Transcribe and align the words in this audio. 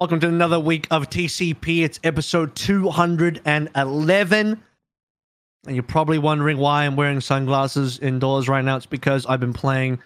Welcome 0.00 0.20
to 0.20 0.28
another 0.28 0.58
week 0.58 0.86
of 0.90 1.10
TCP. 1.10 1.84
It's 1.84 2.00
episode 2.02 2.56
211. 2.56 3.68
And 3.74 5.76
you're 5.76 5.82
probably 5.82 6.16
wondering 6.16 6.56
why 6.56 6.86
I'm 6.86 6.96
wearing 6.96 7.20
sunglasses 7.20 7.98
indoors 7.98 8.48
right 8.48 8.64
now. 8.64 8.76
It's 8.76 8.86
because 8.86 9.26
I've 9.26 9.40
been 9.40 9.52
playing 9.52 9.98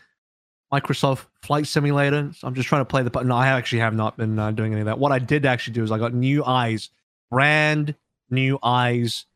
Microsoft 0.73 1.27
Flight 1.43 1.69
Simulator. 1.69 2.33
So 2.37 2.49
I'm 2.49 2.57
just 2.57 2.69
trying 2.69 2.81
to 2.81 2.87
play 2.87 3.05
the. 3.05 3.23
No, 3.23 3.37
I 3.37 3.47
actually 3.47 3.79
have 3.79 3.95
not 3.95 4.17
been 4.17 4.37
uh, 4.37 4.51
doing 4.51 4.73
any 4.73 4.81
of 4.81 4.87
that. 4.87 4.99
What 4.99 5.13
I 5.13 5.21
did 5.21 5.47
actually 5.47 5.75
do 5.75 5.85
is 5.85 5.93
I 5.93 5.99
got 5.99 6.13
new 6.13 6.45
eyes, 6.45 6.91
brand 7.31 7.95
new 8.31 8.59
eyes. 8.65 9.27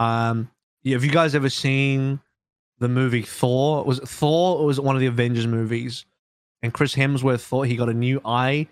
Um, 0.00 0.50
have 0.84 1.04
you 1.04 1.12
guys 1.12 1.36
ever 1.36 1.48
seen 1.48 2.18
the 2.80 2.88
movie 2.88 3.22
Thor? 3.22 3.84
Was 3.84 4.00
it 4.00 4.08
Thor 4.08 4.58
or 4.58 4.66
was 4.66 4.78
it 4.78 4.84
one 4.84 4.96
of 4.96 5.00
the 5.00 5.06
Avengers 5.06 5.46
movies? 5.46 6.06
And 6.60 6.74
Chris 6.74 6.96
Hemsworth 6.96 7.42
thought 7.42 7.68
he 7.68 7.76
got 7.76 7.88
a 7.88 7.94
new 7.94 8.20
eye. 8.24 8.66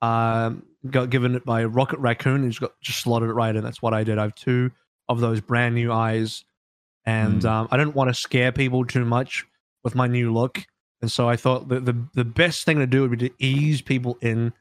Um, 0.00 0.62
got 0.90 1.10
given 1.10 1.34
it 1.34 1.44
by 1.44 1.64
Rocket 1.64 1.98
Raccoon. 2.00 2.44
He's 2.44 2.58
got 2.58 2.72
just 2.80 3.00
slotted 3.00 3.28
it 3.30 3.34
right 3.34 3.54
in. 3.54 3.62
That's 3.62 3.80
what 3.82 3.94
I 3.94 4.04
did. 4.04 4.18
I 4.18 4.22
have 4.22 4.34
two 4.34 4.70
of 5.08 5.20
those 5.20 5.40
brand 5.40 5.74
new 5.74 5.92
eyes, 5.92 6.44
and 7.06 7.42
Mm. 7.42 7.48
um, 7.50 7.68
I 7.70 7.76
didn't 7.76 7.94
want 7.94 8.08
to 8.08 8.14
scare 8.14 8.52
people 8.52 8.84
too 8.84 9.04
much 9.04 9.44
with 9.84 9.94
my 9.94 10.06
new 10.06 10.32
look. 10.32 10.64
And 11.00 11.10
so 11.10 11.28
I 11.28 11.36
thought 11.36 11.68
that 11.68 11.84
the 11.84 11.96
the 12.14 12.24
best 12.24 12.64
thing 12.64 12.78
to 12.78 12.86
do 12.86 13.02
would 13.02 13.18
be 13.18 13.28
to 13.28 13.34
ease 13.38 13.80
people 13.82 14.18
in 14.22 14.52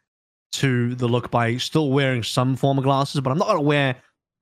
to 0.53 0.95
the 0.95 1.07
look 1.07 1.31
by 1.31 1.57
still 1.57 1.91
wearing 1.91 2.23
some 2.23 2.55
form 2.55 2.77
of 2.77 2.83
glasses, 2.83 3.21
but 3.21 3.31
I'm 3.31 3.37
not 3.37 3.47
gonna 3.47 3.61
wear 3.61 3.95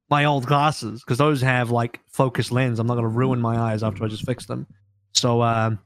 my 0.10 0.26
old 0.26 0.46
glasses 0.48 1.02
because 1.04 1.18
those 1.20 1.40
have 1.42 1.70
like 1.72 2.00
focus 2.08 2.52
lens. 2.52 2.80
I'm 2.80 2.88
not 2.88 2.96
gonna 2.96 3.08
ruin 3.10 3.40
my 3.40 3.58
eyes 3.58 3.84
after 3.84 4.04
I 4.04 4.08
just 4.08 4.26
fix 4.26 4.46
them. 4.48 4.66
So 5.14 5.42
um, 5.44 5.80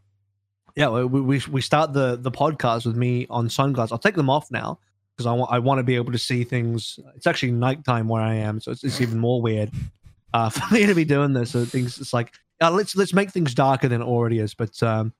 yeah, 0.76 0.88
we, 0.90 1.20
we 1.22 1.42
we 1.52 1.62
start 1.62 1.94
the 1.94 2.16
the 2.16 2.32
podcast 2.32 2.86
with 2.86 2.96
me 2.96 3.28
on 3.30 3.50
sunglasses. 3.50 3.92
I'll 3.92 3.98
take 3.98 4.16
them 4.16 4.30
off 4.30 4.50
now 4.50 4.80
because 5.16 5.28
I 5.28 5.34
want 5.34 5.52
I 5.52 5.60
want 5.60 5.80
to 5.80 5.84
be 5.84 5.96
able 5.96 6.12
to 6.12 6.18
see 6.18 6.44
things. 6.44 7.00
It's 7.16 7.28
actually 7.28 7.52
nighttime 7.52 8.08
where 8.08 8.22
I 8.22 8.36
am, 8.36 8.60
so 8.60 8.72
it's, 8.72 8.84
it's 8.84 9.02
even 9.02 9.20
more 9.20 9.42
weird 9.42 9.72
uh, 10.34 10.50
for 10.50 10.74
me 10.74 10.86
to 10.86 10.96
be 10.96 11.06
doing 11.06 11.34
this. 11.34 11.52
So 11.52 11.66
things 11.66 12.00
it's 12.00 12.14
like 12.14 12.34
uh, 12.62 12.72
let's 12.72 12.96
let's 12.96 13.14
make 13.14 13.32
things 13.32 13.54
darker 13.54 13.88
than 13.88 14.02
it 14.02 14.06
already 14.06 14.40
is. 14.40 14.54
But 14.54 14.82
um, 14.84 15.14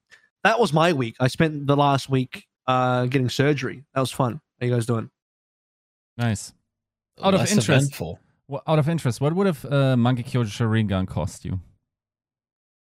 that 0.44 0.60
was 0.60 0.74
my 0.74 0.94
week. 0.94 1.16
I 1.20 1.28
spent 1.28 1.68
the 1.68 1.76
last 1.76 2.10
week 2.10 2.46
uh, 2.68 3.06
getting 3.06 3.30
surgery. 3.30 3.84
That 3.94 4.02
was 4.02 4.12
fun. 4.12 4.42
How 4.60 4.68
you 4.68 4.74
guys 4.74 4.86
doing? 4.86 5.10
Nice. 6.18 6.54
Out 7.22 7.34
of 7.34 7.42
interest. 7.42 7.70
eventful. 7.70 8.20
Well, 8.48 8.64
out 8.68 8.80
of 8.80 8.90
interest, 8.90 9.22
what 9.22 9.34
would 9.34 9.48
have 9.48 9.66
uh, 9.66 9.96
Mangekyo 9.96 10.44
Sharingan 10.46 11.08
cost 11.08 11.46
you? 11.46 11.60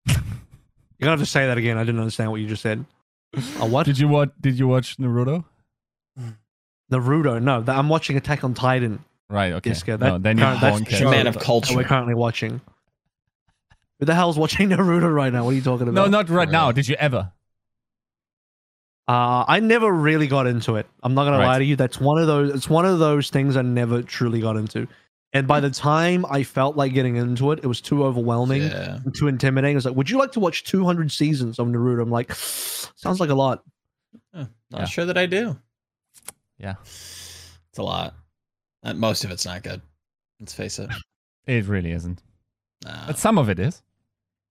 You're 0.08 0.16
gonna 1.02 1.12
have 1.12 1.20
to 1.20 1.26
say 1.26 1.46
that 1.48 1.58
again. 1.58 1.78
I 1.78 1.84
didn't 1.84 2.00
understand 2.00 2.32
what 2.32 2.42
you 2.42 2.48
just 2.48 2.62
said. 2.62 2.86
A 3.60 3.66
what? 3.66 3.86
Did 3.86 4.00
you 4.00 4.08
watch? 4.08 4.32
Did 4.40 4.58
you 4.58 4.68
watch 4.68 4.98
Naruto? 4.98 5.46
Naruto? 6.92 7.42
No, 7.42 7.62
that, 7.62 7.78
I'm 7.78 7.90
watching 7.90 8.18
Attack 8.18 8.44
on 8.44 8.54
Titan. 8.54 9.04
Right. 9.30 9.54
Okay. 9.54 9.70
Yes, 9.72 9.84
yeah, 9.86 9.96
no, 9.98 10.14
that- 10.14 10.24
then 10.24 10.38
you 10.38 10.44
that's 10.44 10.62
won't 10.64 10.86
the 10.86 10.90
He's 10.92 11.00
care. 11.00 11.08
a 11.08 11.12
show 11.12 11.18
man 11.18 11.28
of 11.28 11.38
culture. 11.40 11.76
We're 11.76 11.84
currently 11.84 12.16
watching. 12.16 12.62
Who 14.00 14.06
the 14.06 14.16
hell's 14.16 14.38
watching 14.38 14.70
Naruto 14.70 15.14
right 15.14 15.32
now? 15.32 15.44
What 15.44 15.52
are 15.52 15.56
you 15.56 15.62
talking 15.62 15.88
about? 15.88 15.94
No, 15.94 16.08
not 16.08 16.30
right 16.30 16.50
now. 16.50 16.72
Did 16.72 16.88
you 16.88 16.96
ever? 16.96 17.32
Uh, 19.08 19.44
I 19.48 19.60
never 19.60 19.92
really 19.92 20.28
got 20.28 20.46
into 20.46 20.76
it. 20.76 20.88
I'm 21.02 21.16
not 21.16 21.24
gonna 21.26 21.40
Right. 21.40 21.48
lie 21.48 21.60
to 21.60 21.66
you. 21.66 21.76
That's 21.76 22.00
one 22.00 22.22
of 22.22 22.28
those. 22.28 22.54
It's 22.54 22.70
one 22.70 22.86
of 22.86 23.00
those 23.00 23.30
things 23.30 23.58
I 23.58 23.62
never 23.64 24.04
truly 24.04 24.40
got 24.40 24.56
into. 24.56 24.88
And 25.34 25.48
by 25.48 25.60
the 25.60 25.70
time 25.70 26.26
I 26.30 26.44
felt 26.44 26.76
like 26.76 26.94
getting 26.94 27.16
into 27.16 27.52
it, 27.52 27.60
it 27.64 27.68
was 27.68 27.82
too 27.82 28.04
overwhelming, 28.04 28.64
Yeah. 28.64 28.98
and 29.04 29.14
too 29.16 29.28
intimidating. 29.28 29.78
It's 29.78 29.86
like, 29.86 29.96
would 29.96 30.10
you 30.10 30.18
like 30.18 30.32
to 30.34 30.40
watch 30.40 30.64
200 30.64 31.12
seasons 31.12 31.60
of 31.60 31.68
Naruto? 31.68 32.02
I'm 32.04 32.10
like, 32.12 32.32
sounds 32.96 33.20
like 33.20 33.30
a 33.30 33.36
lot. 33.36 33.64
Huh, 34.34 34.46
Not 34.72 34.82
Yeah. 34.82 34.86
sure 34.86 35.06
that 35.06 35.18
I 35.18 35.26
do. 35.28 35.58
Yeah. 36.60 36.76
It's 36.84 37.78
a 37.78 37.84
lot. 37.84 38.14
Uh, 38.84 38.94
most 38.94 39.24
of 39.24 39.32
it's 39.32 39.46
not 39.46 39.64
good. 39.64 39.82
Let's 40.40 40.54
face 40.54 40.80
it. 40.80 40.90
It 41.48 41.66
really 41.66 41.92
isn't. 41.94 42.22
Nah. 42.86 43.08
But 43.08 43.18
some 43.18 43.40
of 43.40 43.50
it 43.50 43.58
is. 43.58 43.82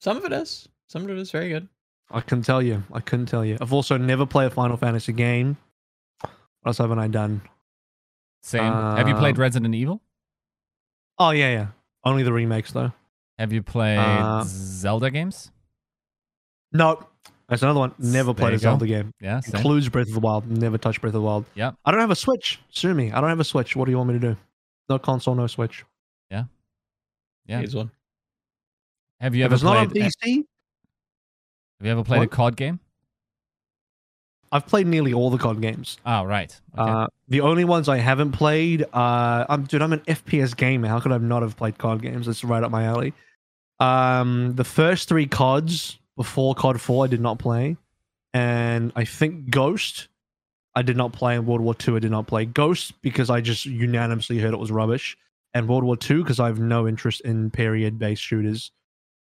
Some 0.01 0.17
of 0.17 0.25
it 0.25 0.33
is. 0.33 0.69
Some 0.89 1.05
of 1.05 1.11
it 1.11 1.19
is 1.19 1.31
very 1.31 1.49
good. 1.49 1.69
I 2.11 2.21
couldn't 2.21 2.43
tell 2.45 2.61
you. 2.61 2.83
I 2.93 2.99
couldn't 2.99 3.27
tell 3.27 3.45
you. 3.45 3.57
I've 3.61 3.73
also 3.73 3.97
never 3.97 4.27
played 4.27 4.47
a 4.47 4.51
Final 4.51 4.77
Fantasy 4.77 5.13
game. 5.13 5.57
What 6.23 6.31
else 6.67 6.79
haven't 6.79 6.99
I 6.99 7.07
done? 7.07 7.43
Same. 8.43 8.73
Have 8.73 9.07
you 9.07 9.15
played 9.15 9.37
Um, 9.37 9.41
Resident 9.43 9.75
Evil? 9.77 10.01
Oh 11.19 11.31
yeah, 11.31 11.51
yeah. 11.53 11.67
Only 12.03 12.25
the 12.25 12.33
remakes 12.33 12.73
though. 12.73 12.93
Have 13.39 13.53
you 13.53 13.63
played 13.63 13.99
uh, 13.99 14.43
Zelda 14.45 15.11
games? 15.13 15.53
No, 16.73 17.07
that's 17.49 17.63
another 17.63 17.81
one. 17.81 17.95
Never 17.99 18.35
played 18.35 18.51
you 18.51 18.57
a 18.57 18.59
go. 18.59 18.63
Zelda 18.63 18.87
game. 18.87 19.13
Yeah. 19.21 19.41
Same. 19.41 19.57
Includes 19.57 19.89
Breath 19.89 20.09
of 20.09 20.15
the 20.15 20.21
Wild. 20.21 20.51
Never 20.51 20.77
touched 20.79 21.01
Breath 21.01 21.11
of 21.11 21.21
the 21.21 21.27
Wild. 21.27 21.45
Yep. 21.55 21.75
I 21.85 21.91
don't 21.91 22.01
have 22.01 22.11
a 22.11 22.17
Switch. 22.17 22.61
Sue 22.71 22.93
me. 22.95 23.11
I 23.11 23.21
don't 23.21 23.31
have 23.31 23.41
a 23.41 23.45
Switch. 23.45 23.75
What 23.75 23.87
do 23.87 23.91
you 23.91 23.97
want 23.97 24.09
me 24.09 24.15
to 24.19 24.21
do? 24.21 24.37
No 24.89 24.99
console, 24.99 25.35
no 25.35 25.47
Switch. 25.47 25.85
Yeah. 26.31 26.45
Yeah. 27.47 27.59
Here's 27.59 27.75
one. 27.75 27.91
Have 29.21 29.35
you 29.35 29.43
if 29.45 29.47
ever 29.47 29.55
it's 29.55 29.65
not 29.65 29.77
on 29.79 29.91
played? 29.91 30.13
PC, 30.23 30.37
Have 31.81 31.87
you 31.87 31.91
ever 31.93 32.05
played 32.05 32.19
a 32.19 32.21
What? 32.21 32.31
COD 32.31 32.57
game? 32.57 32.81
I've 34.51 34.67
played 34.67 34.87
nearly 34.87 35.13
all 35.13 35.29
the 35.31 35.37
COD 35.39 35.61
games. 35.61 35.99
Oh, 36.07 36.25
right. 36.25 36.59
Okay. 36.79 36.91
Uh, 36.91 37.07
the 37.29 37.43
only 37.43 37.65
ones 37.65 37.89
I 37.89 37.99
haven't 37.99 38.33
played, 38.33 38.83
uh, 38.95 39.45
I'm 39.49 39.65
dude, 39.65 39.83
I'm 39.83 39.93
an 39.93 40.01
FPS 40.01 40.57
gamer. 40.57 40.89
How 40.89 41.01
could 41.01 41.13
I 41.13 41.19
not 41.19 41.43
have 41.43 41.57
played 41.57 41.77
COD 41.77 42.01
games? 42.01 42.27
That's 42.27 42.43
right 42.45 42.63
up 42.63 42.71
my 42.71 42.85
alley. 42.85 43.13
Um, 43.81 44.55
the 44.55 44.65
first 44.65 45.09
three 45.09 45.27
CODs 45.27 45.98
before 46.19 46.55
COD 46.55 46.79
4, 46.81 47.05
I 47.05 47.09
did 47.09 47.21
not 47.23 47.39
play, 47.39 47.77
and 48.35 48.93
I 48.95 49.05
think 49.07 49.49
Ghost, 49.49 50.09
I 50.75 50.83
did 50.83 50.97
not 50.99 51.13
play. 51.15 51.37
In 51.37 51.47
World 51.47 51.63
War 51.63 51.75
2, 51.75 51.97
I 51.97 51.99
did 52.01 52.11
not 52.11 52.27
play 52.27 52.45
Ghost 52.45 53.01
because 53.01 53.31
I 53.31 53.41
just 53.41 53.65
unanimously 53.65 54.39
heard 54.39 54.53
it 54.53 54.59
was 54.59 54.71
rubbish, 54.71 55.17
and 55.55 55.67
World 55.69 55.85
War 55.85 55.97
2 55.97 56.23
because 56.23 56.41
I 56.41 56.47
have 56.49 56.59
no 56.59 56.87
interest 56.87 57.23
in 57.23 57.51
period-based 57.51 58.21
shooters. 58.23 58.71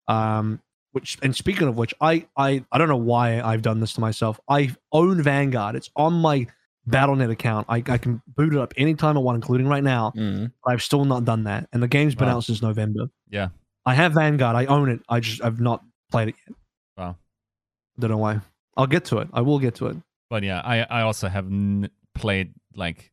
Um, 0.09 0.61
which 0.93 1.17
and 1.23 1.35
speaking 1.37 1.69
of 1.69 1.77
which, 1.77 1.95
I 2.01 2.27
I 2.37 2.65
I 2.73 2.79
don't 2.79 2.89
know 2.89 2.97
why 2.97 3.41
I've 3.41 3.63
done 3.63 3.79
this 3.81 3.93
to 3.95 4.01
myself. 4.01 4.41
I 4.49 4.75
own 4.91 5.23
Vanguard. 5.23 5.77
It's 5.77 5.89
on 5.95 6.15
my 6.15 6.49
BattleNet 6.89 7.31
account. 7.31 7.67
I, 7.69 7.77
I 7.87 7.97
can 7.99 8.21
boot 8.27 8.53
it 8.53 8.59
up 8.59 8.75
anytime 8.77 9.17
I 9.17 9.21
want, 9.21 9.37
including 9.37 9.69
right 9.69 9.85
now. 9.85 10.13
Mm. 10.17 10.51
But 10.65 10.73
I've 10.73 10.83
still 10.83 11.05
not 11.05 11.25
done 11.25 11.45
that, 11.45 11.69
and 11.73 11.81
the 11.81 11.87
game's 11.89 12.17
been 12.17 12.27
Wow. 12.27 12.39
out 12.39 12.45
since 12.45 12.61
November. 12.61 13.09
Yeah. 13.31 13.49
I 13.87 13.95
have 13.95 14.15
Vanguard. 14.15 14.57
I 14.57 14.67
own 14.67 14.89
it. 14.91 15.01
I 15.09 15.21
just 15.21 15.43
I've 15.45 15.61
not 15.61 15.85
played 16.11 16.29
it 16.31 16.35
yet. 16.47 16.57
Wow. 17.97 18.01
Don't 18.01 18.11
know 18.11 18.19
why. 18.19 18.41
I'll 18.77 18.87
get 18.87 19.05
to 19.07 19.19
it. 19.19 19.29
I 19.33 19.41
will 19.43 19.59
get 19.59 19.75
to 19.77 19.87
it. 19.87 19.97
But 20.29 20.43
yeah, 20.43 20.61
I 20.65 20.83
I 20.83 21.01
also 21.03 21.29
have 21.29 21.47
n- 21.47 21.91
played 22.15 22.53
like 22.77 23.11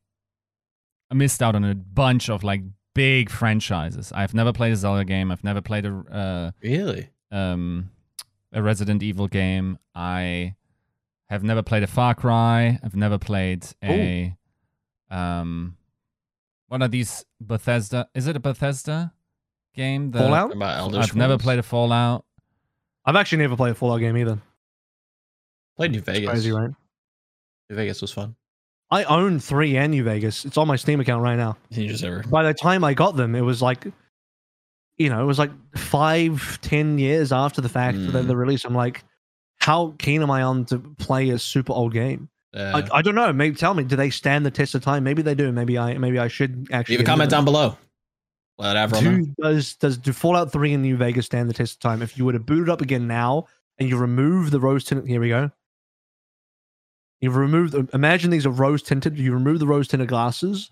I 1.10 1.14
missed 1.14 1.42
out 1.42 1.54
on 1.54 1.64
a 1.64 1.74
bunch 1.74 2.28
of 2.30 2.44
like 2.44 2.62
big 2.94 3.30
franchises. 3.30 4.12
I've 4.14 4.34
never 4.34 4.52
played 4.52 4.72
a 4.72 4.76
Zelda 4.76 5.04
game. 5.04 5.30
I've 5.30 5.44
never 5.44 5.60
played 5.60 5.84
a 5.86 6.52
Really? 6.62 7.10
uh, 7.32 7.36
um 7.36 7.90
a 8.52 8.62
Resident 8.62 9.02
Evil 9.02 9.28
game. 9.28 9.78
I 9.94 10.54
have 11.28 11.42
never 11.42 11.62
played 11.62 11.82
a 11.82 11.86
Far 11.86 12.14
Cry. 12.14 12.78
I've 12.82 12.96
never 12.96 13.18
played 13.18 13.66
a 13.84 14.34
um 15.10 15.76
what 16.68 16.82
are 16.82 16.88
these 16.88 17.24
Bethesda? 17.40 18.08
Is 18.14 18.26
it 18.26 18.36
a 18.36 18.40
Bethesda 18.40 19.12
game? 19.74 20.10
The- 20.12 20.18
Fallout? 20.20 20.62
I've 20.94 21.16
never 21.16 21.38
played 21.38 21.58
a 21.58 21.62
Fallout. 21.62 22.24
I've 23.04 23.16
actually 23.16 23.38
never 23.38 23.56
played 23.56 23.72
a 23.72 23.74
Fallout 23.74 24.00
game 24.00 24.16
either. 24.18 24.38
Played 25.78 25.92
New 25.92 26.00
Vegas. 26.02 26.28
Crazy, 26.30 26.52
right? 26.52 26.70
New 27.70 27.76
Vegas 27.76 28.02
was 28.02 28.12
fun. 28.12 28.36
I 28.90 29.04
own 29.04 29.38
three 29.38 29.76
and 29.76 29.92
New 29.92 30.02
Vegas. 30.02 30.44
It's 30.44 30.56
on 30.58 30.66
my 30.66 30.76
Steam 30.76 31.00
account 31.00 31.22
right 31.22 31.36
now. 31.36 31.56
You 31.70 31.88
just 31.88 32.02
ever. 32.04 32.22
By 32.28 32.42
the 32.42 32.52
time 32.54 32.84
I 32.84 32.94
got 32.94 33.16
them, 33.16 33.34
it 33.34 33.42
was 33.42 33.62
like, 33.62 33.86
you 34.96 35.08
know, 35.08 35.22
it 35.22 35.26
was 35.26 35.38
like 35.38 35.50
five, 35.76 36.58
ten 36.62 36.98
years 36.98 37.32
after 37.32 37.60
the 37.60 37.68
fact 37.68 37.96
that 38.12 38.24
Mm. 38.24 38.26
the 38.26 38.36
release. 38.36 38.64
I'm 38.64 38.74
like, 38.74 39.04
how 39.60 39.94
keen 39.98 40.22
am 40.22 40.30
I 40.30 40.42
on 40.42 40.64
to 40.66 40.78
play 40.98 41.30
a 41.30 41.38
super 41.38 41.72
old 41.72 41.92
game? 41.92 42.28
Uh, 42.54 42.82
I, 42.92 42.98
I 42.98 43.02
don't 43.02 43.14
know. 43.14 43.32
Maybe 43.32 43.54
tell 43.54 43.74
me, 43.74 43.84
do 43.84 43.94
they 43.94 44.10
stand 44.10 44.46
the 44.46 44.50
test 44.50 44.74
of 44.74 44.82
time? 44.82 45.04
Maybe 45.04 45.20
they 45.22 45.34
do. 45.34 45.52
Maybe 45.52 45.78
I 45.78 45.96
maybe 45.98 46.18
I 46.18 46.28
should 46.28 46.66
actually 46.72 46.96
leave 46.96 47.06
a 47.06 47.10
comment 47.10 47.30
down 47.30 47.44
below. 47.44 47.76
Let 48.56 48.76
everyone 48.76 49.34
know. 49.38 49.50
Does 49.50 49.74
does 49.74 49.98
do 49.98 50.12
Fallout 50.12 50.50
Three 50.50 50.72
and 50.72 50.82
New 50.82 50.96
Vegas 50.96 51.26
stand 51.26 51.48
the 51.50 51.54
test 51.54 51.74
of 51.74 51.80
time? 51.80 52.00
If 52.00 52.16
you 52.16 52.24
were 52.24 52.32
to 52.32 52.40
boot 52.40 52.62
it 52.62 52.70
up 52.70 52.80
again 52.80 53.06
now 53.06 53.46
and 53.76 53.88
you 53.88 53.98
remove 53.98 54.50
the 54.50 54.58
rose 54.58 54.84
tint, 54.84 55.06
here 55.06 55.20
we 55.20 55.28
go. 55.28 55.52
You 57.20 57.30
remove. 57.30 57.72
the- 57.72 57.88
Imagine 57.92 58.30
these 58.30 58.46
are 58.46 58.50
rose 58.50 58.82
tinted. 58.82 59.18
You 59.18 59.32
remove 59.32 59.58
the 59.58 59.66
rose 59.66 59.88
tinted 59.88 60.08
glasses. 60.08 60.70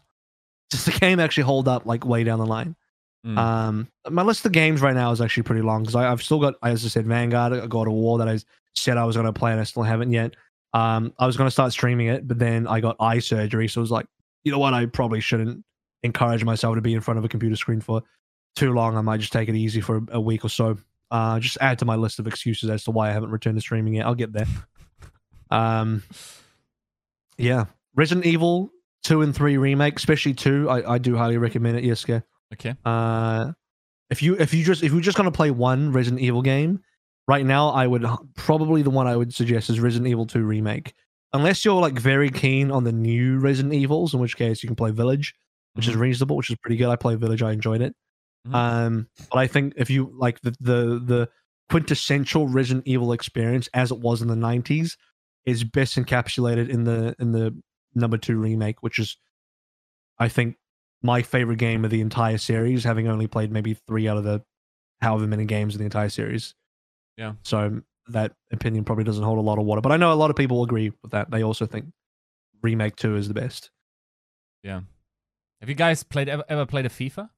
Does 0.70 0.84
the 0.84 0.92
game 0.92 1.20
actually 1.20 1.44
hold 1.44 1.68
up 1.68 1.86
like 1.86 2.04
way 2.04 2.24
down 2.24 2.38
the 2.38 2.46
line? 2.46 2.76
Mm. 3.24 3.38
Um, 3.38 3.88
my 4.10 4.22
list 4.22 4.46
of 4.46 4.52
games 4.52 4.80
right 4.80 4.94
now 4.94 5.10
is 5.10 5.20
actually 5.20 5.42
pretty 5.42 5.62
long 5.62 5.82
because 5.82 5.96
I've 5.96 6.22
still 6.22 6.38
got, 6.38 6.54
as 6.62 6.84
I 6.84 6.88
said, 6.88 7.06
Vanguard, 7.06 7.52
I 7.52 7.66
God 7.66 7.88
of 7.88 7.94
War 7.94 8.18
that 8.18 8.28
I 8.28 8.38
said 8.76 8.96
I 8.96 9.04
was 9.04 9.16
going 9.16 9.26
to 9.26 9.32
play 9.32 9.50
and 9.50 9.60
I 9.60 9.64
still 9.64 9.82
haven't 9.82 10.12
yet. 10.12 10.34
Um, 10.74 11.12
I 11.18 11.26
was 11.26 11.36
going 11.36 11.46
to 11.46 11.52
start 11.52 11.72
streaming 11.72 12.08
it, 12.08 12.28
but 12.28 12.38
then 12.38 12.66
I 12.66 12.80
got 12.80 12.96
eye 13.00 13.18
surgery, 13.18 13.66
so 13.66 13.80
it 13.80 13.82
was 13.82 13.90
like, 13.90 14.06
you 14.44 14.52
know 14.52 14.58
what, 14.58 14.74
I 14.74 14.86
probably 14.86 15.20
shouldn't 15.20 15.64
encourage 16.02 16.44
myself 16.44 16.74
to 16.74 16.80
be 16.80 16.92
in 16.94 17.00
front 17.00 17.18
of 17.18 17.24
a 17.24 17.28
computer 17.28 17.56
screen 17.56 17.80
for 17.80 18.02
too 18.54 18.72
long. 18.72 18.96
I 18.96 19.00
might 19.00 19.20
just 19.20 19.32
take 19.32 19.48
it 19.48 19.56
easy 19.56 19.80
for 19.80 20.02
a 20.10 20.20
week 20.20 20.44
or 20.44 20.48
so. 20.48 20.76
Uh, 21.10 21.40
just 21.40 21.56
add 21.60 21.78
to 21.78 21.84
my 21.84 21.96
list 21.96 22.18
of 22.18 22.26
excuses 22.26 22.68
as 22.68 22.84
to 22.84 22.90
why 22.90 23.08
I 23.08 23.12
haven't 23.12 23.30
returned 23.30 23.56
to 23.56 23.60
streaming 23.60 23.94
yet. 23.94 24.06
I'll 24.06 24.14
get 24.14 24.32
there. 24.32 24.46
Um, 25.50 26.02
yeah, 27.38 27.66
Resident 27.94 28.26
Evil 28.26 28.70
two 29.02 29.22
and 29.22 29.34
three 29.34 29.56
remake, 29.56 29.96
especially 29.96 30.34
two. 30.34 30.68
I, 30.68 30.94
I 30.94 30.98
do 30.98 31.16
highly 31.16 31.38
recommend 31.38 31.78
it. 31.78 31.84
Yes, 31.84 32.04
yeah. 32.08 32.20
Okay. 32.54 32.74
Uh, 32.84 33.52
if 34.10 34.22
you 34.22 34.36
if 34.36 34.54
you 34.54 34.64
just 34.64 34.82
if 34.82 34.92
you're 34.92 35.00
just 35.00 35.16
gonna 35.16 35.30
play 35.32 35.50
one 35.50 35.92
Resident 35.92 36.22
Evil 36.22 36.42
game, 36.42 36.80
right 37.28 37.44
now 37.44 37.70
I 37.70 37.86
would 37.86 38.04
probably 38.36 38.82
the 38.82 38.90
one 38.90 39.06
I 39.06 39.16
would 39.16 39.34
suggest 39.34 39.70
is 39.70 39.80
Resident 39.80 40.08
Evil 40.08 40.26
2 40.26 40.42
remake. 40.44 40.94
Unless 41.32 41.64
you're 41.64 41.80
like 41.80 41.98
very 41.98 42.30
keen 42.30 42.70
on 42.70 42.84
the 42.84 42.92
new 42.92 43.38
Resident 43.38 43.74
Evils, 43.74 44.14
in 44.14 44.20
which 44.20 44.36
case 44.36 44.62
you 44.62 44.68
can 44.68 44.76
play 44.76 44.90
Village, 44.92 45.34
which 45.74 45.88
is 45.88 45.94
Mhm. 45.96 46.00
reasonable, 46.00 46.36
which 46.36 46.50
is 46.50 46.56
pretty 46.62 46.76
good. 46.76 46.88
I 46.88 46.96
play 46.96 47.16
Village, 47.16 47.42
I 47.42 47.52
enjoyed 47.52 47.82
it. 47.82 47.94
Mhm. 48.48 48.54
Um, 48.54 49.08
but 49.30 49.38
I 49.38 49.46
think 49.48 49.74
if 49.76 49.90
you 49.90 50.12
like 50.16 50.40
the 50.40 50.52
the 50.60 51.00
the 51.04 51.28
quintessential 51.68 52.46
Resident 52.46 52.86
Evil 52.86 53.12
experience 53.12 53.68
as 53.74 53.90
it 53.90 53.98
was 53.98 54.22
in 54.22 54.28
the 54.28 54.36
90s 54.36 54.96
is 55.46 55.64
best 55.64 55.96
encapsulated 55.96 56.68
in 56.68 56.84
the 56.84 57.14
in 57.18 57.32
the 57.32 57.56
number 57.94 58.18
two 58.18 58.36
remake, 58.38 58.82
which 58.82 58.98
is 58.98 59.16
I 60.18 60.28
think 60.28 60.56
my 61.02 61.22
favorite 61.22 61.58
game 61.58 61.84
of 61.84 61.90
the 61.90 62.00
entire 62.00 62.38
series, 62.38 62.84
having 62.84 63.08
only 63.08 63.28
played 63.28 63.50
maybe 63.52 63.74
three 63.86 64.08
out 64.08 64.16
of 64.16 64.24
the 64.24 64.42
however 65.00 65.26
many 65.26 65.44
games 65.44 65.74
in 65.74 65.78
the 65.78 65.84
entire 65.84 66.08
series. 66.08 66.54
Yeah. 67.16 67.34
So 67.44 67.80
that 68.08 68.32
opinion 68.52 68.84
probably 68.84 69.04
doesn't 69.04 69.22
hold 69.22 69.38
a 69.38 69.42
lot 69.42 69.58
of 69.58 69.64
water, 69.64 69.80
but 69.80 69.92
I 69.92 69.96
know 69.96 70.12
a 70.12 70.14
lot 70.14 70.30
of 70.30 70.36
people 70.36 70.62
agree 70.62 70.92
with 71.02 71.12
that. 71.12 71.30
They 71.30 71.42
also 71.42 71.66
think 71.66 71.86
remake 72.62 72.96
two 72.96 73.16
is 73.16 73.28
the 73.28 73.34
best. 73.34 73.70
Yeah. 74.62 74.80
Have 75.60 75.68
you 75.68 75.74
guys 75.74 76.02
played 76.02 76.28
ever, 76.28 76.44
ever 76.48 76.66
played 76.66 76.86
a 76.86 76.90
FIFA? 76.90 77.30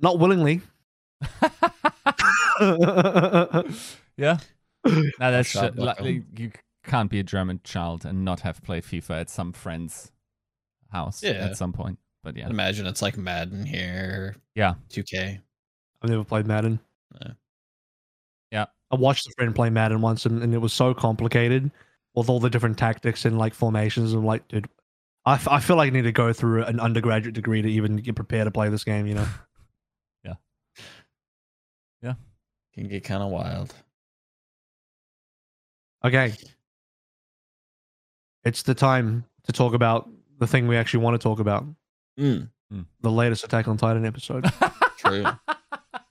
Not 0.00 0.18
willingly. 0.18 0.60
yeah. 4.16 4.38
No, 5.18 5.30
that's 5.30 5.48
shot 5.48 5.78
uh, 5.78 5.82
like, 5.82 6.00
you 6.36 6.50
can't 6.84 7.10
be 7.10 7.18
a 7.18 7.22
German 7.22 7.60
child 7.64 8.04
and 8.04 8.24
not 8.24 8.40
have 8.40 8.62
played 8.62 8.84
FIFA 8.84 9.20
at 9.22 9.30
some 9.30 9.52
friend's 9.52 10.12
house 10.90 11.22
Yeah. 11.22 11.32
at 11.32 11.56
some 11.56 11.72
point. 11.72 11.98
But 12.22 12.36
yeah, 12.36 12.48
Imagine 12.48 12.86
it's 12.86 13.02
like 13.02 13.16
Madden 13.16 13.66
here. 13.66 14.36
Yeah. 14.54 14.74
2K. 14.90 15.40
I've 16.02 16.10
never 16.10 16.24
played 16.24 16.46
Madden. 16.46 16.78
Yeah. 17.20 17.32
Yeah. 18.50 18.66
I 18.90 18.96
watched 18.96 19.26
a 19.26 19.32
friend 19.36 19.54
play 19.54 19.70
Madden 19.70 20.00
once 20.00 20.24
and, 20.26 20.42
and 20.42 20.54
it 20.54 20.58
was 20.58 20.72
so 20.72 20.94
complicated 20.94 21.70
with 22.14 22.28
all 22.28 22.40
the 22.40 22.50
different 22.50 22.78
tactics 22.78 23.24
and 23.24 23.38
like 23.38 23.54
formations. 23.54 24.12
And 24.12 24.24
like, 24.24 24.46
dude, 24.48 24.68
I, 25.26 25.34
f- 25.34 25.48
I 25.48 25.60
feel 25.60 25.76
like 25.76 25.88
I 25.88 25.90
need 25.90 26.02
to 26.02 26.12
go 26.12 26.32
through 26.32 26.64
an 26.64 26.80
undergraduate 26.80 27.34
degree 27.34 27.60
to 27.62 27.68
even 27.68 27.96
get 27.96 28.14
prepared 28.14 28.46
to 28.46 28.50
play 28.50 28.68
this 28.68 28.84
game, 28.84 29.06
you 29.06 29.14
know? 29.14 29.26
Yeah. 30.24 30.34
Yeah. 32.02 32.14
Can 32.74 32.88
get 32.88 33.04
kind 33.04 33.22
of 33.22 33.30
wild. 33.30 33.74
Okay. 36.04 36.34
It's 38.44 38.62
the 38.62 38.74
time 38.74 39.24
to 39.44 39.52
talk 39.52 39.74
about 39.74 40.08
the 40.38 40.46
thing 40.46 40.68
we 40.68 40.76
actually 40.76 41.02
want 41.02 41.20
to 41.20 41.22
talk 41.22 41.40
about 41.40 41.64
Mm, 42.18 42.48
the 43.00 43.10
latest 43.10 43.44
Attack 43.44 43.66
on 43.68 43.76
Titan 43.76 44.04
episode, 44.06 44.44
true. 44.98 45.24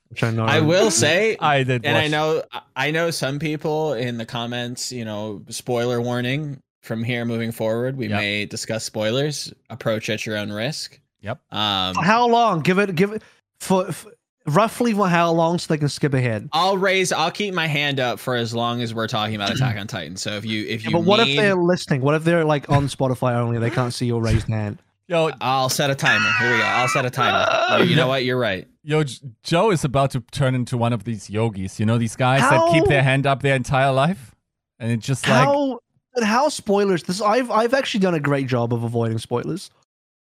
which 0.09 0.23
I 0.23 0.31
know. 0.31 0.43
I 0.45 0.59
will 0.59 0.91
say, 0.91 1.37
I 1.39 1.63
did. 1.63 1.85
and 1.85 1.97
I 1.97 2.07
know, 2.07 2.43
I 2.75 2.91
know 2.91 3.09
some 3.11 3.39
people 3.39 3.93
in 3.93 4.17
the 4.17 4.25
comments. 4.25 4.91
You 4.91 5.05
know, 5.05 5.43
spoiler 5.49 6.01
warning. 6.01 6.59
From 6.81 7.01
here 7.01 7.23
moving 7.23 7.53
forward, 7.53 7.95
we 7.95 8.07
Yep. 8.07 8.19
may 8.19 8.45
discuss 8.45 8.83
spoilers. 8.83 9.53
Approach 9.69 10.09
at 10.09 10.25
your 10.25 10.35
own 10.35 10.51
risk. 10.51 10.99
Yep. 11.21 11.39
Um, 11.53 11.95
For 11.95 12.03
how 12.03 12.27
long? 12.27 12.59
Give 12.59 12.77
it, 12.79 12.93
give 12.95 13.13
it, 13.13 13.23
for, 13.61 13.89
for 13.93 14.11
roughly 14.47 14.93
how 14.93 15.31
long 15.31 15.57
so 15.59 15.73
they 15.73 15.77
can 15.77 15.89
skip 15.89 16.13
ahead. 16.13 16.49
I'll 16.51 16.77
raise. 16.77 17.11
I'll 17.11 17.31
keep 17.31 17.53
my 17.53 17.67
hand 17.67 17.99
up 17.99 18.19
for 18.19 18.35
as 18.35 18.53
long 18.53 18.81
as 18.81 18.93
we're 18.93 19.07
talking 19.07 19.35
about 19.35 19.51
Attack 19.51 19.77
on 19.77 19.87
Titan. 19.87 20.15
So 20.17 20.31
if 20.31 20.45
you 20.45 20.65
if 20.67 20.83
Yeah, 20.83 20.89
you 20.89 20.97
but 20.97 21.05
what 21.05 21.19
if 21.27 21.35
they're 21.35 21.55
listening? 21.55 22.01
What 22.01 22.15
if 22.15 22.23
they're 22.23 22.45
like 22.45 22.69
on 22.69 22.87
Spotify 22.87 23.35
only? 23.35 23.59
They 23.59 23.69
can't 23.69 23.93
see 23.93 24.05
your 24.05 24.21
raised 24.21 24.47
hand. 24.47 24.79
Yo, 25.07 25.31
I'll 25.41 25.67
set 25.69 25.89
a 25.89 25.95
timer. 25.95 26.29
Here 26.39 26.51
we 26.51 26.57
go. 26.57 26.63
I'll 26.63 26.87
set 26.87 27.05
a 27.05 27.09
timer. 27.09 27.83
You- 27.83 27.89
you 27.89 27.95
know 27.95 28.07
what? 28.13 28.23
You're 28.23 28.39
right. 28.39 28.65
yo, 28.83 29.03
Joe 29.43 29.69
is 29.71 29.83
about 29.83 30.11
to 30.11 30.21
turn 30.31 30.55
into 30.55 30.77
one 30.77 30.93
of 30.93 31.03
these 31.03 31.29
yogis. 31.29 31.77
You 31.79 31.85
know 31.85 31.97
these 31.97 32.15
guys 32.15 32.39
that 32.41 32.71
keep 32.71 32.85
their 32.85 33.03
hand 33.03 33.27
up 33.27 33.41
their 33.41 33.55
entire 33.55 33.91
life, 33.91 34.33
and 34.79 34.91
it's 34.91 35.05
just 35.05 35.27
like 35.27 35.45
how 35.45 35.79
but 36.13 36.23
how 36.23 36.47
spoilers? 36.47 37.03
This 37.03 37.21
I've 37.21 37.51
I've 37.51 37.73
actually 37.73 37.99
done 37.99 38.13
a 38.13 38.19
great 38.19 38.47
job 38.47 38.73
of 38.73 38.83
avoiding 38.83 39.17
spoilers. 39.17 39.71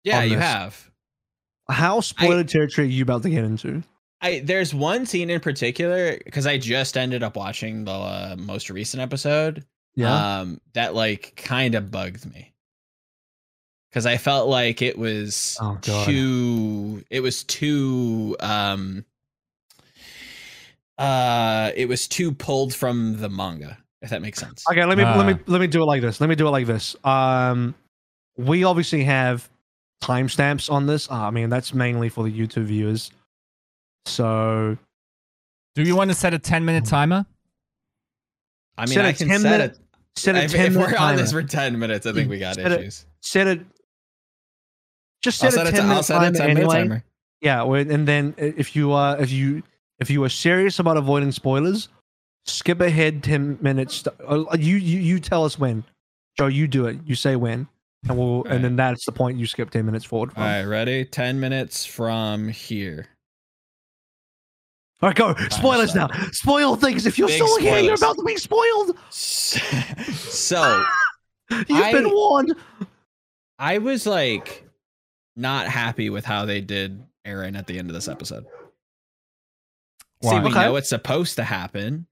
Yeah, 0.03 0.21
you 0.23 0.35
this. 0.35 0.43
have. 0.45 0.91
How 1.67 1.99
spoiler 2.01 2.43
territory 2.43 2.87
are 2.87 2.89
you 2.91 3.01
about 3.03 3.23
to 3.23 3.29
get 3.29 3.43
into? 3.43 3.83
I 4.21 4.39
there's 4.43 4.73
one 4.73 5.05
scene 5.05 5.29
in 5.29 5.39
particular 5.39 6.17
because 6.25 6.45
I 6.45 6.57
just 6.57 6.97
ended 6.97 7.23
up 7.23 7.35
watching 7.37 7.85
the 7.85 7.91
uh, 7.91 8.35
most 8.37 8.69
recent 8.69 9.01
episode. 9.01 9.65
Yeah. 9.95 10.39
Um, 10.39 10.61
that 10.73 10.93
like 10.95 11.33
kind 11.35 11.75
of 11.75 11.89
bugged 11.91 12.31
me 12.33 12.53
because 13.89 14.05
I 14.05 14.17
felt 14.17 14.47
like 14.49 14.81
it 14.81 14.97
was 14.97 15.57
Oh, 15.61 15.77
too. 15.81 17.03
It 17.09 17.21
was 17.21 17.43
too. 17.43 18.35
Um. 18.39 19.05
Uh, 20.97 21.71
it 21.75 21.87
was 21.87 22.07
too 22.07 22.31
pulled 22.31 22.73
from 22.73 23.17
the 23.21 23.29
manga. 23.29 23.77
If 24.01 24.09
that 24.11 24.21
makes 24.21 24.39
sense. 24.39 24.63
okay, 24.69 24.85
let 24.85 24.97
me 24.97 25.03
let 25.03 25.25
me 25.25 25.33
Ah. 25.33 25.43
let 25.47 25.59
me 25.61 25.67
do 25.67 25.81
it 25.81 25.85
like 25.85 26.01
this. 26.01 26.21
Let 26.21 26.29
me 26.29 26.35
do 26.35 26.47
it 26.47 26.51
like 26.51 26.67
this. 26.67 26.95
Um, 27.03 27.75
we 28.37 28.63
obviously 28.63 29.03
have 29.03 29.49
timestamps 30.01 30.71
on 30.71 30.85
this. 30.87 31.09
Uh, 31.09 31.15
I 31.15 31.31
mean, 31.31 31.49
that's 31.49 31.73
mainly 31.73 32.07
for 32.09 32.23
the 32.23 32.31
YouTube 32.31 32.65
viewers. 32.65 33.11
So 34.05 34.77
Do 35.75 35.83
you 35.83 35.95
want 35.95 36.09
to 36.09 36.15
set 36.15 36.33
a 36.33 36.39
10 36.39 36.65
minute 36.65 36.85
timer? 36.85 37.25
I 38.77 38.85
mean, 38.85 38.93
Set 38.95 39.05
a 39.05 39.07
I 39.09 39.13
can 39.13 39.27
10 39.27 39.39
set 39.41 39.51
minute- 39.51 39.71
it. 39.75 39.79
set 40.19 40.35
a 40.35 40.43
If, 40.43 40.51
ten 40.51 40.65
if 40.71 40.75
we're 40.77 40.95
on 40.97 41.15
this 41.17 41.31
for 41.33 41.43
ten 41.43 41.77
minutes, 41.77 42.05
I 42.05 42.13
think 42.13 42.29
we 42.29 42.39
got 42.39 42.55
Set 42.55 42.71
it- 42.71 42.79
issues. 42.81 43.05
set 43.21 43.47
it. 43.47 43.61
Just 45.21 45.37
set, 45.39 45.51
set 45.53 45.65
a 45.65 45.69
a, 45.69 45.71
t- 45.71 45.77
ten 45.77 45.87
minute 45.89 46.09
I'll 46.11 46.17
a 46.17 46.19
timer 46.31 46.37
ten 46.37 46.47
minute 46.47 46.59
anyway. 46.63 46.75
timer. 46.83 47.03
Yeah, 47.41 47.63
and 47.63 48.07
then 48.07 48.33
if 48.37 48.75
you 48.75 48.93
are 48.93 49.19
if 49.21 49.31
you 49.31 49.63
if 49.99 50.09
you 50.09 50.23
are 50.23 50.29
serious 50.29 50.79
about 50.79 50.95
avoiding 50.97 51.31
spoilers, 51.33 51.89
skip 52.45 52.79
ahead 52.79 53.21
ten 53.23 53.57
minutes. 53.61 54.05
Uh, 54.25 54.45
you 54.57 54.77
you 54.77 54.99
you 54.99 55.19
tell 55.19 55.43
us 55.43 55.59
when. 55.59 55.83
Joe, 56.37 56.47
you 56.47 56.67
do 56.67 56.85
it. 56.87 56.99
You 57.05 57.15
say 57.15 57.35
when, 57.35 57.67
and 58.07 58.17
we'll 58.17 58.27
Alright. 58.37 58.53
and 58.53 58.63
then 58.63 58.75
that's 58.77 59.05
the 59.05 59.11
point 59.11 59.37
you 59.37 59.45
skip 59.45 59.71
ten 59.71 59.85
minutes 59.85 60.05
forward 60.05 60.31
from. 60.31 60.43
All 60.43 60.47
right, 60.49 60.63
ready? 60.63 61.03
Ten 61.03 61.39
minutes 61.41 61.85
from 61.85 62.47
here. 62.47 63.07
All 65.01 65.07
right, 65.09 65.15
go. 65.15 65.33
Spoilers 65.49 65.95
now. 65.95 66.09
Spoil 66.31 66.75
things. 66.75 67.05
If 67.05 67.17
you're 67.17 67.29
Big 67.29 67.41
still 67.41 67.59
here, 67.59 67.79
you're 67.79 67.93
about 67.95 68.17
to 68.17 68.23
be 68.23 68.35
spoiled. 68.35 68.97
so 69.09 70.85
You've 71.49 71.71
I- 71.71 71.91
been 71.93 72.11
warned. 72.11 72.55
I 73.57 73.77
was 73.77 74.05
like 74.05 74.67
not 75.35 75.67
happy 75.67 76.09
with 76.09 76.25
how 76.25 76.45
they 76.45 76.61
did 76.61 77.03
Eren 77.25 77.57
at 77.57 77.67
the 77.67 77.77
end 77.77 77.89
of 77.89 77.93
this 77.93 78.07
episode. 78.07 78.45
See, 80.23 80.29
Why? 80.29 80.43
we 80.43 80.49
Okay. 80.49 80.59
know 80.65 80.75
it's 80.75 80.89
supposed 80.89 81.37
to 81.37 81.43
happen, 81.43 82.07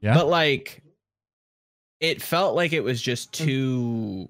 Yeah. 0.00 0.14
but 0.14 0.26
like 0.28 0.82
it 2.00 2.20
felt 2.20 2.56
like 2.56 2.72
it 2.72 2.82
was 2.82 3.00
just 3.00 3.32
mm. 3.32 3.46
too 3.46 4.28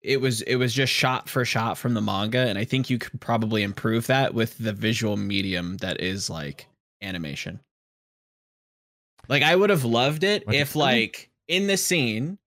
it 0.00 0.20
was 0.20 0.40
it 0.42 0.56
was 0.56 0.74
just 0.74 0.92
shot 0.92 1.28
for 1.28 1.44
shot 1.44 1.78
from 1.78 1.94
the 1.94 2.00
manga 2.00 2.38
and 2.38 2.58
i 2.58 2.64
think 2.64 2.90
you 2.90 2.98
could 2.98 3.20
probably 3.20 3.62
improve 3.62 4.08
that 4.08 4.34
with 4.34 4.58
the 4.58 4.72
visual 4.72 5.16
medium 5.16 5.76
that 5.76 6.00
is 6.00 6.28
like 6.28 6.66
animation. 7.02 7.60
Like 9.28 9.42
i 9.42 9.54
would 9.54 9.70
have 9.70 9.84
loved 9.84 10.24
it 10.24 10.46
What 10.46 10.56
if 10.56 10.74
like 10.74 11.30
in 11.48 11.66
the 11.66 11.76
scene 11.76 12.38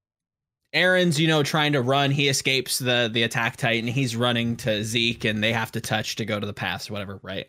eren's 0.74 1.20
you 1.20 1.28
know 1.28 1.42
trying 1.42 1.72
to 1.74 1.82
run 1.82 2.12
he 2.12 2.28
escapes 2.28 2.80
the 2.80 3.10
the 3.12 3.24
attack 3.24 3.56
titan 3.56 3.88
he's 3.88 4.14
running 4.16 4.58
to 4.58 4.84
zeke 4.84 5.24
and 5.24 5.42
they 5.42 5.54
have 5.54 5.72
to 5.72 5.80
touch 5.80 6.18
to 6.18 6.26
go 6.26 6.38
to 6.40 6.46
the 6.46 6.54
pass 6.54 6.90
whatever 6.90 7.20
right? 7.24 7.48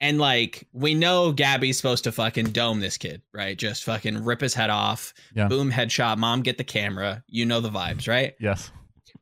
And 0.00 0.18
like 0.18 0.66
we 0.72 0.94
know 0.94 1.30
gabby's 1.32 1.76
supposed 1.76 2.04
to 2.04 2.12
fucking 2.12 2.46
dome 2.50 2.80
this 2.80 2.96
kid 2.96 3.20
right? 3.32 3.56
Just 3.56 3.84
fucking 3.84 4.24
rip 4.24 4.40
his 4.40 4.54
head 4.54 4.70
off 4.70 5.12
Yeah. 5.34 5.46
boom 5.48 5.70
headshot 5.70 6.16
mom 6.16 6.40
get 6.42 6.56
the 6.58 6.64
camera 6.64 7.22
you 7.28 7.44
know 7.44 7.60
the 7.60 7.70
vibes 7.70 8.08
right? 8.08 8.34
Yes. 8.40 8.70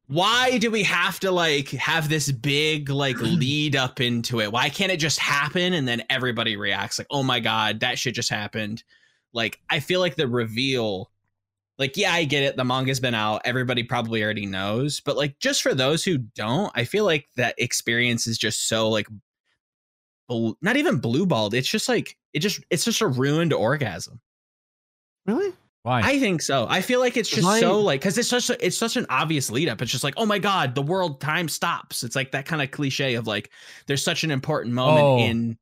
Why 0.06 0.58
do 0.58 0.70
we 0.70 0.82
have 0.82 1.20
to 1.20 1.30
like 1.30 1.68
have 1.70 2.08
this 2.08 2.30
big 2.30 2.90
like 2.90 3.18
lead 3.20 3.76
up 3.76 4.00
into 4.00 4.40
it? 4.40 4.52
Why 4.52 4.68
can't 4.68 4.92
it 4.92 4.98
just 4.98 5.18
happen 5.18 5.72
and 5.72 5.86
then 5.86 6.02
everybody 6.10 6.56
reacts 6.56 6.98
like 6.98 7.08
oh 7.10 7.22
my 7.22 7.40
god 7.40 7.80
that 7.80 7.98
shit 7.98 8.14
just 8.14 8.30
happened. 8.30 8.84
Like 9.32 9.60
i 9.70 9.80
feel 9.80 10.00
like 10.00 10.16
the 10.16 10.28
reveal 10.28 11.10
like 11.78 11.96
yeah 11.96 12.12
i 12.12 12.24
get 12.24 12.42
it 12.42 12.54
the 12.54 12.64
manga's 12.64 13.00
been 13.00 13.14
out 13.14 13.40
everybody 13.46 13.82
probably 13.82 14.22
already 14.22 14.44
knows 14.44 15.00
but 15.00 15.16
like 15.16 15.38
just 15.38 15.62
for 15.62 15.74
those 15.74 16.04
who 16.04 16.18
don't 16.18 16.70
i 16.74 16.84
feel 16.84 17.06
like 17.06 17.26
that 17.36 17.54
experience 17.56 18.26
is 18.26 18.36
just 18.36 18.68
so 18.68 18.90
like 18.90 19.06
not 20.28 20.76
even 20.76 20.98
blue 20.98 21.24
balled 21.24 21.54
it's 21.54 21.66
just 21.66 21.88
like 21.88 22.18
it 22.32 22.40
just 22.40 22.60
it's 22.70 22.84
just 22.84 23.00
a 23.00 23.06
ruined 23.06 23.52
orgasm. 23.52 24.20
Really? 25.26 25.52
Why? 25.84 26.00
I 26.00 26.18
think 26.20 26.42
so. 26.42 26.66
I 26.68 26.80
feel 26.80 27.00
like 27.00 27.16
it's 27.16 27.28
just 27.28 27.42
Mine- 27.42 27.60
so 27.60 27.80
like 27.80 28.00
because 28.00 28.16
it's 28.16 28.28
such 28.28 28.50
a, 28.50 28.64
it's 28.66 28.78
such 28.78 28.96
an 28.96 29.04
obvious 29.08 29.50
lead 29.50 29.68
up. 29.68 29.82
It's 29.82 29.90
just 29.90 30.04
like 30.04 30.14
oh 30.16 30.26
my 30.26 30.38
god, 30.38 30.74
the 30.76 30.82
world 30.82 31.20
time 31.20 31.48
stops. 31.48 32.02
It's 32.04 32.14
like 32.14 32.30
that 32.32 32.46
kind 32.46 32.62
of 32.62 32.70
cliche 32.70 33.14
of 33.14 33.26
like 33.26 33.50
there's 33.86 34.02
such 34.04 34.22
an 34.24 34.30
important 34.30 34.74
moment 34.74 35.02
Oh. 35.04 35.18
in 35.18 35.58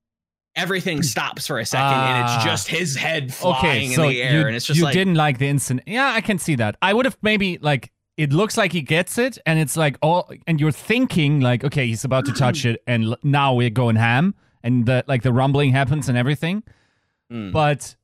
everything 0.56 1.02
stops 1.14 1.46
for 1.46 1.58
a 1.58 1.64
second 1.64 1.86
and 1.94 2.24
Ah. 2.26 2.36
it's 2.36 2.44
just 2.44 2.68
his 2.68 2.96
head 2.96 3.32
flying 3.32 3.92
okay, 3.92 3.94
in 3.94 4.00
the 4.10 4.22
air 4.22 4.40
you, 4.40 4.46
and 4.46 4.54
it's 4.56 4.66
just 4.66 4.78
you 4.78 4.84
like 4.84 4.92
didn't 4.94 5.14
like 5.14 5.38
the 5.38 5.48
instant. 5.48 5.80
Yeah, 5.86 6.10
I 6.12 6.20
can 6.20 6.38
see 6.38 6.54
that. 6.56 6.76
I 6.82 6.92
would 6.92 7.06
have 7.06 7.16
maybe 7.22 7.56
like 7.62 7.90
it 8.18 8.30
looks 8.34 8.58
like 8.58 8.72
he 8.72 8.82
gets 8.82 9.16
it, 9.16 9.38
and 9.46 9.58
it's 9.58 9.74
like 9.78 9.96
all, 10.02 10.30
and 10.46 10.60
you're 10.60 10.72
thinking 10.72 11.40
like, 11.40 11.64
okay, 11.64 11.86
he's 11.86 12.04
about 12.04 12.26
to 12.26 12.32
touch 12.34 12.66
it, 12.66 12.82
and 12.86 13.16
now 13.22 13.54
we're 13.54 13.70
going 13.70 13.96
ham, 13.96 14.34
and 14.62 14.84
the 14.84 15.02
like 15.08 15.22
the 15.22 15.32
rumbling 15.32 15.72
happens 15.72 16.10
and 16.10 16.18
everything, 16.18 16.62
Mm. 17.32 17.52
but 17.52 17.96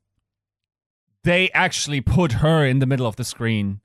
they 1.26 1.50
actually 1.50 2.00
put 2.00 2.32
her 2.32 2.64
in 2.64 2.78
the 2.78 2.86
middle 2.86 3.06
of 3.06 3.16
the 3.16 3.24
screen, 3.24 3.80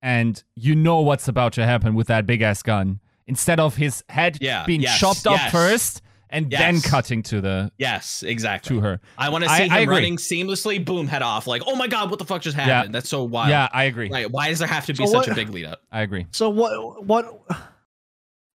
and 0.00 0.42
you 0.54 0.74
know 0.74 1.00
what's 1.00 1.28
about 1.28 1.52
to 1.54 1.66
happen 1.66 1.94
with 1.94 2.06
that 2.06 2.26
big 2.26 2.40
ass 2.42 2.62
gun. 2.62 3.00
Instead 3.26 3.60
of 3.60 3.76
his 3.76 4.02
head 4.08 4.38
Yeah, 4.40 4.64
being 4.64 4.80
yes, 4.80 4.98
chopped 4.98 5.26
off 5.26 5.50
first 5.52 6.02
and 6.30 6.50
then 6.50 6.80
cutting 6.80 7.22
to 7.24 7.40
the 7.40 7.70
yes, 7.78 8.22
exactly. 8.22 8.76
to 8.76 8.80
her. 8.82 9.00
I 9.18 9.28
want 9.28 9.44
to 9.44 9.50
see 9.50 9.64
I 9.64 9.66
him 9.66 9.82
agree. 9.84 9.94
running 9.96 10.16
seamlessly, 10.16 10.84
boom, 10.84 11.06
head 11.06 11.22
off. 11.22 11.46
Like, 11.46 11.62
oh 11.66 11.76
my 11.76 11.86
god, 11.86 12.08
what 12.10 12.18
the 12.18 12.24
fuck 12.24 12.42
just 12.42 12.56
Yeah. 12.56 12.64
happened? 12.64 12.94
That's 12.94 13.08
so 13.08 13.22
wild. 13.24 13.50
Yeah, 13.50 13.68
I 13.72 13.84
agree. 13.84 14.08
Right. 14.10 14.28
Why 14.30 14.48
does 14.48 14.58
there 14.60 14.68
have 14.68 14.86
to 14.86 14.94
be 14.94 15.06
So 15.06 15.12
such 15.12 15.28
what- 15.28 15.28
a 15.28 15.34
big 15.34 15.50
lead 15.50 15.66
up? 15.66 15.82
I 15.92 16.00
agree. 16.02 16.26
So 16.32 16.48
what? 16.50 17.04
What? 17.04 17.40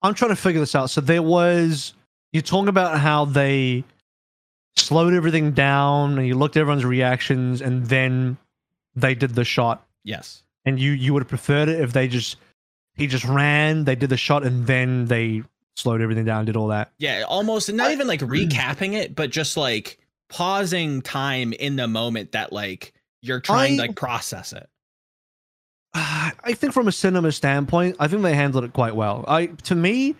I'm 0.01 0.13
trying 0.13 0.29
to 0.32 0.36
figure 0.36 0.60
this 0.60 0.75
out. 0.75 0.89
So 0.89 1.01
there 1.01 1.22
was 1.24 1.93
you 2.32 2.41
talking 2.41 2.67
about 2.70 3.00
how 3.00 3.25
they 3.25 3.84
slowed 4.75 5.13
everything 5.13 5.51
down, 5.51 6.18
and 6.18 6.27
you 6.27 6.36
looked 6.36 6.58
at 6.58 6.62
everyone's 6.62 6.86
reactions, 6.86 7.62
and 7.62 7.86
then 7.86 8.38
they 8.96 9.15
did 9.15 9.36
the 9.36 9.44
shot. 9.44 9.86
Yes. 10.03 10.44
And 10.65 10.80
you 10.80 10.92
you 10.92 11.13
would 11.13 11.24
have 11.24 11.30
preferred 11.30 11.70
it 11.70 11.82
if 11.82 11.94
they 11.94 12.08
just 12.08 12.38
he 12.96 13.08
just 13.08 13.25
ran, 13.25 13.86
they 13.86 13.96
did 13.96 14.10
the 14.10 14.18
shot, 14.18 14.44
and 14.44 14.68
then 14.68 15.06
they 15.06 15.44
slowed 15.75 16.01
everything 16.01 16.25
down, 16.25 16.46
did 16.46 16.56
all 16.56 16.68
that. 16.68 16.92
Yeah, 17.00 17.24
almost 17.27 17.72
not 17.72 17.92
even 17.92 18.08
like 18.08 18.22
hmm. 18.22 18.32
recapping 18.32 18.94
it, 18.94 19.15
but 19.15 19.30
just 19.30 19.58
like 19.58 20.00
pausing 20.30 21.01
time 21.01 21.53
in 21.53 21.75
the 21.75 21.88
moment 21.88 22.32
that 22.32 22.53
like 22.53 22.94
you're 23.22 23.39
trying 23.39 23.77
to 23.77 23.84
like 23.84 23.96
process 23.96 24.53
it. 24.53 24.68
I 25.94 26.53
think 26.53 26.74
from 26.74 26.88
a 26.88 26.92
cinema 26.92 27.32
standpoint, 27.32 27.98
I 28.00 28.08
think 28.08 28.24
they 28.24 28.36
handled 28.36 28.63
it 28.63 28.74
quite 28.74 28.96
well. 28.96 29.25
I 29.27 29.48
to 29.48 29.75
me, 29.75 30.15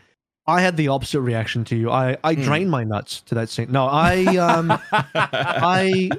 I 0.46 0.60
had 0.62 0.76
the 0.76 0.90
opposite 0.90 1.22
reaction 1.22 1.64
to 1.66 1.76
you. 1.76 1.90
I 1.90 2.18
I 2.24 2.34
Hmm. 2.36 2.42
drained 2.42 2.72
my 2.72 2.84
nuts 2.84 3.22
to 3.22 3.36
that 3.36 3.50
scene. 3.50 3.72
No, 3.72 3.86
I 3.88 4.36
um 4.38 4.72
I 4.92 6.12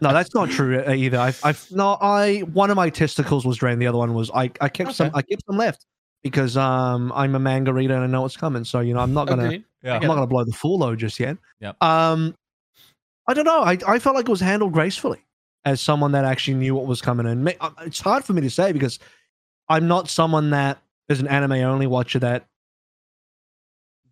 no, 0.00 0.12
that's 0.12 0.34
not 0.34 0.50
true 0.50 0.82
uh, 0.86 0.92
either. 0.92 1.18
I 1.18 1.34
I 1.42 1.54
no, 1.70 1.98
I 2.00 2.40
one 2.52 2.70
of 2.70 2.76
my 2.76 2.90
testicles 2.90 3.44
was 3.44 3.56
drained. 3.56 3.82
The 3.82 3.86
other 3.86 3.98
one 3.98 4.14
was 4.14 4.30
I 4.32 4.50
I 4.60 4.68
kept 4.68 4.94
some 4.94 5.10
I 5.14 5.22
kept 5.22 5.44
some 5.46 5.56
left 5.56 5.86
because 6.22 6.56
um 6.56 7.12
I'm 7.14 7.34
a 7.34 7.38
manga 7.40 7.72
reader 7.72 7.94
and 7.94 8.04
I 8.04 8.06
know 8.06 8.22
what's 8.22 8.36
coming. 8.36 8.64
So 8.64 8.80
you 8.80 8.94
know 8.94 9.00
I'm 9.00 9.12
not 9.14 9.26
gonna. 9.28 9.58
Yeah. 9.82 9.96
I'm 9.96 10.02
not 10.06 10.14
gonna 10.14 10.26
blow 10.28 10.44
the 10.44 10.52
full 10.52 10.78
load 10.78 11.00
just 11.00 11.18
yet. 11.18 11.36
Yeah. 11.58 11.72
Um, 11.80 12.36
I 13.26 13.34
don't 13.34 13.44
know. 13.44 13.62
I 13.62 13.78
I 13.86 13.98
felt 13.98 14.14
like 14.14 14.28
it 14.28 14.30
was 14.30 14.40
handled 14.40 14.72
gracefully 14.72 15.18
as 15.64 15.80
someone 15.80 16.12
that 16.12 16.24
actually 16.24 16.54
knew 16.54 16.74
what 16.76 16.86
was 16.86 17.00
coming 17.02 17.26
in. 17.26 17.48
Uh, 17.60 17.70
It's 17.80 18.00
hard 18.00 18.24
for 18.24 18.32
me 18.32 18.42
to 18.42 18.50
say 18.50 18.70
because 18.72 19.00
I'm 19.68 19.88
not 19.88 20.08
someone 20.08 20.50
that 20.50 20.78
is 21.08 21.18
an 21.20 21.26
anime 21.28 21.52
only 21.52 21.86
watcher 21.88 22.20
that 22.20 22.46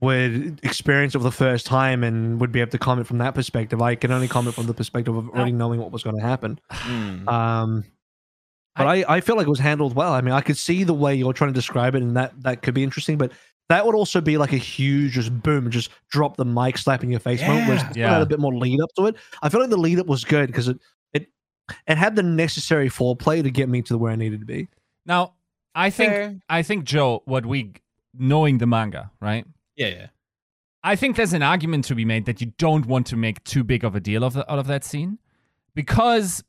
would 0.00 0.60
experience 0.62 1.14
it 1.14 1.18
for 1.18 1.24
the 1.24 1.30
first 1.30 1.66
time 1.66 2.02
and 2.02 2.40
would 2.40 2.52
be 2.52 2.60
able 2.60 2.70
to 2.70 2.78
comment 2.78 3.06
from 3.06 3.18
that 3.18 3.34
perspective. 3.34 3.82
I 3.82 3.94
can 3.94 4.10
only 4.10 4.28
comment 4.28 4.54
from 4.54 4.66
the 4.66 4.74
perspective 4.74 5.14
of 5.14 5.28
already 5.28 5.52
knowing 5.52 5.78
what 5.78 5.92
was 5.92 6.02
going 6.02 6.16
to 6.16 6.22
happen. 6.22 6.58
Mm. 6.70 7.28
Um, 7.28 7.84
but 8.76 8.86
I, 8.86 9.04
I 9.16 9.20
feel 9.20 9.36
like 9.36 9.46
it 9.46 9.50
was 9.50 9.58
handled 9.58 9.94
well. 9.94 10.12
I 10.14 10.22
mean, 10.22 10.32
I 10.32 10.40
could 10.40 10.56
see 10.56 10.84
the 10.84 10.94
way 10.94 11.14
you're 11.14 11.34
trying 11.34 11.50
to 11.50 11.54
describe 11.54 11.94
it, 11.94 12.02
and 12.02 12.16
that 12.16 12.32
that 12.42 12.62
could 12.62 12.72
be 12.72 12.82
interesting. 12.82 13.18
But 13.18 13.32
that 13.68 13.84
would 13.84 13.94
also 13.94 14.20
be 14.22 14.38
like 14.38 14.52
a 14.52 14.56
huge, 14.58 15.12
just 15.12 15.42
boom, 15.42 15.70
just 15.70 15.90
drop 16.10 16.36
the 16.36 16.44
mic, 16.44 16.78
slap 16.78 17.04
in 17.04 17.10
your 17.10 17.20
face 17.20 17.42
moment. 17.42 17.68
Whereas 17.68 17.82
Yeah. 17.82 17.88
this 17.88 17.96
one 17.96 18.12
Yeah. 18.12 18.22
a 18.22 18.26
bit 18.26 18.40
more 18.40 18.54
lead 18.54 18.80
up 18.80 18.90
to 18.96 19.06
it. 19.06 19.16
I 19.42 19.48
feel 19.48 19.60
like 19.60 19.70
the 19.70 19.76
lead 19.76 19.98
up 19.98 20.06
was 20.06 20.24
good 20.24 20.46
because 20.46 20.68
it 20.68 20.78
it 21.12 21.28
it 21.86 21.98
had 21.98 22.16
the 22.16 22.22
necessary 22.22 22.88
foreplay 22.88 23.42
to 23.42 23.50
get 23.50 23.68
me 23.68 23.82
to 23.82 23.98
where 23.98 24.12
I 24.12 24.16
needed 24.16 24.40
to 24.40 24.46
be. 24.46 24.68
Now, 25.04 25.34
I 25.74 25.90
think 25.90 26.12
Fair. 26.12 26.36
I 26.48 26.62
think 26.62 26.84
Joe, 26.84 27.22
what 27.26 27.44
we 27.44 27.72
knowing 28.16 28.58
the 28.58 28.66
manga, 28.66 29.10
right? 29.20 29.44
Yeah, 29.80 29.88
yeah. 29.88 30.06
I 30.82 30.94
think 30.96 31.16
there's 31.16 31.32
an 31.32 31.42
argument 31.42 31.84
to 31.86 31.94
be 31.94 32.04
made 32.04 32.24
that 32.26 32.40
you 32.40 32.52
don't 32.58 32.86
want 32.86 33.06
to 33.08 33.16
make 33.16 33.42
too 33.44 33.64
big 33.64 33.84
of 33.84 33.94
a 33.94 34.00
deal 34.00 34.22
of 34.24 34.32
the, 34.34 34.50
out 34.50 34.58
of 34.58 34.66
that 34.66 34.84
scene 34.84 35.18
because 35.74 36.42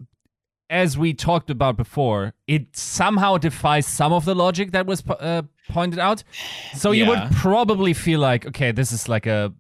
as 0.70 0.98
we 0.98 1.14
talked 1.14 1.50
about 1.50 1.76
before, 1.76 2.34
it 2.48 2.76
somehow 2.76 3.38
defies 3.38 3.86
some 3.86 4.14
of 4.14 4.24
the 4.26 4.34
logic 4.36 4.72
that 4.72 4.86
was 4.86 5.04
uh, 5.10 5.42
pointed 5.70 6.00
out. 6.00 6.24
So 6.76 6.92
you 6.92 7.06
would 7.08 7.20
probably 7.36 7.94
feel 7.94 8.20
like, 8.22 8.46
okay, 8.48 8.72
this 8.72 8.92
is 8.94 9.10
like 9.10 9.26
a 9.28 9.54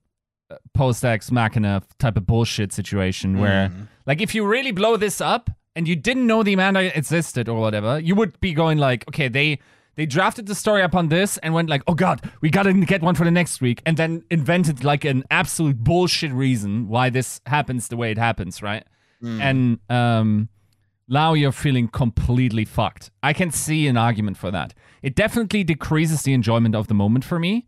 post 0.74 1.04
ex 1.06 1.32
machina 1.32 1.82
type 2.00 2.18
of 2.18 2.25
bullshit 2.25 2.72
situation 2.74 3.40
where 3.40 3.70
Mm. 3.70 3.88
like 4.06 4.22
if 4.22 4.34
you 4.36 4.46
really 4.46 4.72
blow 4.72 4.98
this 4.98 5.22
up 5.22 5.50
and 5.75 5.88
you 5.88 5.96
didn't 5.96 6.28
know 6.28 6.44
the 6.44 6.56
manga 6.56 6.98
existed 6.98 7.48
or 7.50 7.60
whatever, 7.60 8.00
you 8.00 8.16
would 8.16 8.40
be 8.42 8.54
going 8.54 8.78
like, 8.78 9.06
okay, 9.10 9.28
they 9.30 9.60
they 9.96 10.06
drafted 10.06 10.48
the 10.48 10.56
story 10.56 10.82
upon 10.82 11.10
this 11.10 11.38
and 11.40 11.54
went 11.54 11.70
like, 11.70 11.84
oh 11.88 11.94
god, 11.94 12.22
we 12.42 12.50
gotta 12.50 12.74
get 12.74 13.02
one 13.02 13.16
for 13.16 13.24
the 13.26 13.32
next 13.32 13.62
week, 13.62 13.82
and 13.86 13.98
then 13.98 14.24
invented 14.30 14.84
like 14.84 15.06
an 15.06 15.24
absolute 15.30 15.84
bullshit 15.84 16.32
reason 16.32 16.88
why 16.88 17.10
this 17.10 17.42
happens 17.46 17.88
the 17.88 17.98
way 17.98 18.12
it 18.12 18.18
happens, 18.18 18.62
right? 18.62 18.84
Mm. 19.22 19.40
And 19.42 19.80
um, 19.90 20.50
now 21.08 21.34
you're 21.34 21.52
feeling 21.52 21.88
completely 21.88 22.66
fucked. 22.66 23.12
I 23.22 23.34
can 23.34 23.52
see 23.52 23.88
an 23.88 23.98
argument 23.98 24.38
for 24.38 24.50
that. 24.52 24.74
It 25.02 25.16
definitely 25.16 25.64
decreases 25.64 26.24
the 26.24 26.34
enjoyment 26.34 26.74
of 26.76 26.88
the 26.88 26.94
moment 26.94 27.26
for 27.26 27.38
me, 27.38 27.68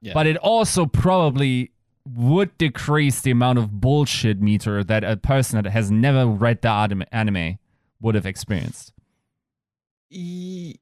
Yeah. 0.00 0.12
but 0.14 0.26
it 0.26 0.36
also 0.38 0.86
probably 0.86 1.72
would 2.06 2.56
decrease 2.58 3.22
the 3.22 3.30
amount 3.30 3.58
of 3.58 3.80
bullshit 3.80 4.40
meter 4.40 4.84
that 4.84 5.02
a 5.02 5.16
person 5.16 5.60
that 5.62 5.70
has 5.70 5.90
never 5.90 6.26
read 6.26 6.60
the 6.62 6.68
anime, 7.12 7.58
would 8.00 8.14
have 8.14 8.26
experienced. 8.26 8.92
E- 10.10 10.74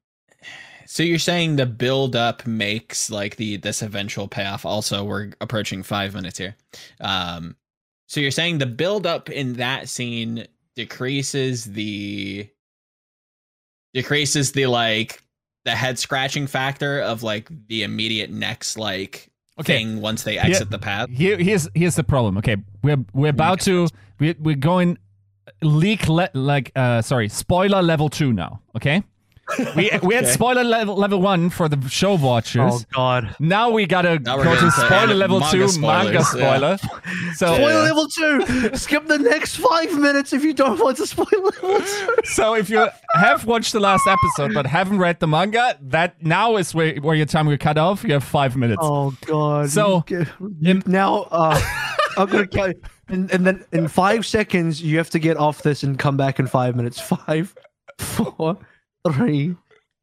So 0.92 1.02
you're 1.02 1.18
saying 1.18 1.56
the 1.56 1.64
build 1.64 2.14
up 2.14 2.46
makes 2.46 3.10
like 3.10 3.36
the 3.36 3.56
this 3.56 3.80
eventual 3.80 4.28
payoff. 4.28 4.66
Also, 4.66 5.02
we're 5.04 5.30
approaching 5.40 5.82
five 5.82 6.14
minutes 6.14 6.36
here. 6.36 6.54
Um, 7.00 7.56
so 8.08 8.20
you're 8.20 8.30
saying 8.30 8.58
the 8.58 8.66
build 8.66 9.06
up 9.06 9.30
in 9.30 9.54
that 9.54 9.88
scene 9.88 10.46
decreases 10.76 11.64
the 11.64 12.46
decreases 13.94 14.52
the 14.52 14.66
like 14.66 15.22
the 15.64 15.70
head 15.70 15.98
scratching 15.98 16.46
factor 16.46 17.00
of 17.00 17.22
like 17.22 17.48
the 17.68 17.84
immediate 17.84 18.30
next 18.30 18.76
like 18.76 19.30
Okay. 19.58 19.78
thing 19.78 20.02
once 20.02 20.24
they 20.24 20.36
exit 20.38 20.68
the 20.68 20.78
path. 20.78 21.08
Here, 21.08 21.38
here's 21.38 21.70
here's 21.74 21.96
the 21.96 22.04
problem. 22.04 22.36
Okay, 22.36 22.56
we're 22.82 23.02
we're 23.14 23.30
about 23.30 23.60
to 23.62 23.88
we're, 24.18 24.34
we're 24.38 24.56
going 24.56 24.98
leak 25.62 26.06
le- 26.06 26.28
like 26.34 26.70
uh 26.76 27.00
sorry 27.00 27.30
spoiler 27.30 27.80
level 27.80 28.10
two 28.10 28.34
now. 28.34 28.60
Okay, 28.76 29.02
we 29.76 29.90
we 30.02 30.14
had 30.14 30.24
Okay. 30.24 30.32
spoiler 30.32 30.64
level 30.64 30.94
level 30.96 31.20
one 31.20 31.50
for 31.50 31.68
the 31.68 31.88
show 31.88 32.14
watchers. 32.14 32.60
Oh 32.72 32.80
God! 32.94 33.34
Now 33.40 33.70
we 33.70 33.86
gotta 33.86 34.18
Now 34.20 34.36
go 34.36 34.54
to 34.54 34.70
spoiler 34.70 35.14
level 35.14 35.40
manga 35.40 35.56
two 35.56 35.68
spoilers, 35.68 35.78
manga 36.04 36.12
yeah. 36.18 36.22
spoiler. 36.22 36.78
So 37.34 37.46
Yeah. 37.50 37.56
Spoiler 37.56 37.82
level 37.82 38.08
two. 38.08 38.76
Skip 38.76 39.06
the 39.08 39.18
next 39.18 39.56
five 39.56 39.98
minutes 39.98 40.32
if 40.32 40.44
you 40.44 40.54
don't 40.54 40.78
want 40.78 40.96
to 40.98 41.06
spoil 41.06 41.26
level 41.42 41.80
two. 41.80 42.14
so 42.24 42.54
if 42.54 42.70
you 42.70 42.86
have 43.14 43.44
watched 43.44 43.72
the 43.72 43.80
last 43.80 44.06
episode 44.06 44.54
but 44.54 44.66
haven't 44.66 44.98
read 44.98 45.18
the 45.20 45.26
manga, 45.26 45.76
that 45.80 46.22
now 46.22 46.56
is 46.56 46.74
where 46.74 46.94
where 47.00 47.16
your 47.16 47.26
time 47.26 47.46
will 47.46 47.58
cut 47.58 47.76
off. 47.78 48.04
You 48.04 48.12
have 48.14 48.24
five 48.24 48.56
minutes. 48.56 48.80
Oh 48.82 49.12
God! 49.26 49.70
So, 49.70 50.04
You- 50.08 50.26
you- 50.60 50.82
now, 50.86 51.26
uh, 51.32 51.60
I'm 52.16 52.28
gonna 52.28 52.46
cut, 52.46 52.76
and, 53.08 53.30
and 53.32 53.44
then 53.46 53.64
in 53.72 53.88
five 53.88 54.24
seconds 54.24 54.80
you 54.82 54.98
have 54.98 55.10
to 55.10 55.18
get 55.18 55.36
off 55.36 55.62
this 55.62 55.82
and 55.82 55.98
come 55.98 56.16
back 56.16 56.38
in 56.38 56.46
five 56.46 56.76
minutes. 56.76 57.00
Five, 57.00 57.54
four, 57.98 58.58
three, 59.10 59.56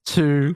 two, 0.06 0.56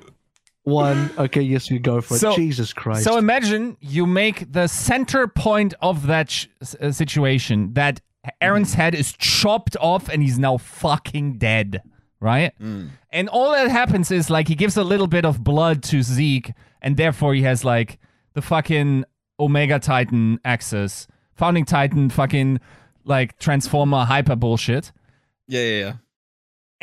one. 0.63 1.09
Okay, 1.17 1.41
yes, 1.41 1.69
we 1.69 1.79
go 1.79 2.01
for 2.01 2.15
it. 2.15 2.35
Jesus 2.35 2.73
Christ! 2.73 3.03
So 3.03 3.17
imagine 3.17 3.77
you 3.79 4.05
make 4.05 4.51
the 4.51 4.67
center 4.67 5.27
point 5.27 5.73
of 5.81 6.07
that 6.07 6.31
sh- 6.31 6.47
uh, 6.81 6.91
situation 6.91 7.73
that 7.73 8.01
Eren's 8.41 8.73
head 8.73 8.95
is 8.95 9.13
chopped 9.13 9.75
off 9.79 10.09
and 10.09 10.21
he's 10.21 10.39
now 10.39 10.57
fucking 10.57 11.37
dead, 11.37 11.81
right? 12.19 12.53
Mm. 12.59 12.89
And 13.11 13.29
all 13.29 13.51
that 13.51 13.69
happens 13.69 14.11
is 14.11 14.29
like 14.29 14.47
he 14.47 14.55
gives 14.55 14.77
a 14.77 14.83
little 14.83 15.07
bit 15.07 15.25
of 15.25 15.43
blood 15.43 15.83
to 15.83 16.01
Zeke, 16.01 16.53
and 16.81 16.97
therefore 16.97 17.33
he 17.33 17.41
has 17.43 17.65
like 17.65 17.99
the 18.33 18.41
fucking 18.41 19.05
Omega 19.39 19.79
Titan 19.79 20.39
access, 20.45 21.07
founding 21.35 21.65
Titan, 21.65 22.09
fucking 22.09 22.59
like 23.03 23.37
Transformer 23.39 24.05
hyper 24.05 24.35
bullshit. 24.35 24.91
Yeah, 25.47 25.61
yeah, 25.61 25.79
yeah. 25.79 25.93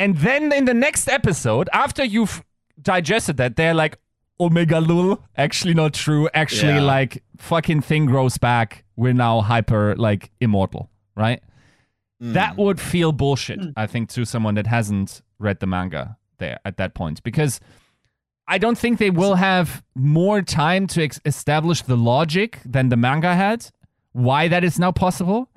And 0.00 0.16
then 0.16 0.50
in 0.52 0.64
the 0.64 0.74
next 0.74 1.08
episode, 1.08 1.68
after 1.74 2.02
you've 2.02 2.42
digested 2.80 3.36
that, 3.36 3.56
they're 3.56 3.74
like, 3.74 3.98
Omega 4.40 4.80
Lul, 4.80 5.22
actually 5.36 5.74
not 5.74 5.92
true. 5.92 6.28
Actually, 6.32 6.76
Yeah. 6.76 6.80
like, 6.96 7.22
fucking 7.36 7.82
thing 7.82 8.06
grows 8.06 8.38
back. 8.38 8.84
We're 8.96 9.12
now 9.12 9.42
hyper, 9.42 9.94
like, 9.96 10.30
immortal, 10.40 10.88
right? 11.14 11.42
Mm. 12.22 12.32
That 12.32 12.56
would 12.56 12.80
feel 12.80 13.12
bullshit, 13.12 13.60
I 13.76 13.86
think, 13.86 14.08
to 14.10 14.24
someone 14.24 14.54
that 14.54 14.66
hasn't 14.66 15.20
read 15.38 15.60
the 15.60 15.66
manga 15.66 16.16
there 16.38 16.58
at 16.64 16.78
that 16.78 16.94
point. 16.94 17.22
Because 17.22 17.60
I 18.48 18.56
don't 18.56 18.78
think 18.78 18.98
they 18.98 19.10
will 19.10 19.34
have 19.34 19.82
more 19.94 20.40
time 20.40 20.86
to 20.88 21.02
ex- 21.04 21.20
establish 21.26 21.82
the 21.82 21.96
logic 21.96 22.58
than 22.64 22.88
the 22.88 22.96
manga 22.96 23.34
had, 23.34 23.66
why 24.12 24.48
that 24.48 24.64
is 24.64 24.78
now 24.78 24.92
possible. 24.92 25.50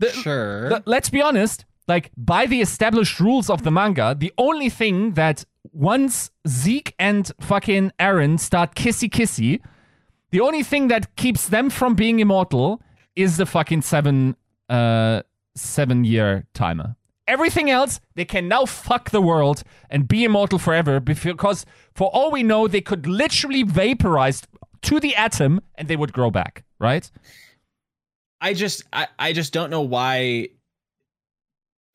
The- 0.00 0.10
sure. 0.10 0.72
L- 0.74 0.82
let's 0.86 1.08
be 1.10 1.22
honest. 1.22 1.64
Like 1.88 2.10
by 2.16 2.46
the 2.46 2.60
established 2.60 3.20
rules 3.20 3.48
of 3.48 3.62
the 3.62 3.70
manga, 3.70 4.16
the 4.18 4.32
only 4.38 4.68
thing 4.68 5.12
that 5.12 5.44
once 5.72 6.30
Zeke 6.48 6.94
and 6.98 7.30
fucking 7.40 7.92
Eren 8.00 8.40
start 8.40 8.74
kissy 8.74 9.08
kissy, 9.08 9.60
the 10.30 10.40
only 10.40 10.62
thing 10.62 10.88
that 10.88 11.14
keeps 11.16 11.48
them 11.48 11.70
from 11.70 11.94
being 11.94 12.18
immortal 12.18 12.82
is 13.14 13.36
the 13.36 13.46
fucking 13.46 13.82
seven 13.82 14.36
uh 14.68 15.22
seven 15.54 16.04
year 16.04 16.46
timer. 16.54 16.96
Everything 17.28 17.70
else, 17.70 18.00
they 18.14 18.24
can 18.24 18.46
now 18.46 18.64
fuck 18.66 19.10
the 19.10 19.20
world 19.20 19.64
and 19.90 20.06
be 20.06 20.24
immortal 20.24 20.58
forever 20.58 21.00
because 21.00 21.66
for 21.94 22.08
all 22.12 22.30
we 22.30 22.42
know, 22.42 22.68
they 22.68 22.80
could 22.80 23.06
literally 23.06 23.64
vaporize 23.64 24.42
to 24.82 25.00
the 25.00 25.14
atom 25.16 25.60
and 25.74 25.88
they 25.88 25.96
would 25.96 26.12
grow 26.12 26.30
back, 26.30 26.64
right? 26.78 27.10
I 28.40 28.54
just 28.54 28.84
I, 28.92 29.08
I 29.18 29.32
just 29.32 29.52
don't 29.52 29.70
know 29.70 29.82
why 29.82 30.48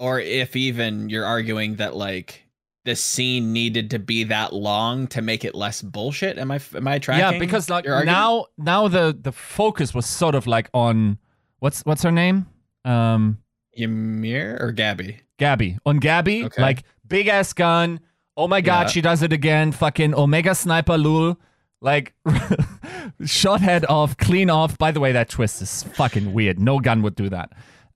or 0.01 0.19
if 0.19 0.55
even 0.55 1.09
you're 1.09 1.25
arguing 1.25 1.75
that 1.75 1.95
like 1.95 2.43
the 2.85 2.95
scene 2.95 3.53
needed 3.53 3.91
to 3.91 3.99
be 3.99 4.23
that 4.23 4.51
long 4.53 5.05
to 5.07 5.21
make 5.21 5.45
it 5.45 5.53
less 5.53 5.81
bullshit. 5.83 6.39
Am 6.39 6.49
I 6.49 6.59
am 6.75 6.87
I 6.87 6.97
tracking? 6.97 7.33
Yeah, 7.33 7.39
because 7.39 7.69
like 7.69 7.85
now 7.85 8.47
now 8.57 8.87
the 8.87 9.15
the 9.19 9.31
focus 9.31 9.93
was 9.93 10.07
sort 10.07 10.33
of 10.33 10.47
like 10.47 10.69
on 10.73 11.19
what's 11.59 11.81
what's 11.85 12.01
her 12.03 12.11
name? 12.11 12.47
Um 12.83 13.37
Ymir 13.73 14.57
or 14.59 14.71
Gabby? 14.71 15.21
Gabby. 15.37 15.77
On 15.85 15.97
Gabby, 15.97 16.45
Okay. 16.45 16.61
like 16.61 16.83
big 17.07 17.27
ass 17.27 17.53
gun. 17.53 17.99
Oh 18.35 18.47
my 18.47 18.61
god, 18.61 18.87
Yeah. 18.87 18.91
she 18.91 19.01
does 19.01 19.21
it 19.21 19.31
again. 19.31 19.71
Fucking 19.71 20.15
Omega 20.15 20.55
Sniper 20.55 20.97
Lul. 20.97 21.37
Like 21.81 22.13
shot 23.25 23.61
head 23.61 23.85
off, 23.87 24.17
clean 24.17 24.49
off. 24.49 24.77
By 24.77 24.91
the 24.91 24.99
way, 24.99 25.11
that 25.11 25.29
twist 25.29 25.61
is 25.61 25.83
fucking 25.83 26.33
weird. 26.33 26.59
No 26.59 26.79
gun 26.79 27.01
would 27.03 27.15
do 27.15 27.29
that. 27.29 27.51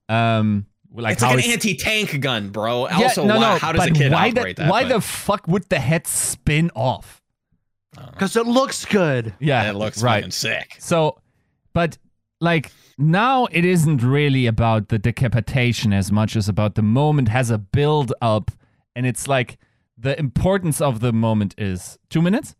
Um 0.08 0.66
like 1.02 1.14
it's 1.14 1.22
how 1.22 1.34
like 1.34 1.44
an 1.44 1.52
anti-tank 1.52 2.20
gun, 2.20 2.50
bro. 2.50 2.88
Yeah, 2.88 2.96
also, 2.96 3.24
no, 3.24 3.36
why, 3.36 3.40
no, 3.40 3.58
how 3.58 3.72
does 3.72 3.86
a 3.86 3.88
but 3.90 3.98
kid 3.98 4.12
why 4.12 4.28
operate 4.28 4.56
the, 4.56 4.62
that? 4.62 4.70
Why 4.70 4.82
but- 4.82 4.88
the 4.94 5.00
fuck 5.00 5.46
would 5.48 5.68
the 5.68 5.78
head 5.78 6.06
spin 6.06 6.70
off? 6.74 7.22
I 7.96 8.00
don't 8.00 8.06
know. 8.06 8.12
Because 8.12 8.36
it 8.36 8.46
looks 8.46 8.84
good. 8.84 9.34
Yeah, 9.38 9.70
it 9.70 9.74
looks 9.74 10.02
right. 10.02 10.18
fucking 10.18 10.30
sick. 10.32 10.76
So, 10.78 11.18
but 11.72 11.98
like 12.40 12.70
now 12.98 13.46
it 13.46 13.64
isn't 13.64 14.02
really 14.02 14.46
about 14.46 14.88
the 14.88 14.98
decapitation 14.98 15.92
as 15.92 16.12
much 16.12 16.36
as 16.36 16.48
about 16.48 16.74
the 16.74 16.82
moment 16.82 17.28
has 17.28 17.50
a 17.50 17.58
build 17.58 18.12
up, 18.20 18.50
and 18.94 19.06
it's 19.06 19.26
like 19.28 19.58
the 19.96 20.18
importance 20.18 20.80
of 20.80 21.00
the 21.00 21.12
moment 21.12 21.54
is 21.58 21.98
two 22.10 22.20
minutes. 22.20 22.54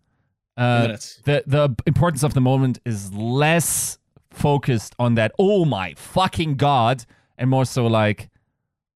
Uh, 0.57 0.83
minutes. 0.83 1.21
The 1.25 1.45
the 1.47 1.75
importance 1.87 2.23
of 2.23 2.33
the 2.33 2.41
moment 2.41 2.79
is 2.87 3.13
less 3.13 3.99
focused 4.31 4.95
on 4.99 5.15
that. 5.17 5.33
Oh 5.39 5.65
my 5.65 5.95
fucking 5.97 6.57
god, 6.57 7.05
and 7.39 7.51
more 7.51 7.65
so 7.65 7.87
like, 7.87 8.29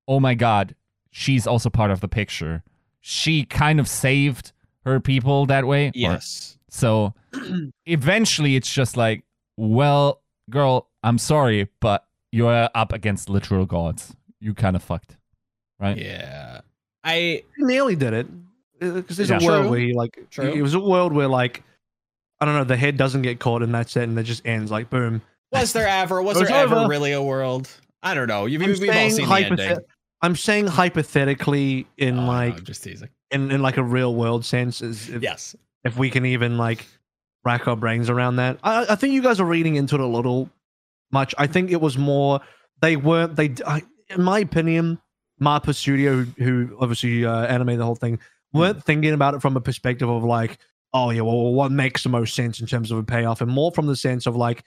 oh 0.09 0.21
my 0.21 0.35
god, 0.35 0.75
she's 1.11 1.47
also 1.47 1.71
part 1.71 1.91
of 1.91 2.01
the 2.01 2.09
picture. 2.09 2.63
She 3.01 3.45
kind 3.45 3.81
of 3.81 3.89
saved 3.89 4.53
her 4.85 5.01
people 5.01 5.47
that 5.47 5.67
way. 5.67 5.89
or- 5.89 5.93
Yes. 5.95 6.59
so 6.69 7.15
eventually 7.87 8.57
it's 8.57 8.73
just 8.73 8.97
like, 8.97 9.25
well, 9.57 10.23
girl, 10.49 10.89
I'm 11.03 11.19
sorry, 11.19 11.69
but 11.81 12.07
you're 12.33 12.69
up 12.75 12.93
against 12.93 13.29
literal 13.29 13.67
gods. 13.67 14.15
You 14.41 14.55
kind 14.55 14.77
of 14.77 14.83
fucked. 14.83 15.17
Right? 15.79 15.97
Yeah. 15.99 16.61
I 17.05 17.43
nearly 17.59 17.97
did 17.97 18.13
it. 18.13 18.27
Uh, 18.83 18.93
because 18.93 19.17
there's 19.17 19.31
Yeah. 19.31 19.39
a 19.41 19.45
world 19.45 19.63
True. 19.65 19.71
where 19.71 19.81
he 19.81 19.93
like 19.95 20.19
True. 20.31 20.51
it 20.53 20.63
was 20.63 20.75
a 20.75 20.81
world 20.81 21.13
where 21.13 21.29
like 21.29 21.63
I 22.41 22.47
don't 22.47 22.55
know, 22.55 22.65
the 22.65 22.77
head 22.77 22.97
doesn't 22.97 23.21
get 23.23 23.39
caught 23.39 23.63
and 23.63 23.75
that's 23.75 23.95
it, 23.97 24.05
and 24.05 24.19
it 24.19 24.23
just 24.23 24.47
ends 24.47 24.71
like 24.71 24.89
boom. 24.89 25.21
was 25.53 25.73
there 25.75 25.87
ever 25.89 26.23
was 26.23 26.41
It's 26.41 26.49
there 26.51 26.59
ever 26.63 26.77
over. 26.77 26.89
really 26.89 27.13
a 27.13 27.23
world? 27.23 27.69
I 28.03 28.15
don't 28.15 28.29
know. 28.29 28.47
You've, 28.47 28.63
I'm 28.63 28.69
we've 28.69 28.81
all 28.89 28.95
saying 28.95 29.11
seen 29.13 29.29
the 29.29 29.35
ending. 29.35 29.79
I'm 30.23 30.37
saying 30.37 30.67
hypothetically 30.67 31.87
in 31.97 32.19
Oh, 32.19 32.27
like 32.27 32.59
I'm 32.59 32.65
just 32.65 32.83
teasing. 32.85 33.09
in, 33.31 33.51
in 33.51 33.63
like 33.63 33.77
a 33.77 33.83
real 33.83 34.15
world 34.15 34.45
sense 34.45 34.81
is 34.83 35.09
if, 35.09 35.23
Yes. 35.23 35.57
if 35.85 35.97
we 35.97 36.11
can 36.11 36.27
even 36.27 36.57
like 36.59 36.87
rack 37.45 37.67
our 37.69 37.77
brains 37.77 38.11
around 38.11 38.37
that. 38.37 38.59
I, 38.63 38.87
I 38.91 38.95
think 38.97 39.15
you 39.15 39.23
guys 39.23 39.41
are 39.41 39.45
reading 39.47 39.77
into 39.77 39.95
it 39.95 40.01
a 40.01 40.07
little 40.07 40.51
much. 41.11 41.35
I 41.39 41.47
think 41.47 41.71
it 41.71 41.81
was 41.81 41.97
more 41.99 42.41
they 42.83 42.97
weren't 42.97 43.37
they. 43.37 43.55
I, 43.67 43.83
in 44.09 44.23
my 44.23 44.41
opinion, 44.41 44.99
MAPPA 45.41 45.75
Studio, 45.75 46.17
who, 46.25 46.45
who 46.45 46.77
obviously 46.81 47.25
uh, 47.25 47.47
animated 47.47 47.81
the 47.81 47.85
whole 47.87 47.95
thing, 47.95 48.19
weren't 48.53 48.83
thinking 48.85 49.13
about 49.13 49.35
it 49.35 49.41
from 49.43 49.57
a 49.57 49.61
perspective 49.61 50.09
of 50.09 50.23
like, 50.25 50.59
oh 50.93 51.11
yeah, 51.11 51.23
well, 51.23 51.53
what 51.53 51.71
makes 51.73 52.03
the 52.03 52.09
most 52.09 52.35
sense 52.35 52.61
in 52.61 52.67
terms 52.67 52.91
of 52.91 52.99
a 52.99 53.03
payoff, 53.03 53.41
and 53.41 53.51
more 53.51 53.73
from 53.73 53.87
the 53.87 53.97
sense 53.97 54.27
of 54.27 54.37
like, 54.37 54.65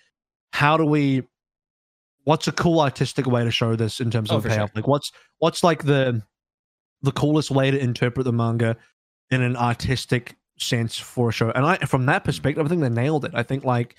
how 0.52 0.78
do 0.78 0.86
we. 0.86 1.24
What's 2.26 2.48
a 2.48 2.52
cool 2.52 2.80
artistic 2.80 3.26
way 3.26 3.44
to 3.44 3.52
show 3.52 3.76
this 3.76 4.00
in 4.00 4.10
terms 4.12 4.32
Oh, 4.32 4.38
of 4.38 4.44
for 4.44 4.50
payoff? 4.50 4.70
sure. 4.70 4.76
Like, 4.76 4.88
what's 4.88 5.12
what's 5.40 5.64
like 5.64 5.84
the 5.84 6.24
the 7.02 7.12
coolest 7.12 7.52
way 7.52 7.70
to 7.72 7.78
interpret 7.78 8.24
the 8.24 8.32
manga 8.34 8.78
in 9.30 9.42
an 9.42 9.58
artistic 9.58 10.38
sense 10.58 10.98
for 10.98 11.30
a 11.30 11.32
show. 11.34 11.52
And 11.52 11.66
I, 11.66 11.78
from 11.78 12.06
that 12.06 12.24
perspective, 12.24 12.66
I 12.66 12.70
think 12.70 12.82
they 12.82 12.90
nailed 12.90 13.26
it. 13.26 13.32
I 13.34 13.44
think 13.44 13.64
like 13.66 13.96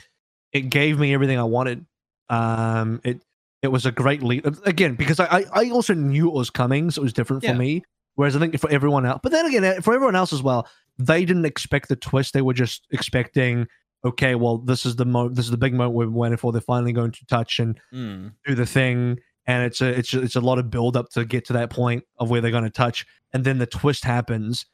it 0.53 0.71
gave 0.71 0.99
me 0.99 1.13
everything 1.13 1.39
I 1.39 1.43
wanted. 1.45 1.85
Um, 2.31 3.01
it 3.05 3.21
it 3.63 3.69
was 3.69 3.85
a 3.87 3.93
great 3.93 4.23
lead 4.23 4.47
again 4.65 4.95
because 4.95 5.21
I 5.21 5.27
I, 5.27 5.45
I 5.53 5.71
also 5.71 5.93
knew 5.95 6.29
it 6.29 6.35
was 6.35 6.51
coming, 6.51 6.91
so 6.91 7.03
it 7.03 7.05
was 7.05 7.13
different 7.13 7.43
Yeah. 7.43 7.53
for 7.53 7.59
me. 7.59 7.83
Whereas 8.17 8.37
I 8.37 8.39
think 8.39 8.59
for 8.61 8.71
everyone 8.71 9.05
else, 9.05 9.21
but 9.23 9.33
then 9.33 9.45
again, 9.47 9.65
eh, 9.65 9.81
for 9.81 9.93
everyone 9.93 10.15
else 10.15 10.33
as 10.33 10.41
well, 10.43 10.69
they 10.99 11.25
didn't 11.25 11.45
expect 11.47 11.89
the 11.89 11.97
twist. 11.97 12.33
They 12.33 12.43
were 12.43 12.55
just 12.55 12.87
expecting, 12.93 13.67
okay, 14.05 14.35
well, 14.35 14.59
this 14.59 14.85
is 14.85 14.97
the 14.97 15.05
mo, 15.07 15.29
this 15.29 15.45
is 15.47 15.51
the 15.51 15.57
big 15.57 15.73
moment 15.75 15.95
we're 15.95 16.09
waiting 16.09 16.37
for. 16.37 16.53
They're 16.53 16.61
finally 16.61 16.93
going 16.93 17.13
to 17.13 17.27
touch 17.27 17.59
and 17.59 17.79
Mm. 17.93 18.33
do 18.45 18.55
the 18.55 18.67
thing. 18.67 19.19
And 19.47 19.65
it's 19.65 19.81
a 19.81 19.89
it's 19.89 20.15
a, 20.15 20.23
it's 20.23 20.37
a 20.37 20.41
lot 20.41 20.59
of 20.59 20.71
build 20.71 20.97
up 20.97 21.11
to 21.11 21.25
get 21.25 21.45
to 21.47 21.53
that 21.55 21.71
point 21.71 22.05
of 22.19 22.31
where 22.31 22.41
they're 22.41 22.51
going 22.51 22.65
to 22.65 22.71
touch. 22.71 23.05
And 23.33 23.45
then 23.45 23.59
the 23.59 23.67
twist 23.67 24.05
happens. 24.05 24.65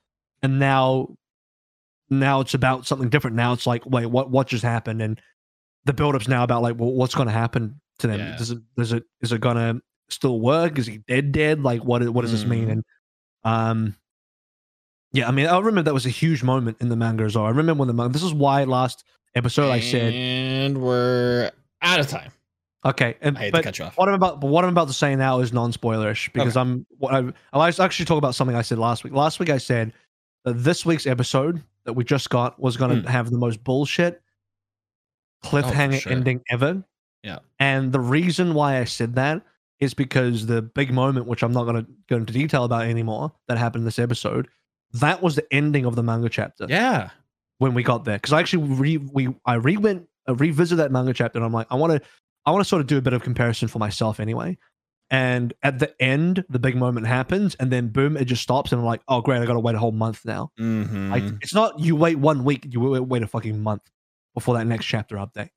And 0.42 0.58
now 0.58 1.16
now 2.08 2.40
it's 2.40 2.54
about 2.54 2.86
something 2.86 3.08
different. 3.08 3.36
Now 3.36 3.52
it's 3.52 3.66
like 3.66 3.84
wait 3.86 4.06
what 4.06 4.30
what 4.30 4.46
just 4.48 4.62
happened? 4.64 5.02
And 5.02 5.20
the 5.86 5.92
build 5.92 6.14
up's 6.14 6.28
now 6.28 6.44
about 6.44 6.62
like 6.62 6.76
well, 6.78 6.92
what's 6.92 7.14
going 7.14 7.26
to 7.26 7.32
happen 7.32 7.80
to 7.98 8.06
them? 8.06 8.20
Yeah. 8.20 8.36
does 8.36 8.50
it 8.52 8.58
does 8.76 8.92
it 8.92 9.04
is 9.22 9.32
it 9.32 9.40
to 9.40 9.80
still 10.08 10.40
work? 10.40 10.78
Is 10.78 10.86
he 10.86 10.98
dead 10.98 11.32
dead? 11.32 11.62
Like 11.62 11.82
what 11.82 12.08
what 12.10 12.22
does 12.22 12.32
this 12.32 12.44
mean? 12.44 12.68
Mm. 12.68 12.72
and 12.72 12.84
um 13.42 13.96
yeah 15.12 15.26
i 15.26 15.30
mean 15.30 15.46
i 15.46 15.56
remember 15.58 15.82
that 15.82 15.94
was 15.94 16.04
a 16.06 16.10
huge 16.10 16.42
moment 16.42 16.76
in 16.80 16.88
the 16.90 16.96
manga 16.96 17.24
as 17.24 17.34
well. 17.34 17.46
I 17.46 17.48
remember 17.48 17.74
when 17.74 17.88
the 17.88 17.94
manga 17.94 18.12
this 18.12 18.22
is 18.22 18.34
why 18.34 18.64
last 18.64 19.02
episode 19.34 19.70
i 19.70 19.80
said 19.80 20.12
and 20.14 20.80
we're 20.80 21.50
out 21.82 22.00
of 22.00 22.06
time. 22.08 22.30
okay 22.84 23.16
and 23.20 23.36
I 23.38 23.42
hate 23.42 23.52
but 23.52 23.58
to 23.58 23.64
cut 23.64 23.78
you 23.78 23.84
off. 23.86 23.96
what 23.96 24.08
I'm 24.08 24.14
about, 24.14 24.40
but 24.40 24.48
what 24.48 24.64
I'm 24.64 24.70
about 24.70 24.88
to 24.88 24.94
say 24.94 25.14
now 25.16 25.40
is 25.40 25.52
non-spoilerish 25.52 26.32
because 26.32 26.56
I'm. 26.56 26.86
What 26.98 27.14
I, 27.14 27.32
I 27.52 27.68
actually 27.68 28.04
talk 28.06 28.18
about 28.18 28.34
something 28.34 28.56
I 28.56 28.62
said 28.62 28.78
last 28.78 29.04
week. 29.04 29.12
Last 29.12 29.38
week 29.40 29.48
I 29.50 29.58
said 29.58 29.92
that 30.44 30.54
this 30.54 30.84
week's 30.86 31.06
episode 31.06 31.62
that 31.84 31.92
we 31.94 32.04
just 32.04 32.28
got 32.30 32.58
was 32.60 32.76
going 32.76 32.90
to 32.94 33.00
Hmm. 33.02 33.06
have 33.06 33.30
the 33.30 33.38
most 33.38 33.62
bullshit 33.64 34.22
cliffhanger 35.44 36.00
sure. 36.00 36.12
ending 36.12 36.42
ever. 36.50 36.82
Yeah. 37.22 37.38
And 37.58 37.92
the 37.92 38.00
reason 38.00 38.54
why 38.54 38.78
I 38.78 38.84
said 38.84 39.14
that 39.14 39.42
is 39.78 39.94
because 39.94 40.46
the 40.46 40.60
big 40.62 40.92
moment, 40.92 41.26
which 41.26 41.42
I'm 41.42 41.52
not 41.52 41.64
going 41.64 41.84
to 41.84 41.90
go 42.08 42.16
into 42.16 42.32
detail 42.32 42.64
about 42.64 42.84
anymore, 42.84 43.32
that 43.48 43.56
happened 43.58 43.82
in 43.82 43.86
this 43.86 43.98
episode, 43.98 44.48
that 44.94 45.22
was 45.22 45.36
the 45.36 45.46
ending 45.52 45.84
of 45.86 45.96
the 45.96 46.02
manga 46.02 46.28
chapter 46.28 46.66
Yeah. 46.68 47.10
When 47.60 47.74
we 47.74 47.82
got 47.82 48.06
there 48.06 48.16
because 48.16 48.32
I 48.32 48.40
actually 48.40 48.64
re 48.64 48.96
we 48.96 49.28
I 49.44 49.54
re 49.54 49.76
went 49.76 50.08
revisit 50.26 50.78
that 50.78 50.90
manga 50.90 51.12
chapter 51.12 51.38
and 51.38 51.44
I'm 51.44 51.52
like 51.52 51.66
I 51.70 51.76
want 51.76 51.92
to 51.92 52.08
I 52.46 52.50
want 52.52 52.64
to 52.64 52.68
sort 52.68 52.80
of 52.80 52.86
do 52.86 52.96
a 52.96 53.02
bit 53.02 53.12
of 53.12 53.22
comparison 53.22 53.68
for 53.68 53.78
myself 53.78 54.18
anyway. 54.18 54.58
And 55.12 55.52
at 55.62 55.78
the 55.78 55.92
end, 56.00 56.44
the 56.48 56.60
big 56.60 56.76
moment 56.76 57.06
happens, 57.08 57.56
and 57.56 57.70
then 57.70 57.88
boom, 57.88 58.16
it 58.16 58.26
just 58.26 58.42
stops, 58.42 58.70
and 58.70 58.80
I'm 58.80 58.86
like, 58.86 59.02
oh 59.08 59.20
great, 59.20 59.42
I 59.42 59.44
got 59.44 59.54
to 59.54 59.60
wait 59.60 59.74
a 59.74 59.78
whole 59.78 59.90
month 59.90 60.24
now. 60.24 60.52
Mm-hmm. 60.58 61.10
Like 61.10 61.24
it's 61.42 61.52
not 61.52 61.78
you 61.80 61.96
wait 61.96 62.16
one 62.16 62.44
week, 62.44 62.66
you 62.70 62.80
wait, 62.80 63.00
wait 63.00 63.22
a 63.22 63.26
fucking 63.26 63.60
month 63.60 63.82
before 64.34 64.54
that 64.56 64.66
next 64.66 64.86
chapter 64.86 65.16
update. 65.16 65.50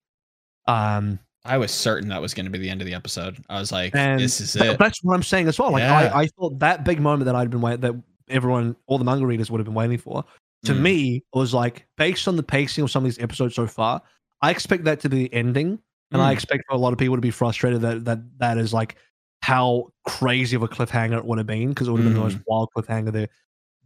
Um, 0.67 1.19
I 1.45 1.57
was 1.57 1.71
certain 1.71 2.09
that 2.09 2.21
was 2.21 2.33
going 2.33 2.45
to 2.45 2.49
be 2.49 2.57
the 2.57 2.69
end 2.69 2.81
of 2.81 2.87
the 2.87 2.95
episode. 2.95 3.37
I 3.47 3.59
was 3.59 3.71
like, 3.71 3.93
this 3.93 4.41
is 4.41 4.53
th- 4.53 4.73
it. 4.73 4.79
that's 4.79 4.99
what 5.03 5.13
I'm 5.13 5.23
saying 5.23 5.47
as 5.47 5.59
well. 5.59 5.71
Like 5.71 5.81
Yeah. 5.81 6.11
I, 6.13 6.21
I 6.21 6.27
thought 6.27 6.59
that 6.59 6.83
big 6.83 6.99
moment 6.99 7.25
that 7.25 7.35
I'd 7.35 7.49
been 7.49 7.61
waiting, 7.61 7.81
that 7.81 7.93
everyone, 8.29 8.75
all 8.87 8.97
the 8.97 9.05
manga 9.05 9.25
readers 9.25 9.51
would 9.51 9.59
have 9.59 9.65
been 9.65 9.75
waiting 9.75 9.99
for, 9.99 10.25
to 10.65 10.73
Mm. 10.73 10.79
me 10.81 11.15
it 11.17 11.37
was 11.37 11.53
like 11.53 11.87
based 11.97 12.27
on 12.27 12.35
the 12.35 12.43
pacing 12.43 12.83
of 12.83 12.91
some 12.91 13.03
of 13.03 13.09
these 13.11 13.19
episodes 13.23 13.55
so 13.55 13.67
far 13.67 14.01
i 14.41 14.49
expect 14.51 14.83
that 14.85 14.99
to 15.01 15.09
be 15.09 15.27
the 15.27 15.33
ending 15.33 15.79
and 16.11 16.21
i 16.21 16.29
Mm. 16.31 16.33
expect 16.33 16.63
for 16.67 16.75
a 16.75 16.77
lot 16.79 16.93
of 16.93 16.99
people 16.99 17.15
to 17.15 17.21
be 17.21 17.31
frustrated 17.31 17.81
that 17.81 18.05
that 18.05 18.19
that 18.39 18.57
is 18.57 18.73
like 18.73 18.95
how 19.41 19.89
crazy 20.05 20.55
of 20.55 20.63
a 20.63 20.67
cliffhanger 20.67 21.17
it 21.17 21.25
would 21.25 21.37
have 21.37 21.47
been 21.47 21.69
because 21.69 21.87
it 21.87 21.91
would 21.91 21.99
have 22.01 22.05
been 22.09 22.13
the 22.15 22.19
most 22.23 22.37
Mm. 22.37 22.43
wild 22.47 22.69
cliffhanger 22.75 23.11
there 23.11 23.29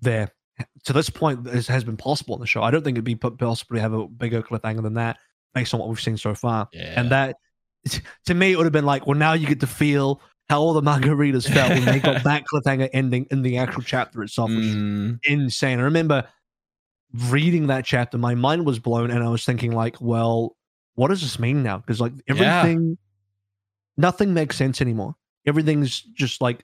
there 0.01 0.31
to 0.85 0.93
this 0.93 1.09
point 1.09 1.43
this 1.43 1.67
has 1.67 1.83
been 1.83 1.97
possible 1.97 2.35
in 2.35 2.41
the 2.41 2.47
show 2.47 2.61
i 2.63 2.71
don't 2.71 2.83
think 2.83 2.95
it'd 2.95 3.03
be 3.05 3.15
po- 3.15 3.31
possible 3.31 3.75
to 3.75 3.81
have 3.81 3.93
a 3.93 4.07
bigger 4.07 4.41
cliffhanger 4.41 4.81
than 4.83 4.93
that 4.95 5.17
based 5.53 5.73
on 5.73 5.79
what 5.79 5.89
we've 5.89 5.99
seen 5.99 6.17
so 6.17 6.35
far 6.35 6.67
Yeah. 6.73 6.93
and 6.99 7.09
that 7.11 7.37
to 8.25 8.33
me 8.33 8.51
it 8.51 8.57
would 8.57 8.65
have 8.65 8.73
been 8.73 8.85
like 8.85 9.07
well 9.07 9.17
now 9.17 9.33
you 9.33 9.47
get 9.47 9.59
to 9.61 9.67
feel 9.67 10.21
how 10.49 10.61
all 10.61 10.73
the 10.73 10.81
manga 10.81 11.13
readers 11.15 11.47
felt 11.47 11.69
when 11.71 11.85
they 11.85 11.99
got 11.99 12.23
that 12.23 12.43
cliffhanger 12.51 12.89
ending 12.93 13.25
in 13.31 13.41
the 13.41 13.57
actual 13.57 13.81
chapter 13.83 14.21
itself 14.23 14.49
which 14.49 14.59
Mm, 14.63 15.19
insane. 15.25 15.79
I 15.79 15.83
remember 15.83 16.27
reading 17.13 17.67
that 17.67 17.85
chapter, 17.85 18.17
my 18.17 18.35
mind 18.35 18.65
was 18.65 18.79
blown, 18.79 19.11
and 19.11 19.23
I 19.23 19.29
was 19.29 19.45
thinking, 19.45 19.71
like, 19.71 19.99
well, 20.01 20.55
what 20.95 21.07
does 21.09 21.21
this 21.21 21.39
mean 21.39 21.63
now? 21.63 21.77
Because 21.77 22.01
like 22.01 22.13
Yeah. 22.27 22.59
everything, 22.59 22.97
nothing 23.97 24.33
makes 24.33 24.55
sense 24.57 24.81
anymore. 24.81 25.15
Everything's 25.45 26.01
just 26.01 26.41
like 26.41 26.63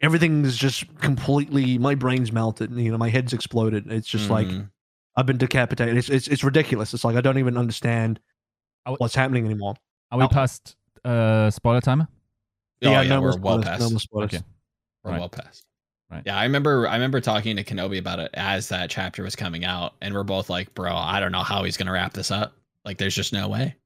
everything 0.00 0.44
is 0.44 0.56
just 0.56 0.84
completely 0.98 1.78
my 1.78 1.94
brain's 1.94 2.32
melted. 2.32 2.72
You 2.72 2.90
know, 2.92 2.98
my 2.98 3.08
head's 3.08 3.32
exploded. 3.32 3.90
It's 3.90 4.08
just 4.08 4.30
like 4.30 4.46
Mhm. 4.46 4.70
I've 5.16 5.26
been 5.26 5.38
decapitated. 5.38 5.96
It's, 5.96 6.08
it's 6.08 6.28
it's 6.28 6.44
ridiculous. 6.44 6.94
It's 6.94 7.04
like 7.04 7.16
I 7.16 7.20
don't 7.20 7.38
even 7.38 7.56
understand 7.56 8.20
I 8.86 8.90
w- 8.90 8.98
what's 8.98 9.14
happening 9.14 9.44
anymore. 9.44 9.74
Are 10.10 10.18
we 10.18 10.24
Oh. 10.24 10.28
past 10.28 10.76
uh, 11.04 11.50
spoiler 11.50 11.80
timer? 11.80 12.08
Oh, 12.82 12.90
yeah, 12.90 13.02
no 13.04 13.20
more 13.20 13.30
we're 13.32 13.40
well 13.40 13.62
past. 13.62 13.80
No 13.80 13.98
spoilers. 13.98 14.34
Okay. 14.34 14.44
We're 15.04 15.12
Right. 15.12 15.20
well 15.20 15.28
past. 15.28 15.64
Right. 16.10 16.22
Yeah, 16.24 16.38
I 16.38 16.44
remember. 16.44 16.88
I 16.88 16.94
remember 16.94 17.20
talking 17.20 17.56
to 17.56 17.64
Kenobi 17.64 17.98
about 17.98 18.18
it 18.18 18.30
as 18.34 18.68
that 18.70 18.88
chapter 18.88 19.22
was 19.22 19.36
coming 19.36 19.64
out, 19.64 19.94
and 20.00 20.14
we're 20.14 20.22
both 20.24 20.48
like, 20.48 20.74
"Bro, 20.74 20.94
I 20.96 21.20
don't 21.20 21.32
know 21.32 21.42
how 21.42 21.64
he's 21.64 21.76
gonna 21.76 21.92
wrap 21.92 22.14
this 22.14 22.30
up. 22.30 22.54
Like, 22.84 22.96
there's 22.96 23.14
just 23.14 23.32
no 23.34 23.48
way. 23.48 23.76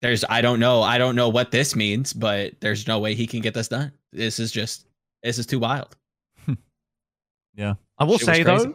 There's, 0.00 0.24
I 0.28 0.40
don't 0.40 0.60
know. 0.60 0.82
I 0.82 0.96
don't 0.98 1.16
know 1.16 1.28
what 1.28 1.50
this 1.50 1.74
means, 1.74 2.12
but 2.12 2.52
there's 2.60 2.86
no 2.86 3.00
way 3.00 3.14
he 3.14 3.26
can 3.26 3.40
get 3.40 3.54
this 3.54 3.66
done. 3.66 3.90
This 4.12 4.38
is 4.38 4.52
just, 4.52 4.86
this 5.24 5.38
is 5.38 5.46
too 5.46 5.58
wild. 5.58 5.96
Yeah. 7.54 7.74
I 7.98 8.04
will 8.04 8.18
say 8.20 8.44
though, 8.44 8.74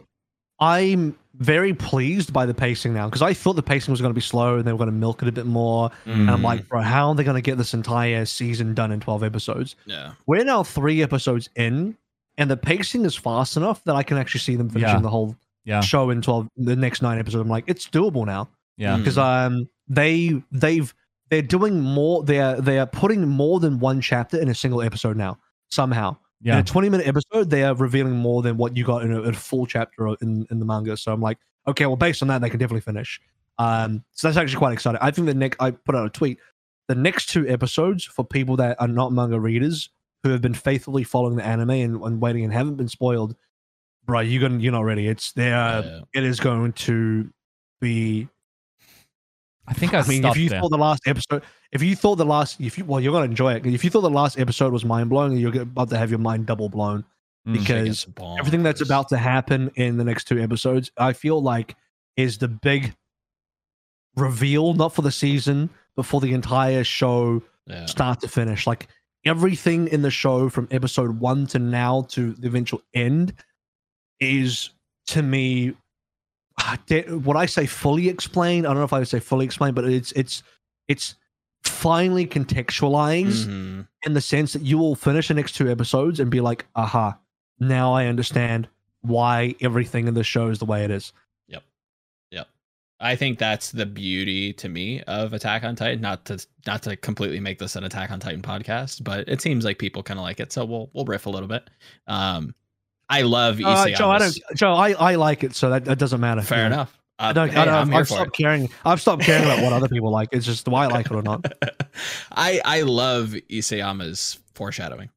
I'm 0.60 1.16
very 1.36 1.72
pleased 1.72 2.32
by 2.34 2.44
the 2.44 2.52
pacing 2.54 2.92
now 2.92 3.06
because 3.08 3.22
I 3.22 3.32
thought 3.32 3.54
the 3.54 3.62
pacing 3.62 3.92
was 3.92 4.00
going 4.02 4.10
to 4.10 4.14
be 4.14 4.20
slow 4.20 4.56
and 4.58 4.64
they 4.66 4.72
were 4.72 4.78
going 4.78 4.88
to 4.90 4.92
milk 4.92 5.22
it 5.22 5.28
a 5.28 5.32
bit 5.32 5.46
more. 5.46 5.90
And 6.04 6.30
I'm 6.30 6.40
Mm. 6.40 6.44
like, 6.44 6.68
bro, 6.68 6.82
how 6.82 7.08
are 7.08 7.14
they 7.14 7.24
going 7.24 7.36
to 7.36 7.40
get 7.40 7.56
this 7.56 7.72
entire 7.72 8.26
season 8.26 8.74
done 8.74 8.92
in 8.92 9.00
12 9.00 9.22
episodes? 9.24 9.74
yeah, 9.86 10.12
We're 10.26 10.44
now 10.44 10.62
three 10.62 11.02
episodes 11.02 11.48
in, 11.56 11.96
and 12.38 12.50
the 12.50 12.56
pacing 12.56 13.04
is 13.04 13.14
fast 13.16 13.56
enough 13.56 13.82
that 13.84 13.94
I 13.94 14.02
can 14.02 14.16
actually 14.18 14.40
see 14.40 14.56
them 14.56 14.68
finishing 14.68 14.96
Yeah. 14.96 15.00
the 15.02 15.10
whole 15.10 15.36
Yeah. 15.64 15.80
show 15.80 16.10
in 16.10 16.20
12, 16.22 16.48
the 16.56 16.76
next 16.76 17.00
nine 17.02 17.18
episodes. 17.18 17.40
I'm 17.42 17.48
like, 17.48 17.64
it's 17.66 17.88
doable 17.88 18.26
now 18.26 18.48
Yeah. 18.76 18.94
Mm. 18.94 18.98
because 18.98 19.18
um 19.18 19.68
they 19.88 20.42
they've 20.52 20.92
they're 21.30 21.42
doing 21.42 21.80
more. 21.80 22.22
They're 22.22 22.60
they're 22.60 22.86
putting 22.86 23.26
more 23.26 23.58
than 23.60 23.78
one 23.78 24.00
chapter 24.00 24.38
in 24.40 24.48
a 24.48 24.54
single 24.54 24.82
episode 24.82 25.16
now 25.16 25.38
somehow. 25.70 26.16
In 26.42 26.48
Yeah. 26.48 26.58
a 26.58 26.62
20 26.62 26.90
minute 26.90 27.06
episode, 27.06 27.48
they 27.50 27.64
are 27.64 27.74
revealing 27.74 28.16
more 28.16 28.42
than 28.42 28.56
what 28.58 28.76
you 28.76 28.84
got 28.84 29.02
in 29.02 29.12
a, 29.12 29.20
a 29.22 29.32
full 29.32 29.66
chapter 29.66 30.08
in, 30.20 30.46
in 30.50 30.58
the 30.58 30.64
manga. 30.66 30.96
So 30.96 31.12
I'm 31.12 31.20
like, 31.22 31.38
okay, 31.66 31.86
well, 31.86 31.96
based 31.96 32.20
on 32.22 32.28
that, 32.28 32.40
they 32.42 32.50
can 32.50 32.58
definitely 32.60 32.82
finish. 32.82 33.18
Um, 33.58 34.04
so 34.12 34.28
that's 34.28 34.36
actually 34.36 34.58
quite 34.58 34.72
exciting. 34.74 34.98
I 35.00 35.10
think 35.10 35.26
the 35.26 35.34
next, 35.34 35.56
I 35.62 35.70
put 35.70 35.94
out 35.94 36.04
a 36.04 36.10
tweet, 36.10 36.38
the 36.88 36.94
next 36.94 37.30
two 37.30 37.48
episodes 37.48 38.04
for 38.04 38.24
people 38.24 38.56
that 38.56 38.76
are 38.80 38.88
not 38.88 39.12
manga 39.12 39.40
readers 39.40 39.88
who 40.24 40.30
have 40.30 40.40
been 40.42 40.54
faithfully 40.54 41.04
following 41.04 41.36
the 41.36 41.44
anime 41.44 41.70
and, 41.70 42.02
and 42.02 42.20
waiting 42.20 42.42
and 42.42 42.52
haven't 42.52 42.74
been 42.74 42.88
spoiled, 42.88 43.36
bro, 44.04 44.18
you're 44.20 44.40
gonna, 44.40 44.60
you're 44.60 44.72
not 44.72 44.84
ready. 44.84 45.06
It's 45.06 45.30
there. 45.32 45.54
Yeah. 45.84 46.00
It 46.12 46.24
is 46.24 46.40
going 46.40 46.72
to 46.72 47.30
be 47.80 48.26
I 49.66 49.72
think 49.72 49.94
I, 49.94 50.00
I 50.00 50.06
mean, 50.06 50.24
if 50.24 50.36
you 50.36 50.48
there. 50.48 50.60
thought 50.60 50.70
the 50.70 50.76
last 50.78 51.02
episode, 51.06 51.42
if 51.72 51.82
you 51.82 51.94
thought 51.96 52.16
the 52.16 52.24
last, 52.26 52.60
if 52.60 52.76
you 52.76 52.84
well, 52.84 53.00
you're 53.00 53.12
gonna 53.12 53.24
enjoy 53.24 53.54
it. 53.54 53.64
If 53.64 53.82
you 53.84 53.90
thought 53.90 54.02
the 54.02 54.10
last 54.10 54.38
episode 54.38 54.72
was 54.72 54.84
mind 54.84 55.08
blowing, 55.08 55.36
you're 55.38 55.62
about 55.62 55.88
to 55.90 55.96
have 55.96 56.10
your 56.10 56.18
mind 56.18 56.46
double 56.46 56.68
blown 56.68 57.04
Mm. 57.46 57.58
because 57.58 58.06
everything 58.38 58.62
that's 58.62 58.80
about 58.80 59.10
to 59.10 59.18
happen 59.18 59.70
in 59.74 59.98
the 59.98 60.04
next 60.04 60.24
two 60.24 60.38
episodes, 60.40 60.90
I 60.96 61.12
feel 61.12 61.42
like 61.42 61.76
is 62.16 62.38
the 62.38 62.48
big 62.48 62.94
reveal, 64.16 64.72
not 64.74 64.94
for 64.94 65.02
the 65.02 65.12
season, 65.12 65.68
but 65.96 66.06
for 66.06 66.20
the 66.22 66.32
entire 66.32 66.84
show, 66.84 67.42
Yeah. 67.66 67.84
start 67.86 68.20
to 68.20 68.28
finish. 68.28 68.66
Like 68.66 68.88
everything 69.24 69.88
in 69.88 70.02
the 70.02 70.10
show 70.10 70.48
from 70.48 70.68
episode 70.70 71.18
one 71.20 71.46
to 71.48 71.58
now 71.58 72.02
to 72.10 72.32
the 72.34 72.46
eventual 72.46 72.82
end 72.94 73.34
is 74.20 74.70
to 75.08 75.22
me 75.22 75.74
what 77.24 77.36
I 77.36 77.46
say 77.46 77.66
fully 77.66 78.08
explained. 78.08 78.66
I 78.66 78.70
don't 78.70 78.78
know 78.78 78.84
if 78.84 78.92
I 78.92 79.00
would 79.00 79.08
say 79.08 79.20
fully 79.20 79.44
explained, 79.44 79.74
but 79.74 79.84
it's 79.86 80.12
it's 80.12 80.42
it's 80.88 81.16
finally 81.64 82.26
contextualized 82.26 83.46
Mhm. 83.46 83.88
in 84.06 84.14
the 84.14 84.20
sense 84.20 84.52
that 84.52 84.62
you 84.62 84.78
will 84.78 84.94
finish 84.94 85.28
the 85.28 85.34
next 85.34 85.52
two 85.52 85.70
episodes 85.70 86.20
and 86.20 86.30
be 86.30 86.40
like, 86.40 86.66
aha, 86.76 87.18
now 87.58 87.92
I 87.94 88.06
understand 88.06 88.68
why 89.00 89.54
everything 89.60 90.06
in 90.06 90.14
the 90.14 90.24
show 90.24 90.48
is 90.48 90.58
the 90.58 90.64
way 90.66 90.84
it 90.84 90.90
is. 90.90 91.12
I 93.00 93.16
think 93.16 93.38
that's 93.38 93.72
the 93.72 93.86
beauty 93.86 94.52
to 94.54 94.68
me 94.68 95.02
of 95.02 95.32
Attack 95.32 95.64
on 95.64 95.76
Titan. 95.76 96.00
Not 96.00 96.24
to 96.26 96.44
not 96.66 96.82
to 96.84 96.96
completely 96.96 97.40
make 97.40 97.58
this 97.58 97.76
an 97.76 97.84
Attack 97.84 98.10
on 98.10 98.20
Titan 98.20 98.40
podcast, 98.42 99.02
but 99.04 99.28
it 99.28 99.40
seems 99.40 99.64
like 99.64 99.78
people 99.78 100.02
kind 100.02 100.18
of 100.18 100.24
like 100.24 100.40
it, 100.40 100.52
so 100.52 100.64
we'll 100.64 100.90
we'll 100.94 101.04
riff 101.04 101.26
a 101.26 101.30
little 101.30 101.48
bit. 101.48 101.68
Um, 102.06 102.54
I 103.10 103.22
love 103.22 103.60
Uh, 103.62 103.88
Joe, 103.90 104.10
I 104.10 104.18
don't, 104.18 104.38
Joe, 104.54 104.72
I, 104.72 104.92
I 104.92 105.14
like 105.16 105.44
it, 105.44 105.54
so 105.54 105.68
that, 105.70 105.84
that 105.84 105.98
doesn't 105.98 106.20
matter. 106.20 106.40
Fair 106.40 106.60
Yeah. 106.60 106.66
enough. 106.68 106.98
Uh, 107.18 107.22
I 107.24 107.32
don't, 107.34 107.48
hey, 107.50 107.60
I 107.60 107.64
don't, 107.66 107.74
I'm 107.74 107.90
here 107.90 108.00
I've 108.00 108.08
for 108.08 108.14
it. 108.14 108.16
stopped 108.16 108.36
caring. 108.36 108.70
I've 108.84 109.00
stopped 109.00 109.22
caring 109.22 109.44
about 109.44 109.62
what 109.62 109.72
other 109.74 109.88
people 109.88 110.10
like. 110.10 110.30
It's 110.32 110.46
just 110.46 110.66
why 110.66 110.84
I 110.84 110.86
like 110.86 111.06
it 111.06 111.12
or 111.12 111.22
not. 111.22 111.44
I 112.32 112.60
I 112.64 112.82
love 112.82 113.34
Isayama's 113.50 114.38
foreshadowing 114.54 115.10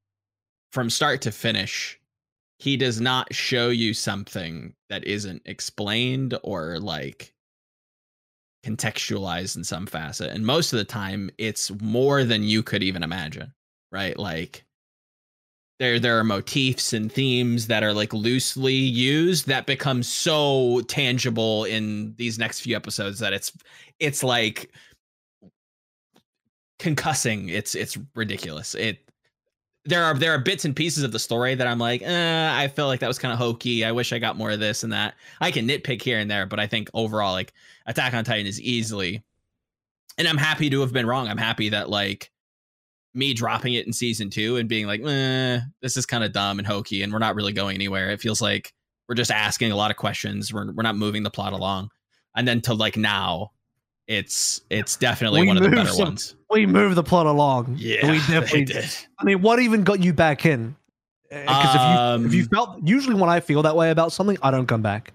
from 0.72 0.90
start 0.90 1.22
to 1.22 1.32
finish. 1.32 1.98
He 2.60 2.76
does 2.76 3.00
not 3.00 3.34
show 3.34 3.70
you 3.70 3.94
something 3.94 4.74
that 4.90 5.06
isn't 5.06 5.44
explained 5.46 6.38
or 6.44 6.80
like 6.80 7.34
contextualized 8.68 9.56
in 9.56 9.64
some 9.64 9.86
facet, 9.86 10.32
and 10.32 10.46
most 10.46 10.74
of 10.74 10.80
the 10.80 10.86
time, 10.86 11.30
it's 11.38 11.72
more 11.82 12.24
than 12.24 12.44
you 12.44 12.64
could 12.64 12.84
even 12.84 13.04
imagine. 13.04 13.54
Right, 13.92 14.18
like 14.20 14.66
there 15.80 16.00
there 16.00 16.20
are 16.20 16.24
motifs 16.24 16.94
and 16.94 17.12
themes 17.12 17.68
that 17.68 17.84
are 17.84 17.94
like 17.94 18.14
loosely 18.14 18.74
used 18.74 19.48
that 19.48 19.66
become 19.66 20.04
so 20.04 20.82
tangible 20.88 21.66
in 21.66 22.14
these 22.18 22.40
next 22.40 22.62
few 22.62 22.76
episodes 22.76 23.20
that 23.20 23.34
it's 23.34 23.52
it's 24.00 24.24
like 24.24 24.72
concussing. 26.80 27.50
It's 27.50 27.76
it's 27.76 27.98
ridiculous. 28.16 28.76
It 28.76 29.07
there 29.88 30.04
are 30.04 30.14
there 30.14 30.34
are 30.34 30.38
bits 30.38 30.66
and 30.66 30.76
pieces 30.76 31.04
of 31.04 31.12
the 31.12 31.20
story 31.20 31.56
that 31.56 31.66
I'm 31.66 31.80
like, 31.80 32.02
eh, 32.02 32.52
I 32.54 32.68
feel 32.68 32.88
like 32.88 33.00
that 33.00 33.08
was 33.08 33.18
kind 33.18 33.32
of 33.32 33.40
hokey. 33.40 33.86
I 33.86 33.92
wish 33.92 34.12
I 34.12 34.20
got 34.20 34.38
more 34.38 34.52
of 34.52 34.60
this 34.60 34.84
and 34.84 34.92
that. 34.92 35.16
I 35.40 35.50
can 35.50 35.68
nitpick 35.68 36.02
here 36.02 36.20
and 36.20 36.30
there, 36.30 36.46
but 36.46 36.60
I 36.60 36.68
think 36.68 36.90
overall, 36.94 37.32
like 37.32 37.54
Attack 37.86 38.14
on 38.14 38.26
Titan 38.26 38.46
is 38.46 38.62
easily, 38.62 39.24
and 40.18 40.28
I'm 40.28 40.38
happy 40.38 40.70
to 40.70 40.82
have 40.82 40.92
been 40.92 41.06
wrong. 41.06 41.28
I'm 41.28 41.38
happy 41.38 41.70
that 41.70 41.90
like 41.90 42.32
me 43.14 43.34
dropping 43.34 43.74
it 43.74 43.88
in 43.88 43.94
season 43.94 44.30
two 44.30 44.58
and 44.58 44.68
being 44.68 44.88
like, 44.88 45.02
eh, 45.02 45.60
this 45.82 45.96
is 45.96 46.06
kind 46.06 46.24
of 46.24 46.34
dumb 46.34 46.60
and 46.60 46.68
hokey, 46.68 47.02
and 47.02 47.14
we're 47.14 47.20
not 47.20 47.36
really 47.36 47.54
going 47.54 47.76
anywhere. 47.76 48.10
It 48.10 48.22
feels 48.22 48.42
like 48.42 48.74
we're 49.08 49.16
just 49.16 49.32
asking 49.32 49.72
a 49.72 49.78
lot 49.78 49.90
of 49.90 49.98
questions. 49.98 50.54
We're 50.54 50.72
we're 50.72 50.84
not 50.84 50.98
moving 50.98 51.24
the 51.24 51.32
plot 51.32 51.54
along, 51.54 51.92
and 52.36 52.46
then 52.46 52.60
to 52.62 52.74
like 52.74 52.98
now, 52.98 53.52
it's 54.08 54.62
it's 54.70 54.96
definitely 54.96 55.42
We 55.42 55.48
one 55.48 55.58
of 55.58 55.64
the 55.64 55.70
better 55.70 55.90
some- 55.90 56.06
ones. 56.06 56.36
We 56.50 56.66
move 56.66 56.96
the 56.96 57.04
plot 57.04 57.26
along. 57.26 57.76
Yeah, 57.78 58.10
we 58.10 58.18
definitely 58.20 58.66
did. 58.66 58.86
I 59.20 59.26
mean, 59.26 59.42
what 59.42 59.60
even 59.60 59.84
got 59.84 60.02
you 60.02 60.14
back 60.14 60.46
in? 60.46 60.76
Because 61.30 61.76
if 61.76 61.82
you 61.82 62.26
if 62.28 62.34
you 62.34 62.44
Um, 62.44 62.48
felt 62.48 62.80
usually 62.88 63.16
when 63.16 63.30
I 63.30 63.42
feel 63.42 63.64
that 63.64 63.76
way 63.76 63.90
about 63.92 64.14
something, 64.14 64.38
I 64.42 64.50
don't 64.52 64.66
come 64.66 64.82
back. 64.82 65.14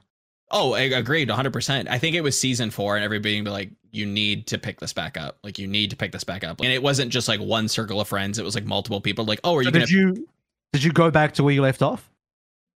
Oh, 0.51 0.75
I 0.75 0.81
agreed 0.81 1.31
100%. 1.31 1.89
I 1.89 1.97
think 1.99 2.15
it 2.15 2.21
was 2.21 2.39
season 2.39 2.71
four, 2.71 2.97
and 2.97 3.03
everybody 3.03 3.33
being 3.41 3.45
like, 3.45 3.71
you 3.93 4.05
need 4.05 4.47
to 4.49 4.59
pick 4.59 4.79
this 4.81 4.93
back 4.93 5.17
up. 5.17 5.39
Like, 5.43 5.59
you 5.59 5.67
need 5.67 5.89
to 5.89 5.97
pick 5.97 6.13
this 6.13 6.25
back 6.25 6.45
up. 6.45 6.61
And 6.61 6.71
it 6.71 6.83
wasn't 6.83 7.11
just 7.11 7.27
like 7.29 7.41
one 7.41 7.69
circle 7.69 7.99
of 8.03 8.09
friends, 8.09 8.39
it 8.39 8.45
was 8.45 8.55
like 8.55 8.67
multiple 8.67 9.01
people. 9.01 9.25
Like, 9.25 9.41
oh, 9.45 9.57
are 9.57 9.63
you 9.63 9.69
So 9.69 9.71
did 9.71 9.87
to. 9.89 9.95
you 9.95 10.29
did 10.75 10.85
you 10.85 10.93
go 10.93 11.11
back 11.11 11.33
to 11.35 11.43
where 11.43 11.55
you 11.55 11.63
left 11.63 11.81
off? 11.81 12.11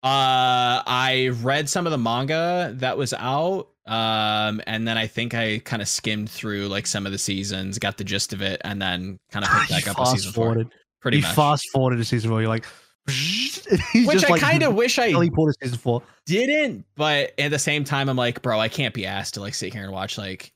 Uh, 0.02 0.80
I 0.86 1.30
read 1.42 1.68
some 1.68 1.86
of 1.86 1.90
the 1.90 1.98
manga 1.98 2.72
that 2.76 2.96
was 2.96 3.12
out. 3.12 3.68
Um, 3.86 4.60
and 4.66 4.86
then 4.86 4.98
I 4.98 5.06
think 5.06 5.34
I 5.34 5.58
kind 5.58 5.80
of 5.80 5.88
skimmed 5.88 6.28
through 6.30 6.66
like 6.68 6.86
some 6.86 7.06
of 7.06 7.12
the 7.12 7.18
seasons, 7.18 7.78
got 7.78 7.98
the 7.98 8.04
gist 8.04 8.32
of 8.32 8.42
it, 8.42 8.60
and 8.64 8.82
then 8.82 9.18
kind 9.30 9.44
of 9.44 9.50
picked 9.52 9.70
back 9.70 9.88
up 9.88 9.96
fast 9.96 10.12
season 10.12 10.32
four. 10.32 10.64
Pretty 11.00 11.18
you 11.18 11.22
much. 11.22 11.34
fast 11.36 11.64
forwarded 11.72 11.98
to 12.00 12.04
season 12.04 12.30
four. 12.30 12.40
You're 12.40 12.48
like, 12.48 12.64
Which 13.06 14.24
I 14.24 14.28
like 14.30 14.40
kind 14.40 14.64
of 14.64 14.74
wish 14.74 14.98
I 14.98 15.12
teleported 15.12 15.52
season 15.62 15.78
four. 15.78 16.02
didn't, 16.26 16.84
but 16.96 17.32
at 17.38 17.52
the 17.52 17.58
same 17.58 17.84
time, 17.84 18.08
I'm 18.08 18.16
like, 18.16 18.42
bro, 18.42 18.58
I 18.58 18.68
can't 18.68 18.92
be 18.92 19.06
asked 19.06 19.34
to 19.34 19.40
like 19.40 19.54
sit 19.54 19.72
here 19.72 19.84
and 19.84 19.92
watch 19.92 20.18
like 20.18 20.52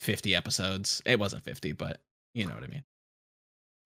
50 0.00 0.34
episodes. 0.34 1.00
It 1.06 1.20
wasn't 1.20 1.44
50, 1.44 1.72
but 1.72 2.00
you 2.34 2.46
know 2.46 2.54
what 2.54 2.64
I 2.64 2.66
mean. 2.66 2.82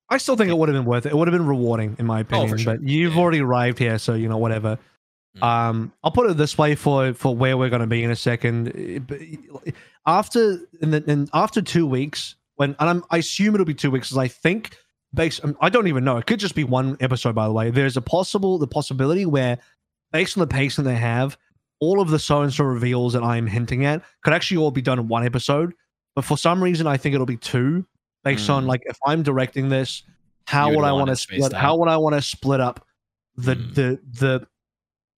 I 0.09 0.17
still 0.19 0.37
think 0.37 0.49
it 0.51 0.57
would 0.57 0.69
have 0.71 0.77
been 0.77 0.87
worth 0.87 1.05
it. 1.05 1.11
It 1.13 1.17
would 1.17 1.29
have 1.29 1.33
been 1.37 1.47
rewarding, 1.47 1.97
in 1.99 2.07
my 2.07 2.21
opinion. 2.21 2.55
Oh, 2.55 2.57
sure. 2.57 2.75
But 2.77 2.89
you've 2.89 3.15
Yeah. 3.17 3.21
already 3.21 3.41
arrived 3.41 3.79
here, 3.79 3.99
so 3.99 4.15
you 4.15 4.29
know 4.29 4.39
whatever. 4.39 4.79
Mm. 5.37 5.43
Um, 5.43 5.93
I'll 6.03 6.11
put 6.11 6.31
it 6.31 6.37
this 6.37 6.57
way 6.57 6.75
for 6.75 7.13
for 7.15 7.35
where 7.37 7.57
we're 7.57 7.69
going 7.69 7.81
to 7.81 7.87
be 7.87 8.03
in 8.03 8.11
a 8.11 8.17
second. 8.17 8.73
Eh, 8.77 9.71
After 10.07 10.61
in 10.81 10.91
the, 10.93 11.03
in, 11.11 11.29
after 11.35 11.61
two 11.61 11.87
weeks, 11.87 12.37
when 12.57 12.77
and 12.79 12.89
I'm, 12.89 13.05
I 13.11 13.19
assume 13.19 13.55
it'll 13.55 13.67
be 13.67 13.75
two 13.75 13.91
weeks, 13.91 14.09
because 14.09 14.19
I 14.19 14.29
think 14.29 14.77
based 15.13 15.45
um, 15.45 15.57
I 15.61 15.69
don't 15.69 15.89
even 15.89 16.05
know. 16.05 16.17
It 16.17 16.27
could 16.27 16.39
just 16.41 16.55
be 16.55 16.65
one 16.65 16.97
episode. 17.01 17.35
By 17.35 17.47
the 17.47 17.53
way, 17.53 17.71
there's 17.71 17.97
a 17.97 18.03
possible 18.03 18.57
the 18.59 18.67
possibility 18.69 19.27
where 19.27 19.59
based 20.13 20.37
on 20.37 20.41
the 20.41 20.47
pacing 20.47 20.85
they 20.85 20.95
have, 20.95 21.37
all 21.81 22.01
of 22.01 22.11
the 22.11 22.19
so 22.19 22.43
and 22.43 22.53
so 22.53 22.65
reveals 22.65 23.13
that 23.15 23.23
I'm 23.23 23.47
hinting 23.47 23.85
at 23.85 24.03
could 24.23 24.33
actually 24.33 24.59
all 24.59 24.71
be 24.71 24.83
done 24.83 24.99
in 24.99 25.09
one 25.09 25.27
episode. 25.27 25.75
But 26.15 26.25
for 26.25 26.39
some 26.39 26.63
reason, 26.63 26.87
I 26.87 26.97
think 26.97 27.15
it'll 27.15 27.27
be 27.27 27.37
two, 27.37 27.85
based 28.25 28.49
on 28.49 28.65
Mm. 28.65 28.69
like 28.69 28.83
if 28.87 28.97
I'm 29.05 29.23
directing 29.23 29.69
this, 29.69 30.03
how 30.47 30.69
would 30.69 30.77
would 30.77 30.85
I 30.85 30.93
want 30.93 31.09
to 31.09 31.17
split? 31.17 31.53
How 31.53 31.77
would 31.77 31.89
I 31.89 31.97
want 31.97 32.15
to 32.15 32.23
split 32.23 32.61
up 32.61 32.87
the 33.37 33.57
Mm. 33.57 33.75
the 33.75 34.01
the 34.21 34.47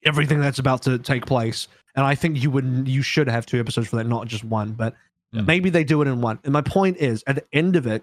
everything 0.04 0.40
that's 0.40 0.58
about 0.58 0.82
to 0.82 0.98
take 0.98 1.26
place? 1.26 1.68
And 1.94 2.04
I 2.06 2.14
think 2.14 2.42
you 2.42 2.50
would 2.50 2.86
you 2.86 3.02
should 3.02 3.28
have 3.28 3.46
two 3.46 3.58
episodes 3.60 3.88
for 3.88 3.96
that, 3.96 4.06
not 4.06 4.26
just 4.26 4.44
one. 4.44 4.72
But 4.72 4.94
Mm. 5.34 5.46
maybe 5.46 5.68
they 5.68 5.84
do 5.84 6.00
it 6.00 6.08
in 6.08 6.22
one. 6.22 6.38
And 6.44 6.54
my 6.54 6.62
point 6.62 6.96
is, 6.96 7.22
at 7.26 7.34
the 7.34 7.44
end 7.52 7.76
of 7.76 7.86
it, 7.86 8.02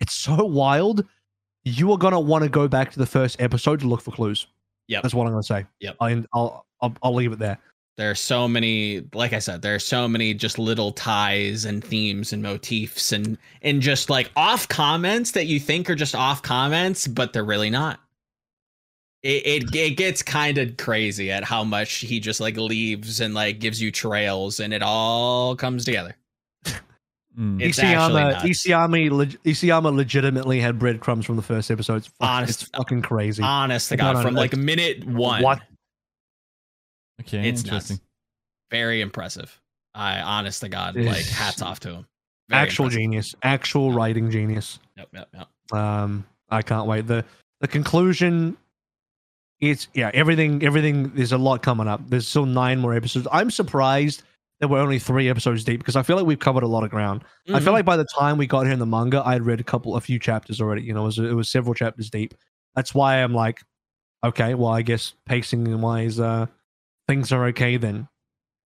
it's 0.00 0.12
so 0.12 0.44
wild. 0.44 1.04
you 1.64 1.92
are 1.92 1.98
gonna 1.98 2.18
want 2.18 2.42
to 2.42 2.50
go 2.50 2.66
back 2.66 2.90
to 2.92 2.98
the 2.98 3.06
first 3.06 3.40
episode 3.40 3.78
to 3.80 3.86
look 3.86 4.00
for 4.00 4.10
clues. 4.10 4.46
Yeah, 4.88 5.00
that's 5.02 5.14
what 5.14 5.26
I'm 5.26 5.32
gonna 5.32 5.42
say. 5.44 5.66
Yeah, 5.80 5.92
I'll 6.00 6.24
I'll 6.80 6.96
I'll 7.02 7.14
leave 7.14 7.30
it 7.32 7.38
there. 7.38 7.58
there 7.96 8.10
are 8.10 8.14
so 8.14 8.46
many 8.48 9.02
like 9.12 9.32
i 9.32 9.38
said 9.40 9.60
there 9.60 9.74
are 9.74 9.78
so 9.80 10.06
many 10.08 10.32
just 10.32 10.56
little 10.58 10.92
ties 10.92 11.64
and 11.64 11.82
themes 11.84 12.32
and 12.32 12.42
motifs 12.42 13.10
and 13.12 13.36
and 13.62 13.82
just 13.82 14.08
like 14.08 14.30
off 14.36 14.66
comments 14.68 15.32
that 15.32 15.46
you 15.46 15.58
think 15.60 15.90
are 15.90 15.96
just 15.96 16.14
off 16.14 16.40
comments 16.42 17.06
but 17.08 17.32
they're 17.32 17.44
really 17.44 17.70
not 17.70 17.98
it 19.22 19.64
it, 19.64 19.74
it 19.74 19.96
gets 19.96 20.22
kind 20.22 20.58
of 20.58 20.76
crazy 20.76 21.30
at 21.30 21.42
how 21.44 21.64
much 21.64 21.96
he 21.96 22.20
just 22.20 22.40
like 22.40 22.56
leaves 22.56 23.20
and 23.20 23.34
like 23.34 23.58
gives 23.58 23.80
you 23.82 23.90
trails 23.90 24.60
and 24.60 24.72
it 24.72 24.82
all 24.82 25.54
comes 25.56 25.84
together 25.84 26.14
Mm. 27.38 27.62
It's 27.62 27.78
actually 27.78 28.20
Isayama. 28.20 28.40
Isayama 28.40 29.10
leg- 29.12 29.38
Isayama 29.44 29.94
legitimately 29.94 30.58
had 30.58 30.76
breadcrumbs 30.76 31.24
from 31.24 31.36
the 31.36 31.42
first 31.42 31.70
episode. 31.70 31.98
It's, 31.98 32.06
fuck- 32.08 32.28
Honest- 32.28 32.62
it's 32.62 32.70
fucking 32.76 33.02
crazy. 33.02 33.44
honest 33.44 33.90
to 33.90 33.96
No, 33.96 34.02
god 34.02 34.14
no, 34.16 34.22
from 34.22 34.34
no, 34.34 34.40
like 34.40 34.56
minute 34.56 35.04
one 35.06 35.40
What? 35.44 35.60
Okay, 37.20 37.48
it's 37.48 37.62
interesting. 37.62 37.94
nuts 37.96 38.02
very 38.72 39.00
impressive 39.00 39.60
i 39.94 40.20
honest 40.20 40.60
to 40.62 40.68
god 40.68 40.96
It's- 40.96 41.14
like 41.16 41.26
hats 41.26 41.62
off 41.62 41.78
to 41.80 41.90
him 41.94 42.06
Very 42.48 42.62
Actual 42.62 42.86
impressive. 42.86 43.00
genius. 43.02 43.34
Actual 43.44 43.92
writing 43.92 44.30
genius. 44.32 44.78
yep 44.96 45.08
yep 45.14 45.28
yep 45.32 45.78
Um, 45.78 46.24
I 46.50 46.62
can't 46.62 46.86
wait. 46.88 47.06
the 47.06 47.24
The 47.60 47.68
conclusion. 47.68 48.56
It's 49.60 49.88
yeah. 49.94 50.10
Everything. 50.14 50.62
Everything. 50.62 51.10
There's 51.14 51.32
a 51.32 51.38
lot 51.38 51.62
coming 51.62 51.88
up. 51.88 52.00
There's 52.08 52.28
still 52.28 52.46
nine 52.46 52.78
more 52.78 52.94
episodes. 52.94 53.26
I'm 53.32 53.50
surprised 53.50 54.22
that 54.60 54.68
we're 54.68 54.80
only 54.80 54.98
three 54.98 55.28
episodes 55.28 55.62
deep 55.64 55.80
because 55.80 55.96
I 55.96 56.02
feel 56.02 56.16
like 56.16 56.26
we've 56.26 56.38
covered 56.38 56.62
a 56.64 56.66
lot 56.68 56.82
of 56.84 56.90
ground. 56.90 57.22
I 57.52 57.60
feel 57.60 57.68
Mhm. 57.70 57.72
like 57.74 57.84
by 57.84 57.96
the 57.96 58.04
time 58.18 58.38
we 58.38 58.46
got 58.46 58.64
here 58.64 58.72
in 58.72 58.78
the 58.80 58.86
manga, 58.86 59.22
I 59.24 59.32
had 59.32 59.46
read 59.46 59.60
a 59.60 59.64
couple, 59.64 59.96
a 59.96 60.00
few 60.00 60.18
chapters 60.18 60.60
already. 60.60 60.82
You 60.82 60.94
know, 60.94 61.02
it 61.02 61.06
was 61.06 61.18
it 61.18 61.34
was 61.34 61.48
several 61.48 61.74
chapters 61.74 62.10
deep. 62.10 62.34
That's 62.76 62.94
why 62.94 63.16
I'm 63.22 63.34
like, 63.34 63.60
okay, 64.24 64.54
well, 64.54 64.70
I 64.72 64.82
guess 64.82 65.14
pacing 65.26 65.80
wise, 65.80 66.18
uh, 66.20 66.46
things 67.08 67.32
are 67.32 67.44
okay 67.46 67.76
then. 67.76 68.08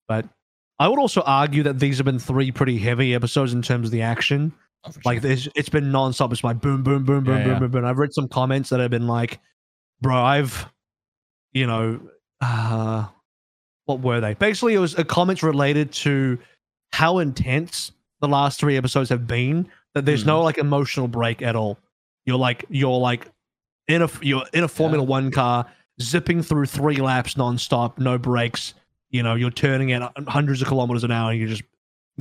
But 0.09 0.27
I 0.79 0.89
would 0.89 0.99
also 0.99 1.23
argue 1.23 1.63
that 1.65 1.79
these 1.79 1.99
have 1.99 2.05
been 2.07 2.19
three 2.19 2.51
pretty 2.51 2.77
heavy 2.79 3.15
episodes 3.15 3.53
in 3.55 3.63
terms 3.63 3.87
of 3.89 3.93
the 3.93 4.03
action. 4.03 4.53
Oh, 4.85 4.91
for 4.91 5.01
Like 5.05 5.23
sure. 5.23 5.53
it's 5.55 5.69
been 5.69 5.93
nonstop. 5.93 6.33
It's 6.33 6.43
like 6.43 6.61
boom, 6.61 6.83
boom, 6.83 7.05
boom, 7.05 7.23
boom, 7.25 7.37
Yeah, 7.37 7.43
boom, 7.45 7.53
yeah. 7.53 7.59
boom, 7.61 7.71
boom. 7.71 7.85
I've 7.85 7.99
read 7.99 8.13
some 8.13 8.29
comments 8.29 8.71
that 8.71 8.81
have 8.81 8.91
been 8.91 9.07
like, 9.07 9.39
bro, 10.01 10.17
I've, 10.23 10.67
you 11.53 11.67
know, 11.67 12.01
uh, 12.41 13.07
what 13.87 14.01
were 14.01 14.21
they? 14.21 14.35
Basically, 14.35 14.75
it 14.75 14.79
was 14.79 14.99
a 14.99 15.05
comments 15.05 15.43
related 15.43 15.93
to 15.93 16.39
how 16.93 17.19
intense 17.19 17.93
the 18.21 18.29
last 18.29 18.61
three 18.61 18.77
episodes 18.77 19.11
have 19.11 19.27
been. 19.27 19.69
That 19.95 20.07
there's 20.07 20.25
no 20.25 20.43
like 20.43 20.57
emotional 20.57 21.09
break 21.09 21.43
at 21.43 21.55
all. 21.55 21.79
You're 22.25 22.39
like 22.39 22.65
you're 22.71 22.99
like 22.99 23.29
in 23.89 24.03
a 24.03 24.11
you're 24.23 24.45
in 24.53 24.65
a 24.65 24.69
Formula 24.69 25.05
One 25.05 25.31
car, 25.31 25.67
zipping 26.01 26.43
through 26.43 26.67
three 26.67 26.97
laps 26.97 27.35
nonstop, 27.35 27.99
no 27.99 28.17
breaks. 28.19 28.75
You 29.11 29.23
know, 29.23 29.35
you're 29.35 29.51
turning 29.51 29.93
at 29.93 30.11
hundreds 30.29 30.63
of 30.63 30.69
kilometers 30.69 31.05
an 31.05 31.11
hour, 31.11 31.31
and 31.31 31.39
you're 31.39 31.49
just 31.49 31.65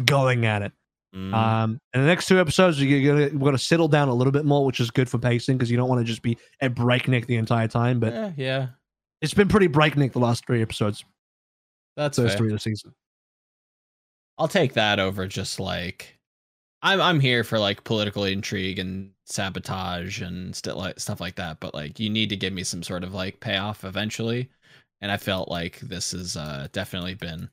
going 0.04 0.46
at 0.46 0.62
it. 0.64 0.74
Mm. 1.16 1.34
Um, 1.34 1.80
and 1.94 2.04
the 2.04 2.08
next 2.08 2.28
two 2.28 2.40
episodes, 2.40 2.82
you're 2.82 3.14
gonna 3.14 3.38
we're 3.38 3.46
gonna 3.46 3.58
settle 3.58 3.88
down 3.88 4.08
a 4.08 4.14
little 4.14 4.32
bit 4.32 4.46
more, 4.46 4.66
which 4.66 4.80
is 4.80 4.92
good 4.92 5.10
for 5.10 5.18
pacing 5.18 5.58
because 5.58 5.70
you 5.70 5.78
don't 5.78 5.90
want 5.90 6.00
to 6.00 6.06
just 6.06 6.22
be 6.22 6.38
at 6.62 6.74
breakneck 6.74 7.28
the 7.28 7.36
entire 7.36 7.68
time. 7.68 8.00
But 8.00 8.14
yeah, 8.14 8.32
yeah, 8.38 8.68
it's 9.22 9.34
been 9.34 9.48
pretty 9.48 9.68
breakneck 9.68 10.14
the 10.14 10.20
last 10.20 10.46
three 10.46 10.62
episodes, 10.62 11.06
that's 11.96 12.18
first 12.18 12.30
fair. 12.30 12.38
three 12.38 12.48
of 12.48 12.54
the 12.54 12.60
season. 12.60 12.94
I'll 14.38 14.48
take 14.48 14.74
that 14.74 15.00
over 15.00 15.28
just 15.28 15.60
like 15.60 16.18
I'm 16.82 17.00
I'm 17.00 17.20
here 17.20 17.44
for 17.44 17.60
like 17.60 17.84
political 17.84 18.24
intrigue 18.24 18.80
and 18.80 19.12
sabotage 19.26 20.22
and 20.22 20.56
st- 20.56 20.76
like 20.78 21.00
stuff 21.00 21.22
like 21.22 21.36
that, 21.36 21.60
but 21.60 21.74
like 21.74 22.00
you 22.00 22.10
need 22.10 22.30
to 22.30 22.36
give 22.36 22.54
me 22.54 22.64
some 22.64 22.82
sort 22.84 23.04
of 23.04 23.14
like 23.14 23.40
payoff 23.40 23.84
eventually. 23.84 24.50
And 25.02 25.12
I 25.12 25.18
felt 25.18 25.50
like 25.50 25.80
this 25.80 26.12
has 26.12 26.38
uh, 26.38 26.68
definitely 26.72 27.16
been 27.16 27.50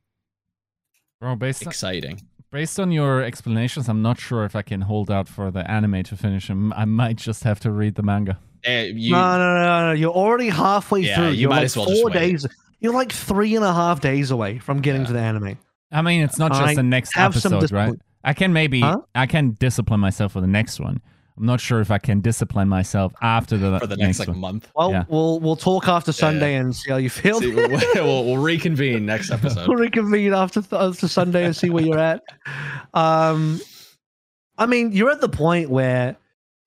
Bro, 1.20 1.36
based 1.36 1.62
on, 1.64 1.68
exciting. 1.70 2.20
based 2.50 2.78
on 2.78 2.92
your 2.92 3.22
explanations, 3.22 3.88
I'm 3.88 4.02
not 4.02 4.20
sure 4.20 4.44
if 4.44 4.54
I 4.54 4.62
can 4.62 4.82
hold 4.82 5.10
out 5.10 5.28
for 5.28 5.50
the 5.50 5.68
anime 5.70 6.02
to 6.04 6.16
finish. 6.16 6.48
I'm- 6.50 6.72
I 6.74 6.84
might 6.84 7.16
just 7.16 7.44
have 7.44 7.58
to 7.60 7.70
read 7.70 7.94
the 7.94 8.02
manga. 8.02 8.38
You, 8.66 9.12
no, 9.12 9.38
no, 9.38 9.54
no, 9.54 9.62
no, 9.64 9.86
no. 9.88 9.92
You're 9.92 10.12
already 10.12 10.48
halfway 10.48 11.00
Yeah, 11.00 11.16
through. 11.16 11.28
you 11.30 11.32
You're 11.42 11.50
might 11.50 11.56
like 11.56 11.64
as 11.66 11.76
well 11.76 11.86
just 11.86 12.00
four 12.02 12.10
wait. 12.10 12.14
days. 12.18 12.46
You're 12.80 12.94
like 12.94 13.12
three 13.12 13.56
and 13.56 13.64
a 13.64 13.72
half 13.72 14.00
days 14.00 14.30
away 14.30 14.58
from 14.58 14.80
getting 14.80 15.02
Yeah. 15.02 15.06
to 15.08 15.12
the 15.14 15.20
anime. 15.20 15.58
I 15.92 16.02
mean, 16.02 16.22
it's 16.22 16.38
not 16.38 16.52
just 16.52 16.62
I 16.62 16.74
the 16.74 16.82
next 16.82 17.14
have 17.14 17.34
some 17.36 17.54
episode, 17.54 17.72
right? 17.74 17.94
I 18.24 18.34
can 18.34 18.52
maybe 18.52 18.80
Huh? 18.80 18.98
I 19.14 19.26
can 19.26 19.52
discipline 19.58 20.00
myself 20.00 20.32
for 20.32 20.40
the 20.40 20.46
next 20.46 20.78
one. 20.80 21.00
I'm 21.38 21.46
not 21.46 21.60
sure 21.60 21.80
if 21.80 21.92
I 21.92 21.98
can 21.98 22.20
discipline 22.20 22.68
myself 22.68 23.12
after 23.22 23.56
the 23.56 23.78
for 23.78 23.86
the 23.86 23.96
next, 23.96 24.18
next 24.18 24.20
like 24.20 24.28
one. 24.28 24.40
month. 24.40 24.68
Well, 24.74 24.90
Yeah. 24.90 25.04
we'll 25.08 25.38
we'll 25.38 25.54
talk 25.56 25.86
after 25.86 26.10
Sunday 26.12 26.56
and 26.56 26.74
see 26.74 26.90
how 26.90 26.96
you 26.96 27.08
feel. 27.08 27.40
See, 27.40 27.54
we'll, 27.54 27.68
we'll, 27.68 28.24
we'll 28.24 28.38
reconvene 28.38 29.06
next 29.06 29.30
episode. 29.32 29.68
we'll 29.68 29.78
reconvene 29.78 30.34
after 30.34 30.62
after 30.72 31.06
Sunday 31.06 31.44
and 31.44 31.54
see 31.54 31.70
where 31.70 31.84
you're 31.84 31.98
at. 31.98 32.22
Um, 32.92 33.60
I 34.58 34.66
mean, 34.66 34.90
you're 34.92 35.10
at 35.10 35.20
the 35.20 35.28
point 35.28 35.70
where 35.70 36.16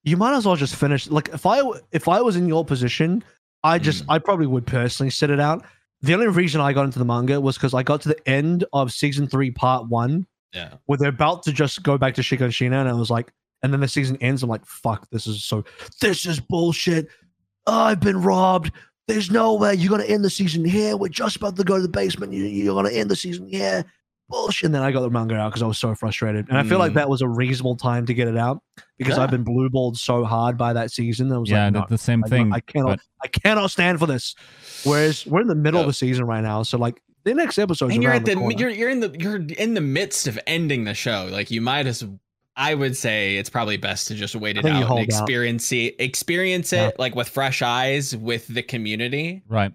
you 0.03 0.17
might 0.17 0.35
as 0.35 0.45
well 0.45 0.55
just 0.55 0.75
finish. 0.75 1.09
Like, 1.09 1.29
if 1.29 1.45
I 1.45 1.61
if 1.91 2.07
I 2.07 2.21
was 2.21 2.35
in 2.35 2.47
your 2.47 2.65
position, 2.65 3.23
I 3.63 3.77
just 3.79 4.03
Mm. 4.05 4.13
I 4.13 4.19
probably 4.19 4.47
would 4.47 4.65
personally 4.65 5.09
sit 5.11 5.29
it 5.29 5.39
out. 5.39 5.63
The 6.01 6.13
only 6.15 6.27
reason 6.27 6.61
I 6.61 6.73
got 6.73 6.85
into 6.85 6.97
the 6.99 7.05
manga 7.05 7.39
was 7.39 7.57
because 7.57 7.73
I 7.75 7.83
got 7.83 8.01
to 8.01 8.09
the 8.09 8.27
end 8.29 8.63
of 8.73 8.91
season 8.91 9.27
three, 9.27 9.51
part 9.51 9.87
one, 9.87 10.25
Yeah. 10.53 10.73
where 10.87 10.97
they're 10.97 11.09
about 11.09 11.43
to 11.43 11.53
just 11.53 11.83
go 11.83 11.97
back 11.97 12.15
to 12.15 12.21
Shiganshina, 12.21 12.79
and 12.79 12.89
I 12.89 12.93
was 12.93 13.11
like, 13.11 13.31
and 13.61 13.71
then 13.71 13.79
the 13.81 13.87
season 13.87 14.17
ends. 14.21 14.41
I'm 14.41 14.49
like, 14.49 14.65
fuck, 14.65 15.07
this 15.11 15.27
is 15.27 15.43
so, 15.43 15.63
this 16.01 16.25
is 16.25 16.39
bullshit. 16.39 17.07
I've 17.67 17.99
been 17.99 18.19
robbed. 18.21 18.71
There's 19.07 19.29
no 19.29 19.53
way 19.53 19.75
you're 19.75 19.91
gonna 19.91 20.05
end 20.05 20.25
the 20.25 20.29
season 20.31 20.65
here. 20.65 20.97
We're 20.97 21.09
just 21.09 21.35
about 21.35 21.55
to 21.57 21.63
go 21.63 21.75
to 21.75 21.81
the 21.83 21.87
basement. 21.87 22.33
You, 22.33 22.45
you're 22.45 22.73
gonna 22.73 22.89
end 22.89 23.11
the 23.11 23.15
season 23.15 23.47
here. 23.47 23.85
Bullshit. 24.31 24.65
And 24.65 24.75
then 24.75 24.81
I 24.81 24.91
got 24.91 25.01
the 25.01 25.09
manga 25.09 25.35
out 25.35 25.49
because 25.49 25.61
I 25.61 25.67
was 25.67 25.77
so 25.77 25.93
frustrated, 25.93 26.49
and 26.49 26.57
I 26.57 26.63
feel 26.63 26.79
like 26.79 26.93
Mm. 26.93 26.95
that 26.95 27.09
was 27.09 27.21
a 27.21 27.27
reasonable 27.27 27.75
time 27.75 28.05
to 28.07 28.13
get 28.13 28.27
it 28.27 28.37
out 28.37 28.61
because 28.97 29.17
Yeah. 29.17 29.23
I've 29.23 29.31
been 29.31 29.43
blue 29.43 29.69
balled 29.69 29.97
so 29.97 30.23
hard 30.23 30.57
by 30.57 30.73
that 30.73 30.91
season. 30.91 31.31
I 31.31 31.37
was 31.37 31.49
Yeah, 31.49 31.65
like, 31.65 31.73
the, 31.73 31.79
no, 31.81 31.85
the 31.89 31.97
same 31.97 32.23
I, 32.25 32.27
thing. 32.29 32.53
I 32.53 32.59
cannot, 32.61 32.87
but- 32.97 32.99
I 33.23 33.27
cannot 33.27 33.69
stand 33.71 33.99
for 33.99 34.07
this. 34.07 34.35
Whereas 34.83 35.25
we're 35.27 35.41
in 35.41 35.47
the 35.47 35.55
middle 35.55 35.79
of 35.81 35.87
the 35.87 35.93
season 35.93 36.25
right 36.25 36.41
now, 36.43 36.63
so 36.63 36.77
like 36.77 37.01
the 37.23 37.33
next 37.35 37.59
episode. 37.59 37.91
and 37.91 38.01
you're 38.01 38.11
at 38.13 38.25
the, 38.25 38.33
you're 38.57 38.69
you're 38.69 38.89
in 38.89 38.99
the 38.99 39.15
you're 39.19 39.35
in 39.57 39.75
the 39.75 39.81
midst 39.81 40.27
of 40.27 40.39
ending 40.47 40.85
the 40.85 40.93
show. 40.95 41.27
Like 41.31 41.51
you 41.51 41.61
might 41.61 41.85
as 41.85 42.03
I 42.55 42.73
would 42.73 42.97
say 42.97 43.37
it's 43.37 43.49
probably 43.49 43.77
best 43.77 44.07
to 44.09 44.15
just 44.15 44.35
wait 44.35 44.57
it 44.57 44.65
out 44.65 44.71
and 44.75 44.83
hold 44.83 44.99
out. 45.01 45.03
experience 45.05 45.71
it, 45.71 45.95
experience 45.99 46.73
it 46.73 46.77
Yeah. 46.77 46.89
like 46.97 47.15
with 47.15 47.29
fresh 47.29 47.61
eyes 47.61 48.15
with 48.17 48.47
the 48.47 48.61
community 48.63 49.41
right. 49.47 49.71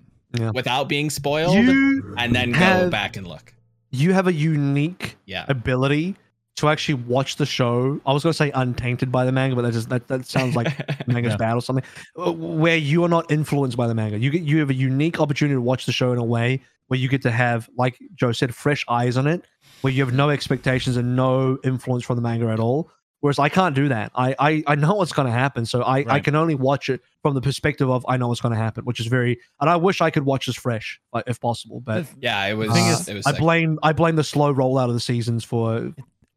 without 0.54 0.88
being 0.88 1.08
spoiled, 1.08 1.54
you 1.56 2.14
and 2.18 2.34
then 2.34 2.52
go 2.52 2.90
back 2.90 3.16
and 3.16 3.26
look. 3.26 3.54
You 3.96 4.12
have 4.12 4.26
a 4.26 4.32
unique 4.32 5.16
Yeah, 5.26 5.44
ability 5.48 6.16
to 6.56 6.68
actually 6.68 6.94
watch 6.94 7.36
the 7.36 7.44
show. 7.46 8.00
I 8.06 8.12
was 8.12 8.22
going 8.22 8.30
to 8.32 8.36
say 8.36 8.50
untainted 8.52 9.12
by 9.12 9.24
the 9.26 9.32
manga, 9.32 9.54
but 9.56 9.62
that 9.62 9.72
just 9.72 9.88
that, 9.90 10.08
that 10.08 10.24
sounds 10.26 10.56
like 10.56 10.68
manga's 11.06 11.32
Yeah. 11.32 11.36
bad 11.36 11.54
or 11.54 11.60
something. 11.62 11.84
uh, 12.18 12.32
Where 12.32 12.76
you 12.76 13.04
are 13.04 13.08
not 13.10 13.30
influenced 13.30 13.76
by 13.76 13.86
the 13.86 13.94
manga. 13.94 14.18
You 14.18 14.30
get 14.30 14.42
you 14.42 14.58
have 14.60 14.70
a 14.70 14.74
unique 14.74 15.20
opportunity 15.20 15.54
to 15.54 15.60
watch 15.60 15.84
the 15.86 15.92
show 15.92 16.12
in 16.12 16.18
a 16.18 16.24
way 16.24 16.60
where 16.88 16.98
you 16.98 17.08
get 17.08 17.20
to 17.22 17.30
have, 17.30 17.68
like 17.76 17.98
Joe 18.14 18.32
said, 18.32 18.54
fresh 18.54 18.84
eyes 18.88 19.16
on 19.16 19.26
it, 19.26 19.44
where 19.82 19.92
you 19.92 20.04
have 20.04 20.14
no 20.14 20.30
expectations 20.30 20.96
and 20.96 21.16
no 21.16 21.58
influence 21.64 22.04
from 22.04 22.16
the 22.16 22.22
manga 22.22 22.48
at 22.48 22.60
all. 22.60 22.90
Whereas 23.20 23.38
I 23.38 23.48
can't 23.48 23.74
do 23.74 23.88
that. 23.88 24.12
I 24.14 24.34
I, 24.38 24.62
I 24.66 24.74
know 24.76 24.94
what's 24.94 25.12
going 25.12 25.26
to 25.26 25.32
happen, 25.32 25.64
so 25.66 25.82
I, 25.82 26.04
I 26.06 26.20
can 26.20 26.34
only 26.34 26.54
watch 26.54 26.88
it 26.88 27.00
from 27.22 27.34
the 27.34 27.40
perspective 27.40 27.88
of 27.90 28.04
I 28.08 28.16
know 28.18 28.28
what's 28.28 28.40
going 28.42 28.54
to 28.54 28.58
happen, 28.58 28.84
which 28.84 29.00
is 29.00 29.06
very. 29.06 29.40
And 29.60 29.70
I 29.70 29.76
wish 29.76 30.00
I 30.00 30.10
could 30.10 30.24
watch 30.24 30.46
this 30.46 30.54
fresh, 30.56 31.00
like, 31.12 31.24
if 31.26 31.40
possible. 31.40 31.80
But 31.80 32.06
yeah. 32.20 32.44
It 32.46 32.54
was. 32.54 32.70
thing 32.72 32.84
uh, 32.86 32.92
is, 32.92 33.08
it 33.08 33.14
was. 33.14 33.26
I 33.26 33.30
sick. 33.32 33.40
blame 33.40 33.78
I 33.82 33.92
blame 33.94 34.16
the 34.16 34.24
slow 34.24 34.52
rollout 34.54 34.88
of 34.88 34.94
the 34.94 35.00
seasons 35.00 35.44
for 35.44 35.92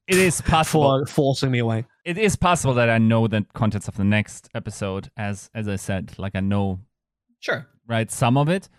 It 0.08 0.18
is 0.18 0.40
possible. 0.56 1.06
for 1.06 1.12
forcing 1.12 1.52
me 1.52 1.60
away. 1.60 1.86
it 2.06 2.18
is 2.18 2.36
possible 2.38 2.74
that 2.76 2.90
I 2.90 2.98
know 2.98 3.28
the 3.28 3.46
contents 3.54 3.88
of 3.88 3.98
the 3.98 4.06
next 4.06 4.50
episode, 4.56 5.12
as 5.18 5.50
as 5.54 5.68
I 5.68 5.76
said. 5.76 6.18
Like 6.18 6.34
I 6.36 6.40
know 6.40 6.80
Sure. 7.40 7.68
right 7.88 8.10
some 8.10 8.38
of 8.38 8.48
it. 8.50 8.70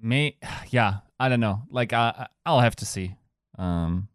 May 0.00 0.36
yeah, 0.70 1.00
I 1.20 1.28
don't 1.28 1.40
know. 1.40 1.62
Like 1.70 1.92
I 1.92 2.26
I'll 2.46 2.60
have 2.60 2.76
to 2.76 2.86
see. 2.86 3.14
Um, 3.58 4.08
but 4.08 4.11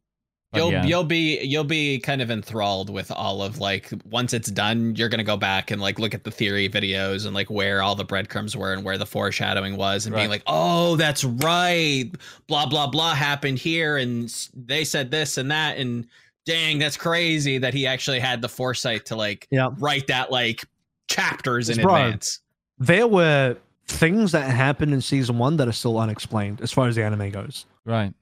You'll 0.53 0.71
yeah. 0.71 0.85
you'll 0.85 1.03
be 1.03 1.39
you'll 1.43 1.65
be 1.65 1.99
kind 1.99 2.21
of 2.21 2.31
enthralled 2.31 2.89
with 2.89 3.11
all 3.11 3.41
of 3.41 3.59
like 3.59 3.91
once 4.09 4.33
it's 4.33 4.49
done, 4.49 4.95
you're 4.95 5.09
gonna 5.09 5.23
go 5.25 5.35
back 5.35 5.71
and 5.71 5.81
like 5.81 5.99
look 5.99 6.13
at 6.13 6.23
the 6.23 6.31
theory 6.31 6.69
videos 6.69 7.25
and 7.25 7.35
like 7.35 7.49
where 7.49 7.81
all 7.81 7.95
the 7.95 8.05
breadcrumbs 8.05 8.55
were 8.55 8.71
and 8.71 8.85
where 8.85 8.97
the 8.97 9.05
foreshadowing 9.05 9.75
was 9.75 10.05
and 10.05 10.15
being 10.15 10.29
like, 10.29 10.43
oh, 10.47 10.95
that's 10.95 11.25
right, 11.25 12.09
blah 12.47 12.65
blah 12.65 12.87
blah 12.87 13.13
happened 13.13 13.59
here 13.59 13.97
and 13.97 14.47
they 14.55 14.85
said 14.85 15.11
this 15.11 15.37
and 15.37 15.51
that 15.51 15.77
and 15.77 16.07
dang, 16.45 16.79
that's 16.79 16.95
crazy 16.95 17.57
that 17.57 17.73
he 17.73 17.85
actually 17.85 18.19
had 18.21 18.41
the 18.41 18.47
foresight 18.47 19.05
to 19.05 19.17
like 19.17 19.47
Yeah. 19.51 19.67
write 19.79 20.07
that 20.07 20.31
like 20.31 20.63
chapters 21.09 21.67
in 21.69 21.81
Bro. 21.81 21.93
advance. 21.95 22.39
There 22.79 23.05
were 23.07 23.57
things 23.87 24.31
that 24.31 24.49
happened 24.49 24.93
in 24.93 25.01
season 25.01 25.37
one 25.37 25.57
that 25.57 25.67
are 25.67 25.73
still 25.73 25.97
unexplained 25.99 26.61
as 26.61 26.71
far 26.71 26.87
as 26.87 26.95
the 26.95 27.03
anime 27.03 27.31
goes. 27.31 27.65
right. 27.83 28.13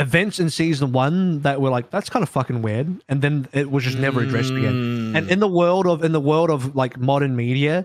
Events 0.00 0.38
in 0.38 0.48
season 0.50 0.92
one 0.92 1.40
that 1.42 1.60
were 1.60 1.70
like 1.70 1.90
that's 1.90 2.08
kind 2.10 2.22
of 2.22 2.28
fucking 2.28 2.62
weird, 2.62 3.02
and 3.08 3.20
then 3.22 3.48
it 3.52 3.70
was 3.70 3.84
just 3.84 3.98
never 3.98 4.20
addressed 4.20 4.50
again. 4.56 5.12
And 5.14 5.26
Mm. 5.26 5.30
in 5.30 5.40
the 5.40 5.48
world 5.48 5.86
of 5.86 6.04
in 6.04 6.12
the 6.12 6.20
world 6.20 6.50
of 6.50 6.76
like 6.76 6.98
modern 6.98 7.34
media, 7.36 7.84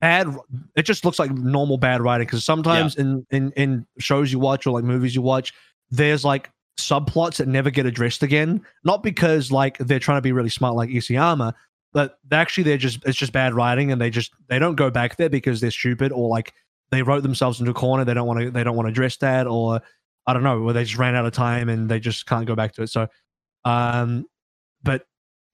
bad 0.00 0.28
it 0.76 0.82
just 0.82 1.04
looks 1.04 1.18
like 1.18 1.30
normal 1.30 1.78
bad 1.78 2.00
writing 2.02 2.26
because 2.26 2.44
sometimes 2.44 2.96
in 2.96 3.26
in 3.30 3.52
in 3.52 3.86
shows 3.98 4.32
you 4.32 4.38
watch 4.38 4.66
or 4.66 4.70
like 4.72 4.84
movies 4.84 5.14
you 5.14 5.22
watch, 5.22 5.52
there's 5.90 6.24
like 6.24 6.50
subplots 6.78 7.36
that 7.36 7.48
never 7.48 7.70
get 7.70 7.86
addressed 7.86 8.22
again. 8.22 8.60
Not 8.84 9.02
because 9.02 9.50
like 9.52 9.78
they're 9.78 9.98
trying 10.00 10.18
to 10.18 10.22
be 10.22 10.32
really 10.32 10.50
smart 10.50 10.74
like 10.74 10.90
Isayama, 10.90 11.54
but 11.92 12.18
actually 12.32 12.64
they're 12.64 12.76
just 12.76 13.04
it's 13.06 13.16
just 13.16 13.32
bad 13.32 13.54
writing 13.54 13.90
and 13.92 14.00
they 14.00 14.10
just 14.10 14.32
they 14.48 14.58
don't 14.58 14.74
go 14.74 14.90
back 14.90 15.16
there 15.16 15.30
because 15.30 15.60
they're 15.60 15.70
stupid 15.70 16.12
or 16.12 16.28
like 16.28 16.52
they 16.90 17.02
wrote 17.02 17.22
themselves 17.22 17.58
into 17.60 17.70
a 17.70 17.74
corner. 17.74 18.04
They 18.04 18.12
don't 18.14 18.26
want 18.26 18.40
to 18.40 18.50
they 18.50 18.64
don't 18.64 18.76
want 18.76 18.86
to 18.86 18.90
address 18.90 19.16
that 19.18 19.46
or 19.46 19.80
I 20.26 20.32
don't 20.32 20.42
know, 20.42 20.58
or 20.60 20.72
they 20.72 20.84
just 20.84 20.96
ran 20.98 21.14
out 21.14 21.26
of 21.26 21.32
time 21.32 21.68
and 21.68 21.88
they 21.88 22.00
just 22.00 22.26
can't 22.26 22.46
go 22.46 22.54
back 22.54 22.72
to 22.74 22.82
it. 22.82 22.88
So 22.90 23.08
um 23.64 24.24
but 24.82 25.06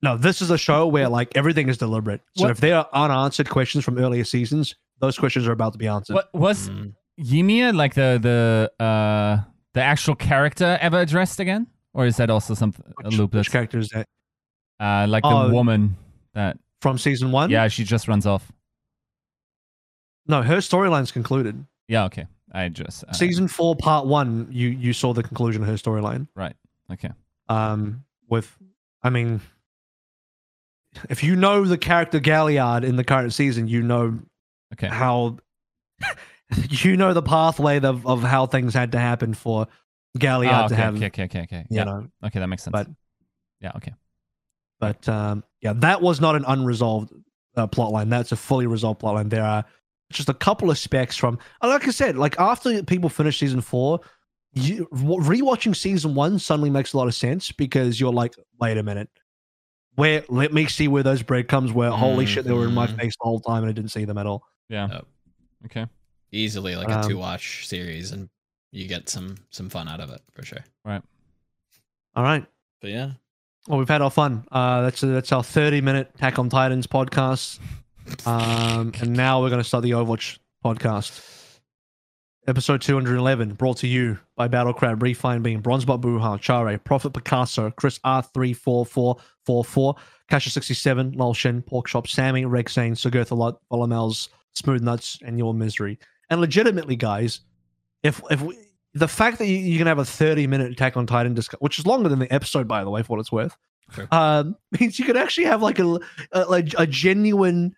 no, 0.02 0.16
this 0.16 0.40
is 0.42 0.50
a 0.50 0.58
show 0.58 0.86
where 0.86 1.08
like 1.08 1.36
everything 1.36 1.68
is 1.68 1.76
deliberate. 1.78 2.20
So 2.36 2.44
What- 2.44 2.50
if 2.52 2.60
there 2.60 2.76
are 2.76 2.88
unanswered 2.92 3.48
questions 3.50 3.84
from 3.84 3.98
earlier 3.98 4.24
seasons, 4.24 4.74
those 5.00 5.18
questions 5.18 5.46
are 5.46 5.52
about 5.52 5.72
to 5.72 5.78
be 5.78 5.86
answered. 5.88 6.14
What 6.14 6.32
was 6.34 6.68
Mm. 6.70 6.94
Ymir 7.18 7.72
like 7.72 7.94
the 7.94 8.18
the 8.22 8.84
uh 8.84 9.42
the 9.74 9.82
actual 9.82 10.14
character 10.14 10.78
ever 10.80 10.98
addressed 11.00 11.38
again, 11.40 11.66
or 11.92 12.06
is 12.06 12.16
that 12.16 12.30
also 12.30 12.54
something 12.54 12.84
a 13.04 13.08
Which, 13.08 13.16
loop 13.18 13.32
which 13.34 13.46
that's 13.46 13.52
character 13.52 13.78
is 13.78 13.88
that 13.90 14.06
uh 14.80 15.06
like 15.08 15.22
the 15.22 15.28
Oh. 15.28 15.50
woman 15.50 15.96
that 16.34 16.56
from 16.80 16.96
season 16.98 17.30
one? 17.30 17.50
yeah 17.50 17.68
she 17.68 17.84
just 17.84 18.08
runs 18.08 18.26
off. 18.26 18.50
No, 20.26 20.42
her 20.42 20.56
storyline's 20.58 21.12
concluded. 21.12 21.64
Yeah, 21.88 22.04
okay. 22.04 22.26
I 22.52 22.68
just 22.68 23.04
uh, 23.04 23.12
season 23.12 23.48
four, 23.48 23.76
part 23.76 24.06
one, 24.06 24.48
you 24.50 24.68
you 24.68 24.92
saw 24.92 25.12
the 25.12 25.22
conclusion 25.22 25.62
of 25.62 25.68
her 25.68 25.74
storyline. 25.74 26.26
Right? 26.34 26.54
Okay. 26.92 27.10
Um, 27.48 28.04
with, 28.28 28.56
I 29.02 29.10
mean, 29.10 29.40
if 31.08 31.22
you 31.22 31.36
know 31.36 31.64
the 31.64 31.78
character 31.78 32.18
Galliard 32.20 32.84
in 32.84 32.96
the 32.96 33.04
current 33.04 33.32
season, 33.32 33.68
you 33.68 33.82
know 33.82 34.18
Okay. 34.72 34.86
how, 34.88 35.38
you 36.70 36.96
know 36.96 37.12
the 37.12 37.22
pathway 37.22 37.78
of, 37.80 38.06
of 38.06 38.22
how 38.22 38.46
things 38.46 38.72
had 38.74 38.92
to 38.92 38.98
happen 38.98 39.34
for 39.34 39.66
Galliard 40.18 40.54
Ah, 40.54 40.68
to 40.68 40.74
have, 40.76 40.96
okay, 40.96 41.06
okay, 41.06 41.24
okay, 41.24 41.42
okay. 41.42 41.66
you 41.70 41.76
Yeah. 41.78 41.84
know. 41.84 42.06
Okay, 42.24 42.38
that 42.40 42.46
makes 42.48 42.62
sense. 42.64 42.72
but- 42.72 42.88
yeah, 43.60 43.72
okay. 43.76 43.92
But 44.78 45.06
um, 45.08 45.44
yeah, 45.60 45.74
that 45.76 46.00
was 46.00 46.20
not 46.20 46.36
an 46.36 46.44
unresolved 46.48 47.12
uh, 47.56 47.66
plot 47.66 47.92
line. 47.92 48.08
That's 48.08 48.32
a 48.32 48.36
fully 48.36 48.66
resolved 48.66 48.98
plot 49.00 49.14
line. 49.16 49.28
There 49.28 49.44
are 49.44 49.64
just 50.10 50.28
a 50.28 50.34
couple 50.34 50.70
of 50.70 50.78
specs 50.78 51.16
from, 51.16 51.38
like 51.62 51.86
I 51.86 51.90
said, 51.90 52.16
like 52.16 52.38
after 52.38 52.82
people 52.82 53.08
finish 53.08 53.38
season 53.38 53.60
four, 53.60 54.00
you 54.52 54.86
rewatching 54.92 55.74
season 55.76 56.14
one 56.14 56.38
suddenly 56.38 56.70
makes 56.70 56.92
a 56.92 56.96
lot 56.98 57.06
of 57.06 57.14
sense 57.14 57.52
because 57.52 58.00
you're 58.00 58.12
like, 58.12 58.34
wait 58.60 58.76
a 58.76 58.82
minute, 58.82 59.08
where 59.94 60.24
let 60.28 60.52
me 60.52 60.66
see 60.66 60.88
where 60.88 61.02
those 61.04 61.22
breadcrumbs 61.22 61.72
were. 61.72 61.90
Holy 61.90 62.26
shit, 62.26 62.44
they 62.44 62.52
were 62.52 62.66
in 62.66 62.74
my 62.74 62.86
Mhm. 62.88 62.98
face 62.98 63.14
the 63.20 63.24
whole 63.28 63.40
time 63.40 63.62
and 63.62 63.70
I 63.70 63.72
didn't 63.72 63.90
see 63.92 64.04
them 64.04 64.18
at 64.18 64.26
all. 64.26 64.42
Yeah. 64.68 64.88
Yep. 64.88 65.06
Okay. 65.66 65.86
easily 66.32 66.76
like 66.76 66.88
a 66.88 67.00
Um, 67.00 67.08
two 67.08 67.18
watch 67.18 67.66
series, 67.66 68.12
and 68.12 68.28
you 68.70 68.86
get 68.86 69.08
some 69.08 69.36
some 69.50 69.68
fun 69.68 69.88
out 69.88 69.98
of 70.00 70.10
it 70.10 70.22
for 70.32 70.44
sure. 70.44 70.64
Right. 70.84 71.02
All 72.14 72.22
right. 72.22 72.46
But 72.80 72.90
yeah, 72.90 73.12
Well, 73.66 73.78
we've 73.80 73.88
had 73.88 74.00
our 74.00 74.10
fun. 74.12 74.44
Uh, 74.50 74.82
that's 74.82 75.00
that's 75.00 75.32
our 75.32 75.42
30 75.42 75.80
minute 75.80 76.16
Tack 76.18 76.38
on 76.38 76.48
Titans 76.48 76.86
podcast. 76.86 77.58
Um, 78.26 78.92
and 79.00 79.12
now 79.12 79.40
we're 79.40 79.50
going 79.50 79.60
to 79.62 79.68
start 79.68 79.82
the 79.82 79.90
Overwatch 79.92 80.38
podcast. 80.64 81.26
Episode 82.46 82.80
211, 82.80 83.54
brought 83.54 83.76
to 83.78 83.86
you 83.86 84.18
by 84.34 84.48
Battle 84.48 84.72
Crab, 84.72 85.02
Refine 85.02 85.42
Being, 85.42 85.62
Bronzebot 85.62 86.00
Buha, 86.00 86.40
Chare, 86.40 86.78
Prophet 86.78 87.10
Picasso, 87.12 87.70
Chris 87.70 87.98
R34444, 88.00 89.96
Kasha67, 90.30 91.14
Lolshin, 91.16 91.62
Porkshop, 91.64 92.08
Sammy, 92.08 92.44
Rexane, 92.44 92.92
Sugurtha 92.96 93.34
Lot, 93.36 93.60
Volumels, 93.70 94.30
Smooth 94.54 94.82
Nuts, 94.82 95.18
and 95.24 95.38
Your 95.38 95.52
Misery. 95.54 95.98
And 96.30 96.40
legitimately, 96.40 96.96
guys, 96.96 97.40
if 98.02 98.20
if 98.30 98.40
we, 98.40 98.56
the 98.94 99.08
fact 99.08 99.38
that 99.38 99.46
you, 99.46 99.56
you 99.58 99.78
can 99.78 99.86
have 99.86 99.98
a 99.98 100.04
30 100.04 100.46
minute 100.46 100.72
Attack 100.72 100.96
on 100.96 101.06
Titan 101.06 101.34
discussion, 101.34 101.58
which 101.60 101.78
is 101.78 101.86
longer 101.86 102.08
than 102.08 102.18
the 102.18 102.32
episode, 102.32 102.66
by 102.66 102.82
the 102.84 102.90
way, 102.90 103.02
for 103.02 103.16
what 103.16 103.20
it's 103.20 103.30
worth, 103.32 103.56
Sure. 103.94 104.08
um, 104.10 104.56
means 104.80 104.98
you 104.98 105.04
could 105.04 105.16
actually 105.16 105.44
have 105.44 105.62
like 105.62 105.78
a, 105.78 106.00
a, 106.32 106.44
like 106.46 106.72
a 106.78 106.86
genuine 106.86 107.74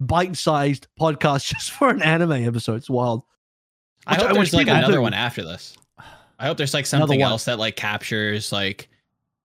bite 0.00 0.36
sized 0.36 0.88
podcast 0.98 1.46
just 1.54 1.70
for 1.72 1.90
an 1.90 2.02
anime 2.02 2.32
episode. 2.32 2.76
It's 2.76 2.90
wild. 2.90 3.22
I 4.06 4.16
hope 4.16 4.30
I 4.30 4.32
there's 4.32 4.52
like 4.54 4.66
another 4.68 4.94
do. 4.94 5.02
one 5.02 5.14
after 5.14 5.42
this. 5.44 5.76
I 6.38 6.46
hope 6.46 6.56
there's 6.56 6.72
like 6.74 6.86
something 6.86 7.20
else 7.22 7.44
that 7.44 7.58
like 7.58 7.76
captures 7.76 8.50
like 8.50 8.88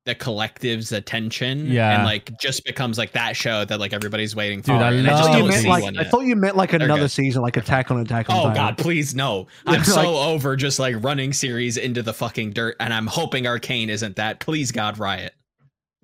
the 0.05 0.15
collective's 0.15 0.91
attention 0.91 1.65
Yeah. 1.69 1.95
and 1.95 2.03
like 2.05 2.39
just 2.39 2.63
becomes 2.63 2.97
like 2.97 3.11
that 3.13 3.35
show 3.35 3.65
that 3.65 3.79
like 3.79 3.91
everybody's 3.91 4.35
waiting 4.35 4.61
for. 4.61 4.73
Dude, 4.73 4.81
I 4.81 4.91
and 4.93 5.07
I 5.07 5.09
just 5.09 5.23
thought, 5.23 5.33
you 5.33 5.39
don't 5.39 5.49
meant 5.49 5.65
like, 5.67 5.97
I 5.97 6.09
thought 6.09 6.25
you 6.25 6.35
meant 6.35 6.55
like 6.55 6.73
another 6.73 7.01
good. 7.01 7.11
season, 7.11 7.41
like 7.41 7.57
Attack 7.57 7.89
on 7.91 7.99
Attack 7.99 8.29
on 8.29 8.35
Oh 8.37 8.39
Titan. 8.43 8.55
God, 8.55 8.77
please 8.77 9.13
no! 9.15 9.47
I'm 9.65 9.77
Like- 9.79 9.85
so 9.85 10.15
over 10.17 10.55
just 10.55 10.77
like 10.79 10.95
running 11.03 11.33
series 11.33 11.75
into 11.77 12.01
the 12.03 12.13
fucking 12.13 12.51
dirt, 12.51 12.75
and 12.79 12.93
I'm 12.93 13.07
hoping 13.07 13.45
Arcane 13.47 13.89
isn't 13.89 14.15
that. 14.17 14.39
Please, 14.39 14.71
God, 14.71 14.99
Riot. 14.99 15.33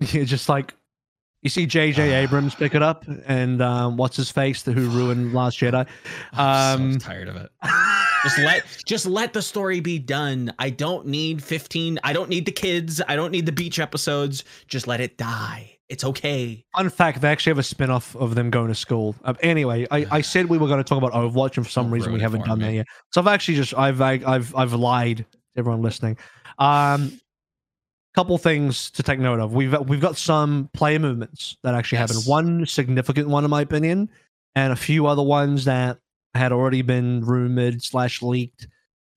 Yeah, 0.12 0.24
just 0.24 0.48
like 0.48 0.74
you 1.42 1.50
see 1.50 1.66
J.J. 1.66 2.14
Abrams 2.14 2.54
pick 2.54 2.74
it 2.74 2.82
up, 2.82 3.04
and 3.26 3.60
um, 3.60 3.96
what's 3.96 4.16
his 4.16 4.30
face, 4.30 4.62
the 4.62 4.72
who 4.72 4.88
ruined 4.88 5.34
Last 5.34 5.58
Jedi. 5.58 5.86
I'm 6.32 6.80
Um, 6.80 6.92
so 6.94 6.98
tired 7.00 7.28
of 7.28 7.36
it. 7.36 7.50
Just 8.22 8.38
let 8.38 8.64
just 8.86 9.06
let 9.06 9.32
the 9.32 9.42
story 9.42 9.80
be 9.80 9.98
done. 9.98 10.54
I 10.60 10.70
don't 10.70 11.06
need 11.06 11.42
15. 11.42 11.98
I 12.04 12.12
don't 12.12 12.28
need 12.28 12.46
the 12.46 12.52
kids. 12.52 13.02
I 13.08 13.16
don't 13.16 13.32
need 13.32 13.46
the 13.46 13.52
beach 13.52 13.80
episodes. 13.80 14.44
Just 14.68 14.86
let 14.86 15.00
it 15.00 15.18
die. 15.18 15.76
It's 15.88 16.04
okay. 16.04 16.64
Fun 16.76 16.88
fact: 16.88 17.20
they 17.20 17.28
actually 17.28 17.50
have 17.50 17.58
a 17.58 17.64
spin-off 17.64 18.14
of 18.14 18.36
them 18.36 18.48
going 18.48 18.68
to 18.68 18.74
school. 18.76 19.16
Um, 19.24 19.36
anyway, 19.42 19.88
I, 19.90 20.06
I 20.10 20.20
said 20.22 20.46
we 20.46 20.56
were 20.58 20.68
going 20.68 20.78
to 20.78 20.84
talk 20.84 20.98
about 20.98 21.12
Overwatch, 21.12 21.56
and 21.56 21.66
for 21.66 21.72
some 21.72 21.90
reason 21.90 22.12
we 22.12 22.20
haven't 22.20 22.44
done 22.44 22.60
that 22.60 22.72
yet. 22.72 22.86
So 23.10 23.20
I've 23.20 23.26
actually 23.26 23.56
just 23.56 23.74
I've 23.76 24.00
I, 24.00 24.20
I've 24.24 24.54
I've 24.54 24.74
lied 24.74 25.18
to 25.18 25.58
everyone 25.58 25.82
listening. 25.82 26.16
Um, 26.58 27.18
couple 28.14 28.36
things 28.38 28.90
to 28.92 29.02
take 29.02 29.18
note 29.18 29.40
of. 29.40 29.54
We've 29.54 29.78
we've 29.88 30.00
got 30.00 30.16
some 30.16 30.68
player 30.74 30.98
movements 30.98 31.56
that 31.62 31.74
actually 31.74 31.98
Yes. 31.98 32.10
happened. 32.10 32.26
One 32.26 32.66
significant 32.66 33.28
one, 33.28 33.44
in 33.44 33.50
my 33.50 33.62
opinion, 33.62 34.08
and 34.54 34.72
a 34.72 34.76
few 34.76 35.06
other 35.06 35.22
ones 35.22 35.64
that 35.64 35.98
had 36.34 36.52
already 36.52 36.82
been 36.82 37.24
rumored 37.24 37.82
slash 37.82 38.22
leaked, 38.22 38.68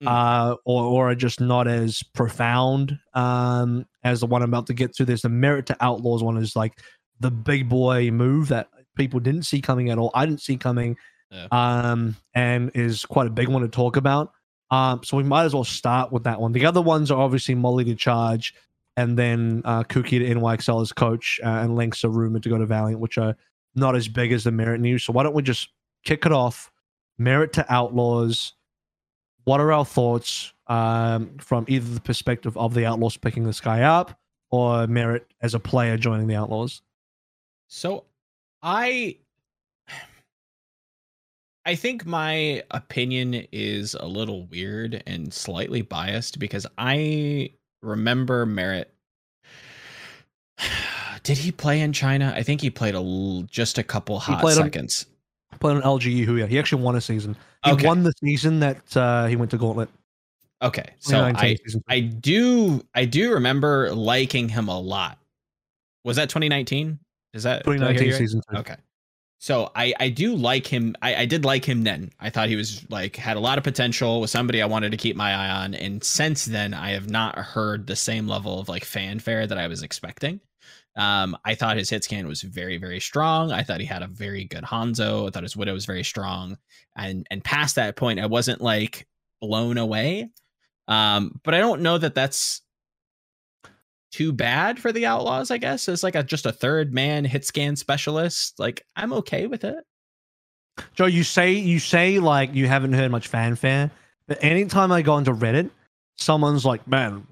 Hmm. 0.02 0.08
uh, 0.08 0.54
or 0.64 0.84
or 0.84 1.10
are 1.10 1.14
just 1.14 1.40
not 1.40 1.66
as 1.66 2.02
profound 2.14 2.98
um, 3.14 3.86
as 4.04 4.20
the 4.20 4.26
one 4.26 4.42
I'm 4.42 4.50
about 4.50 4.66
to 4.68 4.74
get 4.74 4.94
to. 4.96 5.04
There's 5.04 5.22
the 5.22 5.28
merit 5.30 5.66
to 5.66 5.76
outlaws 5.80 6.22
one 6.22 6.36
is 6.36 6.54
like 6.56 6.80
the 7.20 7.30
big 7.30 7.68
boy 7.68 8.10
move 8.10 8.48
that 8.48 8.68
people 8.96 9.20
didn't 9.20 9.44
see 9.44 9.60
coming 9.60 9.90
at 9.90 9.98
all. 9.98 10.10
I 10.14 10.26
didn't 10.26 10.42
see 10.42 10.56
coming, 10.58 10.96
Yeah. 11.30 11.46
um, 11.50 12.16
and 12.34 12.70
is 12.74 13.04
quite 13.06 13.26
a 13.26 13.30
big 13.30 13.48
one 13.48 13.62
to 13.62 13.68
talk 13.68 13.96
about. 13.96 14.32
Um, 14.70 15.00
so 15.04 15.16
we 15.16 15.22
might 15.22 15.44
as 15.44 15.54
well 15.54 15.64
start 15.64 16.12
with 16.12 16.24
that 16.24 16.40
one. 16.40 16.52
The 16.52 16.66
other 16.66 16.82
ones 16.82 17.10
are 17.10 17.20
obviously 17.20 17.54
Molly 17.54 17.84
to 17.84 17.94
charge, 17.94 18.52
and 18.96 19.18
then 19.18 19.62
uh, 19.64 19.82
Kuki 19.84 20.18
to 20.18 20.24
NYXL 20.24 20.82
as 20.82 20.92
coach, 20.92 21.40
uh, 21.44 21.48
and 21.48 21.76
Links 21.76 22.04
are 22.04 22.08
rumored 22.08 22.42
to 22.44 22.48
go 22.48 22.58
to 22.58 22.66
Valiant, 22.66 23.00
which 23.00 23.18
are 23.18 23.36
not 23.74 23.94
as 23.94 24.08
big 24.08 24.32
as 24.32 24.44
the 24.44 24.52
Merit 24.52 24.80
news. 24.80 25.04
So 25.04 25.12
why 25.12 25.22
don't 25.22 25.34
we 25.34 25.42
just 25.42 25.68
kick 26.04 26.24
it 26.26 26.32
off? 26.32 26.70
Merit 27.18 27.52
to 27.54 27.72
Outlaws. 27.72 28.54
What 29.44 29.60
are 29.60 29.72
our 29.72 29.84
thoughts 29.84 30.52
um, 30.66 31.36
from 31.38 31.64
either 31.68 31.94
the 31.94 32.00
perspective 32.00 32.56
of 32.56 32.74
the 32.74 32.86
Outlaws 32.86 33.16
picking 33.16 33.44
this 33.44 33.60
guy 33.60 33.82
up, 33.82 34.18
or 34.50 34.86
Merit 34.86 35.26
as 35.42 35.54
a 35.54 35.60
player 35.60 35.96
joining 35.96 36.26
the 36.26 36.36
Outlaws? 36.36 36.82
So 37.68 38.04
I 38.62 39.16
I 41.66 41.74
think 41.74 42.06
my 42.06 42.62
opinion 42.70 43.46
is 43.50 43.94
a 43.94 44.06
little 44.06 44.46
weird 44.46 45.02
and 45.04 45.34
slightly 45.34 45.82
biased 45.82 46.38
because 46.38 46.64
I 46.78 47.50
remember 47.82 48.46
Merritt 48.46 48.90
did 51.22 51.38
he 51.38 51.52
play 51.52 51.80
in 51.80 51.92
China? 51.92 52.32
I 52.36 52.42
think 52.42 52.60
he 52.60 52.70
played 52.70 52.94
a 52.94 52.98
l- 52.98 53.46
just 53.50 53.78
a 53.78 53.82
couple 53.82 54.18
hot 54.18 54.40
played 54.40 54.58
on- 54.58 54.64
seconds. 54.64 55.06
Playing 55.60 55.80
on 55.80 55.98
LGE 55.98 56.26
Huya. 56.26 56.46
He 56.48 56.58
actually 56.58 56.82
won 56.82 56.96
a 56.96 57.00
season. 57.00 57.34
He 57.64 57.70
Okay. 57.72 57.86
won 57.86 58.02
the 58.02 58.12
season 58.22 58.60
that 58.60 58.94
uh, 58.96 59.24
he 59.26 59.36
went 59.36 59.50
to 59.52 59.56
Gauntlet. 59.58 59.88
Okay. 60.60 60.84
So 60.98 61.22
I 61.34 61.56
season. 61.64 61.82
I 61.88 62.00
do 62.00 62.84
I 62.94 63.04
do 63.06 63.32
remember 63.32 63.94
liking 63.94 64.48
him 64.50 64.68
a 64.68 64.78
lot. 64.78 65.18
Was 66.04 66.16
that 66.16 66.28
2019? 66.28 66.98
Is 67.32 67.42
that 67.44 67.64
did 67.64 67.82
I 67.82 67.92
hear 67.92 68.02
2019 68.02 68.06
you 68.06 68.12
right? 68.12 68.18
season. 68.18 68.40
Okay. 68.54 68.76
So 69.38 69.70
I 69.76 69.92
I 70.00 70.08
do 70.08 70.34
like 70.34 70.66
him. 70.66 70.96
I, 71.02 71.14
I 71.14 71.26
did 71.26 71.44
like 71.44 71.64
him 71.64 71.82
then. 71.82 72.10
I 72.18 72.30
thought 72.30 72.48
he 72.48 72.56
was 72.56 72.88
like 72.90 73.16
had 73.16 73.36
a 73.36 73.40
lot 73.40 73.58
of 73.58 73.64
potential. 73.64 74.20
Was 74.20 74.30
somebody 74.30 74.62
I 74.62 74.66
wanted 74.66 74.90
to 74.90 74.96
keep 74.96 75.16
my 75.16 75.32
eye 75.32 75.50
on. 75.50 75.74
And 75.74 76.02
since 76.02 76.46
then, 76.46 76.74
I 76.74 76.90
have 76.90 77.10
not 77.10 77.38
heard 77.38 77.86
the 77.86 77.96
same 77.96 78.26
level 78.26 78.58
of 78.58 78.68
like 78.68 78.84
fanfare 78.84 79.46
that 79.46 79.58
I 79.58 79.66
was 79.66 79.82
expecting. 79.82 80.40
Um, 80.96 81.36
I 81.44 81.54
thought 81.54 81.76
his 81.76 81.90
hit 81.90 82.04
scan 82.04 82.26
was 82.26 82.40
very 82.42 82.78
very 82.78 83.00
strong. 83.00 83.52
I 83.52 83.62
thought 83.62 83.80
he 83.80 83.86
had 83.86 84.02
a 84.02 84.08
very 84.08 84.44
good 84.44 84.64
Hanzo. 84.64 85.28
I 85.28 85.30
thought 85.30 85.42
his 85.42 85.56
widow 85.56 85.74
was 85.74 85.86
very 85.86 86.04
strong. 86.04 86.56
And 86.96 87.26
and 87.30 87.44
past 87.44 87.76
that 87.76 87.96
point, 87.96 88.20
I 88.20 88.26
wasn't 88.26 88.62
like 88.62 89.06
blown 89.40 89.76
away. 89.76 90.30
Um, 90.88 91.40
but 91.44 91.52
I 91.54 91.58
don't 91.58 91.82
know 91.82 91.98
that 91.98 92.14
that's 92.14 92.62
too 94.12 94.32
bad 94.32 94.78
for 94.78 94.92
the 94.92 95.06
Outlaws, 95.06 95.50
I 95.50 95.58
guess, 95.58 95.88
as 95.88 96.02
like 96.02 96.14
a 96.14 96.22
just 96.22 96.46
a 96.46 96.52
third 96.52 96.92
man 96.92 97.24
hit 97.24 97.44
scan 97.44 97.76
specialist. 97.76 98.58
Like 98.58 98.84
I'm 98.96 99.12
okay 99.12 99.46
with 99.46 99.64
it. 99.64 99.84
Joe, 100.94 101.06
you 101.06 101.24
say 101.24 101.52
you 101.52 101.78
say 101.78 102.18
like 102.18 102.54
you 102.54 102.66
haven't 102.66 102.92
heard 102.92 103.10
much 103.10 103.28
fanfare, 103.28 103.90
but 104.28 104.42
anytime 104.42 104.92
I 104.92 105.02
go 105.02 105.16
into 105.18 105.32
Reddit, 105.32 105.70
someone's 106.16 106.64
like, 106.64 106.86
"Man, 106.86 107.26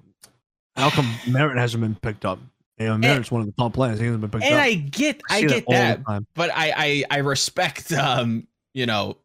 how 0.77 0.91
come 0.91 1.13
Merritt 1.29 1.59
hasn't 1.59 1.83
been 1.83 1.97
picked 1.97 2.25
up?" 2.25 2.39
You 2.79 2.87
know, 2.87 2.99
Merritt's 2.99 3.31
one 3.31 3.43
of 3.43 3.47
the 3.47 3.53
top 3.53 3.75
players. 3.75 3.99
He 3.99 4.07
hasn't 4.07 4.23
been 4.23 4.31
picked 4.31 4.45
And 4.45 4.55
up. 4.55 4.61
And 4.61 4.71
I 4.71 4.75
get 4.75 5.21
I 5.31 5.41
see 5.41 5.47
get 5.47 5.65
all 5.67 5.75
that, 5.75 6.01
but 6.35 6.51
I, 6.55 6.73
I 6.77 7.05
I 7.11 7.19
respect 7.19 7.93
um 7.93 8.47
you 8.73 8.87
know 8.87 9.17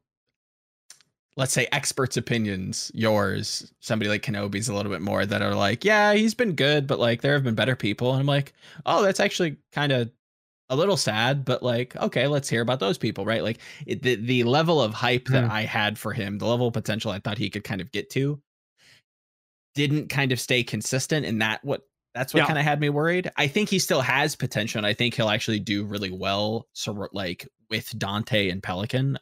let's 1.38 1.54
say 1.54 1.68
experts 1.72 2.18
opinions 2.18 2.92
yours 2.94 3.72
somebody 3.80 4.10
like 4.10 4.24
kenobi's 4.24 4.68
a 4.68 4.74
little 4.74 4.92
bit 4.92 5.02
more 5.02 5.26
that 5.26 5.42
are 5.42 5.56
like 5.56 5.86
yeah 5.86 6.14
he's 6.14 6.34
been 6.34 6.54
good 6.54 6.86
but 6.88 7.00
like 7.00 7.22
there 7.22 7.34
have 7.34 7.44
been 7.44 7.56
better 7.56 7.76
people 7.76 8.12
and 8.12 8.20
i'm 8.20 8.26
like 8.26 8.54
oh 8.86 9.02
that's 9.04 9.20
actually 9.20 9.56
kind 9.72 9.92
of 9.92 10.12
a 10.70 10.76
little 10.76 10.98
sad 10.98 11.46
but 11.46 11.64
like 11.64 11.96
okay 11.96 12.28
let's 12.28 12.50
hear 12.50 12.62
about 12.62 12.80
those 12.80 12.98
people 12.98 13.26
right 13.26 13.44
like 13.44 13.60
it, 13.88 14.04
the, 14.04 14.16
the 14.16 14.44
level 14.44 14.82
of 14.82 14.94
hype 14.94 15.28
that 15.30 15.46
Hmm. 15.46 15.52
i 15.52 15.62
had 15.64 15.98
for 15.98 16.14
him 16.14 16.38
the 16.40 16.46
level 16.46 16.68
of 16.68 16.74
potential 16.74 17.12
i 17.12 17.20
thought 17.20 17.38
he 17.38 17.50
could 17.50 17.64
kind 17.64 17.82
of 17.82 17.92
get 17.92 18.10
to 18.12 18.42
didn't 19.76 20.10
kind 20.10 20.32
of 20.32 20.40
stay 20.40 20.64
consistent 20.64 21.26
and 21.26 21.42
that 21.42 21.64
what 21.64 21.82
that's 22.16 22.34
what 22.34 22.40
Yeah. 22.42 22.48
kind 22.48 22.60
of 22.60 22.66
had 22.66 22.80
me 22.82 22.90
worried 22.90 23.32
i 23.38 23.48
think 23.48 23.70
he 23.70 23.80
still 23.80 24.02
has 24.02 24.36
potential 24.36 24.80
and 24.80 24.86
i 24.86 24.94
think 24.94 25.14
he'll 25.14 25.30
actually 25.30 25.60
do 25.60 25.86
really 25.86 26.12
well 26.12 26.68
so 26.74 27.08
like 27.14 27.48
with 27.70 27.88
dante 27.98 28.50
and 28.50 28.62
pelican 28.62 29.18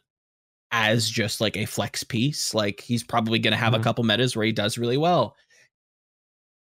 as 0.70 1.08
just 1.08 1.40
like 1.40 1.56
a 1.56 1.64
flex 1.66 2.04
piece 2.04 2.52
like 2.54 2.80
he's 2.80 3.02
probably 3.02 3.38
going 3.38 3.52
to 3.52 3.56
have 3.58 3.72
Mhm. 3.72 3.80
a 3.80 3.82
couple 3.82 4.04
metas 4.04 4.36
where 4.36 4.44
he 4.46 4.52
does 4.52 4.76
really 4.78 4.96
well 4.98 5.34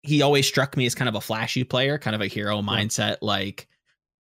he 0.03 0.21
always 0.21 0.47
struck 0.47 0.77
me 0.77 0.85
as 0.85 0.95
kind 0.95 1.09
of 1.09 1.15
a 1.15 1.21
flashy 1.21 1.63
player 1.65 1.97
kind 1.97 2.15
of 2.15 2.21
a 2.21 2.27
hero 2.27 2.61
mindset 2.61 3.17
like 3.21 3.67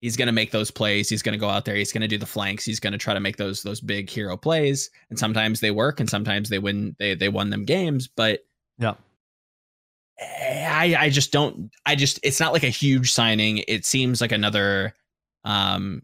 he's 0.01 0.17
going 0.17 0.27
to 0.27 0.33
make 0.33 0.51
those 0.51 0.71
plays 0.73 1.09
he's 1.09 1.23
going 1.23 1.33
to 1.33 1.39
go 1.39 1.49
out 1.49 1.65
there 1.65 1.77
he's 1.77 1.93
going 1.93 2.03
to 2.03 2.09
do 2.09 2.19
the 2.19 2.27
flanks 2.27 2.65
he's 2.65 2.81
going 2.81 2.93
to 2.93 2.99
try 2.99 3.15
to 3.15 3.21
make 3.21 3.37
those 3.37 3.63
those 3.63 3.81
big 3.81 4.11
hero 4.11 4.37
plays 4.37 4.91
and 5.11 5.19
sometimes 5.19 5.61
they 5.61 5.71
work 5.71 6.01
and 6.01 6.11
sometimes 6.11 6.49
they 6.49 6.59
win 6.59 6.97
they 6.99 7.15
they 7.15 7.29
won 7.29 7.51
them 7.51 7.65
games 7.65 8.09
but 8.09 8.41
Yeah. 8.79 8.95
I 10.21 10.97
I 10.99 11.11
just 11.11 11.31
don't 11.31 11.71
I 11.87 11.95
just 11.95 12.19
it's 12.25 12.41
not 12.41 12.53
like 12.53 12.65
a 12.65 12.69
huge 12.69 13.13
signing. 13.13 13.59
It 13.69 13.85
seems 13.87 14.21
like 14.21 14.33
another 14.33 14.95
um 15.45 16.03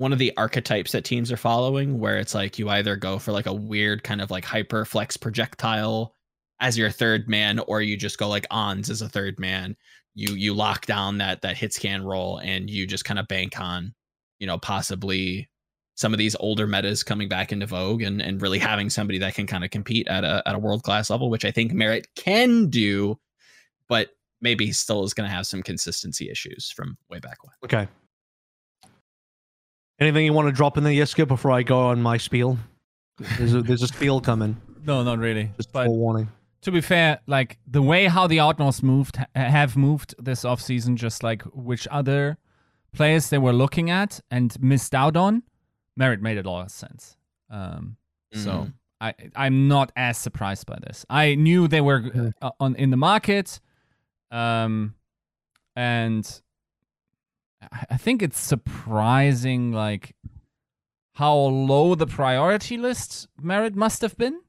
one 0.00 0.14
of 0.14 0.18
the 0.18 0.32
archetypes 0.38 0.92
that 0.92 1.04
teams 1.04 1.30
are 1.30 1.36
following 1.36 1.98
where 1.98 2.16
it's 2.16 2.34
like 2.34 2.58
you 2.58 2.70
either 2.70 2.96
go 2.96 3.18
for 3.18 3.32
like 3.32 3.44
a 3.44 3.52
weird 3.52 4.02
kind 4.02 4.22
of 4.22 4.30
like 4.30 4.46
hyper 4.46 4.86
flex 4.86 5.14
projectile 5.18 6.14
as 6.58 6.78
your 6.78 6.88
third 6.88 7.28
man 7.28 7.58
or 7.58 7.82
you 7.82 7.98
just 7.98 8.16
go 8.16 8.26
like 8.26 8.46
ons 8.50 8.88
as 8.88 9.02
a 9.02 9.10
third 9.10 9.38
man. 9.38 9.76
You 10.14 10.32
you 10.32 10.54
lock 10.54 10.86
down 10.86 11.18
that 11.18 11.42
that 11.42 11.58
hit 11.58 11.74
scan 11.74 12.02
roll 12.02 12.38
and 12.38 12.70
you 12.70 12.86
just 12.86 13.04
kind 13.04 13.20
of 13.20 13.28
bank 13.28 13.60
on 13.60 13.92
you 14.38 14.46
know 14.46 14.56
possibly 14.56 15.50
some 15.96 16.14
of 16.14 16.18
these 16.18 16.34
older 16.40 16.66
metas 16.66 17.02
coming 17.02 17.28
back 17.28 17.52
into 17.52 17.66
vogue 17.66 18.00
and, 18.00 18.22
and 18.22 18.40
really 18.40 18.58
having 18.58 18.88
somebody 18.88 19.18
that 19.18 19.34
can 19.34 19.46
kind 19.46 19.64
of 19.64 19.70
compete 19.70 20.08
at 20.08 20.24
a 20.24 20.42
at 20.46 20.54
a 20.54 20.58
world 20.58 20.82
class 20.82 21.10
level, 21.10 21.28
which 21.28 21.44
I 21.44 21.50
think 21.50 21.74
Merritt 21.74 22.08
can 22.16 22.70
do, 22.70 23.18
but 23.86 24.08
maybe 24.40 24.72
still 24.72 25.04
is 25.04 25.12
going 25.12 25.28
to 25.28 25.36
have 25.36 25.46
some 25.46 25.62
consistency 25.62 26.30
issues 26.30 26.70
from 26.74 26.96
way 27.10 27.18
back 27.18 27.44
when. 27.44 27.52
Okay. 27.64 27.86
Anything 30.00 30.24
you 30.24 30.32
want 30.32 30.48
to 30.48 30.52
drop 30.52 30.78
in 30.78 30.84
there, 30.84 30.92
Yeska, 30.92 31.28
before 31.28 31.50
I 31.50 31.62
go 31.62 31.78
on 31.88 32.00
my 32.00 32.16
spiel? 32.16 32.58
There's 33.38 33.52
a, 33.54 33.62
there's 33.68 33.82
a 33.82 33.88
spiel 33.88 34.20
coming. 34.20 34.56
No, 34.84 35.02
not 35.02 35.18
really. 35.18 35.50
Just 35.56 35.72
but 35.72 35.88
warning. 35.88 36.28
to 36.62 36.70
be 36.72 36.80
fair, 36.80 37.20
like 37.26 37.58
the 37.66 37.82
way 37.82 38.06
how 38.06 38.26
the 38.26 38.40
Outlaws 38.40 38.82
moved 38.82 39.18
have 39.34 39.76
moved 39.76 40.14
this 40.18 40.44
offseason, 40.44 40.94
just 40.96 41.22
like 41.22 41.42
which 41.42 41.86
other 41.90 42.38
players 42.92 43.28
they 43.28 43.38
were 43.38 43.52
looking 43.52 43.90
at 43.90 44.20
and 44.30 44.56
missed 44.62 44.94
out 44.94 45.16
on, 45.16 45.42
Merit 45.96 46.22
made 46.22 46.38
a 46.38 46.42
lot 46.50 46.64
of 46.64 46.70
sense. 46.70 47.16
Um, 47.50 47.96
so 48.32 48.50
Mhm. 48.50 48.72
I 49.02 49.14
I'm 49.36 49.68
not 49.68 49.92
as 49.96 50.16
surprised 50.16 50.66
by 50.66 50.78
this. 50.80 51.04
I 51.10 51.34
knew 51.34 51.68
they 51.68 51.80
were 51.82 52.32
uh, 52.40 52.50
on 52.58 52.74
in 52.76 52.88
the 52.90 52.96
market, 52.96 53.60
um, 54.30 54.94
and 55.76 56.40
I 57.62 57.86
I 57.90 57.96
think 57.96 58.22
it's 58.22 58.38
surprising 58.40 59.72
like 59.72 60.14
how 61.14 61.34
low 61.36 61.94
the 61.94 62.06
priority 62.06 62.76
list 62.78 63.28
Merit 63.40 63.74
must 63.76 64.02
have 64.02 64.16
been 64.16 64.40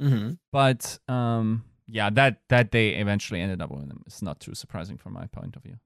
Mm-hmm. 0.00 0.30
but 0.50 0.98
um 1.08 1.64
yeah 1.86 2.08
that 2.10 2.40
that 2.48 2.70
they 2.72 2.90
eventually 2.90 3.40
ended 3.40 3.60
up 3.60 3.70
with 3.70 3.86
them. 3.88 4.02
is 4.06 4.22
not 4.22 4.40
too 4.40 4.54
surprising 4.54 4.96
from 4.96 5.12
my 5.12 5.26
point 5.26 5.56
of 5.56 5.62
view 5.62 5.76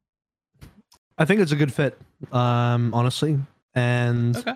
I 1.18 1.24
think 1.24 1.40
it's 1.40 1.52
a 1.52 1.56
good 1.56 1.72
fit, 1.72 1.96
um, 2.32 2.92
honestly. 2.92 3.38
And 3.72 4.36
Okay. 4.36 4.54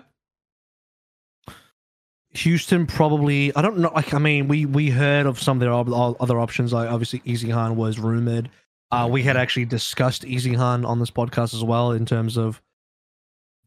Houston 2.31 2.85
probably. 2.85 3.55
I 3.55 3.61
don't 3.61 3.77
know. 3.77 3.91
Like, 3.95 4.13
I 4.13 4.19
mean, 4.19 4.47
we 4.49 4.65
we 4.65 4.89
heard 4.89 5.25
of 5.25 5.39
some 5.41 5.57
of 5.57 5.61
their 5.61 5.71
ob- 5.73 6.17
other 6.19 6.37
options. 6.39 6.73
Like, 6.73 6.89
obviously, 6.89 7.21
Easy 7.25 7.49
Han 7.49 7.75
was 7.77 7.97
rumored. 7.97 8.49
Uh, 8.91 9.07
we 9.09 9.23
had 9.23 9.37
actually 9.37 9.65
discussed 9.65 10.25
Easy 10.25 10.53
Han 10.53 10.83
on 10.83 10.99
this 10.99 11.11
podcast 11.11 11.53
as 11.53 11.63
well 11.63 11.91
in 11.91 12.05
terms 12.05 12.37
of 12.37 12.61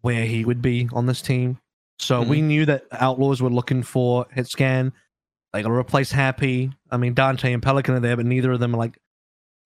where 0.01 0.25
he 0.25 0.45
would 0.45 0.61
be 0.61 0.89
on 0.93 1.07
this 1.07 1.23
team. 1.23 1.59
So 1.99 2.21
we 2.23 2.41
knew 2.41 2.67
that 2.67 2.87
Outlaws 2.91 3.41
were 3.41 3.51
looking 3.51 3.85
for 3.85 4.27
hit 4.33 4.49
scan. 4.49 4.93
They 5.53 5.63
got 5.63 5.69
to 5.69 5.75
replace 5.75 6.11
Happy. 6.11 6.73
I 6.91 6.97
mean, 6.97 7.15
Dante 7.15 7.53
and 7.53 7.63
Pelican 7.63 7.95
are 7.95 8.01
there, 8.01 8.17
but 8.17 8.27
neither 8.27 8.51
of 8.51 8.59
them 8.59 8.75
are 8.75 8.79
like 8.79 8.99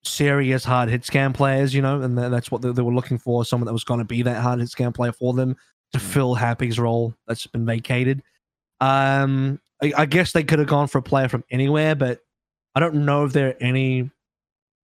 serious 0.04 0.64
hard 0.64 0.90
hit 0.90 1.04
scan 1.06 1.32
players, 1.32 1.72
you 1.74 1.80
know, 1.80 2.02
and 2.02 2.18
tha- 2.18 2.28
that's 2.28 2.50
what 2.50 2.60
they, 2.60 2.72
they 2.72 2.82
were 2.82 2.92
looking 2.92 3.16
for. 3.16 3.44
Someone 3.46 3.66
that 3.66 3.72
was 3.72 3.84
going 3.84 3.98
to 3.98 4.04
be 4.04 4.20
that 4.22 4.42
hard 4.42 4.60
hit 4.60 4.68
scan 4.68 4.92
player 4.92 5.12
for 5.12 5.32
them 5.32 5.56
to 5.92 5.98
fill 5.98 6.34
Happy's 6.34 6.78
role 6.78 7.14
that's 7.26 7.46
been 7.46 7.64
vacated. 7.64 8.22
Um, 8.80 9.58
I, 9.82 9.92
I 9.96 10.06
guess 10.06 10.32
they 10.32 10.44
could 10.44 10.58
have 10.58 10.68
gone 10.68 10.88
for 10.88 10.98
a 10.98 11.02
player 11.02 11.28
from 11.28 11.44
anywhere, 11.50 11.94
but 11.94 12.20
I 12.74 12.80
don't 12.80 13.06
know 13.06 13.24
if 13.24 13.32
there 13.32 13.48
are 13.48 13.56
any 13.60 14.10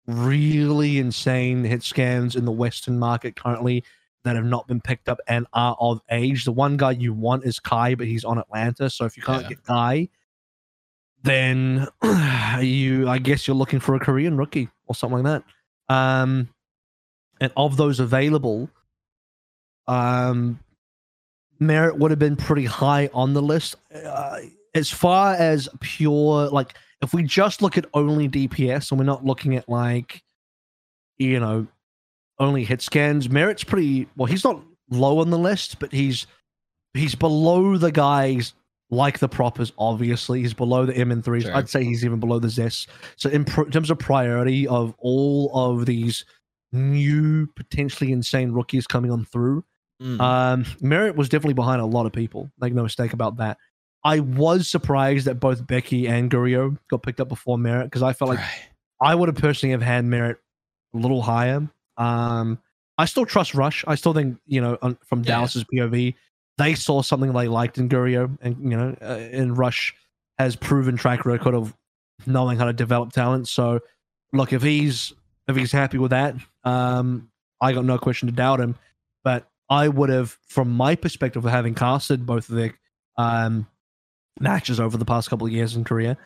really 0.06 0.98
insane 0.98 1.64
hit 1.64 1.82
scans 1.82 2.36
in 2.36 2.44
the 2.44 2.52
Western 2.52 2.98
market 2.98 3.36
currently 3.36 3.84
that 4.24 4.36
have 4.36 4.44
not 4.44 4.66
been 4.68 4.80
picked 4.80 5.08
up 5.08 5.18
and 5.28 5.46
are 5.52 5.76
of 5.80 6.00
age. 6.10 6.44
The 6.44 6.52
one 6.52 6.76
guy 6.76 6.92
you 6.92 7.12
want 7.12 7.44
is 7.44 7.58
Kai, 7.58 7.94
but 7.94 8.06
he's 8.06 8.24
on 8.24 8.38
Atlanta. 8.38 8.88
So 8.90 9.04
if 9.04 9.16
you 9.16 9.22
can't 9.22 9.42
Yeah. 9.42 9.48
get 9.48 9.64
Kai, 9.64 10.08
then 11.22 11.86
you, 12.60 13.08
I 13.08 13.18
guess, 13.18 13.46
you're 13.46 13.56
looking 13.56 13.80
for 13.80 13.94
a 13.94 14.00
Korean 14.00 14.36
rookie 14.36 14.68
or 14.86 14.94
something 14.94 15.22
like 15.22 15.42
that. 15.88 15.94
Um, 15.94 16.48
and 17.40 17.52
of 17.56 17.76
those 17.76 18.00
available, 18.00 18.70
um, 19.88 20.60
Merritt 21.58 21.98
would 21.98 22.10
have 22.10 22.18
been 22.18 22.36
pretty 22.36 22.64
high 22.64 23.08
on 23.12 23.34
the 23.34 23.42
list. 23.42 23.76
Uh, 23.94 24.38
as 24.74 24.88
far 24.90 25.34
as 25.34 25.68
pure, 25.80 26.48
like, 26.48 26.74
if 27.02 27.12
we 27.12 27.22
just 27.22 27.62
look 27.62 27.76
at 27.76 27.86
only 27.94 28.28
DPS 28.28 28.90
and 28.90 28.98
we're 28.98 29.04
not 29.04 29.24
looking 29.24 29.56
at 29.56 29.68
like, 29.68 30.22
you 31.18 31.40
know, 31.40 31.66
only 32.38 32.64
hit 32.64 32.80
scans, 32.82 33.28
Merritt's 33.28 33.64
pretty 33.64 34.08
well. 34.16 34.26
He's 34.26 34.44
not 34.44 34.62
low 34.90 35.18
on 35.18 35.30
the 35.30 35.38
list, 35.38 35.78
but 35.78 35.92
he's 35.92 36.26
he's 36.94 37.14
below 37.14 37.76
the 37.76 37.92
guys 37.92 38.54
like 38.90 39.18
the 39.18 39.28
proppers. 39.28 39.72
Obviously, 39.78 40.40
he's 40.40 40.54
below 40.54 40.86
the 40.86 40.96
M 40.96 41.10
and 41.12 41.24
threes. 41.24 41.48
I'd 41.48 41.68
say 41.68 41.84
he's 41.84 42.04
even 42.04 42.20
below 42.20 42.38
the 42.38 42.48
Zess. 42.48 42.86
So 43.16 43.28
in, 43.30 43.44
pr- 43.44 43.62
in 43.62 43.70
terms 43.70 43.90
of 43.90 43.98
priority 43.98 44.66
of 44.68 44.94
all 44.98 45.50
of 45.54 45.86
these 45.86 46.24
new 46.72 47.46
potentially 47.56 48.12
insane 48.12 48.52
rookies 48.52 48.86
coming 48.86 49.10
on 49.10 49.24
through, 49.26 49.64
Mm. 50.02 50.20
um, 50.20 50.66
Merritt 50.80 51.14
was 51.14 51.28
definitely 51.28 51.54
behind 51.54 51.80
a 51.80 51.86
lot 51.86 52.06
of 52.06 52.12
people. 52.12 52.50
Make 52.58 52.74
no 52.74 52.82
mistake 52.82 53.12
about 53.12 53.36
that. 53.36 53.56
I 54.04 54.20
was 54.20 54.68
surprised 54.68 55.26
that 55.26 55.36
both 55.36 55.66
Becky 55.66 56.08
and 56.08 56.30
Guriyo 56.30 56.76
got 56.90 57.02
picked 57.02 57.20
up 57.20 57.28
before 57.28 57.56
Merritt 57.58 57.86
because 57.86 58.02
I 58.02 58.12
felt 58.12 58.30
like 58.30 58.38
Right. 58.40 58.68
I 59.00 59.14
would 59.14 59.28
have 59.28 59.36
personally 59.36 59.72
have 59.72 59.82
had 59.82 60.04
Merritt 60.04 60.38
a 60.94 60.98
little 60.98 61.22
higher. 61.22 61.68
Um, 61.96 62.58
I 62.98 63.04
still 63.06 63.26
trust 63.26 63.54
Rush. 63.54 63.84
I 63.86 63.94
still 63.94 64.12
think 64.12 64.38
you 64.46 64.60
know 64.60 64.76
on, 64.82 64.96
from 65.06 65.20
Yeah. 65.20 65.36
Dallas's 65.36 65.64
POV, 65.64 66.14
they 66.58 66.74
saw 66.74 67.02
something 67.02 67.32
they 67.32 67.48
liked 67.48 67.78
in 67.78 67.88
Guriyo, 67.88 68.36
and 68.42 68.56
you 68.60 68.76
know, 68.76 68.96
uh, 69.00 69.04
and 69.32 69.56
Rush 69.56 69.94
has 70.38 70.56
proven 70.56 70.96
track 70.96 71.24
record 71.24 71.54
of 71.54 71.74
knowing 72.26 72.58
how 72.58 72.64
to 72.66 72.72
develop 72.72 73.12
talent. 73.12 73.48
So, 73.48 73.80
look, 74.32 74.52
if 74.52 74.62
he's 74.62 75.12
if 75.48 75.56
he's 75.56 75.72
happy 75.72 75.98
with 75.98 76.10
that, 76.10 76.34
um, 76.64 77.30
I 77.60 77.72
got 77.72 77.84
no 77.84 77.98
question 77.98 78.26
to 78.28 78.34
doubt 78.34 78.60
him. 78.60 78.76
But 79.24 79.48
I 79.70 79.88
would 79.88 80.10
have, 80.10 80.36
from 80.46 80.70
my 80.70 80.94
perspective 80.96 81.44
of 81.44 81.50
having 81.50 81.74
casted 81.74 82.26
both 82.26 82.48
of 82.48 82.56
their 82.56 82.74
um, 83.16 83.66
matches 84.40 84.80
over 84.80 84.96
the 84.96 85.04
past 85.04 85.30
couple 85.30 85.46
of 85.46 85.52
years 85.52 85.76
in 85.76 85.84
Korea, 85.84 86.16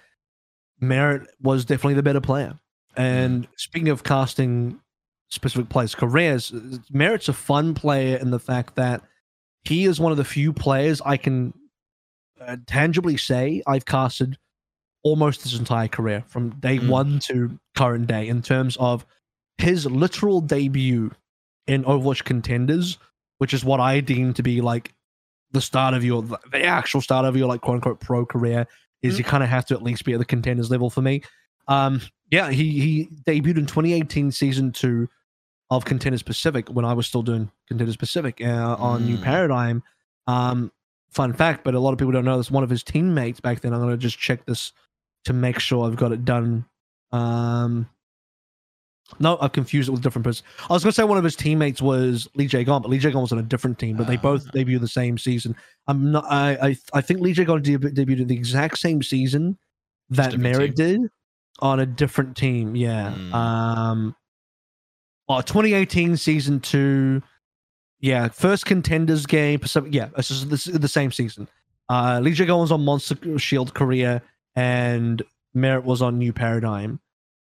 Merritt 0.81 1.29
was 1.41 1.65
definitely 1.65 1.95
the 1.95 2.03
better 2.03 2.21
player. 2.21 2.59
And 2.97 3.47
speaking 3.57 3.89
of 3.89 4.05
casting 4.05 4.81
specific 5.29 5.69
players, 5.69 5.95
careers, 5.95 6.53
Merritt's 6.91 7.29
a 7.29 7.33
fun 7.35 7.75
player 7.75 8.17
in 8.17 8.31
the 8.31 8.39
fact 8.39 8.77
that 8.77 9.03
he 9.65 9.85
is 9.85 10.01
one 10.01 10.13
of 10.13 10.19
the 10.19 10.25
few 10.25 10.53
players 10.53 11.03
I 11.05 11.17
can 11.17 11.53
uh, 12.41 12.57
tangibly 12.67 13.17
say 13.17 13.63
I've 13.67 13.85
casted 13.85 14.39
almost 15.03 15.43
his 15.43 15.55
entire 15.59 15.89
career 15.89 16.25
from 16.29 16.51
day 16.61 16.79
Mm. 16.79 16.89
one 16.89 17.19
to 17.21 17.59
current 17.77 18.07
day 18.07 18.29
in 18.29 18.43
terms 18.43 18.77
of 18.79 19.05
his 19.59 19.87
literal 19.87 20.41
debut 20.41 21.11
in 21.67 21.85
Overwatch 21.85 22.25
Contenders, 22.25 22.99
which 23.39 23.53
is 23.55 23.65
what 23.65 23.81
I 23.81 24.01
deem 24.01 24.35
to 24.35 24.43
be 24.43 24.61
like 24.61 24.95
the 25.53 25.61
start 25.61 25.95
of 25.95 26.05
your 26.05 26.23
the 26.23 26.65
actual 26.65 27.01
start 27.01 27.25
of 27.25 27.37
your 27.37 27.47
like 27.49 27.61
quote 27.61 27.77
unquote 27.77 28.01
pro 28.01 28.27
career, 28.27 28.67
is 29.03 29.15
Mhm. 29.15 29.19
you 29.19 29.25
kind 29.25 29.43
of 29.43 29.49
have 29.49 29.67
to 29.67 29.75
at 29.75 29.83
least 29.83 30.05
be 30.05 30.13
at 30.13 30.19
the 30.19 30.25
contenders 30.25 30.71
level 30.71 30.91
for 30.91 31.03
me. 31.03 31.23
Um, 31.69 32.01
yeah, 32.31 32.51
he 32.51 32.81
he 32.81 33.09
debuted 33.27 33.59
in 33.59 33.67
2018 33.67 34.31
season 34.33 34.73
two 34.73 35.09
of 35.71 35.85
Contenders 35.85 36.23
Pacific 36.23 36.69
when 36.69 36.85
I 36.85 36.93
was 36.93 37.07
still 37.07 37.23
doing 37.23 37.51
Contenders 37.69 37.97
Pacific 37.97 38.41
uh, 38.41 38.77
on 38.79 39.05
New 39.07 39.17
Mm. 39.19 39.23
Paradigm. 39.23 39.83
Um, 40.29 40.71
fun 41.11 41.33
fact, 41.33 41.65
but 41.65 41.75
a 41.75 41.81
lot 41.81 41.93
of 41.93 41.99
people 41.99 42.13
don't 42.13 42.25
know 42.25 42.37
this. 42.37 42.51
One 42.51 42.63
of 42.63 42.71
his 42.71 42.83
teammates 42.85 43.41
back 43.41 43.61
then. 43.61 43.73
I'm 43.73 43.81
gonna 43.81 43.97
just 43.97 44.19
check 44.19 44.45
this 44.47 44.73
to 45.25 45.33
make 45.33 45.59
sure 45.59 45.87
I've 45.87 45.97
got 45.97 46.13
it 46.13 46.25
done. 46.25 46.65
Um, 47.13 47.89
no, 49.21 49.39
I've 49.41 49.53
confused 49.53 49.89
it 49.89 49.93
with 49.93 50.03
different 50.03 50.25
person. 50.25 50.45
I 50.69 50.73
was 50.73 50.83
gonna 50.83 50.93
say 50.93 51.05
one 51.05 51.19
of 51.19 51.25
his 51.25 51.37
teammates 51.37 51.81
was 51.81 52.29
Lee 52.35 52.47
J. 52.47 52.65
Gon, 52.65 52.83
but 52.83 52.91
Lee 52.91 52.99
J. 52.99 53.11
Gon 53.13 53.23
was 53.23 53.33
on 53.33 53.39
a 53.39 53.43
different 53.43 53.79
team. 53.79 53.97
But 53.97 54.07
they 54.07 54.17
both 54.17 54.45
Ah. 54.49 54.51
debuted 54.53 54.81
the 54.81 54.89
same 54.89 55.17
season. 55.19 55.55
I'm 55.87 56.11
not. 56.11 56.25
I 56.29 56.53
I, 56.71 56.77
I 56.95 57.01
think 57.01 57.21
Lee 57.21 57.33
J. 57.33 57.45
Gon 57.45 57.63
deb- 57.63 57.83
debuted 57.95 58.29
the 58.29 58.35
exact 58.35 58.79
same 58.79 59.03
season 59.03 59.59
that 60.11 60.37
Merritt 60.39 60.75
did 60.77 61.01
on 61.61 61.81
a 61.81 61.87
different 61.87 62.37
team. 62.37 62.75
Yeah. 62.77 63.13
Hmm. 63.13 63.35
Um. 63.35 64.17
Oh, 65.29 65.41
2018 65.41 66.17
season 66.17 66.61
two. 66.61 67.23
Yeah, 68.01 68.29
first 68.29 68.67
contenders 68.67 69.25
game. 69.27 69.59
Pacific. 69.61 69.93
Yeah, 69.95 70.09
this 70.17 70.31
is, 70.31 70.47
this 70.49 70.67
is 70.67 70.79
the 70.79 70.89
same 70.89 71.11
season. 71.11 71.49
Uh, 71.89 72.21
Lee 72.23 72.33
J. 72.33 72.45
Gon 72.47 72.61
was 72.61 72.73
on 72.73 72.85
Monster 72.85 73.39
Shield 73.39 73.73
Korea, 73.75 74.21
and 74.55 75.23
Merritt 75.55 75.85
was 75.85 76.03
on 76.03 76.19
New 76.19 76.33
Paradigm. 76.33 77.01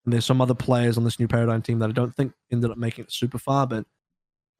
And 0.06 0.14
there's 0.14 0.26
some 0.26 0.42
other 0.42 0.54
players 0.54 0.98
on 0.98 1.04
this 1.04 1.20
New 1.20 1.28
Paradigm 1.28 1.62
team 1.62 1.80
that 1.80 1.90
I 1.90 1.94
don't 1.94 2.14
think 2.14 2.34
ended 2.52 2.72
up 2.72 2.78
making 2.78 3.06
it 3.06 3.12
super 3.12 3.38
far, 3.38 3.66
but 3.66 3.86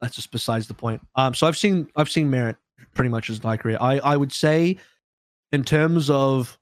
that's 0.00 0.16
just 0.16 0.30
besides 0.30 0.66
the 0.66 0.74
point. 0.74 1.00
Um, 1.16 1.34
so 1.34 1.46
I've 1.46 1.56
seen 1.56 1.88
I've 1.96 2.10
seen 2.10 2.30
Merritt 2.30 2.56
pretty 2.94 3.10
much 3.10 3.26
his 3.26 3.36
entire 3.36 3.56
career. 3.56 3.78
I 3.80 3.98
I 3.98 4.16
would 4.16 4.32
say, 4.32 4.78
in 5.52 5.64
terms 5.64 6.08
of 6.10 6.58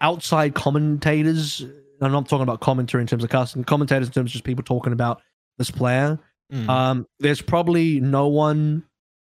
outside 0.00 0.54
commentators, 0.54 1.60
and 1.60 1.72
I'm 2.00 2.12
not 2.12 2.28
talking 2.28 2.42
about 2.42 2.60
commentary 2.60 3.02
in 3.02 3.06
terms 3.06 3.22
of 3.22 3.30
casting, 3.30 3.64
commentators 3.64 4.08
in 4.08 4.14
terms 4.14 4.30
of 4.30 4.32
just 4.32 4.44
people 4.44 4.64
talking 4.64 4.92
about 4.92 5.22
this 5.58 5.70
player. 5.70 6.18
Mm. 6.52 6.68
Um, 6.68 7.06
there's 7.20 7.42
probably 7.42 8.00
no 8.00 8.26
one 8.28 8.84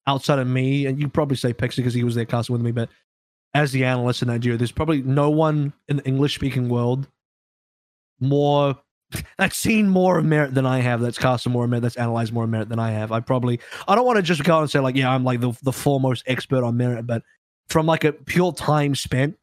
outside 0.06 0.38
of 0.38 0.46
me, 0.46 0.86
and 0.86 1.00
you 1.00 1.08
probably 1.08 1.36
say 1.36 1.52
Pixie 1.52 1.82
because 1.82 1.94
he 1.94 2.04
was 2.04 2.14
there 2.14 2.24
casting 2.24 2.52
with 2.52 2.62
me, 2.62 2.72
but 2.72 2.90
as 3.54 3.72
the 3.72 3.84
analyst 3.84 4.20
in 4.22 4.28
Nigeria, 4.28 4.58
there's 4.58 4.72
probably 4.72 5.02
no 5.02 5.30
one 5.30 5.72
in 5.88 5.96
the 5.96 6.04
English 6.04 6.34
speaking 6.34 6.68
world 6.68 7.08
more 8.20 8.76
that's 9.38 9.56
seen 9.56 9.88
more 9.88 10.18
of 10.18 10.24
merit 10.24 10.54
than 10.54 10.66
I 10.66 10.80
have, 10.80 11.00
that's 11.00 11.18
casted 11.18 11.52
more 11.52 11.64
of 11.64 11.70
merit, 11.70 11.82
that's 11.82 11.96
analyzed 11.96 12.32
more 12.32 12.44
of 12.44 12.50
merit 12.50 12.68
than 12.68 12.78
I 12.78 12.90
have. 12.90 13.12
I 13.12 13.20
probably 13.20 13.60
I 13.86 13.94
don't 13.94 14.06
want 14.06 14.16
to 14.16 14.22
just 14.22 14.42
go 14.44 14.60
and 14.60 14.70
say 14.70 14.80
like, 14.80 14.96
yeah, 14.96 15.10
I'm 15.10 15.24
like 15.24 15.40
the, 15.40 15.56
the 15.62 15.72
foremost 15.72 16.24
expert 16.26 16.64
on 16.64 16.76
merit, 16.76 17.06
but 17.06 17.22
from 17.68 17.86
like 17.86 18.04
a 18.04 18.12
pure 18.12 18.52
time 18.52 18.94
spent, 18.94 19.36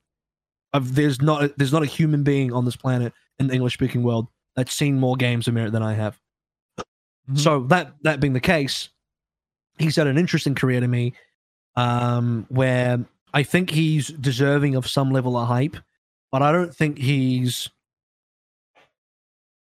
of 0.73 0.95
there's 0.95 1.21
not 1.21 1.55
there's 1.57 1.73
not 1.73 1.83
a 1.83 1.87
human 1.87 2.23
being 2.23 2.51
on 2.51 2.65
this 2.65 2.75
planet 2.75 3.13
in 3.39 3.47
the 3.47 3.53
English 3.53 3.73
speaking 3.73 4.03
world 4.03 4.27
that's 4.55 4.73
seen 4.73 4.99
more 4.99 5.15
games 5.15 5.47
of 5.47 5.53
merit 5.53 5.71
than 5.71 5.83
I 5.83 5.93
have. 5.93 6.19
Mhm. 7.29 7.39
So 7.39 7.59
that 7.65 7.93
that 8.03 8.19
being 8.19 8.33
the 8.33 8.39
case, 8.39 8.89
he's 9.77 9.95
had 9.95 10.07
an 10.07 10.17
interesting 10.17 10.55
career 10.55 10.79
to 10.79 10.87
me, 10.87 11.13
um, 11.75 12.45
where 12.49 13.05
I 13.33 13.43
think 13.43 13.69
he's 13.69 14.09
deserving 14.09 14.75
of 14.75 14.87
some 14.87 15.11
level 15.11 15.37
of 15.37 15.47
hype, 15.47 15.77
but 16.31 16.41
I 16.41 16.51
don't 16.51 16.75
think 16.75 16.97
he's 16.97 17.69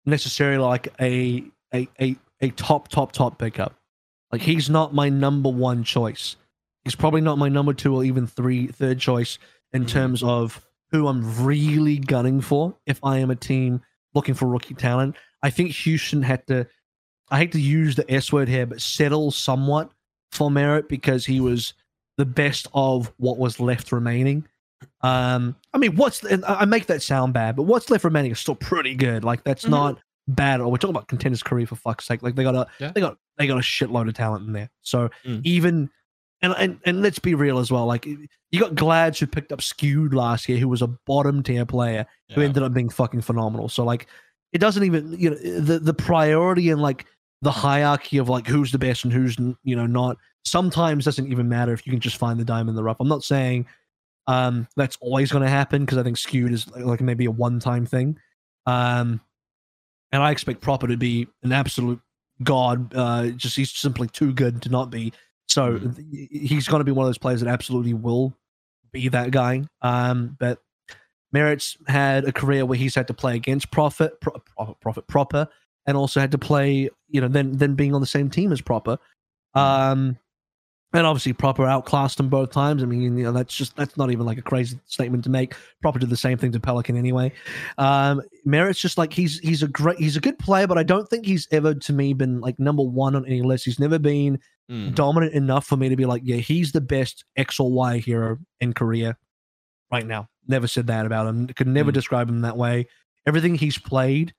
necessarily 0.06 0.58
like 0.58 0.94
a 1.00 1.44
a 1.74 1.88
a, 2.00 2.16
a 2.42 2.50
top 2.52 2.88
top 2.88 3.12
top 3.12 3.38
pickup. 3.40 3.76
Like 4.32 4.42
he's 4.42 4.70
not 4.70 4.94
my 4.94 5.10
number 5.10 5.50
one 5.50 5.84
choice. 5.84 6.36
He's 6.84 6.96
probably 6.96 7.22
not 7.22 7.38
my 7.38 7.50
number 7.50 7.74
two 7.74 7.96
or 7.96 8.04
even 8.04 8.28
three 8.28 8.68
third 8.68 9.00
choice 9.00 9.38
in 9.74 9.84
Mhm. 9.86 9.90
terms 9.90 10.24
of 10.24 10.62
who 10.92 11.08
I'm 11.08 11.44
really 11.44 11.98
gunning 11.98 12.42
for 12.42 12.76
if 12.86 13.00
I 13.04 13.18
am 13.20 13.32
a 13.32 13.36
team 13.36 13.82
looking 14.14 14.36
for 14.36 14.48
rookie 14.48 14.76
talent. 14.76 15.16
I 15.42 15.50
think 15.50 15.72
Houston 15.72 16.22
had 16.22 16.46
to 16.48 16.68
I 17.30 17.40
hate 17.40 17.52
to 17.54 17.60
use 17.60 17.96
the 17.96 18.10
S 18.12 18.32
word 18.32 18.48
here, 18.48 18.68
but 18.68 18.82
settle 18.82 19.32
somewhat 19.32 19.92
for 20.32 20.52
Merritt 20.52 20.88
because 20.88 21.26
he 21.26 21.40
was 21.40 21.74
the 22.18 22.26
best 22.26 22.68
of 22.74 23.12
what 23.18 23.38
was 23.40 23.60
left 23.60 23.92
remaining. 23.92 24.48
Um, 25.02 25.56
I 25.74 25.78
mean, 25.78 25.96
what's 25.96 26.24
I 26.48 26.66
make 26.66 26.86
that 26.88 27.02
sound 27.02 27.34
bad, 27.34 27.56
but 27.56 27.64
what's 27.64 27.90
left 27.90 28.04
remaining 28.04 28.32
is 28.32 28.40
still 28.40 28.56
pretty 28.56 28.96
good. 28.96 29.24
Like 29.24 29.44
that's 29.44 29.66
Mhm. 29.66 29.70
not 29.72 30.00
bad. 30.28 30.62
Or 30.62 30.72
we're 30.72 30.78
talking 30.78 30.96
about 30.96 31.08
contenders 31.08 31.44
career 31.44 31.68
for 31.68 31.76
fuck's 31.76 32.06
sake. 32.06 32.24
Like 32.24 32.36
they 32.36 32.44
got 32.44 32.56
a 32.56 32.68
Yeah. 32.80 32.92
they 32.94 33.02
got 33.02 33.18
they 33.38 33.48
got 33.48 33.58
a 33.58 33.62
shitload 33.62 34.08
of 34.08 34.14
talent 34.14 34.48
in 34.48 34.54
there. 34.54 34.70
So 34.82 35.10
Mm. 35.26 35.42
even 35.44 35.90
and, 36.42 36.54
and 36.58 36.80
and 36.86 37.02
let's 37.02 37.20
be 37.20 37.34
real 37.36 37.60
as 37.60 37.72
well. 37.72 37.86
Like 37.86 38.06
you 38.06 38.60
got 38.60 38.76
Glads 38.76 39.20
who 39.20 39.28
picked 39.28 39.52
up 39.52 39.62
Skewed 39.62 40.14
last 40.14 40.48
year, 40.50 40.58
who 40.58 40.68
was 40.68 40.82
a 40.82 40.88
bottom 40.88 41.44
tier 41.44 41.66
player 41.66 42.06
who 42.34 42.42
ended 42.42 42.64
up 42.64 42.74
being 42.74 42.90
fucking 42.90 43.22
phenomenal. 43.22 43.70
So 43.70 43.84
like 43.84 44.08
it 44.54 44.60
doesn't 44.60 44.84
even 44.84 45.16
you 45.20 45.30
know 45.32 45.36
the 45.38 45.80
the 45.80 45.94
priority 45.94 46.70
and 46.70 46.82
like 46.82 47.06
the 47.42 47.52
hierarchy 47.52 48.18
of 48.18 48.30
like 48.30 48.48
who's 48.48 48.72
the 48.72 48.78
best 48.80 49.04
and 49.04 49.14
who's 49.14 49.38
you 49.64 49.76
know 49.76 49.86
not 49.86 50.18
sometimes 50.44 51.06
doesn't 51.06 51.32
even 51.32 51.50
matter 51.50 51.74
if 51.74 51.86
you 51.86 51.92
can 51.92 52.00
just 52.00 52.18
find 52.18 52.40
the 52.40 52.46
diamond 52.46 52.70
in 52.70 52.76
the 52.76 52.84
rough. 52.84 52.98
I'm 53.00 53.08
not 53.08 53.24
saying 53.24 53.66
um 54.28 54.68
that's 54.76 54.98
always 55.02 55.32
going 55.32 55.44
to 55.44 55.50
happen 55.50 55.86
because 55.86 55.98
I 55.98 56.04
think 56.04 56.18
skewed 56.18 56.52
is 56.52 56.68
like, 56.72 56.84
like 56.84 57.02
maybe 57.02 57.26
a 57.26 57.32
one 57.32 57.60
time 57.60 57.86
thing. 57.86 58.18
Um 58.66 59.22
and 60.12 60.24
I 60.24 60.32
expect 60.32 60.62
Proper 60.62 60.88
to 60.88 60.98
be 60.98 61.28
an 61.44 61.52
absolute 61.52 62.00
god. 62.44 62.94
Uh 62.96 63.28
just 63.30 63.56
he's 63.56 63.72
simply 63.72 64.08
too 64.08 64.34
good 64.34 64.62
to 64.64 64.70
not 64.70 64.90
be. 64.90 65.14
So 65.48 65.78
th- 65.78 66.30
he's 66.32 66.68
going 66.68 66.80
to 66.80 66.86
be 66.86 66.92
one 66.92 67.06
of 67.06 67.10
those 67.10 67.18
players 67.18 67.42
that 67.42 67.50
absolutely 67.50 67.94
will 67.94 68.34
be 68.92 69.08
that 69.10 69.32
guy. 69.32 69.64
Um 69.82 70.36
but 70.40 70.60
Merritt's 71.32 71.78
had 71.88 72.24
a 72.26 72.32
career 72.32 72.66
where 72.66 72.78
he's 72.78 72.96
had 72.96 73.08
to 73.08 73.14
play 73.14 73.36
against 73.36 73.70
Profit, 73.70 74.22
Pro, 74.22 74.34
Profit, 74.56 74.80
Profit 74.80 75.08
Proper, 75.08 75.48
and 75.86 75.98
also 75.98 76.22
had 76.22 76.32
to 76.32 76.38
play, 76.38 76.90
you 77.10 77.20
know, 77.20 77.28
then 77.28 77.58
then 77.58 77.76
being 77.76 77.94
on 77.94 78.02
the 78.02 78.08
same 78.08 78.30
team 78.30 78.52
as 78.54 78.62
Proper. 78.62 78.98
Um, 79.54 80.18
and 80.98 81.06
obviously 81.08 81.34
Proper 81.34 81.64
outclassed 81.66 82.18
them 82.18 82.30
both 82.30 82.52
times. 82.52 82.82
I 82.82 82.86
mean, 82.86 83.02
you 83.02 83.10
know, 83.24 83.32
that's 83.32 83.56
just 83.56 83.76
that's 83.76 83.98
not 83.98 84.12
even 84.12 84.26
like 84.26 84.38
a 84.38 84.42
crazy 84.42 84.80
statement 84.86 85.24
to 85.26 85.30
make. 85.30 85.54
Proper 85.82 86.00
did 86.00 86.10
the 86.10 86.18
same 86.18 86.38
thing 86.38 86.52
to 86.54 86.60
Pelican 86.60 86.96
anyway. 86.98 87.32
Um, 87.78 88.22
Merritt's 88.46 88.80
just 88.80 88.98
like 88.98 89.14
he's 89.14 89.40
he's 89.40 89.64
a 89.64 89.68
great 89.68 89.98
he's 89.98 90.16
a 90.18 90.22
good 90.22 90.40
player, 90.40 90.68
but 90.68 90.78
I 90.78 90.84
don't 90.84 91.08
think 91.10 91.26
he's 91.26 91.48
ever 91.52 91.74
to 91.74 91.94
me 91.94 92.14
been 92.14 92.40
like 92.42 92.60
number 92.60 92.84
one 92.84 93.16
on 93.16 93.26
any 93.26 93.42
list. 93.42 93.66
He's 93.66 93.80
never 93.80 94.00
been 94.00 94.40
Mm. 94.68 94.96
dominant 94.96 95.34
enough 95.34 95.68
for 95.68 95.78
me 95.78 95.90
to 95.90 95.96
be 95.96 96.06
like, 96.06 96.24
yeah, 96.26 96.38
he's 96.38 96.72
the 96.72 96.82
best 96.82 97.24
X 97.36 97.60
or 97.60 97.72
Y 97.72 98.00
hero 98.00 98.40
in 98.60 98.74
Korea 98.74 99.16
right 99.92 100.08
now. 100.08 100.28
Never 100.48 100.66
said 100.66 100.88
that 100.88 101.06
about 101.06 101.28
him. 101.28 101.46
Could 101.50 101.68
never 101.68 101.92
Mm. 101.92 101.94
describe 101.94 102.28
him 102.30 102.42
that 102.42 102.58
way. 102.58 102.88
Everything 103.28 103.54
he's 103.54 103.78
played, 103.78 104.34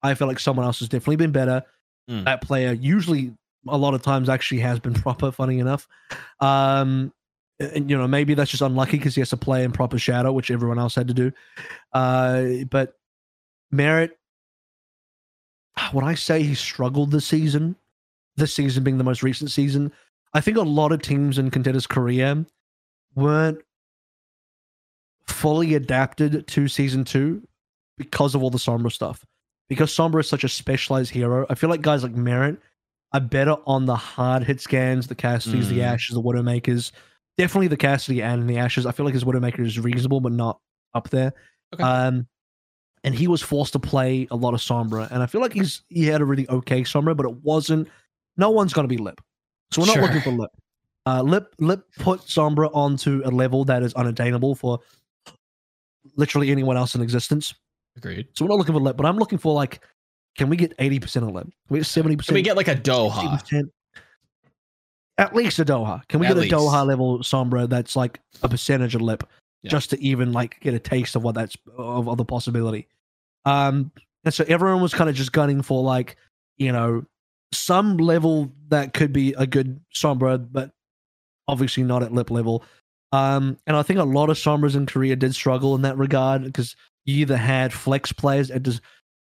I 0.00 0.14
feel 0.14 0.28
like 0.28 0.38
someone 0.38 0.64
else 0.64 0.78
has 0.78 0.88
definitely 0.88 1.16
been 1.16 1.32
better. 1.32 1.64
Mm. 2.08 2.24
That 2.24 2.40
player 2.40 2.72
usually 2.72 3.32
a 3.68 3.76
lot 3.76 3.94
of 3.94 4.02
times 4.02 4.28
actually 4.28 4.60
has 4.60 4.80
been 4.80 4.94
proper, 5.02 5.30
funny 5.32 5.58
enough. 5.58 5.88
Um 6.40 7.12
and 7.60 7.88
you 7.88 7.96
know, 7.96 8.08
maybe 8.08 8.34
that's 8.34 8.50
just 8.50 8.62
unlucky 8.62 8.98
because 8.98 9.14
he 9.14 9.20
has 9.20 9.30
to 9.30 9.36
play 9.36 9.62
in 9.62 9.70
proper 9.70 9.98
shadow, 9.98 10.32
which 10.32 10.50
everyone 10.50 10.78
else 10.78 10.94
had 10.94 11.08
to 11.08 11.14
do. 11.14 11.32
Uh 11.92 12.64
but 12.70 12.94
Merritt 13.70 14.18
when 15.92 16.04
I 16.04 16.14
say 16.14 16.42
he 16.42 16.54
struggled 16.54 17.10
this 17.10 17.26
season, 17.26 17.76
this 18.36 18.54
season 18.54 18.84
being 18.84 18.98
the 18.98 19.04
most 19.04 19.22
recent 19.22 19.50
season, 19.50 19.92
I 20.32 20.40
think 20.40 20.56
a 20.56 20.62
lot 20.62 20.92
of 20.92 21.02
teams 21.02 21.38
in 21.38 21.50
Contenders 21.50 21.86
career 21.86 22.44
weren't 23.14 23.58
fully 25.26 25.74
adapted 25.74 26.46
to 26.46 26.68
season 26.68 27.04
two 27.04 27.46
because 27.96 28.34
of 28.34 28.42
all 28.42 28.50
the 28.50 28.58
Sombra 28.58 28.92
stuff. 28.92 29.24
Because 29.68 29.94
Sombra 29.94 30.20
is 30.20 30.28
such 30.28 30.44
a 30.44 30.48
specialized 30.48 31.10
hero, 31.10 31.46
I 31.48 31.54
feel 31.54 31.70
like 31.70 31.80
guys 31.80 32.02
like 32.02 32.12
Merritt 32.12 32.58
are 33.14 33.20
better 33.20 33.56
on 33.66 33.86
the 33.86 33.96
hard 33.96 34.44
hit 34.44 34.60
scans, 34.60 35.06
the 35.06 35.14
Cassidy's, 35.14 35.68
the 35.70 35.78
Mm. 35.78 35.84
Ashes, 35.92 36.14
the 36.14 36.22
Widowmakers. 36.22 36.92
Definitely 37.38 37.68
the 37.68 37.76
Cassidy 37.78 38.20
and 38.22 38.48
the 38.48 38.58
Ashes. 38.58 38.84
I 38.84 38.92
feel 38.92 39.06
like 39.06 39.14
his 39.14 39.24
Widowmaker 39.24 39.60
is 39.64 39.78
reasonable, 39.78 40.20
but 40.20 40.32
not 40.32 40.60
up 40.94 41.08
there. 41.10 41.32
Okay. 41.74 41.82
Um, 41.82 42.26
and 43.04 43.14
he 43.14 43.26
was 43.28 43.40
forced 43.42 43.72
to 43.74 43.78
play 43.78 44.26
a 44.30 44.36
lot 44.36 44.52
of 44.54 44.60
Sombra, 44.60 45.10
and 45.10 45.22
I 45.22 45.26
feel 45.26 45.40
like 45.40 45.52
he's 45.52 45.82
he 45.88 46.04
had 46.06 46.20
a 46.20 46.24
really 46.24 46.48
okay 46.48 46.82
Sombra, 46.82 47.16
but 47.16 47.24
it 47.26 47.34
wasn't. 47.42 47.88
No 48.36 48.50
one's 48.50 48.72
going 48.72 48.84
to 48.88 48.94
be 48.94 49.00
Lip, 49.02 49.20
so 49.70 49.80
we're 49.82 49.86
not 49.86 49.94
Sure. 49.94 50.02
looking 50.02 50.20
for 50.20 50.30
Lip. 50.30 50.50
Uh, 51.06 51.22
Lip 51.22 51.54
Lip 51.58 51.84
put 51.98 52.20
Sombra 52.22 52.70
onto 52.74 53.20
a 53.24 53.30
level 53.30 53.64
that 53.66 53.82
is 53.82 53.92
unattainable 53.94 54.54
for 54.54 54.78
literally 56.16 56.50
anyone 56.50 56.76
else 56.76 56.94
in 56.94 57.00
existence. 57.02 57.54
Agreed. 57.96 58.26
So 58.34 58.44
we're 58.44 58.48
not 58.50 58.58
looking 58.58 58.74
for 58.74 58.80
Lip, 58.80 58.96
but 58.96 59.06
I'm 59.06 59.18
looking 59.18 59.38
for 59.38 59.52
like, 59.54 59.80
can 60.36 60.48
we 60.48 60.56
get 60.56 60.74
eighty 60.78 60.98
percent 61.00 61.24
of 61.26 61.32
Lip? 61.34 61.44
Can 61.44 61.52
we 61.70 61.78
get 61.80 61.86
seventy 61.86 62.14
Can 62.14 62.18
percent? 62.18 62.34
we 62.34 62.42
get 62.42 62.56
like 62.56 62.68
a 62.68 62.76
Doha? 62.76 63.40
60%? 63.42 63.70
At 65.16 65.34
least 65.34 65.58
a 65.60 65.64
Doha. 65.64 66.06
Can 66.08 66.18
we 66.20 66.26
At 66.26 66.30
get 66.34 66.38
least. 66.38 66.52
a 66.52 66.56
Doha 66.56 66.86
level 66.86 67.20
Sombra 67.20 67.68
that's 67.68 67.94
like 67.94 68.20
a 68.42 68.48
percentage 68.48 68.94
of 68.96 69.00
lip, 69.02 69.22
Yeah. 69.62 69.70
just 69.70 69.90
to 69.90 70.02
even 70.02 70.32
like 70.32 70.58
get 70.60 70.74
a 70.74 70.80
taste 70.80 71.14
of 71.14 71.22
what 71.22 71.36
that's 71.36 71.56
of, 71.78 72.08
of 72.08 72.16
the 72.16 72.24
possibility. 72.24 72.88
Um, 73.44 73.92
and 74.24 74.34
so 74.34 74.44
everyone 74.48 74.82
was 74.82 74.92
kind 74.94 75.08
of 75.08 75.14
just 75.14 75.32
gunning 75.32 75.62
for 75.62 75.82
like 75.82 76.16
you 76.56 76.70
know, 76.72 77.04
some 77.52 77.96
level 77.96 78.50
that 78.68 78.92
could 78.94 79.12
be 79.12 79.32
a 79.34 79.46
good 79.46 79.80
Sombra, 79.94 80.44
but 80.50 80.70
obviously 81.48 81.82
not 81.82 82.02
at 82.02 82.12
lip 82.12 82.30
level. 82.30 82.64
Um, 83.12 83.58
and 83.66 83.76
I 83.76 83.82
think 83.82 83.98
a 84.00 84.04
lot 84.04 84.30
of 84.30 84.36
Sombras 84.36 84.74
in 84.76 84.86
Korea 84.86 85.14
did 85.16 85.34
struggle 85.34 85.74
in 85.74 85.82
that 85.82 85.98
regard 85.98 86.42
because 86.44 86.74
you 87.04 87.16
either 87.18 87.36
had 87.36 87.72
flex 87.72 88.12
players 88.12 88.48
that 88.48 88.62
just 88.62 88.80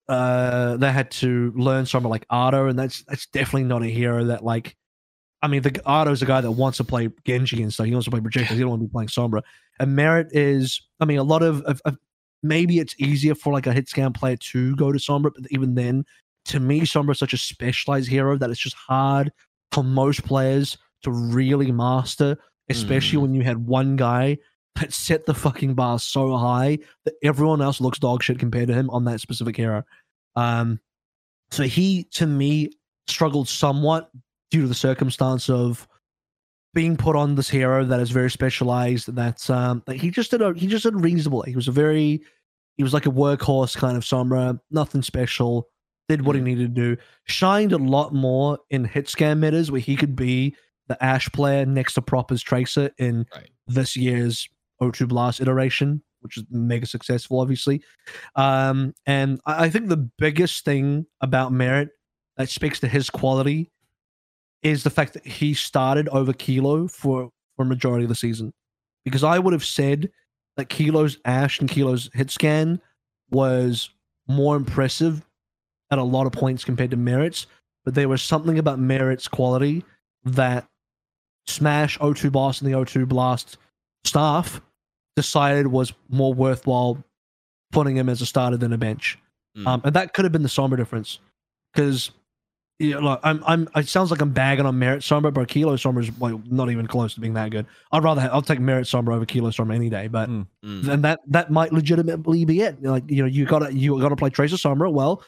uh 0.08 0.76
they 0.76 0.92
had 0.92 1.10
to 1.12 1.52
learn 1.56 1.84
Sombra 1.84 2.08
like 2.08 2.26
Ardo, 2.30 2.68
and 2.68 2.78
that's 2.78 3.02
that's 3.04 3.26
definitely 3.26 3.64
not 3.64 3.82
a 3.82 3.86
hero 3.86 4.24
that 4.24 4.44
like 4.44 4.76
I 5.42 5.48
mean 5.48 5.62
the 5.62 5.80
Ardo's 5.84 6.22
a 6.22 6.26
guy 6.26 6.40
that 6.40 6.50
wants 6.50 6.78
to 6.78 6.84
play 6.84 7.08
Genji 7.24 7.62
and 7.62 7.72
stuff. 7.72 7.86
He 7.86 7.92
wants 7.92 8.04
to 8.06 8.10
play 8.10 8.20
projectors, 8.20 8.56
he 8.56 8.60
don't 8.62 8.70
want 8.70 8.82
to 8.82 8.88
be 8.88 8.92
playing 8.92 9.08
Sombra. 9.08 9.42
And 9.80 9.94
Merit 9.96 10.28
is 10.32 10.80
I 11.00 11.04
mean 11.04 11.18
a 11.18 11.22
lot 11.24 11.42
of, 11.42 11.62
of, 11.62 11.80
of 11.84 11.98
maybe 12.42 12.78
it's 12.78 12.94
easier 12.98 13.34
for 13.34 13.52
like 13.52 13.66
a 13.66 13.72
hit 13.72 13.88
scan 13.88 14.12
player 14.12 14.36
to 14.36 14.76
go 14.76 14.92
to 14.92 14.98
Sombra, 14.98 15.32
but 15.34 15.44
even 15.50 15.74
then, 15.74 16.04
to 16.46 16.60
me, 16.60 16.82
Sombra 16.82 17.10
is 17.12 17.18
such 17.18 17.32
a 17.32 17.38
specialized 17.38 18.08
hero 18.08 18.36
that 18.38 18.50
it's 18.50 18.60
just 18.60 18.76
hard 18.76 19.32
for 19.72 19.82
most 19.82 20.24
players 20.24 20.78
to 21.02 21.10
really 21.10 21.72
master, 21.72 22.36
especially 22.68 23.18
Mm. 23.18 23.22
when 23.22 23.34
you 23.34 23.42
had 23.42 23.66
one 23.66 23.96
guy 23.96 24.38
that 24.80 24.92
set 24.92 25.26
the 25.26 25.34
fucking 25.34 25.74
bar 25.74 25.98
so 25.98 26.36
high 26.36 26.78
that 27.04 27.14
everyone 27.22 27.60
else 27.62 27.80
looks 27.80 27.98
dog 27.98 28.22
shit 28.22 28.38
compared 28.38 28.68
to 28.68 28.74
him 28.74 28.90
on 28.90 29.04
that 29.04 29.20
specific 29.20 29.56
hero. 29.56 29.82
Um, 30.34 30.80
so 31.50 31.62
he, 31.64 32.04
to 32.12 32.26
me, 32.26 32.70
struggled 33.06 33.48
somewhat 33.48 34.10
due 34.50 34.62
to 34.62 34.68
the 34.68 34.74
circumstance 34.74 35.48
of 35.48 35.86
being 36.74 36.96
put 36.96 37.16
on 37.16 37.34
this 37.34 37.48
hero 37.48 37.84
that 37.84 38.00
is 38.00 38.10
very 38.10 38.30
specialized. 38.30 39.14
That 39.14 39.48
um, 39.48 39.82
like 39.86 40.00
he 40.00 40.10
just 40.10 40.30
did 40.30 40.42
a 40.42 40.52
he 40.54 40.66
just 40.66 40.82
did 40.84 41.00
reasonable. 41.00 41.42
He 41.42 41.56
was 41.56 41.68
a 41.68 41.72
very 41.72 42.22
he 42.76 42.82
was 42.82 42.92
like 42.92 43.06
a 43.06 43.10
workhorse 43.10 43.76
kind 43.76 43.96
of 43.96 44.02
Sombra, 44.04 44.60
nothing 44.70 45.02
special. 45.02 45.68
Did 46.08 46.24
what 46.24 46.36
he 46.36 46.42
needed 46.42 46.74
to 46.74 46.94
do. 46.94 47.02
Shined 47.24 47.72
a 47.72 47.78
lot 47.78 48.14
more 48.14 48.58
in 48.70 48.84
hit 48.84 49.08
scan 49.08 49.40
metas 49.40 49.72
where 49.72 49.80
he 49.80 49.96
could 49.96 50.14
be 50.14 50.54
the 50.86 51.02
Ash 51.02 51.28
player 51.32 51.66
next 51.66 51.94
to 51.94 52.02
Proper's 52.02 52.42
Tracer 52.42 52.90
in 52.98 53.26
Right. 53.34 53.50
this 53.66 53.96
year's 53.96 54.48
O2 54.80 55.08
Blast 55.08 55.40
iteration, 55.40 56.02
which 56.20 56.36
is 56.36 56.44
mega 56.50 56.86
successful, 56.86 57.40
obviously. 57.40 57.82
Um, 58.34 58.94
and 59.06 59.40
I, 59.46 59.64
I 59.64 59.70
think 59.70 59.88
the 59.88 59.96
biggest 59.96 60.64
thing 60.64 61.06
about 61.20 61.52
Merit 61.52 61.90
that 62.36 62.48
speaks 62.48 62.80
to 62.80 62.88
his 62.88 63.10
quality 63.10 63.70
is 64.62 64.82
the 64.82 64.90
fact 64.90 65.12
that 65.14 65.26
he 65.26 65.54
started 65.54 66.08
over 66.08 66.32
Kilo 66.32 66.88
for 66.88 67.30
for 67.56 67.64
majority 67.64 68.04
of 68.04 68.08
the 68.08 68.14
season. 68.14 68.52
Because 69.04 69.24
I 69.24 69.38
would 69.38 69.52
have 69.52 69.64
said 69.64 70.10
that 70.56 70.68
Kilo's 70.68 71.18
Ash 71.24 71.60
and 71.60 71.70
Kilo's 71.70 72.10
hit 72.12 72.30
scan 72.30 72.80
was 73.30 73.90
more 74.28 74.56
impressive 74.56 75.24
at 75.90 75.98
a 75.98 76.02
lot 76.02 76.26
of 76.26 76.32
points 76.32 76.64
compared 76.64 76.90
to 76.90 76.96
Merit's, 76.96 77.46
but 77.84 77.94
there 77.94 78.08
was 78.08 78.22
something 78.22 78.58
about 78.58 78.80
Merit's 78.80 79.28
quality 79.28 79.84
that 80.24 80.66
Smash, 81.46 81.98
O2 81.98 82.32
Boss, 82.32 82.60
and 82.60 82.70
the 82.70 82.76
O2 82.76 83.06
Blast 83.06 83.58
staff 84.04 84.60
decided 85.16 85.66
was 85.66 85.92
more 86.08 86.32
worthwhile 86.34 87.02
putting 87.72 87.96
him 87.96 88.08
as 88.08 88.20
a 88.22 88.26
starter 88.26 88.56
than 88.56 88.72
a 88.72 88.78
bench. 88.78 89.18
Mm. 89.56 89.66
Um, 89.66 89.80
and 89.84 89.94
that 89.94 90.12
could 90.12 90.24
have 90.24 90.32
been 90.32 90.42
the 90.42 90.48
Sombra 90.48 90.76
difference. 90.76 91.18
Because 91.72 92.10
you 92.78 92.90
know, 92.90 93.00
look, 93.00 93.20
I'm 93.22 93.42
I'm 93.46 93.68
it 93.74 93.88
sounds 93.88 94.10
like 94.10 94.20
I'm 94.20 94.32
bagging 94.32 94.66
on 94.66 94.78
Merit 94.78 95.00
Sombra, 95.00 95.32
but 95.32 95.48
Kilo 95.48 95.76
Sombra 95.76 96.02
is 96.02 96.20
like 96.20 96.34
not 96.50 96.70
even 96.70 96.86
close 96.86 97.14
to 97.14 97.20
being 97.20 97.34
that 97.34 97.50
good. 97.50 97.66
I'd 97.90 98.04
rather 98.04 98.20
have, 98.20 98.32
I'll 98.32 98.42
take 98.42 98.60
Merit 98.60 98.86
Sombra 98.86 99.14
over 99.14 99.24
Kilo 99.24 99.50
Sombra 99.50 99.74
any 99.74 99.88
day, 99.88 100.08
but 100.08 100.28
Mm. 100.28 100.46
Mm. 100.64 100.82
then 100.82 101.02
that 101.02 101.20
that 101.28 101.50
might 101.50 101.72
legitimately 101.72 102.44
be 102.44 102.60
it. 102.60 102.82
Like 102.82 103.10
you 103.10 103.22
know, 103.22 103.28
you 103.28 103.46
gotta 103.46 103.72
you 103.72 103.98
gotta 104.00 104.16
play 104.16 104.28
Tracer 104.30 104.56
Sombra. 104.56 104.92
Well, 104.92 105.22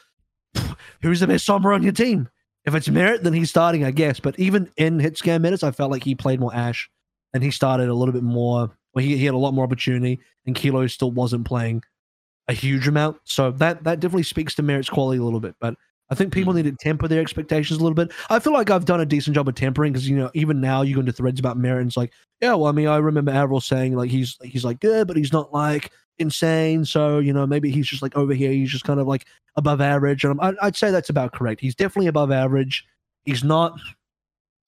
who's 1.01 1.19
the 1.19 1.27
best 1.27 1.47
Sombra 1.47 1.73
on 1.73 1.83
your 1.83 1.91
team? 1.91 2.29
If 2.65 2.75
it's 2.75 2.89
Merit, 2.89 3.23
then 3.23 3.33
he's 3.33 3.49
starting, 3.49 3.83
I 3.83 3.91
guess. 3.91 4.19
But 4.19 4.37
even 4.37 4.69
in 4.77 4.99
hit 4.99 5.17
scan 5.17 5.41
minutes, 5.41 5.63
I 5.63 5.71
felt 5.71 5.91
like 5.91 6.03
he 6.03 6.13
played 6.13 6.39
more 6.39 6.53
Ash, 6.53 6.89
and 7.33 7.41
he 7.41 7.49
started 7.51 7.89
a 7.89 7.93
little 7.93 8.13
bit 8.13 8.23
more. 8.23 8.71
Well, 8.93 9.03
he, 9.05 9.17
he 9.17 9.25
had 9.25 9.35
a 9.35 9.37
lot 9.37 9.53
more 9.53 9.63
opportunity, 9.65 10.19
and 10.45 10.55
Kilo 10.55 10.85
still 10.87 11.11
wasn't 11.11 11.45
playing 11.45 11.83
a 12.47 12.53
huge 12.53 12.87
amount. 12.87 13.17
So 13.23 13.51
that 13.51 13.83
that 13.83 13.99
definitely 13.99 14.23
speaks 14.23 14.55
to 14.55 14.63
Merit's 14.63 14.89
quality 14.89 15.19
a 15.19 15.23
little 15.23 15.39
bit. 15.39 15.55
But 15.59 15.75
I 16.09 16.15
think 16.15 16.33
people 16.33 16.53
Mm. 16.53 16.57
need 16.57 16.63
to 16.65 16.71
temper 16.83 17.07
their 17.07 17.21
expectations 17.21 17.79
a 17.79 17.83
little 17.83 17.93
bit. 17.93 18.11
I 18.31 18.39
feel 18.39 18.53
like 18.53 18.71
I've 18.71 18.85
done 18.85 18.99
a 18.99 19.05
decent 19.05 19.35
job 19.35 19.47
of 19.47 19.53
tempering 19.55 19.93
because 19.93 20.09
you 20.09 20.17
know 20.17 20.31
even 20.33 20.59
now 20.59 20.81
you 20.81 20.95
go 20.95 21.01
into 21.01 21.11
threads 21.11 21.39
about 21.39 21.57
Merit, 21.57 21.81
and 21.81 21.87
it's 21.89 21.97
like, 21.97 22.11
yeah, 22.41 22.53
well, 22.55 22.65
I 22.67 22.71
mean, 22.71 22.87
I 22.87 22.97
remember 22.97 23.31
Avril 23.31 23.61
saying 23.61 23.95
like 23.95 24.09
he's 24.09 24.37
he's 24.43 24.65
like 24.65 24.79
good, 24.79 25.07
but 25.07 25.17
he's 25.17 25.31
not 25.31 25.53
like 25.53 25.91
insane. 26.17 26.83
So 26.85 27.19
you 27.19 27.31
know 27.33 27.45
maybe 27.45 27.69
he's 27.69 27.87
just 27.87 28.01
like 28.01 28.17
over 28.17 28.33
here, 28.33 28.51
he's 28.51 28.71
just 28.71 28.83
kind 28.85 28.99
of 28.99 29.05
like 29.07 29.25
above 29.55 29.81
average, 29.81 30.23
and 30.23 30.31
I'm, 30.31 30.39
I- 30.57 30.65
I'd 30.67 30.75
say 30.75 30.89
that's 30.89 31.09
about 31.11 31.33
correct. 31.33 31.61
He's 31.61 31.75
definitely 31.75 32.07
above 32.07 32.31
average. 32.31 32.83
He's 33.25 33.43
not 33.43 33.79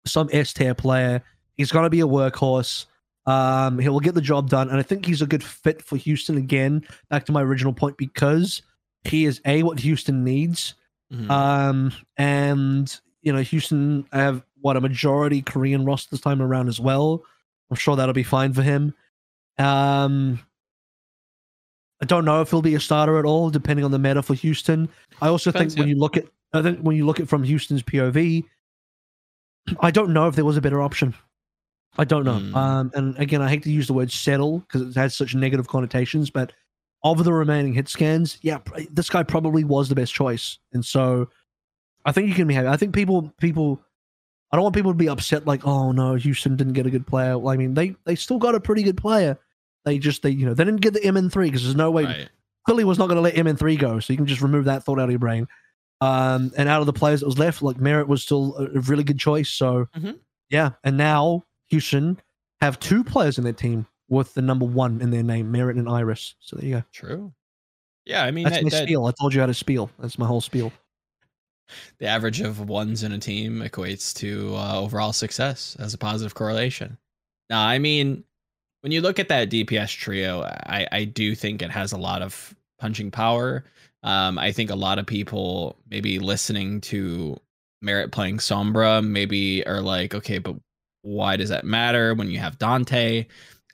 some 0.06 0.30
S 0.32 0.54
tier 0.54 0.76
player. 0.76 1.24
He's 1.58 1.72
going 1.72 1.84
to 1.86 1.90
be 1.90 2.02
a 2.02 2.08
workhorse. 2.08 2.86
Um, 3.28 3.78
he 3.78 3.88
will 3.88 4.00
get 4.00 4.16
the 4.16 4.22
job 4.22 4.50
done, 4.50 4.70
and 4.70 4.80
I 4.80 4.84
think 4.84 5.06
he's 5.06 5.22
a 5.22 5.28
good 5.28 5.44
fit 5.44 5.82
for 5.82 5.96
Houston 5.98 6.38
again. 6.38 6.86
Back 7.10 7.26
to 7.26 7.32
my 7.32 7.42
original 7.42 7.74
point, 7.74 7.98
because 7.98 8.62
he 9.04 9.26
is 9.26 9.42
a 9.46 9.64
what 9.64 9.80
Houston 9.80 10.24
needs, 10.24 10.74
Mhm. 11.14 11.30
um, 11.30 11.92
and 12.18 13.00
you 13.22 13.32
know 13.32 13.42
Houston 13.42 14.06
have 14.12 14.44
what 14.62 14.78
a 14.78 14.82
majority 14.82 15.42
Korean 15.42 15.86
roster 15.86 16.10
this 16.12 16.22
time 16.22 16.42
around 16.42 16.68
as 16.68 16.80
well. 16.80 17.24
I'm 17.70 17.76
sure 17.78 17.96
that'll 17.96 18.14
be 18.14 18.24
fine 18.24 18.54
for 18.54 18.62
him. 18.64 18.94
Um, 19.58 20.40
I 22.02 22.06
don't 22.06 22.26
know 22.26 22.42
if 22.42 22.50
he'll 22.50 22.62
be 22.64 22.76
a 22.76 22.80
starter 22.80 23.20
at 23.20 23.26
all, 23.26 23.50
depending 23.52 23.86
on 23.86 23.92
the 23.92 24.00
meta 24.00 24.24
for 24.24 24.34
Houston. 24.34 24.90
I 25.22 25.28
also 25.28 25.52
Depends, 25.52 25.76
think 25.76 25.80
when 25.82 25.88
yeah. 25.90 25.94
you 25.96 26.00
look 26.00 26.18
at, 26.18 26.26
I 26.54 26.62
think 26.64 26.80
when 26.80 26.96
you 26.96 27.06
look 27.06 27.20
at 27.20 27.30
from 27.30 27.44
Houston's 27.44 27.84
POV, 27.84 28.44
I 29.80 29.92
don't 29.92 30.12
know 30.12 30.28
if 30.28 30.36
there 30.36 30.46
was 30.46 30.58
a 30.58 30.62
better 30.62 30.82
option. 30.82 31.14
I 31.98 32.04
don't 32.06 32.24
know. 32.24 32.40
Mm. 32.40 32.56
Um, 32.56 32.92
and 32.94 33.18
again, 33.20 33.42
I 33.42 33.50
hate 33.50 33.64
to 33.64 33.72
use 33.72 33.88
the 33.88 33.94
word 33.94 34.12
settle 34.12 34.60
because 34.60 34.82
it 34.82 34.96
has 34.96 35.16
such 35.16 35.36
negative 35.36 35.68
connotations, 35.68 36.30
but 36.30 36.54
of 37.04 37.24
the 37.24 37.34
remaining 37.34 37.74
hit 37.74 37.90
scans, 37.90 38.38
yeah, 38.42 38.60
this 38.92 39.10
guy 39.10 39.24
probably 39.24 39.64
was 39.64 39.90
the 39.90 39.96
best 39.96 40.14
choice. 40.14 40.60
And 40.74 40.86
so 40.86 41.30
I 42.06 42.12
think 42.12 42.28
you 42.28 42.34
can 42.34 42.48
be 42.48 42.54
happy. 42.54 42.68
I 42.68 42.78
think 42.78 42.94
people, 42.94 43.34
people, 43.40 43.82
I 44.52 44.56
don't 44.58 44.64
want 44.64 44.76
people 44.76 44.92
to 44.92 44.98
be 44.98 45.10
upset 45.10 45.46
like, 45.48 45.66
oh 45.66 45.92
no, 45.92 46.16
Houston 46.16 46.56
didn't 46.56 46.74
get 46.74 46.86
a 46.86 46.92
good 46.92 47.08
player. 47.08 47.38
Well, 47.38 47.54
I 47.54 47.58
mean, 47.58 47.74
they 47.74 47.96
they 48.06 48.16
still 48.16 48.38
got 48.38 48.56
a 48.56 48.60
pretty 48.60 48.84
good 48.84 48.98
player. 48.98 49.38
They 49.86 49.98
just 49.98 50.22
they 50.22 50.30
you 50.30 50.46
know 50.46 50.54
they 50.54 50.64
didn't 50.64 50.82
get 50.82 50.94
the 50.94 51.00
MN3 51.00 51.46
because 51.46 51.64
there's 51.64 51.76
no 51.76 51.90
way 51.92 52.04
right. 52.04 52.30
Philly 52.68 52.84
was 52.84 53.00
not 53.00 53.08
going 53.08 53.16
to 53.16 53.22
let 53.22 53.34
MN3 53.34 53.80
go, 53.80 54.00
so 54.00 54.14
you 54.14 54.18
can 54.18 54.28
just 54.28 54.42
remove 54.42 54.66
that 54.66 54.84
thought 54.84 55.00
out 55.00 55.06
of 55.06 55.10
your 55.10 55.20
brain. 55.20 55.48
Um, 56.02 56.52
and 56.58 56.70
out 56.70 56.80
of 56.82 56.86
the 56.86 56.94
players 56.94 57.22
that 57.22 57.26
was 57.26 57.40
left, 57.40 57.62
like 57.62 57.78
Merritt 57.78 58.08
was 58.08 58.22
still 58.24 58.56
a, 58.58 58.66
a 58.66 58.82
really 58.82 59.04
good 59.04 59.20
choice. 59.20 59.50
So 59.50 59.88
Mhm. 59.98 60.20
yeah, 60.50 60.72
and 60.84 60.98
now 60.98 61.46
Houston 61.72 62.20
have 62.62 62.80
two 62.80 63.04
players 63.04 63.38
in 63.38 63.44
their 63.44 63.54
team 63.54 63.88
with 64.10 64.34
the 64.34 64.42
number 64.42 64.66
one 64.66 65.02
in 65.02 65.10
their 65.10 65.24
name, 65.24 65.52
Merritt 65.52 65.78
and 65.78 65.90
Iris. 65.90 66.36
So 66.40 66.56
there 66.58 66.66
you 66.66 66.76
go. 66.76 66.84
True. 66.92 67.34
Yeah, 68.06 68.24
I 68.24 68.32
mean 68.32 68.44
That's 68.44 68.58
that, 68.58 68.64
my 68.64 68.70
that- 68.70 68.84
spiel. 68.84 69.06
I 69.06 69.12
told 69.20 69.34
you 69.34 69.40
how 69.40 69.48
to 69.48 69.54
spiel. 69.54 69.90
That's 70.00 70.20
my 70.20 70.28
whole 70.28 70.42
spiel. 70.42 70.72
the 72.00 72.08
average 72.08 72.42
of 72.42 72.68
ones 72.68 73.04
in 73.04 73.12
a 73.14 73.18
team 73.20 73.62
equates 73.62 74.14
to 74.18 74.54
uh, 74.56 74.80
overall 74.80 75.14
success 75.14 75.76
as 75.80 75.94
a 75.94 75.98
positive 75.98 76.36
correlation. 76.36 76.98
Now, 77.50 77.66
I 77.66 77.80
mean, 77.80 78.24
when 78.82 78.92
you 78.92 79.02
look 79.02 79.20
at 79.20 79.30
that 79.30 79.50
DPS 79.50 79.96
trio, 79.98 80.42
I, 80.42 80.88
I 80.92 81.04
do 81.06 81.36
think 81.36 81.62
it 81.62 81.72
has 81.72 81.92
a 81.92 81.98
lot 81.98 82.22
of 82.22 82.56
punching 82.80 83.12
power. 83.12 83.64
Um, 84.04 84.38
I 84.40 84.52
think 84.52 84.72
a 84.72 84.76
lot 84.76 85.00
of 85.00 85.06
people 85.06 85.78
maybe 85.90 86.18
listening 86.20 86.82
to 86.82 87.38
Merit 87.82 88.12
playing 88.12 88.40
Sombra 88.40 89.06
maybe 89.06 89.66
are 89.68 89.82
like, 89.82 90.16
okay, 90.16 90.40
but 90.40 90.56
why 91.02 91.36
does 91.36 91.50
that 91.50 91.66
matter 91.66 92.14
when 92.14 92.30
you 92.30 92.40
have 92.40 92.60
Dante? 92.60 93.26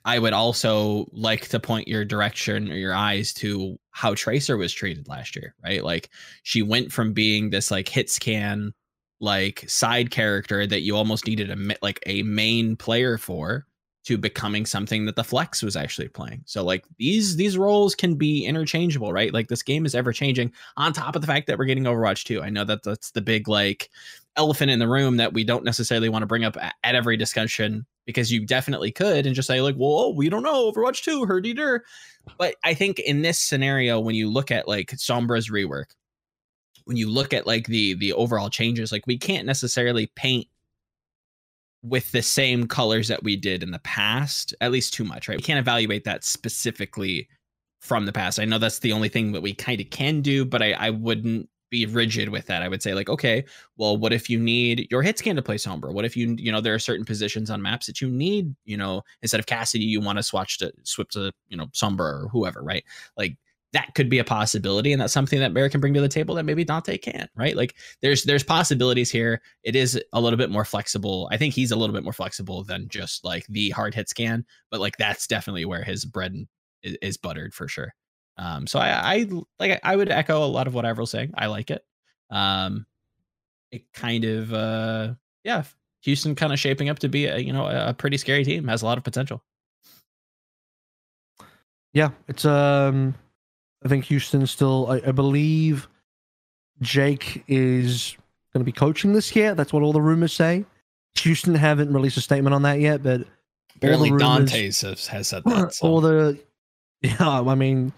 I 0.04 0.18
would 0.18 0.32
also 0.32 1.06
like 1.12 1.48
to 1.48 1.60
point 1.60 1.88
your 1.88 2.04
direction 2.04 2.70
or 2.70 2.76
your 2.76 2.94
eyes 2.94 3.32
to 3.34 3.78
how 3.90 4.14
Tracer 4.14 4.56
was 4.56 4.72
treated 4.72 5.08
last 5.08 5.36
year, 5.36 5.54
right? 5.62 5.84
Like 5.84 6.08
she 6.44 6.62
went 6.62 6.92
from 6.92 7.12
being 7.12 7.50
this 7.50 7.70
like 7.70 7.88
hit 7.88 8.08
scan 8.08 8.72
like 9.20 9.64
side 9.68 10.10
character 10.10 10.66
that 10.66 10.82
you 10.82 10.96
almost 10.96 11.26
needed 11.26 11.50
a 11.50 11.76
like 11.82 12.00
a 12.06 12.22
main 12.22 12.76
player 12.76 13.18
for 13.18 13.66
to 14.04 14.16
becoming 14.16 14.64
something 14.64 15.04
that 15.04 15.16
the 15.16 15.24
flex 15.24 15.62
was 15.62 15.76
actually 15.76 16.08
playing. 16.08 16.42
So 16.46 16.64
like 16.64 16.84
these 16.96 17.36
these 17.36 17.58
roles 17.58 17.94
can 17.94 18.14
be 18.14 18.46
interchangeable, 18.46 19.12
right? 19.12 19.34
Like 19.34 19.48
this 19.48 19.62
game 19.62 19.84
is 19.84 19.94
ever 19.94 20.12
changing 20.12 20.52
on 20.78 20.94
top 20.94 21.16
of 21.16 21.20
the 21.20 21.26
fact 21.26 21.46
that 21.48 21.58
we're 21.58 21.66
getting 21.66 21.84
Overwatch 21.84 22.24
2. 22.24 22.40
I 22.40 22.48
know 22.48 22.64
that 22.64 22.82
that's 22.84 23.10
the 23.10 23.20
big 23.20 23.48
like 23.48 23.90
elephant 24.38 24.70
in 24.70 24.78
the 24.78 24.88
room 24.88 25.18
that 25.18 25.34
we 25.34 25.44
don't 25.44 25.64
necessarily 25.64 26.08
want 26.08 26.22
to 26.22 26.26
bring 26.26 26.44
up 26.44 26.56
at 26.56 26.94
every 26.94 27.16
discussion 27.16 27.84
because 28.06 28.32
you 28.32 28.46
definitely 28.46 28.90
could 28.90 29.26
and 29.26 29.34
just 29.34 29.48
say 29.48 29.60
like, 29.60 29.74
"Well, 29.76 29.90
oh, 29.90 30.14
we 30.14 30.30
don't 30.30 30.42
know 30.42 30.72
Overwatch 30.72 31.02
2, 31.02 31.26
herdy 31.26 31.54
der." 31.54 31.82
But 32.38 32.54
I 32.64 32.72
think 32.72 33.00
in 33.00 33.22
this 33.22 33.38
scenario 33.38 34.00
when 34.00 34.14
you 34.14 34.30
look 34.30 34.50
at 34.50 34.68
like 34.68 34.92
Sombra's 34.92 35.50
rework, 35.50 35.90
when 36.84 36.96
you 36.96 37.10
look 37.10 37.34
at 37.34 37.46
like 37.46 37.66
the 37.66 37.94
the 37.94 38.14
overall 38.14 38.48
changes, 38.48 38.92
like 38.92 39.06
we 39.06 39.18
can't 39.18 39.46
necessarily 39.46 40.06
paint 40.16 40.46
with 41.82 42.10
the 42.12 42.22
same 42.22 42.66
colors 42.66 43.08
that 43.08 43.22
we 43.22 43.36
did 43.36 43.62
in 43.62 43.70
the 43.70 43.78
past, 43.80 44.54
at 44.60 44.72
least 44.72 44.94
too 44.94 45.04
much, 45.04 45.28
right? 45.28 45.38
We 45.38 45.42
can't 45.42 45.58
evaluate 45.58 46.04
that 46.04 46.24
specifically 46.24 47.28
from 47.80 48.06
the 48.06 48.12
past. 48.12 48.40
I 48.40 48.44
know 48.44 48.58
that's 48.58 48.80
the 48.80 48.92
only 48.92 49.08
thing 49.08 49.32
that 49.32 49.42
we 49.42 49.54
kind 49.54 49.80
of 49.80 49.90
can 49.90 50.20
do, 50.20 50.44
but 50.44 50.62
I, 50.62 50.72
I 50.72 50.90
wouldn't 50.90 51.48
be 51.70 51.86
rigid 51.86 52.28
with 52.28 52.46
that. 52.46 52.62
I 52.62 52.68
would 52.68 52.82
say 52.82 52.94
like, 52.94 53.08
okay, 53.08 53.44
well, 53.76 53.96
what 53.96 54.12
if 54.12 54.28
you 54.30 54.38
need 54.38 54.86
your 54.90 55.02
hit 55.02 55.18
scan 55.18 55.36
to 55.36 55.42
play 55.42 55.56
Sombra? 55.56 55.92
What 55.92 56.04
if 56.04 56.16
you 56.16 56.34
you 56.38 56.52
know 56.52 56.60
there 56.60 56.74
are 56.74 56.78
certain 56.78 57.04
positions 57.04 57.50
on 57.50 57.62
maps 57.62 57.86
that 57.86 58.00
you 58.00 58.08
need, 58.08 58.54
you 58.64 58.76
know, 58.76 59.02
instead 59.22 59.40
of 59.40 59.46
Cassidy, 59.46 59.84
you 59.84 60.00
want 60.00 60.18
to 60.18 60.22
switch 60.22 60.58
to 60.58 60.72
switch 60.84 61.10
to 61.10 61.32
you 61.48 61.56
know 61.56 61.66
Sombra 61.68 62.24
or 62.24 62.28
whoever, 62.30 62.62
right? 62.62 62.84
Like 63.16 63.36
that 63.72 63.94
could 63.94 64.08
be 64.08 64.18
a 64.18 64.24
possibility, 64.24 64.92
and 64.92 65.00
that's 65.00 65.12
something 65.12 65.40
that 65.40 65.52
Bear 65.52 65.68
can 65.68 65.80
bring 65.80 65.94
to 65.94 66.00
the 66.00 66.08
table 66.08 66.34
that 66.36 66.44
maybe 66.44 66.64
Dante 66.64 66.96
can't, 66.96 67.30
right? 67.36 67.56
Like 67.56 67.74
there's 68.00 68.24
there's 68.24 68.42
possibilities 68.42 69.10
here. 69.10 69.42
It 69.62 69.76
is 69.76 70.00
a 70.12 70.20
little 70.20 70.38
bit 70.38 70.50
more 70.50 70.64
flexible. 70.64 71.28
I 71.30 71.36
think 71.36 71.54
he's 71.54 71.70
a 71.70 71.76
little 71.76 71.94
bit 71.94 72.04
more 72.04 72.12
flexible 72.12 72.64
than 72.64 72.88
just 72.88 73.24
like 73.24 73.46
the 73.48 73.70
hard 73.70 73.94
hit 73.94 74.08
scan, 74.08 74.44
but 74.70 74.80
like 74.80 74.96
that's 74.96 75.26
definitely 75.26 75.64
where 75.64 75.84
his 75.84 76.04
bread 76.04 76.34
is 76.82 77.16
buttered 77.16 77.52
for 77.52 77.68
sure. 77.68 77.94
Um, 78.38 78.66
so 78.66 78.78
I, 78.78 79.14
I 79.14 79.28
like 79.58 79.80
I 79.82 79.96
would 79.96 80.10
echo 80.10 80.44
a 80.44 80.46
lot 80.46 80.66
of 80.66 80.74
what 80.74 80.84
Avril's 80.84 81.10
saying. 81.10 81.32
I 81.36 81.46
like 81.46 81.70
it. 81.70 81.84
Um, 82.30 82.86
it 83.72 83.92
kind 83.92 84.24
of 84.24 84.52
uh, 84.52 85.14
yeah, 85.44 85.64
Houston 86.02 86.34
kind 86.34 86.52
of 86.52 86.58
shaping 86.58 86.88
up 86.88 87.00
to 87.00 87.08
be 87.08 87.26
a 87.26 87.38
you 87.38 87.52
know 87.52 87.66
a 87.66 87.92
pretty 87.92 88.16
scary 88.16 88.44
team. 88.44 88.68
Has 88.68 88.82
a 88.82 88.86
lot 88.86 88.98
of 88.98 89.04
potential. 89.04 89.42
Yeah, 91.92 92.10
it's 92.28 92.44
um, 92.44 93.14
I 93.84 93.88
think 93.88 94.04
Houston 94.04 94.46
still. 94.46 94.86
I, 94.88 95.08
I 95.08 95.12
believe 95.12 95.88
Jake 96.80 97.44
is 97.48 98.16
going 98.52 98.60
to 98.60 98.64
be 98.64 98.72
coaching 98.72 99.12
this 99.12 99.34
year. 99.34 99.54
That's 99.54 99.72
what 99.72 99.82
all 99.82 99.92
the 99.92 100.00
rumors 100.00 100.32
say. 100.32 100.64
Houston 101.16 101.54
haven't 101.54 101.92
released 101.92 102.16
a 102.16 102.20
statement 102.20 102.54
on 102.54 102.62
that 102.62 102.80
yet, 102.80 103.02
but 103.02 103.26
Barely 103.80 104.12
rumors- 104.12 104.50
Dante's 104.50 104.80
has, 104.82 105.06
has 105.08 105.28
said 105.28 105.42
that. 105.44 105.72
so 105.74 105.88
all 105.88 106.00
the 106.00 106.38
yeah, 107.02 107.16
I 107.40 107.54
mean, 107.54 107.92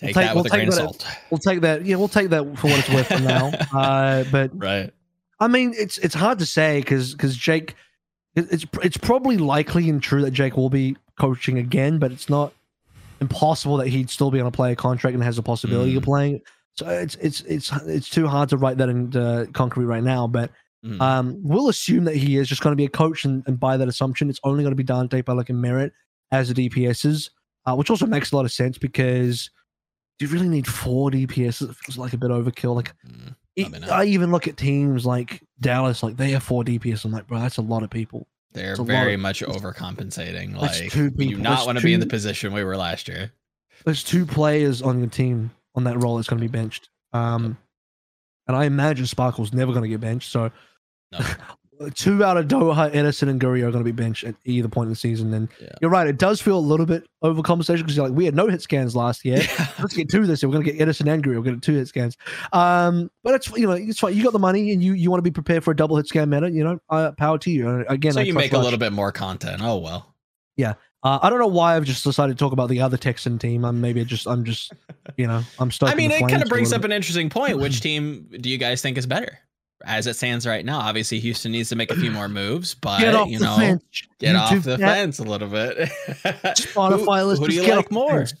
take, 0.00 0.34
we'll 0.34 0.44
a 0.46 0.48
take 0.50 0.68
of 0.68 0.74
that- 0.74 0.80
salt. 0.80 1.06
we'll 1.30 1.38
take 1.38 1.60
that. 1.62 1.84
Yeah, 1.86 1.96
we'll 1.96 2.08
take 2.08 2.28
that 2.30 2.44
for 2.58 2.68
what 2.68 2.78
it's 2.80 2.88
worth 2.90 3.06
for 3.08 3.20
now. 3.20 3.50
Uh, 3.72 4.24
but 4.30 4.50
right. 4.54 4.92
I 5.40 5.48
mean, 5.48 5.74
it's 5.76 5.98
it's 5.98 6.14
hard 6.14 6.38
to 6.40 6.46
say 6.46 6.80
because 6.80 7.12
because 7.12 7.36
Jake, 7.36 7.74
it's 8.34 8.64
it's 8.82 8.96
probably 8.96 9.36
likely 9.38 9.88
and 9.90 10.02
true 10.02 10.22
that 10.22 10.30
Jake 10.32 10.56
will 10.56 10.70
be 10.70 10.96
coaching 11.18 11.58
again, 11.58 11.98
but 11.98 12.12
it's 12.12 12.28
not 12.28 12.52
impossible 13.20 13.76
that 13.78 13.88
he'd 13.88 14.10
still 14.10 14.30
be 14.30 14.40
on 14.40 14.46
a 14.46 14.50
player 14.50 14.74
contract 14.74 15.14
and 15.14 15.22
has 15.22 15.38
a 15.38 15.42
possibility 15.42 15.96
of 15.96 16.02
Mm. 16.02 16.06
playing. 16.06 16.40
So 16.74 16.88
it's 16.88 17.14
it's 17.16 17.40
it's 17.42 17.72
it's 17.86 18.10
too 18.10 18.26
hard 18.26 18.48
to 18.50 18.56
write 18.58 18.76
that 18.78 18.88
in 18.88 19.16
uh, 19.16 19.46
concrete 19.52 19.86
right 19.86 20.02
now. 20.02 20.26
But 20.26 20.50
Mm. 20.84 21.00
um, 21.00 21.40
we'll 21.42 21.68
assume 21.68 22.04
that 22.04 22.14
he 22.14 22.36
is 22.36 22.48
just 22.48 22.60
going 22.62 22.70
to 22.72 22.76
be 22.76 22.84
a 22.84 22.88
coach, 22.88 23.24
and, 23.24 23.42
and 23.48 23.58
by 23.58 23.76
that 23.76 23.88
assumption, 23.88 24.28
it's 24.30 24.38
only 24.44 24.62
going 24.62 24.70
to 24.72 24.76
be 24.76 24.84
Dante 24.84 25.20
Pelican 25.22 25.60
Merritt 25.60 25.92
as 26.30 26.52
the 26.52 26.68
DPSs, 26.68 27.30
uh, 27.64 27.74
which 27.74 27.90
also 27.90 28.06
makes 28.06 28.30
a 28.30 28.36
lot 28.36 28.44
of 28.44 28.52
sense 28.52 28.78
because 28.78 29.50
do 30.18 30.26
you 30.26 30.32
really 30.32 30.48
need 30.48 30.66
four 30.66 31.10
DPSs? 31.10 31.68
It 31.70 31.76
feels 31.76 31.98
like 31.98 32.12
a 32.12 32.16
bit 32.18 32.30
overkill. 32.30 32.74
Like 32.74 32.94
Mm. 33.06 33.34
Probably 33.58 33.78
not. 33.80 33.90
I 33.90 34.04
even 34.04 34.32
look 34.32 34.46
at 34.48 34.58
teams 34.58 35.06
like 35.06 35.42
Dallas, 35.60 36.02
like 36.02 36.18
they 36.18 36.30
have 36.32 36.42
four 36.42 36.62
DPS. 36.62 37.06
I'm 37.06 37.12
like, 37.12 37.26
bro, 37.26 37.40
that's 37.40 37.56
a 37.56 37.62
lot 37.62 37.82
of 37.82 37.88
people. 37.88 38.26
They're 38.52 38.76
very 38.76 39.14
of- 39.14 39.20
much 39.20 39.40
overcompensating. 39.42 40.56
Like 40.56 40.90
two 40.90 41.10
we 41.16 41.28
do 41.28 41.38
not 41.38 41.64
want 41.64 41.78
to 41.78 41.84
be 41.84 41.94
in 41.94 42.00
the 42.00 42.06
position 42.06 42.52
we 42.52 42.64
were 42.64 42.76
last 42.76 43.08
year. 43.08 43.32
There's 43.84 44.04
two 44.04 44.26
players 44.26 44.82
on 44.82 44.98
your 44.98 45.08
team 45.08 45.50
on 45.74 45.84
that 45.84 46.02
role 46.02 46.16
that's 46.16 46.28
going 46.28 46.40
to 46.40 46.46
be 46.48 46.52
benched. 46.52 46.90
Um, 47.12 47.56
and 48.46 48.56
I 48.56 48.64
imagine 48.64 49.06
Sparkle's 49.06 49.52
never 49.52 49.72
going 49.72 49.82
to 49.84 49.88
get 49.88 50.00
benched. 50.00 50.30
So 50.30 50.50
No. 51.12 51.18
two 51.94 52.24
out 52.24 52.36
of 52.36 52.46
Doha, 52.46 52.94
Edison, 52.94 53.28
and 53.28 53.40
Guri 53.40 53.58
are 53.62 53.70
going 53.70 53.84
to 53.84 53.84
be 53.84 53.92
benched 53.92 54.24
at 54.24 54.34
either 54.44 54.68
point 54.68 54.86
in 54.86 54.90
the 54.90 54.96
season. 54.96 55.32
And 55.34 55.48
Yeah. 55.60 55.68
you're 55.80 55.90
right, 55.90 56.06
it 56.06 56.18
does 56.18 56.40
feel 56.40 56.58
a 56.58 56.60
little 56.60 56.86
bit 56.86 57.06
overcompensation 57.22 57.78
because 57.78 57.96
you're 57.96 58.06
like, 58.06 58.16
we 58.16 58.24
had 58.24 58.34
no 58.34 58.48
hit 58.48 58.62
scans 58.62 58.94
last 58.96 59.24
year. 59.24 59.38
Yeah. 59.38 59.68
Let's 59.78 59.94
get 59.94 60.08
two 60.08 60.26
this 60.26 60.42
year. 60.42 60.48
We're 60.48 60.54
going 60.54 60.66
to 60.66 60.72
get 60.72 60.80
Edison 60.80 61.08
and 61.08 61.22
Guri. 61.22 61.36
We're 61.36 61.42
going 61.42 61.44
to 61.44 61.52
get 61.60 61.62
two 61.62 61.74
hit 61.74 61.88
scans. 61.88 62.16
Um, 62.52 63.10
but 63.22 63.34
it's 63.34 63.50
you 63.56 63.66
know 63.66 63.72
it's 63.72 63.98
fine. 63.98 64.14
You 64.14 64.22
got 64.22 64.32
the 64.32 64.38
money 64.38 64.72
and 64.72 64.82
you 64.82 64.92
you 64.92 65.10
want 65.10 65.18
to 65.18 65.28
be 65.28 65.32
prepared 65.32 65.64
for 65.64 65.70
a 65.70 65.76
double 65.76 65.96
hit 65.96 66.06
scan 66.06 66.30
meta. 66.30 66.50
You 66.50 66.64
know, 66.64 66.78
uh, 66.90 67.12
power 67.12 67.38
to 67.38 67.50
you. 67.50 67.84
Again, 67.88 68.12
so 68.12 68.20
I 68.20 68.24
you 68.24 68.34
make 68.34 68.52
a 68.52 68.58
little 68.58 68.78
bit 68.78 68.92
more 68.92 69.12
content. 69.12 69.60
Oh 69.62 69.78
well. 69.78 70.14
Uh, 71.06 71.20
I 71.22 71.30
don't 71.30 71.38
know 71.38 71.46
why 71.46 71.76
I've 71.76 71.84
just 71.84 72.02
decided 72.02 72.36
to 72.36 72.44
talk 72.44 72.52
about 72.52 72.68
the 72.68 72.80
other 72.80 72.96
Texan 72.96 73.38
team. 73.38 73.64
I'm 73.64 73.80
maybe 73.80 74.04
just 74.04 74.26
I'm 74.26 74.44
just 74.44 74.72
you 75.16 75.28
know 75.28 75.40
I'm 75.60 75.70
stuck. 75.70 75.88
I 75.88 75.94
mean, 75.94 76.10
it 76.10 76.18
kind 76.28 76.42
of 76.42 76.48
brings 76.48 76.72
up 76.72 76.82
an 76.82 76.90
interesting 76.90 77.30
point. 77.30 77.58
Which 77.58 77.80
team 77.88 78.26
do 78.40 78.50
you 78.50 78.58
guys 78.58 78.82
think 78.82 78.98
is 78.98 79.06
better? 79.06 79.38
As 79.84 80.06
it 80.06 80.16
stands 80.16 80.46
right 80.46 80.64
now, 80.64 80.78
obviously 80.78 81.20
Houston 81.20 81.52
needs 81.52 81.68
to 81.68 81.76
make 81.76 81.90
a 81.90 81.96
few 81.96 82.10
more 82.10 82.28
moves, 82.28 82.74
but 82.74 83.00
you 83.28 83.38
know, 83.38 83.56
fence. 83.56 83.84
get 84.18 84.34
off 84.34 84.62
the 84.64 84.78
fence 84.78 85.18
a 85.18 85.22
little 85.22 85.48
bit. 85.48 85.76
Spotify 86.24 87.20
who, 87.20 87.26
list. 87.26 87.42
who 87.42 87.48
do 87.48 87.54
you 87.54 87.64
get 87.64 87.76
like 87.76 87.90
more? 87.90 88.08
fence. 88.18 88.34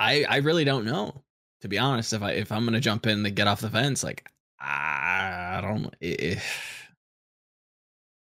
I 0.00 0.24
I 0.28 0.36
really 0.38 0.64
don't 0.64 0.84
know. 0.84 1.22
To 1.62 1.68
be 1.68 1.78
honest, 1.78 2.12
if 2.12 2.22
I 2.22 2.32
if 2.32 2.50
I'm 2.52 2.64
gonna 2.64 2.80
jump 2.80 3.06
in 3.06 3.22
to 3.24 3.30
get 3.30 3.46
off 3.46 3.60
the 3.60 3.70
fence, 3.70 4.02
like 4.04 4.28
I 4.60 5.60
don't. 5.62 5.94
i- 6.02 6.42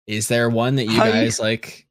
Is 0.08 0.28
there 0.28 0.50
one 0.50 0.76
that 0.76 0.86
you 0.86 0.94
you- 0.94 0.98
guys 1.00 1.40
like 1.40 1.88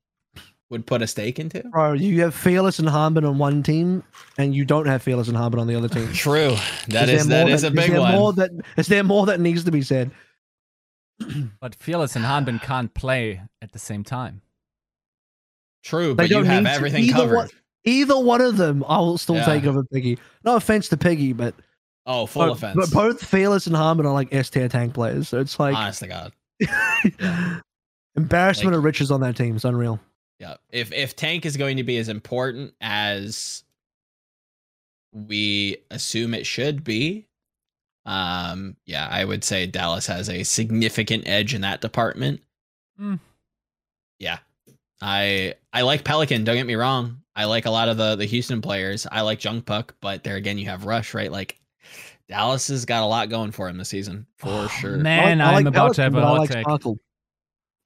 would 0.73 0.87
put 0.87 1.01
a 1.03 1.07
stake 1.07 1.39
into? 1.39 1.62
Bro, 1.70 1.93
you 1.93 2.20
have 2.23 2.35
Fearless 2.35 2.81
and 2.81 2.89
Hanbin 2.89 3.27
on 3.29 3.39
one 3.39 3.62
team, 3.62 4.03
and 4.39 4.53
you 4.55 4.64
don't 4.64 4.87
have 4.87 5.03
Fearless 5.03 5.29
and 5.29 5.37
Hanbin 5.37 5.61
on 5.61 5.68
the 5.68 5.77
other 5.77 5.89
team. 5.89 6.12
True. 6.12 6.57
That 6.89 7.07
there 7.07 7.14
is 7.16 7.29
that 7.29 7.47
more 7.47 7.55
is 7.55 7.62
a 7.62 7.70
big 7.70 7.91
there 7.93 8.01
one. 8.01 8.12
More 8.14 8.33
that, 8.33 8.51
is 8.77 8.89
there 8.89 9.05
more 9.05 9.27
that 9.27 9.39
needs 9.39 9.62
to 9.64 9.70
be 9.70 9.83
said? 9.83 10.11
But 11.61 11.77
Fearless 11.77 12.16
and 12.16 12.25
Hanbin 12.25 12.61
can't 12.62 12.93
play 12.95 13.41
at 13.61 13.70
the 13.70 13.79
same 13.79 14.03
time. 14.03 14.43
True, 15.85 16.09
They 16.09 16.14
but 16.14 16.31
you 16.31 16.37
don't 16.37 16.47
have 16.47 16.62
need 16.64 16.68
to. 16.70 16.75
everything 16.75 17.05
Either 17.05 17.12
covered. 17.14 17.37
one- 17.37 17.49
Either 17.85 18.16
one 18.18 18.41
of 18.41 18.57
them, 18.57 18.85
I 18.87 18.99
will 18.99 19.18
still 19.18 19.35
Yeah. 19.37 19.45
take 19.45 19.64
over 19.64 19.83
Piggy. 19.85 20.16
No 20.45 20.55
offense 20.57 20.89
to 20.91 20.97
Piggy, 20.97 21.33
but 21.33 21.55
Oh, 22.07 22.27
full 22.27 22.47
but, 22.47 22.53
offense. 22.53 22.77
but 22.77 22.91
both 22.93 23.25
Fearless 23.25 23.66
and 23.66 23.75
Hanbin 23.77 24.05
are 24.05 24.12
like 24.12 24.33
S 24.33 24.51
tier 24.51 24.68
tank 24.68 24.95
players. 24.95 25.29
So 25.29 25.41
it's 25.41 25.59
like 25.59 25.75
Honest 25.77 25.99
to 26.01 26.07
God. 26.07 26.33
embarrassment 28.16 28.73
Like- 28.73 28.79
of 28.79 28.85
riches 28.85 29.11
on 29.11 29.20
that 29.23 29.37
team. 29.37 29.57
It's 29.57 29.64
unreal. 29.64 30.01
Yeah. 30.43 30.57
If 30.70 30.93
if 30.93 31.14
tank 31.14 31.47
is 31.47 31.57
going 31.57 31.76
to 31.76 31.84
be 31.84 31.99
as 31.99 32.09
important 32.09 32.74
as 32.80 33.62
we 35.12 35.76
assume 35.90 36.34
it 36.34 36.47
should 36.47 36.82
be, 36.82 37.28
um, 38.07 38.76
yeah, 38.84 39.07
I 39.09 39.24
would 39.24 39.45
say 39.45 39.66
Dallas 39.66 40.07
has 40.09 40.28
a 40.28 40.43
significant 40.43 41.28
edge 41.28 41.55
in 41.55 41.61
that 41.61 41.80
department. 41.80 42.40
Hmm. 42.99 43.14
Yeah. 44.18 44.38
I 45.01 45.55
I 45.72 45.82
like 45.82 46.03
Pelican, 46.03 46.43
don't 46.43 46.57
get 46.57 46.66
me 46.66 46.74
wrong. 46.74 47.18
I 47.36 47.45
like 47.45 47.66
a 47.66 47.70
lot 47.70 47.88
of 47.88 47.97
the 47.97 48.16
the 48.16 48.24
Houston 48.26 48.61
players. 48.62 49.07
I 49.12 49.20
like 49.20 49.43
Jung 49.45 49.62
Puck, 49.62 49.95
but 50.01 50.24
there 50.24 50.34
again 50.36 50.59
you 50.59 50.66
have 50.66 50.86
Rush, 50.86 51.14
right? 51.14 51.30
Like 51.30 51.57
Dallas 52.28 52.66
has 52.66 52.84
got 52.84 53.05
a 53.05 53.07
lot 53.07 53.28
going 53.28 53.53
for 53.53 53.68
him 53.68 53.76
this 53.78 53.90
season, 53.90 54.26
for 54.38 54.68
sure. 54.68 54.97
Man, 54.97 55.40
I 55.40 55.45
like- 55.45 55.55
I 55.55 55.59
I'm 55.59 55.64
like 55.64 55.66
about 55.74 55.95
to 55.95 56.03
have 56.03 56.14
a 56.14 56.16
but 56.16 56.24
I 56.24 56.28
hot 56.28 56.38
like 56.38 56.51
take. 56.51 56.64
Sparkle. 56.64 56.99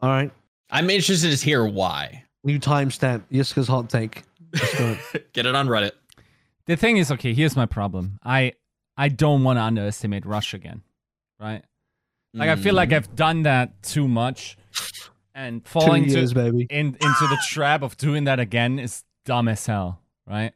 All 0.00 0.08
right, 0.10 0.30
I'm 0.70 0.88
interested 0.88 1.36
to 1.36 1.44
hear 1.44 1.66
why. 1.66 2.22
New 2.46 2.58
timestamp. 2.58 3.22
Yiska's 3.30 3.68
hot 3.68 3.90
take. 3.90 4.22
Let's 4.52 4.76
do 4.78 4.96
it. 5.14 5.32
Get 5.34 5.44
it 5.46 5.54
on 5.54 5.66
Reddit. 5.68 5.92
The 6.66 6.76
thing 6.76 6.96
is, 6.96 7.12
okay, 7.12 7.34
here's 7.34 7.56
my 7.56 7.66
problem. 7.66 8.18
I 8.24 8.52
I 8.96 9.08
don't 9.08 9.44
want 9.44 9.58
to 9.58 9.62
underestimate 9.62 10.24
Rush 10.24 10.54
again, 10.54 10.82
right? 11.38 11.62
Like 12.32 12.48
I 12.50 12.56
feel 12.56 12.74
like 12.74 12.90
Mm. 12.90 12.96
I've 12.96 13.16
done 13.16 13.42
that 13.44 13.82
too 13.82 14.06
much, 14.08 14.56
and 15.34 15.64
Two 15.64 15.70
falling 15.70 16.04
to 16.04 16.10
years, 16.10 16.32
baby. 16.32 16.66
in 16.70 16.88
into 16.88 17.26
the 17.28 17.38
trap 17.48 17.82
of 17.82 17.96
doing 17.96 18.24
that 18.24 18.40
again 18.40 18.78
is 18.78 19.04
dumb 19.24 19.48
as 19.48 19.64
hell, 19.66 20.00
right? 20.26 20.52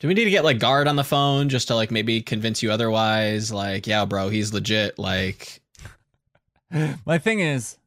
Do 0.00 0.08
we 0.08 0.14
need 0.14 0.24
to 0.24 0.30
get 0.30 0.44
like 0.44 0.58
guard 0.58 0.88
on 0.88 0.96
the 0.96 1.04
phone 1.04 1.48
just 1.48 1.68
to 1.68 1.74
like 1.74 1.90
maybe 1.90 2.20
convince 2.22 2.62
you 2.62 2.70
otherwise? 2.72 3.52
Like, 3.52 3.86
yeah, 3.86 4.04
bro, 4.04 4.28
he's 4.28 4.52
legit. 4.52 4.98
Like, 4.98 5.60
My 7.06 7.18
thing 7.18 7.40
is, 7.40 7.78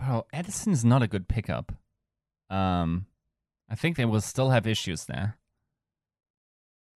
bro, 0.00 0.26
Edison's 0.32 0.84
not 0.84 1.02
a 1.02 1.06
good 1.06 1.28
pickup. 1.28 1.72
Um, 2.48 3.06
I 3.68 3.74
think 3.74 3.96
they 3.96 4.04
will 4.04 4.20
still 4.20 4.50
have 4.50 4.66
issues 4.66 5.04
there. 5.04 5.36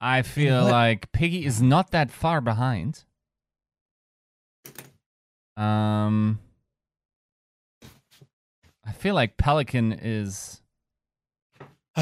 I 0.00 0.22
feel 0.22 0.64
like 0.64 1.12
Piggy 1.12 1.46
is 1.46 1.62
not 1.62 1.92
that 1.92 2.10
far 2.10 2.40
behind. 2.40 3.04
Um, 5.56 6.40
I 8.84 8.92
feel 8.92 9.14
like 9.14 9.36
Pelican 9.36 9.92
is. 9.92 10.60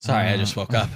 sorry, 0.00 0.28
I 0.28 0.36
just 0.36 0.56
woke 0.56 0.74
up. 0.74 0.90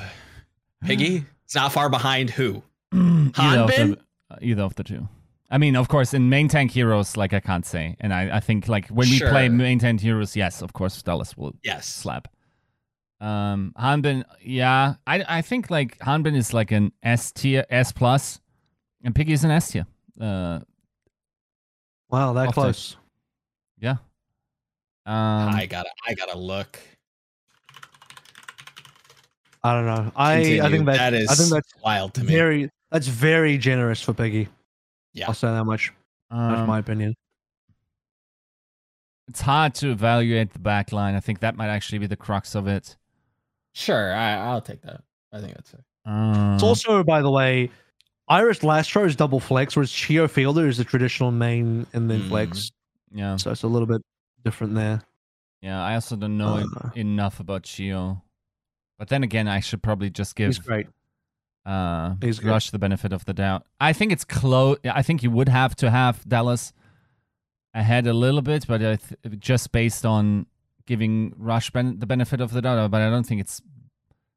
Piggy, 0.84 1.24
it's 1.44 1.54
not 1.54 1.72
far 1.72 1.88
behind. 1.88 2.30
Who? 2.30 2.62
either 2.92 3.30
Hanbin? 3.32 3.96
the, 3.96 3.98
uh, 4.30 4.36
either 4.40 4.62
of 4.62 4.74
the 4.74 4.84
two. 4.84 5.08
I 5.52 5.58
mean, 5.58 5.76
of 5.76 5.88
course, 5.88 6.14
in 6.14 6.30
main 6.30 6.48
tank 6.48 6.70
heroes, 6.70 7.14
like 7.18 7.34
I 7.34 7.40
can't 7.40 7.66
say, 7.66 7.94
and 8.00 8.12
I, 8.14 8.38
I 8.38 8.40
think 8.40 8.68
like 8.68 8.88
when 8.88 9.08
we 9.10 9.20
play 9.20 9.50
main 9.50 9.78
tank 9.78 10.00
heroes, 10.00 10.34
yes, 10.34 10.62
of 10.62 10.72
course, 10.72 11.00
Dallas 11.02 11.36
will 11.36 11.52
Yes. 11.62 11.86
slap. 11.86 12.26
Um, 13.20 13.74
Hanbin, 13.78 14.24
yeah, 14.40 14.94
I 15.06 15.22
I 15.28 15.42
think 15.42 15.70
like 15.70 15.98
Hanbin 15.98 16.34
is 16.34 16.54
like 16.54 16.72
an 16.72 16.90
S 17.02 17.30
tier, 17.32 17.66
S 17.68 17.92
plus, 17.92 18.40
and 19.04 19.14
Piggy 19.14 19.34
is 19.34 19.44
an 19.44 19.50
S 19.50 19.70
tier. 19.70 19.86
Uh, 20.18 20.60
Wow, 22.08 22.32
that 22.32 22.48
Off 22.48 22.54
take. 22.54 22.62
close. 22.62 22.96
yeah. 23.78 23.96
Um, 25.06 25.48
I 25.48 25.66
gotta, 25.66 25.90
I 26.06 26.14
gotta 26.14 26.38
look. 26.38 26.78
I 29.62 29.74
don't 29.74 29.86
know. 29.86 30.12
I 30.16 30.38
I 30.38 30.70
think 30.70 30.86
that, 30.86 30.96
that 30.96 31.14
is 31.14 31.28
I 31.30 31.34
think 31.34 31.50
that's 31.50 31.72
wild 31.84 32.14
to 32.14 32.24
me. 32.24 32.32
very 32.34 32.70
that's 32.90 33.06
very 33.06 33.58
generous 33.58 34.00
for 34.00 34.14
Piggy. 34.14 34.48
Yeah. 35.14 35.26
I'll 35.28 35.34
say 35.34 35.48
that 35.48 35.64
much. 35.64 35.92
That's 36.30 36.60
Um, 36.60 36.66
my 36.66 36.78
opinion. 36.78 37.14
it's 39.28 39.40
hard 39.40 39.74
to 39.76 39.90
evaluate 39.90 40.52
the 40.52 40.58
back 40.58 40.92
line. 40.92 41.14
I 41.14 41.20
think 41.20 41.40
that 41.40 41.56
might 41.56 41.68
actually 41.68 41.98
be 41.98 42.06
the 42.06 42.16
crux 42.16 42.54
of 42.54 42.66
it. 42.66 42.96
Sure, 43.74 44.12
I, 44.14 44.34
I'll 44.34 44.60
take 44.60 44.82
that. 44.82 45.02
I 45.32 45.40
think 45.40 45.54
that's 45.54 45.72
it. 45.74 45.80
Uh, 46.04 46.52
It's 46.54 46.62
also, 46.62 47.02
by 47.04 47.22
the 47.22 47.30
way, 47.30 47.70
Iris 48.28 48.60
Lastro 48.60 49.06
is 49.06 49.16
double 49.16 49.40
flex, 49.40 49.76
whereas 49.76 49.90
Chiyo 49.90 50.28
Fielder 50.28 50.66
is 50.66 50.76
the 50.78 50.84
traditional 50.84 51.30
main 51.30 51.86
and 51.92 52.10
then 52.10 52.22
Mm. 52.22 52.28
flex. 52.28 52.70
yeah, 53.12 53.36
So 53.36 53.50
it's 53.50 53.62
a 53.62 53.68
little 53.68 53.86
bit 53.86 54.02
different 54.44 54.74
there. 54.74 55.02
yeah. 55.60 55.82
I 55.82 55.94
also 55.94 56.16
don't 56.16 56.36
know 56.36 56.56
Uh, 56.76 56.90
enough 56.96 57.40
about 57.40 57.62
Chiyo, 57.62 58.20
but 58.98 59.08
then 59.08 59.22
again, 59.22 59.48
I 59.48 59.60
should 59.60 59.82
probably 59.82 60.10
just 60.10 60.34
give 60.36 60.48
He's 60.48 60.58
great. 60.58 60.88
Uh. 61.64 62.14
Rush 62.42 62.70
the 62.70 62.78
benefit 62.78 63.12
of 63.12 63.24
the 63.24 63.34
doubt. 63.34 63.64
I 63.80 63.92
think 63.92 64.12
it's 64.12 64.24
close. 64.24 64.78
I 64.84 65.02
think 65.02 65.22
you 65.22 65.30
would 65.30 65.48
have 65.48 65.76
to 65.76 65.90
have 65.90 66.26
Dallas 66.28 66.72
ahead 67.74 68.06
a 68.06 68.12
little 68.12 68.42
bit, 68.42 68.66
but 68.66 68.82
I 68.82 68.96
th- 68.96 69.38
just 69.38 69.72
based 69.72 70.04
on 70.04 70.46
giving 70.86 71.34
Rush 71.36 71.70
ben- 71.70 71.98
the 71.98 72.06
benefit 72.06 72.40
of 72.40 72.52
the 72.52 72.62
doubt. 72.62 72.90
But 72.90 73.02
I 73.02 73.10
don't 73.10 73.24
think 73.24 73.40
it's 73.40 73.62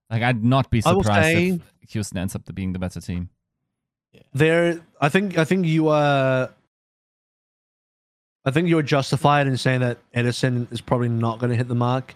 like 0.10 0.22
I'd 0.22 0.44
not 0.44 0.70
be 0.70 0.82
surprised 0.82 1.38
say- 1.38 1.50
if 1.82 1.92
Houston 1.92 2.18
ends 2.18 2.36
up 2.36 2.44
being 2.54 2.74
the 2.74 2.80
better 2.80 3.02
team. 3.02 3.30
There, 4.34 4.80
I 5.02 5.10
think, 5.10 5.38
I 5.38 5.44
think 5.44 5.66
you 5.66 5.90
are. 5.90 6.50
I 8.46 8.52
think 8.52 8.68
you 8.70 8.78
are 8.78 8.84
justified 8.84 9.48
in 9.48 9.58
saying 9.58 9.82
that 9.82 9.98
Edison 10.14 10.68
is 10.72 10.80
probably 10.80 11.10
not 11.10 11.40
going 11.40 11.50
to 11.50 11.56
hit 11.56 11.68
the 11.68 11.76
mark 11.76 12.16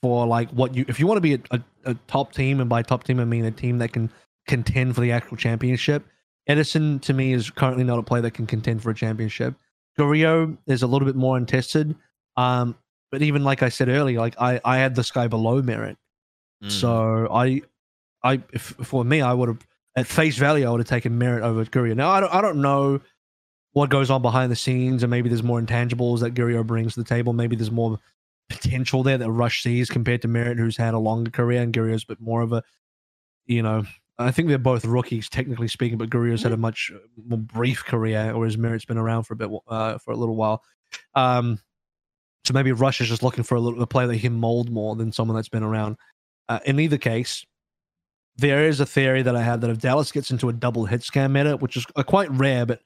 for 0.00 0.26
like 0.26 0.48
what 0.50 0.74
you. 0.74 0.84
If 0.88 1.00
you 1.00 1.06
want 1.06 1.16
to 1.16 1.20
be 1.20 1.34
a, 1.34 1.40
a, 1.50 1.60
a 1.90 1.94
top 2.06 2.32
team, 2.32 2.60
and 2.60 2.70
by 2.70 2.82
top 2.82 3.04
team 3.04 3.18
I 3.18 3.24
mean 3.24 3.44
a 3.44 3.50
team 3.50 3.78
that 3.78 3.92
can 3.92 4.10
contend 4.46 4.94
for 4.94 5.00
the 5.00 5.12
actual 5.12 5.36
championship, 5.36 6.04
Edison 6.46 6.98
to 7.00 7.12
me 7.12 7.32
is 7.32 7.50
currently 7.50 7.84
not 7.84 7.98
a 7.98 8.02
player 8.02 8.22
that 8.22 8.32
can 8.32 8.46
contend 8.46 8.82
for 8.82 8.90
a 8.90 8.94
championship. 8.94 9.54
Guriyo 9.98 10.56
is 10.66 10.82
a 10.82 10.86
little 10.86 11.06
bit 11.06 11.16
more 11.16 11.36
untested. 11.36 11.94
Um, 12.36 12.76
but 13.10 13.22
even 13.22 13.44
like 13.44 13.62
I 13.62 13.68
said 13.68 13.88
earlier, 13.88 14.18
like 14.18 14.34
I, 14.40 14.60
I 14.64 14.78
had 14.78 14.94
this 14.94 15.10
guy 15.10 15.28
below 15.28 15.62
merit. 15.62 15.96
Mm. 16.62 16.70
So 16.70 17.28
I, 17.32 17.62
I 18.22 18.42
if, 18.52 18.62
for 18.62 19.04
me, 19.04 19.20
I 19.20 19.32
would 19.32 19.48
have 19.48 19.66
at 19.96 20.06
face 20.06 20.36
value, 20.36 20.66
I 20.66 20.70
would 20.70 20.80
have 20.80 20.88
taken 20.88 21.16
merit 21.16 21.44
over 21.44 21.64
Guriyo. 21.64 21.94
Now 21.94 22.10
I 22.10 22.20
don't, 22.20 22.34
I 22.34 22.40
don't 22.40 22.60
know 22.60 23.00
what 23.72 23.90
goes 23.90 24.10
on 24.10 24.22
behind 24.22 24.50
the 24.50 24.56
scenes, 24.56 25.02
and 25.02 25.10
maybe 25.10 25.28
there's 25.28 25.42
more 25.42 25.60
intangibles 25.60 26.20
that 26.20 26.34
Guriyo 26.34 26.66
brings 26.66 26.94
to 26.94 27.00
the 27.00 27.08
table. 27.08 27.32
Maybe 27.32 27.56
there's 27.56 27.70
more 27.70 27.98
potential 28.48 29.02
there 29.02 29.18
that 29.18 29.30
Rush 29.30 29.62
sees 29.62 29.88
compared 29.88 30.22
to 30.22 30.28
Merritt, 30.28 30.58
who's 30.58 30.76
had 30.76 30.94
a 30.94 30.98
longer 30.98 31.30
career, 31.30 31.62
and 31.62 31.72
Guriyo's 31.72 32.04
a 32.04 32.08
bit 32.08 32.20
more 32.20 32.42
of 32.42 32.52
a, 32.52 32.62
you 33.46 33.62
know, 33.62 33.84
I 34.18 34.30
think 34.30 34.48
they're 34.48 34.58
both 34.58 34.84
rookies 34.84 35.28
technically 35.28 35.68
speaking, 35.68 35.98
but 35.98 36.10
Guriyo's 36.10 36.42
had 36.42 36.52
a 36.52 36.56
much 36.56 36.92
more 37.26 37.38
brief 37.38 37.84
career, 37.84 38.36
whereas 38.36 38.56
Merritt's 38.56 38.84
been 38.84 38.98
around 38.98 39.24
for 39.24 39.34
a 39.34 39.36
bit, 39.36 39.50
uh, 39.68 39.98
for 39.98 40.12
a 40.12 40.16
little 40.16 40.36
while. 40.36 40.62
Um, 41.14 41.58
so 42.44 42.52
maybe 42.52 42.72
Rush 42.72 43.00
is 43.00 43.08
just 43.08 43.22
looking 43.22 43.42
for 43.42 43.56
a 43.56 43.60
little 43.60 43.82
a 43.82 43.86
player 43.86 44.06
that 44.06 44.14
he 44.14 44.20
can 44.20 44.34
mold 44.34 44.70
more 44.70 44.94
than 44.94 45.10
someone 45.10 45.34
that's 45.34 45.48
been 45.48 45.62
around. 45.62 45.96
Uh, 46.48 46.60
in 46.64 46.78
either 46.78 46.98
case, 46.98 47.44
there 48.36 48.66
is 48.66 48.80
a 48.80 48.86
theory 48.86 49.22
that 49.22 49.34
I 49.34 49.42
have 49.42 49.60
that 49.62 49.70
if 49.70 49.78
Dallas 49.78 50.12
gets 50.12 50.30
into 50.30 50.48
a 50.48 50.52
double 50.52 50.84
hit 50.84 51.02
scan 51.02 51.32
meta, 51.32 51.56
which 51.56 51.76
is 51.76 51.86
uh, 51.96 52.02
quite 52.02 52.30
rare, 52.30 52.66
but 52.66 52.80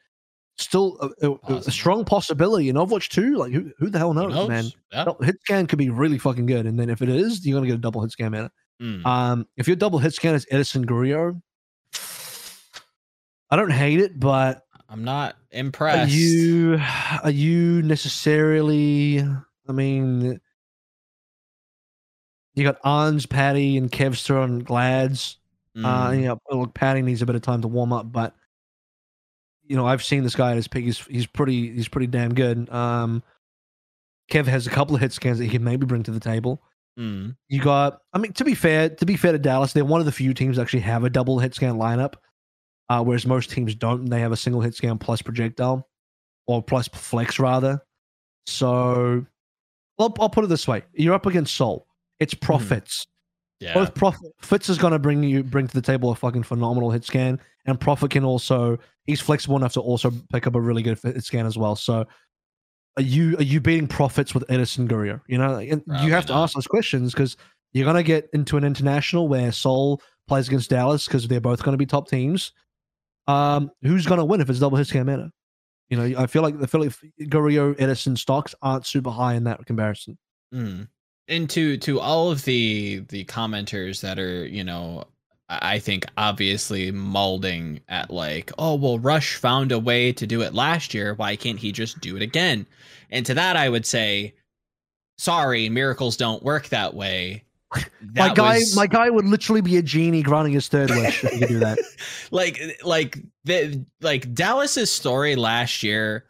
still 0.57 0.97
a, 1.23 1.31
a- 1.31 1.57
a, 1.57 1.71
strong 1.71 2.05
possibility 2.05 2.69
in 2.69 2.77
Overwatch 2.77 3.09
2, 3.09 3.37
like 3.37 3.53
who, 3.53 3.71
who 3.79 3.91
the 3.91 3.99
hell 3.99 4.15
knows, 4.15 4.35
knows? 4.35 4.49
man? 4.49 4.65
Yeah. 4.93 5.07
Hit 5.23 5.37
scan 5.43 5.67
could 5.67 5.79
be 5.79 5.91
really 5.91 6.19
fucking 6.19 6.47
good. 6.47 6.67
And 6.67 6.79
then 6.79 6.91
if 6.91 7.03
it 7.03 7.09
is, 7.09 7.45
you're 7.45 7.55
going 7.55 7.65
to 7.65 7.69
get 7.69 7.79
a 7.79 7.81
double 7.81 8.01
hit 8.03 8.11
scan 8.11 8.33
meta. 8.33 8.51
Mm. 8.81 9.05
Um, 9.07 9.47
if 9.57 9.67
your 9.67 9.77
double 9.77 9.99
hit 9.99 10.15
scan 10.15 10.35
is 10.35 10.47
Edison 10.51 10.87
Guriyo, 10.87 11.41
I 13.51 13.57
don't 13.57 13.71
hate 13.73 14.01
it, 14.01 14.19
but 14.21 14.63
I'm 14.89 15.05
not 15.05 15.37
impressed. 15.51 16.13
are 16.13 16.15
you 16.15 16.79
are 17.25 17.31
you 17.31 17.83
necessarily? 17.83 19.21
I 19.69 19.73
mean, 19.73 20.41
you 22.55 22.65
got 22.65 22.79
Ons, 22.85 23.27
Patty, 23.27 23.77
and 23.77 23.91
Kevster 23.91 24.43
and 24.45 24.65
Glads. 24.65 25.37
Uh, 25.77 26.09
Mm. 26.11 26.21
you 26.21 26.27
know, 26.27 26.41
look, 26.51 26.75
Patty 26.75 27.03
needs 27.03 27.23
a 27.23 27.27
bit 27.27 27.37
of 27.37 27.43
time 27.43 27.63
to 27.63 27.69
warm 27.69 27.93
up, 27.93 28.11
but 28.11 28.35
you 29.65 29.77
know, 29.77 29.87
I've 29.87 30.03
seen 30.03 30.25
this 30.25 30.35
guy 30.35 30.51
at 30.51 30.57
his 30.57 30.67
peak. 30.67 30.85
He's 30.85 30.99
he's 31.07 31.27
pretty 31.27 31.73
he's 31.73 31.89
pretty 31.89 32.07
damn 32.07 32.35
good. 32.35 32.69
Um, 32.71 33.23
Kev 34.31 34.47
has 34.47 34.67
a 34.67 34.71
couple 34.71 34.95
of 34.95 35.01
hit 35.01 35.13
scans 35.13 35.39
that 35.39 35.45
he 35.45 35.51
can 35.51 35.63
maybe 35.63 35.87
bring 35.87 36.03
to 36.05 36.11
the 36.11 36.21
table. 36.21 36.63
Mm. 36.99 37.37
You 37.49 37.61
got, 37.61 38.01
I 38.13 38.19
mean, 38.19 38.33
to 38.33 38.45
be 38.45 38.55
fair, 38.55 38.89
to 38.89 39.07
be 39.07 39.17
fair 39.17 39.33
to 39.33 39.39
Dallas, 39.39 39.73
they're 39.73 39.85
one 39.85 40.01
of 40.01 40.07
the 40.07 40.13
few 40.13 40.35
teams 40.35 40.57
that 40.57 40.63
actually 40.63 40.81
have 40.81 41.05
a 41.05 41.11
double 41.11 41.39
hit 41.39 41.55
scan 41.55 41.77
lineup, 41.77 42.15
uh, 42.89 43.03
whereas 43.03 43.27
most 43.27 43.51
teams 43.51 43.75
don't. 43.75 44.07
They 44.07 44.21
have 44.21 44.33
a 44.33 44.37
single 44.37 44.61
hit 44.61 44.75
scan 44.75 44.99
plus 44.99 45.23
projectile, 45.23 45.89
or 46.47 46.63
plus 46.63 46.89
flex 46.89 47.39
rather. 47.39 47.81
So, 48.47 49.25
I'll, 49.99 50.15
I'll 50.19 50.31
put 50.31 50.45
it 50.45 50.49
this 50.49 50.67
way: 50.67 50.83
you're 50.93 51.15
up 51.15 51.27
against 51.27 51.55
Soul. 51.55 51.87
It's 52.19 52.35
profits. 52.35 53.07
Yeah. 53.61 53.75
Both 53.75 53.95
profit 53.95 54.33
Fitz 54.41 54.69
is 54.69 54.79
going 54.79 54.93
to 54.93 54.99
bring 54.99 55.23
you 55.23 55.43
bring 55.43 55.67
to 55.67 55.75
the 55.75 55.83
table 55.83 56.11
a 56.11 56.15
fucking 56.15 56.45
phenomenal 56.45 56.91
hit 56.91 57.05
scan, 57.05 57.41
and 57.67 57.79
Profit 57.79 58.11
can 58.11 58.25
also 58.25 58.79
he's 59.05 59.21
flexible 59.21 59.57
enough 59.57 59.73
to 59.75 59.81
also 59.81 60.13
pick 60.33 60.47
up 60.47 60.55
a 60.55 60.61
really 60.61 60.83
good 60.83 60.99
hit 61.03 61.25
scan 61.25 61.47
as 61.47 61.59
well. 61.59 61.75
So, 61.75 62.07
are 62.99 63.03
you 63.03 63.37
are 63.39 63.45
you 63.45 63.61
beating 63.61 63.87
Profits 63.87 64.35
with 64.35 64.45
Edison 64.49 64.89
Guriyo? 64.89 65.21
You 65.29 65.39
know, 65.39 65.55
and 65.57 65.83
you 66.03 66.11
have 66.13 66.27
to 66.27 66.33
not. 66.33 66.43
ask 66.43 66.55
those 66.55 66.67
questions 66.67 67.13
because 67.13 67.37
you're 67.73 67.85
going 67.85 67.97
to 67.97 68.03
get 68.03 68.29
into 68.33 68.57
an 68.57 68.65
international 68.65 69.29
where 69.29 69.53
Seoul 69.53 70.03
plays 70.27 70.49
against 70.49 70.71
Dallas 70.71 71.07
because 71.07 71.29
they're 71.29 71.41
both 71.41 71.63
going 71.63 71.75
to 71.75 71.79
be 71.79 71.87
top 71.87 72.09
teams. 72.09 72.53
Um, 73.29 73.71
who's 73.83 74.07
going 74.07 74.19
to 74.19 74.25
win 74.25 74.41
if 74.41 74.51
it's 74.51 74.59
double 74.59 74.77
hit 74.77 74.89
scan 74.89 75.07
meta? 75.07 75.31
You 75.91 75.97
know, 75.97 76.21
I 76.21 76.27
feel 76.27 76.43
like 76.43 76.59
the 76.59 76.67
Philly 76.67 76.91
Guriyo 77.21 77.77
Edison 77.79 78.17
stocks 78.17 78.55
aren't 78.61 78.85
super 78.85 79.11
high 79.11 79.35
in 79.35 79.45
that 79.45 79.65
comparison. 79.65 80.19
Mm. 80.53 80.89
And 81.29 81.49
to 81.51 81.77
to 81.79 82.01
all 82.01 82.33
of 82.33 82.45
the 82.45 83.05
the 83.09 83.25
commenters 83.27 84.01
that 84.01 84.19
are, 84.19 84.45
you 84.45 84.65
know, 84.65 85.05
I 85.49 85.79
think 85.79 86.05
obviously 86.19 86.91
molding 86.91 87.81
at 87.89 88.11
like, 88.11 88.53
oh 88.59 88.75
well, 88.75 88.99
Rush 88.99 89.37
found 89.37 89.73
a 89.73 89.79
way 89.79 90.13
to 90.13 90.27
do 90.27 90.43
it 90.43 90.55
last 90.55 90.93
year. 90.93 91.15
Why 91.15 91.37
can't 91.37 91.59
he 91.59 91.73
just 91.73 92.01
do 92.01 92.17
it 92.17 92.23
again? 92.23 92.67
And 93.11 93.25
to 93.27 93.35
that, 93.35 93.57
I 93.57 93.69
would 93.71 93.87
say, 93.87 94.35
sorry, 95.17 95.69
miracles 95.71 96.17
don't 96.17 96.43
work 96.43 96.69
that 96.69 96.95
way. 96.95 97.45
my 98.15 98.33
guy, 98.35 98.55
was- 98.57 98.77
my 98.77 98.87
guy 98.87 99.09
would 99.11 99.25
literally 99.27 99.61
be 99.63 99.77
a 99.77 99.83
genie 99.83 100.23
granting 100.23 100.53
his 100.53 100.69
third 100.69 100.91
wish 100.91 101.25
if 101.25 101.33
he 101.33 101.39
could 101.39 101.49
do 101.49 101.59
that. 101.61 101.79
like 102.31 102.61
like 102.85 103.19
the 103.45 103.85
like 104.01 104.33
Dallas's 104.35 104.91
story 104.93 105.35
last 105.35 105.83
year 105.83 106.25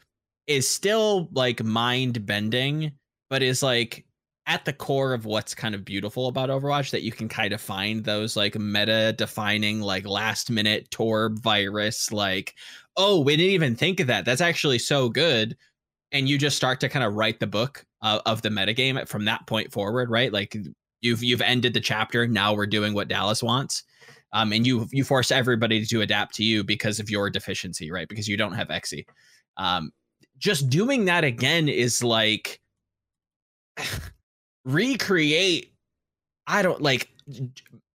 is 0.47 0.69
still 0.69 1.29
like 1.33 1.62
mind 1.62 2.25
bending, 2.25 2.93
but 3.31 3.43
is 3.43 3.62
like 3.62 4.05
at 4.49 4.65
the 4.65 4.73
core 4.73 5.13
of 5.13 5.27
what's 5.27 5.55
kind 5.55 5.75
of 5.75 5.85
beautiful 5.85 6.27
about 6.27 6.49
Overwatch 6.49 6.91
that 6.91 7.03
you 7.03 7.13
can 7.13 7.29
kind 7.29 7.53
of 7.53 7.61
find 7.61 8.05
those 8.05 8.37
like 8.37 8.59
meta 8.59 9.15
defining 9.17 9.81
like 9.81 10.07
last 10.07 10.51
minute 10.51 10.91
Torb 10.91 11.39
virus 11.39 12.11
like 12.11 12.55
oh 12.97 13.21
we 13.21 13.37
didn't 13.37 13.53
even 13.53 13.77
think 13.77 14.01
of 14.01 14.07
that 14.09 14.25
that's 14.25 14.41
actually 14.41 14.79
so 14.79 15.09
good 15.09 15.57
and 16.11 16.29
you 16.29 16.39
just 16.39 16.57
start 16.57 16.81
to 16.81 16.89
kind 16.89 17.05
of 17.05 17.15
write 17.15 17.39
the 17.39 17.47
book 17.47 17.85
of, 18.03 18.23
of 18.25 18.43
the 18.43 18.49
metagame 18.49 19.07
from 19.07 19.27
that 19.27 19.47
point 19.47 19.71
forward 19.71 20.11
right 20.11 20.33
like 20.33 20.57
you've 21.03 21.23
you've 21.23 21.43
ended 21.43 21.75
the 21.75 21.81
chapter 21.81 22.27
now 22.27 22.55
we're 22.55 22.67
doing 22.67 22.95
what 22.95 23.09
Dallas 23.09 23.43
wants 23.43 23.85
um, 24.33 24.53
and 24.53 24.67
you 24.67 24.87
you 24.93 25.05
force 25.05 25.31
everybody 25.31 25.85
to 25.85 26.01
adapt 26.03 26.35
to 26.35 26.45
you 26.45 26.63
because 26.63 27.01
of 27.01 27.09
your 27.09 27.31
deficiency, 27.31 27.91
right? 27.91 28.09
Because 28.09 28.29
you 28.29 28.37
don't 28.37 28.53
have 28.53 28.69
Exi. 28.69 29.07
Um, 29.57 29.91
just 30.39 30.69
doing 30.69 31.07
that 31.07 31.25
again 31.25 31.69
is 31.69 32.05
like 32.05 32.61
recreate. 34.69 35.73
I 36.47 36.62
don't 36.62 36.83
like 36.83 37.09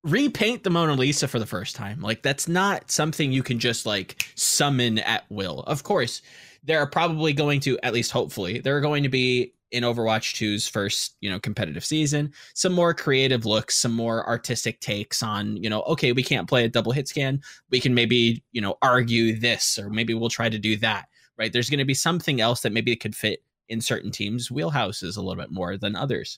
repaint 0.03 0.63
the 0.63 0.69
Mona 0.69 0.93
Lisa 0.93 1.28
for 1.28 1.39
the 1.39 1.45
first 1.45 1.76
time. 1.76 2.01
Like 2.01 2.24
that's 2.24 2.47
not 2.47 2.91
something 2.91 3.32
you 3.32 3.43
can 3.43 3.59
just 3.59 3.86
like 3.86 4.28
summon 4.36 4.99
at 4.99 5.24
will. 5.30 5.61
Of 5.61 5.84
course, 5.84 6.21
there 6.63 6.80
are 6.80 6.88
probably 6.88 7.34
going 7.34 7.59
to 7.61 7.80
at 7.84 7.93
least 7.93 8.11
hopefully 8.11 8.59
there 8.59 8.76
are 8.76 8.82
going 8.82 9.03
to 9.03 9.09
be 9.09 9.53
in 9.71 9.84
Overwatch 9.84 10.36
2's 10.36 10.67
first, 10.67 11.15
you 11.19 11.32
know, 11.32 11.39
competitive 11.39 11.84
season, 11.84 12.32
some 12.53 12.74
more 12.74 12.93
creative 12.93 13.43
looks, 13.43 13.76
some 13.76 13.91
more 13.91 14.28
artistic 14.28 14.80
takes 14.82 15.24
on, 15.24 15.57
you 15.57 15.69
know, 15.69 15.82
okay, 15.84 16.11
we 16.11 16.21
can't 16.21 16.47
play 16.47 16.63
a 16.63 16.69
double 16.69 16.91
hit 16.91 17.07
scan. 17.07 17.41
We 17.71 17.80
can 17.80 17.95
maybe, 17.95 18.43
you 18.51 18.61
know, 18.61 18.76
argue 18.84 19.36
this 19.39 19.80
or 19.80 19.89
maybe 19.89 20.13
we'll 20.13 20.30
try 20.30 20.47
to 20.47 20.59
do 20.59 20.78
that. 20.78 21.05
Right? 21.39 21.51
There's 21.51 21.71
going 21.71 21.80
to 21.80 21.86
be 21.86 21.95
something 21.95 22.39
else 22.39 22.61
that 22.61 22.71
maybe 22.71 22.91
it 22.91 22.99
could 22.99 23.15
fit 23.15 23.43
in 23.67 23.82
certain 23.82 24.11
teams' 24.11 24.49
wheelhouses 24.49 25.17
a 25.17 25.21
little 25.21 25.41
bit 25.41 25.51
more 25.51 25.78
than 25.78 25.95
others. 25.95 26.38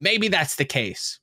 Maybe 0.00 0.28
that's 0.28 0.56
the 0.56 0.64
case. 0.64 1.18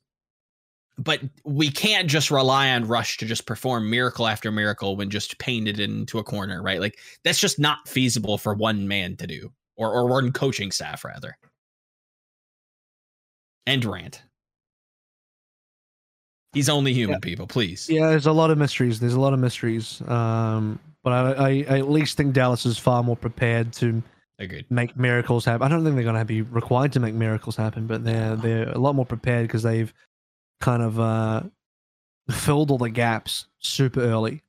But 0.98 1.20
we 1.44 1.70
can't 1.70 2.08
just 2.08 2.30
rely 2.30 2.70
on 2.70 2.88
Rush 2.88 3.18
to 3.18 3.26
just 3.26 3.46
perform 3.46 3.90
miracle 3.90 4.26
after 4.26 4.50
miracle 4.50 4.96
when 4.96 5.10
just 5.10 5.38
painted 5.38 5.78
into 5.78 6.18
a 6.18 6.24
corner, 6.24 6.62
right? 6.62 6.80
Like 6.80 6.98
that's 7.22 7.38
just 7.38 7.58
not 7.58 7.86
feasible 7.86 8.38
for 8.38 8.54
one 8.54 8.88
man 8.88 9.16
to 9.18 9.26
do, 9.26 9.52
or 9.76 9.92
or 9.92 10.06
one 10.06 10.32
coaching 10.32 10.70
staff 10.72 11.04
rather. 11.04 11.36
End 13.66 13.84
rant. 13.84 14.22
He's 16.54 16.70
only 16.70 16.94
human, 16.94 17.14
Yeah. 17.16 17.20
people. 17.20 17.46
Please. 17.46 17.86
Yeah, 17.90 18.08
there's 18.08 18.26
a 18.26 18.32
lot 18.32 18.50
of 18.50 18.56
mysteries. 18.56 18.98
There's 18.98 19.12
a 19.12 19.20
lot 19.20 19.34
of 19.34 19.38
mysteries. 19.38 20.00
Um, 20.08 20.78
but 21.04 21.12
I, 21.12 21.32
I, 21.32 21.48
I 21.48 21.78
at 21.80 21.90
least 21.90 22.16
think 22.16 22.32
Dallas 22.32 22.64
is 22.64 22.78
far 22.78 23.02
more 23.02 23.16
prepared 23.16 23.72
to 23.74 24.02
Agreed. 24.38 24.66
make 24.70 24.96
miracles 24.96 25.44
happen. 25.44 25.62
I 25.64 25.68
don't 25.68 25.82
think 25.82 25.94
they're 25.96 26.04
going 26.04 26.16
to 26.16 26.24
be 26.24 26.42
required 26.42 26.92
to 26.92 27.00
make 27.00 27.14
miracles 27.14 27.56
happen, 27.56 27.86
but 27.86 28.04
they're 28.04 28.36
they're 28.36 28.68
a 28.68 28.78
lot 28.78 28.94
more 28.94 29.06
prepared 29.06 29.46
because 29.46 29.62
they've 29.62 29.92
kind 30.60 30.82
of 30.82 31.00
uh, 31.00 31.42
filled 32.30 32.70
all 32.70 32.78
the 32.78 32.90
gaps 32.90 33.46
super 33.58 34.00
early. 34.00 34.42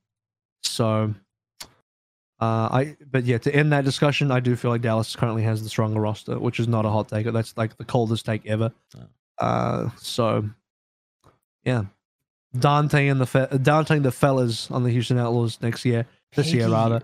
So, 0.62 1.14
uh, 2.40 2.68
I 2.70 2.96
but 3.10 3.24
yeah, 3.24 3.38
to 3.38 3.54
end 3.54 3.72
that 3.72 3.84
discussion, 3.84 4.30
I 4.30 4.40
do 4.40 4.56
feel 4.56 4.70
like 4.70 4.82
Dallas 4.82 5.16
currently 5.16 5.42
has 5.44 5.62
the 5.62 5.70
stronger 5.70 6.00
roster, 6.00 6.38
which 6.38 6.60
is 6.60 6.68
not 6.68 6.84
a 6.84 6.90
hot 6.90 7.08
take. 7.08 7.26
That's 7.26 7.56
like 7.56 7.76
the 7.78 7.84
coldest 7.84 8.26
take 8.26 8.44
ever. 8.46 8.72
Oh. 8.94 9.44
Uh, 9.44 9.90
so 9.96 10.48
yeah, 11.64 11.84
Dante 12.58 13.08
and 13.08 13.20
the 13.20 13.26
fe- 13.26 13.48
Dante 13.62 13.96
and 13.96 14.04
the 14.04 14.12
fellas 14.12 14.70
on 14.70 14.84
the 14.84 14.90
Houston 14.90 15.18
Outlaws 15.18 15.60
next 15.62 15.84
year. 15.84 16.06
This 16.34 16.52
year, 16.52 16.68
rather. 16.68 17.00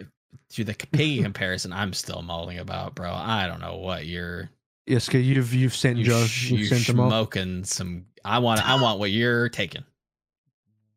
To 0.55 0.65
the 0.65 0.75
piggy 0.75 1.23
comparison, 1.23 1.73
I'm 1.73 1.93
still 1.93 2.23
mulling 2.23 2.59
about, 2.59 2.95
bro. 2.95 3.11
I 3.13 3.47
don't 3.47 3.61
know 3.61 3.77
what 3.79 4.07
you're 4.07 4.51
Yes, 4.87 5.09
'cause 5.09 5.23
you've 5.23 5.53
you've 5.55 5.75
sent 5.75 5.97
you 5.99 6.05
Joe, 6.05 6.27
sh- 6.27 6.51
you've 6.51 6.61
you 6.61 6.67
sent 6.67 6.87
them 6.87 7.01
off. 7.01 7.09
smoking 7.11 7.65
some. 7.65 8.07
I 8.25 8.39
want 8.39 8.61
I 8.67 8.81
want 8.81 8.99
what 9.01 9.11
you're 9.11 9.49
taking. 9.49 9.83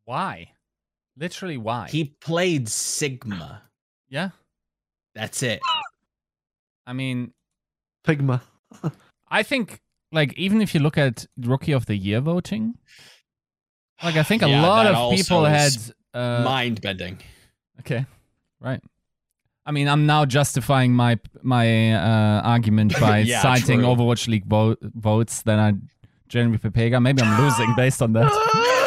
Why? 0.04 0.52
Literally, 1.16 1.56
why? 1.56 1.88
He 1.90 2.04
played 2.20 2.68
Sigma. 2.68 3.62
yeah. 4.08 4.30
That's 5.14 5.42
it. 5.42 5.60
I 6.86 6.92
mean, 6.92 7.32
Pigma. 8.04 8.40
I 9.28 9.42
think 9.42 9.80
like 10.12 10.32
even 10.38 10.62
if 10.62 10.74
you 10.74 10.80
look 10.80 10.96
at 10.96 11.26
rookie 11.36 11.72
of 11.72 11.86
the 11.86 11.96
year 11.96 12.20
voting, 12.20 12.74
like 14.04 14.14
I 14.16 14.22
think 14.22 14.42
a 14.42 14.48
Yeah, 14.50 14.62
lot 14.62 14.86
of 14.86 15.16
people 15.16 15.44
had. 15.44 15.72
Uh, 16.14 16.42
Mind 16.44 16.80
bending. 16.80 17.18
okay, 17.80 18.06
right. 18.60 18.80
I 19.68 19.70
mean, 19.70 19.86
I'm 19.86 20.06
now 20.06 20.24
justifying 20.24 20.94
my 20.94 21.18
my 21.42 21.92
uh, 21.92 22.40
argument 22.42 22.98
by 23.00 23.18
Yeah, 23.18 23.42
citing 23.42 23.80
true. 23.80 23.88
Overwatch 23.88 24.26
League 24.26 24.46
vo- 24.46 24.76
votes 24.80 25.42
that 25.42 25.58
are 25.58 25.72
Jeremy 26.28 26.58
Pepega. 26.58 27.00
Maybe 27.02 27.22
I'm 27.22 27.42
losing 27.42 27.74
based 27.74 28.02
on 28.02 28.12
that. 28.14 28.32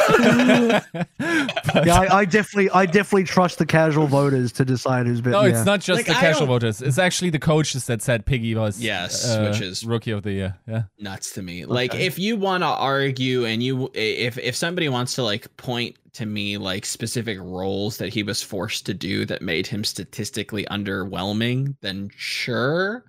But- 0.08 0.88
Yeah, 1.86 2.02
I, 2.02 2.18
I 2.20 2.26
definitely, 2.26 2.70
I 2.72 2.86
definitely 2.86 3.24
trust 3.24 3.58
the 3.58 3.66
casual 3.66 4.06
voters 4.08 4.52
to 4.54 4.66
decide 4.66 5.08
who's 5.08 5.22
been. 5.22 5.32
no, 5.32 5.44
yeah. 5.44 5.52
it's 5.58 5.66
not 5.66 5.80
just 5.80 6.00
Like, 6.00 6.06
the 6.08 6.12
I 6.18 6.20
casual 6.20 6.42
don't- 6.42 6.48
voters. 6.50 6.82
It's 6.82 6.98
actually 6.98 7.30
the 7.30 7.40
coaches 7.40 7.86
that 7.86 8.02
said 8.02 8.26
Piggy 8.26 8.54
was 8.56 8.82
Yes, 8.82 9.26
uh, 9.30 9.48
which 9.50 9.62
is- 9.62 9.86
rookie 9.86 10.12
of 10.12 10.24
the 10.24 10.32
year. 10.34 10.58
Yeah. 10.68 10.84
nuts 11.00 11.32
to 11.34 11.42
me. 11.42 11.66
Like 11.66 11.96
if 11.96 12.20
you 12.20 12.36
want 12.36 12.64
to 12.64 12.68
argue 12.68 13.46
and 13.46 13.64
you 13.64 13.90
if 13.94 14.38
if 14.38 14.56
somebody 14.56 14.90
wants 14.90 15.16
to 15.16 15.24
like 15.24 15.56
point 15.58 15.96
to 16.14 16.26
me 16.26 16.58
like 16.58 16.86
specific 16.86 17.38
roles 17.40 17.98
that 17.98 18.14
he 18.14 18.22
was 18.24 18.42
forced 18.44 18.86
to 18.88 18.94
do 18.94 19.26
that 19.26 19.42
made 19.42 19.66
him 19.66 19.84
statistically 19.84 20.66
underwhelming, 20.66 21.76
then 21.82 22.10
sure. 22.18 23.06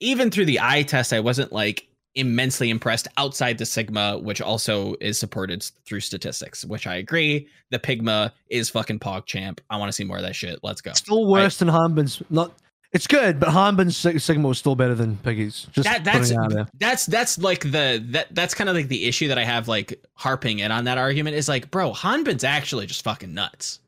Even 0.00 0.30
through 0.30 0.44
the 0.46 0.60
eye 0.60 0.82
test, 0.82 1.12
I 1.14 1.20
wasn't 1.20 1.52
like 1.52 1.88
immensely 2.14 2.70
impressed 2.70 3.08
outside 3.16 3.58
the 3.58 3.66
Sigma, 3.66 4.18
which 4.18 4.40
also 4.40 4.94
is 5.00 5.18
supported 5.18 5.68
through 5.84 6.00
statistics, 6.00 6.64
which 6.64 6.86
I 6.86 6.96
agree. 6.96 7.48
The 7.70 7.78
Pigma 7.78 8.32
is 8.48 8.70
fucking 8.70 9.00
Pog 9.00 9.26
champ. 9.26 9.60
I 9.70 9.76
want 9.76 9.88
to 9.88 9.92
see 9.92 10.04
more 10.04 10.18
of 10.18 10.22
that 10.22 10.36
shit. 10.36 10.60
Let's 10.62 10.80
go. 10.80 10.92
still 10.92 11.26
worse 11.26 11.58
than 11.58 11.68
Hanbin's. 11.68 12.22
Not, 12.30 12.52
it's 12.92 13.08
good, 13.08 13.40
but 13.40 13.48
Hanbin's 13.48 13.96
Sigma 13.96 14.46
was 14.46 14.58
still 14.58 14.76
better 14.76 14.94
than 14.94 15.16
Piggy's. 15.16 15.66
Just 15.72 15.88
that 15.88 16.04
that's 16.04 16.30
out 16.30 16.70
that's 16.78 17.06
that's 17.06 17.38
like 17.38 17.62
the 17.62 18.04
that 18.10 18.28
that's 18.30 18.54
kind 18.54 18.70
of 18.70 18.76
like 18.76 18.86
the 18.86 19.06
issue 19.06 19.28
that 19.28 19.38
I 19.38 19.44
have 19.44 19.66
like 19.66 20.00
harping 20.14 20.60
in 20.60 20.70
on 20.70 20.84
that 20.84 20.96
argument 20.96 21.36
is 21.36 21.48
like, 21.48 21.72
bro, 21.72 21.92
Hanbin's 21.92 22.44
actually 22.44 22.86
just 22.86 23.02
fucking 23.02 23.34
nuts. 23.34 23.80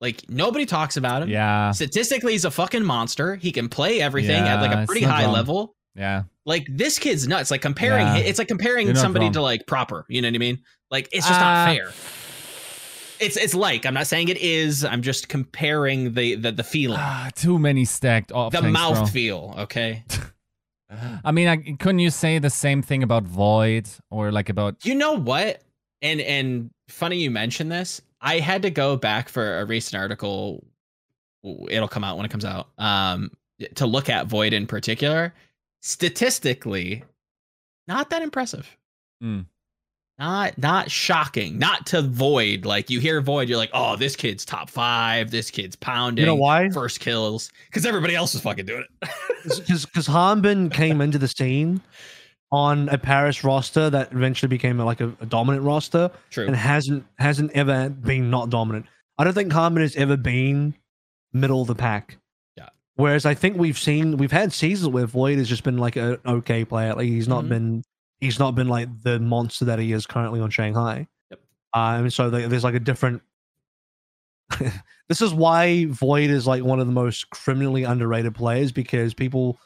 Like 0.00 0.30
nobody 0.30 0.64
talks 0.64 0.96
about 0.96 1.22
him. 1.22 1.28
Yeah. 1.28 1.72
Statistically, 1.72 2.32
he's 2.32 2.46
a 2.46 2.50
fucking 2.50 2.84
monster. 2.84 3.36
He 3.36 3.52
can 3.52 3.68
play 3.68 4.00
everything 4.00 4.40
at 4.40 4.62
like 4.62 4.72
a 4.72 4.86
pretty 4.86 5.04
high 5.04 5.24
wrong. 5.24 5.34
level. 5.34 5.74
Yeah. 5.94 6.22
Like 6.48 6.66
this 6.70 6.98
kid's 6.98 7.28
nuts. 7.28 7.50
Like 7.50 7.60
comparing, 7.60 8.06
Yeah. 8.06 8.16
it's 8.16 8.38
like 8.38 8.48
comparing 8.48 8.94
somebody 8.94 9.26
wrong. 9.26 9.32
to 9.34 9.42
like 9.42 9.66
proper. 9.66 10.06
You 10.08 10.22
know 10.22 10.28
what 10.28 10.34
I 10.34 10.38
mean? 10.38 10.58
Like 10.90 11.08
it's 11.12 11.26
just 11.28 11.38
Uh, 11.38 11.44
not 11.44 11.68
fair. 11.68 11.90
It's 13.20 13.36
it's 13.36 13.54
like 13.54 13.84
I'm 13.84 13.94
not 13.94 14.06
saying 14.06 14.28
it 14.28 14.38
is. 14.38 14.84
I'm 14.84 15.02
just 15.02 15.28
comparing 15.28 16.14
the 16.14 16.36
the 16.36 16.50
the 16.52 16.62
feeling, 16.64 16.98
Ah, 17.00 17.28
too 17.34 17.58
many 17.58 17.84
stacked 17.84 18.32
off. 18.32 18.52
the 18.52 18.62
mouth 18.62 19.10
feel. 19.10 19.54
Okay. 19.58 20.04
I 21.24 21.32
mean, 21.32 21.48
I, 21.48 21.56
couldn't 21.78 21.98
you 21.98 22.08
say 22.10 22.38
the 22.38 22.48
same 22.48 22.80
thing 22.80 23.02
about 23.02 23.24
Void 23.24 23.86
or 24.10 24.32
like 24.32 24.48
about? 24.48 24.86
You 24.86 24.94
know 24.94 25.12
what? 25.18 25.60
And 26.00 26.20
and 26.20 26.70
funny 26.88 27.18
you 27.18 27.30
mentioned 27.30 27.70
this. 27.70 28.00
I 28.22 28.38
had 28.38 28.62
to 28.62 28.70
go 28.70 28.96
back 28.96 29.28
for 29.28 29.60
a 29.60 29.64
recent 29.66 30.00
article. 30.00 30.64
It'll 31.68 31.88
come 31.88 32.04
out 32.04 32.16
when 32.16 32.24
it 32.24 32.30
comes 32.30 32.44
out. 32.46 32.68
Um, 32.78 33.30
to 33.74 33.86
look 33.86 34.08
at 34.08 34.28
Void 34.28 34.52
in 34.54 34.66
particular. 34.66 35.34
Statistically, 35.80 37.04
not 37.86 38.10
that 38.10 38.22
impressive. 38.22 38.76
Hmm. 39.20 39.42
Not 40.18 40.58
not 40.58 40.90
shocking. 40.90 41.58
Not 41.58 41.86
to 41.86 42.02
Void. 42.02 42.64
Like 42.64 42.90
you 42.90 42.98
hear 42.98 43.20
Void, 43.20 43.48
you're 43.48 43.58
like, 43.58 43.70
oh, 43.72 43.94
this 43.94 44.16
kid's 44.16 44.44
top 44.44 44.68
five. 44.68 45.30
This 45.30 45.50
kid's 45.50 45.76
pounding. 45.76 46.22
You 46.22 46.26
know 46.26 46.34
why? 46.34 46.70
First 46.70 46.98
kills 46.98 47.52
because 47.66 47.86
everybody 47.86 48.16
else 48.16 48.34
is 48.34 48.40
fucking 48.40 48.66
doing 48.66 48.84
it. 49.02 49.10
Because 49.44 49.86
because 49.86 50.08
Hanbin 50.08 50.72
came 50.72 51.00
into 51.00 51.18
the 51.18 51.28
scene 51.28 51.80
on 52.50 52.88
a 52.88 52.98
Paris 52.98 53.44
roster 53.44 53.90
that 53.90 54.12
eventually 54.12 54.48
became 54.48 54.78
like 54.78 55.00
a, 55.00 55.14
a 55.20 55.26
dominant 55.26 55.64
roster 55.64 56.10
True. 56.30 56.46
and 56.46 56.56
hasn't 56.56 57.04
hasn't 57.18 57.52
ever 57.52 57.88
been 57.88 58.30
not 58.30 58.50
dominant. 58.50 58.86
I 59.18 59.24
don't 59.24 59.34
think 59.34 59.52
Hanbin 59.52 59.82
has 59.82 59.94
ever 59.94 60.16
been 60.16 60.74
middle 61.32 61.62
of 61.62 61.68
the 61.68 61.74
pack. 61.76 62.18
Yeah. 62.98 63.02
Whereas 63.04 63.24
I 63.26 63.34
think 63.34 63.56
we've 63.56 63.78
seen 63.78 64.16
we've 64.16 64.32
had 64.32 64.52
seasons 64.52 64.92
where 64.92 65.06
Void 65.06 65.38
has 65.38 65.48
just 65.48 65.62
been 65.62 65.78
like 65.78 65.96
an 65.96 66.18
okay 66.26 66.64
player. 66.64 66.94
Like 66.94 67.06
he's 67.06 67.28
not 67.28 67.44
Mhm. 67.44 67.48
been 67.48 67.84
he's 68.20 68.38
not 68.38 68.54
been 68.54 68.68
like 68.68 68.88
the 69.02 69.20
monster 69.20 69.64
that 69.66 69.78
he 69.78 69.92
is 69.92 70.06
currently 70.06 70.40
on 70.40 70.50
Shanghai. 70.50 71.06
Yep. 71.30 71.40
Um, 71.74 72.10
so 72.10 72.30
there- 72.30 72.48
there's 72.48 72.64
like 72.64 72.74
a 72.74 72.80
different. 72.80 73.22
this 75.08 75.20
is 75.20 75.32
why 75.34 75.86
Void 75.86 76.30
is 76.30 76.46
like 76.46 76.64
one 76.64 76.80
of 76.80 76.86
the 76.86 76.92
most 76.92 77.30
criminally 77.30 77.84
underrated 77.84 78.34
players 78.34 78.72
because 78.72 79.14
people 79.14 79.58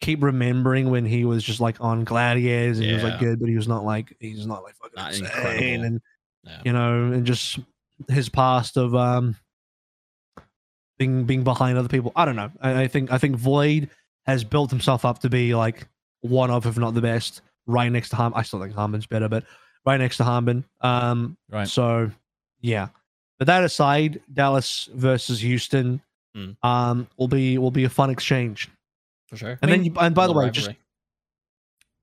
keep 0.00 0.22
remembering 0.22 0.90
when 0.90 1.04
he 1.04 1.24
was 1.26 1.44
just 1.44 1.60
like 1.60 1.76
on 1.80 2.04
Gladiators 2.04 2.78
and 2.78 2.86
he 2.88 2.94
was 2.94 3.04
like 3.04 3.20
good, 3.20 3.38
but 3.38 3.48
he 3.50 3.54
was 3.56 3.68
not 3.68 3.84
like 3.84 4.16
he's 4.18 4.46
not 4.46 4.62
like 4.62 4.74
fucking 4.76 4.94
Not 4.96 5.10
insane 5.12 5.26
incredible. 5.26 5.84
and 5.84 6.00
Yeah. 6.44 6.62
you 6.64 6.72
know 6.72 7.12
and 7.12 7.26
just 7.26 7.58
his 8.08 8.30
past 8.30 8.78
of 8.78 8.94
um 8.94 9.36
being 11.00 11.24
being 11.24 11.42
behind 11.42 11.78
other 11.78 11.88
people. 11.88 12.12
I 12.14 12.24
don't 12.26 12.36
know. 12.36 12.52
I, 12.60 12.82
I 12.82 12.86
think 12.88 13.10
I 13.10 13.18
think 13.18 13.34
Void 13.34 13.88
has 14.26 14.44
built 14.44 14.70
himself 14.70 15.04
up 15.04 15.18
to 15.20 15.30
be 15.30 15.54
like 15.54 15.88
one 16.20 16.50
of, 16.50 16.66
if 16.66 16.76
not 16.76 16.92
the 16.94 17.00
best, 17.00 17.40
right 17.66 17.90
next 17.90 18.10
to 18.10 18.16
Harm. 18.16 18.34
I 18.36 18.42
still 18.42 18.60
think 18.60 18.74
Harmon's 18.74 19.06
better, 19.06 19.26
but 19.28 19.44
right 19.86 19.96
next 19.96 20.18
to 20.18 20.24
Harmon. 20.24 20.64
Um, 20.82 21.36
Right. 21.50 21.66
so 21.66 22.10
yeah. 22.60 22.88
But 23.38 23.46
that 23.46 23.64
aside, 23.64 24.20
Dallas 24.32 24.88
versus 24.94 25.40
Houston 25.40 26.00
Hmm. 26.36 26.50
um 26.62 27.08
will 27.16 27.26
be 27.26 27.58
will 27.58 27.72
be 27.72 27.82
a 27.84 27.88
fun 27.88 28.08
exchange. 28.10 28.68
For 29.28 29.36
sure. 29.36 29.58
And 29.62 29.72
then 29.72 29.84
you, 29.84 29.92
and 29.98 30.14
by 30.14 30.26
the 30.28 30.32
Little 30.32 30.42
way, 30.44 30.50
just 30.50 30.70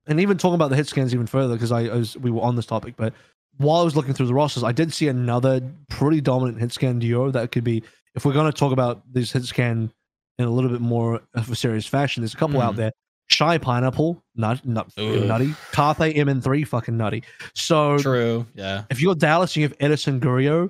and 0.07 0.19
even 0.19 0.37
talking 0.37 0.55
about 0.55 0.69
the 0.69 0.75
hit 0.75 0.87
scans 0.87 1.13
even 1.13 1.27
further 1.27 1.53
because 1.53 1.71
I, 1.71 1.81
I 1.85 1.95
was 1.95 2.17
we 2.17 2.31
were 2.31 2.41
on 2.41 2.55
this 2.55 2.65
topic, 2.65 2.95
but 2.97 3.13
while 3.57 3.81
I 3.81 3.83
was 3.83 3.95
looking 3.95 4.13
through 4.13 4.25
the 4.27 4.33
rosters, 4.33 4.63
I 4.63 4.71
did 4.71 4.91
see 4.91 5.07
another 5.07 5.61
pretty 5.89 6.19
dominant 6.19 6.59
hit 6.59 6.71
scan 6.73 6.99
duo 6.99 7.31
that 7.31 7.51
could 7.51 7.63
be 7.63 7.83
if 8.17 8.25
we're 8.25 8.33
going 8.33 8.51
to 8.51 8.57
talk 8.57 8.73
about 8.73 9.01
these 9.13 9.31
hit 9.31 9.45
scan 9.45 9.91
in 10.37 10.45
a 10.45 10.49
little 10.51 10.69
bit 10.69 10.81
more 10.81 11.21
of 11.33 11.49
a 11.49 11.55
serious 11.55 11.87
fashion. 11.87 12.21
There's 12.21 12.33
a 12.33 12.37
couple 12.37 12.61
out 12.61 12.73
Mhm. 12.73 12.77
there. 12.77 12.91
Shy 13.29 13.57
Pineapple, 13.57 14.23
nut, 14.35 14.65
nut, 14.65 14.87
nutty. 14.97 15.53
Carpe 15.71 15.99
MN3, 16.15 16.63
fucking 16.63 16.95
nutty. 16.97 17.23
So 17.55 17.97
True. 17.97 18.45
Yeah. 18.53 18.83
if 18.89 19.01
you're 19.01 19.15
Dallas 19.15 19.51
and 19.55 19.61
you 19.61 19.67
have 19.67 19.77
Edison 19.79 20.19
Guerrero, 20.19 20.69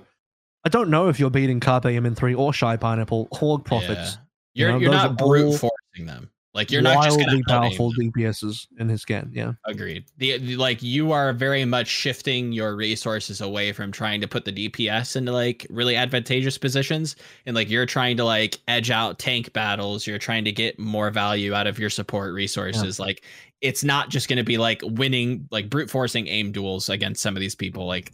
I 0.66 0.70
don't 0.70 0.90
know 0.90 1.08
if 1.10 1.20
you're 1.20 1.30
beating 1.30 1.60
Carpe 1.60 1.84
MN3 1.86 2.34
or 2.38 2.54
Shy 2.54 2.76
Pineapple 2.78 3.28
or 3.42 3.60
Profits. 3.60 4.14
Yeah. 4.14 4.18
You're 4.54 4.72
know, 4.72 4.78
you're 4.80 4.92
not 4.92 5.18
brute 5.18 5.46
all 5.46 5.52
forcing 5.58 6.06
them. 6.08 6.30
Like 6.58 6.72
you're 6.72 6.82
not 6.82 7.04
just 7.04 7.20
Wildly 7.20 7.44
gonna 7.44 7.62
powerful. 7.62 7.94
DPSs 7.94 8.66
in 8.80 8.90
his 8.90 9.04
scan. 9.04 9.30
Yeah. 9.32 9.54
Agreed. 9.66 10.06
The, 10.18 10.40
the- 10.40 10.56
like 10.56 10.82
you 10.82 11.12
are 11.12 11.32
very 11.32 11.64
much 11.66 11.86
shifting 11.86 12.52
your 12.52 12.76
resources 12.76 13.42
away 13.42 13.74
from 13.74 13.92
trying 13.92 14.22
to 14.22 14.28
put 14.28 14.44
the 14.44 14.52
DPS 14.52 15.16
into 15.16 15.32
like 15.32 15.68
really 15.70 15.96
advantageous 15.96 16.58
positions, 16.58 17.16
and 17.46 17.56
like 17.56 17.70
you're 17.70 17.86
trying 17.86 18.18
to 18.18 18.26
like 18.26 18.60
edge 18.68 18.90
out 18.90 19.20
tank 19.20 19.54
battles. 19.54 20.08
You're 20.08 20.18
trying 20.18 20.46
to 20.46 20.52
get 20.52 20.80
more 20.80 21.12
value 21.12 21.54
out 21.54 21.68
of 21.68 21.78
your 21.78 21.92
support 21.92 22.34
resources. 22.34 23.00
Like 23.00 23.24
it's 23.62 23.84
not 23.84 24.10
just 24.10 24.28
going 24.28 24.38
to 24.38 24.44
be 24.44 24.58
like 24.58 24.82
winning, 24.84 25.48
like 25.52 25.70
brute 25.70 25.92
forcing 25.92 26.28
aim 26.28 26.52
duels 26.52 26.90
against 26.90 27.22
some 27.22 27.36
of 27.36 27.40
these 27.40 27.54
people. 27.54 27.86
Like 27.86 28.14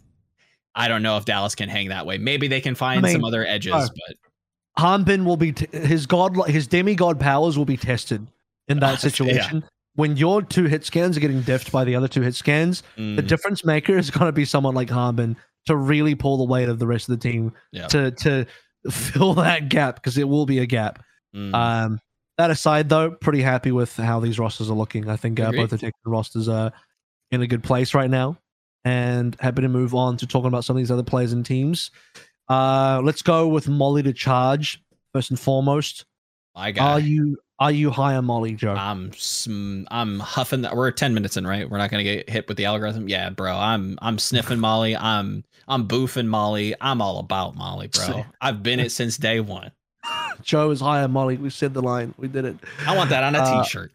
I 0.74 0.88
don't 0.88 1.02
know 1.02 1.16
if 1.16 1.24
Dallas 1.24 1.54
can 1.54 1.70
hang 1.70 1.88
that 1.88 2.04
way. 2.04 2.18
Maybe 2.18 2.46
they 2.48 2.60
can 2.60 2.74
find 2.74 3.00
mean, 3.00 3.12
some 3.12 3.24
other 3.24 3.46
edges, 3.46 3.72
oh. 3.74 3.88
but 3.88 4.16
Hanbin 4.78 5.24
will 5.24 5.38
be 5.38 5.52
t- 5.52 5.78
his 5.78 6.04
god, 6.04 6.36
his 6.46 6.66
demigod 6.66 7.18
powers 7.18 7.56
will 7.56 7.64
be 7.64 7.78
tested 7.78 8.26
in 8.68 8.78
that 8.80 8.92
Yeah. 8.92 8.96
situation. 8.98 9.64
When 9.96 10.16
your 10.16 10.42
two 10.42 10.64
hit 10.64 10.84
scans 10.84 11.16
are 11.16 11.20
getting 11.20 11.42
diffed 11.42 11.70
by 11.70 11.84
the 11.84 11.94
other 11.94 12.08
two 12.08 12.20
hit 12.22 12.34
scans, 12.34 12.82
the 12.96 13.02
mm, 13.02 13.26
difference 13.28 13.64
maker 13.64 13.96
is 13.96 14.10
going 14.10 14.26
to 14.26 14.32
be 14.32 14.44
someone 14.44 14.74
like 14.74 14.88
Hanbin 14.88 15.36
to 15.66 15.76
really 15.76 16.14
pull 16.14 16.36
the 16.36 16.44
weight 16.44 16.68
of 16.68 16.78
the 16.78 16.86
rest 16.86 17.08
of 17.08 17.18
the 17.18 17.22
team 17.28 17.52
Yeah. 17.72 17.86
to 17.88 18.10
to 18.10 18.46
fill 18.90 19.34
that 19.34 19.68
gap 19.68 19.94
because 19.96 20.18
it 20.18 20.28
will 20.28 20.46
be 20.46 20.58
a 20.58 20.66
gap. 20.66 21.02
Mm. 21.34 21.54
Um, 21.54 22.00
that 22.38 22.50
aside, 22.50 22.88
though, 22.88 23.12
pretty 23.12 23.40
happy 23.40 23.70
with 23.70 23.96
how 23.96 24.18
these 24.18 24.38
rosters 24.38 24.68
are 24.68 24.74
looking. 24.76 25.08
I 25.08 25.16
think 25.16 25.38
uh, 25.38 25.52
both 25.52 25.70
the 25.70 25.78
Texan 25.78 25.92
rosters 26.04 26.48
are 26.48 26.72
in 27.30 27.40
a 27.42 27.46
good 27.46 27.62
place 27.62 27.94
right 27.94 28.10
now, 28.10 28.36
and 28.84 29.36
happy 29.38 29.62
to 29.62 29.68
move 29.68 29.94
on 29.94 30.16
to 30.16 30.26
talking 30.26 30.48
about 30.48 30.64
some 30.64 30.76
of 30.76 30.78
these 30.80 30.90
other 30.90 31.04
players 31.04 31.32
and 31.32 31.46
teams. 31.46 31.92
Uh, 32.48 33.00
let's 33.04 33.22
go 33.22 33.46
with 33.46 33.68
Molly 33.68 34.02
to 34.02 34.12
charge 34.12 34.82
first 35.12 35.30
and 35.30 35.38
foremost. 35.38 36.04
My 36.56 36.72
Are 36.78 36.98
you 37.00 37.36
are 37.58 37.70
you 37.70 37.90
high 37.90 38.16
on 38.16 38.24
Molly, 38.24 38.54
Joe? 38.54 38.72
I'm 38.74 39.12
sm- 39.14 39.84
I'm 39.90 40.18
huffing. 40.20 40.62
That. 40.62 40.74
We're 40.76 40.90
10 40.90 41.14
minutes 41.14 41.36
in, 41.36 41.46
right? 41.46 41.68
We're 41.68 41.78
not 41.78 41.90
gonna 41.90 42.02
get 42.02 42.28
hit 42.28 42.48
with 42.48 42.56
the 42.56 42.64
algorithm. 42.64 43.08
Yeah, 43.08 43.30
bro. 43.30 43.54
I'm 43.56 43.98
I'm 44.02 44.18
sniffing 44.18 44.58
Molly. 44.68 44.96
I'm 44.96 45.44
I'm 45.68 45.86
boofing 45.88 46.26
Molly. 46.26 46.74
I'm 46.80 47.00
all 47.00 47.18
about 47.18 47.54
Molly, 47.56 47.88
bro. 47.88 48.24
I've 48.40 48.62
been 48.62 48.80
it 48.80 48.90
since 48.92 49.16
day 49.16 49.40
one. 49.40 49.70
Joe 50.42 50.70
is 50.70 50.80
high 50.80 51.02
on 51.02 51.12
Molly. 51.12 51.36
We 51.36 51.48
said 51.50 51.74
the 51.74 51.82
line. 51.82 52.12
We 52.18 52.28
did 52.28 52.44
it 52.44 52.56
I 52.86 52.96
want 52.96 53.10
that 53.10 53.22
on 53.22 53.34
a 53.34 53.38
Uh, 53.38 53.62
t-shirt. 53.62 53.92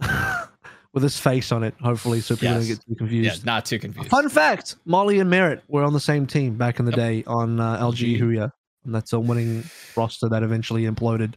with 0.94 1.02
his 1.02 1.18
face 1.18 1.52
on 1.52 1.64
it. 1.64 1.74
Hopefully, 1.82 2.20
so 2.20 2.34
people 2.36 2.54
don't 2.58 2.66
get 2.66 2.80
too 2.86 2.94
confused. 2.94 3.38
Yeah, 3.38 3.44
not 3.44 3.66
too 3.66 3.78
confused. 3.78 4.08
Fun 4.08 4.28
fact: 4.28 4.76
Molly 4.84 5.18
and 5.20 5.28
Merritt 5.28 5.62
were 5.68 5.82
on 5.84 5.92
the 5.92 6.00
same 6.00 6.26
team 6.26 6.56
back 6.56 6.78
in 6.78 6.84
the 6.86 6.92
Yep. 6.92 6.96
day 6.98 7.24
on 7.26 7.60
uh, 7.60 7.78
LG 7.78 8.16
LG. 8.16 8.20
Huya, 8.20 8.52
and 8.84 8.94
that's 8.94 9.12
a 9.12 9.20
winning 9.20 9.64
roster 9.96 10.28
that 10.28 10.42
eventually 10.42 10.84
imploded 10.84 11.34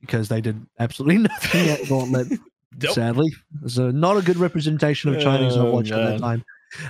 because 0.00 0.28
they 0.28 0.40
did 0.40 0.64
absolutely 0.78 1.18
nothing 1.28 1.68
at 1.68 1.88
Gauntlet. 1.88 2.28
Nope. 2.80 2.92
Sadly, 2.92 3.32
so 3.66 3.90
not 3.90 4.16
a 4.16 4.22
good 4.22 4.36
representation 4.36 5.12
of 5.12 5.20
Chinese 5.20 5.56
Oh, 5.56 5.66
I've 5.66 5.72
watched 5.74 5.90
at 5.90 6.20
that 6.20 6.20
time. 6.20 6.44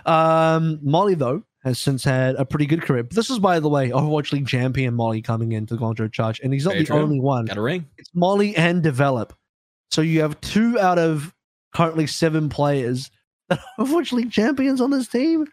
Um, 0.04 0.78
Molly 0.82 1.14
though 1.14 1.42
has 1.64 1.78
since 1.78 2.04
had 2.04 2.34
a 2.36 2.44
pretty 2.44 2.66
good 2.66 2.82
career. 2.82 3.02
But 3.02 3.16
this 3.16 3.30
is, 3.30 3.38
by 3.38 3.61
the 3.61 3.68
way, 3.70 3.88
Overwatch 3.88 4.30
League 4.30 4.46
champion 4.46 4.92
Molly 4.94 5.22
coming 5.22 5.52
into 5.52 5.74
the 5.74 5.80
Guangzhou 5.80 6.12
Charge, 6.12 6.38
and 6.40 6.52
he's 6.52 6.66
not 6.66 6.72
Very 6.72 6.82
the 6.84 6.86
true. 6.88 6.98
only 6.98 7.18
one 7.18 7.46
Got 7.46 7.56
a 7.56 7.62
ring. 7.62 7.86
it's 7.96 8.11
Molly 8.14 8.54
and 8.56 8.82
Develop. 8.82 9.32
So 9.90 10.02
you 10.02 10.20
have 10.20 10.38
two 10.42 10.78
out 10.78 10.98
of 10.98 11.34
currently 11.74 12.06
seven 12.06 12.50
players 12.50 13.11
that 13.48 13.58
are 13.78 13.84
Overwatch 13.86 14.12
League 14.12 14.30
champions 14.30 14.82
on 14.82 14.90
this 14.90 15.08
team. 15.08 15.46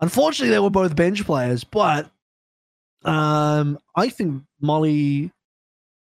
Unfortunately, 0.00 0.50
they 0.54 0.58
were 0.58 0.70
both 0.70 0.96
bench 0.96 1.26
players, 1.26 1.64
but 1.64 2.10
um, 3.04 3.78
I 3.94 4.08
think 4.08 4.42
Molly 4.62 5.32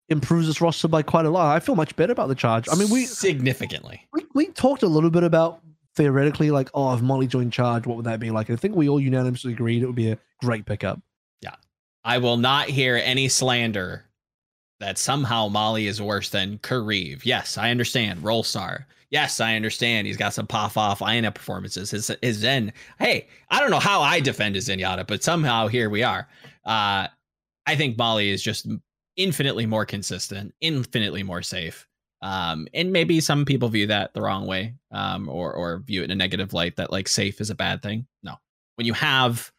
improves 0.10 0.47
this 0.47 0.62
roster 0.62 0.88
by 0.88 1.01
quite 1.01 1.26
a 1.26 1.30
lot. 1.30 1.56
I 1.56 1.60
feel 1.60 1.76
much 1.76 1.95
better 1.95 2.12
about 2.12 2.28
the 2.28 2.36
charge. 2.36 2.68
I 2.72 2.76
mean, 2.76 2.89
we 2.89 3.06
significantly. 3.06 4.01
we, 4.14 4.26
we 4.34 4.47
talked 4.47 4.84
a 4.84 4.88
little 4.88 5.10
bit 5.10 5.24
about 5.24 5.62
theoretically, 5.95 6.51
like, 6.51 6.70
oh, 6.74 6.93
if 6.93 7.01
Molly 7.01 7.28
joined 7.28 7.53
charge, 7.53 7.88
what 7.88 7.97
would 7.97 8.06
that 8.06 8.20
be 8.20 8.32
like? 8.32 8.49
I 8.49 8.56
think 8.56 8.76
we 8.76 8.89
all 8.89 8.99
unanimously 8.99 9.53
agreed 9.53 9.82
it 9.82 9.86
would 9.88 9.95
be 9.95 10.12
a 10.12 10.20
great 10.41 10.66
pickup. 10.66 11.01
Yeah. 11.41 11.56
I 12.03 12.18
will 12.18 12.38
not 12.38 12.68
hear 12.68 12.97
any 12.97 13.28
slander 13.30 14.06
that 14.80 14.97
somehow 14.97 15.47
Molly 15.47 15.88
is 15.88 16.01
worse 16.01 16.30
than 16.30 16.60
Kariv. 16.60 17.26
Yes, 17.26 17.58
I 17.58 17.72
understand. 17.72 18.24
Roll 18.24 18.43
star. 18.43 18.88
Yes, 19.10 19.39
I 19.39 19.56
understand. 19.56 20.08
He's 20.08 20.18
got 20.18 20.34
some 20.34 20.47
pop 20.47 20.76
off 20.78 21.01
INF 21.01 21.34
performances. 21.36 21.91
His 21.91 22.12
his 22.22 22.38
Zen. 22.38 22.74
Hey, 22.99 23.28
I 23.49 23.62
don't 23.62 23.72
know 23.72 23.80
how 23.80 24.01
I 24.01 24.20
defend 24.20 24.56
his 24.56 24.68
Zenyatta, 24.68 25.08
but 25.08 25.24
somehow 25.24 25.68
here 25.68 25.89
we 25.89 26.03
are. 26.03 26.28
Uh, 26.66 27.08
I 27.68 27.76
think 27.76 27.97
Molly 27.97 28.30
is 28.30 28.43
just 28.43 28.68
infinitely 29.18 29.66
more 29.66 29.86
consistent, 29.86 30.53
infinitely 30.61 31.24
more 31.24 31.41
safe. 31.41 31.88
Um, 32.22 32.68
and 32.74 32.91
maybe 32.91 33.20
some 33.20 33.45
people 33.45 33.70
view 33.70 33.88
that 33.88 34.13
the 34.13 34.22
wrong 34.22 34.47
way, 34.47 34.76
um, 34.91 35.30
or 35.30 35.53
or 35.53 35.80
view 35.80 36.01
it 36.01 36.05
in 36.05 36.11
a 36.11 36.16
negative 36.16 36.53
light 36.53 36.76
that 36.78 36.91
like 36.91 37.07
safe 37.07 37.39
is 37.39 37.49
a 37.49 37.55
bad 37.55 37.82
thing. 37.82 38.07
No, 38.24 38.36
when 38.76 38.88
you 38.88 38.93
have 38.93 39.51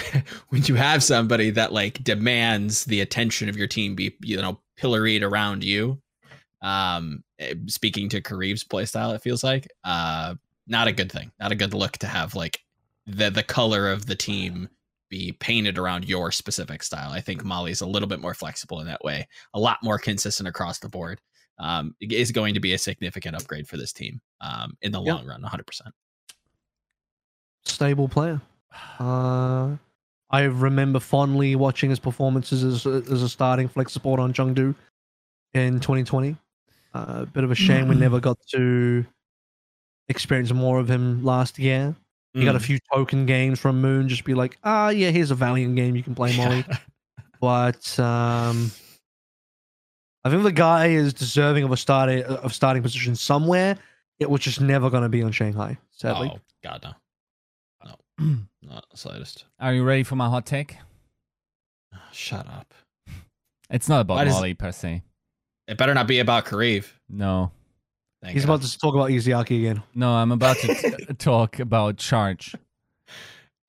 when 0.48 0.64
you 0.64 0.74
have 0.74 1.02
somebody 1.02 1.50
that 1.50 1.72
like 1.72 2.02
demands 2.02 2.84
the 2.84 3.00
attention 3.00 3.48
of 3.48 3.56
your 3.56 3.66
team 3.66 3.94
be 3.94 4.16
you 4.22 4.40
know 4.40 4.60
pilloried 4.76 5.22
around 5.22 5.62
you 5.62 6.00
um 6.62 7.22
eh, 7.38 7.54
speaking 7.66 8.08
to 8.08 8.20
Kariv's 8.20 8.64
playstyle 8.64 9.14
it 9.14 9.22
feels 9.22 9.44
like 9.44 9.68
uh 9.84 10.34
not 10.66 10.88
a 10.88 10.92
good 10.92 11.10
thing 11.10 11.30
not 11.40 11.52
a 11.52 11.56
good 11.56 11.74
look 11.74 11.98
to 11.98 12.06
have 12.06 12.34
like 12.34 12.60
the 13.06 13.30
the 13.30 13.42
color 13.42 13.88
of 13.90 14.06
the 14.06 14.14
team 14.14 14.68
be 15.12 15.32
painted 15.40 15.76
around 15.78 16.08
your 16.08 16.32
specific 16.32 16.82
style 16.82 17.12
i 17.12 17.20
think 17.20 17.44
molly's 17.44 17.82
a 17.82 17.86
little 17.86 18.08
bit 18.08 18.18
more 18.20 18.32
flexible 18.34 18.80
in 18.80 18.86
that 18.86 19.04
way 19.04 19.28
a 19.52 19.60
lot 19.60 19.76
more 19.82 19.98
consistent 19.98 20.48
across 20.48 20.78
the 20.78 20.88
board 20.88 21.20
um 21.58 21.94
is 22.00 22.32
going 22.32 22.54
to 22.54 22.60
be 22.60 22.72
a 22.72 22.78
significant 22.78 23.36
upgrade 23.36 23.68
for 23.68 23.76
this 23.76 23.92
team 23.92 24.20
um 24.40 24.74
in 24.80 24.90
the 24.90 25.00
Yep. 25.00 25.14
long 25.14 25.26
run 25.26 25.42
100% 25.42 25.92
stable 27.64 28.08
player. 28.08 28.40
Uh, 28.98 29.76
I 30.30 30.42
remember 30.42 30.98
fondly 30.98 31.54
watching 31.56 31.90
his 31.90 31.98
performances 31.98 32.64
as, 32.64 32.86
as 32.86 33.22
a 33.22 33.28
starting 33.28 33.68
flex 33.68 33.92
support 33.92 34.18
on 34.18 34.32
Chengdu 34.32 34.74
in 35.54 35.78
2020. 35.78 36.36
Uh, 36.94 37.04
a 37.22 37.26
bit 37.26 37.44
of 37.44 37.50
a 37.50 37.54
shame 37.54 37.88
we 37.88 37.94
never 38.06 38.18
got 38.18 38.38
to 38.54 39.04
experience 40.08 40.52
more 40.52 40.78
of 40.78 40.90
him 40.90 41.22
last 41.22 41.58
year. 41.58 41.94
He 42.34 42.44
got 42.44 42.56
a 42.56 42.58
Mm. 42.58 42.62
few 42.62 42.78
token 42.92 43.26
games 43.26 43.60
from 43.60 43.80
Moon, 43.80 44.08
just 44.08 44.24
be 44.24 44.32
like, 44.34 44.58
ah, 44.64 44.88
yeah, 44.88 45.10
here's 45.10 45.30
a 45.30 45.34
Valiant 45.34 45.76
game 45.76 45.94
you 45.96 46.02
can 46.02 46.14
play, 46.14 46.34
Molly. 46.36 46.64
but 47.40 47.98
um, 47.98 48.70
I 50.24 50.30
think 50.30 50.42
the 50.42 50.52
guy 50.52 50.86
is 50.88 51.12
deserving 51.12 51.64
of 51.64 51.72
a 51.72 51.76
starting 51.76 52.22
of 52.24 52.54
starting 52.54 52.82
position 52.82 53.14
somewhere. 53.16 53.76
It 54.18 54.30
was 54.30 54.40
just 54.40 54.60
never 54.60 54.88
going 54.88 55.02
to 55.02 55.08
be 55.08 55.22
on 55.22 55.32
Shanghai, 55.32 55.76
sadly. 55.90 56.30
oh 56.32 56.40
god 56.62 56.80
no 56.84 57.94
no 58.18 58.36
not 58.62 58.88
the 58.90 58.96
slightest 58.96 59.44
Are 59.58 59.74
you 59.74 59.82
ready 59.84 60.04
for 60.04 60.14
my 60.16 60.28
hot 60.28 60.46
take? 60.46 60.76
shut 62.12 62.46
up 62.46 62.72
It's 63.68 63.88
not 63.88 64.00
about 64.02 64.14
Why 64.16 64.24
does- 64.24 64.34
Molly 64.34 64.54
per 64.54 64.70
se. 64.72 65.02
It 65.68 65.76
better 65.78 65.94
not 65.94 66.06
be 66.06 66.18
about 66.18 66.44
Kariv. 66.44 66.86
No. 67.08 67.52
Thank 68.22 68.34
He's 68.34 68.46
God. 68.46 68.54
about 68.54 68.68
to 68.68 68.78
talk 68.78 68.94
about 68.94 69.10
Izayaki 69.10 69.58
again. 69.58 69.82
No, 69.94 70.10
I'm 70.10 70.30
about 70.30 70.56
to 70.58 70.74
t- 70.74 71.14
talk 71.18 71.58
about 71.58 71.96
Charge. 71.96 72.54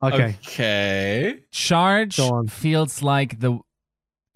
Okay. 0.04 0.36
Okay. 0.46 1.40
Charge 1.52 2.18
Go 2.18 2.30
on. 2.30 2.48
feels 2.48 3.02
like 3.02 3.40
the 3.40 3.58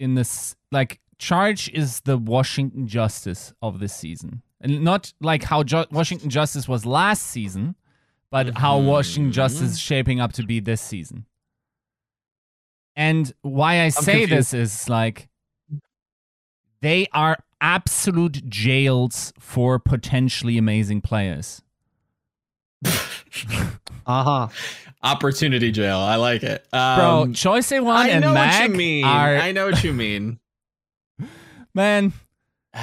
in 0.00 0.14
this 0.14 0.56
like 0.72 0.98
Charge 1.18 1.68
is 1.70 2.00
the 2.00 2.16
Washington 2.18 2.88
Justice 2.88 3.52
of 3.62 3.78
this 3.78 3.94
season, 3.94 4.42
and 4.60 4.82
not 4.82 5.12
like 5.20 5.44
how 5.44 5.62
Ju- 5.62 5.86
Washington 5.92 6.30
Justice 6.30 6.66
was 6.66 6.84
last 6.84 7.24
season, 7.28 7.76
but 8.30 8.56
how 8.56 8.78
mm-hmm. 8.78 8.88
Washington. 8.88 9.32
Justice 9.32 9.72
is 9.72 9.78
shaping 9.78 10.20
up 10.20 10.32
to 10.34 10.42
be 10.42 10.58
this 10.58 10.80
season. 10.80 11.26
And 12.96 13.32
why 13.42 13.82
I 13.82 13.90
say 13.90 14.26
this 14.26 14.52
is 14.52 14.88
like 14.88 15.28
they 16.80 17.06
are 17.12 17.38
absolute 17.60 18.48
jails 18.48 19.32
for 19.38 19.78
potentially 19.78 20.58
amazing 20.58 21.00
players. 21.00 21.62
Uh-huh. 24.06 24.48
Opportunity 25.02 25.70
jail. 25.70 25.98
I 25.98 26.16
like 26.16 26.42
it. 26.42 26.66
Bro, 26.72 26.80
Um, 27.24 27.34
Choice 27.34 27.68
A1 27.70 27.92
I 27.94 28.08
and 28.08 28.22
know 28.22 28.32
Mac 28.32 28.62
what 28.62 28.70
you 28.70 28.76
mean. 28.76 29.04
are 29.04 29.36
I 29.36 29.52
know 29.52 29.66
what 29.66 29.84
you 29.84 29.92
mean. 29.92 30.38
man. 31.74 32.12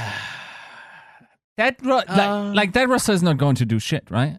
That 1.57 1.77
ro- 1.83 2.01
Uh, 2.07 2.43
like, 2.47 2.55
like 2.55 2.73
that 2.73 2.89
roster 2.89 3.13
is 3.13 3.23
not 3.23 3.37
going 3.37 3.55
to 3.55 3.65
do 3.65 3.79
shit, 3.79 4.03
right? 4.11 4.37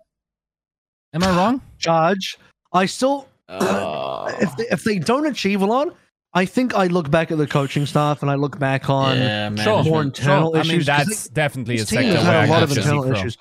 Am 1.15 1.25
I 1.25 1.31
wrong? 1.37 1.63
Judge, 1.79 2.37
I 2.73 2.87
still 2.87 3.27
Oh. 3.49 4.27
if 4.41 4.55
they, 4.57 4.65
if 4.71 4.85
they 4.85 4.99
don't 4.99 5.27
achieve 5.27 5.63
a 5.63 5.67
lot, 5.67 5.97
I 6.37 6.45
think 6.45 6.75
I 6.75 6.87
look 6.87 7.11
back 7.11 7.33
at 7.33 7.39
the 7.39 7.47
coaching 7.47 7.87
staff 7.87 8.21
and 8.23 8.31
I 8.31 8.35
look 8.35 8.59
back 8.59 8.89
on 8.91 9.17
yeah, 9.17 9.49
Sure. 9.57 9.83
more 9.83 10.03
management. 10.05 10.19
internal 10.19 10.51
I 10.57 10.63
mean, 10.63 10.71
issues. 10.73 10.87
'cause 10.87 11.07
that's 11.07 11.29
definitely 11.29 11.77
a 11.77 11.79
this 11.79 11.89
team 11.89 12.03
sector 12.03 12.17
has 12.19 12.25
where 12.27 12.33
had 12.35 12.43
I 12.43 12.47
a 12.47 12.51
lot 12.51 12.63
of 12.63 12.77
internal 12.77 13.11
issues. 13.13 13.39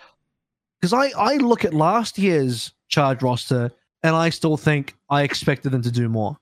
Because 0.82 0.94
I, 0.94 1.10
I 1.18 1.36
look 1.36 1.66
at 1.66 1.74
last 1.74 2.18
year's 2.18 2.72
charge 2.88 3.22
roster 3.22 3.72
and 4.04 4.16
I 4.16 4.30
still 4.30 4.56
think 4.58 4.96
I 5.10 5.24
expected 5.24 5.72
them 5.72 5.82
to 5.84 5.92
do 5.92 6.08
more. 6.10 6.38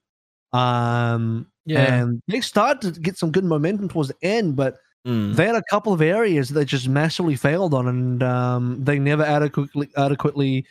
Um, 0.53 1.47
Yeah. 1.65 1.79
and 2.01 2.21
they 2.27 2.41
started 2.41 2.93
to 2.93 2.99
get 2.99 3.17
some 3.17 3.31
good 3.31 3.45
momentum 3.45 3.89
towards 3.89 4.09
the 4.09 4.15
end, 4.21 4.55
but 4.55 4.77
Mm. 5.07 5.35
they 5.35 5.45
had 5.47 5.55
a 5.55 5.63
couple 5.69 5.91
of 5.91 6.01
areas 6.01 6.47
that 6.49 6.63
just 6.65 6.87
massively 6.87 7.35
failed 7.35 7.73
on, 7.73 7.87
and 7.89 8.23
um, 8.23 8.81
they 8.85 8.99
never 8.99 9.23
adequately, 9.23 9.89
adequately, 9.97 10.65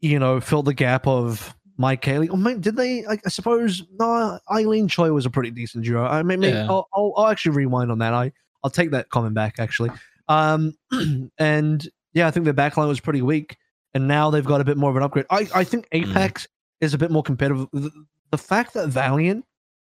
you 0.00 0.18
know, 0.20 0.40
filled 0.40 0.66
the 0.66 0.74
gap 0.74 1.04
of 1.08 1.52
Mike 1.78 2.00
Cayley. 2.02 2.28
Or 2.28 2.36
may- 2.38 2.54
did 2.56 2.76
they? 2.76 3.04
I, 3.06 3.18
I 3.24 3.28
suppose 3.28 3.82
no. 3.98 4.38
Eileen 4.50 4.88
Choi 4.88 5.12
was 5.12 5.26
a 5.26 5.30
pretty 5.30 5.50
decent 5.50 5.84
duo. 5.84 6.04
I 6.04 6.22
mean, 6.22 6.42
Yeah. 6.42 6.66
I'll, 6.68 6.88
I'll, 6.94 7.12
I'll 7.16 7.26
actually 7.28 7.56
rewind 7.56 7.90
on 7.90 7.98
that. 7.98 8.14
I 8.14 8.32
I'll 8.64 8.70
take 8.70 8.90
that 8.92 9.10
comment 9.10 9.34
back 9.34 9.56
actually. 9.58 9.90
Um, 10.28 10.74
and 11.38 11.88
yeah, 12.14 12.26
I 12.26 12.30
think 12.30 12.44
their 12.44 12.54
backline 12.54 12.88
was 12.88 13.00
pretty 13.00 13.22
weak, 13.22 13.56
and 13.94 14.08
now 14.08 14.30
they've 14.30 14.44
got 14.44 14.60
a 14.60 14.64
bit 14.64 14.76
more 14.76 14.90
of 14.90 14.96
an 14.96 15.02
upgrade. 15.02 15.26
I 15.30 15.46
I 15.54 15.64
think 15.64 15.88
Mm. 15.90 16.12
APAC 16.12 16.46
is 16.80 16.94
a 16.94 16.98
bit 16.98 17.10
more 17.10 17.22
competitive. 17.22 17.66
The, 17.72 17.90
the 18.30 18.38
fact 18.38 18.74
that 18.74 18.88
Valiant 18.88 19.44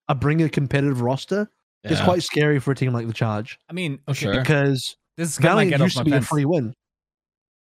are 0.10 0.16
bringing 0.16 0.45
a 0.45 0.49
competitive 0.49 1.02
roster 1.02 1.49
is 1.84 2.02
quite 2.02 2.24
scary 2.24 2.60
for 2.60 2.72
a 2.72 2.76
team 2.76 2.94
like 2.94 3.06
the 3.06 3.14
Charge 3.14 3.60
I 3.70 3.74
mean, 3.74 3.99
Oh, 4.07 4.12
okay, 4.12 4.20
sure. 4.26 4.40
because 4.40 4.98
this 5.18 5.34
is 5.34 5.40
my 5.40 5.49
Valiant 5.49 5.70
get 5.72 5.82
off 5.82 5.86
used 5.86 5.95
my 5.98 6.02
to 6.02 6.06
be 6.06 6.12
a 6.12 6.16
fence. 6.16 6.28
free 6.28 6.45
win. 6.45 6.74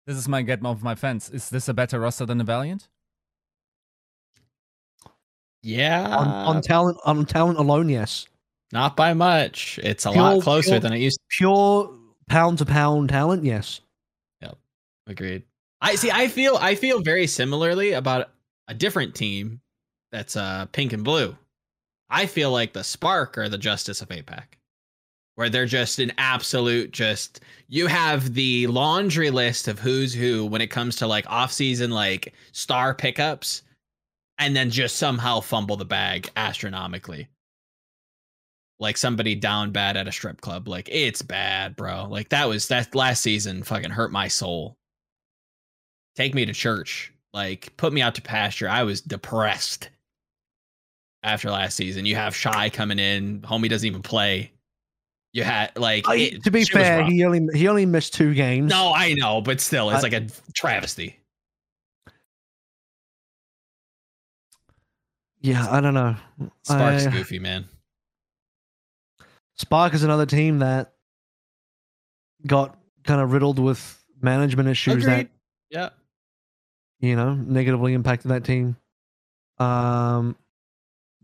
This 0.08 0.16
is 0.16 0.28
my 0.28 0.42
get 0.42 0.64
off 0.64 0.82
my 0.82 0.94
fence. 0.96 1.30
Is 1.30 1.48
this 1.50 1.68
a 1.68 1.74
better 1.74 2.00
roster 2.00 2.26
than 2.26 2.38
the 2.38 2.44
Valiant? 2.44 2.88
Yeah, 5.62 6.06
on, 6.16 6.28
on 6.56 6.62
talent 6.62 6.98
on 7.04 7.24
talent 7.26 7.58
alone. 7.58 7.88
Yes, 7.88 8.26
not 8.72 8.96
by 8.96 9.14
much. 9.14 9.78
It's 9.82 10.06
a 10.06 10.12
Pure- 10.12 10.22
lot 10.22 10.42
closer 10.42 10.70
pure- 10.70 10.80
than 10.80 10.92
it 10.92 10.98
used. 10.98 11.20
pure 11.28 11.92
pound 12.28 12.58
to 12.58 12.64
pound 12.66 13.08
talent. 13.08 13.44
Yes, 13.44 13.80
Yep, 14.40 14.56
Agreed. 15.06 15.42
I 15.80 15.94
see. 15.96 16.10
I 16.10 16.28
feel. 16.28 16.56
I 16.60 16.74
feel 16.74 17.00
very 17.02 17.26
similarly 17.26 17.92
about 17.92 18.30
a 18.68 18.74
different 18.74 19.14
team 19.14 19.60
that's 20.12 20.36
uh 20.36 20.66
pink 20.72 20.92
and 20.92 21.04
blue. 21.04 21.36
I 22.10 22.26
feel 22.26 22.50
like 22.50 22.72
the 22.72 22.84
Spark 22.84 23.36
are 23.36 23.48
the 23.48 23.58
Justice 23.58 24.00
of 24.00 24.08
APAC, 24.08 24.44
where 25.34 25.50
they're 25.50 25.66
just 25.66 25.98
an 25.98 26.12
absolute. 26.18 26.92
Just 26.92 27.40
you 27.68 27.86
have 27.88 28.32
the 28.34 28.66
laundry 28.68 29.30
list 29.30 29.68
of 29.68 29.78
who's 29.78 30.14
who 30.14 30.46
when 30.46 30.60
it 30.62 30.68
comes 30.68 30.96
to 30.96 31.06
like 31.06 31.28
off 31.28 31.52
season 31.52 31.90
like 31.90 32.32
star 32.52 32.94
pickups, 32.94 33.62
and 34.38 34.54
then 34.56 34.70
just 34.70 34.96
somehow 34.96 35.40
fumble 35.40 35.76
the 35.76 35.84
bag 35.84 36.30
astronomically. 36.36 37.28
Like 38.80 38.96
somebody 38.96 39.34
down 39.34 39.72
bad 39.72 39.96
at 39.96 40.06
a 40.06 40.12
strip 40.12 40.40
club. 40.40 40.68
Like 40.68 40.88
it's 40.90 41.20
bad, 41.22 41.74
bro. 41.74 42.06
Like 42.08 42.28
that 42.28 42.48
was 42.48 42.68
that 42.68 42.94
last 42.94 43.22
season 43.22 43.62
fucking 43.64 43.90
hurt 43.90 44.12
my 44.12 44.28
soul 44.28 44.76
take 46.16 46.34
me 46.34 46.44
to 46.44 46.52
church 46.52 47.12
like 47.32 47.72
put 47.76 47.92
me 47.92 48.02
out 48.02 48.12
to 48.16 48.20
pasture 48.20 48.68
i 48.68 48.82
was 48.82 49.00
depressed 49.00 49.88
after 51.22 51.48
last 51.48 51.76
season 51.76 52.04
you 52.04 52.16
have 52.16 52.34
shy 52.34 52.68
coming 52.68 52.98
in 52.98 53.40
homie 53.42 53.68
doesn't 53.68 53.86
even 53.86 54.02
play 54.02 54.50
you 55.32 55.44
had 55.44 55.70
like 55.78 56.08
I- 56.08 56.16
it- 56.16 56.42
to 56.42 56.50
be 56.50 56.64
fair, 56.64 57.04
he 57.04 57.24
only 57.24 57.46
he 57.56 57.68
only 57.68 57.86
missed 57.86 58.14
two 58.14 58.34
games. 58.34 58.68
no 58.68 58.92
i 58.96 59.14
know 59.14 59.40
but 59.40 59.60
still 59.60 59.90
it's 59.90 60.00
I- 60.00 60.02
like 60.08 60.12
a 60.12 60.26
travesty 60.54 61.20
yeah, 65.40 65.66
I 65.70 65.80
don't 65.80 65.94
know. 65.94 66.16
sparks 66.62 67.06
I- 67.06 67.10
goofy 67.10 67.38
man 67.38 67.66
Spark 69.56 69.92
is 69.92 70.04
another 70.04 70.26
team 70.26 70.60
that 70.60 70.92
got 72.46 72.78
kind 73.04 73.20
of 73.20 73.32
riddled 73.32 73.58
with 73.58 74.04
management 74.20 74.68
issues 74.68 75.04
that 75.04 75.28
yeah 75.70 75.88
you 77.00 77.16
know 77.16 77.34
negatively 77.34 77.92
impacted 77.92 78.30
that 78.30 78.44
team. 78.44 78.76
Um, 79.58 80.36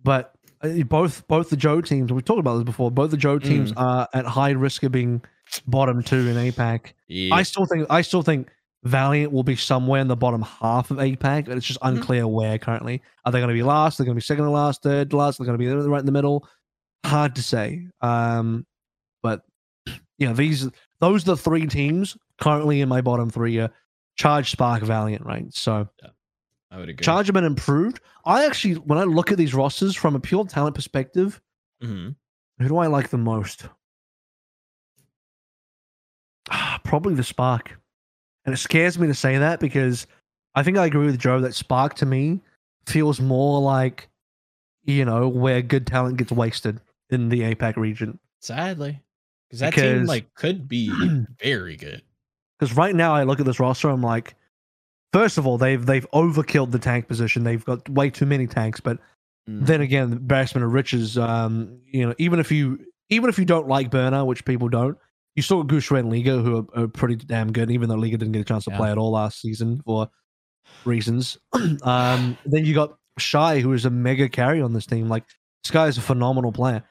but 0.02 0.34
uh, 0.62 0.82
both 0.88 1.26
both 1.28 1.50
the 1.50 1.56
Joe 1.56 1.80
teams 1.80 2.12
we've 2.12 2.24
talked 2.24 2.40
about 2.40 2.54
this 2.56 2.64
before. 2.64 2.90
Both 2.90 3.12
the 3.12 3.16
Joe 3.16 3.38
teams 3.38 3.72
Mm. 3.72 3.80
are 3.80 4.08
at 4.12 4.26
high 4.26 4.50
risk 4.50 4.82
of 4.82 4.90
being 4.92 5.22
bottom 5.68 6.02
two 6.02 6.28
in 6.28 6.36
APAC. 6.36 6.92
yeah 7.06 7.34
I 7.34 7.44
still 7.44 7.66
think 7.66 7.86
I 7.88 8.02
still 8.02 8.22
think 8.22 8.50
Valiant 8.84 9.32
will 9.32 9.42
be 9.42 9.56
somewhere 9.56 10.00
in 10.00 10.08
the 10.08 10.16
bottom 10.16 10.42
half 10.42 10.90
of 10.90 10.98
APAC, 10.98 11.46
but 11.46 11.56
it's 11.56 11.66
just 11.66 11.80
Mhm. 11.80 11.96
unclear 11.96 12.26
where 12.28 12.58
currently. 12.58 13.02
Are 13.24 13.32
they 13.32 13.38
going 13.38 13.48
to 13.48 13.54
be 13.54 13.62
last? 13.62 13.96
They're 13.98 14.04
going 14.04 14.14
to 14.14 14.20
be 14.20 14.24
second 14.24 14.44
to 14.44 14.50
last, 14.50 14.82
third 14.82 15.10
to 15.10 15.16
last. 15.16 15.38
They're 15.38 15.46
going 15.46 15.58
to 15.58 15.64
be 15.64 15.68
right 15.88 16.00
in 16.00 16.06
the 16.06 16.12
middle. 16.12 16.46
Hard 17.04 17.34
to 17.36 17.42
say. 17.42 17.86
Um, 18.00 18.66
but 19.22 19.42
you 20.18 20.28
know 20.28 20.34
these 20.34 20.68
those 21.00 21.22
are 21.22 21.32
the 21.32 21.36
three 21.36 21.66
teams 21.66 22.16
currently 22.38 22.80
in 22.82 22.88
my 22.88 23.00
bottom 23.00 23.30
three. 23.30 23.58
Are 23.58 23.70
Charge, 24.16 24.50
Spark, 24.50 24.82
Valiant, 24.82 25.24
right? 25.24 25.52
So 25.52 25.88
i 26.70 26.76
would 26.78 26.88
agree 26.88 27.04
Charge 27.04 27.26
have 27.26 27.34
been 27.34 27.44
improved. 27.44 28.00
I 28.24 28.46
actually, 28.46 28.74
when 28.74 28.98
I 28.98 29.04
look 29.04 29.32
at 29.32 29.38
these 29.38 29.54
rosters 29.54 29.96
from 29.96 30.14
a 30.14 30.20
pure 30.20 30.44
talent 30.46 30.74
perspective, 30.74 31.40
Mhm. 31.82 32.14
who 32.58 32.68
do 32.68 32.76
I 32.76 32.86
like 32.86 33.08
the 33.10 33.18
most? 33.18 33.66
Probably 36.84 37.14
the 37.14 37.24
Spark. 37.24 37.78
And 38.44 38.54
it 38.54 38.58
scares 38.58 38.98
me 38.98 39.06
to 39.06 39.14
say 39.14 39.38
that 39.38 39.60
because 39.60 40.06
I 40.54 40.62
think 40.62 40.76
I 40.76 40.86
agree 40.86 41.06
with 41.06 41.18
Joe 41.18 41.40
that 41.40 41.54
Spark 41.54 41.94
to 41.96 42.06
me 42.06 42.40
feels 42.86 43.20
more 43.20 43.60
like, 43.60 44.08
you 44.84 45.04
know, 45.04 45.28
where 45.28 45.62
good 45.62 45.86
talent 45.86 46.16
gets 46.18 46.30
wasted 46.32 46.80
in 47.10 47.28
the 47.30 47.40
APAC 47.54 47.76
region. 47.76 48.18
sadly 48.40 49.00
because 49.48 49.60
that 49.60 49.74
team 49.74 50.04
like 50.06 50.32
could 50.34 50.68
be 50.68 51.10
very 51.42 51.76
good 51.76 52.02
Because 52.58 52.76
right 52.76 52.94
now 52.94 53.14
I 53.14 53.24
look 53.24 53.40
at 53.40 53.46
this 53.46 53.60
roster, 53.60 53.88
I'm 53.88 54.02
like, 54.02 54.34
first 55.12 55.38
of 55.38 55.46
all, 55.46 55.58
they've 55.58 55.84
they've 55.84 56.06
overkilled 56.12 56.70
the 56.72 56.78
tank 56.78 57.08
position. 57.08 57.44
They've 57.44 57.64
got 57.64 57.88
way 57.88 58.10
too 58.10 58.26
many 58.26 58.46
tanks, 58.46 58.80
but 58.80 58.98
Mm. 59.46 59.66
then 59.66 59.80
again, 59.82 60.08
the 60.08 60.16
embarrassment 60.16 60.64
of 60.64 60.72
riches. 60.72 61.18
Um, 61.18 61.78
you 61.86 62.06
know, 62.06 62.14
even 62.16 62.40
if 62.40 62.50
you 62.50 62.80
even 63.10 63.28
if 63.28 63.38
you 63.38 63.44
don't 63.44 63.68
like 63.68 63.90
Burner, 63.90 64.24
which 64.24 64.42
people 64.46 64.70
don't, 64.70 64.96
you 65.36 65.42
saw 65.42 65.62
Guxue 65.62 65.98
and 65.98 66.10
Liga, 66.10 66.38
who 66.38 66.58
are, 66.74 66.84
are 66.84 66.88
pretty 66.88 67.16
damn 67.16 67.52
good. 67.52 67.70
Even 67.70 67.88
though 67.88 67.96
Liga 67.96 68.16
didn't 68.16 68.32
get 68.32 68.40
a 68.40 68.44
chance 68.44 68.64
to 68.64 68.70
Yeah. 68.70 68.76
play 68.76 68.90
at 68.90 68.98
all 68.98 69.10
last 69.12 69.40
season 69.40 69.80
for 69.84 70.08
reasons. 70.84 71.38
um, 71.82 72.36
then 72.46 72.64
you 72.64 72.74
got 72.74 72.96
Shy, 73.18 73.60
who 73.60 73.72
is 73.72 73.84
a 73.84 73.90
mega 73.90 74.28
carry 74.28 74.60
on 74.60 74.72
this 74.72 74.86
team. 74.86 75.08
Like 75.08 75.24
this 75.62 75.70
guy 75.70 75.86
is 75.86 75.98
a 75.98 76.02
phenomenal 76.02 76.52
player. 76.52 76.82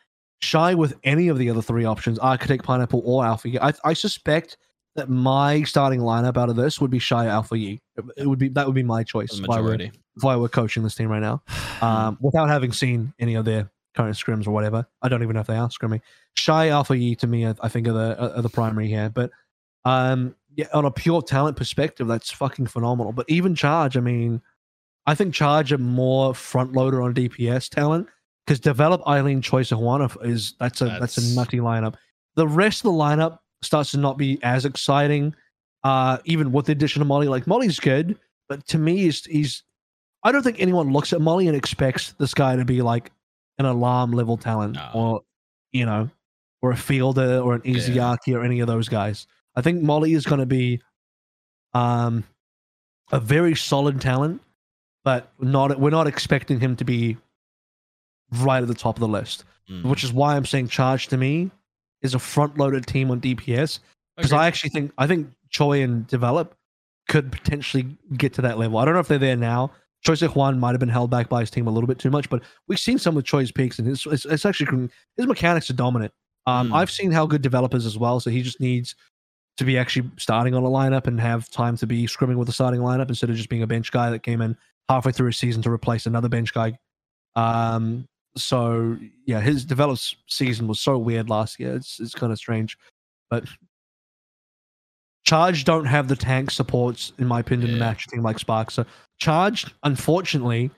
Shy 0.42 0.74
with 0.76 0.94
any 1.04 1.30
of 1.30 1.38
the 1.38 1.50
other 1.50 1.62
three 1.62 1.86
options, 1.86 2.20
Architect, 2.20 2.64
Pineapple, 2.64 3.02
or 3.06 3.26
Alpha. 3.26 3.50
Yi. 3.50 3.60
I, 3.60 3.74
I 3.86 3.94
suspect 3.94 4.58
that 4.96 5.10
my 5.10 5.64
starting 5.64 6.02
lineup 6.02 6.38
out 6.38 6.50
of 6.50 6.56
this 6.56 6.82
would 6.82 6.92
be 6.92 7.00
Shy 7.00 7.28
Alpha 7.28 7.58
Yi. 7.58 7.82
It, 7.96 8.06
it 8.18 8.28
would 8.28 8.40
be 8.40 8.50
that 8.50 8.66
would 8.66 8.76
be 8.76 8.84
my 8.84 9.04
choice 9.04 9.40
I, 9.40 9.42
were, 9.42 9.64
majority 9.64 9.92
if 10.18 10.26
I 10.26 10.36
were 10.36 10.50
coaching 10.50 10.84
this 10.84 10.96
team 10.96 11.10
right 11.10 11.22
now 11.22 11.42
um, 11.82 12.18
without 12.22 12.50
having 12.50 12.72
seen 12.72 13.14
any 13.20 13.36
of 13.36 13.46
their 13.46 13.72
current 13.96 14.16
scrims 14.16 14.48
or 14.48 14.52
whatever. 14.52 14.86
I 15.02 15.10
don't 15.10 15.24
even 15.24 15.36
know 15.36 15.42
if 15.42 15.48
they 15.48 15.56
are 15.58 15.70
scrimming. 15.70 16.02
Shy 16.36 16.70
Alpha 16.70 16.98
Yi 16.98 17.16
to 17.18 17.28
me, 17.28 17.46
I, 17.48 17.56
I 17.62 17.70
think 17.70 17.88
are 17.88 17.94
the 17.94 18.36
are 18.38 18.42
the 18.42 18.50
primary 18.50 18.88
here, 18.88 19.10
but 19.10 19.32
um, 19.86 20.36
yeah, 20.56 20.68
on 20.74 20.86
a 20.86 20.92
pure 20.92 21.22
talent 21.22 21.58
perspective, 21.58 22.08
that's 22.08 22.32
fucking 22.32 22.68
phenomenal. 22.68 23.12
But 23.12 23.26
even 23.30 23.56
Charge, 23.56 23.98
I 23.98 24.00
mean, 24.00 24.42
I 25.06 25.16
think 25.16 25.34
Charge 25.34 25.74
are 25.74 25.78
more 25.78 26.34
front 26.34 26.74
loader 26.74 27.02
on 27.02 27.14
DPS 27.14 27.70
talent 27.70 28.08
because 28.46 28.60
develop 28.60 29.06
Eileen 29.08 29.42
Choice 29.42 29.72
of- 29.72 30.18
is 30.24 30.56
that's 30.60 30.82
a 30.82 30.86
that's, 30.86 31.16
That's- 31.16 31.34
a 31.34 31.36
nutty 31.36 31.58
lineup. 31.58 31.96
The 32.36 32.48
rest 32.48 32.80
of 32.80 32.92
the 32.94 32.98
lineup 32.98 33.40
starts 33.62 33.92
to 33.92 33.98
not 33.98 34.18
be 34.18 34.40
as 34.44 34.66
exciting, 34.66 35.36
uh, 35.84 36.18
even 36.26 36.52
with 36.52 36.66
the 36.66 36.72
addition 36.72 37.02
of 37.02 37.08
Molly. 37.08 37.28
Like 37.28 37.46
Molly's 37.48 37.80
good, 37.80 38.18
but 38.50 38.66
to 38.68 38.78
me, 38.78 38.98
he's 38.98 39.24
he's 39.26 39.64
I 40.24 40.32
don't 40.32 40.42
think 40.44 40.60
anyone 40.62 40.92
looks 40.94 41.12
at 41.14 41.20
Molly 41.22 41.48
and 41.48 41.56
expects 41.58 42.14
this 42.14 42.34
guy 42.34 42.56
to 42.56 42.64
be 42.66 42.82
like 42.82 43.12
an 43.60 43.66
alarm 43.66 44.12
level 44.12 44.38
talent 44.38 44.76
No. 44.76 44.90
or 44.94 45.22
you 45.72 45.86
know 45.86 46.10
or 46.62 46.72
a 46.72 46.78
fielder 46.78 47.40
or 47.40 47.56
an 47.56 47.62
Yeah. 47.66 47.76
Izayaki 47.76 48.36
or 48.36 48.44
any 48.44 48.60
of 48.62 48.68
those 48.68 48.88
guys. 48.90 49.28
I 49.56 49.62
think 49.62 49.82
Molly 49.84 50.14
is 50.14 50.26
going 50.26 50.40
to 50.40 50.46
be 50.46 50.82
um 51.74 52.24
a 53.12 53.20
very 53.20 53.56
solid 53.56 54.00
talent, 54.02 54.42
but 55.04 55.32
not 55.40 55.80
we're 55.80 55.90
not 55.90 56.08
expecting 56.08 56.60
him 56.60 56.76
to 56.78 56.86
be 56.86 57.18
right 58.32 58.62
at 58.62 58.68
the 58.68 58.74
top 58.74 58.96
of 58.96 59.00
the 59.02 59.08
list, 59.08 59.44
Mm. 59.70 59.84
which 59.86 60.04
is 60.04 60.12
why 60.12 60.36
I'm 60.36 60.46
saying 60.46 60.68
Charge 60.70 61.08
to 61.08 61.18
me 61.18 61.52
is 62.02 62.14
a 62.16 62.20
front 62.20 62.58
loaded 62.58 62.86
team 62.86 63.12
on 63.12 63.22
DPS 63.22 63.80
because 64.18 64.32
Agreed. 64.32 64.40
I 64.40 64.48
actually 64.48 64.70
think 64.72 64.92
I 64.98 65.08
think 65.08 65.30
Choi 65.50 65.82
and 65.84 66.06
Develop 66.08 66.56
could 67.08 67.32
potentially 67.32 67.98
get 68.18 68.34
to 68.34 68.42
that 68.42 68.58
level. 68.58 68.78
I 68.78 68.86
don't 68.86 68.94
know 68.94 69.00
if 69.00 69.08
they're 69.08 69.18
there 69.18 69.36
now. 69.36 69.72
Choi 70.06 70.16
Se 70.16 70.28
Juan 70.28 70.60
might 70.60 70.72
have 70.72 70.80
been 70.80 70.90
held 70.90 71.10
back 71.10 71.30
by 71.30 71.40
his 71.40 71.50
team 71.50 71.68
a 71.68 71.72
little 71.72 71.88
bit 71.88 71.98
too 72.00 72.10
much, 72.10 72.30
but 72.30 72.44
we've 72.68 72.80
seen 72.80 73.00
some 73.00 73.16
of 73.18 73.24
Choi's 73.24 73.52
peaks, 73.52 73.80
and 73.80 73.88
it's, 73.88 74.06
it's, 74.06 74.26
it's 74.26 74.46
actually 74.46 74.90
his 75.16 75.28
mechanics 75.28 75.70
are 75.70 75.74
dominant. 75.74 76.14
Um, 76.46 76.70
Mm. 76.72 76.76
I've 76.76 76.92
seen 76.92 77.12
how 77.12 77.26
good 77.26 77.42
developers 77.42 77.86
as 77.86 77.98
well, 77.98 78.20
so 78.20 78.30
he 78.30 78.42
just 78.42 78.60
needs 78.60 78.96
to 79.58 79.64
be 79.64 79.78
actually 79.78 80.10
starting 80.18 80.54
on 80.56 80.64
a 80.64 80.68
lineup 80.68 81.08
and 81.08 81.20
have 81.22 81.50
time 81.50 81.78
to 81.78 81.88
be 81.88 82.06
scrimming 82.06 82.36
with 82.36 82.48
the 82.48 82.54
starting 82.54 82.82
lineup 82.82 83.08
instead 83.08 83.30
of 83.30 83.36
just 83.38 83.48
being 83.50 83.64
a 83.64 83.68
bench 83.68 83.92
guy 83.92 84.10
that 84.10 84.24
came 84.24 84.42
in 84.42 84.58
halfway 84.90 85.12
through 85.14 85.30
a 85.30 85.34
season 85.34 85.62
to 85.62 85.72
replace 85.72 86.06
another 86.06 86.28
bench 86.28 86.54
guy. 86.54 86.78
Um, 87.36 88.06
so 88.36 88.98
yeah, 89.26 89.40
his 89.40 89.64
developed 89.64 90.16
season 90.28 90.68
was 90.68 90.80
so 90.82 90.98
weird 90.98 91.30
last 91.30 91.60
year. 91.60 91.76
It's 91.76 92.00
it's 92.00 92.14
kind 92.16 92.32
of 92.34 92.38
strange, 92.40 92.78
but 93.30 93.46
Charge 95.26 95.64
don't 95.64 95.86
have 95.86 96.08
the 96.10 96.16
tank 96.16 96.52
supports, 96.52 97.14
in 97.18 97.28
my 97.28 97.40
opinion, 97.40 97.68
to 97.70 97.74
Yeah. 97.76 97.80
match 97.80 98.06
a 98.06 98.10
team 98.10 98.24
like 98.24 98.40
Sparks. 98.40 98.74
So 98.74 98.86
Charge, 99.24 99.66
unfortunately, 99.84 100.70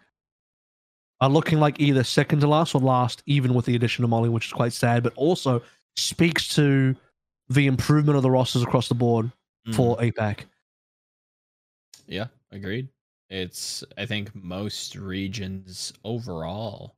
are 1.19 1.29
looking 1.29 1.59
like 1.59 1.79
either 1.79 2.03
second 2.03 2.41
to 2.41 2.47
last 2.47 2.75
or 2.75 2.81
last, 2.81 3.23
even 3.25 3.55
with 3.55 3.65
the 3.65 3.75
addition 3.75 4.03
of 4.03 4.11
Molly, 4.11 4.29
which 4.29 4.45
is 4.45 4.53
quite 4.53 4.71
sad, 4.71 5.01
but 5.01 5.13
also 5.15 5.63
speaks 5.97 6.47
to 6.53 6.95
the 7.49 7.65
improvement 7.65 8.17
of 8.17 8.21
the 8.21 8.29
rosters 8.29 8.61
across 8.61 8.87
the 8.87 8.93
board 8.93 9.31
Mm. 9.67 9.75
for 9.75 9.97
APAC. 9.97 10.41
Yeah, 12.05 12.27
agreed. 12.51 12.87
It's 13.31 13.83
I 13.97 14.05
think 14.05 14.35
most 14.35 14.95
regions 14.95 15.91
overall, 16.03 16.95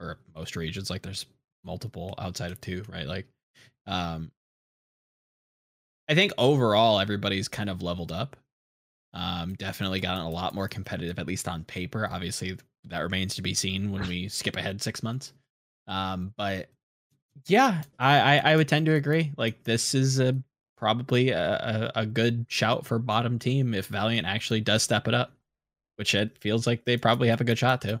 or 0.00 0.18
most 0.34 0.54
regions, 0.54 0.90
like 0.90 1.00
there's 1.00 1.24
multiple 1.64 2.14
outside 2.18 2.52
of 2.52 2.60
two, 2.60 2.84
right? 2.88 3.06
Like, 3.06 3.26
um, 3.86 4.30
I 6.10 6.14
think 6.14 6.32
overall 6.36 7.00
everybody's 7.00 7.48
kind 7.48 7.70
of 7.70 7.80
leveled 7.82 8.12
up. 8.12 8.36
Um, 9.14 9.54
definitely 9.54 10.00
gotten 10.00 10.24
a 10.24 10.30
lot 10.30 10.54
more 10.54 10.68
competitive, 10.68 11.18
at 11.18 11.26
least 11.26 11.48
on 11.48 11.64
paper. 11.64 12.08
Obviously, 12.10 12.56
that 12.84 13.00
remains 13.00 13.34
to 13.36 13.42
be 13.42 13.54
seen 13.54 13.90
when 13.90 14.06
we 14.06 14.28
skip 14.28 14.56
ahead 14.56 14.82
six 14.82 15.02
months. 15.02 15.32
Um, 15.86 16.32
but 16.36 16.68
yeah, 17.46 17.82
I, 17.98 18.20
I 18.20 18.52
I 18.52 18.56
would 18.56 18.68
tend 18.68 18.86
to 18.86 18.94
agree. 18.94 19.32
Like 19.36 19.64
this 19.64 19.94
is 19.94 20.20
a 20.20 20.36
probably 20.76 21.30
a, 21.30 21.90
a, 21.94 22.00
a 22.02 22.06
good 22.06 22.46
shout 22.48 22.86
for 22.86 22.98
bottom 22.98 23.38
team 23.38 23.74
if 23.74 23.86
Valiant 23.86 24.26
actually 24.26 24.60
does 24.60 24.82
step 24.82 25.08
it 25.08 25.14
up, 25.14 25.32
which 25.96 26.14
it 26.14 26.38
feels 26.38 26.66
like 26.66 26.84
they 26.84 26.96
probably 26.96 27.28
have 27.28 27.40
a 27.40 27.44
good 27.44 27.58
shot 27.58 27.82
to. 27.82 28.00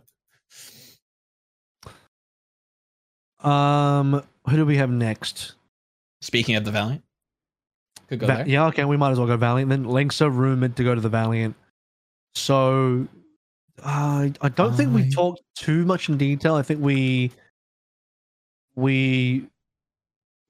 Um, 3.46 4.22
who 4.48 4.56
do 4.56 4.66
we 4.66 4.76
have 4.76 4.90
next? 4.90 5.54
Speaking 6.20 6.56
of 6.56 6.64
the 6.64 6.72
Valiant, 6.72 7.04
could 8.08 8.20
go 8.20 8.26
Va- 8.26 8.34
there. 8.38 8.48
yeah, 8.48 8.66
okay, 8.66 8.84
we 8.84 8.96
might 8.96 9.10
as 9.12 9.18
well 9.18 9.26
go 9.26 9.36
Valiant. 9.36 9.68
Then 9.70 9.84
Links 9.84 10.20
are 10.22 10.30
rumored 10.30 10.76
to 10.76 10.84
go 10.84 10.94
to 10.94 11.00
the 11.00 11.08
Valiant. 11.08 11.54
So 12.34 13.06
uh, 13.82 14.28
I 14.40 14.48
don't 14.48 14.74
think 14.74 14.94
we 14.94 15.10
talked 15.10 15.42
too 15.56 15.84
much 15.84 16.08
in 16.08 16.16
detail. 16.16 16.54
I 16.54 16.62
think 16.62 16.80
we 16.80 17.30
we 18.76 19.46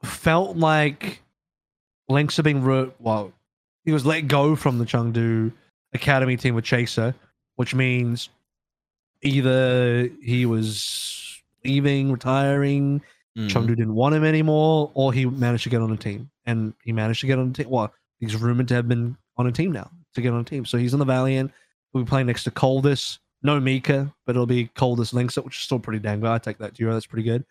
felt 0.05 0.57
like 0.57 1.23
Links 2.09 2.39
are 2.39 2.43
being 2.43 2.63
ru- 2.63 2.93
well, 3.01 3.33
he 3.85 3.93
was 3.93 4.07
let 4.07 4.23
go 4.29 4.55
from 4.57 4.79
the 4.79 4.85
Chengdu 4.85 5.53
Academy 5.93 6.37
team 6.37 6.55
with 6.55 6.65
Chaser, 6.65 7.15
which 7.57 7.75
means 7.75 8.29
either 9.23 10.09
he 10.23 10.47
was 10.47 11.41
leaving, 11.65 12.13
retiring, 12.13 13.03
Mm. 13.37 13.49
Chengdu 13.49 13.69
didn't 13.69 13.95
want 13.95 14.17
him 14.17 14.25
anymore, 14.25 14.91
or 14.95 15.13
he 15.13 15.25
managed 15.25 15.63
to 15.63 15.69
get 15.71 15.81
on 15.81 15.93
a 15.93 15.97
team, 15.97 16.29
and 16.49 16.75
he 16.83 16.93
managed 16.93 17.21
to 17.21 17.27
get 17.27 17.39
on 17.39 17.51
a 17.51 17.53
team. 17.53 17.69
Well, 17.69 17.93
he's 18.19 18.35
rumored 18.35 18.69
to 18.69 18.75
have 18.75 18.89
been 18.89 19.17
on 19.37 19.47
a 19.47 19.53
team 19.53 19.71
now 19.71 19.91
to 20.15 20.21
get 20.21 20.33
on 20.33 20.41
a 20.41 20.45
team. 20.45 20.65
So 20.65 20.79
he's 20.79 20.95
in 20.95 20.99
the 20.99 21.05
Valiant. 21.05 21.53
We'll 21.93 22.05
be 22.05 22.09
playing 22.09 22.27
next 22.27 22.45
to 22.45 22.51
Coldus. 22.51 23.19
No 23.43 23.61
Mika, 23.61 24.13
but 24.27 24.35
it'll 24.35 24.47
be 24.47 24.69
Coldus 24.75 25.13
Links, 25.13 25.37
which 25.37 25.57
is 25.57 25.63
still 25.63 25.79
pretty 25.79 26.01
dang 26.01 26.21
good. 26.21 26.31
I 26.31 26.39
take 26.39 26.59
that, 26.59 26.79
Euro. 26.81 26.95
That's 26.95 27.07
pretty 27.07 27.23
good. 27.23 27.45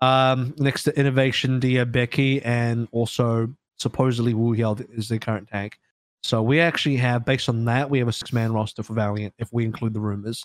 Um, 0.00 0.54
next 0.58 0.82
to 0.84 0.98
Innovation, 0.98 1.60
Dia 1.60 1.86
Becky, 1.86 2.42
and 2.42 2.88
also 2.90 3.48
supposedly 3.76 4.34
Wu 4.34 4.56
Hiao 4.56 4.98
is 4.98 5.08
the 5.08 5.18
current 5.18 5.48
tank. 5.48 5.78
So 6.24 6.42
we 6.42 6.58
actually 6.58 6.96
have, 6.96 7.24
based 7.24 7.48
on 7.48 7.66
that, 7.66 7.88
we 7.88 8.00
have 8.00 8.08
a 8.08 8.12
six 8.12 8.32
man 8.32 8.52
roster 8.52 8.82
for 8.82 8.94
Valiant 8.94 9.34
if 9.38 9.52
we 9.52 9.64
include 9.64 9.94
the 9.94 10.00
rumors. 10.00 10.44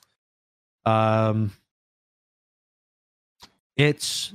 Um, 0.86 1.52
it's 3.76 4.34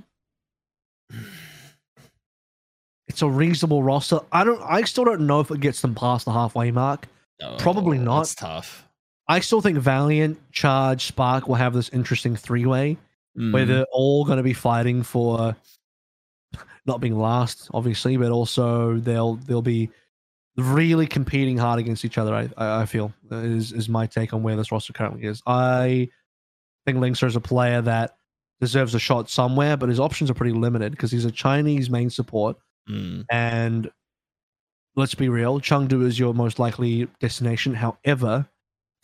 it's 3.09 3.23
a 3.23 3.29
reasonable 3.29 3.83
roster. 3.83 4.21
I 4.33 4.45
don't. 4.45 4.61
I 4.63 4.83
still 4.83 5.05
don't 5.05 5.27
know 5.27 5.41
if 5.41 5.51
it 5.51 5.61
gets 5.61 5.81
them 5.81 5.95
past 5.95 6.25
the 6.25 6.33
halfway 6.33 6.71
mark. 6.71 7.07
probably 7.59 7.99
Oh, 7.99 8.03
not. 8.03 8.19
That's 8.21 8.35
tough. 8.35 8.85
I 9.29 9.41
still 9.41 9.61
think 9.61 9.79
Valiant, 9.79 10.39
Charge, 10.53 11.05
Spark 11.07 11.47
will 11.49 11.55
have 11.57 11.75
this 11.75 11.89
interesting 11.91 12.35
three 12.35 12.67
way 12.67 12.97
where 13.35 13.65
Mm. 13.65 13.69
they're 13.69 13.87
all 13.93 14.25
going 14.25 14.39
to 14.39 14.43
be 14.43 14.53
fighting 14.55 15.03
for 15.05 15.55
not 16.87 17.01
being 17.01 17.17
last, 17.19 17.69
obviously, 17.75 18.17
but 18.17 18.33
also 18.33 18.97
they'll 18.99 19.37
they'll 19.37 19.63
be 19.63 19.91
really 20.57 21.07
competing 21.07 21.57
hard 21.57 21.79
against 21.79 22.05
each 22.05 22.19
other. 22.19 22.35
I 22.35 22.49
I 22.57 22.87
feel 22.87 23.13
is 23.31 23.73
is 23.73 23.89
my 23.89 24.07
take 24.07 24.33
on 24.35 24.43
where 24.43 24.57
this 24.57 24.73
roster 24.73 24.93
currently 24.93 25.25
is. 25.25 25.43
I 25.47 26.09
think 26.87 26.99
Linkzr 26.99 27.27
is 27.27 27.37
a 27.37 27.41
player 27.41 27.83
that 27.83 28.17
deserves 28.61 28.95
a 28.95 28.99
shot 28.99 29.29
somewhere, 29.31 29.77
but 29.77 29.89
his 29.89 30.01
options 30.01 30.31
are 30.31 30.35
pretty 30.35 30.55
limited 30.55 30.91
because 30.93 31.13
he's 31.13 31.25
a 31.27 31.31
Chinese 31.31 31.91
main 31.91 32.11
support, 32.11 32.57
Mm. 32.89 33.25
and 33.31 33.91
let's 34.97 35.15
be 35.15 35.29
real, 35.29 35.61
Chengdu 35.61 36.05
is 36.05 36.19
your 36.19 36.35
most 36.35 36.59
likely 36.59 37.07
destination. 37.21 37.75
However, 37.75 38.49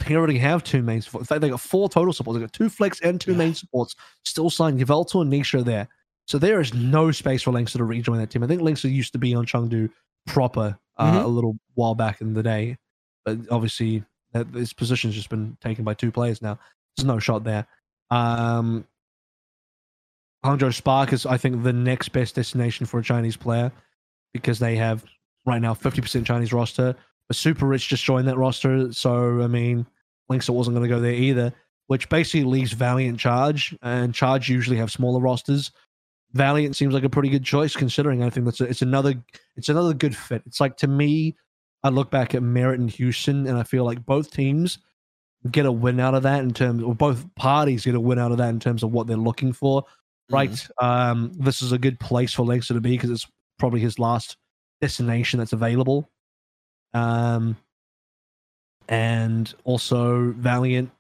they 0.01 0.17
already 0.17 0.39
have 0.39 0.65
two 0.65 0.83
main 0.83 1.01
supports. 1.03 1.23
In 1.23 1.27
fact, 1.27 1.41
they 1.41 1.51
got 1.51 1.61
four 1.61 1.89
total 1.89 2.13
supports. 2.13 2.37
They 2.39 2.45
got 2.45 2.53
two 2.53 2.69
flex 2.69 3.01
and 3.01 3.21
two 3.21 3.33
Yeah. 3.33 3.39
main 3.39 3.55
supports. 3.55 3.95
Still 4.25 4.51
signed 4.51 4.81
Yveltal 4.81 5.23
and 5.23 5.33
Nisha 5.33 5.65
there. 5.65 5.89
So 6.27 6.39
there 6.39 6.61
is 6.61 6.73
no 6.75 7.11
space 7.13 7.43
for 7.43 7.53
Linkzr 7.53 7.77
to 7.77 7.85
rejoin 7.85 8.19
that 8.19 8.31
team. 8.31 8.43
I 8.43 8.47
think 8.47 8.63
Linkzr 8.63 8.91
used 8.93 9.13
to 9.13 9.19
be 9.19 9.35
on 9.35 9.47
Chengdu 9.47 9.91
proper 10.27 10.79
uh, 10.97 11.13
Mhm. 11.21 11.25
a 11.25 11.27
little 11.29 11.59
while 11.75 11.95
back 11.95 12.21
in 12.21 12.35
the 12.35 12.43
day, 12.43 12.79
but 13.25 13.39
obviously 13.51 14.05
that 14.33 14.47
his 14.49 14.73
position's 14.73 15.15
just 15.15 15.29
been 15.29 15.57
taken 15.61 15.85
by 15.85 15.93
two 15.95 16.11
players 16.11 16.41
now. 16.41 16.59
There's 16.97 17.05
no 17.07 17.19
shot 17.19 17.45
there. 17.45 17.67
Um, 18.11 18.87
Hangzhou 20.45 20.75
Spark 20.75 21.13
is, 21.13 21.25
I 21.25 21.39
think, 21.39 21.63
the 21.63 21.73
next 21.73 22.11
best 22.11 22.35
destination 22.35 22.85
for 22.87 23.01
a 23.01 23.03
Chinese 23.03 23.37
player 23.37 23.73
because 24.33 24.59
they 24.59 24.77
have 24.77 25.05
right 25.47 25.61
now 25.61 25.75
50% 25.75 26.27
Chinese 26.27 26.53
roster. 26.53 26.95
But 27.29 27.37
Super 27.37 27.67
Rich 27.67 27.89
just 27.89 28.05
joined 28.05 28.29
that 28.29 28.37
roster. 28.37 28.93
So, 28.93 29.41
I 29.41 29.47
mean, 29.47 29.87
Linkzr 30.31 30.51
wasn't 30.51 30.77
going 30.77 30.89
to 30.89 30.95
go 30.95 31.01
there 31.01 31.13
either, 31.13 31.53
which 31.87 32.09
basically 32.11 32.45
leaves 32.45 32.73
Valiant 32.73 33.19
Charge. 33.19 33.75
And 33.83 34.15
Charge 34.15 34.51
usually 34.51 34.77
have 34.77 34.93
smaller 34.93 35.21
rosters. 35.21 35.71
Valiant 36.33 36.77
seems 36.77 36.93
like 36.93 37.05
a 37.05 37.11
pretty 37.11 37.31
good 37.31 37.45
choice 37.45 37.75
considering 37.75 38.23
I 38.23 38.29
think 38.29 38.45
that's 38.45 38.61
a, 38.61 38.65
it's 38.65 38.83
another 38.83 39.15
it's 39.57 39.69
another 39.69 39.95
good 39.95 40.17
fit. 40.17 40.43
It's 40.47 40.61
like 40.61 40.77
to 40.79 40.89
me, 40.89 41.37
I 41.85 41.91
look 41.91 42.11
back 42.11 42.35
at 42.35 42.43
Merritt 42.43 42.81
and 42.81 42.91
Houston 42.91 43.47
and 43.47 43.57
I 43.57 43.63
feel 43.63 43.85
like 43.85 44.05
both 44.05 44.33
teams 44.33 44.79
get 45.51 45.65
a 45.65 45.71
win 45.71 46.01
out 46.01 46.15
of 46.15 46.25
that 46.25 46.43
in 46.43 46.53
terms 46.53 46.83
or 46.83 46.95
both 46.95 47.33
parties 47.37 47.85
get 47.85 47.95
a 47.95 48.01
win 48.01 48.19
out 48.19 48.33
of 48.33 48.39
that 48.39 48.49
in 48.49 48.59
terms 48.59 48.83
of 48.83 48.91
what 48.91 49.07
they're 49.07 49.17
looking 49.17 49.53
for 49.53 49.85
right? 50.31 50.67
Um, 50.81 51.33
this 51.39 51.63
is 51.63 51.73
a 51.73 51.79
good 51.79 51.99
place 52.01 52.33
for 52.33 52.45
Linkzr 52.45 52.69
to 52.69 52.81
be 52.81 52.93
because 52.93 53.11
it's 53.11 53.27
probably 53.59 53.81
his 53.81 53.99
last 53.99 54.37
destination 54.81 55.39
that's 55.39 55.53
available. 55.53 56.09
Um, 56.93 57.57
and 58.89 59.53
also 59.65 60.33
Valiant 60.33 60.91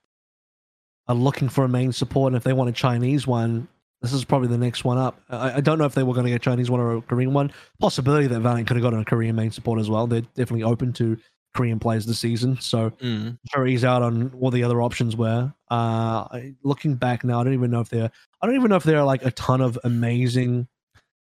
are 1.06 1.14
looking 1.14 1.48
for 1.48 1.64
a 1.64 1.68
main 1.68 1.92
support, 1.92 2.32
and 2.32 2.36
if 2.36 2.44
they 2.44 2.52
want 2.52 2.70
a 2.70 2.72
Chinese 2.72 3.26
one, 3.26 3.68
this 4.00 4.12
is 4.12 4.24
probably 4.24 4.48
the 4.48 4.58
next 4.58 4.84
one 4.84 4.98
up. 4.98 5.20
I, 5.30 5.54
I 5.54 5.60
don't 5.60 5.78
know 5.78 5.84
if 5.84 5.94
they 5.94 6.02
were 6.02 6.14
going 6.14 6.24
to 6.24 6.30
get 6.30 6.36
a 6.36 6.44
Chinese 6.44 6.70
one 6.70 6.80
or 6.80 6.96
a 6.96 7.02
Korean 7.02 7.32
one. 7.32 7.52
Possibility 7.80 8.26
that 8.26 8.40
Valiant 8.40 8.68
could 8.68 8.76
have 8.76 8.82
gotten 8.82 9.00
a 9.00 9.04
Korean 9.04 9.36
main 9.36 9.50
support 9.50 9.80
as 9.80 9.88
well. 9.88 10.06
They're 10.06 10.20
definitely 10.20 10.62
open 10.62 10.92
to 10.94 11.18
Korean 11.54 11.78
players 11.78 12.04
this 12.04 12.18
season, 12.18 12.60
so 12.60 12.90
Mm. 12.90 13.38
sure 13.52 13.64
he's 13.66 13.84
out 13.84 14.02
on 14.02 14.26
what 14.32 14.52
the 14.52 14.64
other 14.64 14.82
options 14.82 15.16
were. 15.16 15.52
Uh, 15.70 16.40
looking 16.62 16.96
back 16.96 17.22
now, 17.24 17.40
I 17.40 17.44
don't 17.44 17.54
even 17.54 17.70
know 17.70 17.80
if 17.80 17.88
there. 17.88 18.10
I 18.42 18.46
don't 18.46 18.56
even 18.56 18.68
know 18.70 18.76
if 18.76 18.82
there 18.84 18.98
are 18.98 19.04
like 19.04 19.24
a 19.24 19.30
ton 19.30 19.60
of 19.60 19.78
amazing 19.84 20.66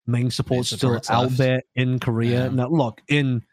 main 0.08 0.30
supports 0.32 0.68
still 0.70 0.80
supports 0.90 1.10
out 1.10 1.24
left. 1.24 1.38
there 1.38 1.62
in 1.76 2.00
Korea. 2.00 2.46
Yeah. 2.46 2.50
Now, 2.50 2.68
look 2.68 3.02
in 3.08 3.44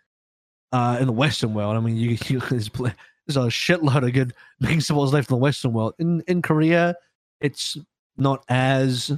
uh, 0.73 0.99
in 1.01 1.07
the 1.07 1.13
Western 1.13 1.55
world. 1.55 1.77
I 1.77 1.81
mean, 1.81 1.97
you, 1.97 2.11
you 2.27 2.41
there's, 2.41 2.69
there's 2.71 3.37
a 3.37 3.49
shitload 3.49 4.05
of 4.07 4.13
good 4.13 4.35
main 4.61 4.81
supports 4.81 5.13
left 5.13 5.31
in 5.31 5.35
the 5.35 5.41
Western 5.41 5.73
world. 5.73 5.95
In 5.99 6.21
in 6.27 6.43
Korea, 6.43 6.97
it's 7.41 7.77
not 8.17 8.45
as 8.49 9.13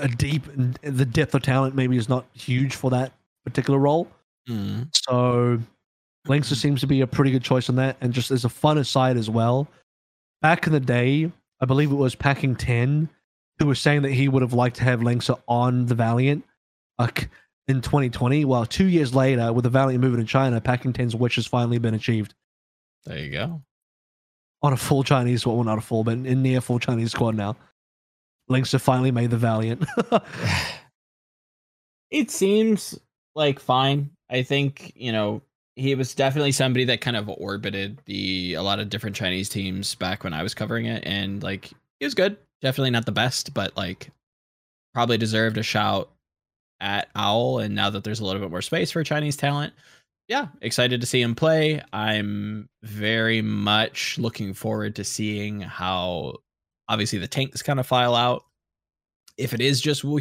a 0.00 0.08
deep. 0.08 0.44
The 0.82 1.04
depth 1.06 1.34
of 1.34 1.42
talent 1.42 1.74
maybe 1.74 1.96
is 1.96 2.08
not 2.08 2.26
huge 2.34 2.74
for 2.74 2.90
that 2.90 3.12
particular 3.44 3.78
role. 3.78 4.08
Mm. 4.48 4.88
So 4.94 5.60
Linkzr 6.26 6.56
seems 6.56 6.80
to 6.80 6.86
be 6.86 7.00
a 7.00 7.06
pretty 7.06 7.30
good 7.30 7.42
choice 7.42 7.68
on 7.68 7.76
that. 7.76 7.96
And 8.00 8.12
just 8.12 8.30
as 8.30 8.44
a 8.44 8.48
fun 8.48 8.78
aside 8.78 9.16
as 9.16 9.30
well, 9.30 9.68
back 10.42 10.66
in 10.66 10.72
the 10.72 10.80
day, 10.80 11.30
I 11.60 11.66
believe 11.66 11.90
it 11.90 11.94
was 11.96 12.14
Packing 12.14 12.56
10 12.56 13.08
who 13.58 13.66
was 13.66 13.80
saying 13.80 14.02
that 14.02 14.12
he 14.12 14.28
would 14.28 14.42
have 14.42 14.52
liked 14.52 14.76
to 14.76 14.84
have 14.84 15.00
Linkzr 15.00 15.40
on 15.48 15.86
the 15.86 15.94
Valiant 15.94 16.44
like 16.98 17.30
in 17.68 17.80
2020. 17.80 18.44
Well, 18.44 18.66
two 18.66 18.86
years 18.86 19.14
later, 19.14 19.50
with 19.52 19.62
the 19.64 19.70
Valiant 19.70 20.02
moving 20.04 20.20
to 20.20 20.26
China, 20.26 20.60
Packing 20.60 20.92
10's 20.92 21.16
wish 21.16 21.36
has 21.36 21.46
finally 21.46 21.78
been 21.78 21.94
achieved 21.94 22.34
There 23.06 23.18
you 23.18 23.30
go. 23.30 23.62
on 24.62 24.74
a 24.74 24.76
full 24.76 25.02
Chinese, 25.04 25.46
well, 25.46 25.62
not 25.64 25.78
a 25.78 25.80
full, 25.80 26.04
but 26.04 26.18
in 26.18 26.42
near 26.42 26.60
full 26.60 26.78
Chinese 26.78 27.12
squad 27.12 27.34
now. 27.34 27.56
Linkzr 28.50 28.80
finally 28.80 29.10
made 29.10 29.30
the 29.30 29.38
Valiant. 29.38 29.84
it 32.10 32.30
seems 32.30 32.98
like 33.36 33.60
fine. 33.60 34.10
I 34.30 34.42
think, 34.42 34.92
you 34.96 35.12
know, 35.12 35.42
he 35.76 35.94
was 35.94 36.14
definitely 36.14 36.52
somebody 36.52 36.84
that 36.86 37.02
kind 37.02 37.16
of 37.16 37.28
orbited 37.28 38.00
the 38.06 38.54
a 38.54 38.62
lot 38.62 38.80
of 38.80 38.88
different 38.88 39.14
Chinese 39.14 39.48
teams 39.48 39.94
back 39.94 40.24
when 40.24 40.32
I 40.32 40.42
was 40.42 40.54
covering 40.54 40.86
it 40.86 41.04
and 41.06 41.42
like 41.42 41.70
he 42.00 42.06
was 42.06 42.14
good. 42.14 42.38
Definitely 42.62 42.90
not 42.90 43.04
the 43.04 43.12
best, 43.12 43.52
but 43.52 43.76
like 43.76 44.10
probably 44.94 45.18
deserved 45.18 45.58
a 45.58 45.62
shout 45.62 46.10
at 46.80 47.08
Owl 47.14 47.58
and 47.58 47.74
now 47.74 47.90
that 47.90 48.04
there's 48.04 48.20
a 48.20 48.24
little 48.24 48.40
bit 48.40 48.50
more 48.50 48.62
space 48.62 48.90
for 48.90 49.04
Chinese 49.04 49.36
talent, 49.36 49.74
yeah, 50.28 50.48
excited 50.62 51.00
to 51.00 51.06
see 51.06 51.20
him 51.20 51.34
play. 51.34 51.82
I'm 51.92 52.68
very 52.82 53.42
much 53.42 54.18
looking 54.18 54.54
forward 54.54 54.96
to 54.96 55.04
seeing 55.04 55.60
how 55.60 56.38
obviously 56.88 57.18
the 57.18 57.28
tanks 57.28 57.62
kind 57.62 57.78
of 57.78 57.86
file 57.86 58.14
out. 58.14 58.44
If 59.36 59.52
it 59.52 59.60
is 59.60 59.82
just 59.82 60.04
Wu 60.04 60.18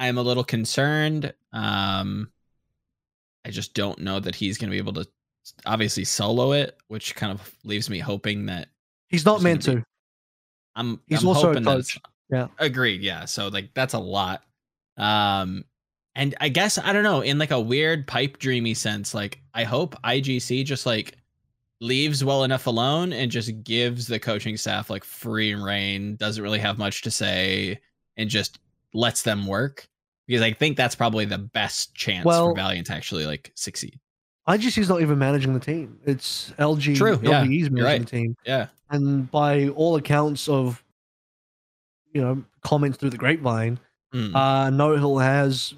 Hyal, 0.00 0.08
I'm 0.08 0.18
a 0.18 0.22
little 0.22 0.44
concerned. 0.44 1.32
Um, 1.52 2.30
I 3.44 3.50
just 3.50 3.74
don't 3.74 3.98
know 4.00 4.20
that 4.20 4.34
he's 4.34 4.58
going 4.58 4.70
to 4.70 4.74
be 4.74 4.78
able 4.78 4.94
to 4.94 5.06
obviously 5.66 6.04
solo 6.04 6.52
it, 6.52 6.76
which 6.88 7.14
kind 7.14 7.32
of 7.32 7.54
leaves 7.64 7.90
me 7.90 7.98
hoping 7.98 8.46
that 8.46 8.68
He's 9.14 9.24
not 9.24 9.42
meant 9.42 9.64
gonna 9.64 9.78
to. 9.78 9.86
I'm. 10.74 11.00
He's 11.06 11.22
I'm 11.22 11.28
also 11.28 11.52
a 11.52 11.60
coach. 11.60 12.00
Yeah. 12.30 12.48
agreed. 12.58 13.00
Yeah, 13.00 13.26
so 13.26 13.46
like 13.46 13.72
that's 13.74 13.94
a 13.94 13.98
lot. 13.98 14.42
Um, 14.96 15.64
and 16.16 16.34
I 16.40 16.48
guess 16.48 16.78
I 16.78 16.92
don't 16.92 17.04
know 17.04 17.20
in 17.20 17.38
like 17.38 17.52
a 17.52 17.60
weird 17.60 18.08
pipe 18.08 18.38
dreamy 18.38 18.74
sense. 18.74 19.14
Like 19.14 19.40
I 19.54 19.62
hope 19.62 19.94
IGC 20.02 20.64
just 20.64 20.84
like 20.84 21.16
leaves 21.80 22.24
well 22.24 22.42
enough 22.42 22.66
alone 22.66 23.12
and 23.12 23.30
just 23.30 23.62
gives 23.62 24.08
the 24.08 24.18
coaching 24.18 24.56
staff 24.56 24.90
like 24.90 25.04
free 25.04 25.54
reign. 25.54 26.16
Doesn't 26.16 26.42
really 26.42 26.58
have 26.58 26.76
much 26.76 27.02
to 27.02 27.10
say 27.12 27.80
and 28.16 28.28
just 28.28 28.58
lets 28.94 29.22
them 29.22 29.46
work 29.46 29.86
because 30.26 30.40
I 30.42 30.52
think 30.52 30.76
that's 30.78 30.94
probably 30.94 31.24
the 31.26 31.38
best 31.38 31.94
chance 31.94 32.24
Well- 32.24 32.50
for 32.50 32.54
Valiant 32.56 32.86
to 32.86 32.94
actually 32.94 33.26
like 33.26 33.52
succeed. 33.54 33.98
I 34.46 34.58
just 34.58 34.76
IGC's 34.76 34.88
not 34.90 35.00
even 35.00 35.18
managing 35.18 35.54
the 35.54 35.60
team. 35.60 35.98
It's 36.04 36.52
LG. 36.58 36.96
True, 36.96 37.18
yeah, 37.22 37.44
LGE's 37.44 37.50
you're 37.50 37.70
managing 37.70 37.82
right. 37.82 38.00
the 38.00 38.06
team. 38.06 38.36
Yeah. 38.44 38.66
And 38.90 39.30
by 39.30 39.68
all 39.70 39.96
accounts 39.96 40.48
of 40.48 40.82
you 42.12 42.20
know 42.20 42.44
comments 42.62 42.98
through 42.98 43.10
the 43.10 43.16
grapevine, 43.18 43.78
Mm. 44.12 44.34
uh, 44.34 44.70
No 44.70 44.96
Hill 44.96 45.18
has 45.18 45.74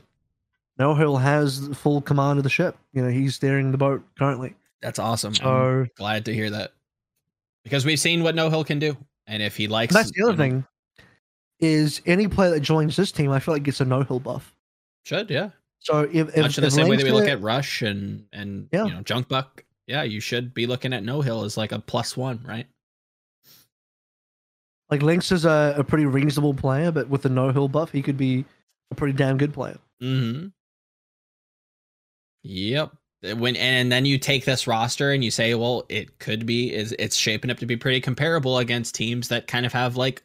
No 0.79 0.95
Hill 0.95 1.17
has 1.17 1.69
full 1.75 2.01
command 2.03 2.39
of 2.39 2.43
the 2.43 2.51
ship. 2.51 2.77
You 2.93 3.03
know, 3.03 3.09
he's 3.09 3.35
steering 3.37 3.71
the 3.73 3.79
boat 3.79 4.03
currently. 4.19 4.55
That's 4.83 4.99
awesome. 4.99 5.31
I'm 5.31 5.35
So 5.37 5.87
glad 5.97 6.25
to 6.27 6.35
hear 6.35 6.51
that 6.51 6.73
because 7.65 7.87
we've 7.87 8.01
seen 8.01 8.23
what 8.25 8.35
No 8.35 8.51
Hill 8.51 8.65
can 8.65 8.79
do, 8.79 8.97
and 9.29 9.43
if 9.43 9.57
he 9.57 9.69
likes, 9.69 9.95
that's 9.95 10.11
the 10.11 10.23
other 10.25 10.33
you 10.33 10.37
know, 10.37 10.43
thing. 10.43 10.67
Is 11.59 12.03
any 12.07 12.29
player 12.29 12.51
that 12.51 12.61
joins 12.61 12.97
this 12.97 13.11
team, 13.13 13.31
I 13.31 13.39
feel 13.39 13.55
like 13.55 13.63
gets 13.63 13.81
a 13.81 13.85
No 13.85 14.03
Hill 14.03 14.21
buff. 14.21 14.55
should 15.05 15.31
yeah. 15.31 15.51
So 15.81 16.03
if, 16.03 16.29
if 16.29 16.37
Much 16.37 16.59
in 16.59 16.63
the 16.63 16.67
if 16.67 16.73
same 16.73 16.89
way 16.89 16.97
that 16.97 17.05
we 17.05 17.13
look 17.13 17.29
at 17.29 17.41
Rush 17.41 17.83
and 17.83 18.27
and 18.33 18.69
Yeah. 18.73 18.85
you 18.87 18.93
know 18.95 19.03
Junk 19.03 19.29
Buck. 19.29 19.65
Yeah, 19.87 20.03
you 20.03 20.21
should 20.21 20.53
be 20.53 20.67
looking 20.67 20.93
at 20.93 21.05
No 21.05 21.21
Hill 21.21 21.45
as 21.45 21.57
like 21.57 21.73
a 21.73 21.79
plus 21.79 22.17
one, 22.17 22.45
right? 22.47 22.67
like 24.89 25.01
Linkzr 25.01 25.33
is 25.33 25.45
a, 25.45 25.75
a 25.79 25.83
pretty 25.85 26.07
reasonable 26.07 26.55
player, 26.55 26.93
but 26.93 27.09
with 27.09 27.23
the 27.23 27.29
No 27.29 27.51
Hill 27.51 27.67
buff, 27.69 27.91
he 27.91 28.03
could 28.03 28.17
be 28.17 28.45
a 28.93 28.95
pretty 28.95 29.17
damn 29.17 29.37
good 29.37 29.53
player. 29.53 29.79
Mm-hmm. 30.03 30.49
Yep. 32.43 32.93
When 33.37 33.57
and 33.57 33.91
then 33.91 34.05
you 34.05 34.19
take 34.19 34.45
this 34.45 34.67
roster 34.67 35.11
and 35.13 35.25
you 35.25 35.31
say, 35.31 35.55
well, 35.55 35.85
it 35.89 36.19
could 36.19 36.47
be 36.47 36.73
is 36.73 36.95
it's 36.99 37.17
shaping 37.17 37.51
up 37.51 37.59
to 37.59 37.67
be 37.67 37.77
pretty 37.77 38.01
comparable 38.01 38.59
against 38.59 38.95
teams 38.95 39.29
that 39.29 39.47
kind 39.49 39.67
of 39.67 39.73
have 39.73 39.97
like 39.97 40.23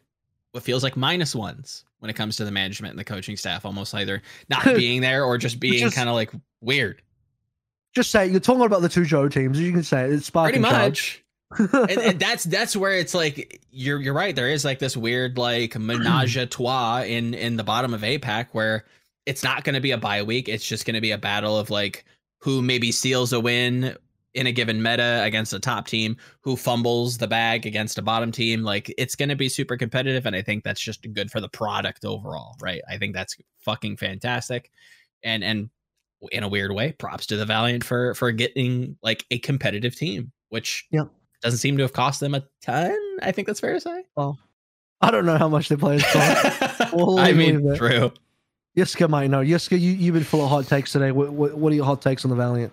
what 0.51 0.63
feels 0.63 0.83
like 0.83 0.97
minus 0.97 1.35
ones 1.35 1.85
when 1.99 2.09
it 2.09 2.15
comes 2.15 2.35
to 2.37 2.45
the 2.45 2.51
management 2.51 2.91
and 2.91 2.99
the 2.99 3.03
coaching 3.03 3.37
staff, 3.37 3.65
almost 3.65 3.93
either 3.93 4.21
not 4.49 4.63
being 4.75 5.01
there 5.01 5.23
or 5.23 5.37
just 5.37 5.59
being 5.59 5.89
kind 5.91 6.09
of 6.09 6.15
like 6.15 6.31
weird. 6.61 7.01
Just 7.93 8.11
say 8.11 8.27
you're 8.27 8.39
talking 8.39 8.63
about 8.63 8.81
the 8.81 8.89
two 8.89 9.05
Joe 9.05 9.27
teams. 9.27 9.57
As 9.57 9.63
you 9.63 9.73
can 9.73 9.83
say 9.83 10.09
it's 10.09 10.25
Spark 10.25 10.53
Pretty 10.53 10.65
and 10.65 10.73
much. 10.73 11.23
and, 11.59 11.89
and 11.89 12.19
that's 12.19 12.45
that's 12.45 12.77
where 12.77 12.93
it's 12.93 13.13
like 13.13 13.61
you're 13.71 14.01
you're 14.01 14.13
right. 14.13 14.35
There 14.35 14.49
is 14.49 14.63
like 14.63 14.79
this 14.79 14.95
weird 14.95 15.37
like 15.37 15.77
menage 15.77 16.37
a 16.37 16.45
trois 16.45 17.01
in 17.01 17.33
in 17.33 17.57
the 17.57 17.63
bottom 17.63 17.93
of 17.93 18.01
APAC 18.01 18.47
where 18.53 18.85
it's 19.25 19.43
not 19.43 19.65
going 19.65 19.75
to 19.75 19.81
be 19.81 19.91
a 19.91 19.97
bye 19.97 20.23
week. 20.23 20.47
It's 20.47 20.65
just 20.65 20.85
going 20.85 20.95
to 20.95 21.01
be 21.01 21.11
a 21.11 21.17
battle 21.17 21.57
of 21.57 21.69
like 21.69 22.05
who 22.39 22.61
maybe 22.61 22.91
steals 22.91 23.33
a 23.33 23.39
win 23.39 23.97
in 24.33 24.47
a 24.47 24.51
given 24.51 24.81
meta 24.81 25.21
against 25.23 25.53
a 25.53 25.59
top 25.59 25.87
team, 25.87 26.15
who 26.41 26.55
fumbles 26.55 27.17
the 27.17 27.27
bag 27.27 27.65
against 27.65 27.97
a 27.97 28.01
bottom 28.01 28.31
team. 28.31 28.63
Like 28.63 28.93
it's 28.97 29.15
going 29.15 29.29
to 29.29 29.35
be 29.35 29.49
super 29.49 29.77
competitive, 29.77 30.25
and 30.25 30.35
I 30.35 30.41
think 30.41 30.63
that's 30.63 30.81
just 30.81 31.05
good 31.13 31.31
for 31.31 31.41
the 31.41 31.49
product 31.49 32.05
overall, 32.05 32.55
right? 32.61 32.81
I 32.89 32.97
think 32.97 33.13
that's 33.13 33.35
fucking 33.59 33.97
fantastic, 33.97 34.71
and 35.23 35.43
and 35.43 35.69
in 36.31 36.43
a 36.43 36.47
weird 36.47 36.71
way, 36.71 36.91
props 36.93 37.25
to 37.27 37.37
the 37.37 37.45
Valiant 37.45 37.83
for 37.83 38.13
for 38.15 38.31
getting 38.31 38.97
like 39.01 39.25
a 39.31 39.39
competitive 39.39 39.95
team, 39.95 40.31
which 40.49 40.85
Yep. 40.91 41.09
doesn't 41.41 41.57
seem 41.59 41.77
to 41.77 41.83
have 41.83 41.93
cost 41.93 42.19
them 42.19 42.35
a 42.35 42.43
ton. 42.61 42.95
I 43.23 43.31
think 43.31 43.47
that's 43.47 43.59
fair 43.59 43.73
to 43.73 43.81
say. 43.81 44.03
Well 44.15 44.37
i 45.01 45.09
don't 45.09 45.25
know 45.25 45.37
how 45.37 45.49
much 45.49 45.67
they 45.67 45.75
play. 45.75 45.99
We'll 46.93 47.17
I 47.17 47.31
mean, 47.33 47.75
true. 47.75 48.11
Yiska 48.77 49.09
might 49.09 49.29
know. 49.31 49.39
Yiska, 49.41 49.71
you, 49.71 49.91
you've 49.93 50.13
been 50.13 50.23
full 50.23 50.43
of 50.43 50.49
hot 50.49 50.67
takes 50.67 50.91
today. 50.91 51.11
What, 51.11 51.33
what, 51.33 51.55
what 51.57 51.71
are 51.73 51.75
your 51.75 51.85
hot 51.85 52.01
takes 52.01 52.23
on 52.23 52.29
the 52.29 52.35
Valiant? 52.37 52.71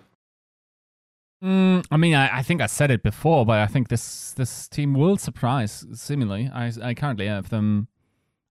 Mm, 1.43 1.85
I 1.89 1.97
mean, 1.97 2.15
I, 2.15 2.39
I 2.39 2.43
think 2.43 2.61
I 2.61 2.65
said 2.65 2.91
it 2.91 3.01
before, 3.01 3.45
but 3.45 3.59
I 3.59 3.65
think 3.67 3.87
this 3.87 4.33
this 4.33 4.67
team 4.67 4.93
will 4.93 5.17
surprise. 5.17 5.85
Seemingly, 5.93 6.49
I 6.53 6.71
I 6.83 6.93
currently 6.93 7.27
have 7.27 7.49
them 7.49 7.87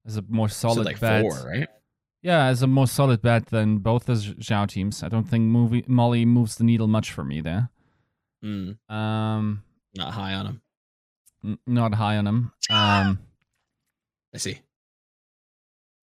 as 0.07 0.17
a 0.17 0.23
more 0.29 0.49
So 0.49 0.69
solid 0.69 0.87
like 0.87 0.99
bet. 1.01 1.21
four, 1.23 1.47
right? 1.47 1.69
Yeah, 2.23 2.47
as 2.47 2.63
a 2.63 2.67
more 2.67 2.87
solid 2.87 3.21
bet 3.23 3.47
than 3.47 3.79
both 3.79 4.07
the 4.07 4.15
Zhao 4.15 4.67
teams. 4.67 5.03
I 5.03 5.09
don't 5.09 5.25
think 5.29 5.45
movie, 5.45 5.85
Molly 5.87 6.25
moves 6.25 6.57
the 6.57 6.65
needle 6.65 6.89
much 6.89 7.13
for 7.13 7.23
me 7.25 7.41
there. 7.43 7.69
Mm, 8.45 8.79
Um, 8.91 9.63
not 9.95 10.15
high 10.15 10.35
on 10.35 10.47
him. 10.47 10.63
n- 11.45 11.59
not 11.67 11.95
high 11.95 12.17
on 12.17 12.27
him. 12.27 12.53
Um, 12.71 13.19
I 14.35 14.39
see. 14.39 14.61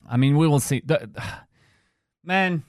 I 0.08 0.18
mean, 0.18 0.38
we 0.38 0.48
will 0.48 0.60
see. 0.60 0.82
The, 0.86 1.10
man, 2.24 2.64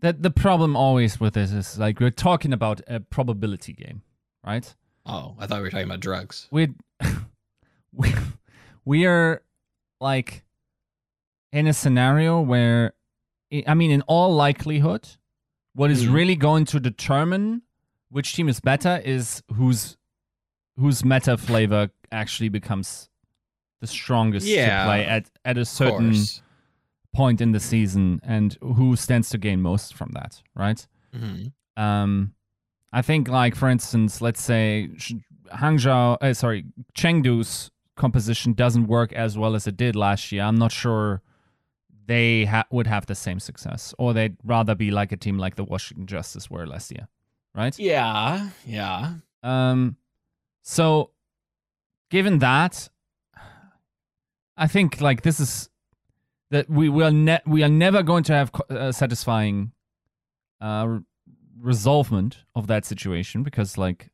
the 0.00 0.12
the 0.12 0.30
problem 0.30 0.76
always 0.76 1.20
with 1.20 1.34
this 1.34 1.52
is 1.52 1.78
like 1.78 2.00
we're 2.00 2.10
talking 2.10 2.52
about 2.52 2.80
a 2.88 3.00
probability 3.00 3.72
game, 3.72 4.02
right? 4.46 4.74
Oh, 5.06 5.34
I 5.38 5.46
thought 5.46 5.58
we 5.58 5.62
were 5.64 5.70
talking 5.70 5.86
about 5.86 6.00
drugs. 6.00 6.48
we 6.50 6.68
we 7.92 8.12
we 8.84 9.06
are 9.06 9.42
like 10.00 10.44
in 11.52 11.66
a 11.66 11.72
scenario 11.72 12.40
where 12.40 12.94
I 13.66 13.74
mean 13.74 13.90
in 13.90 14.02
all 14.02 14.34
likelihood 14.34 15.08
what 15.74 15.90
is 15.90 16.04
Mhm. 16.04 16.12
really 16.14 16.36
going 16.36 16.64
to 16.66 16.80
determine 16.80 17.62
which 18.10 18.34
team 18.34 18.48
is 18.48 18.60
better 18.60 19.00
is 19.04 19.42
whose 19.54 19.96
whose 20.76 21.04
meta 21.04 21.36
flavor 21.36 21.90
actually 22.12 22.48
becomes 22.48 23.08
the 23.80 23.86
strongest 23.86 24.46
Yeah, 24.46 24.82
to 24.82 24.86
play 24.88 25.04
at 25.06 25.30
at 25.44 25.58
a 25.58 25.64
certain 25.64 26.10
course. 26.12 26.42
Point 27.12 27.40
in 27.40 27.52
the 27.52 27.60
season 27.60 28.20
and 28.22 28.56
who 28.60 28.94
stands 28.96 29.30
to 29.30 29.38
gain 29.38 29.60
most 29.60 29.94
from 29.94 30.10
that 30.12 30.42
right 30.54 30.86
Mhm. 31.14 31.52
um, 31.76 32.34
I 32.92 33.02
think, 33.02 33.28
like 33.28 33.54
for 33.54 33.68
instance, 33.68 34.20
let's 34.20 34.42
say 34.42 34.90
Hangzhou, 35.54 36.18
uh, 36.20 36.34
sorry, 36.34 36.64
Chengdu's 36.94 37.70
composition 37.96 38.52
doesn't 38.52 38.86
work 38.88 39.12
as 39.12 39.36
well 39.38 39.54
as 39.54 39.66
it 39.66 39.76
did 39.76 39.94
last 39.94 40.32
year. 40.32 40.42
I'm 40.42 40.56
not 40.58 40.72
sure 40.72 41.22
they 42.06 42.46
ha- 42.46 42.66
would 42.70 42.86
have 42.88 43.06
the 43.06 43.14
same 43.14 43.38
success, 43.38 43.94
or 43.98 44.12
they'd 44.12 44.36
rather 44.44 44.74
be 44.74 44.90
like 44.90 45.12
a 45.12 45.16
team 45.16 45.38
like 45.38 45.54
the 45.54 45.62
Washington 45.64 46.06
Justice 46.06 46.50
were 46.50 46.66
last 46.66 46.90
year, 46.90 47.06
right? 47.54 47.78
Yeah, 47.78 48.50
yeah. 48.66 49.14
Um, 49.44 49.96
so 50.62 51.10
given 52.10 52.38
that, 52.40 52.88
I 54.56 54.66
think 54.66 55.00
like 55.00 55.22
this 55.22 55.38
is 55.40 55.70
that 56.50 56.68
we 56.68 56.88
will 56.88 57.12
ne- 57.12 57.40
we 57.46 57.62
are 57.62 57.68
never 57.68 58.02
going 58.02 58.24
to 58.24 58.32
have 58.32 58.52
co- 58.52 58.74
uh, 58.74 58.92
satisfying 58.92 59.72
uh 60.60 60.84
re- 60.88 61.00
resolvement 61.60 62.44
of 62.54 62.66
that 62.66 62.84
situation 62.84 63.42
because 63.42 63.76
like 63.78 64.10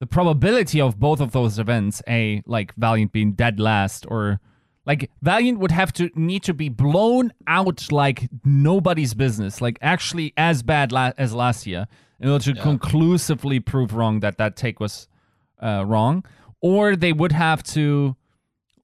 the 0.00 0.06
probability 0.06 0.80
of 0.80 0.98
both 0.98 1.20
of 1.20 1.30
those 1.32 1.58
events, 1.58 2.02
a 2.08 2.42
like 2.46 2.74
Valiant 2.74 3.12
being 3.12 3.32
dead 3.32 3.60
last 3.60 4.04
or 4.08 4.40
like 4.84 5.10
Valiant 5.22 5.60
would 5.60 5.70
have 5.70 5.92
to 5.92 6.10
need 6.16 6.42
to 6.42 6.52
be 6.54 6.68
blown 6.68 7.32
out 7.46 7.92
like 7.92 8.28
nobody's 8.44 9.14
business, 9.14 9.60
like 9.60 9.78
actually 9.80 10.32
as 10.36 10.62
bad 10.64 10.90
la- 10.90 11.12
as 11.18 11.32
last 11.34 11.66
year, 11.68 11.86
in 12.18 12.28
order 12.28 12.44
to 12.46 12.54
Yeah. 12.56 12.62
conclusively 12.62 13.60
prove 13.60 13.94
wrong 13.94 14.20
that 14.20 14.38
that 14.38 14.56
take 14.56 14.80
was 14.80 15.06
uh, 15.62 15.84
wrong, 15.86 16.24
or 16.60 16.96
they 16.96 17.12
would 17.12 17.30
have 17.32 17.62
to 17.62 18.16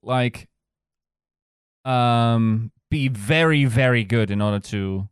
like 0.01 0.47
um 1.85 2.71
be 2.89 3.07
very 3.07 3.65
very 3.65 4.03
good 4.03 4.31
in 4.31 4.41
order 4.41 4.59
to 4.59 5.07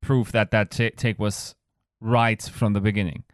prove 0.00 0.32
that 0.32 0.50
that 0.50 0.70
ta 0.70 0.88
take 0.96 1.18
was 1.18 1.54
right 2.00 2.42
from 2.42 2.72
the 2.72 2.80
beginning 2.80 3.24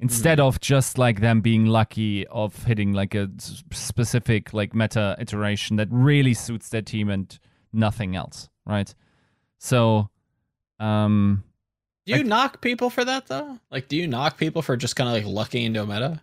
instead 0.00 0.38
of 0.38 0.60
just 0.60 0.96
like 0.98 1.20
them 1.20 1.40
being 1.40 1.66
lucky 1.66 2.26
of 2.28 2.64
hitting 2.64 2.92
like 2.92 3.14
a 3.14 3.28
specific 3.72 4.52
like 4.54 4.74
meta 4.74 5.16
iteration 5.18 5.76
that 5.76 5.88
really 5.90 6.34
suits 6.34 6.68
their 6.68 6.82
team 6.82 7.08
and 7.08 7.38
nothing 7.72 8.14
else 8.14 8.48
right 8.66 8.94
so 9.58 10.08
um 10.78 11.42
Do 12.06 12.12
you 12.12 12.18
Like- 12.18 12.26
knock 12.26 12.60
people 12.60 12.90
for 12.90 13.04
that 13.04 13.26
though? 13.26 13.58
Like, 13.70 13.88
do 13.88 13.96
you 13.96 14.06
knock 14.06 14.38
people 14.38 14.62
for 14.62 14.76
just 14.76 14.94
kind 14.96 15.08
of 15.08 15.14
like 15.14 15.26
lucking 15.26 15.64
into 15.64 15.82
a 15.82 15.86
meta? 15.86 16.22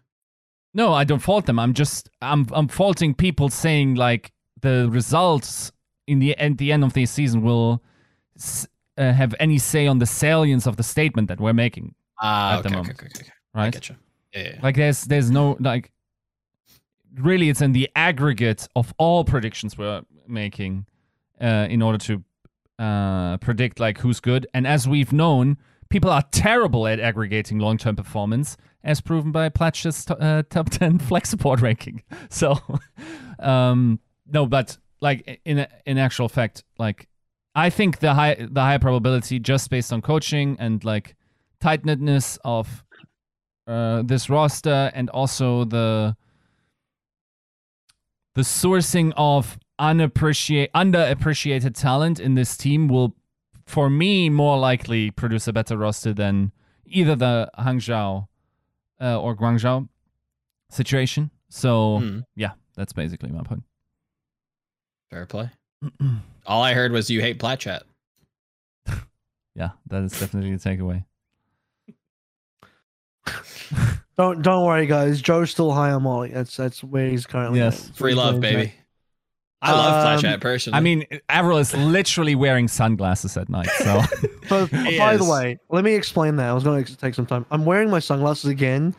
no 0.73 0.93
i 0.93 1.03
don't 1.05 1.19
fault 1.19 1.45
them 1.45 1.57
i'm 1.59 1.73
just 1.73 2.09
i'm 2.21 2.45
i'm 2.51 2.67
faulting 2.67 3.13
people 3.13 3.47
saying 3.49 3.95
like 3.95 4.31
the 4.61 4.87
results 4.91 5.71
in 6.07 6.19
the 6.19 6.35
at 6.37 6.57
the 6.57 6.71
end 6.71 6.83
of 6.83 6.93
the 6.93 7.05
season 7.05 7.41
will 7.41 7.81
s- 8.37 8.67
uh, 8.97 9.11
have 9.13 9.33
any 9.39 9.57
say 9.57 9.87
on 9.87 9.99
the 9.99 10.05
salience 10.05 10.65
of 10.67 10.75
the 10.77 10.83
statement 10.83 11.27
that 11.27 11.39
we're 11.39 11.53
making 11.53 11.93
Ah, 12.21 12.57
At 12.57 12.63
the 12.63 12.69
okay, 12.69 12.75
okay, 12.75 12.75
moment. 12.77 12.99
okay, 12.99 13.07
okay, 13.07 13.21
okay. 13.23 13.31
I 13.53 13.59
right 13.63 13.89
you. 13.89 13.95
Yeah. 14.33 14.59
Like 14.63 14.75
there's 14.75 15.03
there's 15.03 15.29
no 15.31 15.57
like 15.59 15.91
really 17.15 17.49
it's 17.49 17.61
in 17.61 17.71
the 17.73 17.89
aggregate 17.95 18.67
of 18.75 18.93
all 18.97 19.23
predictions 19.23 19.77
we're 19.77 20.01
making 20.27 20.85
uh, 21.41 21.67
in 21.69 21.81
order 21.81 21.97
to 21.97 22.23
uh, 22.83 23.37
predict 23.37 23.79
like 23.79 23.97
who's 23.99 24.19
good. 24.19 24.47
And 24.53 24.67
as 24.67 24.87
we've 24.87 25.13
known, 25.13 25.57
people 25.89 26.09
are 26.11 26.23
terrible 26.31 26.87
at 26.87 26.99
aggregating 26.99 27.59
long 27.59 27.77
term 27.77 27.95
performance, 27.95 28.57
as 28.83 29.01
proven 29.01 29.31
by 29.31 29.49
Platch's 29.49 30.05
uh, 30.09 30.43
top 30.49 30.69
ten 30.79 30.99
flex 30.99 31.29
support 31.29 31.61
ranking. 31.61 32.03
So 32.29 32.57
um, 33.39 33.99
no, 34.27 34.45
but 34.45 34.77
like 35.07 35.19
in 35.45 35.57
in 35.85 35.97
actual 35.97 36.29
fact, 36.37 36.63
like 36.85 36.99
I 37.65 37.69
think 37.77 37.99
the 37.99 38.13
high 38.19 38.35
the 38.57 38.61
high 38.69 38.79
probability 38.79 39.39
just 39.39 39.69
based 39.69 39.93
on 39.93 40.01
coaching 40.01 40.57
and 40.59 40.83
like 40.83 41.15
tight 41.65 41.85
knitness 41.85 42.37
of 42.43 42.83
uh, 43.67 44.01
this 44.11 44.29
roster 44.29 44.81
and 44.97 45.09
also 45.09 45.65
the 45.65 46.15
the 48.33 48.41
sourcing 48.41 49.13
of 49.15 49.57
unappreciate 49.79 50.69
underappreciated 50.73 51.73
talent 51.75 52.19
in 52.19 52.35
this 52.35 52.57
team 52.57 52.87
will 52.87 53.15
for 53.65 53.89
me 53.89 54.29
more 54.29 54.57
likely 54.69 55.11
produce 55.11 55.47
a 55.47 55.53
better 55.53 55.77
roster 55.77 56.13
than 56.13 56.51
either 56.85 57.15
the 57.15 57.49
Hangzhou 57.57 58.27
uh, 59.01 59.19
or 59.19 59.35
Guangzhou 59.35 59.87
situation. 60.69 61.31
So 61.49 61.99
Hmm. 61.99 62.19
yeah, 62.35 62.51
that's 62.75 62.93
basically 62.93 63.31
my 63.31 63.43
point. 63.43 63.63
Fair 65.09 65.25
play. 65.25 65.49
All 66.45 66.63
I 66.63 66.73
heard 66.73 66.91
was 66.91 67.09
you 67.09 67.21
hate 67.21 67.39
plat 67.39 67.59
chat. 67.59 67.83
yeah, 69.55 69.71
that 69.87 70.03
is 70.03 70.19
definitely 70.19 70.51
a 70.51 70.57
takeaway. 70.57 71.05
Don't 74.17 74.41
don't 74.41 74.63
worry, 74.63 74.85
guys. 74.85 75.21
Joe's 75.21 75.51
still 75.51 75.73
high 75.73 75.91
on 75.91 76.03
Molly. 76.03 76.29
That's 76.29 76.55
that's 76.55 76.81
where 76.81 77.09
he's 77.09 77.25
currently. 77.25 77.59
Yes. 77.59 77.89
at. 77.89 77.95
Free 77.97 78.11
He's 78.11 78.17
love, 78.17 78.39
doing 78.39 78.41
baby. 78.41 78.73
I 79.61 79.71
love 79.71 80.03
plat 80.03 80.15
Um, 80.15 80.21
chat 80.21 80.39
personally. 80.41 80.77
I 80.77 80.79
mean, 80.79 81.05
Avril 81.27 81.57
is 81.57 81.75
literally 81.75 82.35
wearing 82.35 82.69
sunglasses 82.69 83.35
at 83.35 83.49
night. 83.49 83.67
So 83.79 84.01
So, 84.47 84.67
He 84.67 84.97
by 84.97 85.17
the 85.17 85.25
way, 85.25 85.59
let 85.69 85.83
me 85.83 85.95
explain 85.95 86.35
that. 86.37 86.47
I 86.47 86.53
was 86.53 86.63
going 86.63 86.83
to 86.85 86.95
take 86.97 87.13
some 87.13 87.25
time. 87.25 87.45
I'm 87.51 87.65
wearing 87.65 87.89
my 87.89 87.99
sunglasses 87.99 88.49
again 88.49 88.95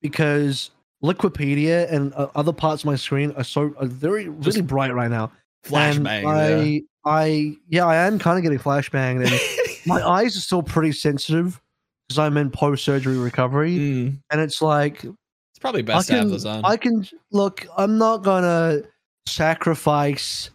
because 0.00 0.70
Liquipedia 1.02 1.90
and 1.92 2.14
uh, 2.14 2.28
other 2.34 2.52
parts 2.52 2.82
of 2.82 2.86
my 2.86 2.96
screen 2.96 3.32
are 3.32 3.44
so 3.44 3.74
are 3.78 3.86
very 3.86 4.28
really 4.28 4.40
Just 4.40 4.66
bright 4.66 4.94
right 4.94 5.10
now. 5.10 5.30
Flashbang. 5.64 6.24
I, 6.26 6.82
I, 7.04 7.56
yeah, 7.68 7.86
I 7.86 8.06
am 8.06 8.18
kind 8.18 8.38
of 8.38 8.42
getting 8.42 8.58
flashbanged, 8.58 9.26
and 9.26 9.86
my 9.86 10.06
eyes 10.06 10.36
are 10.36 10.40
still 10.40 10.62
pretty 10.62 10.92
sensitive 10.92 11.60
because 12.08 12.18
I'm 12.18 12.36
in 12.36 12.50
post-surgery 12.50 13.18
recovery, 13.18 13.78
Mm, 13.78 14.18
and 14.30 14.40
it's 14.40 14.60
like 14.62 15.04
it's 15.04 15.58
probably 15.60 15.80
I 15.80 15.84
best 15.84 16.08
to 16.08 16.16
have 16.16 16.28
those 16.30 16.46
on. 16.46 16.64
I 16.64 16.76
can 16.76 17.06
look. 17.32 17.66
I'm 17.76 17.98
not 17.98 18.18
gonna 18.22 18.82
sacrifice 19.26 20.50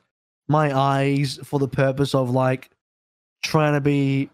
my 0.48 0.76
eyes 0.76 1.40
for 1.44 1.60
the 1.60 1.68
purpose 1.68 2.16
of 2.16 2.30
like 2.30 2.70
trying 3.44 3.74
to 3.74 3.82
be 3.82 4.30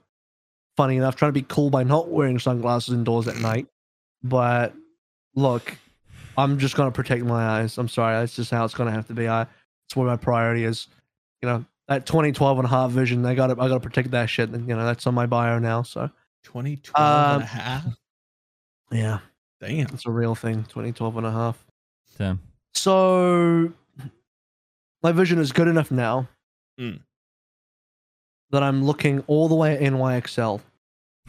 funny 0.78 0.98
enough, 0.98 1.16
trying 1.16 1.30
to 1.30 1.34
be 1.34 1.46
cool 1.48 1.70
by 1.70 1.84
not 1.84 2.10
wearing 2.10 2.40
sunglasses 2.40 2.94
indoors 2.94 3.28
at 3.28 3.38
night. 3.38 3.68
But 4.24 4.74
look, 5.36 5.78
I'm 6.38 6.58
just 6.60 6.76
gonna 6.76 6.92
protect 6.92 7.24
my 7.24 7.60
eyes. 7.60 7.78
I'm 7.78 7.88
sorry, 7.90 8.16
that's 8.16 8.36
just 8.36 8.52
how 8.52 8.66
it's 8.66 8.74
gonna 8.74 8.92
have 8.92 9.08
to 9.08 9.14
be. 9.14 9.28
I, 9.28 9.48
it's 9.88 9.96
where 9.96 10.08
my 10.08 10.18
priority 10.18 10.64
is. 10.64 10.88
You 11.42 11.50
know, 11.50 11.66
that 11.88 12.06
2012 12.06 12.60
and 12.60 12.66
a 12.66 12.70
half 12.70 12.92
vision. 12.92 13.26
I 13.26 13.36
got 13.36 13.48
to, 13.48 13.54
I 13.54 13.68
got 13.68 13.76
to 13.76 13.80
protect 13.80 14.12
that 14.12 14.28
shit. 14.30 14.50
And 14.50 14.68
you 14.68 14.76
know, 14.76 14.86
that's 14.86 15.06
on 15.08 15.14
my 15.14 15.26
bio 15.26 15.60
now. 15.60 15.84
So 15.84 16.10
2012 16.44 16.96
and 16.98 17.36
Um, 17.36 17.42
a 17.42 17.46
half. 17.46 17.86
yeah, 18.92 19.20
Damn. 19.62 19.88
it's 19.94 20.06
a 20.06 20.12
real 20.12 20.36
thing. 20.36 20.64
2012 20.66 21.18
and 21.18 21.28
a 21.28 21.32
half. 21.32 21.64
damn. 22.18 22.40
So 22.74 23.72
my 25.04 25.12
vision 25.12 25.40
is 25.40 25.52
good 25.52 25.68
enough 25.68 25.92
now 25.92 26.28
Mm. 26.80 27.00
that 28.50 28.64
I'm 28.64 28.84
looking 28.84 29.24
all 29.28 29.48
the 29.48 29.56
way 29.56 29.76
at 29.76 29.82
NYXL. 29.82 30.62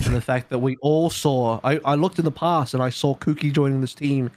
And 0.05 0.15
the 0.15 0.21
fact 0.21 0.51
that 0.51 0.59
we 0.59 0.77
all 0.83 1.09
saw, 1.09 1.59
I, 1.65 1.79
I 1.85 1.95
looked 1.95 2.19
in 2.19 2.25
the 2.27 2.31
past 2.31 2.75
and 2.75 2.83
I 2.83 2.91
saw 2.91 3.15
Kooky 3.15 3.53
joining 3.53 3.81
this 3.81 3.95
team 3.95 4.31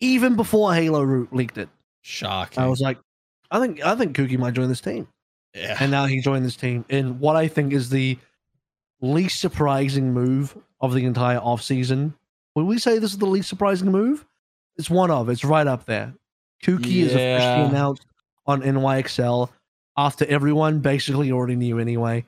even 0.00 0.36
before 0.36 0.72
Halo 0.74 1.02
Root 1.02 1.34
leaked 1.34 1.58
it. 1.58 1.68
Shocking. 2.00 2.62
I 2.62 2.66
was 2.66 2.80
like, 2.80 2.98
I 3.52 3.60
think 3.60 3.84
I 3.84 3.94
think 3.94 4.16
Kooky 4.16 4.38
might 4.38 4.54
join 4.54 4.68
this 4.68 4.80
team. 4.80 5.06
yeah. 5.54 5.76
And 5.78 5.90
now 5.90 6.06
he 6.06 6.20
joined 6.20 6.44
this 6.44 6.56
team 6.56 6.84
in 6.88 7.20
what 7.20 7.36
I 7.36 7.46
think 7.48 7.72
is 7.72 7.90
the 7.90 8.18
least 9.00 9.40
surprising 9.40 10.12
move 10.12 10.56
of 10.80 10.94
the 10.94 11.04
entire 11.04 11.38
offseason. 11.38 12.14
Would 12.54 12.64
we 12.66 12.78
say 12.78 12.98
this 12.98 13.12
is 13.12 13.18
the 13.18 13.26
least 13.26 13.48
surprising 13.48 13.92
move? 13.92 14.24
It's 14.76 14.88
one 14.90 15.10
of. 15.10 15.28
It's 15.28 15.44
right 15.44 15.66
up 15.66 15.84
there. 15.84 16.14
Kooky 16.64 17.02
is 17.02 17.12
officially 17.12 17.66
announced 17.68 18.06
on 18.46 18.62
NYXL 18.62 19.50
after 19.96 20.24
everyone 20.26 20.80
basically 20.80 21.30
already 21.30 21.56
knew 21.56 21.78
anyway. 21.78 22.24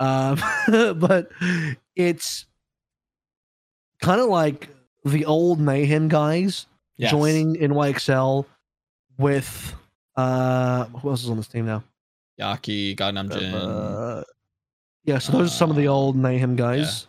Um, 0.00 0.40
but 0.96 1.30
it's 1.94 2.46
kind 4.00 4.20
of 4.20 4.28
like 4.28 4.68
the 5.04 5.26
old 5.26 5.60
Mayhem 5.60 6.08
guys 6.08 6.66
Yes. 6.96 7.10
joining 7.10 7.56
NYXL 7.56 8.44
with 9.18 9.74
uh 10.16 10.84
who 10.86 11.10
else 11.10 11.22
is 11.22 11.30
on 11.30 11.36
this 11.36 11.48
team 11.48 11.66
now? 11.66 11.82
Yaki, 12.40 12.96
Gangnam 12.96 13.30
Uh, 13.54 14.24
yeah, 15.04 15.18
so 15.18 15.32
those 15.32 15.48
are 15.48 15.56
some 15.56 15.70
of 15.70 15.76
the 15.76 15.88
Uh, 15.88 15.92
old 15.92 16.16
Mayhem 16.16 16.56
guys. 16.56 17.06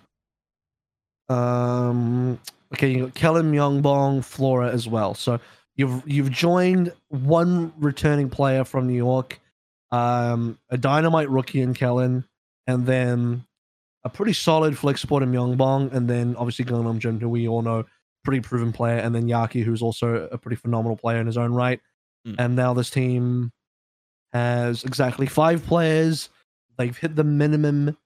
Um, 1.30 2.40
okay, 2.74 2.90
you 2.92 3.06
got 3.06 3.14
Kellen 3.14 3.52
Myongbong, 3.52 4.24
Flora 4.24 4.72
as 4.72 4.88
well. 4.88 5.14
So 5.14 5.40
you've 5.76 6.04
you've 6.06 6.32
joined 6.32 6.92
one 7.10 7.74
returning 7.78 8.30
player 8.30 8.64
from 8.64 8.88
New 8.88 8.96
York, 8.96 9.40
um, 9.92 10.60
a 10.70 10.78
dynamite 10.78 11.30
rookie 11.30 11.62
in 11.62 11.74
Kellen, 11.74 12.26
and 12.68 12.86
then 12.86 13.46
a 14.04 14.10
pretty 14.10 14.34
solid 14.34 14.78
flex 14.78 15.00
support 15.02 15.24
in 15.24 15.32
Myongbong, 15.32 15.94
and 15.94 16.10
then 16.10 16.36
obviously 16.36 16.66
Gangnam 16.66 17.00
Jin, 17.00 17.20
who 17.20 17.30
we 17.30 17.48
all 17.48 17.62
know, 17.62 17.86
pretty 18.24 18.42
proven 18.42 18.74
player, 18.74 18.98
and 18.98 19.16
then 19.16 19.28
Yaki, 19.28 19.64
who's 19.64 19.82
also 19.82 20.28
a 20.32 20.38
pretty 20.38 20.58
phenomenal 20.58 20.98
player 20.98 21.20
in 21.20 21.26
his 21.28 21.38
own 21.38 21.54
right. 21.54 21.80
Mm. 22.28 22.36
And 22.40 22.56
now 22.56 22.74
this 22.74 22.90
team 22.90 23.52
has 24.32 24.84
exactly 24.84 25.28
five 25.28 25.66
players. 25.66 26.30
They've 26.78 26.98
hit 26.98 27.16
the 27.16 27.24
minimum 27.24 27.98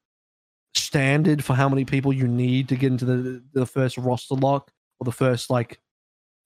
standard 0.76 1.44
for 1.44 1.56
how 1.56 1.70
many 1.70 1.86
people 1.86 2.14
you 2.14 2.28
need 2.28 2.70
to 2.70 2.76
get 2.76 2.92
into 2.92 3.06
the 3.06 3.44
the 3.54 3.66
first 3.66 3.98
roster 3.98 4.36
lock 4.36 4.72
or 5.00 5.06
the 5.06 5.12
first 5.12 5.50
like 5.50 5.80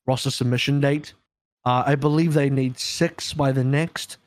roster 0.06 0.31
submission 0.31 0.80
date. 0.80 1.14
Uh, 1.65 1.84
I 1.85 1.95
believe 1.95 2.34
they 2.34 2.49
need 2.49 2.80
six 2.80 3.34
by 3.34 3.52
the 3.52 3.64
next, 3.64 4.18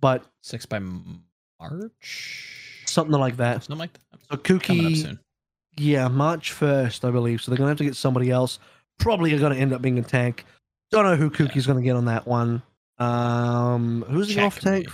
but 0.00 0.24
Six 0.42 0.66
by 0.66 0.80
March. 0.80 2.82
something 2.86 3.18
like 3.18 3.36
that. 3.36 3.64
Something 3.64 3.78
like 3.78 3.92
that. 3.92 4.00
So 4.30 4.36
Coming 4.36 4.86
up 4.86 4.92
Kooky, 4.92 5.02
soon. 5.02 5.20
yeah, 5.76 6.08
March 6.08 6.52
first, 6.52 7.04
I 7.04 7.10
believe. 7.10 7.42
So 7.42 7.50
they're 7.50 7.58
gonna 7.58 7.70
have 7.70 7.78
to 7.78 7.84
get 7.84 7.96
somebody 7.96 8.30
else. 8.30 8.58
Probably 8.98 9.32
are 9.34 9.38
to 9.38 9.56
end 9.56 9.72
up 9.72 9.82
being 9.82 9.98
a 9.98 10.02
tank. 10.02 10.44
Don't 10.96 11.04
know 11.04 11.16
who 11.16 11.30
Kookie's 11.30 11.66
going 11.66 11.78
to 11.78 11.84
get 11.84 11.94
on 11.94 12.06
that 12.06 12.26
one. 12.26 12.62
Um, 12.98 14.02
who's 14.08 14.34
the 14.34 14.40
off 14.42 14.58
tank? 14.60 14.86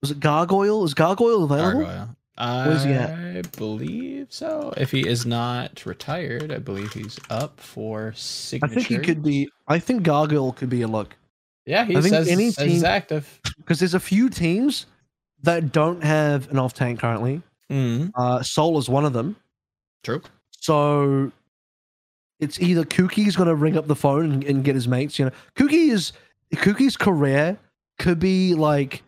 Was 0.00 0.10
it 0.10 0.18
Gargoyle? 0.20 0.82
Is 0.84 0.94
Gargoyle 0.94 1.44
available? 1.44 1.82
Gargoyle. 1.84 2.16
Where's 2.38 2.84
he 2.84 2.92
at? 2.92 3.10
I 3.10 3.42
believe 3.56 4.28
so. 4.30 4.72
If 4.78 4.90
he 4.90 5.06
is 5.06 5.26
not 5.26 5.84
retired, 5.84 6.52
I 6.52 6.58
believe 6.58 6.92
he's 6.92 7.18
up 7.28 7.60
for 7.60 8.12
signature. 8.16 8.72
I 8.72 8.74
think 8.74 8.86
he 8.86 8.98
could 8.98 9.22
be. 9.22 9.48
I 9.68 9.78
think 9.78 10.02
Gargoyle 10.04 10.52
could 10.52 10.70
be 10.70 10.80
a 10.82 10.88
look 10.88 11.14
Yeah, 11.66 11.84
he 11.84 11.96
I 11.96 12.00
think 12.00 12.14
says, 12.14 12.28
any 12.28 12.50
team- 12.52 12.84
active. 12.84 13.38
because 13.58 13.78
there's 13.78 13.94
a 13.94 14.00
few 14.00 14.28
teams 14.30 14.86
that 15.42 15.70
don't 15.72 16.02
have 16.02 16.50
an 16.50 16.58
off 16.58 16.72
tank 16.72 17.00
currently. 17.00 17.42
Mm, 17.70 18.10
Uh, 18.14 18.42
Soul 18.42 18.78
is 18.78 18.88
one 18.88 19.04
of 19.04 19.12
them. 19.12 19.36
true. 20.02 20.22
So 20.60 21.30
it's 22.40 22.60
either 22.60 22.84
Kookie's 22.84 23.36
going 23.36 23.48
to 23.48 23.54
ring 23.54 23.76
up 23.76 23.86
the 23.86 23.96
phone 23.96 24.30
and, 24.30 24.44
and 24.44 24.64
get 24.64 24.74
his 24.74 24.88
mates. 24.88 25.18
You 25.18 25.26
know, 25.26 25.30
Kookie 25.56 25.90
is 25.90 26.12
Kookie's 26.54 26.96
career 26.96 27.58
could 27.98 28.18
be 28.18 28.54
like 28.54 29.02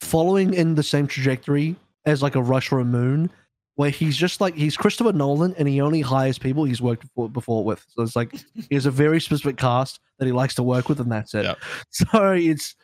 following 0.00 0.54
in 0.54 0.74
the 0.74 0.82
same 0.82 1.06
trajectory 1.06 1.76
as 2.04 2.22
like 2.22 2.34
a 2.34 2.42
Rush 2.42 2.72
or 2.72 2.80
a 2.80 2.84
Moon, 2.84 3.30
where 3.76 3.90
he's 3.90 4.16
just 4.16 4.40
like 4.40 4.54
he's 4.54 4.76
Christopher 4.76 5.12
Nolan 5.12 5.54
and 5.58 5.66
he 5.66 5.80
only 5.80 6.00
hires 6.00 6.38
people 6.38 6.64
he's 6.64 6.82
worked 6.82 7.02
before, 7.02 7.28
before 7.28 7.64
with. 7.64 7.84
So 7.88 8.02
it's 8.02 8.16
like 8.16 8.32
he 8.68 8.74
has 8.74 8.86
a 8.86 8.90
very 8.90 9.20
specific 9.20 9.56
cast 9.56 10.00
that 10.18 10.26
he 10.26 10.32
likes 10.32 10.54
to 10.56 10.62
work 10.62 10.88
with, 10.88 11.00
and 11.00 11.10
that's 11.10 11.34
it. 11.34 11.44
Yep. 11.44 11.58
So 11.90 12.32
it's 12.32 12.74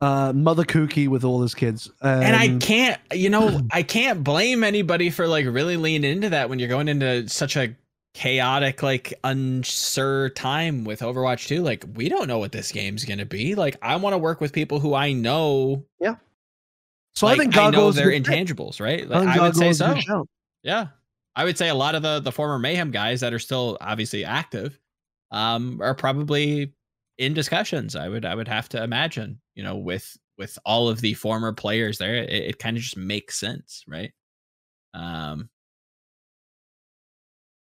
uh, 0.00 0.32
Mother 0.32 0.64
Kookie 0.64 1.08
with 1.08 1.24
all 1.24 1.42
his 1.42 1.54
kids, 1.54 1.90
and 2.00 2.36
I 2.36 2.56
can't, 2.58 3.00
you 3.12 3.30
know, 3.30 3.60
I 3.72 3.82
can't 3.82 4.22
blame 4.22 4.62
anybody 4.62 5.10
for 5.10 5.26
like 5.26 5.46
really 5.46 5.76
leaning 5.76 6.12
into 6.12 6.30
that 6.30 6.48
when 6.48 6.60
you're 6.60 6.68
going 6.68 6.86
into 6.86 7.28
such 7.28 7.56
a 7.56 7.74
chaotic, 8.18 8.82
like 8.82 9.14
unsure 9.24 10.28
time 10.30 10.84
with 10.84 11.00
Overwatch 11.00 11.46
2. 11.46 11.62
Like, 11.62 11.84
we 11.94 12.08
don't 12.08 12.26
know 12.28 12.38
what 12.38 12.52
this 12.52 12.72
game's 12.72 13.04
gonna 13.04 13.24
be. 13.26 13.54
Like, 13.54 13.76
I 13.82 13.96
want 13.96 14.14
to 14.14 14.18
work 14.18 14.40
with 14.40 14.52
people 14.52 14.80
who 14.80 14.94
I 14.94 15.12
know. 15.12 15.84
Yeah 16.00 16.16
so 17.14 17.26
like, 17.26 17.40
I 17.40 17.42
think 17.42 17.56
I 17.56 17.64
know 17.64 17.70
Gargoyle's 17.72 17.96
a 17.98 18.00
their 18.02 18.10
fit. 18.12 18.22
intangibles, 18.22 18.80
right? 18.80 19.02
I 19.02 19.06
Like, 19.06 19.28
think 19.28 19.30
I, 19.30 19.40
would 19.40 19.56
say 19.56 19.72
so. 19.72 19.96
Yeah. 20.62 20.88
I 21.34 21.44
would 21.44 21.58
say 21.58 21.68
a 21.68 21.74
lot 21.74 21.96
of 21.96 22.02
the 22.02 22.20
the 22.20 22.30
former 22.30 22.58
Mayhem 22.60 22.90
guys 22.92 23.20
that 23.22 23.32
are 23.32 23.38
still 23.40 23.76
obviously 23.80 24.24
active 24.24 24.78
um 25.32 25.80
are 25.82 25.94
probably 25.96 26.72
in 27.18 27.34
discussions. 27.34 27.96
I 27.96 28.08
would 28.08 28.24
I 28.24 28.34
would 28.36 28.46
have 28.48 28.68
to 28.70 28.82
imagine, 28.82 29.40
you 29.56 29.64
know, 29.64 29.76
with 29.76 30.16
with 30.36 30.58
all 30.64 30.88
of 30.88 31.00
the 31.00 31.14
former 31.14 31.52
players 31.52 31.98
there, 31.98 32.14
it, 32.14 32.30
it 32.30 32.58
kind 32.60 32.76
of 32.76 32.82
just 32.84 32.96
makes 32.96 33.38
sense, 33.38 33.84
right? 33.88 34.12
Um 34.94 35.48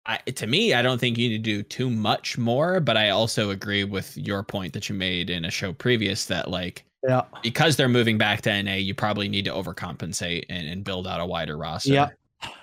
I, 0.06 0.16
to 0.18 0.46
me, 0.46 0.74
I 0.74 0.82
don't 0.82 0.98
think 0.98 1.16
you 1.16 1.28
need 1.28 1.36
to 1.38 1.42
do 1.42 1.62
too 1.62 1.88
much 1.88 2.36
more, 2.36 2.80
but 2.80 2.96
I 2.96 3.10
also 3.10 3.50
agree 3.50 3.84
with 3.84 4.16
your 4.16 4.42
point 4.42 4.72
that 4.72 4.88
you 4.88 4.94
made 4.96 5.30
in 5.30 5.44
a 5.44 5.50
show 5.50 5.72
previous 5.72 6.26
that 6.26 6.50
like 6.50 6.84
Yeah. 7.06 7.22
because 7.42 7.76
they're 7.76 7.88
moving 7.88 8.18
back 8.18 8.42
to 8.42 8.62
NA, 8.62 8.74
you 8.74 8.94
probably 8.94 9.28
need 9.28 9.44
to 9.44 9.52
overcompensate 9.52 10.44
and, 10.48 10.66
and 10.66 10.82
build 10.82 11.06
out 11.06 11.20
a 11.20 11.26
wider 11.26 11.56
roster. 11.56 11.92
Yeah. 11.92 12.08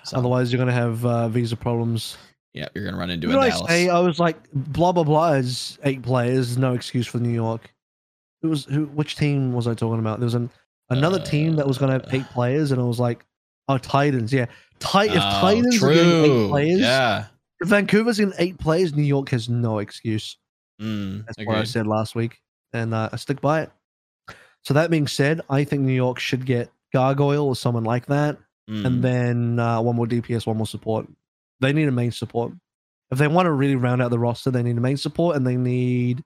So, 0.04 0.18
Otherwise, 0.18 0.52
you're 0.52 0.58
going 0.58 0.68
to 0.68 0.74
have 0.74 1.04
uh, 1.06 1.28
visa 1.30 1.56
problems. 1.56 2.18
yeah, 2.52 2.68
you're 2.74 2.84
gonna 2.84 2.98
run 2.98 3.08
into 3.10 3.28
a 3.28 3.30
did 3.32 3.38
I 3.40 3.50
say? 3.66 3.88
I 3.88 3.98
was 4.00 4.18
like, 4.18 4.36
blah 4.52 4.92
blah 4.92 5.04
blah 5.04 5.32
is 5.32 5.78
eight 5.84 6.02
players, 6.02 6.58
no 6.58 6.74
excuse 6.74 7.06
for 7.06 7.18
New 7.18 7.30
York. 7.32 7.72
It 8.42 8.48
was 8.48 8.64
who? 8.66 8.86
Which 8.86 9.16
team 9.16 9.54
was 9.54 9.66
I 9.66 9.72
talking 9.74 9.98
about? 10.00 10.18
There 10.20 10.26
was 10.26 10.34
an 10.34 10.50
another 10.90 11.18
team 11.20 11.56
that 11.56 11.66
was 11.66 11.78
going 11.78 11.88
to 11.88 12.04
have 12.04 12.12
eight 12.14 12.26
Uh, 12.28 12.32
players, 12.34 12.72
and 12.72 12.80
I 12.80 12.84
was 12.84 12.98
like, 13.00 13.24
oh, 13.74 13.78
Titans, 13.78 14.32
yeah. 14.32 14.42
If 14.44 14.50
Oh, 14.82 15.40
Titans 15.40 15.82
are 15.82 15.92
getting 15.92 16.24
eight 16.24 16.48
players, 16.50 16.80
Yeah. 16.80 17.26
if 17.60 17.68
Vancouver's 17.68 18.18
in 18.20 18.32
eight 18.38 18.58
players, 18.58 18.94
New 18.94 19.02
York 19.02 19.28
has 19.30 19.48
no 19.48 19.78
excuse. 19.78 20.36
Mm, 20.80 21.26
That's 21.26 21.46
what 21.46 21.56
I 21.58 21.64
said 21.64 21.86
last 21.86 22.14
week, 22.14 22.38
and 22.72 22.94
uh, 22.94 23.10
I 23.12 23.16
stick 23.16 23.40
by 23.40 23.62
it. 23.62 23.70
So 24.64 24.74
that 24.74 24.90
being 24.90 25.06
said, 25.06 25.40
I 25.50 25.64
think 25.64 25.82
New 25.82 25.92
York 25.92 26.18
should 26.18 26.46
get 26.46 26.70
Gargoyle 26.92 27.46
or 27.48 27.56
someone 27.56 27.84
like 27.84 28.06
that, 28.06 28.38
Mm. 28.68 28.84
and 28.86 29.02
then 29.04 29.58
uh, 29.58 29.80
one 29.80 29.96
more 29.96 30.06
DPS, 30.06 30.46
one 30.46 30.56
more 30.56 30.66
support. 30.66 31.06
They 31.60 31.72
need 31.72 31.88
a 31.88 31.92
main 31.92 32.12
support. 32.12 32.52
If 33.10 33.18
they 33.18 33.26
want 33.26 33.46
to 33.46 33.52
really 33.52 33.74
round 33.74 34.00
out 34.00 34.10
the 34.12 34.18
roster, 34.18 34.50
they 34.52 34.62
need 34.62 34.78
a 34.78 34.80
main 34.80 34.96
support, 34.96 35.34
and 35.36 35.44
they 35.46 35.56
need 35.56 36.22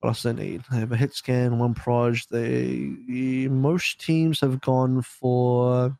what 0.00 0.10
else? 0.10 0.22
They 0.22 0.32
need. 0.34 0.62
They 0.70 0.78
have 0.80 0.92
a 0.92 0.96
hit 0.96 1.14
scan, 1.14 1.58
one 1.58 1.74
proj. 1.74 2.26
They 2.28 3.48
most 3.50 4.00
teams 4.00 4.40
have 4.40 4.60
gone 4.60 5.00
for 5.02 5.96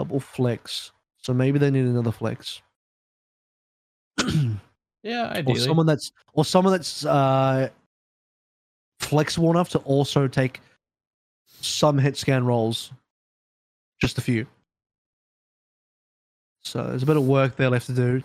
double 0.00 0.18
flex, 0.20 0.92
so 1.20 1.34
maybe 1.34 1.58
they 1.58 1.70
need 1.70 1.84
another 1.84 2.10
flex. 2.12 2.62
yeah, 5.02 5.28
ideally. 5.30 5.60
or 5.60 5.62
someone 5.62 5.84
that's 5.86 6.12
or 6.32 6.44
someone 6.44 6.72
that's 6.72 7.04
uh 7.04 7.68
flexible 8.98 9.50
enough 9.50 9.68
to 9.70 9.78
also 9.80 10.26
take 10.26 10.60
some 11.60 11.98
hit 11.98 12.16
scan 12.16 12.44
rolls 12.46 12.92
just 14.00 14.16
a 14.18 14.20
few 14.20 14.46
so 16.62 16.82
there's 16.84 17.02
a 17.02 17.06
bit 17.06 17.16
of 17.16 17.26
work 17.26 17.56
there 17.56 17.70
left 17.70 17.86
to 17.86 17.92
do 17.94 18.12
and 18.12 18.22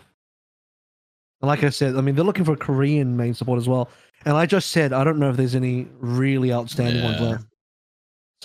like 1.42 1.64
i 1.64 1.70
said 1.70 1.96
i 1.96 2.02
mean 2.02 2.14
they're 2.16 2.26
looking 2.26 2.44
for 2.46 2.54
a 2.54 2.58
korean 2.58 3.16
main 3.16 3.34
support 3.34 3.58
as 3.58 3.68
well 3.70 3.90
and 4.26 4.36
i 4.36 4.46
just 4.46 4.72
said 4.72 4.92
i 4.94 5.04
don't 5.04 5.18
know 5.18 5.30
if 5.30 5.38
there's 5.38 5.56
any 5.56 5.88
really 6.00 6.52
outstanding 6.54 7.04
ones 7.04 7.20
Yeah. 7.22 7.28
left 7.30 7.46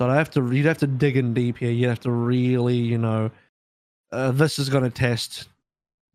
so 0.00 0.08
i 0.08 0.16
have 0.16 0.30
to 0.30 0.50
you'd 0.50 0.66
have 0.66 0.78
to 0.78 0.86
dig 0.86 1.16
in 1.16 1.34
deep 1.34 1.58
here 1.58 1.70
you'd 1.70 1.88
have 1.88 2.00
to 2.00 2.10
really 2.10 2.76
you 2.76 2.98
know 2.98 3.30
uh, 4.12 4.30
this 4.32 4.58
is 4.58 4.68
going 4.68 4.82
to 4.82 4.90
test 4.90 5.48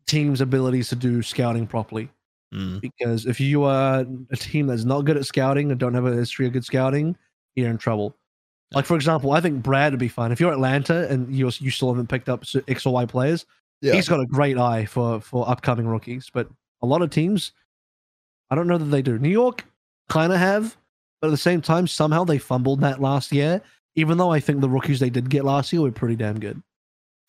teams 0.06 0.40
abilities 0.40 0.88
to 0.88 0.96
do 0.96 1.22
scouting 1.22 1.66
properly 1.66 2.10
Mm. 2.54 2.80
because 2.80 3.26
if 3.26 3.40
you 3.40 3.64
are 3.64 4.06
a 4.30 4.36
team 4.36 4.68
that's 4.68 4.84
not 4.84 5.04
good 5.04 5.16
at 5.16 5.26
scouting 5.26 5.70
and 5.72 5.80
don't 5.80 5.94
have 5.94 6.06
a 6.06 6.12
history 6.12 6.46
of 6.46 6.52
good 6.52 6.64
scouting, 6.64 7.16
you're 7.56 7.68
in 7.68 7.76
trouble. 7.76 8.14
Like 8.72 8.86
for 8.86 8.94
example, 8.94 9.32
I 9.32 9.40
think 9.40 9.64
Brad 9.64 9.92
would 9.92 9.98
be 9.98 10.08
fine 10.08 10.30
if 10.30 10.38
you're 10.38 10.52
Atlanta 10.52 11.08
and 11.08 11.34
you 11.34 11.50
you 11.58 11.72
still 11.72 11.88
haven't 11.88 12.08
picked 12.08 12.28
up 12.28 12.44
X 12.68 12.86
or 12.86 12.94
Y 12.94 13.04
players. 13.06 13.46
He's 13.94 14.08
got 14.08 14.20
a 14.20 14.26
great 14.26 14.58
eye 14.58 14.84
for 14.86 15.20
for 15.20 15.48
upcoming 15.48 15.88
rookies, 15.88 16.30
but 16.32 16.48
a 16.82 16.86
lot 16.86 17.02
of 17.02 17.10
teams, 17.10 17.50
I 18.48 18.54
don't 18.54 18.68
know 18.68 18.78
that 18.78 18.86
they 18.86 19.02
do. 19.02 19.18
New 19.18 19.28
York 19.28 19.64
kind 20.08 20.32
of 20.32 20.38
have, 20.38 20.76
but 21.20 21.26
at 21.26 21.30
the 21.32 21.36
same 21.36 21.60
time, 21.60 21.86
somehow 21.88 22.22
they 22.24 22.38
fumbled 22.38 22.80
that 22.80 23.00
last 23.00 23.32
year. 23.32 23.60
Even 23.96 24.18
though 24.18 24.30
I 24.30 24.40
think 24.40 24.60
the 24.60 24.68
rookies 24.68 25.00
they 25.00 25.10
did 25.10 25.28
get 25.30 25.44
last 25.44 25.72
year 25.72 25.82
were 25.82 25.90
pretty 25.90 26.16
damn 26.16 26.38
good. 26.38 26.62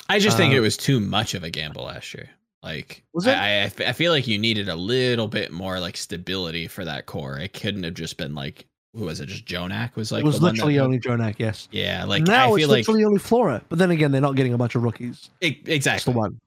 I 0.10 0.20
just 0.20 0.38
think 0.38 0.54
Uh, 0.54 0.58
it 0.58 0.60
was 0.62 0.78
too 0.78 1.00
much 1.00 1.34
of 1.34 1.44
a 1.44 1.50
gamble 1.50 1.86
last 1.86 2.14
year. 2.14 2.30
Like, 2.64 3.04
Was 3.14 3.26
it? 3.28 3.32
I, 3.38 3.64
I, 3.64 3.72
I 3.88 3.94
feel 3.94 4.12
like 4.12 4.28
you 4.28 4.38
needed 4.38 4.68
a 4.70 4.76
little 4.76 5.28
bit 5.28 5.52
more 5.52 5.80
like 5.80 5.96
stability 5.98 6.68
for 6.68 6.84
that 6.86 7.06
core. 7.06 7.38
It 7.40 7.54
couldn't 7.54 7.84
have 7.84 7.94
just 7.94 8.18
been 8.18 8.36
like, 8.36 8.66
who 8.94 9.06
was 9.06 9.20
it? 9.20 9.28
Just 9.28 9.46
JJoNak 9.46 9.96
was 9.96 10.12
like, 10.12 10.22
it 10.24 10.26
was 10.26 10.42
literally 10.42 10.80
only 10.80 11.00
JJoNak, 11.00 11.36
yes. 11.38 11.68
yeah. 11.72 12.04
Like 12.06 12.24
now 12.24 12.46
I 12.46 12.48
it's 12.48 12.56
feel 12.58 12.70
like 12.70 12.78
literally 12.80 13.06
only 13.06 13.20
Flora, 13.20 13.62
but 13.70 13.80
then 13.80 13.92
again, 13.92 14.12
they're 14.12 14.22
not 14.22 14.36
getting 14.36 14.54
a 14.54 14.58
bunch 14.58 14.76
of 14.76 14.84
rookies. 14.84 15.30
e- 15.42 15.80
That's 15.80 16.04
the 16.06 16.12
one. 16.12 16.40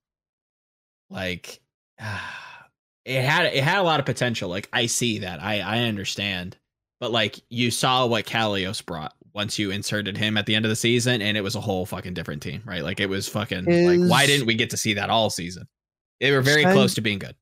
like 1.10 1.60
it 3.04 3.22
had 3.22 3.46
it 3.46 3.62
had 3.62 3.78
a 3.78 3.82
lot 3.82 4.00
of 4.00 4.06
potential. 4.06 4.48
Like 4.48 4.68
I 4.72 4.86
see 4.86 5.20
that, 5.20 5.42
I 5.42 5.60
I 5.60 5.78
understand, 5.84 6.56
but 6.98 7.12
like 7.12 7.40
you 7.50 7.70
saw 7.70 8.06
what 8.06 8.26
Kalios 8.26 8.84
brought 8.84 9.14
once 9.32 9.58
you 9.58 9.70
inserted 9.70 10.16
him 10.16 10.36
at 10.36 10.46
the 10.46 10.54
end 10.54 10.64
of 10.64 10.68
the 10.70 10.76
season, 10.76 11.22
and 11.22 11.36
it 11.36 11.40
was 11.42 11.54
a 11.54 11.60
whole 11.60 11.86
fucking 11.86 12.14
different 12.14 12.42
team, 12.42 12.62
right? 12.64 12.82
Like 12.82 13.00
it 13.00 13.08
was 13.08 13.28
fucking 13.28 13.64
like 13.64 14.10
why 14.10 14.26
didn't 14.26 14.46
we 14.46 14.54
get 14.54 14.70
to 14.70 14.76
see 14.76 14.94
that 14.94 15.10
all 15.10 15.30
season? 15.30 15.66
They 16.20 16.30
were 16.32 16.42
very 16.42 16.62
Sang- 16.62 16.74
close 16.74 16.94
to 16.94 17.00
being 17.00 17.18
good. 17.18 17.34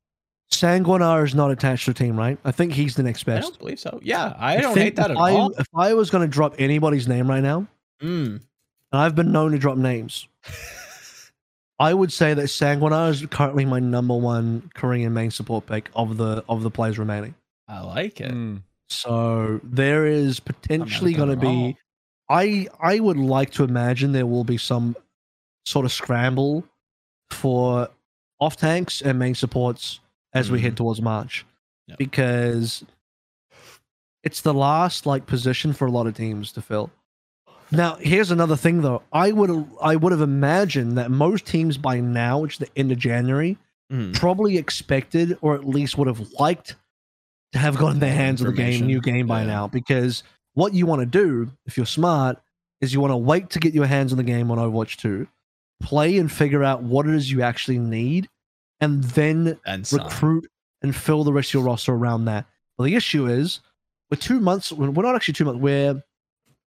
Sanguinar 0.52 1.24
is 1.24 1.35
not 1.35 1.51
attached 1.51 1.85
to 1.85 1.93
the 1.93 1.98
team, 1.98 2.16
right? 2.19 2.39
I 2.44 2.52
think 2.52 2.73
he's 2.73 2.94
the 2.94 3.02
next 3.02 3.24
best. 3.24 3.47
I 3.47 3.48
don't 3.51 3.59
believe 3.59 3.78
so. 3.78 4.01
Yeah, 4.02 4.35
I 4.39 4.56
don't 4.56 4.73
think 4.73 4.85
hate 4.85 4.97
that 4.97 5.10
at 5.10 5.16
I, 5.19 5.32
all. 5.32 5.51
If 5.59 5.66
I 5.74 5.93
was 5.94 6.09
going 6.09 6.23
to 6.27 6.32
drop 6.32 6.55
anybody's 6.59 7.06
name 7.06 7.28
right 7.28 7.43
now, 7.43 7.66
Mm. 8.02 8.27
and 8.36 8.43
I've 8.93 9.15
been 9.15 9.31
known 9.32 9.52
to 9.52 9.59
drop 9.59 9.77
names, 9.77 10.27
I 11.81 11.93
would 11.94 12.12
say 12.12 12.35
that 12.35 12.44
Sanguinar 12.47 13.10
is 13.10 13.24
currently 13.27 13.65
my 13.65 13.78
number 13.78 14.16
one 14.16 14.70
Korean 14.74 15.12
main 15.12 15.31
support 15.31 15.66
pick 15.66 15.90
of 15.94 16.16
the 16.16 16.44
of 16.48 16.62
the 16.62 16.70
players 16.70 16.98
remaining. 16.98 17.35
I 17.69 17.81
like 17.82 18.20
it. 18.20 18.32
Mm. 18.32 18.62
So 18.90 19.60
there 19.62 20.06
is 20.06 20.40
potentially 20.40 21.12
going 21.12 21.28
to 21.31 21.36
be. 21.36 21.77
I 22.31 22.69
I 22.81 22.98
would 23.01 23.16
like 23.16 23.51
to 23.52 23.65
imagine 23.65 24.12
there 24.12 24.27
will 24.27 24.44
be 24.44 24.59
some 24.59 24.97
sort 25.66 25.85
of 25.86 25.93
scramble 25.93 26.65
for 27.31 27.89
off 28.40 28.56
tanks 28.56 29.01
and 29.02 29.19
main 29.19 29.35
supports 29.35 30.01
as 30.32 30.51
we 30.51 30.60
head 30.60 30.77
towards 30.77 31.01
March, 31.02 31.44
Yep. 31.89 31.98
because 31.98 32.85
it's 34.23 34.40
the 34.43 34.55
last 34.55 35.06
like 35.06 35.27
position 35.27 35.73
for 35.73 35.86
a 35.86 35.90
lot 35.90 36.06
of 36.06 36.15
teams 36.16 36.52
to 36.52 36.62
fill. 36.62 36.90
Now, 37.70 37.97
here's 37.97 38.31
another 38.31 38.56
thing 38.56 38.81
though. 38.82 39.02
I 39.12 39.32
would 39.32 39.66
I 39.82 39.97
would 39.97 40.12
have 40.12 40.20
imagined 40.23 40.97
that 40.98 41.10
most 41.10 41.47
teams 41.47 41.77
by 41.77 42.01
now, 42.01 42.39
which 42.40 42.55
is 42.55 42.59
the 42.59 42.69
end 42.77 42.93
of 42.93 42.98
January, 42.98 43.59
Mm. 43.90 44.12
probably 44.15 44.59
expected 44.59 45.39
or 45.40 45.55
at 45.55 45.65
least 45.66 45.97
would 45.97 46.09
have 46.09 46.20
liked 46.32 46.77
have 47.55 47.77
gotten 47.79 47.99
their 47.99 48.12
hands 48.15 48.41
on 48.43 48.49
the 48.49 48.53
game, 48.53 48.87
new 48.87 49.01
game 49.01 49.27
by 49.27 49.41
Yeah. 49.41 49.47
now. 49.47 49.69
Because 49.69 50.23
what 50.55 50.75
you 50.75 50.87
want 50.87 51.01
to 51.01 51.07
do, 51.07 51.51
if 51.66 51.77
you're 51.77 51.87
smart, 51.87 52.39
is 52.81 52.93
you 52.93 53.01
want 53.01 53.11
to 53.12 53.16
wait 53.16 53.51
to 53.51 53.59
get 53.59 53.75
your 53.75 53.87
hands 53.87 54.12
on 54.12 54.19
the 54.19 54.25
game 54.25 54.51
on 54.51 54.59
Overwatch 54.59 54.97
2, 54.97 55.27
play 55.81 56.19
and 56.19 56.31
figure 56.31 56.62
out 56.62 56.83
what 56.83 57.07
it 57.07 57.15
is 57.15 57.31
you 57.31 57.43
actually 57.43 57.79
need, 57.79 58.29
and 58.81 59.03
then 59.05 59.59
And 59.66 59.91
recruit 59.93 60.49
and 60.83 60.95
fill 60.95 61.25
the 61.25 61.33
rest 61.33 61.51
of 61.51 61.55
your 61.55 61.62
roster 61.65 61.93
around 61.93 62.27
that. 62.27 62.47
Well, 62.77 62.87
the 62.87 62.95
issue 62.95 63.27
is 63.27 63.61
we're 64.11 64.19
two 64.19 64.39
months, 64.41 64.70
we're 64.73 64.91
not 64.91 65.15
actually 65.15 65.35
two 65.35 65.45
months, 65.45 65.61
we're 65.61 66.03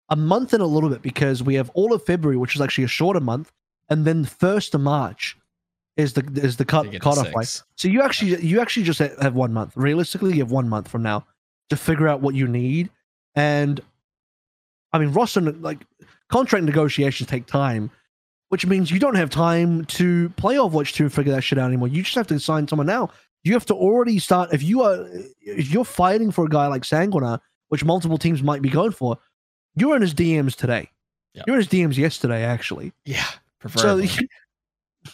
a 0.10 0.16
month 0.16 0.54
and 0.54 0.62
a 0.62 0.66
little 0.66 0.90
bit 0.90 1.02
because 1.02 1.42
we 1.42 1.56
have 1.56 1.70
all 1.74 1.94
of 1.94 2.06
February, 2.06 2.36
which 2.38 2.56
is 2.56 2.62
actually 2.62 2.84
a 2.84 2.90
shorter 2.90 3.22
month, 3.22 3.52
and 3.90 4.04
then 4.04 4.26
first 4.26 4.76
of 4.76 4.82
March 4.82 5.38
is 6.02 6.14
the 6.14 6.24
is 6.36 6.58
the 6.58 6.66
cut 6.66 6.92
cutoff 7.00 7.28
six. 7.28 7.64
So 7.76 7.88
you 7.88 8.02
actually 8.02 8.44
you 8.46 8.60
actually 8.60 8.84
just 8.84 9.00
have 9.00 9.36
one 9.36 9.54
month. 9.54 9.74
Realistically, 9.76 10.34
you 10.34 10.40
have 10.40 10.52
one 10.52 10.68
month 10.68 10.88
from 10.88 11.04
now 11.04 11.26
to 11.70 11.76
figure 11.78 12.08
out 12.08 12.22
what 12.22 12.36
you 12.36 12.48
need. 12.48 12.90
And 13.36 13.80
I 14.94 15.00
mean, 15.00 15.12
roster 15.12 15.42
like 15.42 15.86
contract 16.30 16.66
negotiations 16.66 17.30
take 17.30 17.46
time, 17.46 17.90
which 18.50 18.66
means 18.66 18.92
you 18.92 19.00
don't 19.00 19.16
have 19.16 19.30
time 19.30 19.86
to 19.86 20.30
play 20.32 20.56
Overwatch 20.56 20.94
to 20.96 21.10
figure 21.10 21.34
that 21.34 21.42
shit 21.42 21.58
out 21.58 21.68
anymore. 21.68 21.88
You 21.88 22.04
just 22.04 22.16
have 22.16 22.28
to 22.28 22.40
sign 22.40 22.68
someone 22.68 22.88
now. 22.88 23.10
You 23.44 23.54
have 23.54 23.66
to 23.68 23.74
already 23.74 24.20
start 24.20 24.54
if 24.54 24.62
you 24.62 24.84
are 24.84 25.08
if 25.40 25.72
you're 25.72 25.86
fighting 25.86 26.32
for 26.32 26.46
a 26.46 26.50
guy 26.50 26.68
like 26.68 26.84
Sanguinar, 26.84 27.40
which 27.70 27.86
multiple 27.86 28.18
teams 28.18 28.44
might 28.44 28.62
be 28.62 28.70
going 28.70 28.92
for. 28.92 29.18
You're 29.76 29.96
in 29.96 30.02
his 30.02 30.14
DMs 30.14 30.56
today. 30.56 30.90
Yep. 31.34 31.46
You're 31.48 31.56
in 31.56 31.62
his 31.62 31.70
DMs 31.70 31.98
yesterday, 31.98 32.44
actually. 32.44 32.92
Yeah, 33.06 33.24
So 33.24 33.38
preferably. 33.60 34.10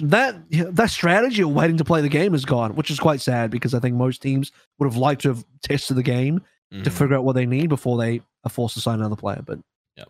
that 0.02 0.36
that 0.50 0.90
strategy 0.90 1.42
of 1.44 1.52
waiting 1.52 1.78
to 1.78 1.84
play 1.86 2.02
the 2.02 2.10
game 2.10 2.34
is 2.36 2.46
gone, 2.46 2.76
which 2.76 2.92
is 2.92 3.00
quite 3.00 3.22
sad 3.22 3.52
because 3.52 3.74
I 3.74 3.80
think 3.80 3.96
most 3.96 4.22
teams 4.22 4.52
would 4.80 4.86
have 4.88 4.98
liked 4.98 5.22
to 5.22 5.30
have 5.30 5.46
tested 5.64 5.96
the 5.98 6.04
game 6.04 6.42
to 6.72 6.78
Mhm. 6.90 6.92
figure 6.92 7.16
out 7.16 7.24
what 7.24 7.34
they 7.34 7.46
need 7.46 7.70
before 7.70 7.98
they 7.98 8.22
are 8.44 8.50
forced 8.50 8.74
to 8.76 8.82
sign 8.82 9.00
another 9.00 9.16
player. 9.16 9.42
But 9.46 9.60
Yep. 9.96 10.10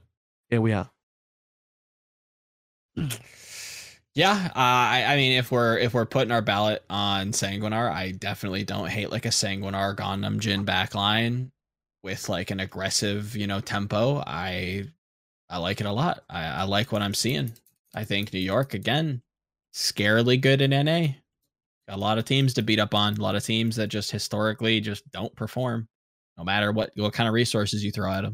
here 0.49 0.61
we 0.61 0.73
are. 0.73 0.89
Yeah, 4.15 4.47
uh, 4.47 4.51
I, 4.55 5.05
I 5.09 5.15
mean, 5.15 5.33
if 5.37 5.51
we're 5.51 5.77
if 5.77 5.93
we're 5.93 6.05
putting 6.07 6.31
our 6.31 6.41
ballot 6.41 6.83
on 6.89 7.31
Sanguinar, 7.33 7.91
I 7.91 8.11
definitely 8.11 8.63
don't 8.63 8.89
hate 8.89 9.11
like 9.11 9.25
a 9.25 9.29
Sanguinar 9.29 9.95
Gangnamjin 9.95 10.65
backline 10.65 11.51
with 12.01 12.27
like 12.27 12.49
an 12.49 12.59
aggressive, 12.59 13.35
you 13.35 13.45
know, 13.45 13.59
tempo. 13.59 14.23
I 14.25 14.85
I 15.51 15.59
like 15.59 15.79
it 15.81 15.85
a 15.85 15.91
lot. 15.91 16.23
I, 16.29 16.45
I 16.45 16.63
like 16.63 16.91
what 16.91 17.03
I'm 17.03 17.13
seeing. 17.13 17.51
I 17.93 18.03
think 18.05 18.33
New 18.33 18.39
York 18.39 18.73
again, 18.73 19.21
scarily 19.77 20.39
good 20.41 20.61
in 20.61 20.71
NA. 20.71 21.07
Got 21.87 21.97
a 21.97 22.01
lot 22.01 22.17
of 22.17 22.25
teams 22.25 22.53
to 22.55 22.61
beat 22.63 22.79
up 22.79 22.93
on. 22.95 23.15
A 23.17 23.21
lot 23.21 23.35
of 23.35 23.43
teams 23.45 23.75
that 23.77 23.87
just 23.87 24.11
historically 24.11 24.81
just 24.81 25.09
don't 25.11 25.33
perform, 25.35 25.87
no 26.37 26.43
matter 26.43 26.71
what 26.71 26.91
what 26.95 27.13
kind 27.13 27.27
of 27.27 27.33
resources 27.33 27.83
you 27.83 27.91
throw 27.91 28.11
at 28.11 28.21
them. 28.21 28.33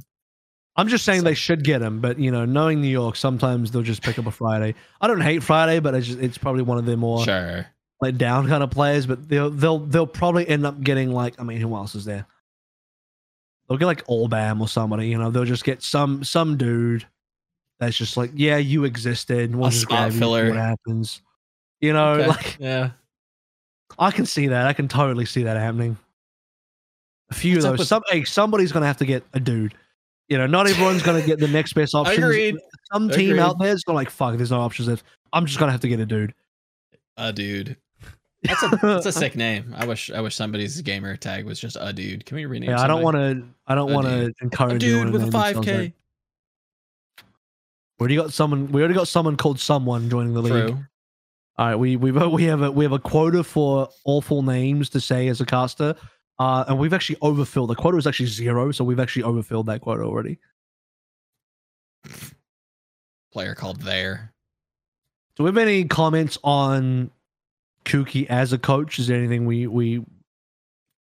I'm 0.75 0.87
just 0.87 1.05
saying 1.05 1.19
So- 1.19 1.25
they 1.25 1.35
should 1.35 1.63
get 1.63 1.81
him, 1.83 1.99
but 2.01 2.17
you 2.17 2.31
know, 2.31 2.45
knowing 2.45 2.81
New 2.81 2.87
York, 2.87 3.15
sometimes 3.15 3.69
they'll 3.71 3.83
just 3.83 4.01
pick 4.01 4.17
up 4.17 4.25
a 4.25 4.31
Friday. 4.31 4.73
I 5.01 5.07
don't 5.07 5.21
hate 5.21 5.43
Friday, 5.43 5.79
but 5.79 5.93
it's 5.93 6.07
just, 6.07 6.19
it's 6.19 6.37
probably 6.37 6.63
one 6.63 6.79
of 6.79 6.85
their 6.85 6.97
more 6.97 7.23
Sure. 7.23 7.67
let 8.01 8.17
down 8.17 8.47
kind 8.47 8.63
of 8.63 8.71
players. 8.71 9.05
But 9.05 9.27
they'll 9.29 9.51
they'll 9.51 9.79
they'll 9.79 10.07
probably 10.07 10.47
end 10.47 10.65
up 10.65 10.81
getting 10.81 11.11
like 11.11 11.39
I 11.39 11.43
mean, 11.43 11.59
who 11.59 11.75
else 11.75 11.93
is 11.93 12.05
there? 12.05 12.25
They'll 13.69 13.77
get 13.77 13.85
like 13.85 14.05
Allbam 14.07 14.61
or 14.61 14.67
somebody. 14.67 15.07
You 15.09 15.17
know, 15.19 15.29
they'll 15.29 15.45
just 15.45 15.63
get 15.63 15.83
some 15.83 16.23
some 16.23 16.57
dude 16.57 17.05
that's 17.79 17.97
just 17.97 18.17
like, 18.17 18.31
yeah, 18.33 18.57
you 18.57 18.83
existed. 18.85 19.55
We'll 19.55 19.67
A 19.67 19.71
spot 19.71 20.11
filler. 20.13 20.47
What 20.49 20.57
happens? 20.57 21.21
You 21.83 21.91
know, 21.91 22.11
Okay. 22.13 22.27
like 22.27 22.57
yeah. 22.61 22.91
I 23.99 24.11
can 24.11 24.25
see 24.25 24.47
that. 24.47 24.67
I 24.67 24.71
can 24.71 24.87
totally 24.87 25.25
see 25.25 25.43
that 25.43 25.57
happening. 25.57 25.97
A 27.29 27.33
few 27.33 27.55
What's 27.55 27.65
of 27.65 27.77
those. 27.77 27.89
Some 27.89 28.03
hey, 28.09 28.23
somebody's 28.23 28.71
gonna 28.71 28.85
have 28.85 28.95
to 28.99 29.05
get 29.05 29.25
a 29.33 29.39
dude. 29.41 29.75
You 30.29 30.37
know, 30.37 30.47
not 30.47 30.65
everyone's 30.65 31.03
gonna 31.03 31.21
get 31.21 31.39
the 31.39 31.47
next 31.49 31.73
best 31.73 31.93
option. 31.95 32.23
Agreed. 32.23 32.55
Some 32.93 33.09
team 33.09 33.31
Agreed. 33.31 33.39
out 33.41 33.59
there 33.59 33.73
is 33.73 33.83
gonna 33.83 33.97
like, 33.97 34.09
fuck, 34.09 34.37
there's 34.37 34.49
no 34.51 34.61
options. 34.61 34.87
Left. 34.87 35.03
I'm 35.33 35.45
just 35.45 35.59
gonna 35.59 35.73
have 35.73 35.81
to 35.81 35.89
get 35.89 35.99
a 35.99 36.05
dude. 36.05 36.33
Uh, 37.17 37.33
dude. 37.33 37.75
That's 38.43 38.63
a 38.63 38.79
that's 38.81 39.05
a 39.05 39.11
sick 39.23 39.35
name. 39.35 39.73
I 39.75 39.85
wish 39.85 40.09
I 40.09 40.21
wish 40.21 40.35
somebody's 40.35 40.79
gamer 40.83 41.17
tag 41.17 41.43
was 41.45 41.59
just 41.59 41.75
a 41.81 41.91
dude. 41.91 42.25
Can 42.25 42.37
we 42.37 42.45
rename? 42.45 42.69
It? 42.69 42.73
Yeah, 42.73 42.81
I 42.81 42.87
don't 42.87 43.01
want 43.01 43.17
to. 43.17 43.43
I 43.67 43.75
don't 43.75 43.91
want 43.91 44.07
to 44.07 44.27
a 44.27 44.31
encourage 44.41 44.81
anyone 44.85 45.07
dude 45.11 45.13
with 45.13 45.23
a 45.27 45.31
five 45.31 45.61
k. 45.61 45.93
We 47.99 48.03
already 48.05 48.15
got 48.15 48.31
someone. 48.31 48.71
We 48.71 48.79
already 48.81 48.93
got 48.95 49.09
someone 49.09 49.35
called 49.35 49.59
someone 49.59 50.09
joining 50.09 50.33
the 50.33 50.41
league. 50.41 50.67
True. 50.69 50.85
All 51.57 51.67
right, 51.67 51.75
we 51.75 51.95
we 51.95 52.11
we 52.11 52.43
have 52.45 52.61
a 52.61 52.71
we 52.71 52.83
have 52.83 52.93
a 52.93 52.99
quota 52.99 53.43
for 53.43 53.89
awful 54.05 54.41
names 54.41 54.89
to 54.89 54.99
say 54.99 55.27
as 55.27 55.39
a 55.39 55.45
caster, 55.45 55.95
uh, 56.39 56.65
and 56.67 56.79
we've 56.79 56.93
actually 56.93 57.17
overfilled. 57.21 57.69
The 57.69 57.75
quota 57.75 57.97
is 57.97 58.07
actually 58.07 58.25
zero, 58.25 58.71
so 58.71 58.83
we've 58.83 58.99
actually 58.99 59.23
overfilled 59.23 59.67
that 59.67 59.81
quota 59.81 60.03
already. 60.03 60.39
Player 63.31 63.53
called 63.53 63.81
there. 63.81 64.33
Do 65.35 65.43
we 65.43 65.47
have 65.49 65.57
any 65.57 65.85
comments 65.85 66.39
on 66.43 67.11
Kuki 67.85 68.27
as 68.29 68.51
a 68.53 68.57
coach? 68.57 68.97
Is 68.97 69.07
there 69.07 69.17
anything 69.17 69.45
we 69.45 69.67
we 69.67 70.03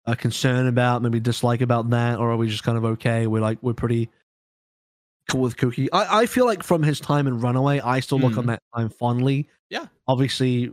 are 0.06 0.16
concerned 0.16 0.68
about, 0.68 1.02
maybe 1.02 1.20
dislike 1.20 1.60
about 1.60 1.90
that, 1.90 2.18
or 2.18 2.30
are 2.30 2.36
we 2.38 2.48
just 2.48 2.64
kind 2.64 2.78
of 2.78 2.84
okay? 2.86 3.26
We're 3.26 3.42
like 3.42 3.58
we're 3.60 3.74
pretty 3.74 4.08
with 5.34 5.56
Kuki. 5.56 5.90
I, 5.92 6.20
I 6.22 6.26
feel 6.26 6.46
like 6.46 6.62
from 6.62 6.82
his 6.82 7.00
time 7.00 7.26
in 7.26 7.40
Runaway, 7.40 7.80
I 7.80 8.00
still 8.00 8.18
look 8.18 8.32
Mm. 8.34 8.38
on 8.38 8.46
that 8.46 8.62
time 8.74 8.88
fondly. 8.88 9.48
Yeah. 9.70 9.86
Obviously, 10.06 10.72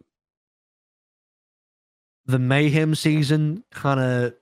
the 2.25 2.39
Mayhem 2.39 2.95
season 2.95 3.63
kind 3.71 3.99
of 3.99 4.33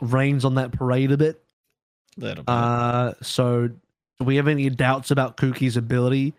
rains 0.00 0.44
on 0.44 0.54
that 0.56 0.72
parade 0.72 1.12
a 1.12 1.16
bit. 1.16 1.42
Little 2.16 2.44
bit. 2.44 2.48
Uh, 2.52 3.14
so 3.22 3.68
do 3.68 4.24
we 4.24 4.36
have 4.36 4.48
any 4.48 4.70
doubts 4.70 5.10
about 5.10 5.36
Kuki's 5.36 5.76
ability 5.76 6.34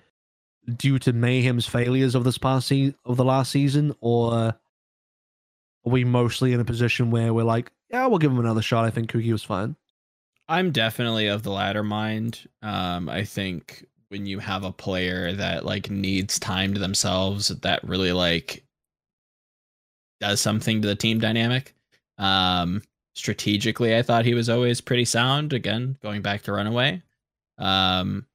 due 0.78 0.98
to 1.00 1.12
Mayhem's 1.14 1.68
failures 1.68 2.16
of 2.16 2.24
this 2.24 2.38
past 2.38 2.68
se- 2.68 2.96
of 3.06 3.18
the 3.18 3.26
last 3.26 3.52
season, 3.52 3.94
or 4.00 4.34
are 4.34 4.56
we 5.84 6.06
mostly 6.06 6.54
in 6.54 6.60
a 6.62 6.66
position 6.66 7.12
where 7.12 7.34
we're 7.34 7.44
like, 7.44 7.72
yeah, 7.90 8.06
we'll 8.08 8.20
give 8.20 8.32
him 8.32 8.40
another 8.40 8.62
shot. 8.62 8.86
I 8.86 8.90
think 8.90 9.12
Kuki 9.12 9.32
was 9.32 9.44
fine. 9.44 9.76
I'm 10.48 10.72
definitely 10.72 11.28
of 11.28 11.44
the 11.44 11.52
latter 11.52 11.84
mind. 11.84 12.48
Um, 12.62 13.10
I 13.10 13.24
think 13.24 13.86
when 14.10 14.26
you 14.26 14.40
have 14.40 14.64
a 14.64 14.72
player 14.72 15.34
that 15.34 15.66
like 15.66 15.90
needs 15.90 16.38
time 16.38 16.74
to 16.74 16.80
themselves, 16.80 17.48
that 17.48 17.84
really 17.84 18.12
like 18.12 18.64
does 20.20 20.42
something 20.42 20.82
to 20.82 20.88
the 20.88 20.96
team 20.96 21.20
dynamic. 21.20 21.74
Um, 22.18 22.82
strategically, 23.16 23.96
I 23.96 24.02
thought 24.02 24.26
he 24.26 24.34
was 24.34 24.50
always 24.50 24.82
pretty 24.82 25.06
sound. 25.06 25.54
Again, 25.54 25.98
going 26.02 26.22
back 26.22 26.44
to 26.44 26.54
Runaway. 26.54 27.02
Um, 27.58 28.26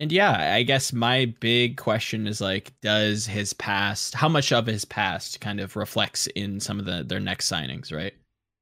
and 0.00 0.12
yeah, 0.12 0.54
I 0.54 0.62
guess 0.62 0.92
my 0.92 1.34
big 1.40 1.76
question 1.76 2.26
is 2.26 2.40
like, 2.40 2.72
does 2.82 3.26
his 3.26 3.52
past, 3.52 4.14
how 4.14 4.28
much 4.28 4.52
of 4.52 4.66
his 4.66 4.84
past 4.84 5.40
kind 5.40 5.58
of 5.58 5.74
reflects 5.74 6.28
in 6.28 6.60
some 6.60 6.78
of 6.78 6.84
the 6.84 7.02
their 7.02 7.20
next 7.20 7.50
signings, 7.50 7.92
right? 7.92 8.14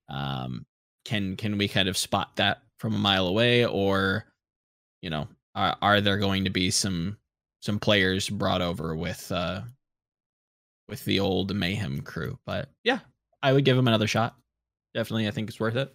Um, 0.09 0.65
can 1.07 1.37
can 1.37 1.57
we 1.57 1.69
kind 1.69 1.89
of 1.89 1.97
spot 1.97 2.35
that 2.35 2.63
from 2.79 2.93
a 2.95 2.99
mile 2.99 3.29
away 3.29 3.65
or 3.65 4.25
you 5.03 5.09
know 5.09 5.29
are, 5.55 5.77
are 5.81 6.01
there 6.01 6.19
going 6.19 6.43
to 6.45 6.51
be 6.51 6.69
some 6.71 7.17
some 7.63 7.79
players 7.79 8.29
brought 8.29 8.61
over 8.61 8.97
with 8.97 9.31
uh 9.31 9.61
with 10.89 11.05
the 11.05 11.21
old 11.21 11.55
mayhem 11.55 12.01
crew 12.01 12.37
but 12.45 12.69
yeah 12.83 12.99
i 13.43 13.53
would 13.53 13.65
give 13.65 13.79
him 13.79 13.87
another 13.87 14.09
shot 14.09 14.35
definitely 14.95 15.29
i 15.29 15.31
think 15.31 15.49
it's 15.49 15.61
worth 15.61 15.77
it 15.77 15.95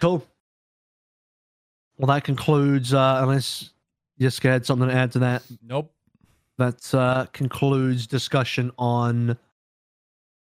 Cool. 0.00 0.26
Well, 1.98 2.06
that 2.06 2.24
concludes. 2.24 2.94
Uh, 2.94 3.18
unless 3.20 3.68
Yiska 4.18 4.44
had 4.44 4.64
something 4.64 4.88
to 4.88 4.94
add 4.94 5.12
to 5.12 5.18
that, 5.18 5.42
Nope. 5.62 5.92
that 6.56 6.94
uh, 6.94 7.26
concludes 7.34 8.06
discussion 8.06 8.70
on 8.78 9.36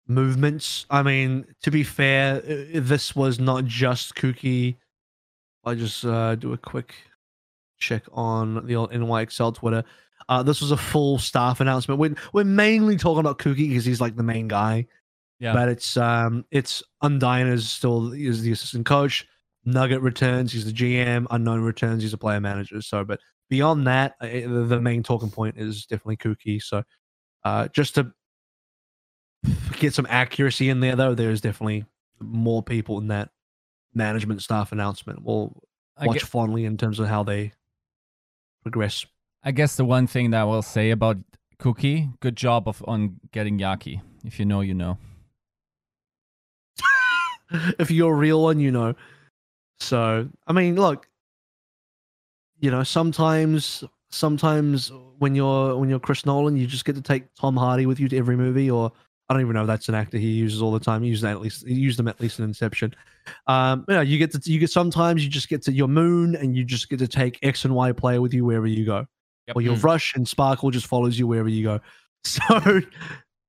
movements. 0.07 0.87
I 0.91 1.03
mean, 1.03 1.47
to 1.63 1.71
be 1.71 1.83
fair, 1.83 2.41
this 2.41 3.17
was 3.17 3.39
not 3.39 3.65
just 3.65 4.15
Kuki. 4.15 4.79
I 5.65 5.75
just 5.75 6.05
uh, 6.05 6.35
do 6.35 6.53
a 6.53 6.59
quick 6.59 6.95
check 7.79 8.05
on 8.13 8.67
the 8.67 8.77
old 8.77 8.93
NYXL 8.93 9.55
Twitter. 9.55 9.85
Uh, 10.29 10.43
this 10.43 10.61
was 10.61 10.71
a 10.71 10.77
full 10.77 11.19
staff 11.19 11.61
announcement. 11.61 12.01
We're, 12.01 12.15
we're 12.33 12.45
mainly 12.45 12.97
talking 12.97 13.21
about 13.21 13.39
Kuki 13.39 13.69
because 13.69 13.85
he's 13.85 14.01
like 14.01 14.17
the 14.17 14.23
main 14.23 14.49
guy. 14.49 14.87
Yeah. 15.41 15.53
But 15.53 15.69
it's 15.69 15.97
um 15.97 16.45
it's 16.51 16.83
Undyne 17.03 17.53
is 17.53 17.69
still 17.69 18.13
is 18.13 18.43
the 18.43 18.53
assistant 18.53 18.87
coach. 18.87 19.27
Nugget 19.65 20.01
returns, 20.01 20.53
he's 20.53 20.65
the 20.65 20.73
GM. 20.73 21.27
Unknown 21.31 21.63
returns, 21.63 22.03
he's 22.03 22.13
a 22.13 22.19
player 22.19 22.41
manager. 22.41 22.81
So, 22.83 23.05
but 23.05 23.21
beyond 23.51 23.87
that, 23.87 24.15
uh, 24.21 24.27
the, 24.27 24.67
the 24.69 24.81
main 24.81 25.03
talking 25.03 25.31
point 25.31 25.57
is 25.59 25.87
definitely 25.87 26.17
Kuki. 26.17 26.61
So, 26.61 26.83
uh, 27.45 27.69
just 27.69 27.95
to 27.97 28.13
get 29.79 29.95
some 29.95 30.07
accuracy 30.09 30.69
in 30.69 30.81
there, 30.81 30.97
though, 30.97 31.15
there's 31.15 31.41
definitely 31.41 31.85
more 32.21 32.63
people 32.63 32.99
in 32.99 33.09
that 33.09 33.31
management 33.95 34.43
staff 34.43 34.73
announcement. 34.73 35.23
We'll 35.23 35.63
watch 36.03 36.21
gue- 36.21 36.27
fondly 36.27 36.65
in 36.65 36.77
terms 36.77 36.99
of 36.99 37.07
how 37.07 37.23
they 37.23 37.53
progress. 38.63 39.07
I 39.43 39.53
guess 39.53 39.77
the 39.77 39.85
one 39.85 40.07
thing 40.07 40.31
that 40.31 40.41
I 40.41 40.45
will 40.45 40.63
say 40.63 40.91
about 40.91 41.19
Kuki, 41.59 42.09
good 42.21 42.37
job 42.37 42.69
of 42.69 42.83
on 42.87 43.21
getting 43.33 43.59
Yaki. 43.59 44.01
If 44.25 44.39
you 44.39 44.47
know, 44.47 44.63
you 44.63 44.75
know. 44.75 44.99
if 47.79 47.91
you're 47.91 48.13
a 48.13 48.17
real 48.17 48.43
one, 48.43 48.59
you 48.59 48.71
know. 48.71 48.95
So, 49.81 50.29
I 50.47 50.53
mean, 50.53 50.77
look, 50.77 51.09
you 52.59 52.71
know, 52.71 52.83
sometimes, 52.83 53.85
sometimes 54.11 54.91
when 55.19 55.35
you're 55.35 55.77
when 55.77 55.91
you're 55.91 56.01
Chris 56.01 56.25
Nolan, 56.25 56.57
you 56.57 56.67
just 56.67 56.85
get 56.85 56.95
to 56.97 57.03
take 57.03 57.35
Tom 57.35 57.57
Hardy 57.57 57.87
with 57.87 58.01
you 58.01 58.09
to 58.09 58.17
every 58.17 58.37
movie, 58.37 58.71
or 58.71 58.93
I 59.29 59.35
don't 59.35 59.41
even 59.41 59.55
know 59.55 59.63
if 59.63 59.67
that's 59.67 59.89
an 59.89 59.95
actor 59.95 60.19
he 60.19 60.29
uses 60.33 60.61
all 60.61 60.71
the 60.71 60.81
time. 60.81 61.03
He 61.03 61.09
uses 61.09 61.23
that 61.23 61.31
at 61.31 61.41
least, 61.41 61.67
he 61.67 61.75
used 61.75 61.99
them 61.99 62.09
at 62.09 62.21
least 62.21 62.39
in 62.39 62.45
Inception. 62.45 62.95
Um, 63.47 63.85
you 63.89 63.95
know, 63.95 64.03
you 64.03 64.19
get 64.19 64.33
to 64.33 64.53
you 64.53 64.59
get 64.59 64.71
sometimes 64.71 65.25
you 65.25 65.31
just 65.31 65.49
get 65.49 65.63
to 65.63 65.73
your 65.73 65.89
moon, 65.89 66.37
and 66.37 66.55
you 66.55 66.65
just 66.65 66.91
get 66.91 66.99
to 66.99 67.09
take 67.09 67.39
X 67.43 67.65
and 67.65 67.75
Y 67.75 67.93
player 67.93 68.21
with 68.21 68.35
you 68.35 68.45
wherever 68.45 68.67
you 68.67 68.85
go. 68.85 69.07
Yep. 69.47 69.57
Or 69.57 69.63
your 69.63 69.77
Mm. 69.77 69.85
Rush 69.85 70.15
and 70.15 70.27
Sparkle 70.29 70.71
just 70.71 70.87
follows 70.87 71.19
you 71.19 71.27
wherever 71.27 71.49
you 71.49 71.65
go. 71.65 71.81
So, 72.27 72.81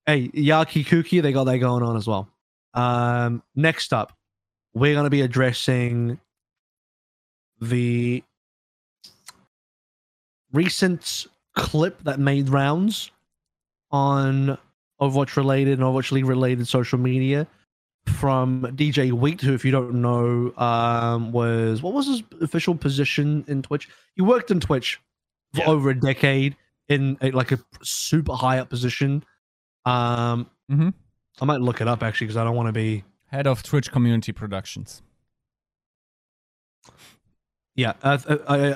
hey, 0.05 0.27
Yaki 0.29 0.85
Kuki, 0.85 1.21
they 1.21 1.31
got 1.31 1.45
that 1.45 1.59
going 1.59 1.81
on 1.81 1.95
as 1.95 2.07
well. 2.07 2.27
Um, 2.73 3.41
next 3.55 3.93
up, 3.93 4.11
we're 4.73 4.91
going 4.93 5.05
to 5.05 5.09
be 5.09 5.21
addressing 5.21 6.19
the 7.61 8.21
recent 10.51 11.27
clip 11.55 12.03
that 12.03 12.19
made 12.19 12.49
rounds 12.49 13.11
on 13.91 14.57
Overwatch 15.01 15.35
related 15.35 15.73
and 15.79 15.81
Overwatch 15.83 16.11
League 16.11 16.25
related 16.25 16.67
social 16.67 16.97
media 16.99 17.47
from 18.07 18.61
DJ 18.75 19.11
Wheat, 19.11 19.41
who, 19.41 19.53
if 19.53 19.65
you 19.65 19.71
don't 19.71 19.95
know, 20.01 20.53
um, 20.57 21.31
was 21.31 21.81
what 21.81 21.93
was 21.93 22.07
his 22.07 22.23
official 22.41 22.75
position 22.75 23.43
in 23.47 23.61
Twitch? 23.61 23.89
He 24.15 24.21
worked 24.21 24.51
in 24.51 24.59
Twitch 24.59 24.99
for 25.53 25.61
Yeah. 25.61 25.69
over 25.69 25.89
a 25.89 25.99
decade 25.99 26.55
in 26.87 27.17
a, 27.21 27.31
like 27.31 27.51
a 27.51 27.59
super 27.81 28.33
high 28.33 28.59
up 28.59 28.69
position. 28.69 29.23
Um, 29.85 30.49
Mhm. 30.71 30.93
I 31.41 31.45
might 31.45 31.61
look 31.61 31.81
it 31.81 31.87
up 31.87 32.03
actually 32.03 32.27
because 32.27 32.37
I 32.37 32.43
don't 32.43 32.55
want 32.55 32.67
to 32.67 32.73
be. 32.73 33.03
Head 33.27 33.47
of 33.47 33.63
Twitch 33.63 33.91
Community 33.91 34.31
Productions. 34.31 35.01
Yeah, 37.75 37.93
uh, 38.03 38.17
uh, 38.27 38.33
uh, 38.47 38.75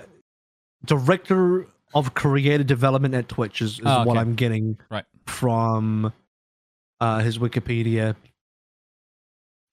director 0.85 1.67
of 1.93 2.13
creative 2.13 2.67
development 2.67 3.13
at 3.15 3.27
Twitch 3.29 3.61
is, 3.61 3.73
is 3.79 3.85
Oh, 3.85 4.03
what. 4.03 4.17
I'm 4.17 4.35
getting 4.35 4.77
Right. 4.91 5.05
from 5.25 6.13
uh, 7.01 7.19
his 7.19 7.37
Wikipedia. 7.37 8.15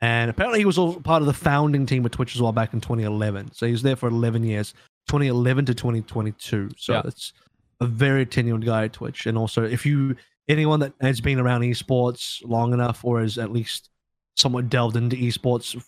And 0.00 0.30
apparently, 0.30 0.60
he 0.60 0.64
was 0.66 0.78
also 0.78 1.00
part 1.00 1.22
of 1.22 1.26
the 1.26 1.32
founding 1.32 1.86
team 1.86 2.04
of 2.04 2.10
Twitch 2.12 2.34
as 2.36 2.42
well 2.42 2.52
back 2.52 2.74
in 2.74 2.80
2011. 2.80 3.52
So 3.52 3.66
he 3.66 3.72
was 3.72 3.82
there 3.82 3.96
for 3.96 4.08
11 4.08 4.44
years, 4.44 4.74
2011 5.08 5.64
to 5.66 5.74
2022. 5.74 6.70
So 6.76 6.92
Yeah. 6.94 7.02
it's 7.06 7.32
a 7.80 7.86
very 7.86 8.26
tenured 8.26 8.64
guy 8.64 8.84
at 8.84 8.92
Twitch. 8.92 9.26
And 9.26 9.36
also, 9.38 9.62
if 9.64 9.84
you 9.86 10.16
anyone 10.48 10.80
that 10.80 10.92
has 11.00 11.20
been 11.20 11.40
around 11.40 11.62
esports 11.62 12.40
long 12.44 12.72
enough 12.72 13.04
or 13.04 13.20
has 13.20 13.36
at 13.38 13.50
least 13.52 13.90
somewhat 14.36 14.68
delved 14.68 14.96
into 14.96 15.16
esports, 15.16 15.82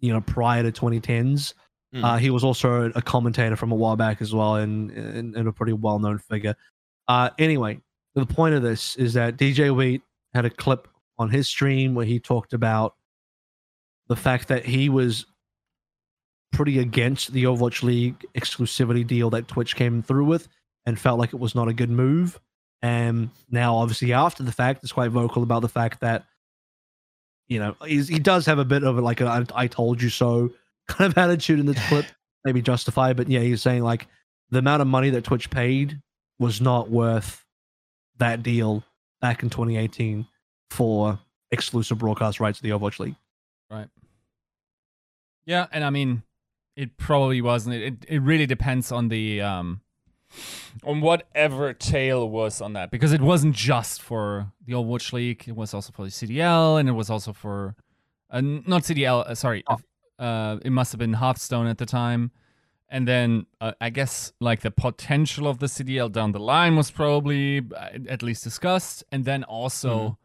you 0.00 0.12
know, 0.12 0.20
prior 0.20 0.62
to 0.62 0.70
2010s, 0.70 1.54
Mm. 1.94 2.04
uh, 2.04 2.16
he 2.16 2.30
was 2.30 2.42
also 2.42 2.90
a 2.94 3.02
commentator 3.02 3.54
from 3.54 3.70
a 3.70 3.74
while 3.74 3.96
back 3.96 4.20
as 4.20 4.34
well, 4.34 4.56
and, 4.56 4.90
and, 4.90 5.36
and 5.36 5.48
a 5.48 5.52
pretty 5.52 5.72
well 5.72 5.98
known 5.98 6.18
figure. 6.18 6.56
Uh, 7.06 7.30
anyway, 7.38 7.80
the 8.14 8.26
point 8.26 8.54
of 8.54 8.62
this 8.62 8.96
is 8.96 9.14
that 9.14 9.36
DJ 9.36 9.74
Wheat 9.74 10.02
had 10.32 10.44
a 10.44 10.50
clip 10.50 10.88
on 11.18 11.30
his 11.30 11.48
stream 11.48 11.94
where 11.94 12.06
he 12.06 12.18
talked 12.18 12.52
about 12.52 12.96
the 14.08 14.16
fact 14.16 14.48
that 14.48 14.64
he 14.64 14.88
was 14.88 15.26
pretty 16.52 16.80
against 16.80 17.32
the 17.32 17.44
Overwatch 17.44 17.82
League 17.82 18.26
exclusivity 18.34 19.06
deal 19.06 19.30
that 19.30 19.48
Twitch 19.48 19.76
came 19.76 20.02
through 20.02 20.24
with 20.24 20.48
and 20.86 20.98
felt 20.98 21.18
like 21.18 21.32
it 21.32 21.40
was 21.40 21.54
not 21.54 21.68
a 21.68 21.72
good 21.72 21.90
move. 21.90 22.40
And 22.82 23.30
now, 23.50 23.76
obviously, 23.76 24.12
after 24.12 24.42
the 24.42 24.52
fact, 24.52 24.84
is 24.84 24.92
quite 24.92 25.10
vocal 25.10 25.42
about 25.42 25.62
the 25.62 25.68
fact 25.68 26.00
that, 26.00 26.24
you 27.48 27.58
know, 27.58 27.76
he's, 27.86 28.08
he 28.08 28.18
does 28.18 28.46
have 28.46 28.58
a 28.58 28.64
bit 28.64 28.84
of 28.84 28.98
like 28.98 29.20
a 29.20 29.46
I 29.54 29.66
told 29.68 30.02
you 30.02 30.10
so 30.10 30.50
kind 30.88 31.10
of 31.10 31.18
attitude 31.18 31.60
in 31.60 31.66
this 31.66 31.88
clip, 31.88 32.06
maybe 32.44 32.62
justified, 32.62 33.16
but 33.16 33.28
yeah, 33.28 33.40
he's 33.40 33.62
saying 33.62 33.82
like 33.82 34.06
the 34.50 34.58
amount 34.58 34.82
of 34.82 34.88
money 34.88 35.10
that 35.10 35.24
Twitch 35.24 35.50
paid 35.50 36.00
was 36.38 36.60
not 36.60 36.90
worth 36.90 37.44
that 38.18 38.42
deal 38.42 38.84
back 39.20 39.42
in 39.42 39.50
2018 39.50 40.26
for 40.70 41.18
exclusive 41.50 41.98
broadcast 41.98 42.40
rights 42.40 42.58
to 42.58 42.62
the 42.62 42.70
Overwatch 42.70 42.98
League. 42.98 43.16
Right. 43.70 43.88
Yeah, 45.46 45.66
and 45.72 45.84
I 45.84 45.90
mean, 45.90 46.22
it 46.76 46.96
probably 46.96 47.40
wasn't. 47.40 47.76
It 47.76 47.94
it 48.08 48.20
really 48.20 48.46
depends 48.46 48.90
on 48.90 49.08
the 49.08 49.40
um 49.40 49.80
on 50.82 51.00
whatever 51.00 51.72
tail 51.72 52.28
was 52.28 52.60
on 52.60 52.72
that 52.72 52.90
because 52.90 53.12
it 53.12 53.20
wasn't 53.20 53.54
just 53.54 54.02
for 54.02 54.52
the 54.66 54.72
Overwatch 54.72 55.12
League. 55.12 55.44
It 55.46 55.54
was 55.54 55.74
also 55.74 55.92
for 55.92 56.04
the 56.04 56.10
CDL 56.10 56.80
and 56.80 56.88
it 56.88 56.92
was 56.92 57.10
also 57.10 57.32
for 57.32 57.74
uh, 58.30 58.40
not 58.40 58.82
CDL. 58.82 59.28
Uh, 59.28 59.34
sorry, 59.34 59.62
uh, 60.18 60.58
it 60.64 60.70
must 60.70 60.92
have 60.92 60.98
been 60.98 61.14
Hearthstone 61.14 61.66
at 61.66 61.78
the 61.78 61.86
time. 61.86 62.30
And 62.88 63.08
then 63.08 63.46
uh, 63.60 63.72
I 63.80 63.90
guess 63.90 64.32
like 64.40 64.60
the 64.60 64.70
potential 64.70 65.48
of 65.48 65.58
the 65.58 65.66
CDL 65.66 66.12
down 66.12 66.32
the 66.32 66.38
line 66.38 66.76
was 66.76 66.90
probably 66.90 67.58
uh, 67.58 67.88
at 68.08 68.22
least 68.22 68.44
discussed. 68.44 69.02
And 69.10 69.24
then 69.24 69.42
also, 69.44 69.90
Mhm. 70.10 70.16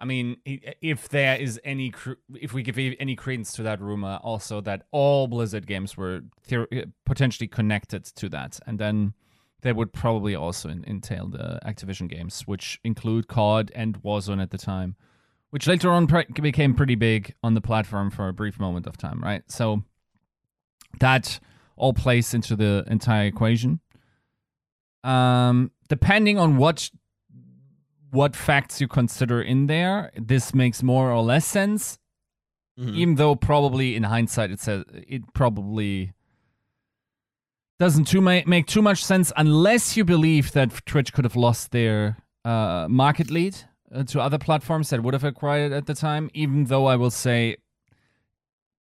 I 0.00 0.04
mean, 0.04 0.36
if 0.44 1.08
there 1.08 1.36
is 1.36 1.60
any, 1.64 1.92
if 2.40 2.52
we 2.52 2.62
give 2.62 2.78
any 2.78 3.16
credence 3.16 3.50
to 3.54 3.64
that 3.64 3.80
rumor, 3.80 4.20
also 4.22 4.60
that 4.60 4.82
all 4.92 5.26
Blizzard 5.26 5.66
games 5.66 5.96
were 5.96 6.20
theor- 6.48 6.68
uh, 6.82 6.86
potentially 7.04 7.48
connected 7.48 8.04
to 8.04 8.28
that, 8.28 8.60
and 8.64 8.78
then 8.78 9.14
that 9.62 9.74
would 9.74 9.92
probably 9.92 10.36
also 10.36 10.68
en- 10.68 10.84
entail 10.86 11.26
the 11.26 11.58
Activision 11.66 12.08
games, 12.08 12.42
which 12.42 12.78
include 12.84 13.26
COD 13.26 13.72
and 13.74 14.00
Warzone 14.04 14.40
at 14.40 14.50
the 14.50 14.58
time, 14.58 14.94
which 15.50 15.66
later 15.66 15.90
on 15.90 16.06
pre- 16.06 16.26
became 16.40 16.74
pretty 16.74 16.94
big 16.94 17.34
on 17.42 17.54
the 17.54 17.60
platform 17.60 18.10
for 18.10 18.28
a 18.28 18.32
brief 18.32 18.58
moment 18.60 18.86
of 18.86 18.96
time, 18.96 19.20
right? 19.22 19.42
So 19.48 19.82
that 21.00 21.40
all 21.76 21.92
plays 21.94 22.34
into 22.34 22.56
the 22.56 22.84
entire 22.88 23.26
equation. 23.26 23.80
Um, 25.04 25.70
depending 25.88 26.38
on 26.38 26.56
what 26.56 26.90
what 28.10 28.34
facts 28.34 28.80
you 28.80 28.88
consider 28.88 29.40
in 29.42 29.66
there, 29.66 30.10
this 30.16 30.54
makes 30.54 30.82
more 30.82 31.12
or 31.12 31.22
less 31.22 31.44
sense. 31.46 31.98
Mhm. 32.80 32.94
Even 32.94 33.14
though 33.16 33.36
probably 33.36 33.94
in 33.96 34.04
hindsight 34.04 34.50
it 34.50 34.60
says 34.60 34.84
it 34.92 35.22
probably 35.34 36.12
doesn't 37.78 38.06
too 38.06 38.20
ma- 38.20 38.40
make 38.46 38.66
too 38.66 38.82
much 38.82 39.04
sense 39.04 39.32
unless 39.36 39.96
you 39.96 40.04
believe 40.04 40.52
that 40.52 40.84
Twitch 40.86 41.12
could 41.12 41.24
have 41.24 41.36
lost 41.36 41.70
their 41.70 42.16
uh, 42.44 42.86
market 42.88 43.30
lead 43.30 43.56
to 44.06 44.20
other 44.20 44.38
platforms 44.38 44.90
that 44.90 45.02
would 45.02 45.14
have 45.14 45.24
acquired 45.24 45.72
at 45.72 45.86
the 45.86 45.94
time. 45.94 46.30
Even 46.34 46.64
though 46.64 46.86
I 46.86 46.96
will 46.96 47.10
say, 47.10 47.56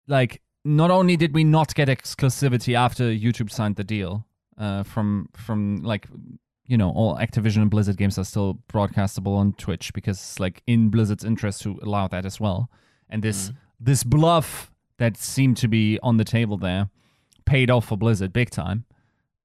like, 0.06 0.40
not 0.64 0.90
only 0.90 1.16
did 1.16 1.34
we 1.34 1.44
not 1.44 1.74
get 1.74 1.88
exclusivity 1.88 2.74
after 2.74 3.04
YouTube 3.04 3.50
signed 3.50 3.76
the 3.76 3.84
deal 3.84 4.26
uh, 4.58 4.82
from 4.82 5.28
from 5.34 5.82
like 5.82 6.08
you 6.66 6.76
know 6.76 6.90
all 6.90 7.16
Activision 7.16 7.58
and 7.58 7.70
Blizzard 7.70 7.96
games 7.96 8.18
are 8.18 8.24
still 8.24 8.58
broadcastable 8.72 9.36
on 9.36 9.52
Twitch 9.54 9.92
because 9.92 10.18
it's 10.18 10.40
like 10.40 10.62
in 10.66 10.88
Blizzard's 10.88 11.24
interest 11.24 11.62
to 11.62 11.78
allow 11.82 12.08
that 12.08 12.24
as 12.24 12.40
well. 12.40 12.70
And 13.10 13.22
this 13.22 13.52
this 13.78 14.04
bluff 14.04 14.70
that 14.98 15.16
seemed 15.16 15.56
to 15.58 15.68
be 15.68 15.98
on 16.02 16.16
the 16.16 16.24
table 16.24 16.56
there 16.56 16.88
paid 17.44 17.70
off 17.70 17.86
for 17.86 17.98
Blizzard 17.98 18.32
big 18.32 18.50
time 18.50 18.84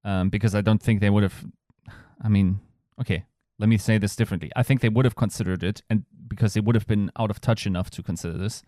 um, 0.03 0.30
because 0.30 0.56
I 0.56 0.61
don't 0.61 0.81
think 0.81 1.02
they 1.02 1.10
would 1.10 1.23
have. 1.23 1.45
I 2.22 2.30
mean, 2.30 2.60
okay, 2.99 3.26
let 3.60 3.69
me 3.69 3.77
say 3.77 3.98
this 3.98 4.15
differently. 4.15 4.52
I 4.56 4.64
think 4.64 4.81
they 4.81 4.90
would 4.90 5.06
have 5.06 5.15
considered 5.15 5.64
it, 5.64 5.84
and 5.90 6.06
because 6.27 6.53
they 6.53 6.61
would 6.61 6.76
have 6.76 6.88
been 6.88 7.11
out 7.19 7.30
of 7.30 7.41
touch 7.41 7.68
enough 7.68 7.90
to 7.91 8.02
consider 8.02 8.38
this. 8.38 8.64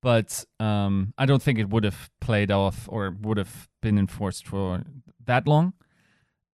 But 0.00 0.44
um, 0.60 1.14
I 1.18 1.26
don't 1.26 1.42
think 1.42 1.58
it 1.58 1.70
would 1.70 1.82
have 1.82 2.10
played 2.20 2.50
off 2.52 2.88
or 2.88 3.16
would 3.20 3.38
have 3.38 3.68
been 3.82 3.98
enforced 3.98 4.46
for 4.46 4.84
that 5.24 5.48
long. 5.48 5.72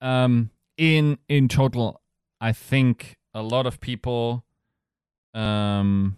Um, 0.00 0.50
in 0.78 1.18
in 1.28 1.48
total, 1.48 2.00
I 2.40 2.52
think 2.52 3.16
a 3.34 3.42
lot 3.42 3.66
of 3.66 3.80
people. 3.80 4.44
Um, 5.34 6.16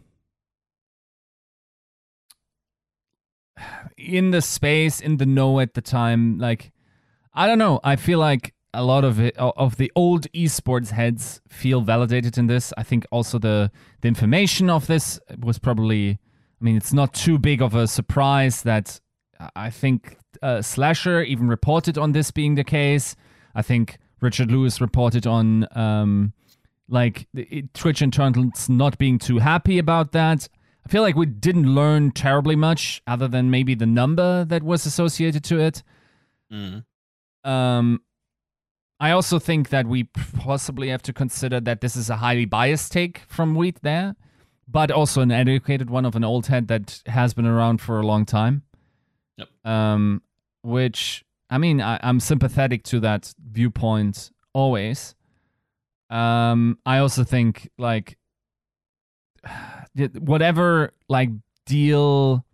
in 3.96 4.30
the 4.30 4.42
space 4.42 5.00
in 5.00 5.16
the 5.16 5.24
know 5.24 5.58
at 5.58 5.72
the 5.72 5.80
time 5.80 6.38
like 6.38 6.70
i 7.32 7.46
don't 7.46 7.58
know 7.58 7.80
i 7.82 7.96
feel 7.96 8.18
like 8.18 8.52
a 8.76 8.82
lot 8.82 9.04
of 9.04 9.18
it 9.18 9.34
of 9.38 9.76
the 9.76 9.90
old 9.96 10.30
esports 10.32 10.90
heads 10.90 11.40
feel 11.48 11.80
validated 11.80 12.36
in 12.38 12.46
this 12.46 12.72
i 12.76 12.82
think 12.82 13.06
also 13.10 13.38
the 13.38 13.70
the 14.02 14.08
information 14.08 14.68
of 14.70 14.86
this 14.86 15.18
was 15.40 15.58
probably 15.58 16.10
i 16.60 16.64
mean 16.64 16.76
it's 16.76 16.92
not 16.92 17.14
too 17.14 17.38
big 17.38 17.62
of 17.62 17.74
a 17.74 17.86
surprise 17.86 18.62
that 18.62 19.00
i 19.56 19.70
think 19.70 20.18
uh, 20.42 20.60
slasher 20.60 21.22
even 21.22 21.48
reported 21.48 21.96
on 21.96 22.12
this 22.12 22.30
being 22.30 22.54
the 22.54 22.64
case 22.64 23.16
i 23.54 23.62
think 23.62 23.98
richard 24.20 24.50
lewis 24.50 24.80
reported 24.80 25.26
on 25.26 25.66
um 25.72 26.32
like 26.88 27.26
it, 27.34 27.72
twitch 27.74 28.02
internals 28.02 28.68
not 28.68 28.98
being 28.98 29.18
too 29.18 29.38
happy 29.38 29.78
about 29.78 30.12
that 30.12 30.48
I 30.84 30.88
feel 30.88 31.02
like 31.02 31.16
we 31.16 31.26
didn't 31.26 31.74
learn 31.74 32.12
terribly 32.12 32.54
much 32.54 33.02
other 33.08 33.26
than 33.26 33.50
maybe 33.50 33.74
the 33.74 33.86
number 33.86 34.44
that 34.44 34.62
was 34.62 34.86
associated 34.86 35.42
to 35.42 35.58
it. 35.58 35.82
Mhm. 36.52 36.84
Um, 37.42 38.02
I 38.98 39.10
also 39.10 39.38
think 39.38 39.68
that 39.68 39.86
we 39.86 40.04
possibly 40.04 40.88
have 40.88 41.02
to 41.02 41.12
consider 41.12 41.60
that 41.60 41.80
this 41.80 41.96
is 41.96 42.08
a 42.08 42.16
highly 42.16 42.46
biased 42.46 42.92
take 42.92 43.22
from 43.28 43.54
Wheat 43.54 43.80
there, 43.82 44.16
but 44.66 44.90
also 44.90 45.20
an 45.20 45.30
educated 45.30 45.90
one 45.90 46.06
of 46.06 46.16
an 46.16 46.24
old 46.24 46.46
head 46.46 46.68
that 46.68 47.02
has 47.06 47.34
been 47.34 47.46
around 47.46 47.80
for 47.80 48.00
a 48.00 48.06
long 48.06 48.24
time. 48.24 48.62
Yep. 49.36 49.48
Um, 49.64 50.22
which 50.62 51.24
I 51.50 51.58
mean, 51.58 51.80
I, 51.80 52.00
I'm 52.02 52.20
sympathetic 52.20 52.84
to 52.84 53.00
that 53.00 53.34
viewpoint 53.50 54.30
always. 54.54 55.14
Um, 56.08 56.78
I 56.86 56.98
also 56.98 57.22
think 57.22 57.68
like 57.76 58.16
whatever 60.18 60.92
like 61.08 61.30
deal 61.66 62.44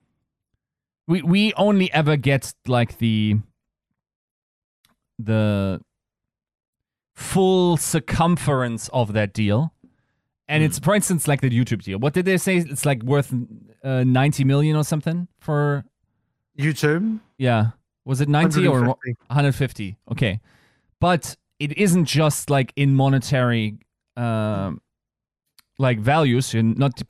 we 1.06 1.22
we 1.22 1.52
only 1.54 1.92
ever 1.92 2.16
get 2.16 2.52
like 2.66 2.98
the 2.98 3.36
the 5.18 5.80
full 7.14 7.76
circumference 7.76 8.88
of 8.92 9.12
that 9.12 9.32
deal. 9.32 9.72
And 10.48 10.62
it's 10.62 10.78
for 10.78 10.94
instance 10.94 11.28
like 11.28 11.40
the 11.40 11.50
youtube 11.50 11.82
deal. 11.82 11.98
What 11.98 12.12
did 12.12 12.24
they 12.26 12.36
say? 12.36 12.56
It's 12.56 12.84
like 12.84 13.02
worth 13.02 13.32
uh, 13.82 14.04
90 14.04 14.44
million 14.44 14.76
or 14.76 14.84
something 14.84 15.28
for 15.38 15.84
YouTube, 16.58 17.20
yeah. 17.38 17.68
Was 18.04 18.20
it 18.20 18.28
90 18.28 18.66
or 18.66 18.80
150. 18.80 19.16
150 19.28 19.96
okay. 20.10 20.40
But 21.00 21.36
it 21.58 21.76
isn't 21.78 22.04
just 22.04 22.50
like 22.50 22.72
in 22.76 22.94
monetary 22.94 23.78
um 24.16 24.80
like 25.78 25.98
values. 25.98 26.52
You're 26.52 26.62
not 26.62 27.00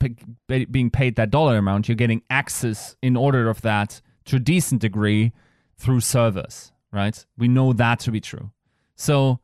being 0.47 0.89
paid 0.89 1.15
that 1.17 1.29
dollar 1.29 1.57
amount. 1.57 1.87
You're 1.87 1.95
getting 1.95 2.21
access 2.29 2.95
in 3.01 3.17
order 3.17 3.49
of 3.49 3.61
that 3.61 4.01
to 4.25 4.37
a 4.37 4.39
decent 4.39 4.81
degree 4.81 5.33
through 5.77 5.99
servers 5.99 6.73
right? 6.93 7.25
We 7.37 7.49
know 7.49 7.73
that 7.73 7.99
to 8.01 8.11
be 8.11 8.21
true. 8.21 8.51
So 8.95 9.39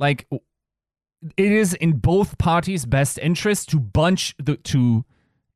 like 0.00 0.26
it 1.36 1.52
is 1.52 1.74
in 1.74 1.92
both 1.98 2.38
parties 2.38 2.84
best 2.86 3.18
interest 3.18 3.68
to 3.68 3.78
bunch 3.78 4.34
the 4.38 4.56
to 4.56 5.04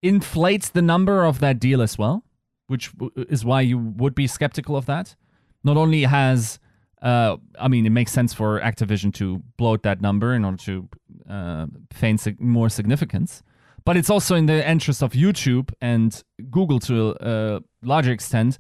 inflate 0.03 0.71
the 0.75 0.83
number 0.83 1.25
of 1.25 1.41
that 1.41 1.59
deal 1.59 1.83
as 1.83 1.99
well 1.99 2.23
which 2.69 2.93
is 3.17 3.45
why 3.45 3.61
you 3.61 3.79
would 3.79 4.15
be 4.15 4.27
skeptical 4.27 4.77
of 4.77 4.87
that 4.87 5.17
not 5.65 5.77
only 5.77 6.03
has 6.03 6.61
uh, 7.05 7.37
I 7.61 7.69
mean, 7.69 7.85
it 7.85 7.91
makes 7.91 8.13
sense 8.13 8.33
for 8.33 8.61
Activision 8.61 9.13
to 9.15 9.43
bloat 9.59 9.83
that 9.83 10.01
number 10.01 10.33
in 10.33 10.43
order 10.43 10.57
to 10.57 10.89
uh, 11.29 11.67
feign 11.93 12.17
sig- 12.17 12.41
more 12.41 12.71
significance. 12.71 13.43
But 13.85 13.99
it's 13.99 14.09
also 14.09 14.35
in 14.35 14.47
the 14.47 14.67
interest 14.67 15.03
of 15.03 15.13
YouTube 15.13 15.71
and 15.83 16.25
Google 16.51 16.81
to 16.81 17.15
a 17.21 17.61
larger 17.83 18.11
extent 18.11 18.57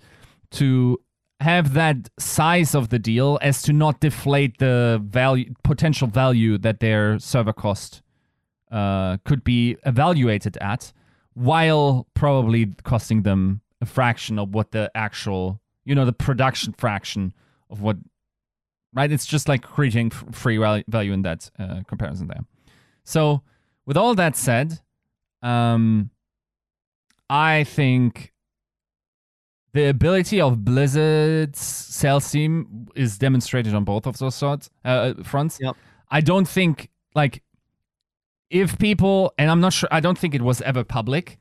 to 0.52 1.00
have 1.44 1.74
that 1.74 2.08
size 2.18 2.74
of 2.74 2.88
the 2.88 2.98
deal 2.98 3.38
as 3.42 3.60
to 3.62 3.72
not 3.72 4.00
deflate 4.00 4.58
the 4.58 5.00
value, 5.04 5.52
potential 5.62 6.08
value 6.08 6.56
that 6.58 6.80
their 6.80 7.18
server 7.18 7.52
cost 7.52 8.00
uh, 8.72 9.18
could 9.24 9.44
be 9.44 9.76
evaluated 9.84 10.56
at, 10.56 10.92
while 11.34 12.06
probably 12.14 12.72
costing 12.84 13.22
them 13.22 13.60
a 13.82 13.86
fraction 13.86 14.38
of 14.38 14.54
what 14.54 14.72
the 14.72 14.90
actual, 14.94 15.60
you 15.84 15.94
know, 15.94 16.06
the 16.06 16.12
production 16.12 16.72
fraction 16.72 17.34
of 17.68 17.82
what 17.82 17.98
right? 18.94 19.12
It's 19.12 19.26
just 19.26 19.48
like 19.48 19.62
creating 19.62 20.10
free 20.10 20.56
val- 20.56 20.82
value 20.88 21.12
in 21.12 21.22
that 21.22 21.50
uh, 21.58 21.80
comparison 21.86 22.28
there. 22.28 22.44
So, 23.04 23.42
with 23.86 23.96
all 23.96 24.14
that 24.14 24.36
said, 24.36 24.80
um, 25.42 26.10
I 27.28 27.64
think 27.64 28.32
the 29.74 29.88
ability 29.88 30.40
of 30.40 30.64
Blizzard's 30.64 31.58
sales 31.58 32.30
team 32.30 32.88
is 32.94 33.18
demonstrated 33.18 33.74
on 33.74 33.82
both 33.82 34.06
of 34.06 34.16
those 34.18 34.36
sorts, 34.36 34.70
uh, 34.84 35.14
fronts. 35.24 35.58
Yep. 35.60 35.76
I 36.10 36.20
don't 36.20 36.46
think 36.46 36.90
like 37.16 37.42
if 38.50 38.78
people, 38.78 39.34
and 39.36 39.50
I'm 39.50 39.60
not 39.60 39.72
sure, 39.72 39.88
I 39.90 39.98
don't 39.98 40.16
think 40.16 40.32
it 40.32 40.42
was 40.42 40.62
ever 40.62 40.84
public, 40.84 41.38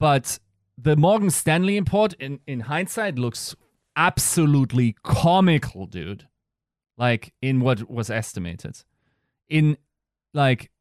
but 0.00 0.40
the 0.76 0.96
Morgan 0.96 1.30
Stanley 1.30 1.76
import 1.76 2.14
in, 2.14 2.40
in 2.48 2.60
hindsight 2.60 3.16
looks 3.16 3.54
absolutely 3.94 4.96
comical, 5.04 5.86
dude. 5.86 6.26
Like 6.98 7.32
in 7.40 7.60
what 7.60 7.88
was 7.88 8.10
estimated. 8.10 8.82
In 9.48 9.76
like 10.32 10.72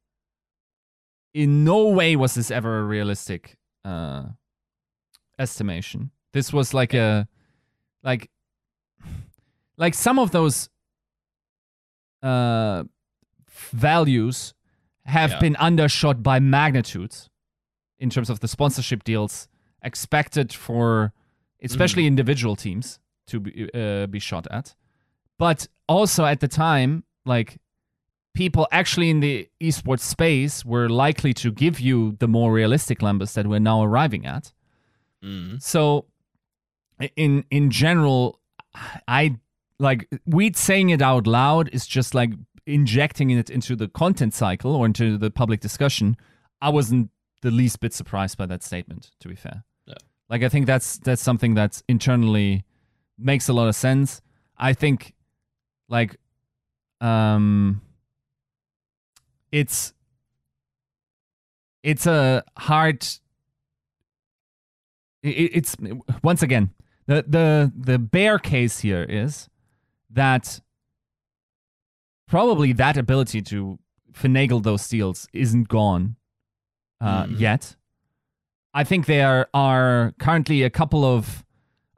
in 1.35 1.64
no 1.64 1.89
way 1.89 2.15
was 2.15 2.34
this 2.34 2.49
ever 2.49 2.80
a 2.80 2.84
realistic 2.84 3.55
uh, 3.85 4.23
estimation. 5.38 6.10
This 6.34 6.51
was 6.51 6.73
like 6.73 6.93
a 6.93 7.27
like 8.03 8.30
like 9.77 9.93
some 9.93 10.19
of 10.19 10.31
those 10.31 10.69
uh, 12.22 12.84
values 13.72 14.53
have 15.05 15.31
Yeah. 15.31 15.39
been 15.39 15.55
undershot 15.57 16.23
by 16.23 16.39
magnitudes 16.39 17.30
in 17.99 18.10
terms 18.10 18.30
of 18.30 18.39
the 18.39 18.47
sponsorship 18.47 19.03
deals 19.03 19.47
expected 19.81 20.53
for 20.53 21.11
especially 21.61 22.05
individual 22.07 22.55
teams 22.55 22.99
to 23.27 23.39
be, 23.39 23.69
uh, 23.73 24.07
be 24.07 24.19
shot 24.19 24.47
at 24.51 24.76
but 25.38 25.68
also 25.88 26.26
at 26.26 26.39
the 26.39 26.47
time 26.47 27.03
like 27.26 27.57
people 28.34 28.68
actually 28.72 29.10
in 29.10 29.19
the 29.19 29.47
esports 29.61 30.01
space 30.01 30.64
were 30.65 30.89
likely 30.89 31.34
to 31.34 31.51
give 31.51 31.80
you 31.80 32.15
the 32.19 32.27
more 32.27 32.51
realistic 32.53 33.01
numbers 33.01 33.34
that 33.34 33.45
we're 33.47 33.60
now 33.60 33.84
arriving 33.84 34.26
at 34.26 34.53
Mm. 35.23 35.61
so 35.61 36.05
in 37.15 37.44
in 37.49 37.70
general 37.70 38.40
i 39.07 39.38
like 39.80 40.07
we 40.26 40.52
saying 40.53 40.90
it 40.90 41.02
out 41.02 41.28
loud 41.28 41.70
is 41.74 41.86
just 41.86 42.15
like 42.15 42.32
injecting 42.65 43.30
it 43.30 43.49
into 43.49 43.76
the 43.76 43.88
content 43.88 44.34
cycle 44.34 44.76
or 44.76 44.86
into 44.86 45.18
the 45.18 45.30
public 45.30 45.60
discussion. 45.60 46.15
I 46.61 46.70
wasn't 46.70 47.10
the 47.41 47.52
least 47.52 47.80
bit 47.80 47.94
surprised 47.94 48.38
by 48.38 48.45
that 48.45 48.64
statement 48.64 49.11
to 49.20 49.28
be 49.28 49.36
fair. 49.36 49.64
Yeah. 49.86 49.95
like 50.30 50.44
i 50.44 50.49
think 50.49 50.65
that's 50.65 50.98
that's 50.99 51.22
something 51.22 51.56
that's 51.56 51.84
internally 51.90 52.64
makes 53.18 53.49
a 53.49 53.53
lot 53.53 53.68
of 53.68 53.76
sense. 53.76 54.22
I 54.57 54.74
think 54.74 55.14
like 55.90 56.15
um 57.02 57.82
it's 59.52 59.94
it's 61.84 62.07
a 62.07 62.44
hard 62.57 63.03
it, 65.22 65.52
it's 65.53 65.76
once 66.24 66.41
again 66.41 66.70
the 67.05 67.23
the 67.27 67.71
the 67.75 67.99
bear 67.99 68.39
case 68.39 68.80
here 68.80 69.03
is 69.03 69.49
that 70.09 70.59
probably 72.27 72.73
that 72.73 72.97
ability 72.97 73.41
to 73.41 73.80
finagle 74.13 74.61
those 74.63 74.88
deals 74.88 75.27
isn't 75.34 75.67
gone 75.67 76.15
uh, 77.01 77.25
Mhm. 77.25 77.39
yet. 77.39 77.75
I 78.73 78.84
think 78.84 79.05
there 79.05 79.47
are 79.53 80.13
currently 80.19 80.63
a 80.63 80.69
couple 80.69 81.03
of 81.03 81.43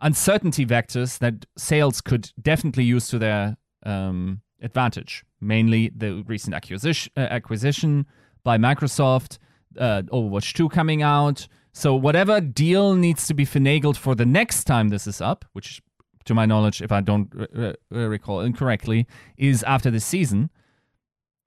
uncertainty 0.01 0.65
vectors 0.65 1.19
that 1.19 1.45
sales 1.57 2.01
could 2.01 2.31
definitely 2.41 2.83
use 2.83 3.07
to 3.09 3.19
their 3.19 3.57
um, 3.85 4.41
advantage. 4.61 5.23
Mainly 5.39 5.91
the 5.95 6.23
recent 6.27 6.55
acquisition 6.55 7.11
uh, 7.15 7.19
acquisition 7.29 8.05
by 8.43 8.57
Microsoft, 8.57 9.37
uh, 9.77 10.01
Overwatch 10.11 10.53
2 10.53 10.69
coming 10.69 11.01
out. 11.03 11.47
So 11.75 11.93
whatever 11.93 12.39
deal 12.39 12.95
needs 12.95 13.27
to 13.27 13.33
be 13.33 13.45
finagled 13.45 13.97
for 13.97 14.15
the 14.15 14.25
next 14.25 14.63
time 14.63 14.87
this 14.87 15.05
is 15.07 15.19
up, 15.19 15.43
which 15.51 15.81
to 16.23 16.33
my 16.33 16.45
knowledge, 16.45 16.81
if 16.81 16.89
I 16.89 17.01
don't 17.01 17.29
uh, 17.37 17.73
uh, 17.93 18.07
recall 18.07 18.39
incorrectly, 18.39 19.05
is 19.37 19.61
after 19.63 19.91
the 19.91 19.99
season. 19.99 20.49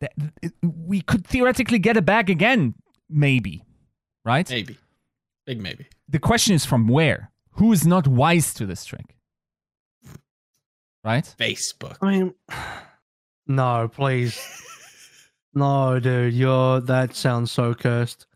That 0.02 0.12
it- 0.42 0.52
we 0.62 1.00
could 1.00 1.26
theoretically 1.26 1.78
get 1.78 1.96
it 1.96 2.04
back 2.04 2.28
again, 2.28 2.74
maybe, 3.08 3.64
right? 4.22 4.48
Maybe. 4.50 4.76
Big 5.46 5.62
maybe. 5.62 5.86
The 6.10 6.18
question 6.18 6.54
is 6.54 6.66
from 6.66 6.88
where? 6.88 7.32
Who 7.52 7.72
is 7.72 7.86
not 7.86 8.06
wise 8.06 8.52
to 8.54 8.66
this 8.66 8.84
trick? 8.84 9.16
Right? 11.02 11.24
Facebook. 11.38 11.96
I 12.02 12.10
mean, 12.10 12.34
no, 13.46 13.88
please, 13.88 14.38
no, 15.54 15.98
dude. 15.98 16.34
You're 16.34 16.82
that 16.82 17.16
sounds 17.16 17.50
so 17.50 17.72
cursed. 17.74 18.26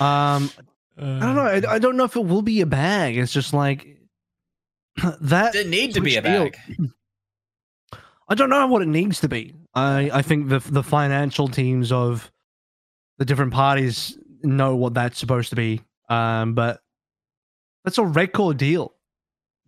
Um, 0.00 0.50
I 0.98 1.20
don't 1.20 1.34
know. 1.34 1.42
I, 1.42 1.74
I 1.74 1.78
don't 1.78 1.96
know 1.96 2.04
if 2.04 2.16
it 2.16 2.24
will 2.24 2.42
be 2.42 2.60
a 2.60 2.66
bag. 2.66 3.16
It's 3.16 3.32
just 3.32 3.52
like 3.52 3.98
that. 5.20 5.52
Didn't 5.52 5.70
need 5.70 5.94
to 5.94 6.00
be 6.00 6.16
a 6.16 6.22
deal- 6.22 6.44
bag. 6.44 6.58
I 8.30 8.34
don't 8.34 8.50
know 8.50 8.66
what 8.66 8.82
it 8.82 8.88
needs 8.88 9.20
to 9.20 9.28
be. 9.28 9.54
I, 9.74 10.10
I 10.12 10.22
think 10.22 10.48
the 10.48 10.58
the 10.58 10.82
financial 10.82 11.48
teams 11.48 11.92
of 11.92 12.30
the 13.18 13.24
different 13.24 13.52
parties 13.52 14.18
know 14.42 14.76
what 14.76 14.94
that's 14.94 15.18
supposed 15.18 15.50
to 15.50 15.56
be. 15.56 15.80
Um, 16.08 16.54
but 16.54 16.80
that's 17.84 17.98
a 17.98 18.04
record 18.04 18.58
deal. 18.58 18.94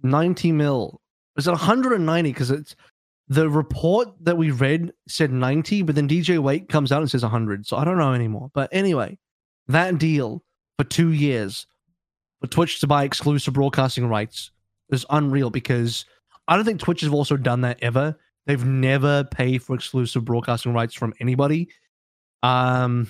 90 0.03 0.53
mil. 0.53 1.01
Is 1.37 1.47
it 1.47 1.53
190? 1.53 2.31
Because 2.31 2.51
it's 2.51 2.77
the 3.29 3.49
report 3.49 4.09
that 4.21 4.37
we 4.37 4.51
read 4.51 4.93
said 5.09 5.31
90, 5.33 5.83
but 5.83 5.95
then 5.95 6.09
DJ 6.09 6.39
Wheat 6.39 6.69
comes 6.69 6.91
out 6.93 7.01
and 7.01 7.11
says 7.11 7.23
100. 7.23 7.67
So 7.67 7.77
I 7.77 7.85
don't 7.85 7.99
know 7.99 8.13
anymore. 8.13 8.51
But 8.53 8.69
anyway, 8.73 9.19
that 9.69 9.99
deal 9.99 10.43
for 10.81 10.85
two 10.85 11.13
years 11.13 11.67
for 12.41 12.47
Twitch 12.47 12.81
to 12.81 12.87
buy 12.87 13.05
exclusive 13.05 13.53
broadcasting 13.53 14.07
rights 14.07 14.51
is 14.89 15.05
unreal 15.11 15.51
because 15.51 16.07
I 16.49 16.57
don't 16.57 16.65
think 16.65 16.81
Twitch 16.81 17.03
has 17.03 17.13
also 17.13 17.37
done 17.37 17.61
that 17.61 17.79
ever. 17.83 18.17
They've 18.47 18.65
never 18.65 19.25
paid 19.25 19.63
for 19.63 19.75
exclusive 19.75 20.25
broadcasting 20.25 20.73
rights 20.73 20.95
from 20.95 21.13
anybody. 21.21 21.69
Um, 22.43 23.09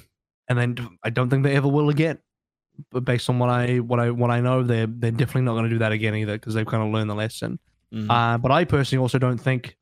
and 0.48 0.58
then 0.58 0.88
I 1.04 1.10
don't 1.10 1.30
think 1.30 1.44
they 1.44 1.54
ever 1.54 1.68
will 1.68 1.90
again. 1.90 2.18
But 2.90 3.04
based 3.04 3.30
on 3.30 3.38
what 3.38 3.50
I 3.50 3.76
what 3.78 4.00
I 4.00 4.10
what 4.10 4.32
I 4.32 4.40
know, 4.40 4.64
they're 4.64 4.88
they're 4.88 5.12
definitely 5.12 5.42
not 5.42 5.52
going 5.52 5.64
to 5.64 5.70
do 5.70 5.78
that 5.78 5.92
again 5.92 6.16
either 6.16 6.32
because 6.32 6.54
they've 6.54 6.66
kind 6.66 6.82
of 6.82 6.92
learned 6.92 7.08
the 7.08 7.14
lesson. 7.14 7.60
Mhm. 7.94 8.10
Uh, 8.10 8.36
but 8.38 8.50
I 8.50 8.64
personally 8.64 9.00
also 9.00 9.18
don't 9.20 9.38
think 9.38 9.76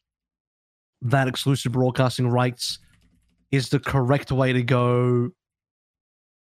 that 1.00 1.26
exclusive 1.26 1.72
broadcasting 1.72 2.28
rights 2.28 2.80
is 3.50 3.70
the 3.70 3.80
correct 3.80 4.30
way 4.30 4.52
to 4.52 4.62
go 4.62 5.30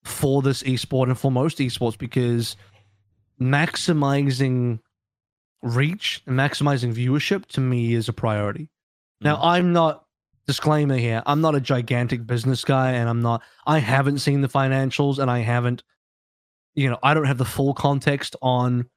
for 0.07 0.41
this 0.41 0.63
esport 0.63 1.09
and 1.09 1.19
for 1.19 1.33
most 1.33 1.59
esports 1.59 1.99
because 1.99 2.57
maximizing 3.41 4.79
reach 5.63 6.23
and 6.27 6.39
maximizing 6.39 6.95
viewership 6.95 7.45
to 7.47 7.61
me 7.61 7.93
is 7.93 8.09
a 8.09 8.13
priority. 8.13 8.69
Now, 9.21 9.37
mm. 9.37 9.41
I'm 9.43 9.73
not 9.73 10.05
disclaimer 10.47 10.97
here. 10.97 11.25
I'm 11.27 11.41
not 11.41 11.57
a 11.57 11.61
gigantic 11.61 12.25
business 12.25 12.65
guy 12.65 12.93
and 12.93 13.09
I'm 13.09 13.21
not 13.21 13.43
I 13.67 13.81
haven't 13.81 14.21
seen 14.21 14.43
the 14.43 14.49
financials 14.49 15.19
and 15.19 15.29
I 15.29 15.41
haven't 15.41 15.83
you 16.77 16.89
know, 16.89 16.99
I 17.03 17.13
don't 17.13 17.25
have 17.25 17.39
the 17.39 17.45
full 17.45 17.75
context 17.75 18.37
on 18.43 18.89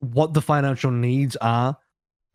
what 0.00 0.34
the 0.34 0.42
financial 0.42 0.90
needs 0.90 1.36
are 1.36 1.76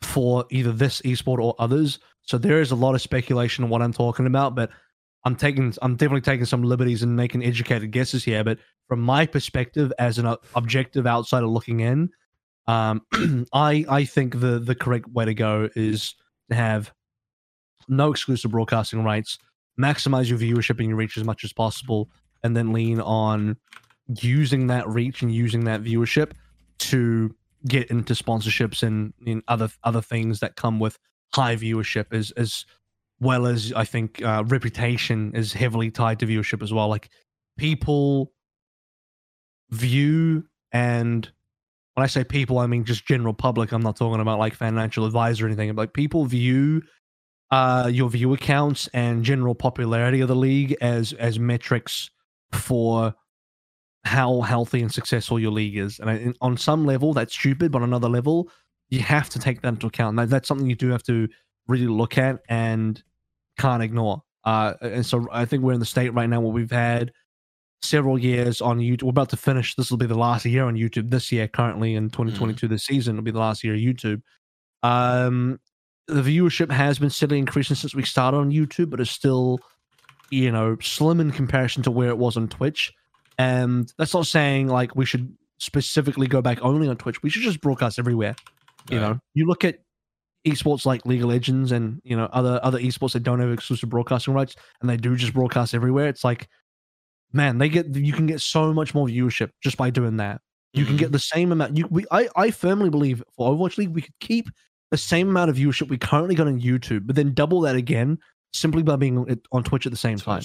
for 0.01 0.45
either 0.51 0.71
this 0.71 1.01
esport 1.01 1.39
or 1.39 1.55
others. 1.59 1.99
So 2.21 2.37
there 2.37 2.61
is 2.61 2.71
a 2.71 2.75
lot 2.75 2.95
of 2.95 3.01
speculation 3.01 3.63
on 3.65 3.69
what 3.69 3.81
I'm 3.81 3.93
talking 3.93 4.25
about, 4.25 4.55
but 4.55 4.69
I'm 5.25 5.35
taking 5.35 5.73
I'm 5.81 5.95
definitely 5.95 6.21
taking 6.21 6.45
some 6.45 6.63
liberties 6.63 7.01
and 7.01 7.15
making 7.15 7.43
educated 7.43 7.91
guesses 7.91 8.23
here. 8.23 8.43
But 8.43 8.59
from 8.87 9.01
my 9.01 9.25
perspective, 9.25 9.91
as 9.97 10.19
an 10.19 10.35
objective 10.53 11.07
outsider 11.07 11.47
looking 11.47 11.79
in, 11.79 12.09
um, 12.67 13.01
I 13.53 13.85
I 13.89 14.05
think 14.05 14.39
the 14.39 14.59
the 14.59 14.75
correct 14.75 15.09
way 15.09 15.25
to 15.25 15.33
go 15.33 15.69
is 15.75 16.13
to 16.49 16.55
have 16.55 16.93
no 17.87 18.11
exclusive 18.11 18.51
broadcasting 18.51 19.03
rights, 19.03 19.39
maximize 19.79 20.29
your 20.29 20.39
viewership 20.39 20.79
and 20.79 20.89
your 20.89 20.97
reach 20.97 21.17
as 21.17 21.23
much 21.23 21.43
as 21.43 21.51
possible, 21.51 22.09
and 22.43 22.55
then 22.55 22.71
lean 22.71 23.01
on 23.01 23.57
using 24.21 24.67
that 24.67 24.87
reach 24.87 25.23
and 25.23 25.33
using 25.33 25.65
that 25.65 25.83
viewership 25.83 26.33
to 26.77 27.35
get 27.67 27.89
into 27.89 28.13
sponsorships 28.13 28.83
and 28.83 29.11
in 29.25 29.41
other 29.47 29.69
other 29.83 30.01
things 30.01 30.39
that 30.39 30.55
come 30.55 30.79
with 30.79 30.99
high 31.33 31.55
viewership 31.55 32.05
as 32.11 32.65
well 33.19 33.45
as 33.45 33.73
I 33.73 33.85
think 33.85 34.21
uh, 34.21 34.43
reputation 34.47 35.31
is 35.35 35.53
heavily 35.53 35.91
tied 35.91 36.19
to 36.19 36.27
viewership 36.27 36.61
as 36.61 36.73
well. 36.73 36.87
Like 36.87 37.09
people 37.57 38.33
view 39.71 40.45
and 40.71 41.29
when 41.93 42.03
I 42.03 42.07
say 42.07 42.25
people, 42.25 42.59
I 42.59 42.67
mean 42.67 42.83
just 42.83 43.07
general 43.07 43.33
public. 43.33 43.71
I'm 43.71 43.81
not 43.81 43.95
talking 43.95 44.19
about 44.19 44.37
like 44.37 44.53
financial 44.53 45.05
advisor 45.05 45.45
or 45.45 45.47
anything. 45.47 45.73
But 45.73 45.83
like 45.83 45.93
people 45.93 46.25
view 46.25 46.81
uh, 47.51 47.89
your 47.91 48.09
viewer 48.09 48.37
counts 48.37 48.89
and 48.93 49.23
general 49.23 49.55
popularity 49.55 50.19
of 50.19 50.27
the 50.27 50.35
league 50.35 50.75
as 50.81 51.13
as 51.13 51.39
metrics 51.39 52.09
for 52.51 53.13
how 54.03 54.41
healthy 54.41 54.81
and 54.81 54.91
successful 54.91 55.39
your 55.39 55.51
league 55.51 55.77
is. 55.77 55.99
And 55.99 56.09
I, 56.09 56.33
on 56.41 56.57
some 56.57 56.85
level, 56.85 57.13
that's 57.13 57.33
stupid, 57.33 57.71
but 57.71 57.81
on 57.81 57.89
another 57.89 58.09
level, 58.09 58.49
you 58.89 58.99
have 58.99 59.29
to 59.31 59.39
take 59.39 59.61
that 59.61 59.69
into 59.69 59.87
account. 59.87 60.17
That, 60.17 60.29
that's 60.29 60.47
something 60.47 60.69
you 60.69 60.75
do 60.75 60.89
have 60.89 61.03
to 61.03 61.27
really 61.67 61.87
look 61.87 62.17
at 62.17 62.39
and 62.49 63.01
can't 63.57 63.81
ignore. 63.83 64.23
Uh, 64.43 64.73
and 64.81 65.05
so 65.05 65.27
I 65.31 65.45
think 65.45 65.63
we're 65.63 65.73
in 65.73 65.79
the 65.79 65.85
state 65.85 66.13
right 66.13 66.29
now 66.29 66.39
where 66.41 66.51
we've 66.51 66.71
had 66.71 67.11
several 67.81 68.17
years 68.17 68.61
on 68.61 68.79
YouTube. 68.79 69.03
We're 69.03 69.09
about 69.09 69.29
to 69.29 69.37
finish. 69.37 69.75
This 69.75 69.89
will 69.89 69.97
be 69.97 70.05
the 70.05 70.17
last 70.17 70.45
year 70.45 70.65
on 70.65 70.75
YouTube 70.75 71.09
this 71.09 71.31
year. 71.31 71.47
Currently 71.47 71.95
in 71.95 72.09
2022, 72.09 72.67
this 72.67 72.83
season 72.83 73.15
will 73.15 73.23
be 73.23 73.31
the 73.31 73.39
last 73.39 73.63
year 73.63 73.73
of 73.73 73.79
YouTube. 73.79 74.21
Um, 74.83 75.59
the 76.07 76.21
viewership 76.21 76.71
has 76.71 76.99
been 76.99 77.09
steadily 77.09 77.39
increasing 77.39 77.75
since 77.75 77.95
we 77.95 78.03
started 78.03 78.37
on 78.37 78.51
YouTube, 78.51 78.91
but 78.91 78.99
it's 78.99 79.09
still, 79.09 79.59
you 80.29 80.51
know, 80.51 80.77
slim 80.81 81.19
in 81.19 81.31
comparison 81.31 81.81
to 81.83 81.91
where 81.91 82.09
it 82.09 82.17
was 82.17 82.37
on 82.37 82.47
Twitch. 82.47 82.93
And 83.39 83.91
that's 83.97 84.13
not 84.13 84.27
saying 84.27 84.67
like 84.67 84.95
we 84.95 85.05
should 85.05 85.35
specifically 85.57 86.27
go 86.27 86.41
back 86.41 86.59
only 86.61 86.87
on 86.87 86.97
Twitch. 86.97 87.23
We 87.23 87.29
should 87.29 87.41
just 87.41 87.61
broadcast 87.61 87.97
everywhere. 87.97 88.35
You 88.89 88.99
Right. 88.99 89.09
know, 89.09 89.19
you 89.33 89.47
look 89.47 89.63
at 89.65 89.79
esports 90.45 90.85
like 90.85 91.05
League 91.05 91.21
of 91.23 91.29
Legends 91.29 91.71
and 91.71 92.01
you 92.03 92.15
know 92.15 92.29
other 92.31 92.59
other 92.63 92.79
esports 92.79 93.13
that 93.13 93.23
don't 93.23 93.39
have 93.39 93.51
exclusive 93.51 93.89
broadcasting 93.89 94.33
rights 94.33 94.55
and 94.81 94.89
they 94.89 94.97
do 94.97 95.15
just 95.15 95.33
broadcast 95.33 95.73
everywhere. 95.73 96.07
It's 96.07 96.23
like 96.23 96.47
man, 97.33 97.57
they 97.57 97.67
get 97.69 97.93
you 97.95 98.13
can 98.13 98.27
get 98.27 98.41
so 98.41 98.73
much 98.73 98.93
more 98.93 99.07
viewership 99.07 99.49
just 99.61 99.77
by 99.77 99.89
doing 99.89 100.17
that. 100.17 100.41
You 100.73 100.83
can 100.85 100.93
Mm-hmm. 100.95 100.99
get 100.99 101.11
the 101.11 101.19
same 101.19 101.51
amount. 101.51 101.77
You, 101.77 101.87
we, 101.89 102.05
I, 102.11 102.27
I 102.35 102.51
firmly 102.51 102.89
believe 102.89 103.23
for 103.35 103.51
Overwatch 103.53 103.77
League, 103.77 103.89
we 103.89 104.01
could 104.01 104.19
keep 104.19 104.49
the 104.91 104.97
same 104.97 105.29
amount 105.29 105.49
of 105.49 105.55
viewership 105.55 105.89
we 105.89 105.97
currently 105.97 106.35
got 106.35 106.47
on 106.47 106.59
YouTube, 106.61 107.07
but 107.07 107.15
then 107.15 107.33
double 107.33 107.61
that 107.61 107.75
again 107.75 108.17
simply 108.53 108.83
by 108.83 108.95
being 108.95 109.39
on 109.51 109.63
Twitch 109.63 109.85
at 109.85 109.91
the 109.91 109.97
same 109.97 110.17
time. 110.17 110.43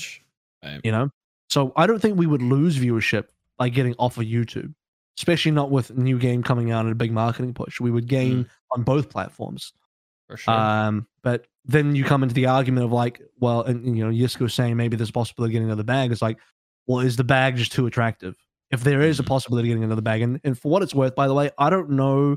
Right. 0.65 0.81
You 0.85 0.93
know, 0.93 1.11
so 1.49 1.73
I 1.77 1.87
don't 1.87 2.01
think 2.01 2.17
we 2.19 2.27
would 2.27 2.43
lose 2.43 2.79
viewership 2.79 3.25
by 3.59 3.69
getting 3.69 3.95
off 3.99 4.19
of 4.19 4.25
YouTube, 4.25 4.73
especially 5.19 5.51
not 5.53 5.71
with 5.71 5.91
a 5.91 5.95
new 5.95 6.19
game 6.19 6.43
coming 6.43 6.71
out 6.71 6.85
and 6.85 6.93
a 6.93 6.97
big 6.97 7.13
marketing 7.13 7.53
push. 7.55 7.81
We 7.81 7.91
would 7.91 8.07
gain 8.07 8.49
on 8.73 8.83
both 8.83 9.11
platforms. 9.11 9.73
For 10.31 10.37
sure. 10.37 10.55
Um, 10.55 11.09
but 11.23 11.47
then 11.65 11.97
you 11.97 12.05
come 12.05 12.23
into 12.23 12.35
the 12.35 12.47
argument 12.47 12.85
of 12.85 12.93
like, 12.93 13.21
well, 13.41 13.63
and, 13.63 13.85
and, 13.85 13.99
you 13.99 14.05
know, 14.05 14.13
Yiska 14.13 14.41
was 14.41 14.55
saying 14.55 14.77
maybe 14.77 14.97
there's 14.97 15.11
a 15.11 15.13
possibility 15.13 15.51
of 15.51 15.53
getting 15.55 15.69
another 15.69 15.83
bag. 15.83 16.13
It's 16.13 16.23
like, 16.23 16.39
well, 16.87 17.01
is 17.01 17.17
the 17.17 17.25
bag 17.25 17.57
just 17.57 17.73
too 17.73 17.87
attractive? 17.87 18.37
If 18.71 18.85
there 18.85 19.03
is 19.03 19.19
a 19.19 19.25
Mhm. 19.25 19.27
possibility 19.27 19.69
of 19.69 19.73
getting 19.73 19.85
another 19.85 20.03
bag, 20.03 20.23
and, 20.23 20.41
and 20.45 20.57
for 20.57 20.71
what 20.71 20.83
it's 20.83 20.95
worth, 20.95 21.17
by 21.17 21.27
the 21.27 21.35
way, 21.35 21.51
I 21.59 21.69
don't 21.69 21.91
know 21.91 22.37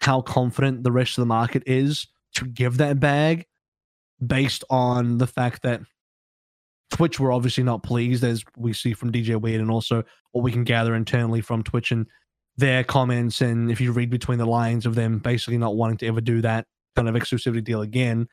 how 0.00 0.22
confident 0.22 0.84
the 0.84 0.92
rest 0.92 1.18
of 1.18 1.22
the 1.22 1.26
market 1.26 1.62
is 1.66 2.06
to 2.36 2.46
give 2.46 2.78
that 2.78 2.98
bag 2.98 3.46
based 4.26 4.64
on 4.70 5.18
the 5.18 5.26
fact 5.26 5.62
that 5.62 5.82
Twitch 6.90 7.20
were 7.20 7.30
obviously 7.32 7.62
not 7.64 7.82
pleased, 7.82 8.24
as 8.24 8.42
we 8.56 8.72
see 8.72 8.94
from 8.94 9.12
DJ 9.12 9.36
Wheat, 9.40 9.60
and 9.60 9.70
also 9.70 10.02
what 10.32 10.42
we 10.42 10.50
can 10.50 10.64
gather 10.64 10.94
internally 10.94 11.42
from 11.42 11.62
Twitch 11.62 11.92
and 11.92 12.06
their 12.56 12.82
comments. 12.82 13.40
And 13.42 13.70
if 13.70 13.80
you 13.80 13.92
read 13.92 14.10
between 14.10 14.38
the 14.38 14.46
lines 14.46 14.86
of 14.86 14.94
them 14.94 15.18
basically 15.18 15.58
not 15.58 15.76
wanting 15.76 15.98
to 15.98 16.06
ever 16.06 16.20
do 16.22 16.40
that 16.40 16.66
kind 16.98 17.08
of 17.08 17.14
exclusivity 17.14 17.62
deal 17.62 17.82
again, 17.82 18.26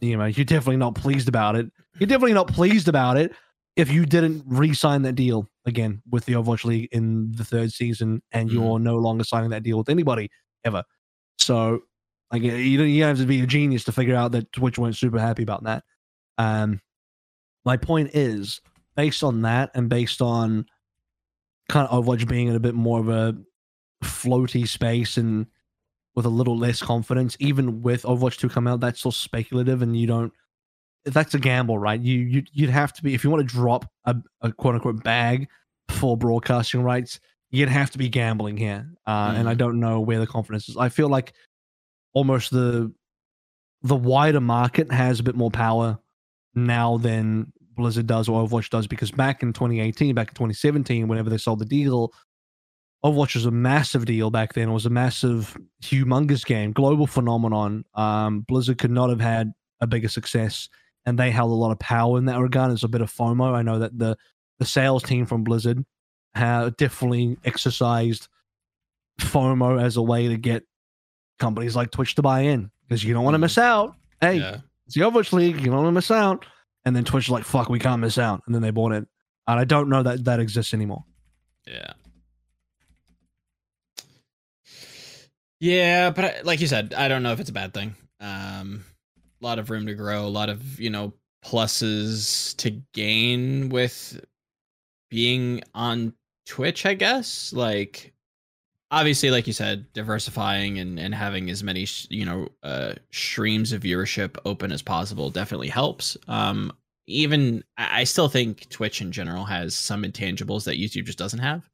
you 0.00 0.16
know, 0.16 0.24
you're 0.24 0.44
definitely 0.44 0.78
not 0.78 0.94
pleased 0.94 1.28
about 1.28 1.56
it. 1.56 1.70
You're 1.98 2.06
definitely 2.06 2.32
not 2.32 2.48
pleased 2.48 2.88
about 2.88 3.16
it 3.18 3.34
if 3.76 3.90
you 3.92 4.06
didn't 4.06 4.42
re-sign 4.46 5.02
that 5.02 5.12
deal 5.14 5.48
again 5.66 6.02
with 6.10 6.24
the 6.24 6.32
Overwatch 6.32 6.64
League 6.64 6.88
in 6.92 7.32
the 7.32 7.44
third 7.44 7.72
season, 7.72 8.22
and 8.32 8.48
Mhm. 8.48 8.52
you're 8.54 8.78
no 8.78 8.96
longer 8.96 9.24
signing 9.24 9.50
that 9.50 9.62
deal 9.62 9.76
with 9.78 9.88
anybody 9.90 10.30
ever. 10.64 10.82
So, 11.38 11.82
like, 12.32 12.42
you 12.42 12.78
don't 12.78 12.88
you 12.88 13.04
have 13.04 13.18
to 13.18 13.26
be 13.26 13.40
a 13.42 13.46
genius 13.46 13.84
to 13.84 13.92
figure 13.92 14.16
out 14.16 14.32
that 14.32 14.50
Twitch 14.52 14.78
weren't 14.78 14.96
super 14.96 15.18
happy 15.18 15.42
about 15.42 15.64
that. 15.64 15.84
Um, 16.38 16.80
my 17.64 17.76
point 17.76 18.10
is, 18.14 18.60
based 18.96 19.22
on 19.22 19.42
that, 19.42 19.70
and 19.74 19.88
based 19.88 20.22
on 20.22 20.64
kind 21.68 21.86
of 21.86 22.04
Overwatch 22.04 22.26
being 22.26 22.48
in 22.48 22.56
a 22.56 22.60
bit 22.60 22.74
more 22.74 23.00
of 23.00 23.08
a 23.08 23.36
floaty 24.02 24.66
space 24.66 25.16
and 25.18 25.46
with 26.20 26.26
a 26.26 26.36
little 26.36 26.56
less 26.58 26.82
confidence, 26.82 27.34
even 27.40 27.80
with 27.80 28.02
Overwatch 28.02 28.36
2 28.36 28.48
come 28.50 28.66
out, 28.66 28.80
that's 28.80 28.98
still 29.00 29.10
speculative 29.12 29.80
and 29.82 29.98
you 29.98 30.06
don't 30.06 30.32
that's 31.06 31.32
a 31.32 31.38
gamble, 31.38 31.78
right? 31.78 31.98
You 31.98 32.18
you 32.18 32.42
you'd 32.52 32.68
have 32.68 32.92
to 32.92 33.02
be 33.02 33.14
if 33.14 33.24
you 33.24 33.30
want 33.30 33.40
to 33.48 33.54
drop 33.54 33.86
a, 34.04 34.14
a 34.42 34.52
quote 34.52 34.74
unquote 34.74 35.02
bag 35.02 35.48
for 35.88 36.14
broadcasting 36.16 36.82
rights, 36.82 37.18
you'd 37.50 37.70
have 37.70 37.90
to 37.92 37.98
be 37.98 38.08
gambling 38.08 38.58
here. 38.58 38.86
Uh, 39.06 39.32
and 39.34 39.48
I 39.48 39.54
Mhm. 39.54 39.58
don't 39.58 39.80
know 39.80 40.00
where 40.00 40.18
the 40.20 40.26
confidence 40.26 40.68
is. 40.68 40.76
I 40.76 40.90
feel 40.90 41.08
like 41.08 41.32
almost 42.12 42.50
the 42.50 42.92
the 43.82 43.96
wider 43.96 44.40
market 44.42 44.92
has 44.92 45.20
a 45.20 45.22
bit 45.22 45.36
more 45.36 45.50
power 45.50 45.98
now 46.54 46.98
than 46.98 47.50
Blizzard 47.76 48.06
does 48.06 48.28
or 48.28 48.46
Overwatch 48.46 48.68
does 48.68 48.86
because 48.86 49.10
back 49.10 49.42
in 49.42 49.54
2018, 49.54 50.14
back 50.14 50.28
in 50.28 50.34
2017, 50.34 51.08
whenever 51.08 51.30
they 51.30 51.38
sold 51.38 51.60
the 51.60 51.64
deal, 51.64 52.12
Overwatch 53.04 53.34
was 53.34 53.46
a 53.46 53.50
massive 53.50 54.04
deal 54.04 54.30
back 54.30 54.52
then. 54.52 54.68
It 54.68 54.72
was 54.72 54.86
a 54.86 54.90
massive, 54.90 55.56
humongous 55.82 56.44
game, 56.44 56.72
global 56.72 57.06
phenomenon. 57.06 57.84
Um, 57.94 58.40
Blizzard 58.40 58.78
could 58.78 58.90
not 58.90 59.08
have 59.08 59.20
had 59.20 59.52
a 59.80 59.86
bigger 59.86 60.08
success, 60.08 60.68
and 61.06 61.18
they 61.18 61.30
held 61.30 61.50
a 61.50 61.54
lot 61.54 61.72
of 61.72 61.78
power 61.78 62.18
in 62.18 62.26
that 62.26 62.38
regard. 62.38 62.72
It's 62.72 62.82
a 62.82 62.88
bit 62.88 63.00
of 63.00 63.12
FOMO. 63.12 63.54
I 63.54 63.62
know 63.62 63.78
that 63.78 63.98
the 63.98 64.16
the 64.58 64.66
sales 64.66 65.02
team 65.02 65.24
from 65.24 65.44
Blizzard 65.44 65.84
have 66.34 66.76
definitely 66.76 67.38
exercised 67.44 68.28
FOMO 69.20 69.82
as 69.82 69.96
a 69.96 70.02
way 70.02 70.28
to 70.28 70.36
get 70.36 70.64
companies 71.38 71.74
like 71.74 71.90
Twitch 71.90 72.14
to 72.16 72.22
buy 72.22 72.40
in 72.40 72.70
because 72.86 73.02
you 73.02 73.14
don't 73.14 73.24
want 73.24 73.34
to 73.34 73.38
miss 73.38 73.56
out. 73.56 73.96
Hey, 74.20 74.36
yeah. 74.36 74.58
it's 74.86 74.94
the 74.94 75.00
Overwatch 75.00 75.32
League. 75.32 75.58
You 75.58 75.66
don't 75.66 75.76
want 75.76 75.88
to 75.88 75.92
miss 75.92 76.10
out. 76.10 76.44
And 76.84 76.94
then 76.94 77.04
Twitch 77.04 77.24
is 77.24 77.30
like, 77.30 77.44
fuck, 77.44 77.68
we 77.68 77.78
can't 77.78 78.00
miss 78.00 78.18
out. 78.18 78.42
And 78.46 78.54
then 78.54 78.62
they 78.62 78.70
bought 78.70 78.92
it. 78.92 79.06
And 79.46 79.58
I 79.58 79.64
don't 79.64 79.88
know 79.88 80.02
that 80.02 80.24
that 80.24 80.40
exists 80.40 80.74
anymore. 80.74 81.04
Yeah. 81.66 81.92
Yeah, 85.60 86.10
but 86.10 86.24
I, 86.24 86.40
like 86.42 86.60
you 86.60 86.66
said, 86.66 86.94
I 86.94 87.08
don't 87.08 87.22
know 87.22 87.32
if 87.32 87.40
it's 87.40 87.50
a 87.50 87.54
bad 87.54 87.74
thing. 87.74 87.94
Um, 88.18 88.84
a 89.40 89.44
lot 89.44 89.58
of 89.58 89.70
room 89.70 89.86
to 89.86 89.94
grow, 89.94 90.24
a 90.24 90.28
lot 90.28 90.48
of 90.48 90.80
you 90.80 90.90
know 90.90 91.12
pluses 91.44 92.56
to 92.56 92.70
gain 92.92 93.68
with 93.68 94.24
being 95.10 95.62
on 95.74 96.14
Twitch. 96.46 96.86
I 96.86 96.94
guess 96.94 97.52
like 97.52 98.12
obviously, 98.90 99.30
like 99.30 99.46
you 99.46 99.52
said, 99.52 99.92
diversifying 99.92 100.78
and 100.78 100.98
and 100.98 101.14
having 101.14 101.50
as 101.50 101.62
many 101.62 101.86
you 102.08 102.24
know 102.24 102.48
uh, 102.62 102.94
streams 103.10 103.72
of 103.72 103.82
viewership 103.82 104.36
open 104.46 104.72
as 104.72 104.82
possible 104.82 105.30
definitely 105.30 105.68
helps. 105.68 106.16
Um, 106.26 106.72
even 107.06 107.64
I 107.76 108.04
still 108.04 108.28
think 108.28 108.68
Twitch 108.70 109.00
in 109.00 109.12
general 109.12 109.44
has 109.44 109.74
some 109.74 110.04
intangibles 110.04 110.64
that 110.64 110.78
YouTube 110.78 111.04
just 111.04 111.18
doesn't 111.18 111.40
have 111.40 111.68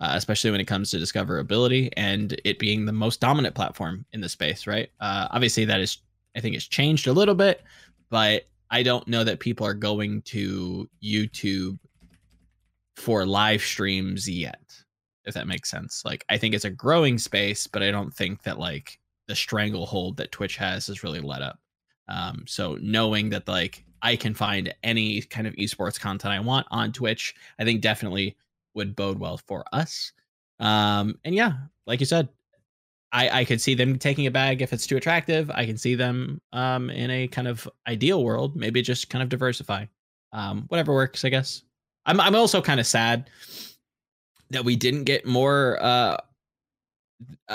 uh, 0.00 0.12
especially 0.14 0.50
when 0.50 0.60
it 0.60 0.66
comes 0.66 0.90
to 0.90 0.96
discoverability 0.96 1.90
and 1.96 2.40
it 2.44 2.58
being 2.58 2.84
the 2.84 2.92
most 2.92 3.20
dominant 3.20 3.54
platform 3.54 4.04
in 4.12 4.20
the 4.20 4.28
space, 4.28 4.66
right? 4.66 4.90
Uh, 5.00 5.28
obviously, 5.30 5.64
that 5.64 5.80
is, 5.80 5.98
I 6.36 6.40
think, 6.40 6.54
it's 6.54 6.66
changed 6.66 7.06
a 7.06 7.12
little 7.12 7.34
bit, 7.34 7.62
but 8.10 8.46
I 8.70 8.82
don't 8.82 9.06
know 9.08 9.24
that 9.24 9.40
people 9.40 9.66
are 9.66 9.74
going 9.74 10.22
to 10.22 10.88
YouTube 11.02 11.78
for 12.96 13.26
live 13.26 13.62
streams 13.62 14.28
yet, 14.28 14.60
if 15.24 15.34
that 15.34 15.46
makes 15.46 15.70
sense. 15.70 16.04
Like, 16.04 16.24
I 16.28 16.38
think 16.38 16.54
it's 16.54 16.64
a 16.64 16.70
growing 16.70 17.18
space, 17.18 17.66
but 17.66 17.82
I 17.82 17.90
don't 17.90 18.14
think 18.14 18.42
that 18.42 18.58
like 18.58 18.98
the 19.26 19.34
stranglehold 19.34 20.16
that 20.16 20.32
Twitch 20.32 20.56
has 20.56 20.86
has 20.86 21.02
really 21.02 21.20
let 21.20 21.42
up. 21.42 21.58
Um, 22.08 22.44
so 22.46 22.78
knowing 22.80 23.30
that 23.30 23.46
like 23.48 23.84
I 24.02 24.16
can 24.16 24.34
find 24.34 24.74
any 24.82 25.20
kind 25.22 25.46
of 25.46 25.54
esports 25.54 26.00
content 26.00 26.32
I 26.32 26.40
want 26.40 26.66
on 26.70 26.92
Twitch, 26.92 27.34
I 27.58 27.64
think 27.64 27.80
definitely 27.80 28.36
would 28.78 28.96
bode 28.96 29.18
well 29.18 29.38
for 29.46 29.64
us. 29.72 30.12
Um, 30.60 31.18
and 31.24 31.34
yeah, 31.34 31.52
like 31.86 32.00
you 32.00 32.06
said, 32.06 32.28
I 33.12 33.40
I 33.40 33.44
could 33.44 33.60
see 33.60 33.74
them 33.74 33.98
taking 33.98 34.26
a 34.26 34.30
bag 34.30 34.62
if 34.62 34.72
it's 34.72 34.86
too 34.86 34.96
attractive. 34.96 35.50
I 35.50 35.66
can 35.66 35.76
see 35.76 35.94
them 35.94 36.40
um 36.52 36.88
in 36.88 37.10
a 37.10 37.28
kind 37.28 37.48
of 37.48 37.68
ideal 37.86 38.24
world, 38.24 38.56
maybe 38.56 38.80
just 38.80 39.10
kind 39.10 39.22
of 39.22 39.28
diversify. 39.28 39.84
Um, 40.32 40.64
whatever 40.68 40.94
works, 40.94 41.24
I 41.24 41.28
guess. 41.28 41.62
I'm 42.06 42.20
I'm 42.20 42.34
also 42.34 42.62
kind 42.62 42.80
of 42.80 42.86
sad 42.86 43.28
that 44.50 44.64
we 44.64 44.76
didn't 44.76 45.04
get 45.04 45.26
more 45.26 45.78
uh 45.82 46.16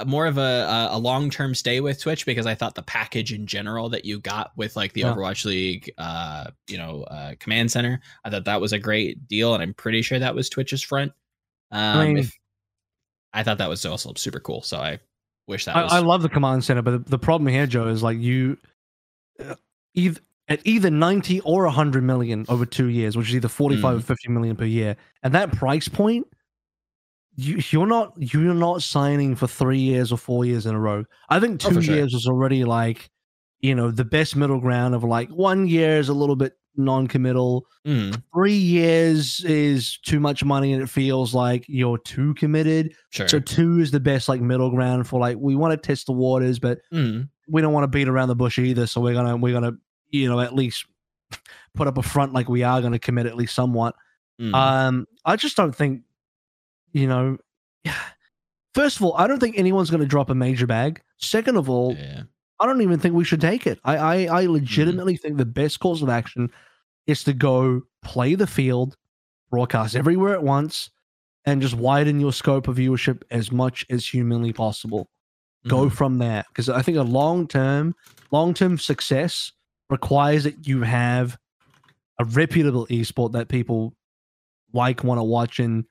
more 0.06 0.26
of 0.26 0.38
a 0.38 0.90
a, 0.92 0.98
long 0.98 1.30
term 1.30 1.56
stay 1.56 1.80
with 1.80 2.02
Twitch 2.02 2.26
because 2.26 2.46
I 2.46 2.56
thought 2.56 2.76
the 2.76 2.84
package 2.84 3.32
in 3.32 3.48
general 3.48 3.90
that 3.90 4.04
you 4.06 4.20
got 4.20 4.52
with 4.58 4.76
like 4.76 4.94
the 4.94 5.02
Yeah. 5.02 5.14
Overwatch 5.14 5.46
League, 5.46 5.92
uh, 5.98 6.52
you 6.68 6.78
know, 6.78 7.04
uh, 7.04 7.36
command 7.40 7.72
center, 7.72 8.02
I 8.26 8.30
thought 8.30 8.46
that 8.46 8.60
was 8.60 8.74
a 8.74 8.80
great 8.80 9.28
deal, 9.28 9.54
and 9.54 9.64
I'm 9.64 9.74
pretty 9.74 10.02
sure 10.02 10.20
that 10.20 10.36
was 10.36 10.50
Twitch's 10.50 10.82
front. 10.82 11.14
Um, 11.72 11.98
I 11.98 12.06
mean- 12.06 12.18
if, 12.18 12.38
I 13.34 13.44
thought 13.44 13.58
that 13.58 13.70
was 13.70 13.86
also 13.86 14.14
super 14.16 14.40
cool, 14.40 14.62
so 14.62 14.78
I 14.78 15.00
wish 15.48 15.66
that 15.66 15.76
I, 15.76 15.84
was. 15.84 15.94
I 15.94 16.00
love 16.00 16.22
the 16.22 16.30
command 16.30 16.64
center, 16.64 16.82
but 16.82 16.92
the, 16.92 17.10
the 17.12 17.20
problem 17.20 17.48
here, 17.48 17.66
Joe, 17.66 17.88
is 17.88 18.04
like 18.04 18.20
you 18.20 18.58
uh, 19.40 19.56
either 19.96 20.20
at 20.50 20.60
either 20.66 20.90
90 20.90 21.40
or 21.42 21.64
100 21.64 22.04
million 22.04 22.46
over 22.50 22.66
two 22.66 22.88
years, 22.88 23.16
which 23.16 23.30
is 23.30 23.36
either 23.36 23.48
45 23.48 23.98
or 23.98 24.02
50 24.02 24.30
million 24.30 24.56
per 24.56 24.66
year. 24.66 24.98
And 25.24 25.34
that 25.34 25.52
price 25.54 25.88
point, 25.88 26.28
you, 27.36 27.62
you're 27.72 27.88
not 27.88 28.14
you're 28.18 28.54
not 28.54 28.82
signing 28.84 29.36
for 29.36 29.48
three 29.48 29.80
years 29.80 30.12
or 30.12 30.18
four 30.18 30.46
years 30.46 30.66
in 30.66 30.76
a 30.76 30.80
row. 30.80 31.04
I 31.30 31.40
think 31.40 31.64
Oh, 31.66 31.70
two 31.70 31.76
for 31.76 31.82
sure. 31.82 31.96
years 31.96 32.14
was 32.14 32.28
already 32.28 32.64
like, 32.64 33.10
you 33.62 33.74
know, 33.76 33.92
the 33.92 34.06
best 34.06 34.36
middle 34.36 34.60
ground 34.60 34.94
of 34.96 35.04
like 35.04 35.30
one 35.30 35.68
year 35.68 35.98
is 35.98 36.10
a 36.10 36.14
little 36.14 36.36
bit 36.36 36.54
non-committal. 36.76 37.66
Mhm, 37.86 38.22
Three 38.34 38.54
years 38.58 39.44
is 39.46 39.98
too 40.00 40.20
much 40.20 40.44
money 40.44 40.74
and 40.74 40.82
it 40.82 40.90
feels 40.90 41.34
like 41.36 41.66
you're 41.68 41.98
too 42.00 42.34
committed. 42.36 42.94
sure. 43.12 43.28
So 43.28 43.40
two 43.40 43.80
is 43.80 43.92
the 43.92 44.00
best 44.00 44.28
like 44.30 44.42
middle 44.42 44.70
ground 44.72 45.08
for 45.08 45.20
like 45.20 45.38
we 45.40 45.56
want 45.56 45.72
to 45.72 45.78
test 45.78 46.06
the 46.08 46.14
waters, 46.14 46.60
but 46.60 46.80
Mhm, 46.92 47.30
we 47.48 47.62
don't 47.62 47.74
want 47.74 47.84
to 47.84 47.88
beat 47.88 48.08
around 48.08 48.28
the 48.30 48.36
bush 48.36 48.58
either. 48.60 48.88
So 48.88 49.02
we're 49.02 49.14
gonna 49.14 49.38
we're 49.38 49.54
gonna 49.54 49.74
you 50.10 50.28
know 50.30 50.40
at 50.40 50.54
least 50.56 50.86
put 51.76 51.88
up 51.88 51.98
a 51.98 52.04
front 52.04 52.34
like 52.34 52.48
we 52.50 52.64
are 52.64 52.82
gonna 52.82 53.00
commit 53.00 53.26
at 53.26 53.36
least 53.36 53.56
somewhat. 53.56 53.96
mhm. 54.40 54.54
Um, 54.54 55.06
I 55.26 55.36
just 55.36 55.56
don't 55.58 55.76
think 55.76 56.02
you 56.94 57.08
know. 57.08 57.38
First 58.74 58.98
of 58.98 59.04
all, 59.04 59.14
I 59.18 59.28
don't 59.28 59.40
think 59.40 59.58
anyone's 59.58 59.92
gonna 59.92 60.06
drop 60.06 60.30
a 60.30 60.36
major 60.36 60.66
bag. 60.66 61.02
Second 61.18 61.58
of 61.58 61.70
all, 61.70 61.96
yeah. 61.96 62.24
I 62.60 62.66
don't 62.66 62.82
even 62.82 63.00
think 63.00 63.14
we 63.14 63.24
should 63.24 63.42
take 63.42 63.68
it. 63.68 63.80
I 63.84 63.98
I, 63.98 64.42
I 64.42 64.46
legitimately 64.46 65.18
think 65.18 65.38
the 65.38 65.46
best 65.46 65.80
course 65.80 66.02
of 66.02 66.10
action 66.10 66.50
is 67.06 67.24
to 67.26 67.34
go 67.34 67.82
play 68.04 68.34
the 68.36 68.48
field, 68.48 68.96
broadcast 69.52 69.96
everywhere 69.96 70.34
at 70.34 70.44
once, 70.44 70.90
and 71.46 71.62
just 71.62 71.76
widen 71.76 72.20
your 72.20 72.34
scope 72.34 72.68
of 72.68 72.78
viewership 72.78 73.22
as 73.30 73.52
much 73.52 73.86
as 73.90 74.08
humanly 74.08 74.54
possible 74.54 75.10
go 75.68 75.86
Mhm. 75.86 75.94
from 75.94 76.18
there 76.18 76.44
because 76.50 76.68
i 76.68 76.82
think 76.82 76.98
a 76.98 77.02
long 77.04 77.48
term 77.48 77.96
long 78.32 78.54
term 78.54 78.78
success 78.78 79.54
requires 79.90 80.44
that 80.44 80.68
you 80.68 80.82
have 80.82 81.38
a 82.20 82.26
reputable 82.26 82.86
esport 82.88 83.32
that 83.32 83.48
people 83.48 83.94
like, 84.74 85.06
want 85.06 85.20
to 85.20 85.24
watch, 85.24 85.60
and 85.60 85.86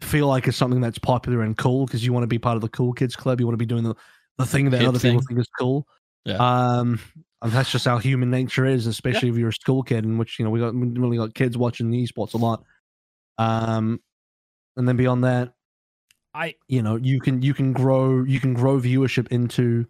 feel 0.00 0.26
like 0.26 0.46
it's 0.46 0.56
something 0.56 0.80
that's 0.80 0.98
popular 0.98 1.42
and 1.42 1.56
cool 1.56 1.86
because 1.86 2.04
you 2.04 2.12
want 2.12 2.22
to 2.22 2.28
be 2.28 2.38
part 2.38 2.56
of 2.56 2.62
the 2.62 2.68
cool 2.68 2.92
kids 2.92 3.16
club. 3.16 3.40
You 3.40 3.46
want 3.46 3.54
to 3.54 3.58
be 3.58 3.66
doing 3.66 3.84
the, 3.84 3.94
the 4.36 4.46
thing 4.46 4.70
that 4.70 4.78
Kid 4.78 4.88
other 4.88 4.98
people 4.98 5.22
think 5.26 5.40
is 5.40 5.48
cool. 5.58 5.86
Yeah. 6.24 6.36
Um, 6.36 7.00
and 7.40 7.52
that's 7.52 7.70
just 7.70 7.84
how 7.84 7.98
human 7.98 8.30
nature 8.30 8.66
is, 8.66 8.86
especially 8.86 9.28
if 9.28 9.36
you're 9.36 9.50
a 9.50 9.52
school 9.52 9.82
kid, 9.82 10.04
in 10.04 10.18
which 10.18 10.38
you 10.38 10.44
know 10.44 10.50
we 10.50 10.60
got 10.60 10.74
we 10.74 10.88
really 10.88 11.16
got 11.16 11.34
kids 11.34 11.56
watching 11.56 11.90
the 11.90 12.04
esports 12.04 12.34
a 12.34 12.36
lot. 12.36 12.64
Um, 13.38 14.00
and 14.76 14.88
then 14.88 14.96
beyond 14.96 15.24
that, 15.24 15.52
I 16.34 16.54
you 16.66 16.82
know 16.82 16.96
you 16.96 17.20
can 17.20 17.42
you 17.42 17.54
can 17.54 17.72
grow 17.72 18.24
you 18.24 18.40
can 18.40 18.54
grow 18.54 18.80
viewership 18.80 19.28
into 19.28 19.86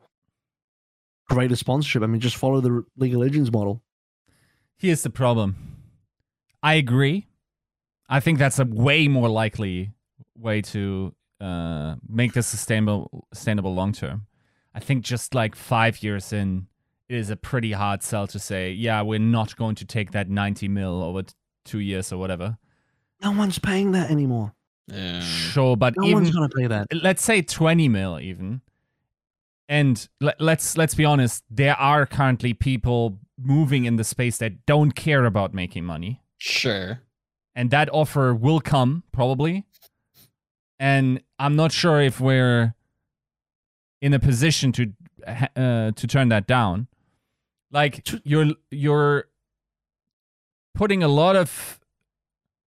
greater 1.28 1.56
sponsorship. 1.56 2.02
I 2.02 2.06
mean, 2.06 2.20
just 2.20 2.36
follow 2.36 2.60
the 2.60 2.84
League 2.96 3.14
of 3.14 3.20
Legends 3.20 3.50
model. 3.50 3.82
here's 4.76 5.02
the 5.02 5.10
problem. 5.10 5.56
I 6.62 6.74
agree. 6.74 7.26
I 8.08 8.20
think 8.20 8.38
that's 8.38 8.58
a 8.58 8.64
way 8.64 9.08
more 9.08 9.28
likely 9.28 9.92
way 10.38 10.62
to 10.62 11.14
uh, 11.40 11.96
make 12.08 12.32
this 12.32 12.46
sustainable 12.46 13.26
sustainable 13.32 13.74
long 13.74 13.92
term. 13.92 14.26
I 14.74 14.80
think 14.80 15.04
just 15.04 15.34
like 15.34 15.54
five 15.56 16.02
years 16.02 16.32
in, 16.32 16.66
it 17.08 17.16
is 17.16 17.30
a 17.30 17.36
pretty 17.36 17.72
hard 17.72 18.02
sell 18.02 18.26
to 18.28 18.38
say, 18.38 18.70
yeah, 18.72 19.02
we're 19.02 19.18
not 19.18 19.56
going 19.56 19.74
to 19.76 19.84
take 19.84 20.12
that 20.12 20.28
90 20.28 20.68
mil 20.68 21.02
over 21.02 21.22
t- 21.22 21.34
two 21.64 21.80
years 21.80 22.12
or 22.12 22.18
whatever. 22.18 22.58
No 23.22 23.32
one's 23.32 23.58
paying 23.58 23.92
that 23.92 24.10
anymore. 24.10 24.54
Yeah. 24.86 25.20
Sure, 25.20 25.76
but 25.76 25.94
No 25.96 26.04
even 26.04 26.14
one's 26.22 26.30
gonna 26.34 26.48
pay 26.48 26.66
that. 26.68 26.86
let's 27.02 27.22
say 27.22 27.42
20 27.42 27.88
mil 27.88 28.18
even 28.20 28.62
and 29.68 30.08
let, 30.20 30.40
let's 30.40 30.76
let's 30.78 30.94
be 30.94 31.04
honest 31.04 31.44
there 31.50 31.76
are 31.76 32.06
currently 32.06 32.54
people 32.54 33.18
moving 33.38 33.84
in 33.84 33.96
the 33.96 34.04
space 34.04 34.38
that 34.38 34.64
don't 34.66 34.92
care 34.92 35.24
about 35.26 35.52
making 35.52 35.84
money 35.84 36.22
Sure. 36.38 37.00
and 37.54 37.70
that 37.70 37.88
offer 37.92 38.34
will 38.34 38.60
come 38.60 39.02
probably 39.12 39.66
and 40.78 41.22
i'm 41.38 41.56
not 41.56 41.72
sure 41.72 42.00
if 42.00 42.20
we're 42.20 42.74
in 44.00 44.14
a 44.14 44.18
position 44.18 44.72
to 44.72 44.92
uh, 45.26 45.92
to 45.92 46.06
turn 46.06 46.28
that 46.28 46.46
down. 46.46 46.88
Like 47.70 48.06
you're 48.24 48.52
you're 48.70 49.24
putting 50.74 51.02
a 51.02 51.08
lot 51.08 51.36
of 51.36 51.80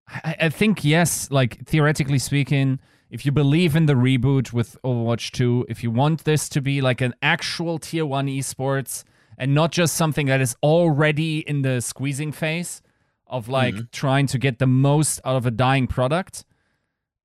I, 0.08 0.36
I 0.42 0.50
think 0.50 0.84
yes 0.84 1.30
like 1.32 1.66
theoretically 1.66 2.20
speaking 2.20 2.80
if 3.10 3.26
you 3.26 3.32
believe 3.32 3.76
in 3.76 3.86
the 3.86 3.94
reboot 3.94 4.52
with 4.52 4.78
overwatch 4.84 5.32
2 5.32 5.68
if 5.70 5.84
you 5.84 5.92
want 5.92 6.26
this 6.26 6.50
to 6.50 6.62
be 6.62 6.82
like 6.82 7.02
an 7.02 7.14
actual 7.22 7.80
tier 7.80 8.06
1 8.06 8.28
esports 8.28 9.04
and 9.38 9.54
not 9.54 9.72
just 9.72 9.96
something 9.96 10.26
that 10.26 10.42
is 10.42 10.56
already 10.64 11.40
in 11.48 11.62
the 11.62 11.80
squeezing 11.82 12.32
phase 12.32 12.82
of 13.28 13.48
like 13.48 13.92
trying 13.92 14.26
to 14.28 14.38
get 14.38 14.60
the 14.60 14.68
most 14.68 15.22
out 15.24 15.38
of 15.38 15.46
a 15.46 15.52
dying 15.52 15.88
product 15.88 16.44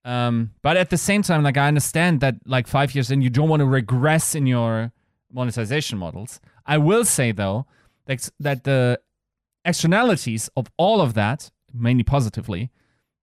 um, 0.04 0.50
but 0.62 0.76
at 0.76 0.90
the 0.90 0.98
same 0.98 1.22
time, 1.22 1.42
like 1.42 1.56
I 1.56 1.66
understand 1.66 2.20
that 2.20 2.36
like 2.44 2.66
five 2.66 2.94
years 2.94 3.10
in, 3.10 3.22
you 3.22 3.30
don't 3.30 3.48
want 3.48 3.60
to 3.60 3.66
regress 3.66 4.34
in 4.34 4.46
your 4.46 4.92
monetization 5.32 5.98
models. 5.98 6.40
I 6.66 6.78
will 6.78 7.04
say 7.04 7.32
though 7.32 7.66
that 8.06 8.28
that 8.38 8.64
the 8.64 9.00
externalities 9.64 10.50
of 10.56 10.66
all 10.76 11.00
of 11.00 11.14
that, 11.14 11.50
mainly 11.72 12.04
positively, 12.04 12.70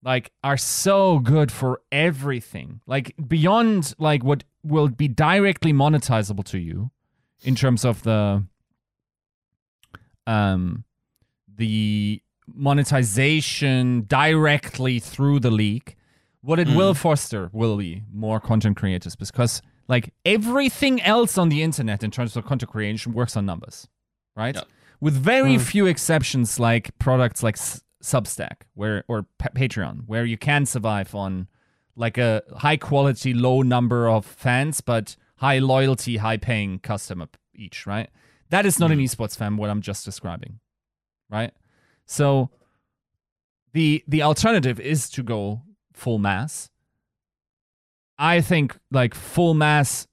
like 0.04 0.32
are 0.44 0.58
so 0.58 1.20
good 1.20 1.52
for 1.52 1.82
everything. 1.92 2.82
Like 2.88 3.14
beyond 3.28 3.94
like 4.00 4.24
what 4.24 4.44
will 4.64 4.88
be 4.88 5.08
directly 5.08 5.74
monetizable 5.74 6.44
to 6.46 6.58
you 6.58 6.90
in 7.44 7.56
terms 7.56 7.86
of 7.86 8.02
the 8.04 8.44
um 10.26 10.84
the 11.48 12.22
monetization 12.48 14.06
directly 14.08 15.00
through 15.00 15.40
the 15.40 15.52
league 15.52 15.96
what 16.42 16.60
it 16.60 16.68
hmm. 16.68 16.76
will 16.76 16.94
foster 16.94 17.50
will 17.54 17.78
be 17.78 18.04
more 18.12 18.40
content 18.40 18.78
creators 18.78 19.16
because 19.16 19.62
like 19.88 20.14
everything 20.26 21.02
else 21.02 21.38
on 21.38 21.50
the 21.50 21.62
internet 21.62 22.04
in 22.04 22.12
terms 22.12 22.36
of 22.36 22.46
content 22.46 22.72
creation 22.72 23.14
works 23.14 23.36
on 23.36 23.46
numbers 23.46 23.88
right? 24.36 24.56
Yeah. 24.56 24.64
with 25.00 25.14
very 25.14 25.56
hmm. 25.56 25.62
few 25.62 25.86
exceptions 25.86 26.60
like 26.60 26.98
products 27.00 27.44
like 27.44 27.58
S- 27.58 27.82
substack 28.04 28.64
where 28.74 29.04
or 29.08 29.28
pa- 29.38 29.50
patreon 29.56 30.04
where 30.08 30.26
you 30.26 30.38
can 30.38 30.66
survive 30.66 31.14
on 31.14 31.48
like 31.96 32.18
a 32.18 32.42
high 32.58 32.78
quality 32.78 33.34
low 33.34 33.62
number 33.62 34.10
of 34.10 34.26
fans 34.26 34.82
but 34.82 35.16
high 35.38 35.60
loyalty 35.60 36.18
high 36.18 36.38
paying 36.38 36.80
customer 36.80 37.28
each 37.54 37.86
right? 37.86 38.10
That 38.50 38.66
is 38.66 38.80
not 38.80 38.92
an 38.92 38.98
hmm. 38.98 39.06
esports 39.06 39.38
fan 39.38 39.58
what 39.58 39.70
i'm 39.70 39.82
just 39.82 40.06
describing 40.06 40.60
right? 41.32 41.52
So 42.06 42.50
the 43.74 44.04
the 44.08 44.22
alternative 44.22 44.80
is 44.80 45.10
to 45.12 45.24
go 45.24 45.62
full 46.02 46.20
mass 46.20 46.70
i 48.18 48.42
think 48.42 48.78
like 48.92 49.14
full 49.14 49.54
mass 49.54 50.08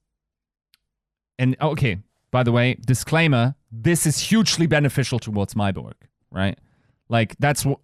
and 1.39 1.57
okay 1.61 1.99
by 2.31 2.43
the 2.43 2.53
way 2.53 2.77
disclaimer 2.87 3.55
this 3.73 4.07
is 4.07 4.19
hugely 4.19 4.67
beneficial 4.67 5.19
towards 5.19 5.57
my 5.57 5.71
work 5.71 6.09
right 6.31 6.59
like 7.09 7.35
that's 7.39 7.65
what 7.65 7.79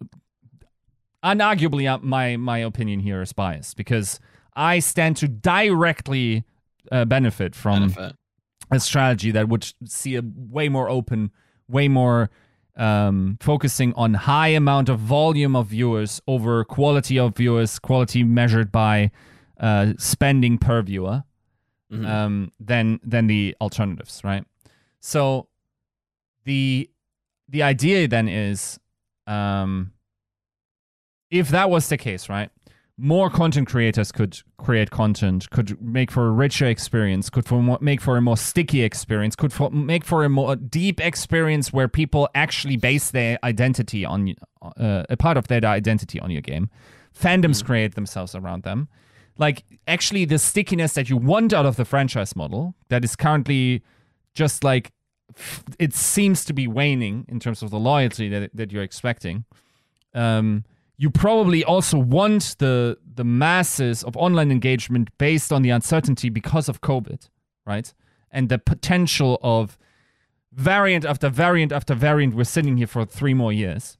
unarguably 1.23 1.91
uh, 1.91 1.97
my 2.01 2.37
my 2.37 2.59
opinion 2.59 2.99
here 2.99 3.21
is 3.21 3.33
biased 3.33 3.75
because 3.75 4.19
i 4.55 4.79
stand 4.79 5.17
to 5.17 5.27
directly 5.27 6.43
uh, 6.91 7.05
benefit 7.05 7.55
from 7.55 7.89
Benefit. 7.89 8.15
a 8.71 8.79
strategy 8.79 9.31
that 9.31 9.49
would 9.49 9.71
see 9.85 10.15
a 10.15 10.21
way 10.23 10.69
more 10.69 10.89
open, 10.89 11.31
way 11.67 11.87
more 11.87 12.29
um, 12.77 13.37
focusing 13.41 13.93
on 13.95 14.13
high 14.13 14.49
amount 14.49 14.89
of 14.89 14.99
volume 14.99 15.55
of 15.55 15.67
viewers 15.67 16.21
over 16.27 16.63
quality 16.65 17.17
of 17.17 17.35
viewers, 17.35 17.79
quality 17.79 18.23
measured 18.23 18.71
by 18.71 19.11
uh, 19.59 19.93
spending 19.97 20.57
per 20.57 20.81
viewer, 20.81 21.23
Mhm. 21.91 22.05
um, 22.05 22.51
than 22.59 22.99
than 23.03 23.27
the 23.27 23.55
alternatives, 23.61 24.21
right? 24.23 24.43
So 24.99 25.47
the 26.43 26.89
the 27.47 27.61
idea 27.63 28.07
then 28.07 28.27
is, 28.27 28.79
um, 29.27 29.93
if 31.29 31.49
that 31.49 31.69
was 31.69 31.87
the 31.89 31.97
case, 31.97 32.27
right? 32.27 32.49
More 32.97 33.29
content 33.29 33.67
creators 33.67 34.11
could 34.11 34.39
create 34.57 34.89
content, 34.89 35.49
could 35.49 35.81
make 35.81 36.09
for 36.09 36.27
a 36.27 36.31
richer 36.31 36.65
experience, 36.65 37.29
could 37.29 37.45
for 37.45 37.61
more, 37.61 37.77
make 37.81 37.99
for 37.99 38.15
a 38.15 38.21
more 38.21 38.37
sticky 38.37 38.83
experience, 38.83 39.35
could 39.35 39.51
for, 39.51 39.69
make 39.69 40.05
for 40.05 40.23
a 40.23 40.29
more 40.29 40.55
deep 40.55 41.01
experience 41.01 41.73
where 41.73 41.87
people 41.87 42.29
actually 42.35 42.77
base 42.77 43.11
their 43.11 43.37
identity 43.43 44.05
on 44.05 44.33
uh, 44.61 45.03
a 45.09 45.17
part 45.17 45.35
of 45.35 45.47
their 45.47 45.63
identity 45.65 46.19
on 46.21 46.31
your 46.31 46.41
game. 46.41 46.69
Fandoms 47.17 47.63
create 47.63 47.95
themselves 47.95 48.33
around 48.33 48.63
them. 48.63 48.87
Like 49.37 49.65
actually, 49.87 50.23
the 50.23 50.39
stickiness 50.39 50.93
that 50.93 51.09
you 51.09 51.17
want 51.17 51.51
out 51.51 51.65
of 51.65 51.75
the 51.75 51.85
franchise 51.85 52.35
model 52.35 52.75
that 52.87 53.03
is 53.03 53.17
currently 53.17 53.83
just 54.33 54.63
like 54.63 54.93
it 55.79 55.93
seems 55.93 56.45
to 56.45 56.53
be 56.53 56.67
waning 56.67 57.25
in 57.27 57.39
terms 57.39 57.61
of 57.61 57.69
the 57.69 57.79
loyalty 57.79 58.29
that 58.29 58.51
that 58.53 58.71
you're 58.71 58.83
expecting. 58.83 59.43
Um, 60.13 60.63
you 60.97 61.09
probably 61.09 61.63
also 61.63 61.97
want 61.97 62.55
the 62.59 62.97
the 63.15 63.23
masses 63.23 64.03
of 64.03 64.15
online 64.17 64.51
engagement 64.51 65.09
based 65.17 65.51
on 65.53 65.61
the 65.61 65.69
uncertainty 65.69 66.29
because 66.29 66.67
of 66.69 66.81
COVID, 66.81 67.29
right? 67.65 67.93
And 68.31 68.49
the 68.49 68.57
potential 68.57 69.39
of 69.41 69.77
variant 70.53 71.05
after 71.05 71.29
variant 71.29 71.71
after 71.71 71.93
variant. 71.95 72.33
We're 72.35 72.43
sitting 72.45 72.77
here 72.77 72.87
for 72.87 73.05
three 73.05 73.33
more 73.33 73.51
years, 73.53 73.97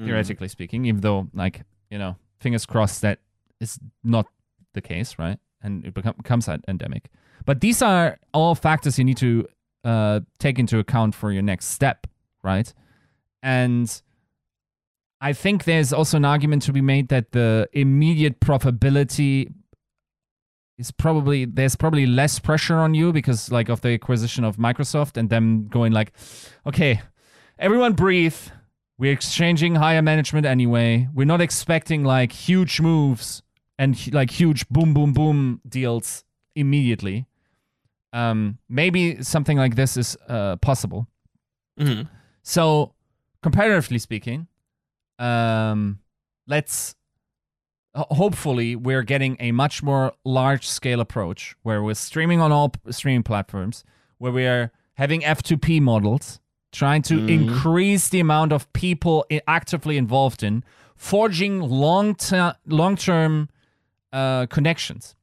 Mhm. 0.00 0.04
theoretically 0.06 0.48
speaking, 0.48 0.84
even 0.84 1.00
though, 1.00 1.28
like, 1.34 1.62
you 1.90 1.98
know, 1.98 2.16
fingers 2.38 2.66
crossed 2.66 3.02
that 3.02 3.18
is 3.60 3.78
not 4.04 4.26
the 4.72 4.80
case, 4.80 5.18
right? 5.18 5.38
And 5.62 5.84
it 5.84 5.94
become, 5.94 6.14
becomes 6.16 6.48
an 6.48 6.62
endemic. 6.68 7.08
But 7.44 7.60
these 7.60 7.82
are 7.82 8.18
all 8.32 8.54
factors 8.54 8.98
you 8.98 9.04
need 9.04 9.16
to 9.18 9.46
uh, 9.84 10.20
take 10.38 10.58
into 10.58 10.78
account 10.78 11.14
for 11.14 11.32
your 11.32 11.42
next 11.42 11.66
step, 11.66 12.06
right? 12.42 12.72
And 13.42 14.02
I 15.20 15.32
think 15.32 15.64
there's 15.64 15.92
also 15.92 16.16
an 16.16 16.24
argument 16.24 16.62
to 16.62 16.72
be 16.72 16.80
made 16.80 17.08
that 17.08 17.32
the 17.32 17.68
immediate 17.72 18.40
profitability 18.40 19.52
is 20.78 20.90
probably 20.90 21.44
there's 21.44 21.76
probably 21.76 22.06
less 22.06 22.38
pressure 22.38 22.76
on 22.76 22.94
you 22.94 23.12
because 23.12 23.52
like 23.52 23.68
of 23.68 23.82
the 23.82 23.90
acquisition 23.90 24.44
of 24.44 24.56
Microsoft 24.56 25.18
and 25.18 25.28
them 25.28 25.68
going 25.68 25.92
like, 25.92 26.12
okay, 26.66 27.02
everyone 27.58 27.92
breathe. 27.92 28.36
We're 28.98 29.12
exchanging 29.12 29.74
higher 29.76 30.02
management 30.02 30.46
anyway. 30.46 31.08
We're 31.14 31.26
not 31.26 31.40
expecting 31.40 32.04
like 32.04 32.32
huge 32.32 32.80
moves 32.80 33.42
and 33.78 34.12
like 34.12 34.30
huge 34.30 34.68
boom 34.68 34.94
boom 34.94 35.12
boom 35.12 35.60
deals 35.68 36.24
immediately. 36.54 37.26
Um, 38.12 38.58
maybe 38.68 39.22
something 39.22 39.56
like 39.56 39.74
this 39.76 39.96
is 39.96 40.16
uh, 40.28 40.56
possible. 40.56 41.06
Mhm. 41.78 42.08
So, 42.42 42.94
comparatively 43.42 43.98
speaking, 43.98 44.48
um, 45.20 46.00
let's 46.46 46.94
hopefully 47.94 48.76
we're 48.76 49.02
getting 49.02 49.36
a 49.40 49.50
much 49.52 49.82
more 49.82 50.12
large 50.24 50.66
scale 50.66 51.00
approach 51.00 51.56
where 51.62 51.82
we're 51.82 51.94
streaming 51.94 52.40
on 52.40 52.52
all 52.52 52.72
streaming 52.90 53.22
platforms, 53.22 53.84
where 54.18 54.30
we 54.32 54.46
are 54.46 54.70
having 54.94 55.22
F2P 55.22 55.80
models, 55.80 56.40
trying 56.72 57.02
to 57.02 57.14
Mhm. 57.18 57.28
increase 57.28 58.08
the 58.08 58.20
amount 58.20 58.52
of 58.52 58.72
people 58.72 59.26
actively 59.48 59.96
involved 59.96 60.42
in 60.42 60.62
forging 60.96 61.60
long 61.60 62.14
term 62.14 62.54
long 62.66 62.96
term 62.96 63.48
uh, 64.12 64.46
connections. 64.46 65.14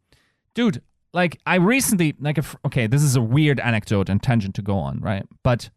Dude, 0.53 0.81
like 1.13 1.39
I 1.45 1.55
recently 1.55 2.15
like 2.19 2.37
if, 2.37 2.55
okay, 2.65 2.85
this 2.87 3.01
is 3.03 3.15
a 3.15 3.21
weird 3.21 3.59
anecdote 3.61 4.09
and 4.09 4.21
tangent 4.21 4.55
to 4.55 4.61
go 4.61 4.77
on, 4.77 4.99
right? 4.99 5.25
But 5.43 5.69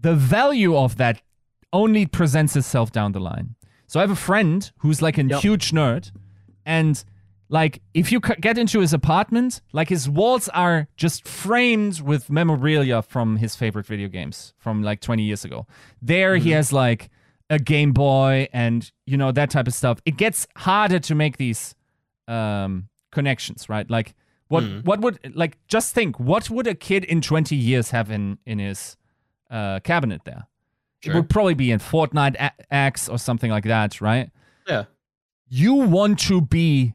the 0.00 0.14
value 0.14 0.76
of 0.76 0.96
that 0.96 1.20
only 1.72 2.06
presents 2.06 2.56
itself 2.56 2.90
down 2.92 3.12
the 3.12 3.20
line. 3.20 3.54
So 3.86 4.00
I 4.00 4.02
have 4.02 4.10
a 4.10 4.16
friend 4.16 4.70
who's 4.78 5.00
like 5.02 5.18
a 5.18 5.24
Yep. 5.24 5.40
huge 5.42 5.70
nerd, 5.72 6.12
and 6.64 7.02
like 7.48 7.82
if 7.94 8.12
you 8.12 8.20
c- 8.24 8.34
get 8.40 8.56
into 8.58 8.78
his 8.80 8.92
apartment, 8.92 9.60
like 9.72 9.88
his 9.88 10.08
walls 10.08 10.48
are 10.50 10.86
just 10.96 11.26
framed 11.26 12.00
with 12.00 12.30
memorabilia 12.30 13.02
from 13.02 13.36
his 13.38 13.56
favorite 13.56 13.86
video 13.86 14.08
games 14.08 14.54
from 14.58 14.82
like 14.82 15.00
20 15.00 15.22
years 15.24 15.44
ago. 15.44 15.66
There 16.00 16.36
he 16.36 16.50
has 16.52 16.72
like 16.72 17.10
a 17.48 17.58
Game 17.58 17.92
Boy 17.92 18.46
and 18.52 18.88
you 19.06 19.16
know 19.16 19.32
that 19.32 19.50
type 19.50 19.66
of 19.66 19.74
stuff. 19.74 20.00
It 20.06 20.16
gets 20.16 20.46
harder 20.56 21.00
to 21.00 21.14
make 21.16 21.36
these 21.38 21.74
um, 22.28 22.88
connections, 23.10 23.68
right? 23.68 23.90
Like 23.90 24.14
what 24.46 24.62
Mhm. 24.62 24.84
what 24.84 25.00
would 25.00 25.18
like 25.34 25.58
just 25.66 25.92
think 25.94 26.20
what 26.20 26.48
would 26.50 26.68
a 26.68 26.74
kid 26.76 27.04
in 27.04 27.20
20 27.20 27.56
years 27.56 27.90
have 27.90 28.10
in 28.12 28.38
in 28.46 28.60
his 28.60 28.96
uh, 29.50 29.80
cabinet 29.80 30.22
there? 30.24 30.46
It 31.02 31.14
would 31.14 31.28
probably 31.30 31.54
be 31.54 31.70
in 31.70 31.78
Fortnite 31.78 32.50
X 32.70 33.08
or 33.08 33.18
something 33.18 33.50
like 33.50 33.64
that, 33.64 34.00
right? 34.00 34.30
Yeah. 34.68 34.84
You 35.48 35.74
want 35.74 36.18
to 36.20 36.40
be 36.40 36.94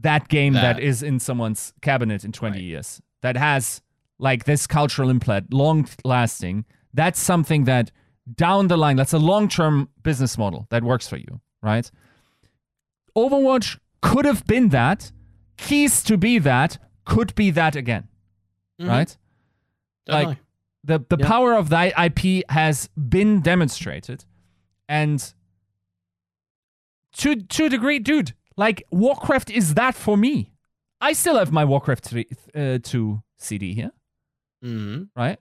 that 0.00 0.28
game 0.28 0.52
that 0.54 0.76
That. 0.76 0.80
is 0.82 1.02
in 1.02 1.20
someone's 1.20 1.72
cabinet 1.80 2.24
in 2.24 2.32
20 2.32 2.56
Right. 2.56 2.62
years 2.64 3.00
that 3.22 3.36
has 3.36 3.80
like 4.18 4.44
this 4.44 4.66
cultural 4.66 5.08
implant, 5.10 5.52
long 5.52 5.86
lasting. 6.04 6.64
That's 6.92 7.20
something 7.20 7.64
that 7.64 7.90
down 8.34 8.66
the 8.68 8.76
line, 8.76 8.96
that's 8.96 9.12
a 9.12 9.18
long 9.18 9.48
term 9.48 9.88
business 10.02 10.36
model 10.36 10.66
that 10.70 10.82
works 10.82 11.08
for 11.08 11.16
you, 11.16 11.40
right? 11.62 11.90
Overwatch 13.16 13.78
could 14.02 14.24
have 14.24 14.44
been 14.46 14.70
that. 14.70 15.12
Keys 15.56 16.02
to 16.04 16.18
be 16.18 16.38
that 16.38 16.78
could 17.04 17.34
be 17.34 17.50
that 17.52 17.76
again, 17.76 18.08
Mhm. 18.80 18.88
right? 18.88 19.16
Definitely. 20.06 20.26
Like 20.34 20.38
the 20.86 20.98
the 21.08 21.16
Yeah. 21.18 21.26
power 21.28 21.52
of 21.54 21.68
that 21.70 21.92
IP 21.98 22.42
has 22.48 22.88
been 22.96 23.40
demonstrated, 23.40 24.24
and 24.88 25.34
to 27.14 27.36
to 27.36 27.64
a 27.66 27.68
degree, 27.68 27.98
dude, 27.98 28.34
like 28.56 28.82
Warcraft 28.90 29.50
is 29.50 29.74
that 29.74 29.94
for 29.94 30.16
me. 30.16 30.52
I 31.00 31.12
still 31.12 31.36
have 31.38 31.52
my 31.52 31.64
Warcraft 31.64 32.04
3, 32.04 32.26
uh, 32.54 32.78
2 32.82 33.22
CD 33.36 33.74
here, 33.74 33.90
Mhm. 34.64 35.10
right? 35.14 35.38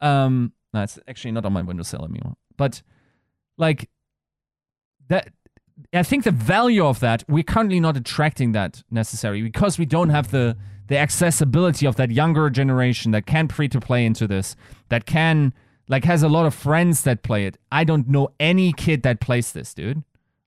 Um, 0.00 0.54
no, 0.72 0.82
it's 0.82 0.98
actually 1.06 1.32
not 1.32 1.44
on 1.44 1.52
my 1.52 1.60
windowsill 1.62 2.04
anymore. 2.04 2.36
But 2.56 2.82
like 3.58 3.90
that, 5.08 5.32
I 5.92 6.02
think 6.02 6.24
the 6.24 6.30
value 6.30 6.84
of 6.84 7.00
that 7.00 7.24
we're 7.28 7.42
currently 7.42 7.80
not 7.80 7.96
attracting 7.96 8.52
that 8.52 8.82
necessarily 8.90 9.42
because 9.42 9.78
we 9.78 9.86
don't 9.86 10.10
have 10.10 10.30
the 10.30 10.56
the 10.88 10.96
accessibility 10.96 11.86
of 11.86 11.96
that 11.96 12.10
younger 12.10 12.50
generation 12.50 13.12
that 13.12 13.26
can 13.26 13.48
free 13.48 13.68
to 13.68 13.80
play 13.80 14.04
into 14.04 14.26
this, 14.26 14.56
that 14.88 15.06
can 15.06 15.52
like 15.88 16.04
has 16.04 16.22
a 16.22 16.28
lot 16.28 16.46
of 16.46 16.54
friends 16.54 17.02
that 17.02 17.22
play 17.22 17.46
it. 17.46 17.56
I 17.70 17.84
don't 17.84 18.08
know 18.08 18.30
any 18.40 18.72
kid 18.72 19.02
that 19.02 19.20
plays 19.20 19.52
this, 19.52 19.72
dude. 19.74 20.02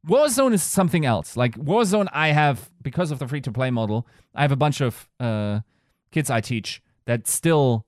Warzone 0.08 0.54
is 0.54 0.64
something 0.64 1.06
else. 1.06 1.38
Like 1.38 1.56
Warzone, 1.58 2.08
I 2.12 2.30
have 2.30 2.72
because 2.82 3.12
of 3.12 3.20
the 3.20 3.28
free 3.28 3.42
to 3.42 3.52
play 3.52 3.70
model. 3.70 4.08
I 4.34 4.42
have 4.42 4.52
a 4.52 4.56
bunch 4.56 4.82
of 4.82 5.08
uh, 5.20 5.62
kids 6.12 6.30
I 6.30 6.42
teach 6.42 6.82
that 7.06 7.28
still 7.28 7.86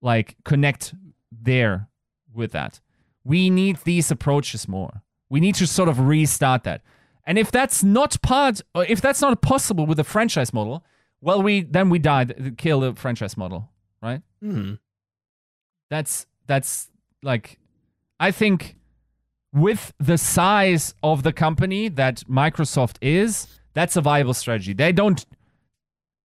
like 0.00 0.36
connect 0.44 0.94
there 1.32 1.88
with 2.32 2.52
that. 2.52 2.80
We 3.24 3.50
need 3.50 3.78
these 3.78 4.10
approaches 4.10 4.68
more. 4.68 5.02
We 5.30 5.40
need 5.40 5.54
to 5.56 5.66
sort 5.66 5.88
of 5.88 5.98
restart 6.00 6.64
that. 6.64 6.82
And 7.24 7.38
if 7.38 7.50
that's 7.50 7.84
not 7.84 8.20
part, 8.22 8.62
or 8.74 8.84
if 8.86 9.00
that's 9.00 9.20
not 9.20 9.40
possible 9.42 9.84
with 9.86 9.98
the 9.98 10.04
franchise 10.04 10.52
model, 10.54 10.84
well, 11.20 11.42
we 11.42 11.62
then 11.62 11.90
we 11.90 11.98
die, 11.98 12.24
kill 12.56 12.80
the 12.80 12.94
franchise 12.94 13.36
model, 13.36 13.70
right? 14.02 14.22
Mhm. 14.42 14.78
That's 15.90 16.26
that's 16.46 16.88
like, 17.22 17.58
I 18.20 18.30
think 18.30 18.76
with 19.52 19.92
the 19.98 20.16
size 20.18 20.94
of 21.02 21.22
the 21.22 21.32
company 21.32 21.88
that 21.88 22.22
Microsoft 22.28 22.96
is, 23.02 23.46
that's 23.74 23.96
a 23.96 24.00
viable 24.00 24.34
strategy. 24.34 24.72
They 24.72 24.92
don't, 24.92 25.24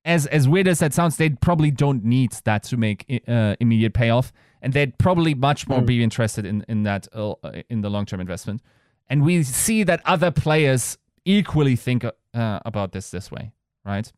as 0.05 0.25
as 0.27 0.47
weird 0.47 0.67
as 0.67 0.79
that 0.79 0.93
sounds, 0.93 1.17
they 1.17 1.29
probably 1.31 1.71
don't 1.71 2.03
need 2.03 2.31
that 2.43 2.63
to 2.63 2.77
make 2.77 3.23
uh, 3.27 3.55
immediate 3.59 3.93
payoff, 3.93 4.31
and 4.61 4.73
they'd 4.73 4.97
probably 4.97 5.33
much 5.33 5.67
more 5.67 5.79
Mm. 5.81 5.85
be 5.85 6.03
interested 6.03 6.45
in 6.45 6.63
in 6.67 6.83
that 6.83 7.07
uh, 7.13 7.33
in 7.69 7.81
the 7.81 7.89
long 7.89 8.05
term 8.05 8.19
investment. 8.21 8.61
And 9.09 9.23
we 9.23 9.43
see 9.43 9.83
that 9.83 10.01
other 10.05 10.31
players 10.31 10.97
equally 11.25 11.75
think 11.75 12.03
uh, 12.05 12.59
about 12.65 12.91
this 12.91 13.09
this 13.11 13.31
way, 13.31 13.51
right? 13.85 14.11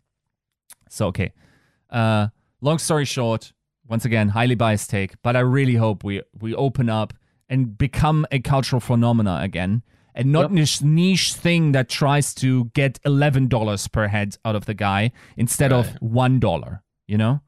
So 0.90 1.08
okay, 1.08 1.34
uh, 1.90 2.28
long 2.62 2.78
story 2.78 3.06
short, 3.06 3.54
once 3.88 4.06
again, 4.06 4.30
highly 4.30 4.56
biased 4.56 4.90
take, 4.90 5.22
but 5.22 5.36
I 5.36 5.40
really 5.40 5.76
hope 5.76 6.04
we 6.04 6.22
we 6.40 6.54
open 6.56 6.90
up 6.90 7.14
and 7.50 7.78
become 7.78 8.26
a 8.32 8.40
cultural 8.40 8.80
phenomena 8.80 9.40
again, 9.42 9.84
and 10.14 10.32
not 10.32 10.50
Yep. 10.50 10.52
this 10.52 10.82
niche 10.82 11.34
thing 11.34 11.74
that 11.74 11.90
tries 11.90 12.34
to 12.36 12.66
get 12.74 13.00
eleven 13.06 13.48
dollars 13.48 13.88
per 13.88 14.08
head 14.08 14.38
out 14.46 14.56
of 14.56 14.66
the 14.66 14.74
guy 14.74 15.12
instead 15.38 15.72
of 15.74 15.88
one 16.02 16.40
dollar. 16.40 16.82
You 17.08 17.18
know? 17.18 17.42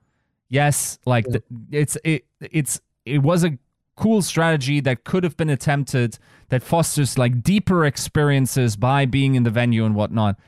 Yes, 0.49 0.99
like 1.05 1.25
the, 1.25 1.43
it's 1.71 1.97
it 2.03 2.25
it's 2.39 2.79
it 3.05 3.19
was 3.19 3.43
a 3.43 3.57
cool 3.97 4.21
strategy 4.21 4.79
that 4.79 5.03
could 5.03 5.23
have 5.25 5.35
been 5.35 5.49
attempted 5.49 6.17
that 6.49 6.63
fosters 6.63 7.17
like 7.17 7.43
deeper 7.43 7.83
experiences 7.85 8.75
by 8.77 9.05
being 9.05 9.35
in 9.35 9.43
the 9.43 9.49
venue 9.49 9.83
and 9.85 9.93
whatnot. 9.95 10.39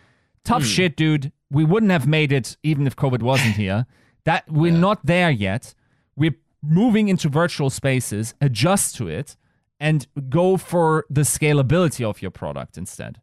Tough 0.46 0.62
Hmm. 0.62 0.68
shit, 0.68 0.96
dude. 0.96 1.32
We 1.52 1.66
wouldn't 1.66 1.92
have 1.92 2.08
made 2.08 2.32
it 2.32 2.56
even 2.64 2.88
if 2.88 2.96
COVID 2.96 3.22
wasn't 3.22 3.56
here. 3.56 3.86
That 4.24 4.50
we're 4.50 4.72
Yeah. 4.74 4.80
not 4.80 5.06
there 5.06 5.32
yet. 5.32 5.74
We're 6.16 6.36
moving 6.64 7.10
into 7.10 7.28
virtual 7.28 7.70
spaces, 7.70 8.34
adjust 8.40 8.96
to 8.98 9.08
it, 9.08 9.36
and 9.80 10.06
go 10.30 10.58
for 10.58 11.06
the 11.10 11.22
scalability 11.22 12.04
of 12.08 12.22
your 12.22 12.32
product 12.32 12.78
instead. 12.78 13.20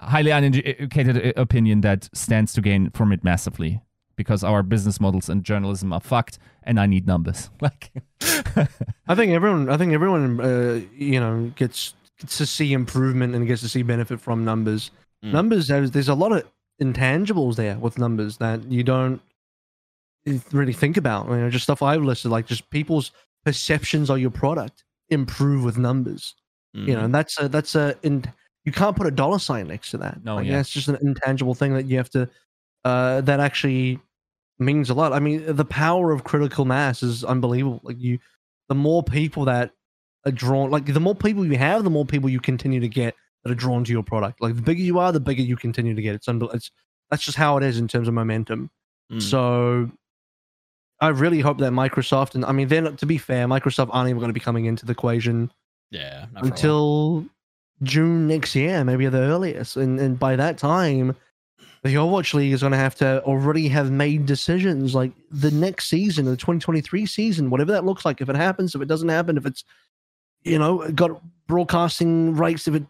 Highly 0.00 0.30
uneducated 0.30 1.16
uh, 1.18 1.32
opinion 1.40 1.82
that 1.82 2.08
stands 2.14 2.52
to 2.54 2.60
gain 2.62 2.90
from 2.90 3.12
it 3.12 3.22
massively 3.24 3.80
because 4.16 4.42
our 4.44 4.62
business 4.62 5.00
models 5.00 5.28
and 5.28 5.44
journalism 5.44 5.92
are 5.92 6.00
fucked, 6.00 6.38
and 6.64 6.80
I 6.80 6.86
need 6.86 7.06
numbers. 7.06 7.50
Like, 7.60 7.92
I 9.08 9.14
think 9.14 9.32
everyone, 9.32 9.68
I 9.68 9.76
think 9.76 9.92
everyone, 9.92 10.40
uh, 10.40 10.80
you 10.96 11.20
know, 11.20 11.52
gets 11.56 11.94
gets 12.18 12.38
to 12.38 12.46
see 12.46 12.72
improvement 12.72 13.34
and 13.34 13.46
gets 13.46 13.60
to 13.62 13.68
see 13.68 13.82
benefit 13.82 14.20
from 14.20 14.44
numbers. 14.44 14.90
Mm. 15.24 15.32
Numbers, 15.32 15.68
there's, 15.68 15.90
there's 15.90 16.08
a 16.08 16.14
lot 16.14 16.32
of 16.32 16.44
intangibles 16.82 17.56
there 17.56 17.76
with 17.78 17.98
numbers 17.98 18.38
that 18.38 18.64
you 18.70 18.82
don't 18.82 19.20
really 20.52 20.72
think 20.72 20.96
about. 20.96 21.28
You 21.28 21.36
know, 21.36 21.50
just 21.50 21.64
stuff 21.64 21.82
I've 21.82 22.02
listed, 22.02 22.30
like 22.30 22.46
just 22.46 22.68
people's 22.70 23.12
perceptions 23.44 24.10
of 24.10 24.18
your 24.18 24.30
product 24.30 24.82
improve 25.10 25.62
with 25.64 25.78
numbers. 25.78 26.34
You 26.74 26.94
know, 26.94 27.00
Mhm. 27.00 27.04
and 27.06 27.14
that's 27.14 27.40
a 27.40 27.48
that's 27.48 27.74
a 27.74 27.94
in, 28.02 28.24
you 28.66 28.72
can't 28.72 28.94
put 28.96 29.06
a 29.06 29.10
dollar 29.10 29.38
sign 29.38 29.68
next 29.68 29.90
to 29.92 29.98
that. 29.98 30.22
No, 30.24 30.34
like, 30.36 30.46
yeah. 30.46 30.60
it's 30.60 30.68
just 30.68 30.88
an 30.88 30.98
intangible 31.00 31.54
thing 31.54 31.72
that 31.74 31.86
you 31.86 31.96
have 31.96 32.10
to 32.10 32.28
uh, 32.86 33.20
that 33.22 33.40
actually 33.40 33.98
means 34.60 34.90
a 34.90 34.94
lot. 34.94 35.12
I 35.12 35.18
mean, 35.18 35.42
the 35.44 35.64
power 35.64 36.12
of 36.12 36.22
critical 36.22 36.64
mass 36.64 37.02
is 37.02 37.24
unbelievable. 37.24 37.80
Like 37.82 37.96
you, 37.98 38.20
the 38.68 38.76
more 38.76 39.02
people 39.02 39.44
that 39.46 39.72
are 40.24 40.30
drawn, 40.30 40.70
like 40.70 40.86
the 40.86 41.00
more 41.00 41.16
people 41.16 41.44
you 41.44 41.58
have, 41.58 41.82
the 41.82 41.90
more 41.90 42.06
people 42.06 42.30
you 42.30 42.38
continue 42.38 42.78
to 42.78 42.88
get 42.88 43.16
that 43.42 43.50
are 43.50 43.56
drawn 43.56 43.82
to 43.82 43.90
your 43.90 44.04
product. 44.04 44.40
Like 44.40 44.54
the 44.54 44.62
bigger 44.62 44.82
you 44.82 45.00
are, 45.00 45.10
the 45.10 45.18
bigger 45.18 45.42
you 45.42 45.56
continue 45.56 45.96
to 45.96 46.02
get. 46.02 46.14
It's 46.14 46.28
unbel- 46.28 46.54
it's 46.54 46.70
that's 47.10 47.24
just 47.24 47.36
how 47.36 47.56
it 47.56 47.64
is 47.64 47.76
in 47.76 47.88
terms 47.88 48.06
of 48.06 48.14
momentum. 48.14 48.70
Mm. 49.12 49.20
So 49.20 49.90
I 51.00 51.08
really 51.08 51.40
hope 51.40 51.58
that 51.58 51.72
Microsoft 51.72 52.36
and 52.36 52.44
I 52.44 52.52
mean, 52.52 52.68
they're 52.68 52.92
to 52.92 53.06
be 53.06 53.18
fair, 53.18 53.48
Microsoft 53.48 53.88
aren't 53.90 54.10
even 54.10 54.20
going 54.20 54.30
to 54.30 54.34
be 54.34 54.38
coming 54.38 54.66
into 54.66 54.86
the 54.86 54.92
equation 54.92 55.50
yeah. 55.90 56.26
not 56.30 56.30
for 56.30 56.38
a 56.38 56.42
while. 56.42 56.52
until 56.52 57.26
June 57.82 58.28
next 58.28 58.54
year, 58.54 58.84
maybe 58.84 59.06
at 59.06 59.12
the 59.12 59.18
earliest. 59.18 59.76
And 59.76 59.98
and 59.98 60.20
by 60.20 60.36
that 60.36 60.56
time, 60.56 61.16
the 61.86 61.94
Overwatch 61.94 62.34
League 62.34 62.52
is 62.52 62.60
going 62.60 62.72
to 62.72 62.78
have 62.78 62.94
to 62.96 63.22
already 63.24 63.68
have 63.68 63.90
made 63.90 64.26
decisions. 64.26 64.94
Like 64.94 65.12
the 65.30 65.50
next 65.50 65.88
season, 65.88 66.24
the 66.24 66.32
2023 66.36 67.06
season, 67.06 67.50
whatever 67.50 67.72
that 67.72 67.84
looks 67.84 68.04
like. 68.04 68.20
If 68.20 68.28
it 68.28 68.36
happens, 68.36 68.74
if 68.74 68.80
it 68.82 68.88
doesn't 68.88 69.08
happen, 69.08 69.36
if 69.36 69.46
it's 69.46 69.64
you 70.42 70.58
know 70.58 70.88
got 70.92 71.20
broadcasting 71.46 72.34
rights, 72.34 72.68
if 72.68 72.74
it 72.74 72.84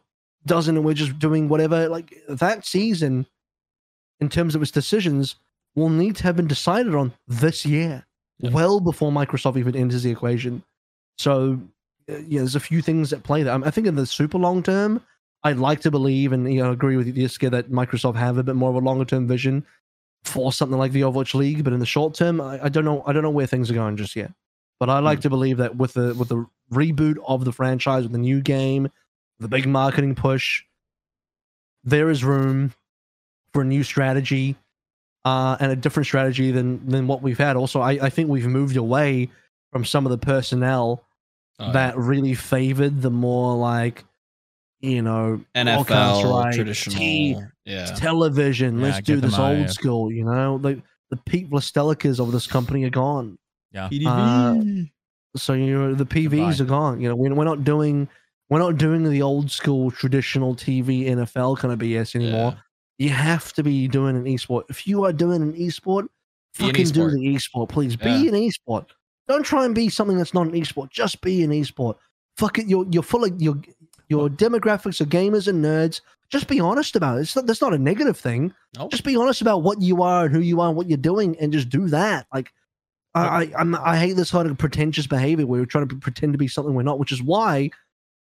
doesn't, 0.46 0.76
and 0.76 0.84
we're 0.84 0.94
just 0.94 1.18
doing 1.18 1.48
whatever. 1.48 1.88
Like 1.88 2.14
that 2.28 2.64
season, 2.66 3.26
in 4.20 4.28
terms 4.28 4.54
of 4.54 4.62
its 4.62 4.70
decisions, 4.70 5.36
will 5.74 5.88
need 5.90 6.16
to 6.16 6.22
have 6.24 6.36
been 6.36 6.46
decided 6.46 6.94
on 6.94 7.12
this 7.28 7.66
year, 7.66 8.06
Yeah. 8.38 8.50
well 8.50 8.80
before 8.80 9.10
Microsoft 9.12 9.56
even 9.58 9.76
enters 9.76 10.02
the 10.02 10.10
equation. 10.10 10.62
So 11.18 11.60
uh, 12.10 12.18
yeah, 12.28 12.40
there's 12.40 12.54
a 12.56 12.60
few 12.60 12.82
things 12.82 13.10
that 13.10 13.22
play. 13.24 13.46
Um, 13.48 13.64
I 13.64 13.70
think 13.70 13.86
in 13.86 13.96
the 13.96 14.06
super 14.06 14.38
long 14.38 14.62
term, 14.62 15.02
I'd 15.46 15.58
like 15.58 15.80
to 15.80 15.90
believe 15.90 16.32
and 16.32 16.52
you 16.52 16.62
know 16.62 16.70
agree 16.70 16.96
with 16.96 17.06
you, 17.06 17.12
Yiska, 17.14 17.50
that 17.50 17.70
Microsoft 17.70 18.16
have 18.16 18.38
a 18.38 18.42
bit 18.42 18.56
more 18.56 18.70
of 18.70 18.76
a 18.76 18.80
longer 18.80 19.04
term 19.04 19.26
vision 19.26 19.64
for 20.24 20.52
something 20.52 20.78
like 20.78 20.92
the 20.92 21.02
Overwatch 21.02 21.34
League. 21.34 21.64
But 21.64 21.72
in 21.72 21.80
the 21.80 21.86
short 21.86 22.14
term, 22.14 22.40
I, 22.40 22.64
I 22.64 22.68
don't 22.68 22.84
know. 22.84 23.02
I 23.06 23.12
don't 23.12 23.22
know 23.22 23.30
where 23.30 23.46
things 23.46 23.70
are 23.70 23.74
going 23.74 23.96
just 23.96 24.16
yet. 24.16 24.32
But 24.78 24.90
I 24.90 24.98
like 24.98 25.20
to 25.20 25.30
believe 25.30 25.56
that 25.58 25.76
with 25.76 25.94
the 25.94 26.14
with 26.14 26.28
the 26.28 26.46
reboot 26.72 27.16
of 27.26 27.44
the 27.44 27.52
franchise, 27.52 28.02
with 28.02 28.12
the 28.12 28.18
new 28.18 28.40
game, 28.40 28.90
the 29.38 29.48
big 29.48 29.66
marketing 29.66 30.14
push, 30.14 30.62
there 31.84 32.10
is 32.10 32.24
room 32.24 32.74
for 33.52 33.62
a 33.62 33.64
new 33.64 33.82
strategy 33.82 34.56
uh, 35.24 35.56
and 35.60 35.72
a 35.72 35.76
different 35.76 36.06
strategy 36.06 36.50
than 36.50 36.86
than 36.86 37.06
what 37.06 37.22
we've 37.22 37.38
had. 37.38 37.56
Also, 37.56 37.80
I, 37.80 37.92
I 37.92 38.10
think 38.10 38.28
we've 38.28 38.46
moved 38.46 38.76
away 38.76 39.30
from 39.72 39.84
some 39.84 40.04
of 40.04 40.10
the 40.10 40.18
personnel 40.18 41.02
Oh, 41.58 41.72
that 41.72 41.96
really 41.96 42.34
favored 42.34 43.00
the 43.00 43.10
more 43.10 43.56
like 43.56 44.04
you 44.80 45.02
know 45.02 45.40
broadcast 45.54 46.24
NFL 46.24 46.44
rights, 46.44 46.56
traditional. 46.56 46.98
T- 46.98 47.36
yeah. 47.64 47.86
television. 47.96 48.78
Yeah, 48.78 48.84
Let's 48.84 49.06
do 49.06 49.20
this 49.20 49.38
old 49.38 49.56
here. 49.58 49.68
school. 49.68 50.12
You 50.12 50.24
know, 50.24 50.58
like 50.62 50.78
the 51.10 51.16
Pete 51.18 51.50
Vlastelicas 51.50 52.20
of 52.20 52.32
this 52.32 52.46
company 52.46 52.84
are 52.84 52.90
gone. 52.90 53.38
Yeah. 53.72 53.88
PDV. 53.88 54.82
Uh, 54.82 54.86
so 55.38 55.52
you 55.52 55.78
know 55.78 55.94
the 55.94 56.06
PVs 56.06 56.58
Goodbye. 56.58 56.64
are 56.64 56.66
gone. 56.66 57.00
You 57.00 57.08
know, 57.10 57.16
we're, 57.16 57.34
we're 57.34 57.44
not 57.44 57.64
doing 57.64 58.08
we're 58.48 58.58
not 58.58 58.78
doing 58.78 59.02
the 59.08 59.22
old 59.22 59.50
school 59.50 59.90
traditional 59.90 60.54
TV 60.54 61.06
NFL 61.08 61.58
kind 61.58 61.72
of 61.74 61.80
BS 61.80 62.14
anymore. 62.14 62.56
You 62.98 63.10
have 63.10 63.52
to 63.54 63.62
be 63.62 63.88
doing 63.88 64.16
an 64.16 64.24
esport. 64.24 64.62
If 64.70 64.86
you 64.86 65.04
are 65.04 65.12
doing 65.12 65.42
an 65.42 65.52
esport, 65.54 66.06
Be 66.58 66.64
an 66.64 66.70
fucking 66.70 66.86
do 66.88 67.00
esport. 67.02 67.12
the 67.12 67.34
esport, 67.34 67.68
please. 67.68 67.96
Be 67.96 68.08
Yeah. 68.10 68.28
an 68.28 68.34
esport. 68.34 68.86
Don't 69.28 69.42
try 69.44 69.64
and 69.66 69.74
be 69.74 69.88
something 69.90 70.16
that's 70.16 70.32
not 70.32 70.46
an 70.46 70.52
esport. 70.52 70.90
Just 70.90 71.20
be 71.20 71.42
an 71.42 71.50
esport. 71.50 71.96
Fuck 72.38 72.58
it. 72.58 72.66
You're 72.68 72.86
you're 72.90 73.02
full 73.02 73.24
of 73.24 73.42
your 73.42 73.56
your 74.08 74.28
demographics 74.28 75.00
are 75.00 75.04
gamers 75.06 75.48
and 75.48 75.64
nerds. 75.64 76.00
Just 76.28 76.48
be 76.48 76.60
honest 76.60 76.96
about 76.96 77.18
it. 77.18 77.22
It's 77.22 77.36
not, 77.36 77.46
that's 77.46 77.60
not 77.60 77.72
a 77.74 77.78
negative 77.78 78.16
thing. 78.18 78.52
Nope. 78.76 78.90
Just 78.90 79.04
be 79.04 79.16
honest 79.16 79.40
about 79.40 79.62
what 79.62 79.80
you 79.80 80.02
are 80.02 80.26
and 80.26 80.34
who 80.34 80.40
you 80.40 80.60
are 80.60 80.68
and 80.68 80.76
what 80.76 80.88
you're 80.88 80.96
doing, 80.98 81.36
and 81.40 81.52
just 81.52 81.68
do 81.68 81.88
that. 81.88 82.26
Like, 82.34 82.52
I 83.14 83.44
I, 83.44 83.52
I'm, 83.58 83.74
hate 83.96 84.14
this 84.14 84.30
kind 84.32 84.48
of 84.50 84.58
pretentious 84.58 85.06
behavior 85.06 85.46
where 85.46 85.60
we're 85.60 85.66
trying 85.66 85.88
to 85.88 85.96
pretend 85.96 86.32
to 86.34 86.38
be 86.38 86.48
something 86.48 86.74
we're 86.74 86.82
not, 86.82 86.98
which 86.98 87.12
is 87.12 87.22
why 87.22 87.70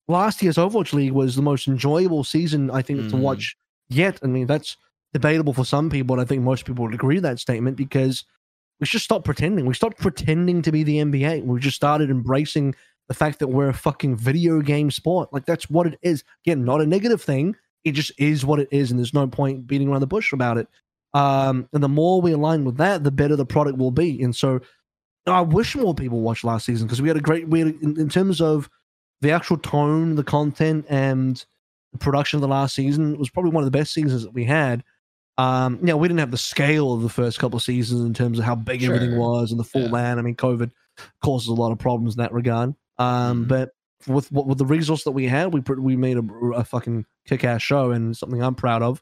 last 0.07 0.41
year's 0.43 0.57
Overwatch 0.57 0.93
League 0.93 1.11
was 1.13 1.35
the 1.35 1.41
most 1.41 1.67
enjoyable 1.67 2.23
season 2.23 2.69
I 2.71 2.81
think 2.83 3.09
to 3.09 3.15
Mhm. 3.15 3.19
watch 3.21 3.57
yet. 3.89 4.19
I 4.23 4.27
mean, 4.27 4.45
that's 4.45 4.77
debatable 5.13 5.53
for 5.53 5.65
some 5.65 5.89
people, 5.89 6.13
and 6.13 6.21
I 6.21 6.25
think 6.25 6.43
most 6.43 6.65
people 6.65 6.85
would 6.85 6.93
agree 6.93 7.15
with 7.15 7.23
that 7.23 7.39
statement 7.39 7.75
because 7.75 8.23
we 8.79 8.85
should 8.85 9.01
stop 9.01 9.23
pretending. 9.25 9.65
We 9.65 9.73
stopped 9.73 9.97
pretending 9.97 10.61
to 10.61 10.71
be 10.71 10.83
the 10.83 10.99
NBA. 10.99 11.41
We 11.41 11.59
just 11.59 11.75
started 11.75 12.09
embracing 12.09 12.75
the 13.07 13.13
fact 13.13 13.39
that 13.39 13.47
we're 13.47 13.69
a 13.69 13.73
fucking 13.73 14.15
video 14.17 14.61
game 14.61 14.89
sport. 14.91 15.31
Like 15.31 15.45
that's 15.45 15.69
what 15.69 15.87
it 15.87 15.99
is. 16.01 16.23
Again, 16.45 16.63
not 16.65 16.81
a 16.81 16.85
negative 16.85 17.21
thing. 17.21 17.55
It 17.83 17.91
just 17.91 18.11
is 18.17 18.45
what 18.45 18.59
it 18.59 18.67
is, 18.71 18.89
and 18.89 18.99
there's 18.99 19.13
no 19.13 19.27
point 19.27 19.67
beating 19.67 19.89
around 19.89 20.01
the 20.01 20.07
bush 20.07 20.33
about 20.33 20.57
it. 20.57 20.67
Um, 21.13 21.69
and 21.71 21.83
the 21.83 21.87
more 21.89 22.19
we 22.21 22.31
align 22.31 22.65
with 22.65 22.77
that, 22.77 23.03
the 23.03 23.11
better 23.11 23.35
the 23.35 23.45
product 23.45 23.77
will 23.77 23.91
be. 23.91 24.21
And 24.23 24.35
so, 24.35 24.59
I 25.27 25.41
wish 25.41 25.75
more 25.75 25.93
people 25.95 26.19
watched 26.21 26.43
last 26.43 26.65
season 26.65 26.87
because 26.87 27.01
we 27.01 27.07
had 27.07 27.17
a 27.17 27.21
great. 27.21 27.47
We 27.47 27.59
had, 27.59 27.67
in, 27.81 27.99
in 27.99 28.09
terms 28.09 28.41
of 28.41 28.69
the 29.21 29.31
actual 29.31 29.57
tone, 29.57 30.15
the 30.15 30.23
content, 30.23 30.85
and 30.89 31.43
the 31.93 31.99
production 31.99 32.37
of 32.37 32.41
the 32.41 32.47
last 32.47 32.75
season 32.75 33.13
it 33.13 33.19
was 33.19 33.29
probably 33.29 33.51
one 33.51 33.63
of 33.63 33.71
the 33.71 33.77
best 33.77 33.93
seasons 33.93 34.23
that 34.23 34.33
we 34.33 34.43
had. 34.43 34.83
Um, 35.37 35.77
you 35.79 35.87
know, 35.87 35.97
we 35.97 36.07
didn't 36.07 36.19
have 36.21 36.31
the 36.31 36.37
scale 36.37 36.93
of 36.93 37.01
the 37.01 37.09
first 37.09 37.39
couple 37.39 37.57
of 37.57 37.63
seasons 37.63 38.01
in 38.01 38.13
terms 38.13 38.39
of 38.39 38.45
how 38.45 38.55
big 38.55 38.83
everything 38.83 39.17
was 39.17 39.51
and 39.51 39.59
the 39.59 39.63
full 39.65 39.83
Yeah. 39.83 39.91
land. 39.91 40.19
I 40.19 40.23
mean, 40.23 40.35
COVID 40.35 40.71
causes 41.21 41.47
a 41.49 41.53
lot 41.53 41.71
of 41.71 41.77
problems 41.77 42.15
in 42.15 42.19
that 42.21 42.33
regard. 42.33 42.73
Um, 42.97 43.45
Mhm. 43.45 43.47
but 43.47 43.71
with 44.07 44.31
what 44.31 44.45
with 44.47 44.57
the 44.57 44.65
resource 44.65 45.03
that 45.03 45.11
we 45.11 45.25
had, 45.27 45.53
we 45.53 45.61
put, 45.61 45.79
we 45.79 45.95
made 45.95 46.17
a, 46.17 46.23
a 46.55 46.63
fucking 46.63 47.05
kick 47.27 47.43
ass 47.43 47.61
show 47.61 47.91
and 47.91 48.15
something 48.15 48.41
I'm 48.41 48.55
proud 48.55 48.81
of. 48.81 49.01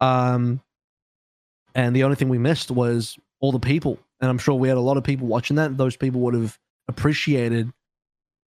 Um, 0.00 0.60
and 1.74 1.94
the 1.96 2.04
only 2.04 2.16
thing 2.16 2.28
we 2.28 2.38
missed 2.38 2.70
was 2.70 3.18
all 3.40 3.52
the 3.52 3.58
people, 3.58 3.98
and 4.20 4.30
I'm 4.30 4.38
sure 4.38 4.54
we 4.54 4.68
had 4.68 4.76
a 4.76 4.80
lot 4.82 4.96
of 4.96 5.04
people 5.04 5.26
watching 5.26 5.56
that. 5.56 5.76
Those 5.76 5.96
people 5.96 6.20
would 6.22 6.34
have 6.34 6.58
appreciated 6.88 7.72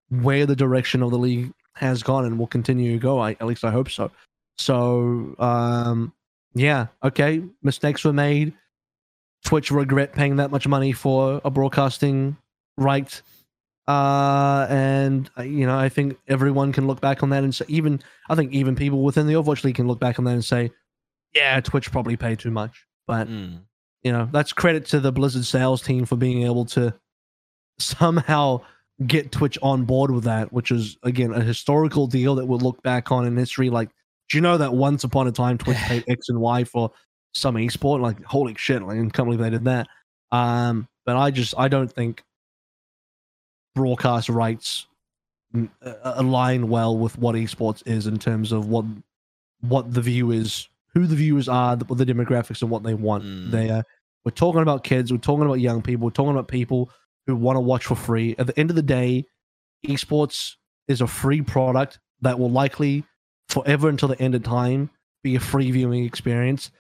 where 0.10 0.46
the 0.46 0.56
direction 0.56 1.04
of 1.04 1.12
the 1.12 1.18
league 1.18 1.52
has 1.76 2.02
gone 2.04 2.26
and 2.26 2.40
will 2.40 2.48
continue 2.48 2.94
to 2.94 3.00
go. 3.00 3.20
I, 3.20 3.32
at 3.32 3.46
least 3.46 3.64
I 3.66 3.72
hope 3.72 3.90
so. 3.90 4.10
So, 4.58 5.36
um, 5.40 6.14
yeah, 6.54 6.88
okay, 7.04 7.44
mistakes 7.62 8.04
were 8.04 8.14
made. 8.14 8.54
Twitch 9.44 9.70
regret 9.70 10.14
paying 10.14 10.38
that 10.38 10.50
much 10.52 10.68
money 10.68 10.92
for 10.92 11.42
a 11.46 11.50
broadcasting 11.52 12.38
right. 12.78 13.22
Uh, 13.88 14.68
and 14.70 15.30
uh, 15.38 15.44
you 15.44 15.66
know, 15.66 15.78
I 15.78 15.88
think 15.90 16.18
everyone 16.28 16.74
can 16.74 16.88
look 16.88 17.00
back 17.00 17.24
on 17.24 17.30
that 17.30 17.44
and 17.44 17.56
say, 17.56 17.66
even 17.68 18.02
I 18.30 18.36
think 18.36 18.52
even 18.54 18.76
people 18.76 19.02
within 19.04 19.28
the 19.28 19.34
Overwatch 19.34 19.64
League 19.64 19.76
can 19.76 19.88
look 19.88 20.00
back 20.00 20.20
on 20.20 20.26
that 20.26 20.34
and 20.34 20.44
say, 20.44 20.72
yeah, 21.34 21.60
Twitch 21.62 21.92
probably 21.92 22.18
paid 22.18 22.40
too 22.40 22.52
much. 22.52 22.86
But 23.08 23.28
Mm. 23.30 23.62
you 24.04 24.12
know, 24.12 24.28
that's 24.32 24.52
credit 24.52 24.86
to 24.88 25.00
the 25.00 25.12
Blizzard 25.12 25.46
sales 25.46 25.82
team 25.82 26.06
for 26.06 26.18
being 26.18 26.44
able 26.44 26.66
to 26.66 26.94
somehow 27.80 28.62
get 29.06 29.32
Twitch 29.32 29.58
on 29.62 29.86
board 29.86 30.12
with 30.12 30.24
that, 30.26 30.52
which 30.52 30.72
is 30.72 30.98
again 31.04 31.32
a 31.32 31.42
historical 31.42 32.08
deal 32.08 32.36
that 32.36 32.46
we'll 32.46 32.60
look 32.60 32.82
back 32.84 33.12
on 33.12 33.26
in 33.26 33.38
history. 33.38 33.70
Like, 33.70 33.90
do 34.30 34.38
you 34.38 34.42
know 34.42 34.58
that 34.58 34.74
once 34.74 35.04
upon 35.06 35.28
a 35.28 35.32
time 35.32 35.58
Twitch 35.58 35.78
paid 35.78 36.04
X 36.10 36.28
and 36.30 36.40
Y 36.42 36.64
for 36.66 36.92
some 37.34 37.56
esport? 37.56 38.02
Like, 38.02 38.22
holy 38.26 38.56
shit! 38.56 38.82
Like, 38.82 38.98
I 38.98 39.02
can't 39.02 39.14
believe 39.28 39.40
they 39.40 39.50
did 39.50 39.64
that. 39.66 39.88
Um, 40.32 40.88
but 41.06 41.16
I 41.16 41.32
just 41.32 41.54
I 41.58 41.70
don't 41.70 41.90
think 41.92 42.22
broadcast 43.78 44.28
rights 44.28 44.88
mm, 45.56 45.70
align 46.04 46.68
well 46.68 46.98
with 46.98 47.18
what 47.20 47.36
esports 47.36 47.84
is 47.86 48.08
in 48.08 48.18
terms 48.18 48.52
of 48.52 48.68
what 48.68 48.86
what 49.62 49.94
the 49.94 50.02
viewers 50.02 50.68
who 50.94 51.06
the 51.06 51.16
viewers 51.16 51.48
are 51.48 51.76
the, 51.76 51.86
the 51.94 52.06
demographics 52.06 52.62
and 52.64 52.72
what 52.72 52.82
they 52.82 52.96
want. 52.96 53.24
Mm. 53.24 53.52
they 53.52 53.70
are 53.70 53.84
we're 54.26 54.32
talking 54.32 54.64
about 54.64 54.84
kids 54.84 55.12
we're 55.12 55.20
talking 55.20 55.46
about 55.46 55.60
young 55.60 55.82
people 55.82 56.06
we're 56.06 56.12
talking 56.12 56.32
about 56.32 56.48
people 56.48 56.90
who 57.28 57.36
want 57.36 57.56
to 57.56 57.62
watch 57.62 57.86
for 57.86 57.96
free. 57.96 58.36
At 58.40 58.48
the 58.48 58.60
end 58.60 58.72
of 58.72 58.76
the 58.76 58.82
day 58.82 59.26
esports 59.86 60.56
is 60.88 61.02
a 61.02 61.08
free 61.08 61.42
product 61.42 62.00
that 62.22 62.40
will 62.40 62.50
likely 62.50 63.04
forever 63.48 63.90
until 63.90 64.10
the 64.10 64.20
end 64.20 64.34
of 64.34 64.42
time 64.42 64.90
be 65.24 65.36
a 65.36 65.40
free 65.40 65.70
viewing 65.70 66.04
experience. 66.04 66.72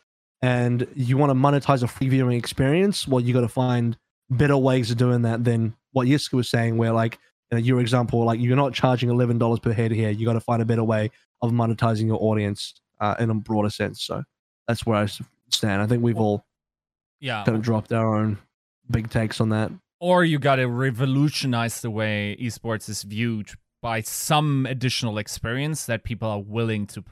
And 0.41 0.87
you 0.95 1.17
want 1.17 1.29
to 1.29 1.35
monetize 1.35 1.83
a 1.83 1.87
free 1.87 2.09
viewing 2.09 2.37
experience 2.37 3.07
well 3.07 3.21
you 3.21 3.35
got 3.35 3.41
to 3.41 3.47
find 3.47 3.97
better 4.31 4.57
ways 4.57 4.91
of 4.91 4.97
doing 4.97 5.21
that 5.21 5.43
than 5.43 5.75
what 5.97 6.07
Yiska 6.07 6.33
was 6.33 6.49
saying 6.49 6.77
where 6.77 6.91
like 6.93 7.17
you 7.51 7.57
know, 7.57 7.63
your 7.63 7.79
example 7.81 8.23
like 8.23 8.39
you're 8.39 8.55
not 8.55 8.73
charging 8.73 9.09
$11 9.09 9.61
per 9.61 9.73
head 9.73 9.91
here. 9.91 10.09
You 10.09 10.25
got 10.25 10.33
to 10.33 10.39
find 10.41 10.61
a 10.61 10.65
better 10.65 10.83
way 10.83 11.11
of 11.41 11.51
monetizing 11.51 12.07
your 12.07 12.21
audience 12.21 12.73
uh, 12.99 13.15
in 13.19 13.29
a 13.29 13.33
broader 13.35 13.69
sense. 13.69 14.03
So 14.03 14.23
that's 14.67 14.85
where 14.85 14.97
I 14.97 15.07
stand. 15.49 15.81
I 15.81 15.87
think 15.87 16.03
we've 16.03 16.17
all 16.17 16.45
Yeah. 17.19 17.43
kind 17.45 17.55
of 17.57 17.63
dropped 17.63 17.91
our 17.93 18.15
own 18.15 18.37
big 18.91 19.09
takes 19.09 19.39
on 19.41 19.49
that. 19.49 19.71
Or 19.99 20.23
you 20.25 20.39
got 20.39 20.57
to 20.57 20.65
revolutionize 20.67 21.81
the 21.81 21.89
way 21.89 22.37
esports 22.39 22.89
is 22.89 23.03
viewed 23.03 23.49
by 23.81 24.01
some 24.01 24.65
additional 24.65 25.17
experience 25.17 25.85
that 25.85 26.03
people 26.03 26.27
are 26.29 26.41
willing 26.41 26.85
to 26.87 27.03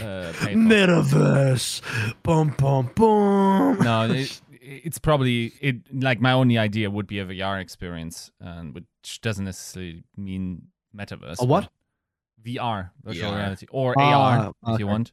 uh, 0.00 0.32
pay 0.40 0.54
for. 0.54 0.58
metaverse! 0.58 1.82
Boom 2.22 2.54
boom 2.58 2.90
boom 2.94 3.78
no, 3.80 4.04
it, 4.10 4.40
it's 4.70 4.98
probably 4.98 5.52
it. 5.60 5.76
Like 5.92 6.20
my 6.20 6.32
only 6.32 6.56
idea 6.56 6.90
would 6.90 7.06
be 7.06 7.18
a 7.18 7.26
VR 7.26 7.60
experience, 7.60 8.30
and 8.40 8.74
which 8.74 9.20
doesn't 9.20 9.44
necessarily 9.44 10.04
mean 10.16 10.68
metaverse. 10.96 11.40
A 11.40 11.44
what? 11.44 11.68
VR, 12.44 12.90
virtual 13.02 13.32
VR. 13.32 13.36
reality, 13.36 13.66
or 13.70 13.94
Ah, 13.98 14.52
AR, 14.64 14.74
if 14.74 14.80
you 14.80 14.86
want. 14.86 15.12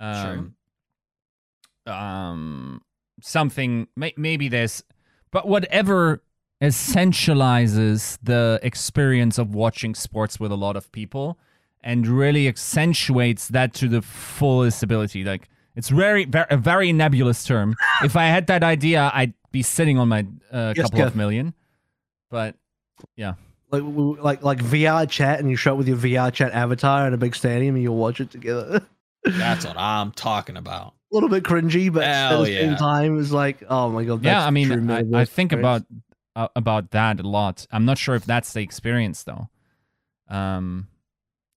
Um, 0.00 0.54
um, 1.86 2.80
something. 3.20 3.88
May, 3.96 4.14
maybe 4.16 4.48
there's, 4.48 4.82
but 5.30 5.48
whatever 5.48 6.22
essentializes 6.62 8.18
the 8.22 8.58
experience 8.62 9.36
of 9.36 9.54
watching 9.54 9.94
sports 9.94 10.40
with 10.40 10.50
a 10.50 10.56
lot 10.56 10.76
of 10.76 10.90
people 10.92 11.38
and 11.82 12.06
really 12.06 12.48
accentuates 12.48 13.48
that 13.48 13.74
to 13.74 13.88
the 13.88 14.00
fullest 14.00 14.82
ability. 14.82 15.24
Like 15.24 15.48
it's 15.76 15.90
very, 15.90 16.24
very 16.24 16.46
a 16.50 16.56
very 16.56 16.92
nebulous 16.92 17.44
term. 17.44 17.76
if 18.02 18.16
I 18.16 18.26
had 18.26 18.46
that 18.48 18.64
idea, 18.64 19.10
I'd 19.14 19.34
be 19.52 19.62
sitting 19.62 19.98
on 19.98 20.08
my 20.08 20.26
uh, 20.50 20.72
Yes, 20.76 20.90
couple 20.90 21.02
of 21.02 21.14
million. 21.14 21.54
But 22.30 22.56
yeah. 23.14 23.34
like 23.70 23.82
like 23.84 24.42
like 24.42 24.58
VR 24.58 25.08
chat, 25.08 25.38
and 25.38 25.50
you 25.50 25.56
show 25.56 25.72
up 25.72 25.78
with 25.78 25.88
your 25.88 25.98
VR 25.98 26.32
chat 26.32 26.52
avatar 26.52 27.06
in 27.06 27.14
a 27.14 27.18
big 27.18 27.36
stadium, 27.36 27.74
and 27.74 27.82
you'll 27.82 27.96
watch 27.96 28.20
it 28.20 28.30
together. 28.30 28.84
That's 29.24 29.66
what 29.66 29.76
I'm 29.76 30.12
talking 30.12 30.56
about. 30.56 30.94
a 31.10 31.14
little 31.14 31.28
bit 31.28 31.44
cringy, 31.44 31.92
but 31.92 32.04
Hell 32.04 32.42
at 32.42 32.46
the 32.46 32.54
same 32.54 32.70
yeah. 32.70 32.76
time, 32.76 33.20
it's 33.20 33.32
like, 33.32 33.62
oh 33.68 33.90
my 33.90 34.04
god. 34.04 34.24
yeah, 34.24 34.44
I 34.44 34.50
mean, 34.50 34.68
true 34.68 34.92
I, 34.92 35.20
I 35.20 35.24
think 35.24 35.52
experience. 35.52 35.54
about 35.54 35.82
uh, 36.36 36.48
about 36.54 36.90
that 36.92 37.20
a 37.20 37.28
lot. 37.28 37.66
I'm 37.70 37.84
not 37.84 37.98
sure 37.98 38.14
if 38.14 38.24
that's 38.24 38.52
the 38.52 38.60
experience 38.60 39.24
though. 39.24 39.48
Um, 40.28 40.88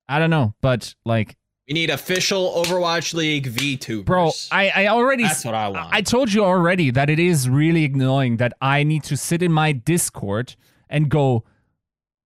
I 0.08 0.20
don't 0.20 0.30
know, 0.30 0.54
but 0.62 0.96
like, 1.06 1.38
We 1.70 1.74
need 1.74 1.92
official 1.92 2.52
Overwatch 2.66 3.14
League 3.14 3.46
V2. 3.54 4.04
bro, 4.04 4.32
I 4.52 4.72
I 4.76 4.88
already 4.88 5.22
That's 5.24 5.46
what 5.46 5.54
I 5.54 5.68
want. 5.70 5.94
I 5.94 6.02
told 6.02 6.34
you 6.34 6.44
already 6.44 6.90
that 6.90 7.12
it 7.12 7.20
is 7.20 7.48
really 7.48 7.86
annoying 7.86 8.38
that 8.38 8.54
I 8.60 8.82
need 8.82 9.04
to 9.04 9.16
sit 9.16 9.44
in 9.44 9.52
my 9.52 9.72
Discord 9.74 10.56
and 10.90 11.10
go, 11.10 11.44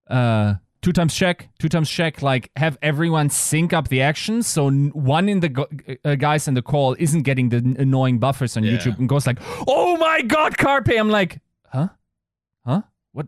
uh, 0.08 0.54
two 0.80 0.92
times 0.92 1.14
check, 1.14 1.50
two 1.58 1.68
times 1.68 1.90
check, 1.90 2.22
like 2.22 2.50
have 2.56 2.78
everyone 2.80 3.28
sync 3.28 3.74
up 3.74 3.88
the 3.88 4.00
actions 4.00 4.46
so 4.46 4.68
n- 4.68 4.90
one 4.94 5.28
in 5.28 5.40
the 5.40 5.98
uh, 6.06 6.14
guys 6.14 6.48
in 6.48 6.54
the 6.54 6.62
call 6.62 6.96
isn't 6.98 7.22
getting 7.24 7.50
the 7.50 7.58
annoying 7.78 8.18
buffers 8.18 8.56
on 8.56 8.64
Yeah. 8.64 8.78
YouTube 8.78 8.98
and 8.98 9.10
goes 9.10 9.26
like, 9.26 9.38
oh 9.68 9.98
my 9.98 10.22
god, 10.22 10.56
Carpe. 10.56 10.88
I'm 10.98 11.10
like, 11.10 11.40
huh, 11.70 11.88
huh, 12.64 12.80
what? 13.12 13.26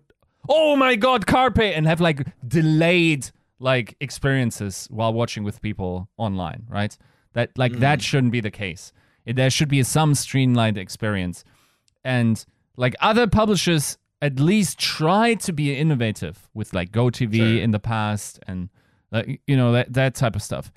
Oh 0.49 0.77
my 0.77 0.97
god, 0.97 1.27
Carpe, 1.27 1.59
and 1.77 1.87
have 1.87 2.01
like 2.01 2.27
delayed 2.49 3.31
like 3.59 3.97
experiences 4.01 4.87
while 4.91 5.13
watching 5.13 5.45
with 5.45 5.61
people 5.63 6.09
online, 6.17 6.67
right? 6.69 6.97
That 7.33 7.51
like 7.57 7.79
that 7.81 7.99
Mm. 7.99 8.03
shouldn't 8.03 8.33
be 8.33 8.41
the 8.41 8.51
case. 8.51 8.93
It, 9.25 9.37
there 9.37 9.51
should 9.51 9.69
be 9.69 9.83
some 9.83 10.15
streamlined 10.15 10.79
experience, 10.79 11.45
and 12.05 12.45
like 12.77 12.95
other 13.01 13.27
publishers 13.27 13.99
at 14.23 14.39
least 14.41 14.79
try 14.79 15.35
to 15.35 15.53
be 15.53 15.77
innovative 15.77 16.49
with 16.55 16.73
like 16.73 16.91
GoTV 16.93 17.37
Sure. 17.37 17.63
in 17.63 17.71
the 17.73 17.79
past 17.79 18.39
and 18.47 18.69
like 19.13 19.41
you 19.47 19.57
know 19.57 19.73
that 19.73 19.93
that 19.93 20.15
type 20.15 20.37
of 20.37 20.43
stuff. 20.43 20.71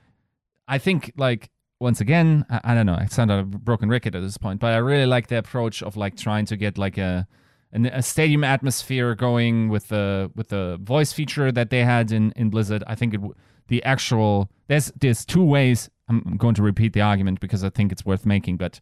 I 0.68 0.77
think 0.77 1.11
like 1.18 1.49
once 1.80 2.01
again, 2.01 2.45
I, 2.49 2.60
I 2.72 2.76
don't 2.76 2.85
know. 2.85 2.95
I 2.99 3.06
sound 3.06 3.30
like 3.31 3.41
a 3.41 3.45
broken 3.45 3.89
record 3.89 4.15
at 4.15 4.22
this 4.22 4.38
point, 4.38 4.60
but 4.60 4.73
I 4.73 4.77
really 4.77 5.06
like 5.06 5.27
the 5.27 5.38
approach 5.38 5.81
of 5.81 5.95
like 5.95 6.18
trying 6.18 6.45
to 6.47 6.57
get 6.57 6.77
like 6.77 6.97
a 6.97 7.27
an, 7.71 7.85
a 7.85 8.01
stadium 8.01 8.43
atmosphere 8.43 9.15
going 9.15 9.69
with 9.69 9.87
the 9.89 10.31
with 10.35 10.49
the 10.49 10.77
voice 10.81 11.11
feature 11.13 11.51
that 11.51 11.69
they 11.69 11.83
had 11.83 12.11
in 12.11 12.31
in 12.35 12.49
Blizzard. 12.49 12.83
I 12.87 12.95
think 12.95 13.13
it 13.13 13.21
the 13.67 13.83
actual 13.83 14.49
there's 14.67 14.91
there's 14.99 15.25
two 15.25 15.43
ways. 15.43 15.89
I'm 16.07 16.37
going 16.37 16.55
to 16.55 16.63
repeat 16.63 16.93
the 16.93 17.01
argument 17.01 17.39
because 17.39 17.63
I 17.63 17.69
think 17.69 17.91
it's 17.91 18.03
worth 18.03 18.25
making, 18.25 18.57
but 18.57 18.79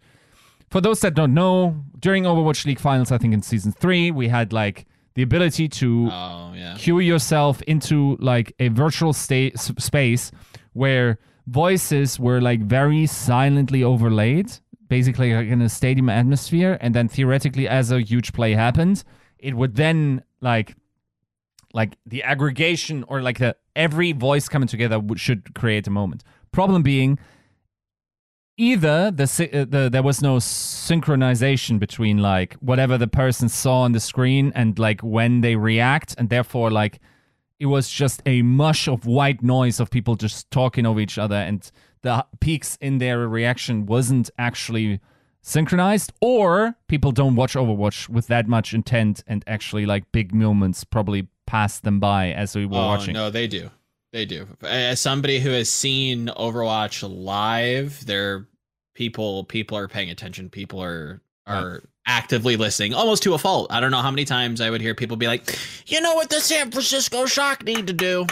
for 0.70 0.80
those 0.82 1.00
that 1.02 1.14
don't 1.14 1.34
know, 1.34 1.84
during 2.00 2.24
Overwatch 2.24 2.66
League 2.66 2.80
finals, 2.80 3.12
I 3.12 3.18
think 3.18 3.34
in 3.34 3.42
season 3.42 3.72
three, 3.74 4.12
we 4.12 4.28
had 4.30 4.54
like 4.54 4.86
the 5.16 5.24
ability 5.24 5.68
to 5.70 6.10
Oh 6.12 6.54
yeah. 6.56 6.76
cue 6.78 7.00
yourself 7.00 7.62
into 7.64 8.16
like 8.20 8.54
a 8.60 8.68
virtual 8.70 9.12
sta- 9.14 9.52
space 9.58 10.32
where 10.74 11.18
voices 11.48 12.20
were 12.20 12.40
like 12.42 12.62
very 12.62 13.06
silently 13.08 13.84
overlaid, 13.84 14.52
basically 14.88 15.34
like 15.34 15.48
in 15.48 15.62
a 15.62 15.70
stadium 15.70 16.10
atmosphere, 16.10 16.78
and 16.82 16.94
then 16.94 17.08
theoretically, 17.08 17.68
as 17.68 17.92
a 17.92 18.02
huge 18.02 18.34
play 18.34 18.54
happened, 18.54 19.04
it 19.40 19.54
would 19.56 19.76
then 19.76 20.24
like 20.42 20.76
like 21.74 21.98
the 22.06 22.24
aggregation 22.24 23.04
or 23.08 23.22
like 23.22 23.40
the 23.40 23.56
every 23.76 24.12
voice 24.12 24.50
coming 24.50 24.68
together 24.68 25.00
should 25.16 25.54
create 25.54 25.86
a 25.88 25.92
moment. 25.92 26.24
Problem 26.52 26.82
being, 26.82 27.20
either 28.58 29.12
the, 29.12 29.24
uh, 29.54 29.66
the 29.66 29.90
there 29.92 30.02
was 30.02 30.22
no 30.22 30.38
synchronization 30.38 31.78
between 31.78 32.18
like 32.18 32.54
whatever 32.56 32.98
the 32.98 33.08
person 33.08 33.50
saw 33.50 33.82
on 33.82 33.92
the 33.92 34.00
screen 34.00 34.52
and 34.56 34.80
like 34.80 35.02
when 35.02 35.42
they 35.42 35.56
react, 35.56 36.16
and 36.18 36.30
therefore 36.30 36.72
like 36.72 37.00
it 37.60 37.68
was 37.68 37.90
just 37.90 38.22
a 38.26 38.42
mush 38.44 38.88
of 38.88 39.06
white 39.06 39.44
noise 39.44 39.80
of 39.80 39.90
people 39.90 40.16
just 40.16 40.50
talking 40.52 40.86
over 40.86 41.00
each 41.00 41.18
other, 41.18 41.36
and 41.36 41.72
the 42.02 42.26
peaks 42.40 42.78
in 42.82 42.98
their 42.98 43.28
reaction 43.28 43.86
wasn't 43.86 44.30
actually 44.38 45.00
synchronized, 45.42 46.14
or 46.22 46.76
people 46.88 47.12
don't 47.12 47.36
watch 47.36 47.54
Overwatch 47.56 48.10
with 48.10 48.28
that 48.28 48.48
much 48.48 48.74
intent, 48.74 49.24
and 49.28 49.44
actually 49.48 49.86
like 49.86 50.12
big 50.12 50.34
moments 50.34 50.84
probably 50.84 51.28
passed 51.46 51.84
them 51.84 52.00
by 52.00 52.32
as 52.32 52.56
we 52.56 52.66
were 52.66 52.78
oh, 52.78 52.88
watching. 52.88 53.14
No, 53.14 53.30
they 53.30 53.48
do. 53.48 53.72
They 54.14 54.26
do. 54.26 54.48
As 54.62 55.02
somebody 55.02 55.40
who 55.40 55.50
has 55.50 55.70
seen 55.70 56.28
Overwatch 56.28 57.08
live, 57.08 58.06
there 58.06 58.48
people 58.94 59.44
people 59.46 59.78
are 59.78 59.88
paying 59.88 60.10
attention. 60.10 60.50
People 60.50 60.82
are 60.82 61.22
are 61.46 61.84
actively 62.06 62.58
listening, 62.58 62.94
almost 62.94 63.24
to 63.24 63.34
a 63.34 63.38
fault. 63.38 63.68
I 63.70 63.80
don't 63.80 63.92
know 63.92 64.02
how 64.02 64.12
many 64.12 64.26
times 64.26 64.60
I 64.60 64.70
would 64.70 64.82
hear 64.82 64.96
people 64.96 65.18
be 65.18 65.28
like, 65.28 65.58
"You 65.88 66.02
know 66.02 66.16
what 66.16 66.30
the 66.30 66.40
San 66.40 66.72
Francisco 66.72 67.26
Shock 67.26 67.64
need 67.64 67.88
to 67.88 67.94
do? 67.94 68.28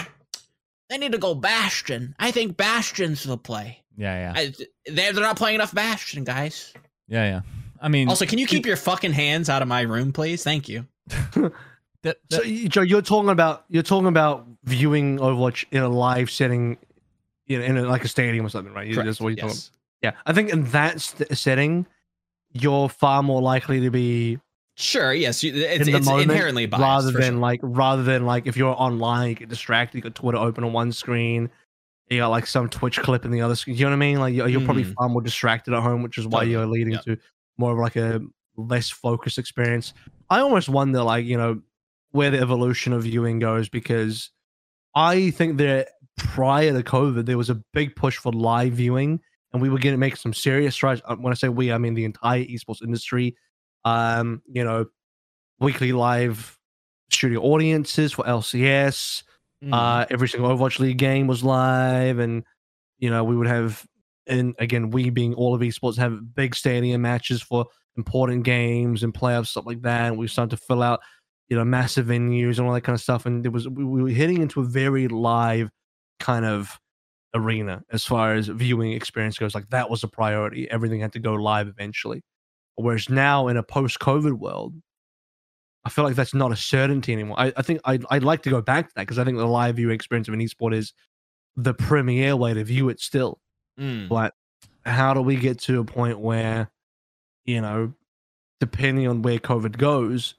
They 0.89 0.97
need 0.97 1.11
to 1.13 1.17
go 1.17 1.33
Bastion. 1.35 2.15
I 2.19 2.31
think 2.31 2.57
Bastion's 2.57 3.23
the 3.23 3.37
play. 3.37 3.81
Yeah, 3.97 4.33
yeah, 4.33 4.39
I, 4.39 4.53
they're 4.91 5.13
they're 5.13 5.23
not 5.23 5.37
playing 5.37 5.55
enough 5.55 5.73
Bastion, 5.73 6.23
guys. 6.23 6.73
yeah, 7.07 7.25
yeah. 7.25 7.41
I 7.81 7.87
mean, 7.89 8.09
Also, 8.09 8.25
can 8.25 8.39
you 8.39 8.47
keep 8.47 8.65
your 8.65 8.77
fucking 8.77 9.11
hands 9.13 9.49
out 9.49 9.61
of 9.61 9.67
my 9.67 9.81
room, 9.81 10.11
please? 10.13 10.43
Thank 10.43 10.67
you. 10.69 10.87
the- 11.33 11.51
the- 12.01 12.17
So, 12.31 12.43
Joe, 12.43 12.81
you're 12.81 13.01
talking 13.01 13.29
about 13.29 13.65
you're 13.69 13.83
talking 13.83 14.07
about 14.07 14.47
viewing 14.63 15.17
Overwatch 15.17 15.65
in 15.71 15.81
a 15.83 15.89
live 15.89 16.29
setting, 16.31 16.77
you 17.45 17.59
know, 17.59 17.65
in 17.65 17.77
a, 17.77 17.83
like 17.83 18.03
a 18.03 18.07
stadium 18.07 18.45
or 18.45 18.49
something, 18.49 18.73
right? 18.73 18.87
You- 18.87 18.95
That's 19.01 19.19
what 19.21 19.29
you're 19.29 19.35
talking 19.37 19.49
Yes. 19.55 19.71
Yeah, 20.01 20.11
I 20.25 20.33
think 20.33 20.49
in 20.49 20.65
that 20.71 21.01
st- 21.01 21.37
setting, 21.37 21.85
you're 22.51 22.89
far 22.89 23.23
more 23.23 23.41
likely 23.41 23.79
to 23.81 23.89
be 23.89 24.39
Sure. 24.75 25.13
Yes. 25.13 25.41
you- 25.43 25.53
It's, 25.53 25.87
in 25.87 25.95
it's 25.95 26.05
moment 26.05 26.29
inherently 26.31 26.65
biased. 26.65 26.81
rather 26.81 27.11
than 27.11 27.33
sure. 27.33 27.39
like 27.41 27.59
rather 27.63 28.03
than 28.03 28.25
like 28.25 28.45
if 28.45 28.57
you're 28.57 28.75
online, 28.77 29.29
you 29.29 29.35
get 29.35 29.49
distracted, 29.49 29.97
you 29.97 30.01
got 30.01 30.15
Twitter 30.15 30.37
open 30.37 30.63
on 30.63 30.73
one 30.73 30.91
screen, 30.91 31.49
you 32.09 32.17
got 32.19 32.27
like 32.27 32.45
some 32.45 32.69
Twitch 32.69 32.99
clip 32.99 33.23
in 33.25 33.31
the 33.31 33.41
other 33.41 33.55
screen. 33.55 33.77
You 33.77 33.85
know 33.85 33.91
what 33.91 33.95
I 33.95 33.99
mean? 33.99 34.19
Like 34.19 34.33
you're, 34.35 34.47
you're 34.49 34.61
probably 34.61 34.83
Mhm. 34.83 34.93
far 34.95 35.09
more 35.09 35.21
distracted 35.21 35.73
at 35.73 35.81
home, 35.81 36.03
which 36.03 36.17
is 36.17 36.27
why 36.27 36.39
Totally. 36.39 36.51
you're 36.51 36.65
leading 36.65 36.93
Yep. 36.93 37.03
to 37.05 37.17
more 37.57 37.71
of 37.71 37.77
like 37.79 37.95
a 37.95 38.21
less 38.57 38.89
focused 38.89 39.37
experience. 39.37 39.93
I 40.29 40.39
almost 40.39 40.67
wonder, 40.69 41.01
like 41.03 41.25
you 41.25 41.37
know, 41.37 41.61
where 42.11 42.31
the 42.31 42.39
evolution 42.39 42.91
of 42.93 43.03
viewing 43.03 43.39
goes 43.39 43.69
because 43.69 44.29
I 44.93 45.31
think 45.31 45.57
that 45.57 45.89
prior 46.17 46.71
to 46.73 46.83
COVID, 46.83 47.25
there 47.25 47.37
was 47.37 47.49
a 47.49 47.61
big 47.73 47.95
push 47.95 48.17
for 48.17 48.31
live 48.33 48.73
viewing, 48.73 49.19
and 49.53 49.61
we 49.61 49.69
were 49.69 49.79
going 49.79 49.93
to 49.93 49.97
make 49.99 50.17
some 50.17 50.33
serious 50.33 50.73
strides. 50.75 51.01
Uh, 51.05 51.15
When 51.15 51.31
I 51.31 51.35
say 51.35 51.47
we, 51.49 51.71
I 51.71 51.77
mean 51.77 51.93
the 51.93 52.05
entire 52.05 52.43
esports 52.43 52.81
industry. 52.81 53.35
Um, 53.85 54.41
you 54.51 54.63
know, 54.63 54.87
weekly 55.59 55.93
live 55.93 56.57
studio 57.11 57.41
audiences 57.41 58.11
for 58.11 58.25
LCS. 58.25 59.23
Mm. 59.63 59.73
Uh, 59.73 60.05
every 60.09 60.27
single 60.27 60.49
Overwatch 60.49 60.79
League 60.79 60.97
game 60.97 61.27
was 61.27 61.43
live, 61.43 62.19
and 62.19 62.43
you 62.97 63.09
know 63.09 63.23
we 63.23 63.35
would 63.35 63.47
have, 63.47 63.85
and 64.27 64.53
again, 64.59 64.89
we 64.89 65.09
being 65.09 65.33
all 65.33 65.55
of 65.55 65.61
esports 65.61 65.97
have 65.97 66.35
big 66.35 66.55
stadium 66.55 67.01
matches 67.01 67.41
for 67.41 67.65
important 67.97 68.43
games 68.43 69.03
and 69.03 69.13
playoffs 69.13 69.47
stuff 69.47 69.65
like 69.65 69.81
that. 69.83 70.07
And 70.07 70.17
we 70.17 70.27
started 70.27 70.55
to 70.57 70.63
fill 70.65 70.83
out, 70.83 70.99
you 71.49 71.57
know, 71.57 71.63
massive 71.63 72.07
venues 72.07 72.57
and 72.57 72.67
all 72.67 72.73
that 72.73 72.81
kind 72.81 72.95
of 72.95 73.01
stuff. 73.01 73.25
And 73.25 73.45
it 73.45 73.49
was 73.49 73.67
we, 73.67 73.83
we 73.83 74.03
were 74.03 74.09
hitting 74.09 74.41
into 74.41 74.61
a 74.61 74.65
very 74.65 75.07
live 75.07 75.69
kind 76.19 76.45
of 76.45 76.79
arena 77.33 77.83
as 77.91 78.05
far 78.05 78.33
as 78.33 78.47
viewing 78.47 78.93
experience 78.93 79.37
goes. 79.37 79.55
Like 79.55 79.69
that 79.69 79.89
was 79.89 80.03
a 80.03 80.07
priority. 80.07 80.69
Everything 80.69 81.01
had 81.01 81.13
to 81.13 81.19
go 81.19 81.33
live 81.33 81.67
eventually. 81.67 82.23
Whereas 82.75 83.09
now 83.09 83.47
in 83.47 83.57
a 83.57 83.63
post-COVID 83.63 84.33
world, 84.33 84.73
I 85.85 85.89
feel 85.89 86.03
like 86.03 86.15
that's 86.15 86.33
not 86.33 86.51
a 86.51 86.55
certainty 86.55 87.13
anymore. 87.13 87.39
I, 87.39 87.53
I 87.55 87.61
think 87.61 87.79
I'd, 87.85 88.05
I'd 88.09 88.23
like 88.23 88.41
to 88.43 88.49
go 88.49 88.61
back 88.61 88.87
to 88.87 88.93
that 88.95 89.03
because 89.03 89.19
I 89.19 89.23
think 89.23 89.37
the 89.37 89.45
live 89.45 89.75
view 89.75 89.91
experience 89.91 90.27
of 90.27 90.33
an 90.33 90.39
esport 90.41 90.73
is 90.73 90.93
the 91.55 91.73
premier 91.73 92.35
way 92.35 92.53
to 92.53 92.63
view 92.63 92.89
it 92.89 92.99
still. 92.99 93.39
Mm. 93.79 94.09
But 94.09 94.33
how 94.85 95.13
do 95.13 95.21
we 95.21 95.35
get 95.35 95.59
to 95.59 95.79
a 95.79 95.85
point 95.85 96.19
where, 96.19 96.69
you 97.45 97.61
know, 97.61 97.93
depending 98.59 99.07
on 99.07 99.21
where 99.21 99.39
COVID 99.39 99.77
goes, 99.77 100.35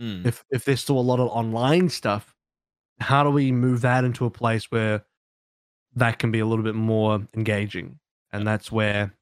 Mm. 0.00 0.24
if 0.24 0.44
if 0.50 0.64
there's 0.64 0.80
still 0.80 0.98
a 0.98 1.00
lot 1.00 1.18
of 1.18 1.28
online 1.28 1.88
stuff, 1.88 2.32
how 3.00 3.24
do 3.24 3.30
we 3.30 3.50
move 3.50 3.80
that 3.80 4.04
into 4.04 4.26
a 4.26 4.30
place 4.30 4.70
where 4.70 5.04
that 5.96 6.20
can 6.20 6.30
be 6.30 6.38
a 6.38 6.46
little 6.46 6.64
bit 6.64 6.76
more 6.76 7.26
engaging? 7.34 7.98
And 8.32 8.46
that's 8.46 8.70
where 8.70 9.12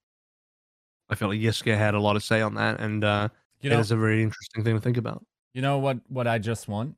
I 1.09 1.15
feel 1.15 1.28
like 1.28 1.39
Yiska 1.39 1.77
had 1.77 1.95
a 1.95 2.01
lot 2.01 2.16
of 2.16 2.24
say 2.24 2.41
on 2.41 2.55
that, 2.55 2.81
and 2.81 3.05
uh, 3.05 3.28
you 3.61 3.70
know, 3.70 3.78
is 3.78 3.91
a 3.93 3.97
very 3.97 4.23
interesting 4.23 4.65
thing 4.65 4.74
to 4.74 4.81
think 4.81 4.97
about. 4.97 5.24
You 5.55 5.62
know 5.62 5.78
what? 5.78 5.99
What 6.09 6.27
I 6.27 6.39
just 6.39 6.66
want? 6.69 6.97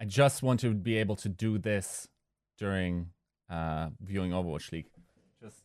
I 0.00 0.04
just 0.04 0.42
want 0.42 0.60
to 0.60 0.74
be 0.74 0.96
able 0.98 1.16
to 1.16 1.28
do 1.28 1.58
this 1.58 2.08
during 2.58 3.10
uh, 3.48 3.88
viewing 4.02 4.32
Overwatch 4.32 4.70
League. 4.72 4.86
Just 5.42 5.56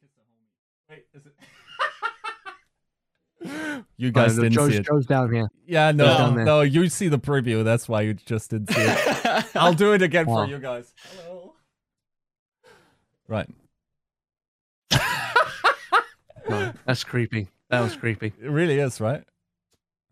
kiss 0.00 0.10
the 0.16 0.22
homie. 0.22 0.96
Wait, 0.96 1.06
is 1.12 1.26
it? 1.26 1.34
you 3.98 4.10
guys 4.10 4.38
Uh, 4.38 4.42
didn't 4.42 4.54
Joe's, 4.54 4.72
see 4.72 4.78
it. 4.78 4.86
Joe's 4.86 5.04
down 5.06 5.30
here. 5.32 5.48
Yeah, 5.66 5.90
no, 5.92 6.30
no. 6.32 6.60
You 6.62 6.88
see 6.88 7.08
the 7.08 7.18
preview. 7.18 7.62
That's 7.64 7.88
why 7.88 8.00
you 8.02 8.14
just 8.14 8.50
didn't 8.50 8.70
see 8.72 8.80
it. 8.80 9.44
I'll 9.56 9.74
do 9.74 9.92
it 9.92 10.00
again 10.00 10.24
Wow. 10.26 10.44
for 10.44 10.50
you 10.50 10.58
guys. 10.58 10.94
Hello. 11.16 11.52
Right. 13.28 13.48
No, 16.48 16.72
that's 16.86 17.04
creepy. 17.04 17.48
That 17.70 17.80
was 17.80 17.96
creepy. 17.96 18.32
It 18.40 18.48
really 18.50 18.78
is, 18.78 19.00
right? 19.00 19.22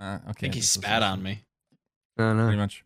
Uh, 0.01 0.15
okay. 0.15 0.23
I 0.29 0.33
think 0.33 0.55
he 0.55 0.61
spat 0.61 1.03
on 1.03 1.23
me. 1.23 1.43
No, 2.17 2.35
Pretty 2.45 2.57
much. 2.59 2.85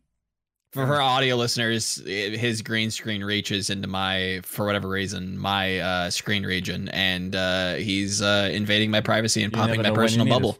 For 0.72 0.84
her 0.84 1.00
audio 1.00 1.36
listeners, 1.36 2.02
i- 2.06 2.10
his 2.10 2.60
green 2.60 2.90
screen 2.90 3.24
reaches 3.24 3.70
into 3.70 3.88
my, 3.88 4.40
for 4.44 4.66
whatever 4.66 4.88
reason, 4.88 5.38
my 5.38 5.78
uh, 5.78 6.10
screen 6.10 6.44
region, 6.44 6.88
and 6.90 7.34
uh, 7.34 7.74
he's 7.74 8.20
uh, 8.20 8.50
invading 8.52 8.90
my 8.90 9.00
privacy 9.00 9.42
and 9.42 9.52
You 9.52 9.56
popping 9.58 9.76
my 9.78 9.84
know 9.84 9.88
you 9.90 9.94
personal 9.94 10.26
need 10.26 10.32
it. 10.32 10.34
bubble. 10.34 10.58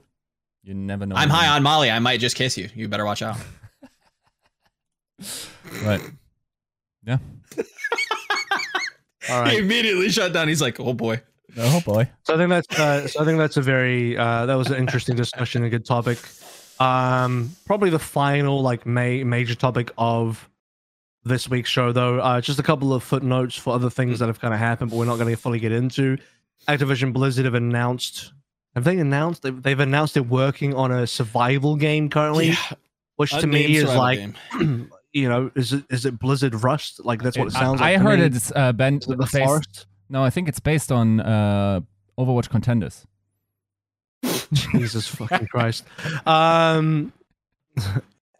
You 0.62 0.74
never 0.74 1.04
know. 1.06 1.16
I'm 1.16 1.28
high 1.28 1.48
on 1.48 1.62
Molly. 1.62 1.90
I 1.90 1.98
might 1.98 2.20
just 2.20 2.34
kiss 2.36 2.56
you. 2.56 2.68
You 2.74 2.88
better 2.88 3.04
watch 3.04 3.20
out. 3.22 3.36
Right. 5.84 6.00
Yeah. 7.04 7.18
All 9.30 9.44
He 9.46 9.58
immediately 9.58 10.08
shut 10.10 10.32
down. 10.32 10.48
He's 10.48 10.62
like, 10.62 10.78
"Oh 10.78 10.92
boy." 10.92 11.20
Oh 11.56 11.80
boy. 11.80 12.08
So 12.24 12.34
I 12.34 12.36
think 12.36 12.50
that's 12.50 12.78
uh, 12.78 13.08
so 13.08 13.22
I 13.22 13.24
think 13.24 13.38
that's 13.38 13.56
a 13.56 13.62
very 13.62 14.16
uh, 14.16 14.46
that 14.46 14.54
was 14.54 14.68
an 14.68 14.76
interesting 14.76 15.16
discussion, 15.16 15.64
a 15.64 15.70
good 15.70 15.84
topic. 15.84 16.18
Um, 16.78 17.56
probably 17.64 17.90
the 17.90 17.98
final 17.98 18.60
like 18.62 18.84
ma- 18.84 19.24
major 19.24 19.54
topic 19.54 19.90
of 19.96 20.48
this 21.24 21.48
week's 21.48 21.70
show, 21.70 21.92
though. 21.92 22.20
Uh, 22.20 22.40
just 22.40 22.58
a 22.58 22.62
couple 22.62 22.94
of 22.94 23.02
footnotes 23.02 23.56
for 23.56 23.74
other 23.74 23.90
things 23.90 24.18
that 24.20 24.26
have 24.26 24.40
kind 24.40 24.54
of 24.54 24.60
happened, 24.60 24.90
but 24.90 24.96
we're 24.96 25.06
not 25.06 25.16
going 25.16 25.28
to 25.28 25.36
fully 25.36 25.58
get 25.58 25.72
into. 25.72 26.18
Activision 26.68 27.12
Blizzard 27.12 27.44
have 27.44 27.54
announced. 27.54 28.32
Have 28.74 28.84
they 28.84 28.98
announced? 28.98 29.42
They've, 29.42 29.62
they've 29.62 29.80
announced 29.80 30.14
they're 30.14 30.22
working 30.22 30.74
on 30.74 30.92
a 30.92 31.06
survival 31.06 31.76
game 31.76 32.08
currently, 32.10 32.54
which 33.16 33.30
to 33.30 33.46
me 33.46 33.76
is 33.76 33.84
like, 33.84 34.20
you 35.12 35.28
know, 35.28 35.50
is 35.54 35.72
it 35.72 35.84
is 35.90 36.04
it 36.04 36.18
Blizzard 36.18 36.54
Rust? 36.62 37.04
Like 37.04 37.22
that's 37.22 37.38
what 37.38 37.48
it 37.48 37.52
sounds 37.52 37.80
I, 37.80 37.92
like. 37.92 38.00
I 38.00 38.02
heard 38.02 38.20
me. 38.20 38.26
it's 38.26 38.52
uh, 38.54 38.72
Ben. 38.72 38.98
Is 38.98 39.08
it 39.08 39.10
the 39.10 39.16
bas- 39.16 39.30
forest. 39.30 39.86
No, 40.08 40.22
I 40.22 40.30
think 40.30 40.48
it's 40.48 40.60
based 40.60 40.92
on 40.92 41.20
uh, 41.20 41.80
Overwatch 42.18 42.48
contenders. 42.48 43.06
Jesus 44.52 45.06
fucking 45.08 45.48
Christ. 45.48 45.84
Um, 46.26 47.12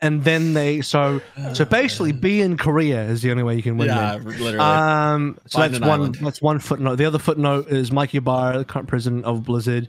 and 0.01 0.25
then 0.25 0.55
they 0.55 0.81
so 0.81 1.21
so 1.55 1.65
basically 1.65 2.13
be 2.13 2.41
in 2.41 2.57
Korea 2.57 3.03
is 3.05 3.23
the 3.23 3.31
only 3.31 3.43
way 3.43 3.57
you 3.57 3.63
can 3.63 3.77
win. 3.77 3.89
yeah, 3.89 4.19
there. 4.19 4.21
literally. 4.21 4.59
Um, 4.59 5.39
so 5.47 5.59
Find 5.59 5.75
that's 5.75 5.81
one. 5.81 5.91
island. 5.91 6.19
That's 6.21 6.43
one 6.43 6.59
footnote. 6.59 6.97
The 6.97 7.07
other 7.07 7.19
footnote 7.19 7.69
is 7.69 7.91
Mike 7.91 8.15
Ybarra, 8.15 8.59
the 8.59 8.65
current 8.65 8.89
president 8.89 9.25
of 9.25 9.45
Blizzard, 9.45 9.89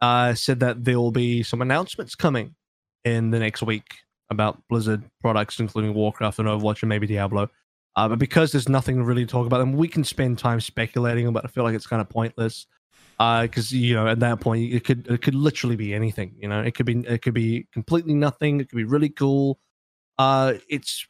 uh, 0.00 0.34
said 0.34 0.60
that 0.60 0.84
there 0.84 0.98
will 0.98 1.12
be 1.12 1.42
some 1.42 1.62
announcements 1.62 2.14
coming 2.14 2.54
in 3.04 3.30
the 3.30 3.38
next 3.38 3.62
week 3.62 3.94
about 4.30 4.62
Blizzard 4.68 5.04
products, 5.20 5.60
including 5.60 5.94
Warcraft 5.94 6.38
and 6.38 6.48
Overwatch 6.48 6.82
and 6.82 6.88
maybe 6.88 7.06
Diablo. 7.06 7.50
Uh, 7.96 8.08
but 8.08 8.18
because 8.18 8.52
there's 8.52 8.68
nothing 8.68 9.02
really 9.02 9.24
to 9.24 9.30
talk 9.30 9.46
about 9.46 9.58
them, 9.58 9.72
we 9.72 9.88
can 9.88 10.04
spend 10.04 10.38
time 10.38 10.60
speculating. 10.60 11.32
But 11.32 11.44
I 11.44 11.48
feel 11.48 11.64
like 11.64 11.74
it's 11.74 11.86
kind 11.86 12.00
of 12.00 12.08
pointless 12.08 12.66
because 13.18 13.70
you 13.72 13.94
know 13.94 14.08
at 14.08 14.18
that 14.20 14.40
point 14.40 14.72
it 14.72 14.84
could 14.84 15.06
it 15.08 15.22
could 15.22 15.34
literally 15.34 15.76
be 15.76 15.94
anything. 15.94 16.34
You 16.38 16.48
know, 16.48 16.60
it 16.60 16.74
could 16.74 16.86
be 16.86 17.00
it 17.06 17.22
could 17.22 17.34
be 17.34 17.66
completely 17.72 18.14
nothing. 18.14 18.60
It 18.60 18.68
could 18.68 18.76
be 18.76 18.84
really 18.84 19.08
cool. 19.08 19.58
Uh, 20.18 20.54
it's 20.68 21.06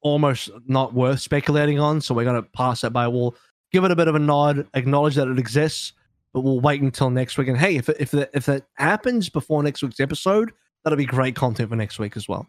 almost 0.00 0.50
not 0.66 0.94
worth 0.94 1.20
speculating 1.20 1.78
on. 1.78 2.00
So 2.00 2.14
we're 2.14 2.24
to 2.24 2.42
pass 2.42 2.82
that 2.82 2.92
by. 2.92 3.08
We'll 3.08 3.34
give 3.72 3.84
it 3.84 3.90
a 3.90 3.96
bit 3.96 4.08
of 4.08 4.14
a 4.14 4.18
nod, 4.18 4.66
acknowledge 4.74 5.14
that 5.16 5.28
it 5.28 5.38
exists, 5.38 5.92
but 6.32 6.40
we'll 6.40 6.60
wait 6.60 6.80
until 6.82 7.10
next 7.10 7.38
week. 7.38 7.48
And 7.48 7.58
hey, 7.58 7.76
if 7.76 7.88
if 7.88 8.14
if 8.14 8.46
that 8.46 8.66
happens 8.74 9.28
before 9.28 9.62
next 9.62 9.82
week's 9.82 10.00
episode, 10.00 10.52
that'll 10.84 10.96
be 10.96 11.06
great 11.06 11.34
content 11.34 11.70
for 11.70 11.76
next 11.76 11.98
week 11.98 12.16
as 12.16 12.28
well. 12.28 12.46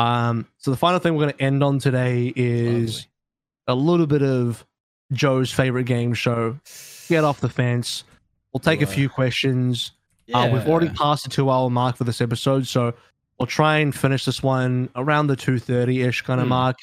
Um, 0.00 0.46
so 0.58 0.70
the 0.70 0.76
final 0.76 0.98
thing 0.98 1.14
we're 1.14 1.24
going 1.24 1.34
to 1.34 1.42
end 1.42 1.62
on 1.62 1.78
today 1.78 2.32
is 2.34 3.06
a 3.66 3.74
little 3.74 4.06
bit 4.06 4.22
of 4.22 4.64
Joe's 5.12 5.50
favorite 5.52 5.84
game 5.84 6.14
show. 6.14 6.58
Get 7.08 7.24
off 7.24 7.40
the 7.40 7.48
fence. 7.48 8.04
We'll 8.52 8.60
take 8.60 8.82
a 8.82 8.86
few 8.86 9.08
questions. 9.08 9.92
Uh, 10.32 10.48
we've 10.52 10.66
already 10.68 10.88
passed 10.90 11.24
the 11.24 11.30
two 11.30 11.50
hour 11.50 11.68
mark 11.70 11.96
for 11.96 12.04
this 12.04 12.20
episode, 12.20 12.66
so 12.66 12.94
we'll 13.38 13.46
try 13.46 13.78
and 13.78 13.94
finish 13.94 14.24
this 14.24 14.42
one 14.42 14.88
around 14.96 15.26
the 15.26 15.36
two 15.36 15.58
thirty 15.58 16.02
ish 16.02 16.22
kind 16.22 16.40
of 16.40 16.46
Hmm. 16.46 16.50
mark. 16.50 16.76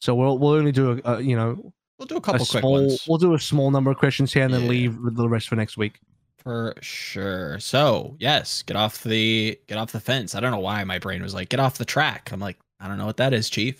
So 0.00 0.14
we'll 0.14 0.38
we'll 0.38 0.52
only 0.52 0.72
do 0.72 1.00
a, 1.04 1.14
a 1.16 1.20
you 1.20 1.36
know 1.36 1.72
We'll 1.98 2.06
do 2.06 2.14
a 2.16 2.18
a 2.18 2.20
couple 2.20 2.46
quick 2.46 2.60
small 2.60 2.72
ones 2.72 3.04
we'll 3.08 3.18
do 3.18 3.34
a 3.34 3.40
small 3.40 3.70
number 3.70 3.90
of 3.90 3.96
questions 3.98 4.32
here 4.32 4.44
and 4.44 4.52
then 4.54 4.62
Yeah. 4.62 4.68
leave 4.68 4.98
the 5.14 5.28
rest 5.28 5.48
for 5.48 5.56
next 5.56 5.76
week. 5.76 5.98
For 6.44 6.74
sure. 6.80 7.58
So 7.58 8.16
yes, 8.18 8.62
get 8.62 8.76
off 8.76 9.02
the 9.02 9.58
get 9.66 9.78
off 9.78 9.92
the 9.92 10.00
fence. 10.00 10.34
I 10.34 10.40
don't 10.40 10.50
know 10.50 10.58
why 10.60 10.84
my 10.84 10.98
brain 10.98 11.22
was 11.22 11.34
like 11.34 11.48
get 11.48 11.60
off 11.60 11.78
the 11.78 11.84
track. 11.84 12.30
I'm 12.32 12.40
like 12.40 12.58
I 12.80 12.88
don't 12.88 12.98
know 12.98 13.06
what 13.06 13.16
that 13.16 13.32
is, 13.32 13.48
Chief. 13.50 13.78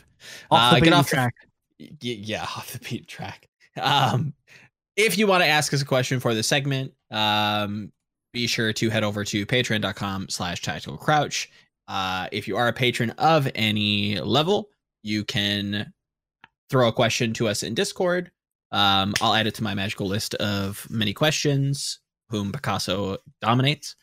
Off 0.51 0.73
Uh, 0.73 0.75
the 0.77 0.81
get 0.81 0.93
off 0.93 1.09
track. 1.09 1.35
Y- 1.79 1.89
yeah, 2.01 2.43
off 2.57 2.73
the 2.73 2.79
beat 2.79 3.07
track. 3.07 3.49
Um, 3.81 4.33
if 4.97 5.19
you 5.19 5.27
want 5.27 5.43
to 5.43 5.49
ask 5.49 5.75
us 5.75 5.83
a 5.83 5.85
question 5.85 6.21
for 6.21 6.35
the 6.35 6.43
segment, 6.43 6.93
um, 7.11 7.93
be 8.33 8.47
sure 8.47 8.73
to 8.73 8.91
head 8.91 9.05
over 9.05 9.25
to 9.25 9.45
patreon.com 9.47 10.29
slash 10.29 10.63
tactical 10.63 10.97
crouch. 10.97 11.51
Uh, 11.89 12.29
if 12.33 12.49
you 12.49 12.57
are 12.57 12.69
a 12.69 12.73
patron 12.73 13.11
of 13.19 13.51
any 13.55 14.19
level, 14.21 14.71
you 15.03 15.25
can 15.25 15.93
throw 16.71 16.89
a 16.89 16.93
question 16.93 17.33
to 17.35 17.47
us 17.49 17.63
in 17.63 17.75
Discord. 17.75 18.31
Um, 18.73 19.13
I'll 19.21 19.35
add 19.35 19.47
it 19.47 19.55
to 19.57 19.63
my 19.63 19.75
magical 19.75 20.07
list 20.07 20.35
of 20.37 20.87
many 20.91 21.13
questions, 21.13 21.99
whom 22.35 22.53
Picasso 22.53 23.19
dominates. 23.41 23.95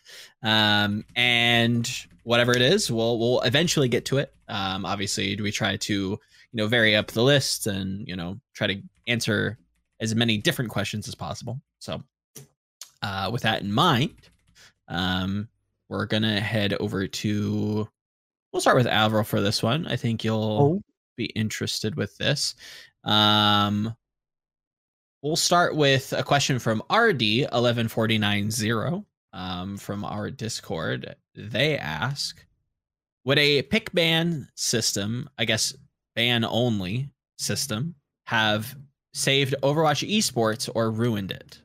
Um, 0.42 1.04
and 1.16 1.90
whatever 2.24 2.52
it 2.56 2.62
is, 2.62 2.90
we'll 2.90 3.20
we'll 3.20 3.42
eventually 3.42 3.90
get 3.90 4.06
to 4.06 4.18
it. 4.20 4.34
Um, 4.48 4.86
obviously, 4.86 5.36
we 5.36 5.52
try 5.52 5.76
to 5.78 5.94
you 5.94 6.20
know 6.54 6.68
vary 6.68 6.96
up 6.96 7.08
the 7.08 7.24
list 7.24 7.68
and 7.68 8.08
you 8.08 8.16
know 8.16 8.40
try 8.54 8.68
to 8.68 8.82
answer 9.08 9.58
as 10.00 10.16
many 10.16 10.38
different 10.38 10.72
questions 10.72 11.08
as 11.08 11.16
possible. 11.16 11.62
So, 11.80 12.02
uh, 13.02 13.30
with 13.32 13.42
that 13.44 13.62
in 13.62 13.72
mind, 13.72 14.16
um, 14.88 15.50
we're 15.90 16.06
gonna 16.06 16.40
head 16.40 16.74
over 16.76 17.08
to. 17.08 17.90
We'll 18.54 18.62
start 18.62 18.78
with 18.78 18.88
Alvaro 18.88 19.24
for 19.24 19.42
this 19.42 19.62
one. 19.64 19.88
I 19.88 19.96
think 19.96 20.24
you'll 20.24 20.80
Oh, 20.80 20.82
be 21.18 21.26
interested 21.26 21.96
with 21.96 22.18
this. 22.18 22.56
Um, 23.04 23.96
we'll 25.22 25.36
start 25.36 25.76
with 25.76 26.14
a 26.14 26.24
question 26.24 26.60
from 26.60 26.84
RD 26.92 27.22
eleven 27.54 27.88
forty 27.88 28.18
nine 28.18 28.52
zero 28.52 29.06
um, 29.34 29.78
from 29.78 30.04
our 30.04 30.30
Discord. 30.30 31.16
They 31.36 31.78
ask, 31.78 32.46
"Would 33.26 33.40
a 33.40 33.62
pick 33.64 33.92
ban 33.94 34.48
system, 34.56 35.30
I 35.38 35.46
guess 35.46 35.76
ban 36.16 36.44
only 36.44 37.10
system, 37.38 37.96
have 38.28 38.76
saved 39.14 39.56
Overwatch 39.64 40.08
esports 40.10 40.70
or 40.74 40.92
ruined 40.92 41.32
it?" 41.32 41.62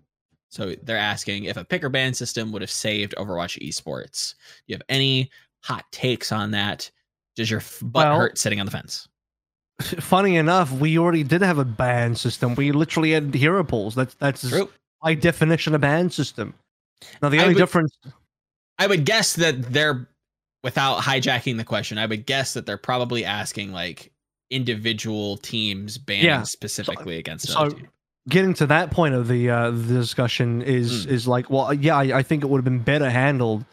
So 0.48 0.74
they're 0.82 0.96
asking 0.96 1.44
if 1.44 1.56
a 1.56 1.64
pick 1.64 1.84
or 1.84 1.88
ban 1.88 2.14
system 2.14 2.52
would 2.52 2.62
have 2.62 2.70
saved 2.70 3.14
Overwatch 3.18 3.60
esports. 3.66 4.34
Do 4.66 4.72
you 4.72 4.74
have 4.76 4.82
any 4.88 5.30
hot 5.62 5.84
takes 5.92 6.32
on 6.32 6.52
that? 6.52 6.90
Does 7.34 7.50
your 7.50 7.60
butt 7.82 8.06
Well- 8.06 8.18
hurt 8.18 8.38
sitting 8.38 8.60
on 8.60 8.66
the 8.66 8.72
fence? 8.72 9.08
funny 10.00 10.36
enough, 10.36 10.72
we 10.72 10.98
already 10.98 11.22
did 11.22 11.42
have 11.42 11.58
a 11.58 11.64
ban 11.64 12.14
system. 12.14 12.54
We 12.54 12.72
literally 12.72 13.12
had 13.12 13.34
hero 13.34 13.62
pools. 13.64 13.94
That's 13.94 14.14
that's 14.14 14.48
True. 14.48 14.70
by 15.02 15.14
definition 15.14 15.74
a 15.74 15.78
ban 15.78 16.10
system. 16.10 16.54
Now 17.22 17.28
the 17.28 17.38
I 17.38 17.42
only 17.42 17.54
would- 17.54 17.60
difference 17.60 17.96
I 18.78 18.86
would 18.86 19.04
guess 19.04 19.34
that 19.34 19.72
they're 19.72 20.06
without 20.62 21.00
hijacking 21.02 21.56
the 21.56 21.64
question. 21.64 21.98
I 21.98 22.06
would 22.06 22.26
guess 22.26 22.54
that 22.54 22.66
they're 22.66 22.76
probably 22.76 23.24
asking 23.24 23.72
like 23.72 24.12
individual 24.50 25.36
teams 25.38 25.98
banning 25.98 26.24
Yeah. 26.24 26.42
specifically 26.44 27.18
against 27.18 27.48
so- 27.48 27.70
getting 28.28 28.54
to 28.54 28.66
that 28.66 28.90
point 28.90 29.14
of 29.14 29.28
the 29.28 29.50
uh 29.50 29.70
the 29.70 29.94
discussion 29.94 30.62
is 30.62 31.04
Hmm. 31.04 31.10
is 31.10 31.28
like 31.28 31.50
well 31.50 31.72
yeah 31.74 31.96
I, 31.96 32.18
I 32.18 32.22
think 32.22 32.42
it 32.44 32.46
would 32.48 32.58
have 32.58 32.64
been 32.64 32.78
better 32.80 33.10
handled 33.10 33.64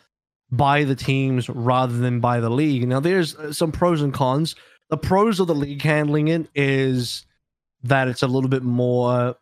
by 0.52 0.84
the 0.84 0.96
teams 0.96 1.48
rather 1.50 1.96
than 1.98 2.20
by 2.20 2.40
the 2.40 2.50
league 2.50 2.88
now 2.88 3.00
there's 3.00 3.36
uh, 3.36 3.54
some 3.54 3.72
pros 3.72 4.02
and 4.02 4.14
cons 4.14 4.56
the 4.90 4.98
pros 4.98 5.40
of 5.40 5.48
the 5.48 5.56
league 5.56 5.82
handling 5.82 6.28
it 6.28 6.48
is 6.56 7.26
that 7.84 8.08
it's 8.08 8.22
a 8.22 8.28
little 8.28 8.50
bit 8.50 8.64
more 8.64 9.36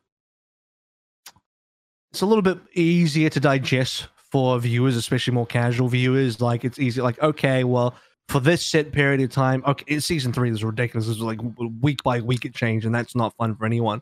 it's 2.12 2.22
a 2.22 2.26
little 2.26 2.42
bit 2.42 2.58
easier 2.74 3.30
to 3.30 3.40
digest 3.40 4.08
for 4.32 4.60
viewers 4.60 4.96
especially 4.96 5.34
more 5.34 5.46
casual 5.46 5.88
viewers. 5.88 6.42
Like 6.42 6.66
it's 6.66 6.80
easy 6.80 7.02
like 7.02 7.22
okay 7.22 7.64
well 7.64 7.96
for 8.28 8.40
this 8.40 8.66
set 8.66 8.92
period 8.92 9.20
of 9.22 9.30
time 9.30 9.62
okay 9.66 9.84
it's 9.88 10.06
season 10.06 10.32
three 10.34 10.50
this 10.50 10.60
is 10.60 10.64
ridiculous. 10.64 11.08
This 11.08 11.18
is 11.18 11.24
like 11.24 11.40
week 11.82 12.02
by 12.04 12.22
week 12.22 12.46
it 12.46 12.56
changed 12.56 12.86
and 12.86 12.94
that's 12.94 13.16
not 13.16 13.36
fun 13.38 13.56
for 13.56 13.66
anyone. 13.66 14.02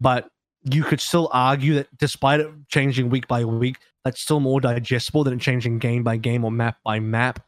But 0.00 0.30
you 0.64 0.82
could 0.82 1.00
still 1.00 1.28
argue 1.32 1.74
that 1.74 1.96
despite 1.98 2.40
it 2.40 2.48
changing 2.68 3.10
week 3.10 3.28
by 3.28 3.44
week, 3.44 3.76
that's 4.04 4.20
still 4.20 4.40
more 4.40 4.60
digestible 4.60 5.24
than 5.24 5.34
it 5.34 5.40
changing 5.40 5.78
game 5.78 6.02
by 6.02 6.16
game 6.16 6.44
or 6.44 6.50
map 6.50 6.78
by 6.84 7.00
map. 7.00 7.44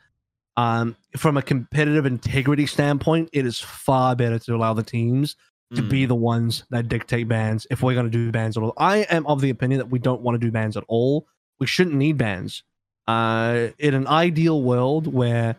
Um, 0.57 0.97
from 1.17 1.36
a 1.36 1.43
competitive 1.43 2.07
integrity 2.07 2.67
standpoint, 2.67 3.28
it 3.33 3.44
is 3.44 3.60
far 3.60 4.17
better 4.17 4.39
to 4.41 4.55
allow 4.55 4.73
the 4.75 4.83
teams 4.83 5.36
to 5.75 5.83
Mm. 5.83 5.89
be 5.91 6.07
the 6.07 6.15
ones 6.15 6.65
that 6.70 6.89
dictate 6.89 7.28
bans 7.28 7.67
if 7.70 7.83
we're 7.83 7.94
going 7.94 8.07
to 8.07 8.10
do 8.10 8.31
bans 8.31 8.57
at 8.57 8.62
all. 8.62 8.73
I 8.78 8.99
am 9.10 9.26
of 9.26 9.41
the 9.41 9.51
opinion 9.51 9.78
that 9.78 9.91
we 9.91 9.99
don't 9.99 10.23
want 10.23 10.41
to 10.41 10.47
do 10.47 10.51
bans 10.52 10.76
at 10.76 10.85
all. 10.89 11.26
We 11.59 11.67
shouldn't 11.67 11.97
need 11.97 12.17
bans. 12.17 12.62
Uh, 13.09 13.68
in 13.78 13.94
an 13.94 14.07
ideal 14.07 14.62
world 14.62 15.12
where 15.12 15.57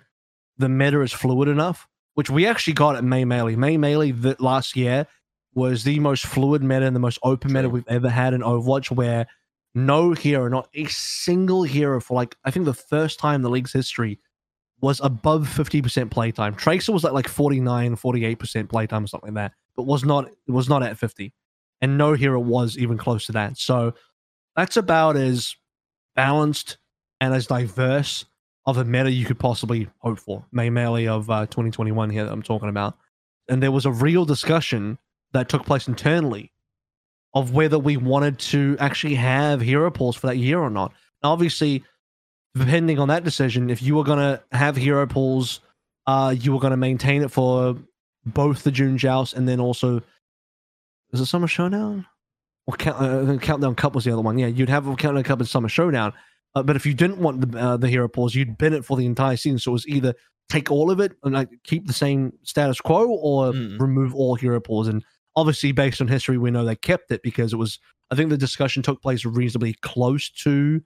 the 0.57 0.69
meta 0.69 1.01
is 1.01 1.13
fluid 1.13 1.47
enough, 1.47 1.87
which 2.15 2.29
we 2.29 2.45
actually 2.47 2.73
got 2.73 2.95
at 2.95 3.03
May 3.03 3.23
Melee. 3.25 3.55
May 3.55 3.77
Melee 3.77 4.11
that 4.11 4.41
last 4.41 4.75
year 4.75 5.07
was 5.53 5.83
the 5.83 5.99
most 5.99 6.25
fluid 6.25 6.63
meta 6.63 6.85
and 6.85 6.95
the 6.95 6.99
most 6.99 7.19
open 7.23 7.51
meta 7.53 7.69
we've 7.69 7.87
ever 7.87 8.09
had 8.09 8.33
in 8.33 8.41
Overwatch, 8.41 8.91
where 8.91 9.27
no 9.75 10.13
hero, 10.13 10.47
not 10.47 10.69
a 10.73 10.85
single 10.85 11.63
hero 11.63 11.99
for 12.01 12.15
like 12.15 12.35
I 12.43 12.51
think 12.51 12.65
the 12.65 12.73
first 12.73 13.19
time 13.19 13.35
in 13.35 13.41
the 13.43 13.49
league's 13.49 13.73
history 13.73 14.19
was 14.81 14.99
above 15.03 15.47
50% 15.47 16.11
playtime. 16.11 16.55
Tracer 16.55 16.91
was 16.91 17.03
at 17.05 17.13
like 17.13 17.27
49, 17.27 17.95
48% 17.95 18.69
playtime 18.69 19.03
or 19.03 19.07
something 19.07 19.33
like 19.33 19.51
that, 19.51 19.53
but 19.75 19.83
was 19.83 20.03
not 20.03 20.29
was 20.47 20.69
not 20.69 20.83
at 20.83 20.97
50. 20.97 21.33
And 21.81 21.97
no 21.97 22.13
hero 22.13 22.39
was 22.39 22.77
even 22.77 22.97
close 22.97 23.25
to 23.27 23.31
that. 23.33 23.57
So 23.57 23.93
that's 24.55 24.77
about 24.77 25.15
as 25.15 25.55
balanced 26.15 26.77
and 27.21 27.33
as 27.33 27.47
diverse 27.47 28.25
of 28.65 28.77
a 28.77 28.83
meta 28.83 29.11
you 29.11 29.25
could 29.25 29.39
possibly 29.39 29.87
hope 29.99 30.19
for. 30.19 30.45
May 30.51 30.69
Melee 30.69 31.07
of 31.07 31.29
uh, 31.29 31.45
2021 31.45 32.09
here 32.09 32.25
that 32.25 32.31
I'm 32.31 32.43
talking 32.43 32.69
about. 32.69 32.97
And 33.47 33.63
there 33.63 33.71
was 33.71 33.85
a 33.85 33.91
real 33.91 34.25
discussion 34.25 34.97
that 35.31 35.49
took 35.49 35.65
place 35.65 35.87
internally 35.87 36.51
of 37.33 37.53
whether 37.53 37.79
we 37.79 37.95
wanted 37.95 38.39
to 38.39 38.75
actually 38.79 39.15
have 39.15 39.61
hero 39.61 39.91
pools 39.91 40.15
for 40.15 40.27
that 40.27 40.37
year 40.37 40.59
or 40.59 40.69
not. 40.69 40.91
Now, 41.23 41.31
obviously, 41.31 41.83
depending 42.55 42.99
on 42.99 43.07
that 43.09 43.23
decision, 43.23 43.69
if 43.69 43.81
you 43.81 43.95
were 43.95 44.03
going 44.03 44.19
to 44.19 44.41
have 44.51 44.75
hero 44.75 45.05
pools, 45.07 45.59
uh, 46.05 46.33
you 46.37 46.53
were 46.53 46.59
going 46.59 46.71
to 46.71 46.77
maintain 46.77 47.21
it 47.21 47.31
for 47.31 47.75
both 48.25 48.63
the 48.63 48.71
June 48.71 48.97
joust 48.97 49.33
and 49.33 49.47
then 49.47 49.59
also 49.59 50.01
is 51.13 51.21
it 51.21 51.25
Summer 51.27 51.47
Showdown? 51.47 52.05
Or 52.65 52.75
count, 52.75 53.01
uh, 53.01 53.37
Countdown 53.37 53.75
Cup 53.75 53.95
was 53.95 54.03
the 54.03 54.11
other 54.11 54.21
one. 54.21 54.37
Yeah, 54.37 54.47
you'd 54.47 54.67
have 54.69 54.87
a 54.87 54.95
Countdown 54.95 55.23
Cup 55.23 55.39
and 55.39 55.47
Summer 55.47 55.69
Showdown. 55.69 56.11
Uh, 56.53 56.63
but 56.63 56.75
if 56.75 56.85
you 56.85 56.93
didn't 56.93 57.19
want 57.19 57.49
the 57.51 57.57
uh, 57.57 57.77
the 57.77 57.87
hero 57.87 58.09
pools, 58.09 58.35
you'd 58.35 58.57
bin 58.57 58.73
it 58.73 58.83
for 58.83 58.97
the 58.97 59.05
entire 59.05 59.37
season. 59.37 59.59
So 59.59 59.71
it 59.71 59.73
was 59.73 59.87
either 59.87 60.13
take 60.49 60.69
all 60.71 60.91
of 60.91 60.99
it 60.99 61.13
and 61.23 61.33
like 61.33 61.49
keep 61.63 61.87
the 61.87 61.93
same 61.93 62.33
status 62.43 62.81
quo, 62.81 63.07
or 63.07 63.53
Mm. 63.53 63.79
remove 63.79 64.13
all 64.13 64.35
hero 64.35 64.59
pools. 64.59 64.87
And 64.89 65.05
obviously, 65.35 65.71
based 65.71 66.01
on 66.01 66.07
history, 66.09 66.37
we 66.37 66.51
know 66.51 66.65
they 66.65 66.75
kept 66.75 67.11
it 67.11 67.21
because 67.23 67.53
it 67.53 67.57
was 67.57 67.79
I 68.11 68.15
think 68.15 68.29
the 68.29 68.37
discussion 68.37 68.83
took 68.83 69.01
place 69.01 69.23
reasonably 69.23 69.73
close 69.81 70.29
to, 70.43 70.81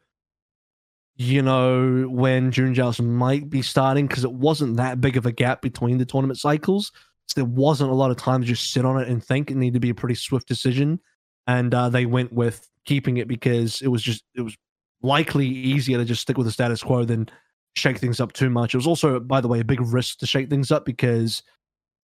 you 1.21 1.43
know, 1.43 2.07
when 2.09 2.51
June 2.51 2.73
Joust 2.73 2.99
might 2.99 3.47
be 3.47 3.61
starting 3.61 4.07
because 4.07 4.23
it 4.23 4.33
wasn't 4.33 4.77
that 4.77 4.99
big 4.99 5.17
of 5.17 5.27
a 5.27 5.31
gap 5.31 5.61
between 5.61 5.99
the 5.99 6.05
tournament 6.05 6.39
cycles. 6.39 6.91
So 7.27 7.33
there 7.35 7.45
wasn't 7.45 7.91
a 7.91 7.93
lot 7.93 8.09
of 8.09 8.17
time 8.17 8.41
to 8.41 8.47
just 8.47 8.73
sit 8.73 8.85
on 8.85 8.99
it 8.99 9.07
and 9.07 9.23
think. 9.23 9.51
It 9.51 9.57
needed 9.57 9.75
to 9.75 9.79
be 9.79 9.91
a 9.91 9.95
pretty 9.95 10.15
swift 10.15 10.47
decision, 10.47 10.99
and 11.45 11.73
uh, 11.75 11.89
they 11.89 12.07
went 12.07 12.33
with 12.33 12.67
keeping 12.85 13.17
it 13.17 13.27
because 13.27 13.81
it 13.81 13.89
was 13.89 14.01
just 14.01 14.23
it 14.33 14.41
was 14.41 14.57
likely 15.03 15.45
easier 15.45 15.99
to 15.99 16.05
just 16.05 16.23
stick 16.23 16.37
with 16.37 16.47
the 16.47 16.51
status 16.51 16.81
quo 16.81 17.05
than 17.05 17.29
shake 17.75 17.99
things 17.99 18.19
up 18.19 18.33
too 18.33 18.49
much. 18.49 18.73
It 18.73 18.77
was 18.77 18.87
also, 18.87 19.19
by 19.19 19.41
the 19.41 19.47
way, 19.47 19.59
a 19.59 19.63
big 19.63 19.79
risk 19.79 20.17
to 20.19 20.25
shake 20.25 20.49
things 20.49 20.71
up 20.71 20.85
because 20.85 21.43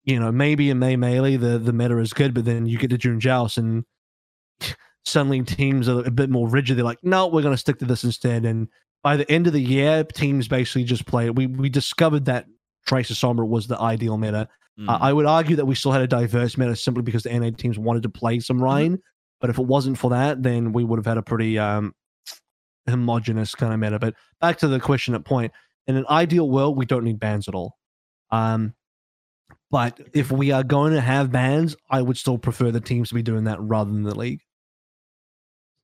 you 0.03 0.19
know 0.19 0.31
maybe 0.31 0.69
in 0.69 0.77
May 0.77 0.95
Melee 0.95 1.37
the 1.37 1.57
the 1.57 1.73
meta 1.73 1.97
is 1.97 2.13
good, 2.13 2.35
but 2.35 2.45
then 2.45 2.67
you 2.67 2.77
get 2.77 2.91
to 2.91 2.99
June 2.99 3.19
Joust 3.19 3.57
and 3.57 3.83
suddenly 5.05 5.41
teams 5.41 5.89
are 5.89 6.05
a 6.05 6.11
bit 6.11 6.29
more 6.29 6.47
rigid. 6.47 6.77
They're 6.77 6.85
like, 6.85 7.03
no, 7.03 7.25
we're 7.25 7.41
going 7.41 7.55
to 7.55 7.57
stick 7.57 7.79
to 7.79 7.85
this 7.85 8.03
instead. 8.03 8.45
And 8.45 8.67
by 9.03 9.17
the 9.17 9.29
end 9.31 9.47
of 9.47 9.53
the 9.53 9.61
year, 9.61 10.03
teams 10.03 10.47
basically 10.47 10.83
just 10.83 11.05
play. 11.05 11.29
We 11.29 11.47
we 11.47 11.69
discovered 11.69 12.25
that 12.25 12.45
Tracer 12.85 13.13
Sombra 13.13 13.47
was 13.47 13.67
the 13.67 13.79
ideal 13.79 14.17
meta. 14.17 14.47
Mm. 14.79 14.89
Uh, 14.89 14.97
I 15.01 15.13
would 15.13 15.25
argue 15.25 15.55
that 15.55 15.65
we 15.65 15.75
still 15.75 15.91
had 15.91 16.01
a 16.01 16.07
diverse 16.07 16.57
meta 16.57 16.75
simply 16.75 17.03
because 17.03 17.23
the 17.23 17.37
NA 17.37 17.51
teams 17.51 17.77
wanted 17.79 18.03
to 18.03 18.09
play 18.09 18.39
some 18.39 18.63
Rein. 18.63 18.99
But 19.39 19.49
if 19.49 19.59
it 19.59 19.65
wasn't 19.65 19.97
for 19.97 20.09
that, 20.11 20.41
then 20.41 20.71
we 20.71 20.83
would 20.83 20.97
have 20.97 21.05
had 21.05 21.17
a 21.17 21.21
pretty 21.21 21.59
um, 21.59 21.93
homogenous 22.87 23.53
kind 23.55 23.73
of 23.73 23.79
meta. 23.79 23.99
But 23.99 24.15
back 24.41 24.57
to 24.59 24.67
the 24.67 24.79
question 24.79 25.13
at 25.13 25.25
point. 25.25 25.51
In 25.85 25.95
an 25.95 26.05
ideal 26.09 26.49
world, 26.49 26.75
we 26.75 26.85
don't 26.85 27.03
need 27.03 27.19
bans 27.19 27.47
at 27.47 27.55
all. 27.55 27.77
Um, 28.29 28.73
but 29.71 29.99
if 30.13 30.31
we 30.31 30.51
are 30.51 30.63
going 30.63 30.93
to 30.93 31.01
have 31.01 31.31
bans, 31.31 31.75
I 31.89 32.01
would 32.01 32.17
still 32.17 32.37
prefer 32.37 32.71
the 32.71 32.81
teams 32.81 33.09
to 33.09 33.15
be 33.15 33.21
doing 33.21 33.45
that 33.45 33.61
rather 33.61 33.91
than 33.91 34.03
the 34.03 34.17
league. 34.17 34.41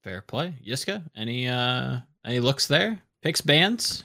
Fair 0.03 0.21
play. 0.21 0.55
Yiska, 0.65 1.03
any 1.15 1.47
uh 1.47 1.99
any 2.25 2.39
looks 2.39 2.67
there? 2.67 2.99
Picks 3.21 3.41
bands? 3.41 4.03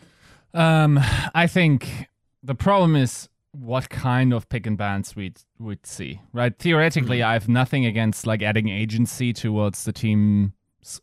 Um, 0.54 0.98
I 1.34 1.46
think 1.46 2.08
the 2.42 2.54
problem 2.54 2.96
is 2.96 3.28
what 3.52 3.88
kind 3.90 4.32
of 4.32 4.48
pick 4.48 4.66
and 4.66 4.78
bans 4.78 5.16
we'd 5.16 5.40
would 5.58 5.86
see, 5.86 6.20
right? 6.32 6.56
Theoretically, 6.58 7.22
I 7.22 7.32
have 7.32 7.48
nothing 7.48 7.86
against 7.86 8.26
like 8.26 8.42
adding 8.42 8.68
agency 8.68 9.32
towards 9.32 9.84
the 9.84 9.92
team's 9.92 10.52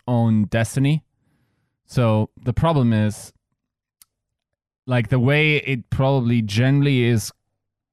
own 0.07 0.45
destiny. 0.45 1.03
So 1.85 2.29
the 2.41 2.53
problem 2.53 2.93
is, 2.93 3.33
like 4.87 5.09
the 5.09 5.19
way 5.19 5.57
it 5.57 5.89
probably 5.89 6.41
generally 6.41 7.03
is 7.03 7.31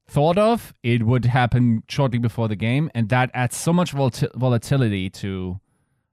thought 0.07 0.39
of, 0.39 0.75
it 0.83 1.05
would 1.05 1.25
happen 1.25 1.83
shortly 1.89 2.18
before 2.18 2.49
the 2.49 2.57
game, 2.57 2.91
and 2.94 3.09
that 3.09 3.31
adds 3.34 3.57
so 3.57 3.73
much 3.73 3.94
volati- 3.94 4.34
volatility 4.34 5.09
to 5.10 5.59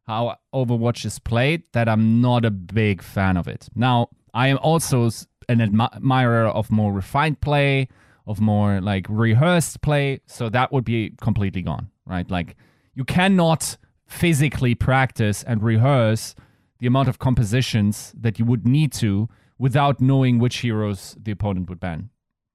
how 0.10 0.36
Overwatch 0.56 1.06
is 1.06 1.20
played 1.20 1.62
that 1.74 1.88
I'm 1.88 2.20
not 2.20 2.44
a 2.44 2.50
big 2.50 3.04
fan 3.04 3.38
of 3.38 3.48
it. 3.48 3.70
Now, 3.76 4.10
I 4.34 4.48
am 4.48 4.58
also 4.58 5.08
an 5.48 5.62
admirer 5.62 6.48
of 6.48 6.72
more 6.72 6.92
refined 6.92 7.42
play, 7.42 7.90
of 8.26 8.42
more 8.42 8.82
like 8.82 9.06
rehearsed 9.08 9.82
play, 9.84 10.22
so 10.26 10.50
that 10.50 10.72
would 10.72 10.84
be 10.84 11.14
completely 11.22 11.62
gone, 11.62 11.92
right? 12.08 12.28
Like 12.28 12.56
you 12.96 13.06
cannot 13.06 13.78
physically 14.08 14.74
practice 14.74 15.44
and 15.44 15.62
rehearse 15.62 16.34
the 16.80 16.88
amount 16.88 17.08
of 17.08 17.20
compositions 17.20 18.12
that 18.20 18.40
you 18.40 18.46
would 18.46 18.68
need 18.68 18.92
to 18.94 19.30
without 19.60 20.02
knowing 20.02 20.40
which 20.40 20.58
heroes 20.58 21.16
the 21.22 21.32
opponent 21.32 21.70
would 21.70 21.80
ban, 21.80 22.10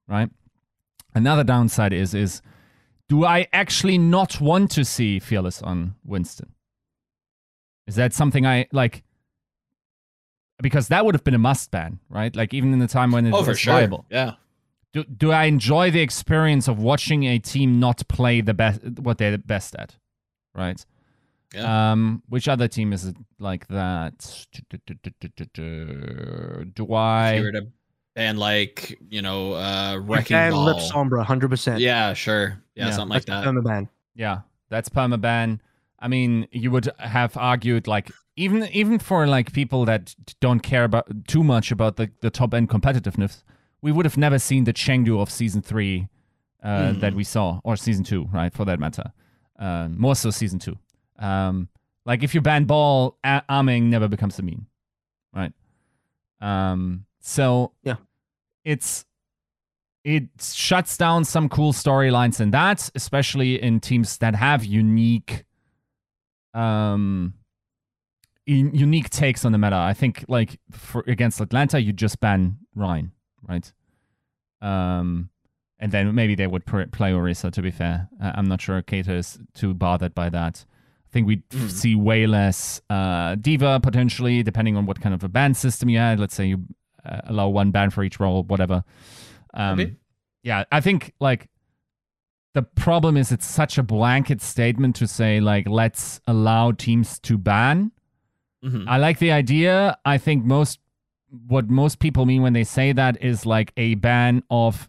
right? 0.09 0.29
Another 1.15 1.45
downside 1.45 1.93
is 1.93 2.15
is 2.15 2.43
do 3.09 3.25
I 3.25 3.47
actually 3.53 3.97
not 3.97 4.41
want 4.41 4.73
to 4.73 4.85
see 4.85 5.21
Fearless 5.21 5.63
on 5.63 5.95
Winston? 6.03 6.54
Is 7.87 7.97
that 7.97 8.13
something 8.13 8.47
I 8.47 8.67
like? 8.73 9.03
Because 10.63 10.89
that 10.89 11.05
would 11.05 11.15
have 11.15 11.25
been 11.25 11.35
a 11.35 11.39
must 11.39 11.71
ban, 11.71 11.99
right? 12.09 12.35
Like 12.35 12.55
even 12.55 12.73
in 12.73 12.79
the 12.79 12.87
time 12.87 13.11
when 13.11 13.27
it 13.27 13.33
oh, 13.33 13.39
was 13.39 13.47
for 13.47 13.55
sure. 13.55 13.75
viable. 13.75 14.07
Yeah. 14.11 14.35
Do 14.93 15.05
do 15.05 15.33
I 15.33 15.45
enjoy 15.45 15.91
the 15.91 16.01
experience 16.01 16.69
of 16.69 16.79
watching 16.79 17.25
a 17.25 17.39
team 17.39 17.81
not 17.81 18.07
play 18.09 18.41
the 18.41 18.55
best 18.55 18.81
what 19.01 19.19
they're 19.19 19.37
best 19.37 19.75
at, 19.75 19.97
right? 20.55 20.85
Yeah. 21.53 21.93
Um, 21.93 22.23
which 22.29 22.49
other 22.49 22.69
team 22.69 22.93
is 22.93 23.05
it 23.05 23.17
like 23.39 23.67
that? 23.69 24.47
Do 26.75 26.93
I? 26.95 27.31
if 27.33 27.39
you 27.39 27.45
were 27.45 27.53
to 27.53 27.67
ban 28.15 28.37
like, 28.37 28.99
you 29.09 29.23
know, 29.23 29.55
uh 29.55 29.95
You 29.95 30.01
wrecking 30.01 30.37
can 30.37 30.53
ball. 30.53 30.65
lip 30.65 30.77
Sombra 30.79 31.25
100%. 31.25 31.81
Yeah, 31.81 32.13
sure. 32.15 32.63
Yeah, 32.75 32.87
Yeah, 32.87 32.91
something 32.93 33.15
like 33.15 33.25
That's 33.25 33.45
that. 33.45 33.53
permaban. 33.53 33.89
Yeah, 34.15 34.41
that's 34.69 34.89
permaban. 34.89 35.61
I 36.05 36.09
mean, 36.09 36.47
you 36.53 36.71
would 36.71 36.89
have 36.99 37.37
argued 37.37 37.87
like 37.87 38.11
even 38.37 38.65
even 38.73 38.99
for 38.99 39.27
like 39.27 39.53
people 39.53 39.85
that 39.87 40.15
don't 40.41 40.61
care 40.61 40.85
about 40.85 41.07
too 41.27 41.43
much 41.43 41.73
about 41.73 41.97
the, 41.97 42.11
the 42.21 42.31
top 42.31 42.53
end 42.55 42.69
competitiveness, 42.69 43.43
we 43.83 43.91
would 43.91 44.05
have 44.05 44.19
never 44.19 44.39
seen 44.39 44.65
the 44.65 44.73
Chengdu 44.73 45.21
of 45.21 45.31
season 45.31 45.63
three 45.63 46.09
uh, 46.63 46.69
Mhm. 46.93 47.01
that 47.01 47.15
we 47.15 47.25
saw, 47.25 47.61
or 47.65 47.77
season 47.77 48.05
two, 48.05 48.29
right? 48.33 48.53
For 48.55 48.65
that 48.65 48.79
matter, 48.81 49.13
uh, 49.59 49.89
more 49.91 50.15
so 50.15 50.31
season 50.31 50.59
two. 50.59 50.77
Um, 51.19 51.69
like 52.07 52.23
if 52.23 52.35
you 52.35 52.41
ban 52.43 52.65
ball, 52.65 53.19
a- 53.25 53.43
Ameng 53.49 53.85
never 53.85 54.09
becomes 54.09 54.39
a 54.39 54.43
meme, 54.43 54.67
right? 55.35 55.53
Um, 56.41 57.07
so 57.21 57.73
Yeah. 57.83 57.97
it's 58.65 59.05
it 60.05 60.25
shuts 60.43 60.97
down 60.99 61.25
some 61.25 61.49
cool 61.49 61.73
storylines 61.73 62.39
in 62.41 62.51
that, 62.51 62.91
especially 62.95 63.63
in 63.63 63.81
teams 63.81 64.19
that 64.19 64.35
have 64.35 64.63
unique 64.65 65.45
um 66.55 67.35
in, 68.47 68.75
unique 68.75 69.11
takes 69.11 69.45
on 69.45 69.53
the 69.53 69.59
meta. 69.59 69.77
I 69.77 69.95
think 69.95 70.25
like 70.29 70.59
for 70.71 71.03
against 71.07 71.41
Atlanta, 71.41 71.81
you 71.81 71.93
just 71.93 72.21
ban 72.21 72.59
Ryan, 72.75 73.13
right? 73.49 73.73
Um, 74.61 75.31
and 75.79 75.93
then 75.93 76.15
maybe 76.15 76.35
they 76.35 76.47
would 76.47 76.65
play 76.67 77.13
Orisa. 77.13 77.51
To 77.53 77.63
be 77.63 77.71
fair, 77.71 78.09
uh, 78.23 78.33
I'm 78.35 78.47
not 78.47 78.61
sure 78.61 78.81
Keita 78.83 79.09
is 79.17 79.39
too 79.55 79.75
bothered 79.75 80.15
by 80.15 80.31
that. 80.31 80.65
I 81.09 81.11
think 81.11 81.27
we'd 81.27 81.49
Mhm. 81.51 81.71
see 81.71 81.95
way 81.95 82.27
less 82.27 82.81
uh, 82.91 83.37
D.Va 83.37 83.81
potentially, 83.81 84.43
depending 84.43 84.77
on 84.77 84.85
what 84.87 85.01
kind 85.01 85.15
of 85.15 85.23
a 85.25 85.29
ban 85.29 85.55
system 85.55 85.89
you 85.89 85.99
had. 85.99 86.19
Let's 86.21 86.35
say 86.35 86.47
you 86.47 86.65
uh, 87.05 87.21
allow 87.25 87.49
one 87.49 87.71
ban 87.71 87.91
for 87.91 88.03
each 88.03 88.19
role, 88.21 88.43
whatever. 88.45 88.83
Um, 89.55 89.97
yeah, 90.43 90.65
I 90.73 90.81
think 90.81 91.13
like 91.21 91.49
the 92.55 92.63
problem 92.63 93.17
is 93.17 93.31
it's 93.33 93.47
such 93.47 93.79
a 93.79 93.83
blanket 93.83 94.41
statement 94.41 94.97
to 94.97 95.07
say 95.07 95.41
like 95.41 95.69
let's 95.69 96.21
allow 96.27 96.73
teams 96.73 97.19
to 97.21 97.37
ban. 97.37 97.91
Mhm. 98.65 98.85
I 98.89 98.97
like 98.97 99.19
the 99.19 99.33
idea. 99.33 99.97
I 100.05 100.19
think 100.19 100.45
most 100.45 100.79
what 101.49 101.69
most 101.69 101.99
people 101.99 102.27
mean 102.27 102.43
when 102.43 102.53
they 102.53 102.65
say 102.65 102.93
that 102.93 103.21
is 103.23 103.45
like 103.45 103.73
a 103.77 103.95
ban 103.97 104.43
of 104.51 104.89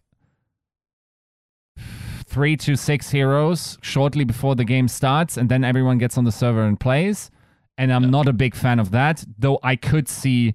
three 2.26 2.58
to 2.58 2.76
six 2.76 3.12
heroes 3.12 3.78
shortly 3.82 4.24
before 4.24 4.56
the 4.56 4.64
game 4.66 4.88
starts, 4.88 5.38
and 5.38 5.50
then 5.50 5.64
everyone 5.64 5.98
gets 5.98 6.18
on 6.18 6.24
the 6.24 6.32
server 6.32 6.64
and 6.64 6.80
plays. 6.80 7.32
And 7.78 7.92
I'm 7.92 8.04
Yeah. 8.04 8.10
not 8.10 8.28
a 8.28 8.34
big 8.34 8.56
fan 8.56 8.80
of 8.80 8.92
that, 8.92 9.26
though 9.38 9.60
I 9.64 9.76
could 9.76 10.08
see 10.08 10.54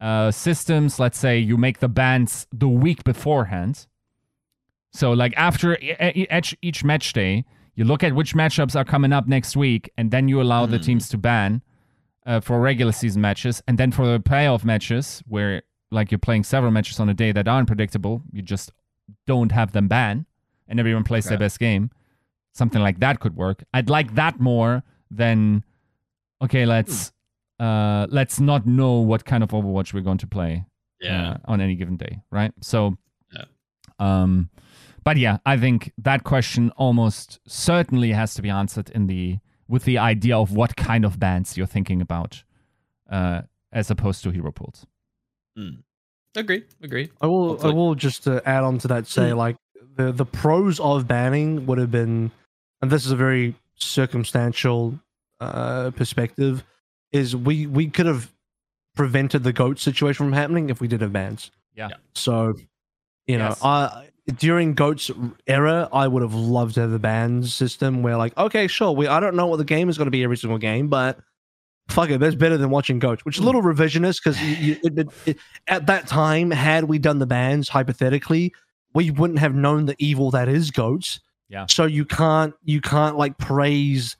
uh, 0.00 0.30
systems. 0.30 0.98
Let's 0.98 1.16
say 1.18 1.38
you 1.38 1.56
make 1.56 1.78
the 1.78 1.88
bans 1.88 2.46
the 2.52 2.68
week 2.68 3.04
beforehand. 3.04 3.86
So, 4.94 5.12
like 5.12 5.34
after 5.36 5.76
each, 5.80 6.56
each 6.62 6.84
match 6.84 7.12
day, 7.12 7.44
you 7.74 7.84
look 7.84 8.04
at 8.04 8.14
which 8.14 8.34
matchups 8.34 8.76
are 8.76 8.84
coming 8.84 9.12
up 9.12 9.26
next 9.26 9.56
week, 9.56 9.90
and 9.98 10.10
then 10.12 10.28
you 10.28 10.40
allow 10.40 10.66
the 10.66 10.78
Mhm. 10.78 10.82
teams 10.84 11.08
to 11.10 11.18
ban 11.18 11.62
uh, 12.26 12.40
for 12.40 12.58
regular 12.60 12.92
season 12.92 13.20
matches, 13.20 13.62
and 13.68 13.76
then 13.76 13.90
for 13.90 14.06
the 14.06 14.18
playoff 14.20 14.64
matches, 14.64 15.22
where 15.26 15.62
like 15.90 16.10
you're 16.10 16.18
playing 16.18 16.42
several 16.44 16.72
matches 16.72 16.98
on 17.00 17.08
a 17.08 17.14
day 17.14 17.32
that 17.32 17.46
aren't 17.48 17.66
predictable, 17.66 18.22
you 18.32 18.40
just 18.40 18.72
don't 19.26 19.52
have 19.52 19.72
them 19.72 19.88
ban, 19.88 20.24
and 20.68 20.78
everyone 20.80 21.04
plays 21.04 21.24
their 21.26 21.36
best 21.38 21.58
game. 21.58 21.90
Something 22.52 22.80
like 22.80 23.00
that 23.00 23.18
could 23.20 23.36
work. 23.36 23.64
I'd 23.74 23.90
like 23.90 24.14
that 24.14 24.38
more 24.40 24.82
than 25.10 25.64
okay. 26.40 26.64
Let's 26.66 27.12
uh, 27.60 28.06
let's 28.10 28.38
not 28.40 28.64
know 28.66 29.00
what 29.00 29.24
kind 29.24 29.42
of 29.42 29.50
Overwatch 29.50 29.92
we're 29.92 30.00
going 30.00 30.18
to 30.18 30.26
play 30.26 30.64
Yeah. 31.00 31.32
uh, 31.32 31.36
on 31.46 31.60
any 31.60 31.74
given 31.74 31.96
day, 31.96 32.20
right? 32.30 32.52
So, 32.62 32.96
Yeah. 33.32 33.44
um, 33.98 34.50
but 35.04 35.16
yeah, 35.16 35.38
I 35.46 35.56
think 35.56 35.92
that 35.98 36.24
question 36.24 36.70
almost 36.76 37.38
certainly 37.46 38.12
has 38.12 38.34
to 38.34 38.42
be 38.42 38.50
answered 38.50 38.90
in 38.90 39.06
the 39.06 39.38
with 39.68 39.84
the 39.84 39.98
idea 39.98 40.36
of 40.36 40.52
what 40.52 40.76
kind 40.76 41.04
of 41.04 41.18
bands 41.18 41.56
you're 41.56 41.66
thinking 41.66 42.00
about, 42.02 42.42
uh, 43.10 43.42
as 43.72 43.90
opposed 43.90 44.22
to 44.24 44.30
hero 44.30 44.50
pools. 44.52 44.86
Mm. 45.58 45.82
Agreed. 46.36 46.64
Agreed. 46.82 47.10
I 47.20 47.26
will. 47.26 47.48
Hopefully- 47.50 47.72
I 47.72 47.76
will 47.76 47.94
just 47.94 48.24
to 48.24 48.42
add 48.48 48.64
on 48.64 48.78
to 48.78 48.88
that 48.88 49.06
say 49.06 49.32
like 49.32 49.56
the 49.96 50.10
the 50.12 50.26
pros 50.26 50.80
of 50.80 51.06
banning 51.06 51.66
would 51.66 51.78
have 51.78 51.90
been, 51.90 52.30
and 52.82 52.90
this 52.90 53.06
is 53.06 53.12
a 53.12 53.16
very 53.16 53.54
circumstantial 53.76 54.98
uh, 55.40 55.90
perspective, 55.92 56.64
is 57.12 57.34
we 57.36 57.66
we 57.66 57.88
could 57.88 58.06
have 58.06 58.32
prevented 58.94 59.42
the 59.44 59.52
goat 59.52 59.78
situation 59.78 60.26
from 60.26 60.32
happening 60.32 60.70
if 60.70 60.80
we 60.80 60.88
did 60.88 61.00
have 61.00 61.12
bans. 61.12 61.50
Yeah. 61.74 61.88
Yeah. 61.90 61.96
So, 62.14 62.54
you 63.26 63.38
know, 63.38 63.48
Yes. 63.48 63.60
I 63.64 64.08
during 64.36 64.74
goat's 64.74 65.10
era, 65.46 65.88
I 65.92 66.08
would 66.08 66.22
have 66.22 66.34
loved 66.34 66.74
to 66.74 66.82
have 66.82 66.90
the 66.90 66.98
bans 66.98 67.54
system 67.54 68.02
where 68.02 68.16
like, 68.16 68.36
okay, 68.38 68.66
sure, 68.66 68.92
we 68.92 69.06
I 69.06 69.20
don't 69.20 69.36
know 69.36 69.46
what 69.46 69.58
the 69.58 69.64
game 69.64 69.88
is 69.88 69.98
going 69.98 70.06
to 70.06 70.10
be 70.10 70.24
every 70.24 70.36
single 70.36 70.58
game, 70.58 70.88
but 70.88 71.18
fuck 71.88 72.08
it, 72.10 72.18
that's 72.20 72.34
better 72.34 72.56
than 72.56 72.70
watching 72.70 72.98
Goats, 72.98 73.24
which 73.24 73.36
is 73.36 73.42
a 73.42 73.44
little 73.44 73.62
revisionist 73.62 74.22
because 74.24 74.38
at 75.68 75.86
that 75.86 76.06
time, 76.06 76.50
had 76.50 76.84
we 76.84 76.98
done 76.98 77.18
the 77.18 77.26
bans 77.26 77.68
hypothetically, 77.68 78.52
we 78.94 79.10
wouldn't 79.10 79.38
have 79.38 79.54
known 79.54 79.86
the 79.86 79.96
evil 79.98 80.30
that 80.30 80.48
is 80.48 80.70
Goats. 80.70 81.20
Yeah. 81.48 81.66
So 81.68 81.84
you 81.84 82.04
can't 82.04 82.54
you 82.64 82.80
can't 82.80 83.16
like 83.16 83.36
praise 83.38 84.16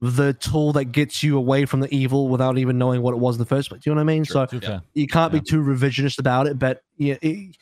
the 0.00 0.34
tool 0.34 0.72
that 0.72 0.86
gets 0.86 1.22
you 1.22 1.36
away 1.36 1.64
from 1.64 1.80
the 1.80 1.94
evil 1.94 2.28
without 2.28 2.58
even 2.58 2.78
knowing 2.78 3.00
what 3.02 3.12
it 3.14 3.18
was 3.18 3.36
in 3.36 3.38
the 3.38 3.46
first 3.46 3.68
place. 3.68 3.82
Do 3.82 3.90
you 3.90 3.94
know 3.94 4.00
what 4.00 4.10
I 4.10 4.14
mean? 4.14 4.24
So 4.24 4.46
Yeah. 4.52 4.80
you 4.94 5.06
can't 5.06 5.32
be 5.32 5.40
too 5.40 5.60
revisionist 5.62 6.18
about 6.18 6.46
it. 6.46 6.58
But 6.58 6.82
yeah, 6.96 7.16
it, 7.22 7.56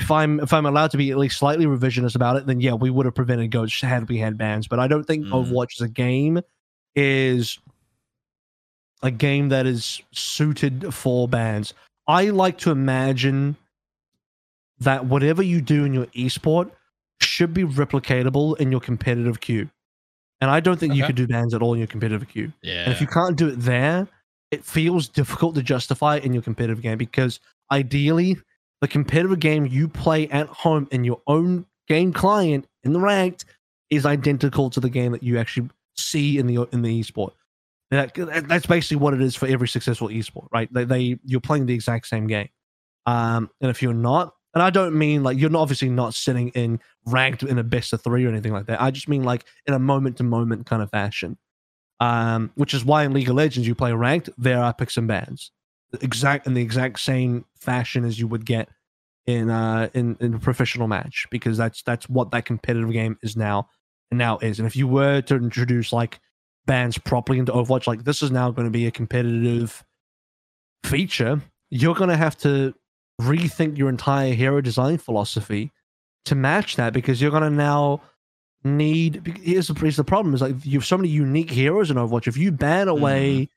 if 0.00 0.10
I'm 0.10 0.40
if 0.40 0.52
I'm 0.52 0.66
allowed 0.66 0.90
to 0.92 0.96
be 0.96 1.10
at 1.10 1.18
least 1.18 1.38
slightly 1.38 1.66
revisionist 1.66 2.14
about 2.14 2.36
it, 2.36 2.46
then 2.46 2.60
yeah, 2.60 2.74
we 2.74 2.90
would 2.90 3.06
have 3.06 3.14
prevented 3.14 3.50
Goats 3.50 3.80
had 3.80 4.08
we 4.08 4.18
had 4.18 4.38
bans. 4.38 4.68
But 4.68 4.78
I 4.78 4.86
don't 4.88 5.04
think 5.04 5.26
Mm. 5.26 5.32
Overwatch 5.32 5.80
as 5.80 5.82
a 5.82 5.88
game 5.88 6.40
is 6.94 7.58
a 9.02 9.10
game 9.10 9.48
that 9.50 9.66
is 9.66 10.02
suited 10.12 10.92
for 10.94 11.28
bans. 11.28 11.74
I 12.06 12.30
like 12.30 12.58
to 12.58 12.70
imagine 12.70 13.56
that 14.80 15.06
whatever 15.06 15.42
you 15.42 15.60
do 15.60 15.84
in 15.84 15.92
your 15.92 16.06
esport 16.06 16.70
should 17.20 17.52
be 17.52 17.64
replicatable 17.64 18.58
in 18.58 18.70
your 18.70 18.80
competitive 18.80 19.40
queue. 19.40 19.68
And 20.40 20.50
I 20.50 20.60
don't 20.60 20.78
think 20.78 20.94
you 20.94 21.02
Okay. 21.02 21.08
could 21.08 21.16
do 21.16 21.26
bans 21.26 21.52
at 21.52 21.62
all 21.62 21.72
in 21.74 21.78
your 21.78 21.88
competitive 21.88 22.28
queue. 22.28 22.52
Yeah. 22.62 22.84
And 22.84 22.92
if 22.92 23.00
you 23.00 23.06
can't 23.08 23.36
do 23.36 23.48
it 23.48 23.56
there, 23.56 24.06
it 24.50 24.64
feels 24.64 25.08
difficult 25.08 25.54
to 25.56 25.62
justify 25.62 26.18
in 26.18 26.32
your 26.32 26.42
competitive 26.42 26.80
game 26.80 26.96
because 26.96 27.40
ideally, 27.72 28.38
the 28.80 28.88
competitive 28.88 29.38
game 29.40 29.66
you 29.66 29.88
play 29.88 30.28
at 30.28 30.46
home 30.48 30.88
in 30.90 31.04
your 31.04 31.20
own 31.26 31.66
game 31.88 32.12
client 32.12 32.66
in 32.84 32.92
the 32.92 33.00
ranked 33.00 33.44
is 33.90 34.06
identical 34.06 34.70
to 34.70 34.80
the 34.80 34.90
game 34.90 35.12
that 35.12 35.22
you 35.22 35.38
actually 35.38 35.70
see 35.96 36.38
in 36.38 36.46
the 36.46 36.68
in 36.72 36.82
the 36.82 37.00
esport. 37.00 37.32
That, 37.90 38.14
that's 38.46 38.66
basically 38.66 38.98
what 38.98 39.14
it 39.14 39.22
is 39.22 39.34
for 39.34 39.46
every 39.46 39.66
successful 39.66 40.08
esport, 40.08 40.48
right? 40.52 40.72
They, 40.72 40.84
they 40.84 41.18
you're 41.24 41.40
playing 41.40 41.66
the 41.66 41.74
exact 41.74 42.06
same 42.06 42.26
game. 42.26 42.50
Um, 43.06 43.50
and 43.62 43.70
if 43.70 43.82
you're 43.82 43.94
not, 43.94 44.34
and 44.52 44.62
I 44.62 44.68
don't 44.68 44.96
mean 44.96 45.22
like 45.22 45.38
you're 45.38 45.48
not 45.48 45.62
obviously 45.62 45.88
not 45.88 46.14
sitting 46.14 46.48
in 46.50 46.80
ranked 47.06 47.42
in 47.42 47.58
a 47.58 47.64
best 47.64 47.94
of 47.94 48.02
three 48.02 48.26
or 48.26 48.28
anything 48.28 48.52
like 48.52 48.66
that. 48.66 48.82
I 48.82 48.90
just 48.90 49.08
mean 49.08 49.24
like 49.24 49.44
in 49.66 49.72
a 49.72 49.78
moment 49.78 50.18
to 50.18 50.22
moment 50.22 50.66
kind 50.66 50.82
of 50.82 50.90
fashion 50.90 51.38
um, 52.00 52.50
which 52.54 52.74
is 52.74 52.84
why 52.84 53.04
in 53.04 53.12
League 53.12 53.28
of 53.28 53.36
Legends 53.36 53.66
you 53.66 53.74
play 53.74 53.92
ranked. 53.92 54.30
There 54.38 54.60
are 54.60 54.72
picks 54.72 54.96
and 54.96 55.08
bans, 55.08 55.50
exact 56.00 56.46
in 56.46 56.54
the 56.54 56.62
exact 56.62 57.00
same 57.00 57.44
fashion 57.56 58.04
as 58.04 58.18
you 58.18 58.26
would 58.26 58.44
get 58.44 58.68
in 59.26 59.50
uh 59.50 59.88
in 59.94 60.16
in 60.20 60.34
a 60.34 60.38
professional 60.38 60.88
match 60.88 61.26
because 61.30 61.56
that's 61.56 61.82
that's 61.82 62.08
what 62.08 62.30
that 62.30 62.44
competitive 62.44 62.92
game 62.92 63.18
is 63.22 63.36
now 63.36 63.68
and 64.10 64.18
now 64.18 64.38
is. 64.38 64.58
And 64.58 64.66
if 64.66 64.76
you 64.76 64.88
were 64.88 65.20
to 65.22 65.36
introduce 65.36 65.92
like 65.92 66.20
bans 66.66 66.98
properly 66.98 67.38
into 67.38 67.52
Overwatch, 67.52 67.86
like 67.86 68.04
this 68.04 68.22
is 68.22 68.30
now 68.30 68.50
going 68.50 68.66
to 68.66 68.70
be 68.70 68.86
a 68.86 68.90
competitive 68.90 69.84
feature, 70.84 71.40
you're 71.70 71.94
going 71.94 72.10
to 72.10 72.16
have 72.16 72.36
to 72.38 72.74
rethink 73.20 73.76
your 73.76 73.88
entire 73.88 74.32
hero 74.32 74.60
design 74.60 74.96
philosophy 74.96 75.72
to 76.24 76.34
match 76.34 76.76
that 76.76 76.92
because 76.92 77.20
you're 77.20 77.30
going 77.30 77.42
to 77.42 77.50
now 77.50 78.00
need 78.64 79.22
here's 79.42 79.68
the, 79.68 79.74
here's 79.74 79.96
the 79.96 80.04
problem 80.04 80.34
is 80.34 80.42
like 80.42 80.54
you 80.64 80.78
have 80.78 80.86
so 80.86 80.96
many 80.96 81.08
unique 81.08 81.50
heroes 81.50 81.90
in 81.90 81.96
Overwatch. 81.96 82.26
If 82.26 82.36
you 82.36 82.52
ban 82.52 82.88
away 82.88 83.48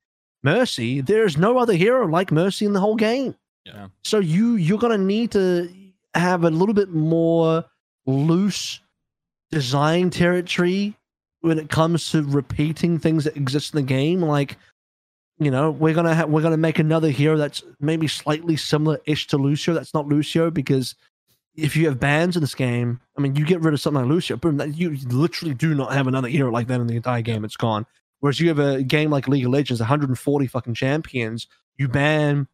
Mercy, 0.43 1.01
there's 1.01 1.37
no 1.37 1.57
other 1.57 1.73
hero 1.73 2.07
like 2.07 2.31
Mercy 2.31 2.65
in 2.65 2.73
the 2.73 2.79
whole 2.79 2.95
game. 2.95 3.35
Yeah. 3.65 3.87
So 4.03 4.19
you 4.19 4.55
you're 4.55 4.79
gonna 4.79 4.97
need 4.97 5.31
to 5.31 5.69
have 6.15 6.43
a 6.43 6.49
little 6.49 6.73
bit 6.73 6.89
more 6.89 7.63
loose 8.05 8.79
design 9.51 10.09
territory 10.09 10.95
when 11.41 11.59
it 11.59 11.69
comes 11.69 12.09
to 12.11 12.23
repeating 12.23 12.97
things 12.97 13.23
that 13.25 13.35
exist 13.37 13.73
in 13.73 13.77
the 13.77 13.87
game. 13.87 14.21
Like, 14.21 14.57
you 15.39 15.51
know, 15.51 15.71
we're 15.71 15.93
gonna 15.93 16.15
have 16.15 16.29
we're 16.29 16.41
gonna 16.41 16.57
make 16.57 16.79
another 16.79 17.09
hero 17.09 17.37
that's 17.37 17.63
maybe 17.79 18.07
slightly 18.07 18.55
similar-ish 18.55 19.27
to 19.27 19.37
Lucio. 19.37 19.73
That's 19.73 19.93
not 19.93 20.07
Lucio 20.07 20.49
because 20.49 20.95
if 21.55 21.75
you 21.75 21.85
have 21.87 21.99
bans 21.99 22.35
in 22.35 22.41
this 22.41 22.55
game, 22.55 22.99
I 23.17 23.21
mean, 23.21 23.35
you 23.35 23.45
get 23.45 23.61
rid 23.61 23.73
of 23.73 23.81
something 23.81 24.01
like 24.01 24.09
Lucio, 24.09 24.37
boom, 24.37 24.57
that 24.57 24.75
you 24.75 24.97
literally 25.09 25.53
do 25.53 25.75
not 25.75 25.93
have 25.93 26.07
another 26.07 26.29
hero 26.29 26.49
like 26.49 26.67
that 26.67 26.79
in 26.79 26.87
the 26.87 26.95
entire 26.95 27.21
game. 27.21 27.43
It's 27.43 27.57
gone. 27.57 27.85
Whereas 28.22 28.40
you 28.40 28.48
have 28.48 28.59
a 28.59 28.82
game 28.83 29.09
like 29.11 29.27
League 29.27 29.45
of 29.45 29.51
Legends, 29.51 29.82
140 29.82 30.48
fucking 30.48 30.74
champions, 30.75 31.48
you 31.77 31.88
ban 31.88 32.48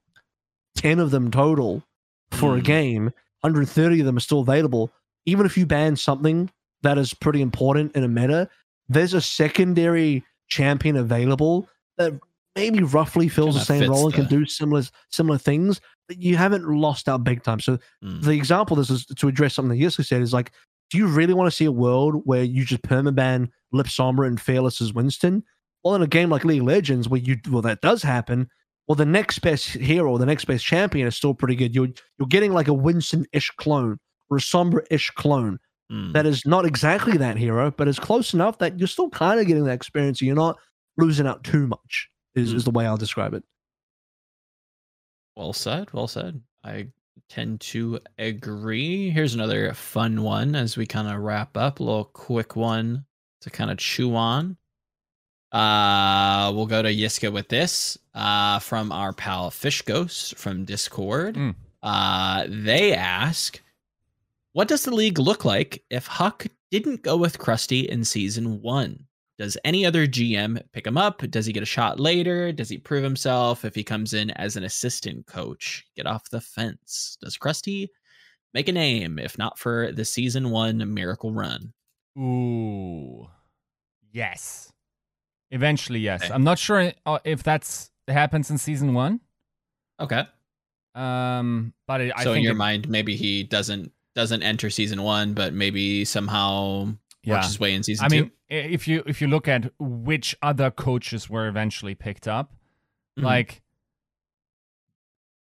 10 0.75 0.99
of 0.99 1.11
them 1.11 1.29
total 1.31 1.83
for 2.31 2.55
a 2.55 2.59
Mm. 2.59 2.63
game, 2.63 3.03
130 3.41 3.99
of 3.99 4.05
them 4.05 4.17
are 4.17 4.21
still 4.21 4.39
available. 4.39 4.91
Even 5.25 5.45
if 5.45 5.57
you 5.57 5.65
ban 5.65 5.95
something 5.95 6.49
that 6.83 6.97
is 6.97 7.13
pretty 7.13 7.41
important 7.41 7.95
in 7.95 8.03
a 8.03 8.07
meta, 8.07 8.49
there's 8.89 9.13
a 9.13 9.21
secondary 9.21 10.23
champion 10.47 10.95
available 10.95 11.67
that 11.97 12.13
maybe 12.55 12.81
roughly 12.81 13.27
fills 13.27 13.55
the 13.55 13.61
same 13.65 13.89
role 13.89 14.05
and 14.05 14.13
can 14.15 14.25
do 14.27 14.45
similar 14.45 14.83
similar 15.09 15.37
things. 15.37 15.81
But 16.07 16.21
you 16.21 16.37
haven't 16.37 16.65
lost 16.67 17.09
out 17.09 17.23
big 17.25 17.43
time. 17.43 17.59
So 17.59 17.77
Mm. 18.03 18.21
the 18.23 18.31
example 18.31 18.77
this 18.77 18.89
is 18.89 19.05
to 19.05 19.27
address 19.27 19.55
something 19.55 19.77
that 19.77 19.83
Yiska 19.83 20.05
said 20.05 20.21
is 20.21 20.31
like, 20.33 20.51
do 20.89 20.97
you 20.97 21.07
really 21.07 21.33
want 21.33 21.51
to 21.51 21.55
see 21.55 21.65
a 21.65 21.71
world 21.71 22.21
where 22.25 22.43
you 22.43 22.63
just 22.63 22.81
permaban 22.83 23.49
Lip 23.73 23.87
Sombra 23.87 24.25
and 24.27 24.39
Fearless 24.39 24.79
as 24.79 24.93
Winston? 24.93 25.43
Well, 25.87 25.95
in 25.95 26.01
a 26.01 26.07
game 26.07 26.29
like 26.29 26.43
League 26.43 26.59
of 26.59 26.67
Legends, 26.67 27.07
where 27.07 27.21
you 27.21 27.37
well 27.49 27.61
that 27.61 27.79
does 27.79 28.03
happen, 28.03 28.49
well 28.89 28.97
the 28.97 29.05
next 29.05 29.39
best 29.39 29.69
hero 29.69 30.17
the 30.17 30.25
next 30.25 30.43
best 30.45 30.65
champion 30.65 31.07
is 31.07 31.15
still 31.15 31.33
pretty 31.33 31.55
good. 31.55 31.73
You're 31.73 31.87
you're 32.19 32.27
getting 32.27 32.51
like 32.51 32.67
a 32.67 32.73
Winston-ish 32.73 33.51
clone 33.51 33.97
or 34.29 34.37
a 34.37 34.41
Sombra-ish 34.41 35.11
clone 35.11 35.59
Mm. 35.89 36.11
that 36.11 36.25
is 36.25 36.45
not 36.45 36.65
exactly 36.65 37.15
that 37.15 37.37
hero, 37.37 37.71
but 37.71 37.87
is 37.87 37.97
close 37.97 38.33
enough 38.33 38.57
that 38.57 38.77
you're 38.77 38.89
still 38.89 39.09
kind 39.09 39.39
of 39.39 39.47
getting 39.47 39.63
that 39.63 39.71
experience. 39.71 40.19
And 40.19 40.27
you're 40.27 40.35
not 40.35 40.57
losing 40.97 41.25
out 41.25 41.45
too 41.45 41.65
much. 41.65 42.09
Is, 42.35 42.51
is 42.51 42.65
the 42.65 42.71
way 42.71 42.85
I'll 42.85 42.97
describe 42.97 43.33
it. 43.33 43.43
Well 45.37 45.53
said. 45.53 45.93
Well 45.93 46.09
said. 46.09 46.41
I 46.65 46.87
tend 47.29 47.61
to 47.61 47.99
agree. 48.17 49.09
Here's 49.09 49.33
another 49.33 49.73
fun 49.73 50.23
one 50.23 50.55
as 50.55 50.75
we 50.75 50.85
kind 50.85 51.07
of 51.07 51.21
wrap 51.21 51.55
up. 51.55 51.79
A 51.79 51.83
little 51.83 52.03
quick 52.03 52.57
one 52.57 53.05
to 53.41 53.49
kind 53.49 53.71
of 53.71 53.77
chew 53.77 54.13
on. 54.13 54.57
Uh, 55.51 56.51
we'll 56.53 56.65
go 56.65 56.81
to 56.81 56.93
Yiska 56.93 57.31
with 57.31 57.47
this. 57.47 57.97
Uh, 58.13 58.59
from 58.59 58.91
our 58.91 59.13
pal 59.13 59.51
Fish 59.51 59.81
Ghost 59.83 60.35
from 60.37 60.65
Discord. 60.65 61.35
Mm. 61.35 61.55
Uh, 61.83 62.45
they 62.49 62.93
ask, 62.93 63.61
"What 64.53 64.67
does 64.67 64.83
the 64.83 64.95
league 64.95 65.19
look 65.19 65.45
like 65.45 65.83
if 65.89 66.07
HuK 66.07 66.49
didn't 66.71 67.03
go 67.03 67.15
with 67.15 67.37
Crusty 67.37 67.81
in 67.87 68.03
season 68.03 68.61
one?" 68.61 69.07
Does 69.37 69.55
any 69.63 69.85
other 69.85 70.07
GM 70.07 70.59
pick 70.71 70.87
him 70.87 70.97
up? 70.97 71.21
Does 71.29 71.45
he 71.45 71.53
get 71.53 71.61
a 71.61 71.67
shot 71.67 71.99
later? 71.99 72.51
Does 72.51 72.69
he 72.69 72.79
prove 72.79 73.03
himself 73.03 73.65
if 73.65 73.75
he 73.75 73.83
comes 73.83 74.15
in 74.15 74.31
as 74.31 74.55
an 74.55 74.63
assistant 74.63 75.27
coach? 75.27 75.85
Get 75.95 76.07
off 76.07 76.27
the 76.31 76.41
fence. 76.41 77.19
Does 77.21 77.37
Crusty 77.37 77.91
make 78.55 78.67
a 78.67 78.71
name 78.71 79.19
if 79.19 79.37
not 79.37 79.59
for 79.59 79.91
the 79.91 80.05
season 80.05 80.49
one 80.49 80.91
miracle 80.91 81.31
run? 81.31 81.71
Ooh. 82.17 83.27
Yes. 84.11 84.73
Eventually, 85.51 85.99
yes. 85.99 86.23
Okay. 86.23 86.33
I'm 86.33 86.43
not 86.43 86.59
sure 86.59 86.91
uh, 87.05 87.19
if 87.23 87.41
that's 87.43 87.89
happens 88.07 88.49
in 88.51 88.57
season 88.57 88.93
one. 88.93 89.21
Okay. 89.99 90.23
Um, 90.95 91.73
but 91.87 92.01
it, 92.01 92.13
I 92.15 92.23
so 92.23 92.33
in 92.33 92.41
your 92.43 92.53
it- 92.53 92.57
mind, 92.57 92.89
maybe 92.89 93.15
he 93.15 93.43
doesn't 93.43 93.91
doesn't 94.15 94.41
enter 94.43 94.69
season 94.69 95.03
one, 95.03 95.33
but 95.33 95.53
maybe 95.53 96.03
somehow 96.05 96.91
yeah. 97.23 97.35
works 97.35 97.47
his 97.47 97.59
way 97.59 97.73
in 97.75 97.83
season 97.83 98.05
I 98.05 98.07
two. 98.09 98.15
mean, 98.15 98.31
i- 98.49 98.53
if 98.55 98.87
you 98.87 99.03
if 99.05 99.21
you 99.21 99.27
look 99.27 99.47
at 99.47 99.71
which 99.79 100.35
other 100.41 100.71
coaches 100.71 101.29
were 101.29 101.47
eventually 101.47 101.95
picked 101.95 102.27
up, 102.27 102.53
Mhm. 103.19 103.23
like 103.23 103.61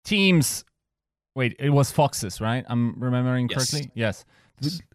teams. 0.04 0.64
Wait, 1.36 1.56
it 1.60 1.70
was 1.70 1.92
Foxes, 1.92 2.42
right? 2.42 2.66
I'm 2.68 2.96
remembering 3.00 3.48
Yes. 3.50 3.70
correctly. 3.72 3.92
Yes. 3.94 4.26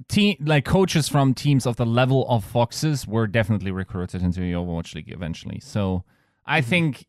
Team 0.08 0.36
like 0.40 0.64
coaches 0.64 1.08
from 1.08 1.34
teams 1.34 1.66
of 1.66 1.76
the 1.76 1.86
level 1.86 2.26
of 2.28 2.44
Foxes 2.44 3.06
were 3.06 3.26
definitely 3.26 3.70
recruited 3.70 4.20
into 4.22 4.40
the 4.40 4.52
Overwatch 4.52 4.94
League 4.94 5.10
eventually. 5.12 5.60
So 5.60 6.04
I 6.44 6.60
Mhm. 6.60 6.64
think 6.64 7.06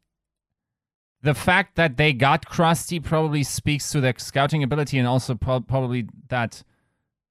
the 1.24 1.34
fact 1.34 1.76
that 1.76 1.98
they 1.98 2.14
got 2.14 2.46
Crusty 2.46 3.00
probably 3.00 3.44
speaks 3.44 3.90
to 3.92 4.02
their 4.02 4.14
scouting 4.18 4.62
ability 4.62 5.00
and 5.00 5.08
also 5.08 5.34
pro- 5.36 5.62
probably 5.62 6.08
that 6.30 6.64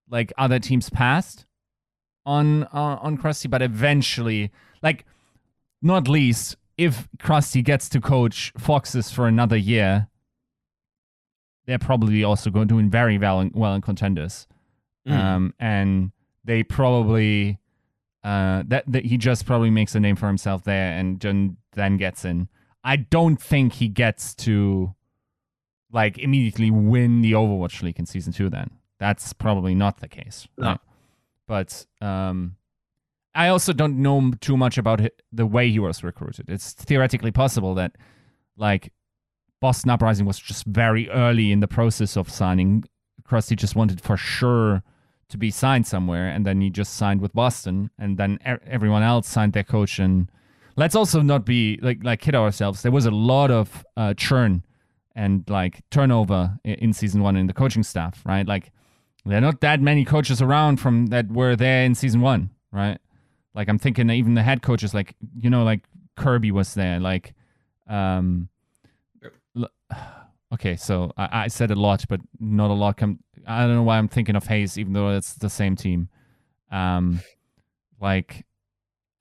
like 0.09 0.33
other 0.36 0.59
teams 0.59 0.91
passed 0.91 1.47
on 2.26 2.65
uh, 2.65 2.99
on 3.01 3.17
Crusty, 3.17 3.49
but 3.49 3.62
eventually, 3.62 4.51
like 4.83 5.05
not 5.81 6.09
least, 6.09 6.57
if 6.76 7.09
Crusty 7.18 7.62
gets 7.62 7.89
to 7.91 8.01
coach 8.01 8.52
Foxes 8.59 9.10
for 9.10 9.28
another 9.28 9.57
year, 9.57 10.09
they're 11.67 11.78
probably 11.78 12.25
also 12.25 12.51
going 12.51 12.67
to 12.67 12.75
be 12.75 12.78
doing 12.78 12.91
very 12.91 13.18
well 13.18 13.41
in, 13.41 13.51
well 13.55 13.75
in 13.75 13.81
contenders, 13.83 14.47
Mhm. 15.06 15.12
um, 15.12 15.55
and 15.58 16.12
they 16.44 16.62
probably 16.62 17.58
uh, 18.24 18.62
that 18.68 18.84
that 18.86 19.05
he 19.05 19.16
just 19.18 19.47
probably 19.47 19.70
makes 19.70 19.94
a 19.94 20.00
name 20.00 20.14
for 20.16 20.28
himself 20.28 20.62
there 20.64 20.92
and 20.97 21.18
then 21.20 21.56
then 21.72 21.97
gets 21.97 22.24
in. 22.24 22.48
I 22.84 22.97
don't 22.97 23.40
think 23.40 23.74
he 23.74 23.89
gets 23.89 24.34
to 24.36 24.94
like 25.90 26.18
immediately 26.18 26.70
win 26.70 27.20
the 27.20 27.32
Overwatch 27.32 27.82
League 27.82 27.98
in 27.98 28.06
season 28.06 28.32
two. 28.32 28.48
Then 28.48 28.70
that's 28.98 29.32
probably 29.32 29.74
not 29.74 29.98
the 30.00 30.08
case. 30.08 30.47
No. 30.56 30.68
Right? 30.68 30.81
But 31.48 31.86
um, 32.00 32.56
I 33.34 33.48
also 33.48 33.72
don't 33.72 33.98
know 33.98 34.32
too 34.40 34.56
much 34.56 34.78
about 34.78 35.00
the 35.32 35.47
way 35.47 35.70
he 35.70 35.78
was 35.78 36.05
recruited. 36.05 36.48
It's 36.48 36.72
theoretically 36.72 37.31
possible 37.32 37.74
that, 37.74 37.97
like, 38.56 38.92
Boston 39.60 39.90
Uprising 39.90 40.24
was 40.26 40.39
just 40.39 40.64
very 40.66 41.10
early 41.10 41.50
in 41.52 41.60
the 41.60 41.68
process 41.68 42.16
of 42.16 42.31
signing. 42.31 42.84
Crusty 43.24 43.56
just 43.56 43.74
wanted 43.76 44.00
for 44.00 44.16
sure 44.16 44.82
to 45.33 45.39
be 45.39 45.51
signed 45.51 45.86
somewhere, 45.86 46.28
and 46.28 46.47
then 46.47 46.61
he 46.61 46.70
just 46.70 46.94
signed 46.94 47.20
with 47.20 47.33
Boston, 47.33 47.91
and 47.99 48.17
then 48.17 48.39
e- 48.47 48.65
everyone 48.67 49.02
else 49.02 49.27
signed 49.28 49.52
their 49.52 49.65
coach. 49.65 49.99
And 49.99 50.31
let's 50.77 50.94
also 50.94 51.20
not 51.20 51.44
be 51.44 51.78
like 51.83 52.05
like 52.05 52.20
kid 52.20 52.35
ourselves. 52.35 52.83
There 52.83 52.93
was 52.93 53.07
a 53.07 53.11
lot 53.11 53.51
of 53.51 53.85
uh, 53.97 54.15
churn 54.15 54.62
and 55.15 55.44
like 55.49 55.83
turnover 55.91 56.59
i- 56.65 56.69
in 56.69 56.93
season 56.93 57.23
one 57.23 57.36
in 57.36 57.47
the 57.49 57.52
coaching 57.52 57.83
staff, 57.83 58.23
right? 58.25 58.47
Like 58.47 58.70
there 59.27 59.39
are 59.39 59.43
not 59.43 59.61
that 59.61 59.81
many 59.81 60.05
coaches 60.05 60.41
around 60.41 60.77
from 60.78 61.07
that 61.07 61.31
were 61.31 61.57
there 61.57 61.85
in 61.85 61.94
season 61.94 62.20
one, 62.20 62.51
right? 62.70 62.99
Like 63.55 63.69
I'm 63.69 63.78
thinking 63.78 64.09
even 64.11 64.35
the 64.35 64.43
head 64.43 64.62
coaches, 64.62 64.94
like 64.94 65.15
you 65.39 65.51
know, 65.51 65.65
like 65.65 65.81
Kirby 66.17 66.51
was 66.51 66.75
there, 66.75 67.01
like 67.01 67.35
um 67.89 68.49
okay, 70.55 70.77
so 70.77 71.12
I, 71.17 71.44
I 71.44 71.49
said 71.49 71.70
a 71.70 71.75
lot, 71.75 72.05
but 72.09 72.20
not 72.41 72.70
a 72.70 72.75
lot 72.75 72.97
come 72.97 73.19
I 73.47 73.67
don't 73.67 73.75
know 73.75 73.83
why 73.83 73.99
I'm 73.99 74.09
thinking 74.09 74.37
of 74.37 74.47
Hayes, 74.47 74.79
even 74.79 74.93
though 74.93 75.11
it's 75.11 75.35
the 75.35 75.51
same 75.51 75.77
team. 75.77 76.09
Um 76.71 77.21
like 78.01 78.45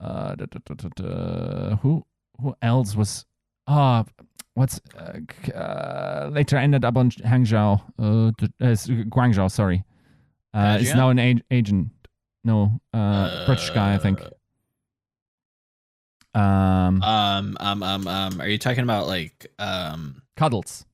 uh 0.00 0.34
da, 0.34 0.46
da, 0.46 0.88
da, 0.96 1.76
who 1.76 2.04
who 2.40 2.54
else 2.62 2.96
was 2.96 3.24
ah 3.66 4.04
what's 4.54 4.80
uh, 4.98 5.18
uh, 5.56 6.28
later 6.32 6.56
ended 6.56 6.84
up 6.84 6.96
on 6.96 7.10
Hangzhou 7.10 7.80
uh, 7.98 8.02
uh 8.04 8.30
Guangzhou 8.60 9.50
sorry. 9.50 9.84
Uh 10.54 10.78
is 10.80 10.94
now 10.94 11.10
an 11.10 11.18
ag- 11.18 11.44
agent. 11.50 11.88
No 12.44 12.80
uh, 12.92 13.46
British 13.46 13.70
guy 13.70 13.94
I 13.94 13.98
think. 13.98 14.20
Um 16.34 17.02
Um, 17.02 17.56
um, 17.60 17.82
um, 17.82 18.08
um. 18.08 18.40
Are 18.40 18.48
you 18.48 18.58
talking 18.58 18.82
about 18.84 19.06
like 19.06 19.46
um 19.58 20.22
Cuddles 20.36 20.84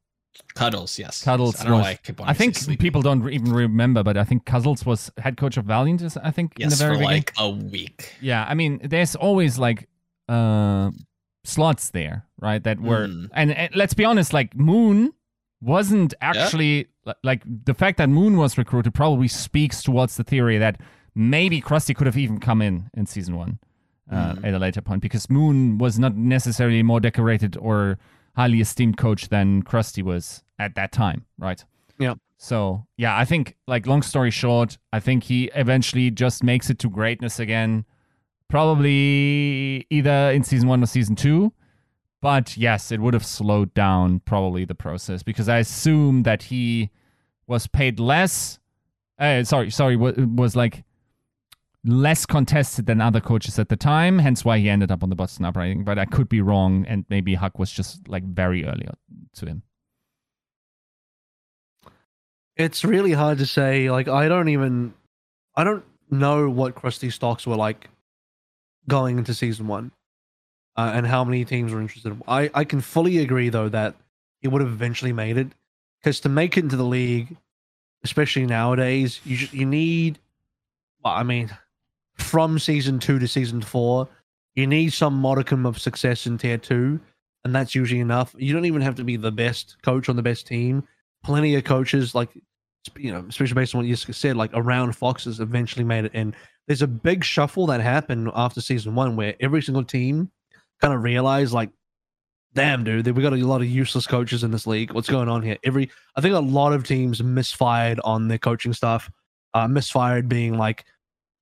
Cuddles? 0.55 0.99
Yes. 0.99 1.23
Cuddles 1.23 1.61
I 1.61 1.65
don't 1.65 1.73
know 1.73 1.79
why 1.79 1.91
I 1.91 1.95
keep 1.95 2.21
I 2.21 2.33
think 2.35 2.79
people 2.79 3.03
don't 3.03 3.29
even 3.31 3.53
remember 3.53 4.03
but 4.03 4.17
I 4.17 4.25
think 4.25 4.45
Cuddles 4.45 4.85
was 4.85 5.11
head 5.19 5.37
coach 5.37 5.57
of 5.57 5.65
Valiant 5.67 6.03
I 6.23 6.31
think 6.31 6.59
in 6.59 6.69
the 6.69 6.75
Yes, 6.75 6.79
very 6.81 6.95
for 6.95 6.99
beginning 7.01 7.17
like 7.19 7.33
a 7.39 7.49
week. 7.51 8.15
Yeah, 8.21 8.45
I 8.49 8.55
mean, 8.55 8.81
there's 8.83 9.15
always 9.17 9.59
like 9.59 9.89
uh 10.29 10.91
slots 11.45 11.91
there, 11.91 12.25
right? 12.41 12.63
That 12.63 12.81
were 12.81 13.07
Mm. 13.09 13.31
and, 13.35 13.53
and 13.53 13.75
let's 13.75 13.95
be 13.95 14.05
honest, 14.05 14.33
like 14.33 14.57
Moon 14.57 15.13
wasn't 15.61 16.15
actually 16.21 16.87
li- 17.07 17.15
like 17.25 17.43
the 17.65 17.75
fact 17.75 17.99
that 17.99 18.09
Moon 18.09 18.37
was 18.37 18.57
recruited 18.59 18.95
probably 18.95 19.29
speaks 19.29 19.83
towards 19.83 20.17
the 20.17 20.25
theory 20.25 20.59
that 20.59 20.81
maybe 21.15 21.61
Crusty 21.61 21.95
could 21.95 22.07
have 22.07 22.19
even 22.19 22.39
come 22.39 22.61
in 22.63 22.91
in 22.95 23.07
season 23.07 23.37
one 23.37 23.59
uh, 24.11 24.35
Mhm. 24.35 24.45
at 24.45 24.55
a 24.55 24.59
later 24.59 24.81
point 24.81 25.03
because 25.03 25.29
Moon 25.31 25.79
was 25.79 25.99
not 25.99 26.15
necessarily 26.17 26.83
more 26.83 27.01
decorated 27.01 27.57
or 27.57 27.99
highly 28.39 28.61
esteemed 28.61 28.97
coach 28.97 29.31
than 29.31 29.63
Crusty 29.65 30.01
was 30.01 30.45
at 30.61 30.77
that 30.77 30.93
time, 30.93 31.27
right? 31.39 31.65
Yeah. 31.99 32.15
So 32.37 32.87
yeah, 32.97 33.19
I 33.19 33.25
think 33.25 33.57
like 33.67 33.85
long 33.85 34.01
story 34.01 34.31
short, 34.31 34.79
I 34.93 35.01
think 35.01 35.25
he 35.25 35.51
eventually 35.57 36.13
just 36.13 36.45
makes 36.45 36.71
it 36.71 36.79
to 36.79 36.89
greatness 36.89 37.41
again 37.41 37.85
probably 38.49 39.85
either 39.91 40.31
in 40.31 40.45
season 40.45 40.69
one 40.69 40.85
or 40.85 40.87
season 40.87 41.17
two. 41.17 41.53
But 42.21 42.57
yes, 42.57 42.93
it 42.93 43.01
would 43.01 43.13
have 43.13 43.27
slowed 43.27 43.75
down 43.75 44.21
probably 44.21 44.65
the 44.65 44.75
process 44.77 45.25
because 45.25 45.49
I 45.49 45.59
assume 45.59 46.23
that 46.23 46.45
he 46.45 46.91
was 47.49 47.67
paid 47.67 47.99
less. 47.99 48.61
Uh, 49.19 49.43
sorry, 49.43 49.71
sorry, 49.71 49.97
wa- 49.97 50.13
was 50.17 50.55
like 50.55 50.85
less 51.85 52.27
contested 52.27 52.87
than 52.87 53.01
other 53.01 53.21
coaches 53.21 53.59
at 53.59 53.69
the 53.69 53.77
time. 53.77 54.19
Hence 54.19 54.45
why 54.45 54.59
he 54.59 54.69
ended 54.69 54.91
up 54.91 55.03
on 55.03 55.11
the 55.11 55.17
Boston 55.17 55.45
Uprising. 55.45 55.85
But 55.85 55.99
I 55.99 56.05
could 56.05 56.29
be 56.29 56.41
wrong, 56.41 56.85
and 56.89 57.05
maybe 57.09 57.37
HuK 57.37 57.59
was 57.59 57.71
just 57.71 58.09
like 58.09 58.25
very 58.25 58.65
early 58.65 58.89
to 59.35 59.47
him. 59.47 59.63
It's 62.57 62.85
really 62.85 63.13
hard 63.13 63.39
to 63.39 63.47
say. 63.47 63.91
Like, 63.91 64.09
I 64.09 64.29
don't 64.29 64.49
even, 64.49 64.93
I 65.55 65.63
don't 65.63 65.85
know 66.11 66.51
what 66.51 66.75
Crusty 66.75 67.11
stocks 67.11 67.47
were 67.47 67.55
like 67.55 67.89
going 68.89 69.19
into 69.19 69.33
season 69.35 69.69
one, 69.69 69.93
uh, 70.77 70.91
and 70.95 71.07
how 71.07 71.23
many 71.23 71.45
teams 71.45 71.73
were 71.73 71.81
interested. 71.81 72.21
I 72.27 72.51
I 72.55 72.65
can 72.65 72.81
fully 72.81 73.19
agree 73.19 73.49
though 73.51 73.69
that 73.69 73.95
he 74.41 74.49
would 74.49 74.61
have 74.61 74.71
eventually 74.71 75.13
made 75.13 75.37
it, 75.37 75.49
because 76.01 76.19
to 76.21 76.29
make 76.29 76.57
it 76.57 76.65
into 76.65 76.77
the 76.77 76.85
league, 76.85 77.37
especially 78.03 78.47
nowadays, 78.47 79.21
you 79.25 79.37
just, 79.37 79.53
you 79.53 79.67
need, 79.67 80.19
well, 81.05 81.15
I 81.15 81.23
mean, 81.23 81.51
from 82.19 82.59
season 82.59 82.99
two 82.99 83.19
to 83.19 83.29
season 83.29 83.63
four, 83.63 84.09
you 84.55 84.67
need 84.67 84.93
some 84.93 85.15
modicum 85.15 85.67
of 85.67 85.79
success 85.79 86.27
in 86.27 86.39
tier 86.39 86.59
two, 86.59 87.01
and 87.45 87.55
that's 87.55 87.75
usually 87.75 88.01
enough. 88.01 88.35
You 88.39 88.53
don't 88.53 88.65
even 88.65 88.83
have 88.83 88.97
to 88.97 89.05
be 89.05 89.17
the 89.17 89.33
best 89.33 89.77
coach 89.83 90.09
on 90.09 90.17
the 90.17 90.23
best 90.23 90.47
team. 90.47 90.83
Plenty 91.25 91.55
of 91.55 91.65
coaches, 91.65 92.15
like 92.15 92.31
you 92.97 93.13
know, 93.13 93.25
especially 93.29 93.55
based 93.55 93.75
on 93.75 93.81
what 93.81 93.87
you 93.87 93.97
said, 93.97 94.37
like 94.37 94.51
around 94.55 94.97
Foxes 94.97 95.41
eventually 95.41 95.85
made 95.85 96.05
it 96.05 96.15
in. 96.15 96.35
There's 96.67 96.83
a 96.83 96.87
big 96.87 97.25
shuffle 97.25 97.67
that 97.67 97.81
happened 97.81 98.31
after 98.35 98.61
season 98.61 98.95
one 98.95 99.17
where 99.17 99.35
every 99.41 99.63
single 99.63 99.85
team 99.85 100.31
kind 100.81 100.95
of 100.95 101.03
realized, 101.03 101.53
like, 101.53 101.71
damn, 102.55 102.85
dude, 102.85 103.07
we 103.17 103.23
got 103.23 103.33
a 103.33 103.37
lot 103.37 103.61
of 103.61 103.69
useless 103.69 104.07
coaches 104.07 104.45
in 104.45 104.51
this 104.51 104.67
league. 104.67 104.93
What's 104.93 105.09
going 105.09 105.29
on 105.29 105.43
here? 105.43 105.57
Every, 105.65 105.91
I 106.17 106.21
think 106.21 106.35
a 106.35 106.41
lot 106.41 106.73
of 106.73 106.85
teams 106.85 107.23
misfired 107.23 108.01
on 108.05 108.29
their 108.29 108.39
coaching 108.39 108.73
stuff. 108.73 109.11
Uh, 109.55 109.67
misfired 109.67 110.29
being 110.29 110.59
like 110.59 110.85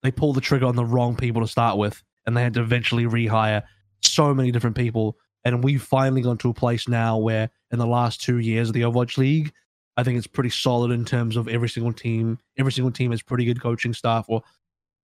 they 0.07 0.11
pulled 0.13 0.37
the 0.37 0.41
trigger 0.41 0.67
on 0.67 0.77
the 0.77 0.85
wrong 0.85 1.17
people 1.17 1.43
to 1.43 1.49
start 1.49 1.77
with, 1.77 2.03
and 2.27 2.37
they 2.37 2.43
had 2.43 2.55
to 2.55 2.61
eventually 2.63 3.05
rehire 3.05 3.63
so 4.03 4.33
many 4.33 4.51
different 4.51 4.77
people. 4.77 5.17
And 5.45 5.63
we've 5.63 5.83
finally 5.83 6.23
gone 6.23 6.39
to 6.39 6.51
a 6.51 6.55
place 6.55 6.89
now 6.89 7.19
where, 7.19 7.51
in 7.71 7.79
the 7.79 7.87
last 7.87 8.21
two 8.23 8.39
years 8.39 8.69
of 8.69 8.75
the 8.75 8.83
Overwatch 8.83 9.19
League, 9.19 9.53
I 9.97 10.03
think 10.03 10.19
it's 10.19 10.27
pretty 10.27 10.51
solid 10.51 10.91
in 10.91 11.05
terms 11.05 11.37
of 11.37 11.49
every 11.49 11.69
single 11.69 11.93
team. 11.93 12.39
Every 12.59 12.73
single 12.73 12.91
team 12.91 13.11
has 13.13 13.23
pretty 13.23 13.45
good 13.45 13.61
coaching 13.63 13.93
staff 13.95 14.27
or 14.29 14.43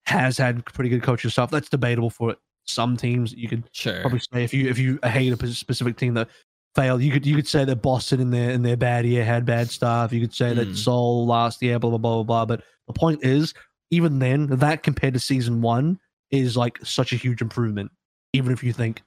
has 0.07 0.37
had 0.37 0.65
pretty 0.67 0.91
good 0.91 1.03
coaching 1.03 1.31
staff. 1.31 1.51
That's 1.51 1.69
debatable 1.69 2.11
for 2.11 2.37
some 2.67 2.97
teams. 2.97 3.33
You 3.33 3.49
could 3.49 3.65
Sure. 3.73 4.01
probably 4.01 4.21
say 4.33 4.45
if 4.45 4.53
you 4.53 4.69
if 4.69 4.79
you 4.79 4.99
hate 5.05 5.33
a 5.33 5.47
specific 5.55 5.97
team 5.97 6.15
that 6.15 6.29
failed, 6.75 7.03
you 7.03 7.13
could 7.13 7.25
you 7.25 7.37
could 7.37 7.49
say 7.49 7.65
that 7.65 7.77
Boston 7.77 8.21
in 8.21 8.31
their 8.31 8.51
in 8.51 8.63
their 8.63 8.77
bad 8.77 9.07
year 9.07 9.25
had 9.25 9.45
bad 9.47 9.71
stuff. 9.71 10.13
You 10.13 10.21
could 10.21 10.35
say 10.35 10.53
that 10.55 10.69
Hmm. 10.69 10.75
Seoul 10.75 11.27
last 11.27 11.63
year, 11.63 11.79
blah 11.79 11.91
blah 11.91 11.99
blah 11.99 12.15
blah 12.17 12.25
blah. 12.25 12.45
But 12.57 12.65
the 12.89 12.93
point 12.93 13.25
is, 13.25 13.55
even 13.93 14.19
then, 14.19 14.47
that 14.47 14.83
compared 14.83 15.15
to 15.15 15.21
season 15.21 15.61
one 15.61 16.01
is 16.31 16.57
like 16.57 16.79
such 16.83 17.13
a 17.13 17.17
huge 17.17 17.43
improvement. 17.43 17.93
Even 18.33 18.51
if 18.51 18.65
you 18.65 18.73
think 18.73 19.03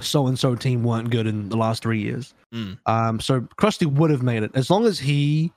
so 0.00 0.26
and 0.26 0.38
so 0.38 0.54
team 0.54 0.84
weren't 0.84 1.10
good 1.10 1.26
in 1.26 1.48
the 1.48 1.56
last 1.56 1.82
three 1.82 2.00
years. 2.00 2.34
Mm. 2.54 2.78
Um, 2.84 3.18
so 3.18 3.40
Crusty 3.56 3.86
would 3.86 4.10
have 4.10 4.22
made 4.22 4.42
it 4.42 4.50
as 4.54 4.70
long 4.70 4.84
as 4.84 4.98
he 4.98 5.52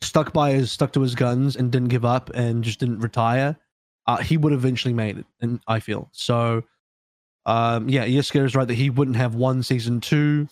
stuck 0.00 0.32
by 0.32 0.52
his 0.52 0.70
stuck 0.70 0.92
to 0.92 1.00
his 1.00 1.16
guns 1.16 1.56
and 1.56 1.72
didn't 1.72 1.88
give 1.88 2.04
up 2.04 2.30
and 2.34 2.62
just 2.62 2.78
didn't 2.78 3.00
retire. 3.00 3.56
Uh, 4.06 4.18
he 4.18 4.36
would 4.36 4.52
have 4.52 4.60
eventually 4.60 4.94
made 4.94 5.18
it, 5.18 5.26
and 5.40 5.60
I 5.66 5.80
feel 5.80 6.08
so. 6.12 6.62
Um, 7.46 7.88
yeah, 7.88 8.06
Yiska 8.06 8.44
is 8.44 8.54
right 8.54 8.66
that 8.66 8.74
he 8.74 8.90
wouldn't 8.90 9.16
have 9.16 9.34
one 9.34 9.62
season 9.62 10.00
two. 10.00 10.48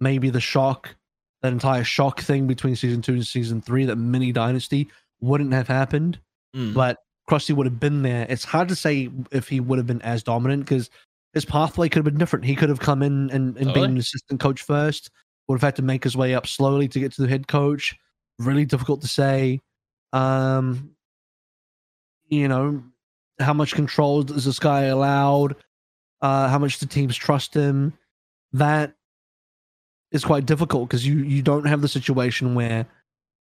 Maybe 0.00 0.30
the 0.30 0.40
shock, 0.40 0.96
that 1.42 1.52
entire 1.52 1.84
shock 1.84 2.20
thing 2.20 2.46
between 2.46 2.76
season 2.76 3.02
two 3.02 3.12
and 3.12 3.26
season 3.26 3.60
three, 3.60 3.84
that 3.84 3.96
mini 3.96 4.32
dynasty 4.32 4.88
wouldn't 5.20 5.52
have 5.52 5.68
happened 5.68 6.18
Mm. 6.54 6.74
but 6.74 6.98
Crusty 7.26 7.52
would 7.52 7.66
have 7.66 7.78
been 7.78 8.02
there. 8.02 8.26
It's 8.28 8.44
hard 8.44 8.68
to 8.68 8.74
say 8.74 9.08
if 9.30 9.48
he 9.48 9.60
would 9.60 9.78
have 9.78 9.86
been 9.86 10.02
as 10.02 10.22
dominant 10.24 10.64
because 10.64 10.90
his 11.32 11.44
pathway 11.44 11.88
could 11.88 11.98
have 11.98 12.04
been 12.04 12.18
different. 12.18 12.44
He 12.44 12.56
could 12.56 12.68
have 12.68 12.80
come 12.80 13.02
in 13.02 13.30
and, 13.30 13.56
and 13.56 13.72
been 13.72 13.84
an 13.84 13.98
assistant 13.98 14.40
coach 14.40 14.62
first, 14.62 15.10
would 15.46 15.54
have 15.54 15.62
had 15.62 15.76
to 15.76 15.82
make 15.82 16.02
his 16.02 16.16
way 16.16 16.34
up 16.34 16.46
slowly 16.46 16.88
to 16.88 16.98
get 16.98 17.12
to 17.12 17.22
the 17.22 17.28
head 17.28 17.46
coach. 17.46 17.96
Really 18.40 18.64
difficult 18.64 19.00
to 19.02 19.08
say. 19.08 19.60
Um, 20.12 20.96
you 22.26 22.48
know, 22.48 22.82
how 23.38 23.52
much 23.52 23.74
control 23.74 24.28
is 24.32 24.44
this 24.44 24.58
guy 24.58 24.84
allowed? 24.84 25.54
Uh, 26.20 26.48
how 26.48 26.58
much 26.58 26.78
the 26.78 26.86
teams 26.86 27.16
trust 27.16 27.54
him? 27.54 27.92
That 28.52 28.94
is 30.10 30.24
quite 30.24 30.46
difficult 30.46 30.88
because 30.88 31.06
you 31.06 31.18
you 31.18 31.42
don't 31.42 31.66
have 31.66 31.80
the 31.80 31.88
situation 31.88 32.56
where 32.56 32.86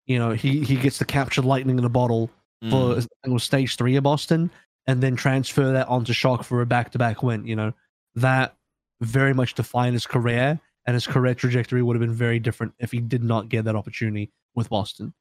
you 0.06 0.18
know 0.18 0.30
he 0.30 0.64
he 0.64 0.76
gets 0.76 0.96
to 0.98 1.04
capture 1.04 1.42
lightning 1.42 1.78
in 1.78 1.84
a 1.84 1.90
bottle 1.90 2.30
for 2.70 2.94
Mm. 2.96 3.08
I 3.24 3.28
it 3.28 3.32
was 3.32 3.44
stage 3.44 3.76
three 3.76 3.96
of 3.96 4.04
Boston, 4.04 4.50
and 4.86 5.02
then 5.02 5.16
transfer 5.16 5.72
that 5.72 5.88
onto 5.88 6.12
Shock 6.12 6.44
for 6.44 6.60
a 6.60 6.66
back 6.66 6.90
to 6.92 6.98
back 6.98 7.22
win. 7.22 7.46
You 7.46 7.56
know, 7.56 7.72
that 8.14 8.56
very 9.00 9.34
much 9.34 9.54
defined 9.54 9.94
his 9.94 10.06
career, 10.06 10.60
and 10.86 10.94
his 10.94 11.06
career 11.06 11.34
trajectory 11.34 11.82
would 11.82 11.96
have 11.96 12.00
been 12.00 12.14
very 12.14 12.38
different 12.38 12.74
if 12.78 12.90
he 12.90 13.00
did 13.00 13.24
not 13.24 13.48
get 13.48 13.64
that 13.64 13.76
opportunity 13.76 14.30
with 14.54 14.68
Boston. 14.68 15.12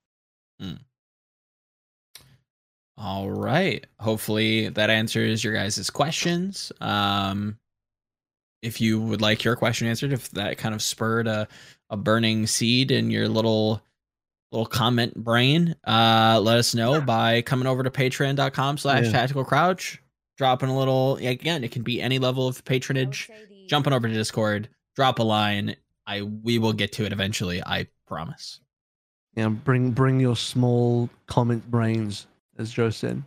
All 2.98 3.30
right. 3.30 3.86
Hopefully 4.00 4.70
that 4.70 4.90
answers 4.90 5.44
your 5.44 5.54
guys' 5.54 5.90
questions. 5.90 6.72
Um, 6.80 7.58
if 8.62 8.80
you 8.80 9.02
would 9.02 9.22
like 9.22 9.44
your 9.44 9.56
question 9.56 9.88
answered, 9.88 10.14
if 10.14 10.30
that 10.32 10.58
kind 10.58 10.76
of 10.76 10.82
spurred 10.82 11.28
a, 11.28 11.48
a 11.90 11.98
burning 11.98 12.48
seed 12.48 12.92
in 12.92 13.10
your 13.10 13.28
little 13.28 13.82
little 14.54 14.66
comment 14.66 15.16
brain, 15.16 15.76
uh, 15.86 16.40
let 16.42 16.58
us 16.58 16.74
know 16.76 17.02
by 17.02 17.42
coming 17.42 17.68
over 17.68 17.84
to 17.84 17.90
patreon.com 17.90 18.78
slash 18.78 19.12
tactical 19.12 19.44
crouch. 19.44 20.00
dropping 20.38 20.70
a 20.70 20.78
little 20.78 21.16
again, 21.18 21.64
it 21.64 21.72
can 21.72 21.82
be 21.84 22.02
any 22.02 22.20
level 22.20 22.48
of 22.48 22.64
patronage. 22.66 23.30
Jumping 23.68 23.94
over 23.94 24.08
to 24.08 24.14
Discord, 24.14 24.70
drop 24.96 25.20
a 25.20 25.24
line. 25.24 25.76
I 26.06 26.22
we 26.22 26.60
will 26.60 26.74
get 26.74 26.92
to 26.94 27.06
it 27.06 27.12
eventually. 27.14 27.62
I 27.64 27.88
promise. 28.08 28.60
Yeah, 29.36 29.50
bring 29.50 29.92
bring 29.92 30.20
your 30.20 30.36
small 30.36 31.10
comment 31.28 31.70
brains, 31.72 32.28
as 32.58 32.72
Joe 32.72 32.90
said. 32.90 33.24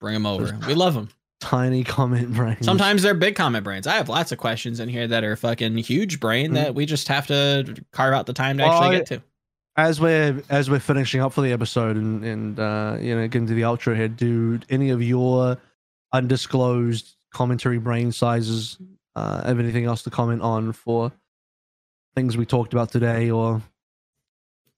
Bring 0.00 0.14
them 0.14 0.24
over. 0.26 0.58
We 0.66 0.74
love 0.74 0.94
them. 0.94 1.08
Tiny 1.40 1.84
comment 1.84 2.32
brains. 2.32 2.64
Sometimes 2.64 3.02
they're 3.02 3.12
big 3.14 3.34
comment 3.34 3.64
brains. 3.64 3.86
I 3.86 3.94
have 3.96 4.08
lots 4.08 4.30
of 4.32 4.38
questions 4.38 4.78
in 4.80 4.88
here 4.88 5.06
that 5.08 5.24
are 5.24 5.36
fucking 5.36 5.76
huge 5.78 6.20
brain 6.20 6.52
Mhm. 6.52 6.54
that 6.54 6.74
we 6.74 6.86
just 6.86 7.08
have 7.08 7.26
to 7.26 7.74
carve 7.92 8.14
out 8.14 8.24
the 8.26 8.32
time 8.32 8.56
to 8.58 8.64
Well, 8.64 8.72
actually 8.72 8.96
I- 8.96 8.98
get 8.98 9.06
to. 9.08 9.22
As 9.76 10.00
we're 10.00 10.42
as 10.48 10.70
we're 10.70 10.78
finishing 10.80 11.20
up 11.20 11.32
for 11.32 11.42
the 11.42 11.52
episode 11.52 11.96
and 11.96 12.24
and 12.24 12.58
uh, 12.58 12.96
you 13.00 13.14
know 13.14 13.26
getting 13.28 13.46
to 13.48 13.54
the 13.54 13.64
ultra 13.64 13.94
here, 13.94 14.08
do 14.08 14.58
any 14.70 14.90
of 14.90 15.02
your 15.02 15.58
undisclosed 16.12 17.16
commentary 17.32 17.78
brain 17.78 18.12
sizes 18.12 18.78
uh, 19.14 19.44
have 19.44 19.58
anything 19.58 19.84
else 19.84 20.02
to 20.02 20.10
comment 20.10 20.42
on 20.42 20.72
for 20.72 21.12
things 22.14 22.36
we 22.36 22.46
talked 22.46 22.72
about 22.72 22.90
today 22.90 23.30
or 23.30 23.60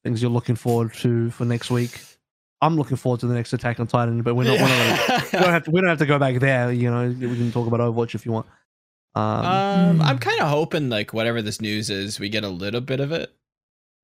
things 0.04 0.20
you're 0.20 0.30
looking 0.30 0.56
forward 0.56 0.92
to 0.94 1.30
for 1.30 1.44
next 1.44 1.70
week? 1.70 2.00
I'm 2.60 2.76
looking 2.76 2.96
forward 2.96 3.20
to 3.20 3.28
the 3.28 3.34
next 3.34 3.52
Attack 3.52 3.78
on 3.78 3.86
Titan, 3.86 4.22
but 4.22 4.34
we're 4.34 4.44
not. 4.44 4.58
Not 4.58 5.32
we 5.32 5.38
don't 5.38 5.50
have 5.50 5.64
to. 5.64 5.70
We 5.70 5.80
don't 5.80 5.90
have 5.90 5.98
to 5.98 6.06
go 6.06 6.18
back 6.18 6.40
there. 6.40 6.72
You 6.72 6.90
know, 6.90 7.08
we 7.08 7.36
can 7.36 7.52
talk 7.52 7.68
about 7.68 7.78
Overwatch 7.78 8.16
if 8.16 8.26
you 8.26 8.32
want. 8.32 8.46
Um, 9.14 9.44
Um, 9.44 10.02
I'm 10.02 10.18
kind 10.18 10.40
of 10.40 10.48
hoping 10.48 10.88
like 10.90 11.12
whatever 11.12 11.40
this 11.40 11.60
news 11.60 11.88
is, 11.88 12.18
we 12.18 12.28
get 12.28 12.42
a 12.42 12.48
little 12.48 12.80
bit 12.80 12.98
of 12.98 13.12
it. 13.12 13.32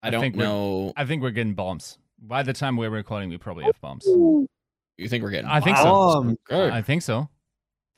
I, 0.05 0.09
I 0.09 0.11
don't 0.11 0.21
think 0.21 0.37
we're- 0.37 0.47
know. 0.49 0.93
I 0.97 1.05
think 1.05 1.23
we're 1.23 1.31
getting 1.31 1.55
bombs. 1.55 1.99
By 2.21 2.43
the 2.43 2.53
time 2.53 2.77
we're 2.77 2.91
recording, 2.91 3.29
we 3.31 3.39
probably 3.39 3.65
have 3.65 3.81
bombs. 3.81 4.05
You 4.07 5.09
think 5.09 5.25
we're 5.25 5.31
getting? 5.31 5.51
I 5.51 5.61
think 5.61 5.77
so. 5.79 5.93
Um, 5.95 6.39
Good. 6.45 6.73
I 6.73 6.81
think 6.83 7.03
so. 7.03 7.29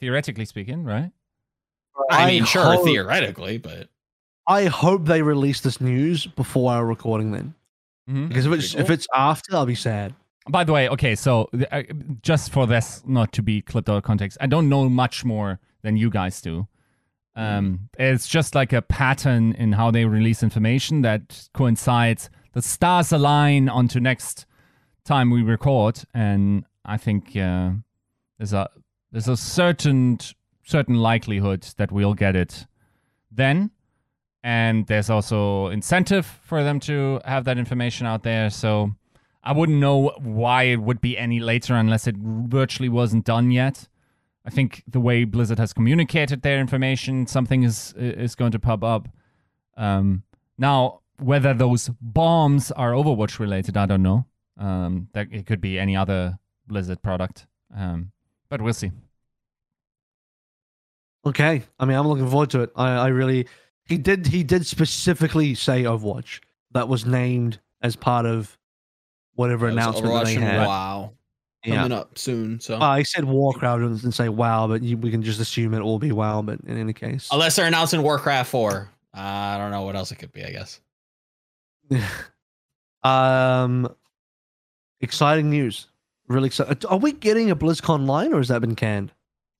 Theoretically 0.00 0.44
speaking, 0.46 0.84
right? 0.84 1.10
I 2.10 2.26
mean, 2.26 2.44
sure, 2.44 2.62
hope- 2.64 2.84
theoretically, 2.84 3.58
but 3.58 3.88
I 4.46 4.64
hope 4.66 5.06
they 5.06 5.22
release 5.22 5.60
this 5.60 5.80
news 5.80 6.26
before 6.26 6.72
our 6.72 6.84
recording 6.86 7.32
then, 7.32 7.54
Mhm. 8.08 8.28
because 8.28 8.46
if 8.46 8.52
it's 8.52 8.72
Pretty 8.74 8.84
if 8.84 8.90
it's 8.90 9.06
after, 9.14 9.54
I'll 9.56 9.66
be 9.66 9.74
sad. 9.74 10.14
By 10.48 10.62
the 10.64 10.72
way, 10.72 10.88
okay, 10.88 11.14
so 11.16 11.48
uh, 11.72 11.82
just 12.22 12.52
for 12.52 12.66
this 12.66 13.02
not 13.06 13.32
to 13.32 13.42
be 13.42 13.60
clipped 13.62 13.88
out 13.88 13.96
of 13.96 14.02
context, 14.04 14.38
I 14.40 14.46
don't 14.46 14.68
know 14.68 14.88
much 14.88 15.24
more 15.24 15.58
than 15.82 15.96
you 15.96 16.10
guys 16.10 16.40
do. 16.40 16.68
Um, 17.36 17.90
it's 17.98 18.26
just 18.26 18.54
like 18.54 18.72
a 18.72 18.80
pattern 18.80 19.52
in 19.52 19.72
how 19.72 19.90
they 19.90 20.06
release 20.06 20.42
information 20.42 21.02
that 21.02 21.48
coincides. 21.52 22.30
The 22.54 22.62
stars 22.62 23.12
align 23.12 23.68
onto 23.68 24.00
next 24.00 24.46
time 25.04 25.30
we 25.30 25.42
record, 25.42 26.02
and 26.14 26.64
I 26.84 26.96
think 26.96 27.36
uh, 27.36 27.72
there's 28.38 28.54
a 28.54 28.70
there's 29.12 29.28
a 29.28 29.36
certain 29.36 30.18
certain 30.64 30.96
likelihood 30.96 31.62
that 31.76 31.92
we'll 31.92 32.14
get 32.14 32.34
it 32.34 32.66
then. 33.30 33.70
And 34.42 34.86
there's 34.86 35.10
also 35.10 35.68
incentive 35.68 36.24
for 36.24 36.62
them 36.62 36.78
to 36.80 37.20
have 37.24 37.44
that 37.44 37.58
information 37.58 38.06
out 38.06 38.22
there. 38.22 38.48
So 38.48 38.92
I 39.42 39.52
wouldn't 39.52 39.78
know 39.78 40.12
why 40.18 40.64
it 40.64 40.80
would 40.80 41.00
be 41.00 41.18
any 41.18 41.40
later 41.40 41.74
unless 41.74 42.06
it 42.06 42.16
virtually 42.16 42.88
wasn't 42.88 43.24
done 43.24 43.50
yet. 43.50 43.88
I 44.46 44.50
think 44.50 44.84
the 44.86 45.00
way 45.00 45.24
Blizzard 45.24 45.58
has 45.58 45.72
communicated 45.72 46.42
their 46.42 46.60
information, 46.60 47.26
something 47.26 47.64
is 47.64 47.92
is 47.96 48.34
going 48.36 48.52
to 48.52 48.58
pop 48.60 48.84
up. 48.84 49.08
Um, 49.76 50.22
now, 50.56 51.00
whether 51.18 51.52
those 51.52 51.90
bombs 52.00 52.70
are 52.70 52.92
Overwatch 52.92 53.38
related, 53.40 53.76
I 53.76 53.86
don't 53.86 54.02
know. 54.02 54.26
Um, 54.58 55.08
that 55.12 55.26
it 55.32 55.46
could 55.46 55.60
be 55.60 55.78
any 55.78 55.96
other 55.96 56.38
Blizzard 56.66 57.02
product, 57.02 57.46
um, 57.76 58.12
but 58.48 58.62
we'll 58.62 58.72
see. 58.72 58.92
Okay, 61.26 61.64
I 61.78 61.84
mean, 61.84 61.96
I'm 61.98 62.06
looking 62.06 62.30
forward 62.30 62.50
to 62.50 62.60
it. 62.60 62.70
I, 62.76 62.92
I 62.92 63.06
really, 63.08 63.48
he 63.84 63.98
did, 63.98 64.28
he 64.28 64.44
did 64.44 64.64
specifically 64.64 65.54
say 65.56 65.82
Overwatch 65.82 66.40
that 66.70 66.88
was 66.88 67.04
named 67.04 67.58
as 67.82 67.96
part 67.96 68.26
of 68.26 68.56
whatever 69.34 69.66
announcement 69.66 70.14
that 70.14 70.24
they 70.24 70.36
and 70.36 70.44
had. 70.44 70.66
WoW 70.66 71.15
Yeah, 71.66 71.76
coming 71.76 71.92
up 71.92 72.16
soon. 72.18 72.60
So 72.60 72.76
uh, 72.76 72.96
he 72.96 73.04
said 73.04 73.24
Warcraft 73.24 73.82
and 73.82 74.14
say 74.14 74.28
WoW, 74.28 74.68
but 74.68 74.82
you, 74.82 74.96
we 74.96 75.10
can 75.10 75.22
just 75.22 75.40
assume 75.40 75.74
it 75.74 75.82
will 75.82 75.98
be 75.98 76.12
WoW. 76.12 76.42
But 76.42 76.60
in 76.66 76.76
any 76.78 76.92
case, 76.92 77.28
unless 77.32 77.56
they're 77.56 77.66
announcing 77.66 78.02
Warcraft 78.02 78.50
Four, 78.50 78.90
uh, 79.14 79.20
I 79.20 79.58
don't 79.58 79.70
know 79.70 79.82
what 79.82 79.96
else 79.96 80.12
it 80.12 80.16
could 80.16 80.32
be. 80.32 80.44
I 80.44 80.50
guess. 80.50 80.80
um, 83.02 83.88
exciting 85.00 85.50
news. 85.50 85.88
Really 86.28 86.46
excited. 86.46 86.84
Are 86.86 86.98
we 86.98 87.12
getting 87.12 87.50
a 87.50 87.56
BlizzConline 87.56 88.32
or 88.32 88.38
has 88.38 88.48
that 88.48 88.60
been 88.60 88.74
canned? 88.74 89.12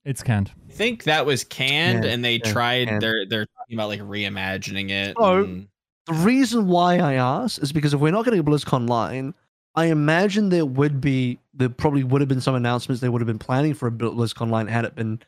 It's 0.05 0.23
canned. 0.23 0.53
I 0.69 0.73
think 0.73 1.05
that 1.05 1.27
was 1.27 1.45
canned, 1.45 2.05
Yeah, 2.05 2.11
and 2.11 2.25
they 2.25 2.37
yeah, 2.37 2.53
tried. 2.53 2.89
canned. 2.89 3.03
They're 3.03 3.27
they're 3.29 3.47
talking 3.47 3.77
about 3.77 3.89
like 3.89 4.01
reimagining 4.01 4.91
it. 4.91 5.15
Oh, 5.17 5.43
and- 5.45 5.69
The 6.07 6.15
reason 6.15 6.69
why 6.69 6.99
I 6.99 7.15
ask 7.15 7.61
is 7.63 7.73
because 7.73 7.93
if 7.95 8.01
we're 8.01 8.13
not 8.13 8.25
getting 8.25 8.41
a 8.41 8.45
BlizzConline, 8.45 9.35
I 9.77 9.87
imagine 9.87 10.49
there 10.49 10.67
would 10.67 11.01
be 11.01 11.39
there 11.55 11.69
probably 11.69 12.03
would 12.03 12.21
have 12.23 12.29
been 12.29 12.41
some 12.41 12.55
announcements 12.55 13.01
they 13.01 13.09
would 13.09 13.21
have 13.21 13.27
been 13.27 13.39
planning 13.39 13.75
for 13.75 13.87
a 13.87 13.91
BlizzConline 13.91 14.69
had 14.69 14.85
it 14.85 14.95
been 14.95 15.21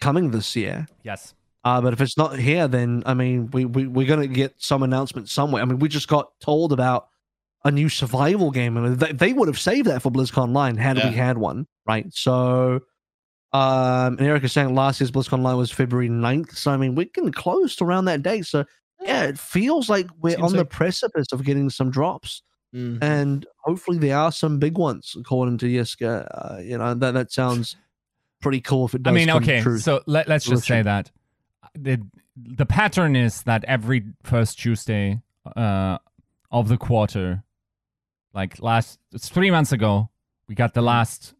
coming 0.00 0.30
this 0.30 0.56
year. 0.56 0.86
Yes. 1.02 1.34
Uh, 1.64 1.80
but 1.80 1.92
if 1.92 2.00
it's 2.00 2.16
not 2.16 2.38
here, 2.38 2.68
then 2.68 3.02
I 3.06 3.14
mean, 3.14 3.50
we, 3.50 3.64
we 3.64 3.86
we're 3.86 4.06
gonna 4.06 4.26
get 4.28 4.54
some 4.56 4.82
announcement 4.82 5.28
somewhere. 5.28 5.62
I 5.62 5.64
mean, 5.66 5.78
we 5.78 5.88
just 5.88 6.08
got 6.08 6.38
told 6.40 6.72
about 6.72 7.08
a 7.64 7.70
new 7.70 7.88
survival 7.88 8.50
game, 8.50 8.76
and 8.76 8.98
they, 8.98 9.12
they 9.12 9.32
would 9.32 9.48
have 9.48 9.58
saved 9.58 9.88
that 9.88 10.00
for 10.00 10.10
BlizzConline 10.10 10.78
had 10.78 10.96
Yeah. 10.96 11.10
we 11.10 11.16
had 11.16 11.36
one, 11.36 11.66
right? 11.86 12.06
So, 12.14 12.80
um, 13.52 14.16
and 14.18 14.20
Eric 14.20 14.44
is 14.44 14.52
saying 14.52 14.74
last 14.74 15.00
year's 15.00 15.10
BlizzConline 15.10 15.56
was 15.56 15.70
February 15.72 16.08
9th. 16.08 16.56
So 16.56 16.70
I 16.70 16.76
mean, 16.76 16.94
we're 16.94 17.06
getting 17.12 17.32
close 17.32 17.74
to 17.76 17.84
around 17.84 18.04
that 18.06 18.22
date. 18.22 18.46
So 18.46 18.64
yeah, 19.02 19.24
it 19.24 19.38
feels 19.38 19.90
like 19.90 20.06
we're 20.20 20.36
Seems 20.36 20.52
on 20.52 20.56
the 20.56 20.64
precipice 20.64 21.26
of 21.32 21.44
getting 21.44 21.68
some 21.68 21.90
drops, 21.90 22.42
Mm. 22.76 22.98
and 23.02 23.46
hopefully 23.64 23.96
there 23.98 24.18
are 24.18 24.30
some 24.30 24.58
big 24.58 24.76
ones, 24.76 25.16
according 25.18 25.56
to 25.58 25.66
Yiska. 25.66 26.28
Uh, 26.30 26.58
you 26.60 26.76
know 26.76 26.92
that 26.94 27.14
that 27.14 27.32
sounds 27.32 27.76
pretty 28.42 28.60
cool 28.60 28.84
if 28.86 28.94
it 28.94 29.02
does. 29.02 29.12
I 29.12 29.14
mean, 29.14 29.30
okay, 29.30 29.62
true. 29.62 29.78
so 29.78 30.02
let, 30.06 30.28
let's 30.28 30.44
just 30.44 30.66
say 30.66 30.82
that 30.82 31.10
the 31.74 32.02
the 32.36 32.66
pattern 32.66 33.16
is 33.16 33.42
that 33.44 33.64
every 33.64 34.04
first 34.22 34.58
Tuesday 34.58 35.22
uh, 35.56 35.96
of 36.50 36.68
the 36.68 36.76
quarter, 36.76 37.42
like 38.34 38.60
last, 38.60 38.98
it's 39.12 39.28
three 39.30 39.50
months 39.50 39.72
ago, 39.72 40.10
we 40.48 40.54
got 40.54 40.74
the 40.74 40.82
last 40.82 41.32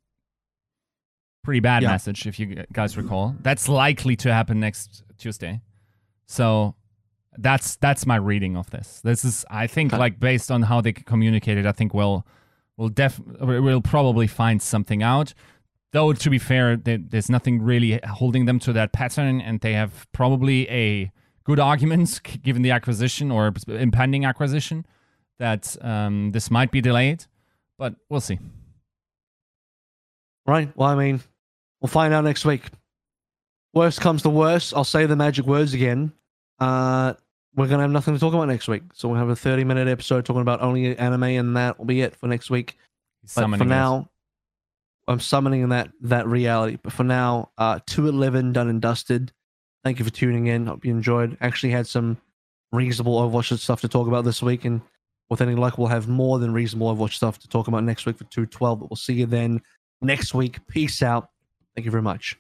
pretty 1.44 1.60
bad 1.60 1.82
Yeah. 1.82 1.90
message, 1.90 2.26
if 2.26 2.38
you 2.40 2.64
guys 2.72 2.96
recall. 2.96 3.36
That's 3.42 3.68
likely 3.68 4.16
to 4.16 4.32
happen 4.32 4.58
next 4.58 5.04
Tuesday. 5.18 5.60
So 6.26 6.74
that's 7.38 7.76
that's 7.76 8.06
my 8.06 8.16
reading 8.16 8.56
of 8.56 8.70
this. 8.70 9.00
This 9.02 9.24
is, 9.24 9.44
I 9.50 9.66
think, 9.66 9.92
like 9.92 10.18
based 10.20 10.50
on 10.50 10.62
how 10.62 10.80
they 10.80 10.92
communicated, 10.92 11.66
I 11.66 11.72
think 11.72 11.94
we'll 11.94 12.26
we'll 12.76 12.88
def 12.88 13.20
we'll 13.40 13.80
probably 13.80 14.26
find 14.26 14.60
something 14.60 15.02
out 15.02 15.32
though 15.92 16.12
to 16.12 16.28
be 16.28 16.38
fair 16.38 16.76
there- 16.76 16.98
there's 16.98 17.30
nothing 17.30 17.62
really 17.62 17.98
holding 18.06 18.44
them 18.44 18.58
to 18.58 18.72
that 18.74 18.92
pattern 18.92 19.40
and 19.40 19.60
they 19.60 19.72
have 19.72 20.06
probably 20.12 20.68
a 20.68 21.10
good 21.44 21.58
argument 21.58 22.20
given 22.42 22.60
the 22.60 22.70
acquisition 22.70 23.30
or 23.30 23.50
impending 23.68 24.26
acquisition 24.26 24.84
that 25.38 25.74
um, 25.80 26.32
this 26.32 26.50
might 26.50 26.70
be 26.70 26.82
delayed 26.82 27.24
but 27.78 27.94
we'll 28.10 28.20
see 28.20 28.38
Right. 30.46 30.70
Well, 30.76 30.88
I 30.88 30.94
mean, 30.94 31.20
we'll 31.80 31.88
find 31.88 32.14
out 32.14 32.24
next 32.24 32.44
week. 32.44 32.62
Worst 33.74 34.00
comes 34.00 34.22
to 34.22 34.30
worst, 34.30 34.72
I'll 34.74 34.84
say 34.84 35.06
the 35.06 35.16
magic 35.16 35.44
words 35.46 35.74
again. 35.74 36.12
Uh, 36.58 37.14
we're 37.56 37.66
gonna 37.68 37.82
have 37.82 37.90
nothing 37.90 38.14
to 38.14 38.20
talk 38.20 38.34
about 38.34 38.48
next 38.48 38.68
week, 38.68 38.82
so 38.92 39.08
we'll 39.08 39.18
have 39.18 39.30
a 39.30 39.36
thirty-minute 39.36 39.88
episode 39.88 40.24
talking 40.24 40.42
about 40.42 40.60
only 40.60 40.96
anime, 40.98 41.22
and 41.24 41.56
that 41.56 41.78
will 41.78 41.86
be 41.86 42.02
it 42.02 42.14
for 42.14 42.26
next 42.26 42.50
week. 42.50 42.76
He's 43.22 43.34
But 43.34 43.48
for 43.48 43.54
us. 43.54 43.68
now, 43.68 44.10
I'm 45.08 45.20
summoning 45.20 45.68
that 45.70 45.90
that 46.02 46.26
reality. 46.26 46.78
But 46.82 46.92
for 46.92 47.04
now, 47.04 47.50
uh, 47.56 47.80
two 47.86 48.08
eleven 48.08 48.52
done 48.52 48.68
and 48.68 48.80
dusted. 48.80 49.32
Thank 49.84 49.98
you 49.98 50.04
for 50.04 50.10
tuning 50.10 50.48
in. 50.48 50.66
Hope 50.66 50.84
you 50.84 50.90
enjoyed. 50.90 51.38
Actually, 51.40 51.72
had 51.72 51.86
some 51.86 52.18
reasonable 52.72 53.18
Overwatch 53.20 53.58
stuff 53.58 53.80
to 53.80 53.88
talk 53.88 54.06
about 54.06 54.24
this 54.24 54.42
week, 54.42 54.64
and 54.64 54.82
with 55.30 55.40
any 55.40 55.54
luck, 55.54 55.78
we'll 55.78 55.88
have 55.88 56.08
more 56.08 56.38
than 56.38 56.52
reasonable 56.52 56.94
Overwatch 56.94 57.14
stuff 57.14 57.38
to 57.38 57.48
talk 57.48 57.68
about 57.68 57.84
next 57.84 58.04
week 58.04 58.18
for 58.18 58.24
two 58.24 58.46
twelve. 58.46 58.80
But 58.80 58.90
we'll 58.90 58.96
see 58.96 59.14
you 59.14 59.26
then 59.26 59.62
next 60.02 60.34
week. 60.34 60.58
Peace 60.68 61.02
out. 61.02 61.30
Thank 61.74 61.86
you 61.86 61.90
very 61.90 62.02
much. 62.02 62.36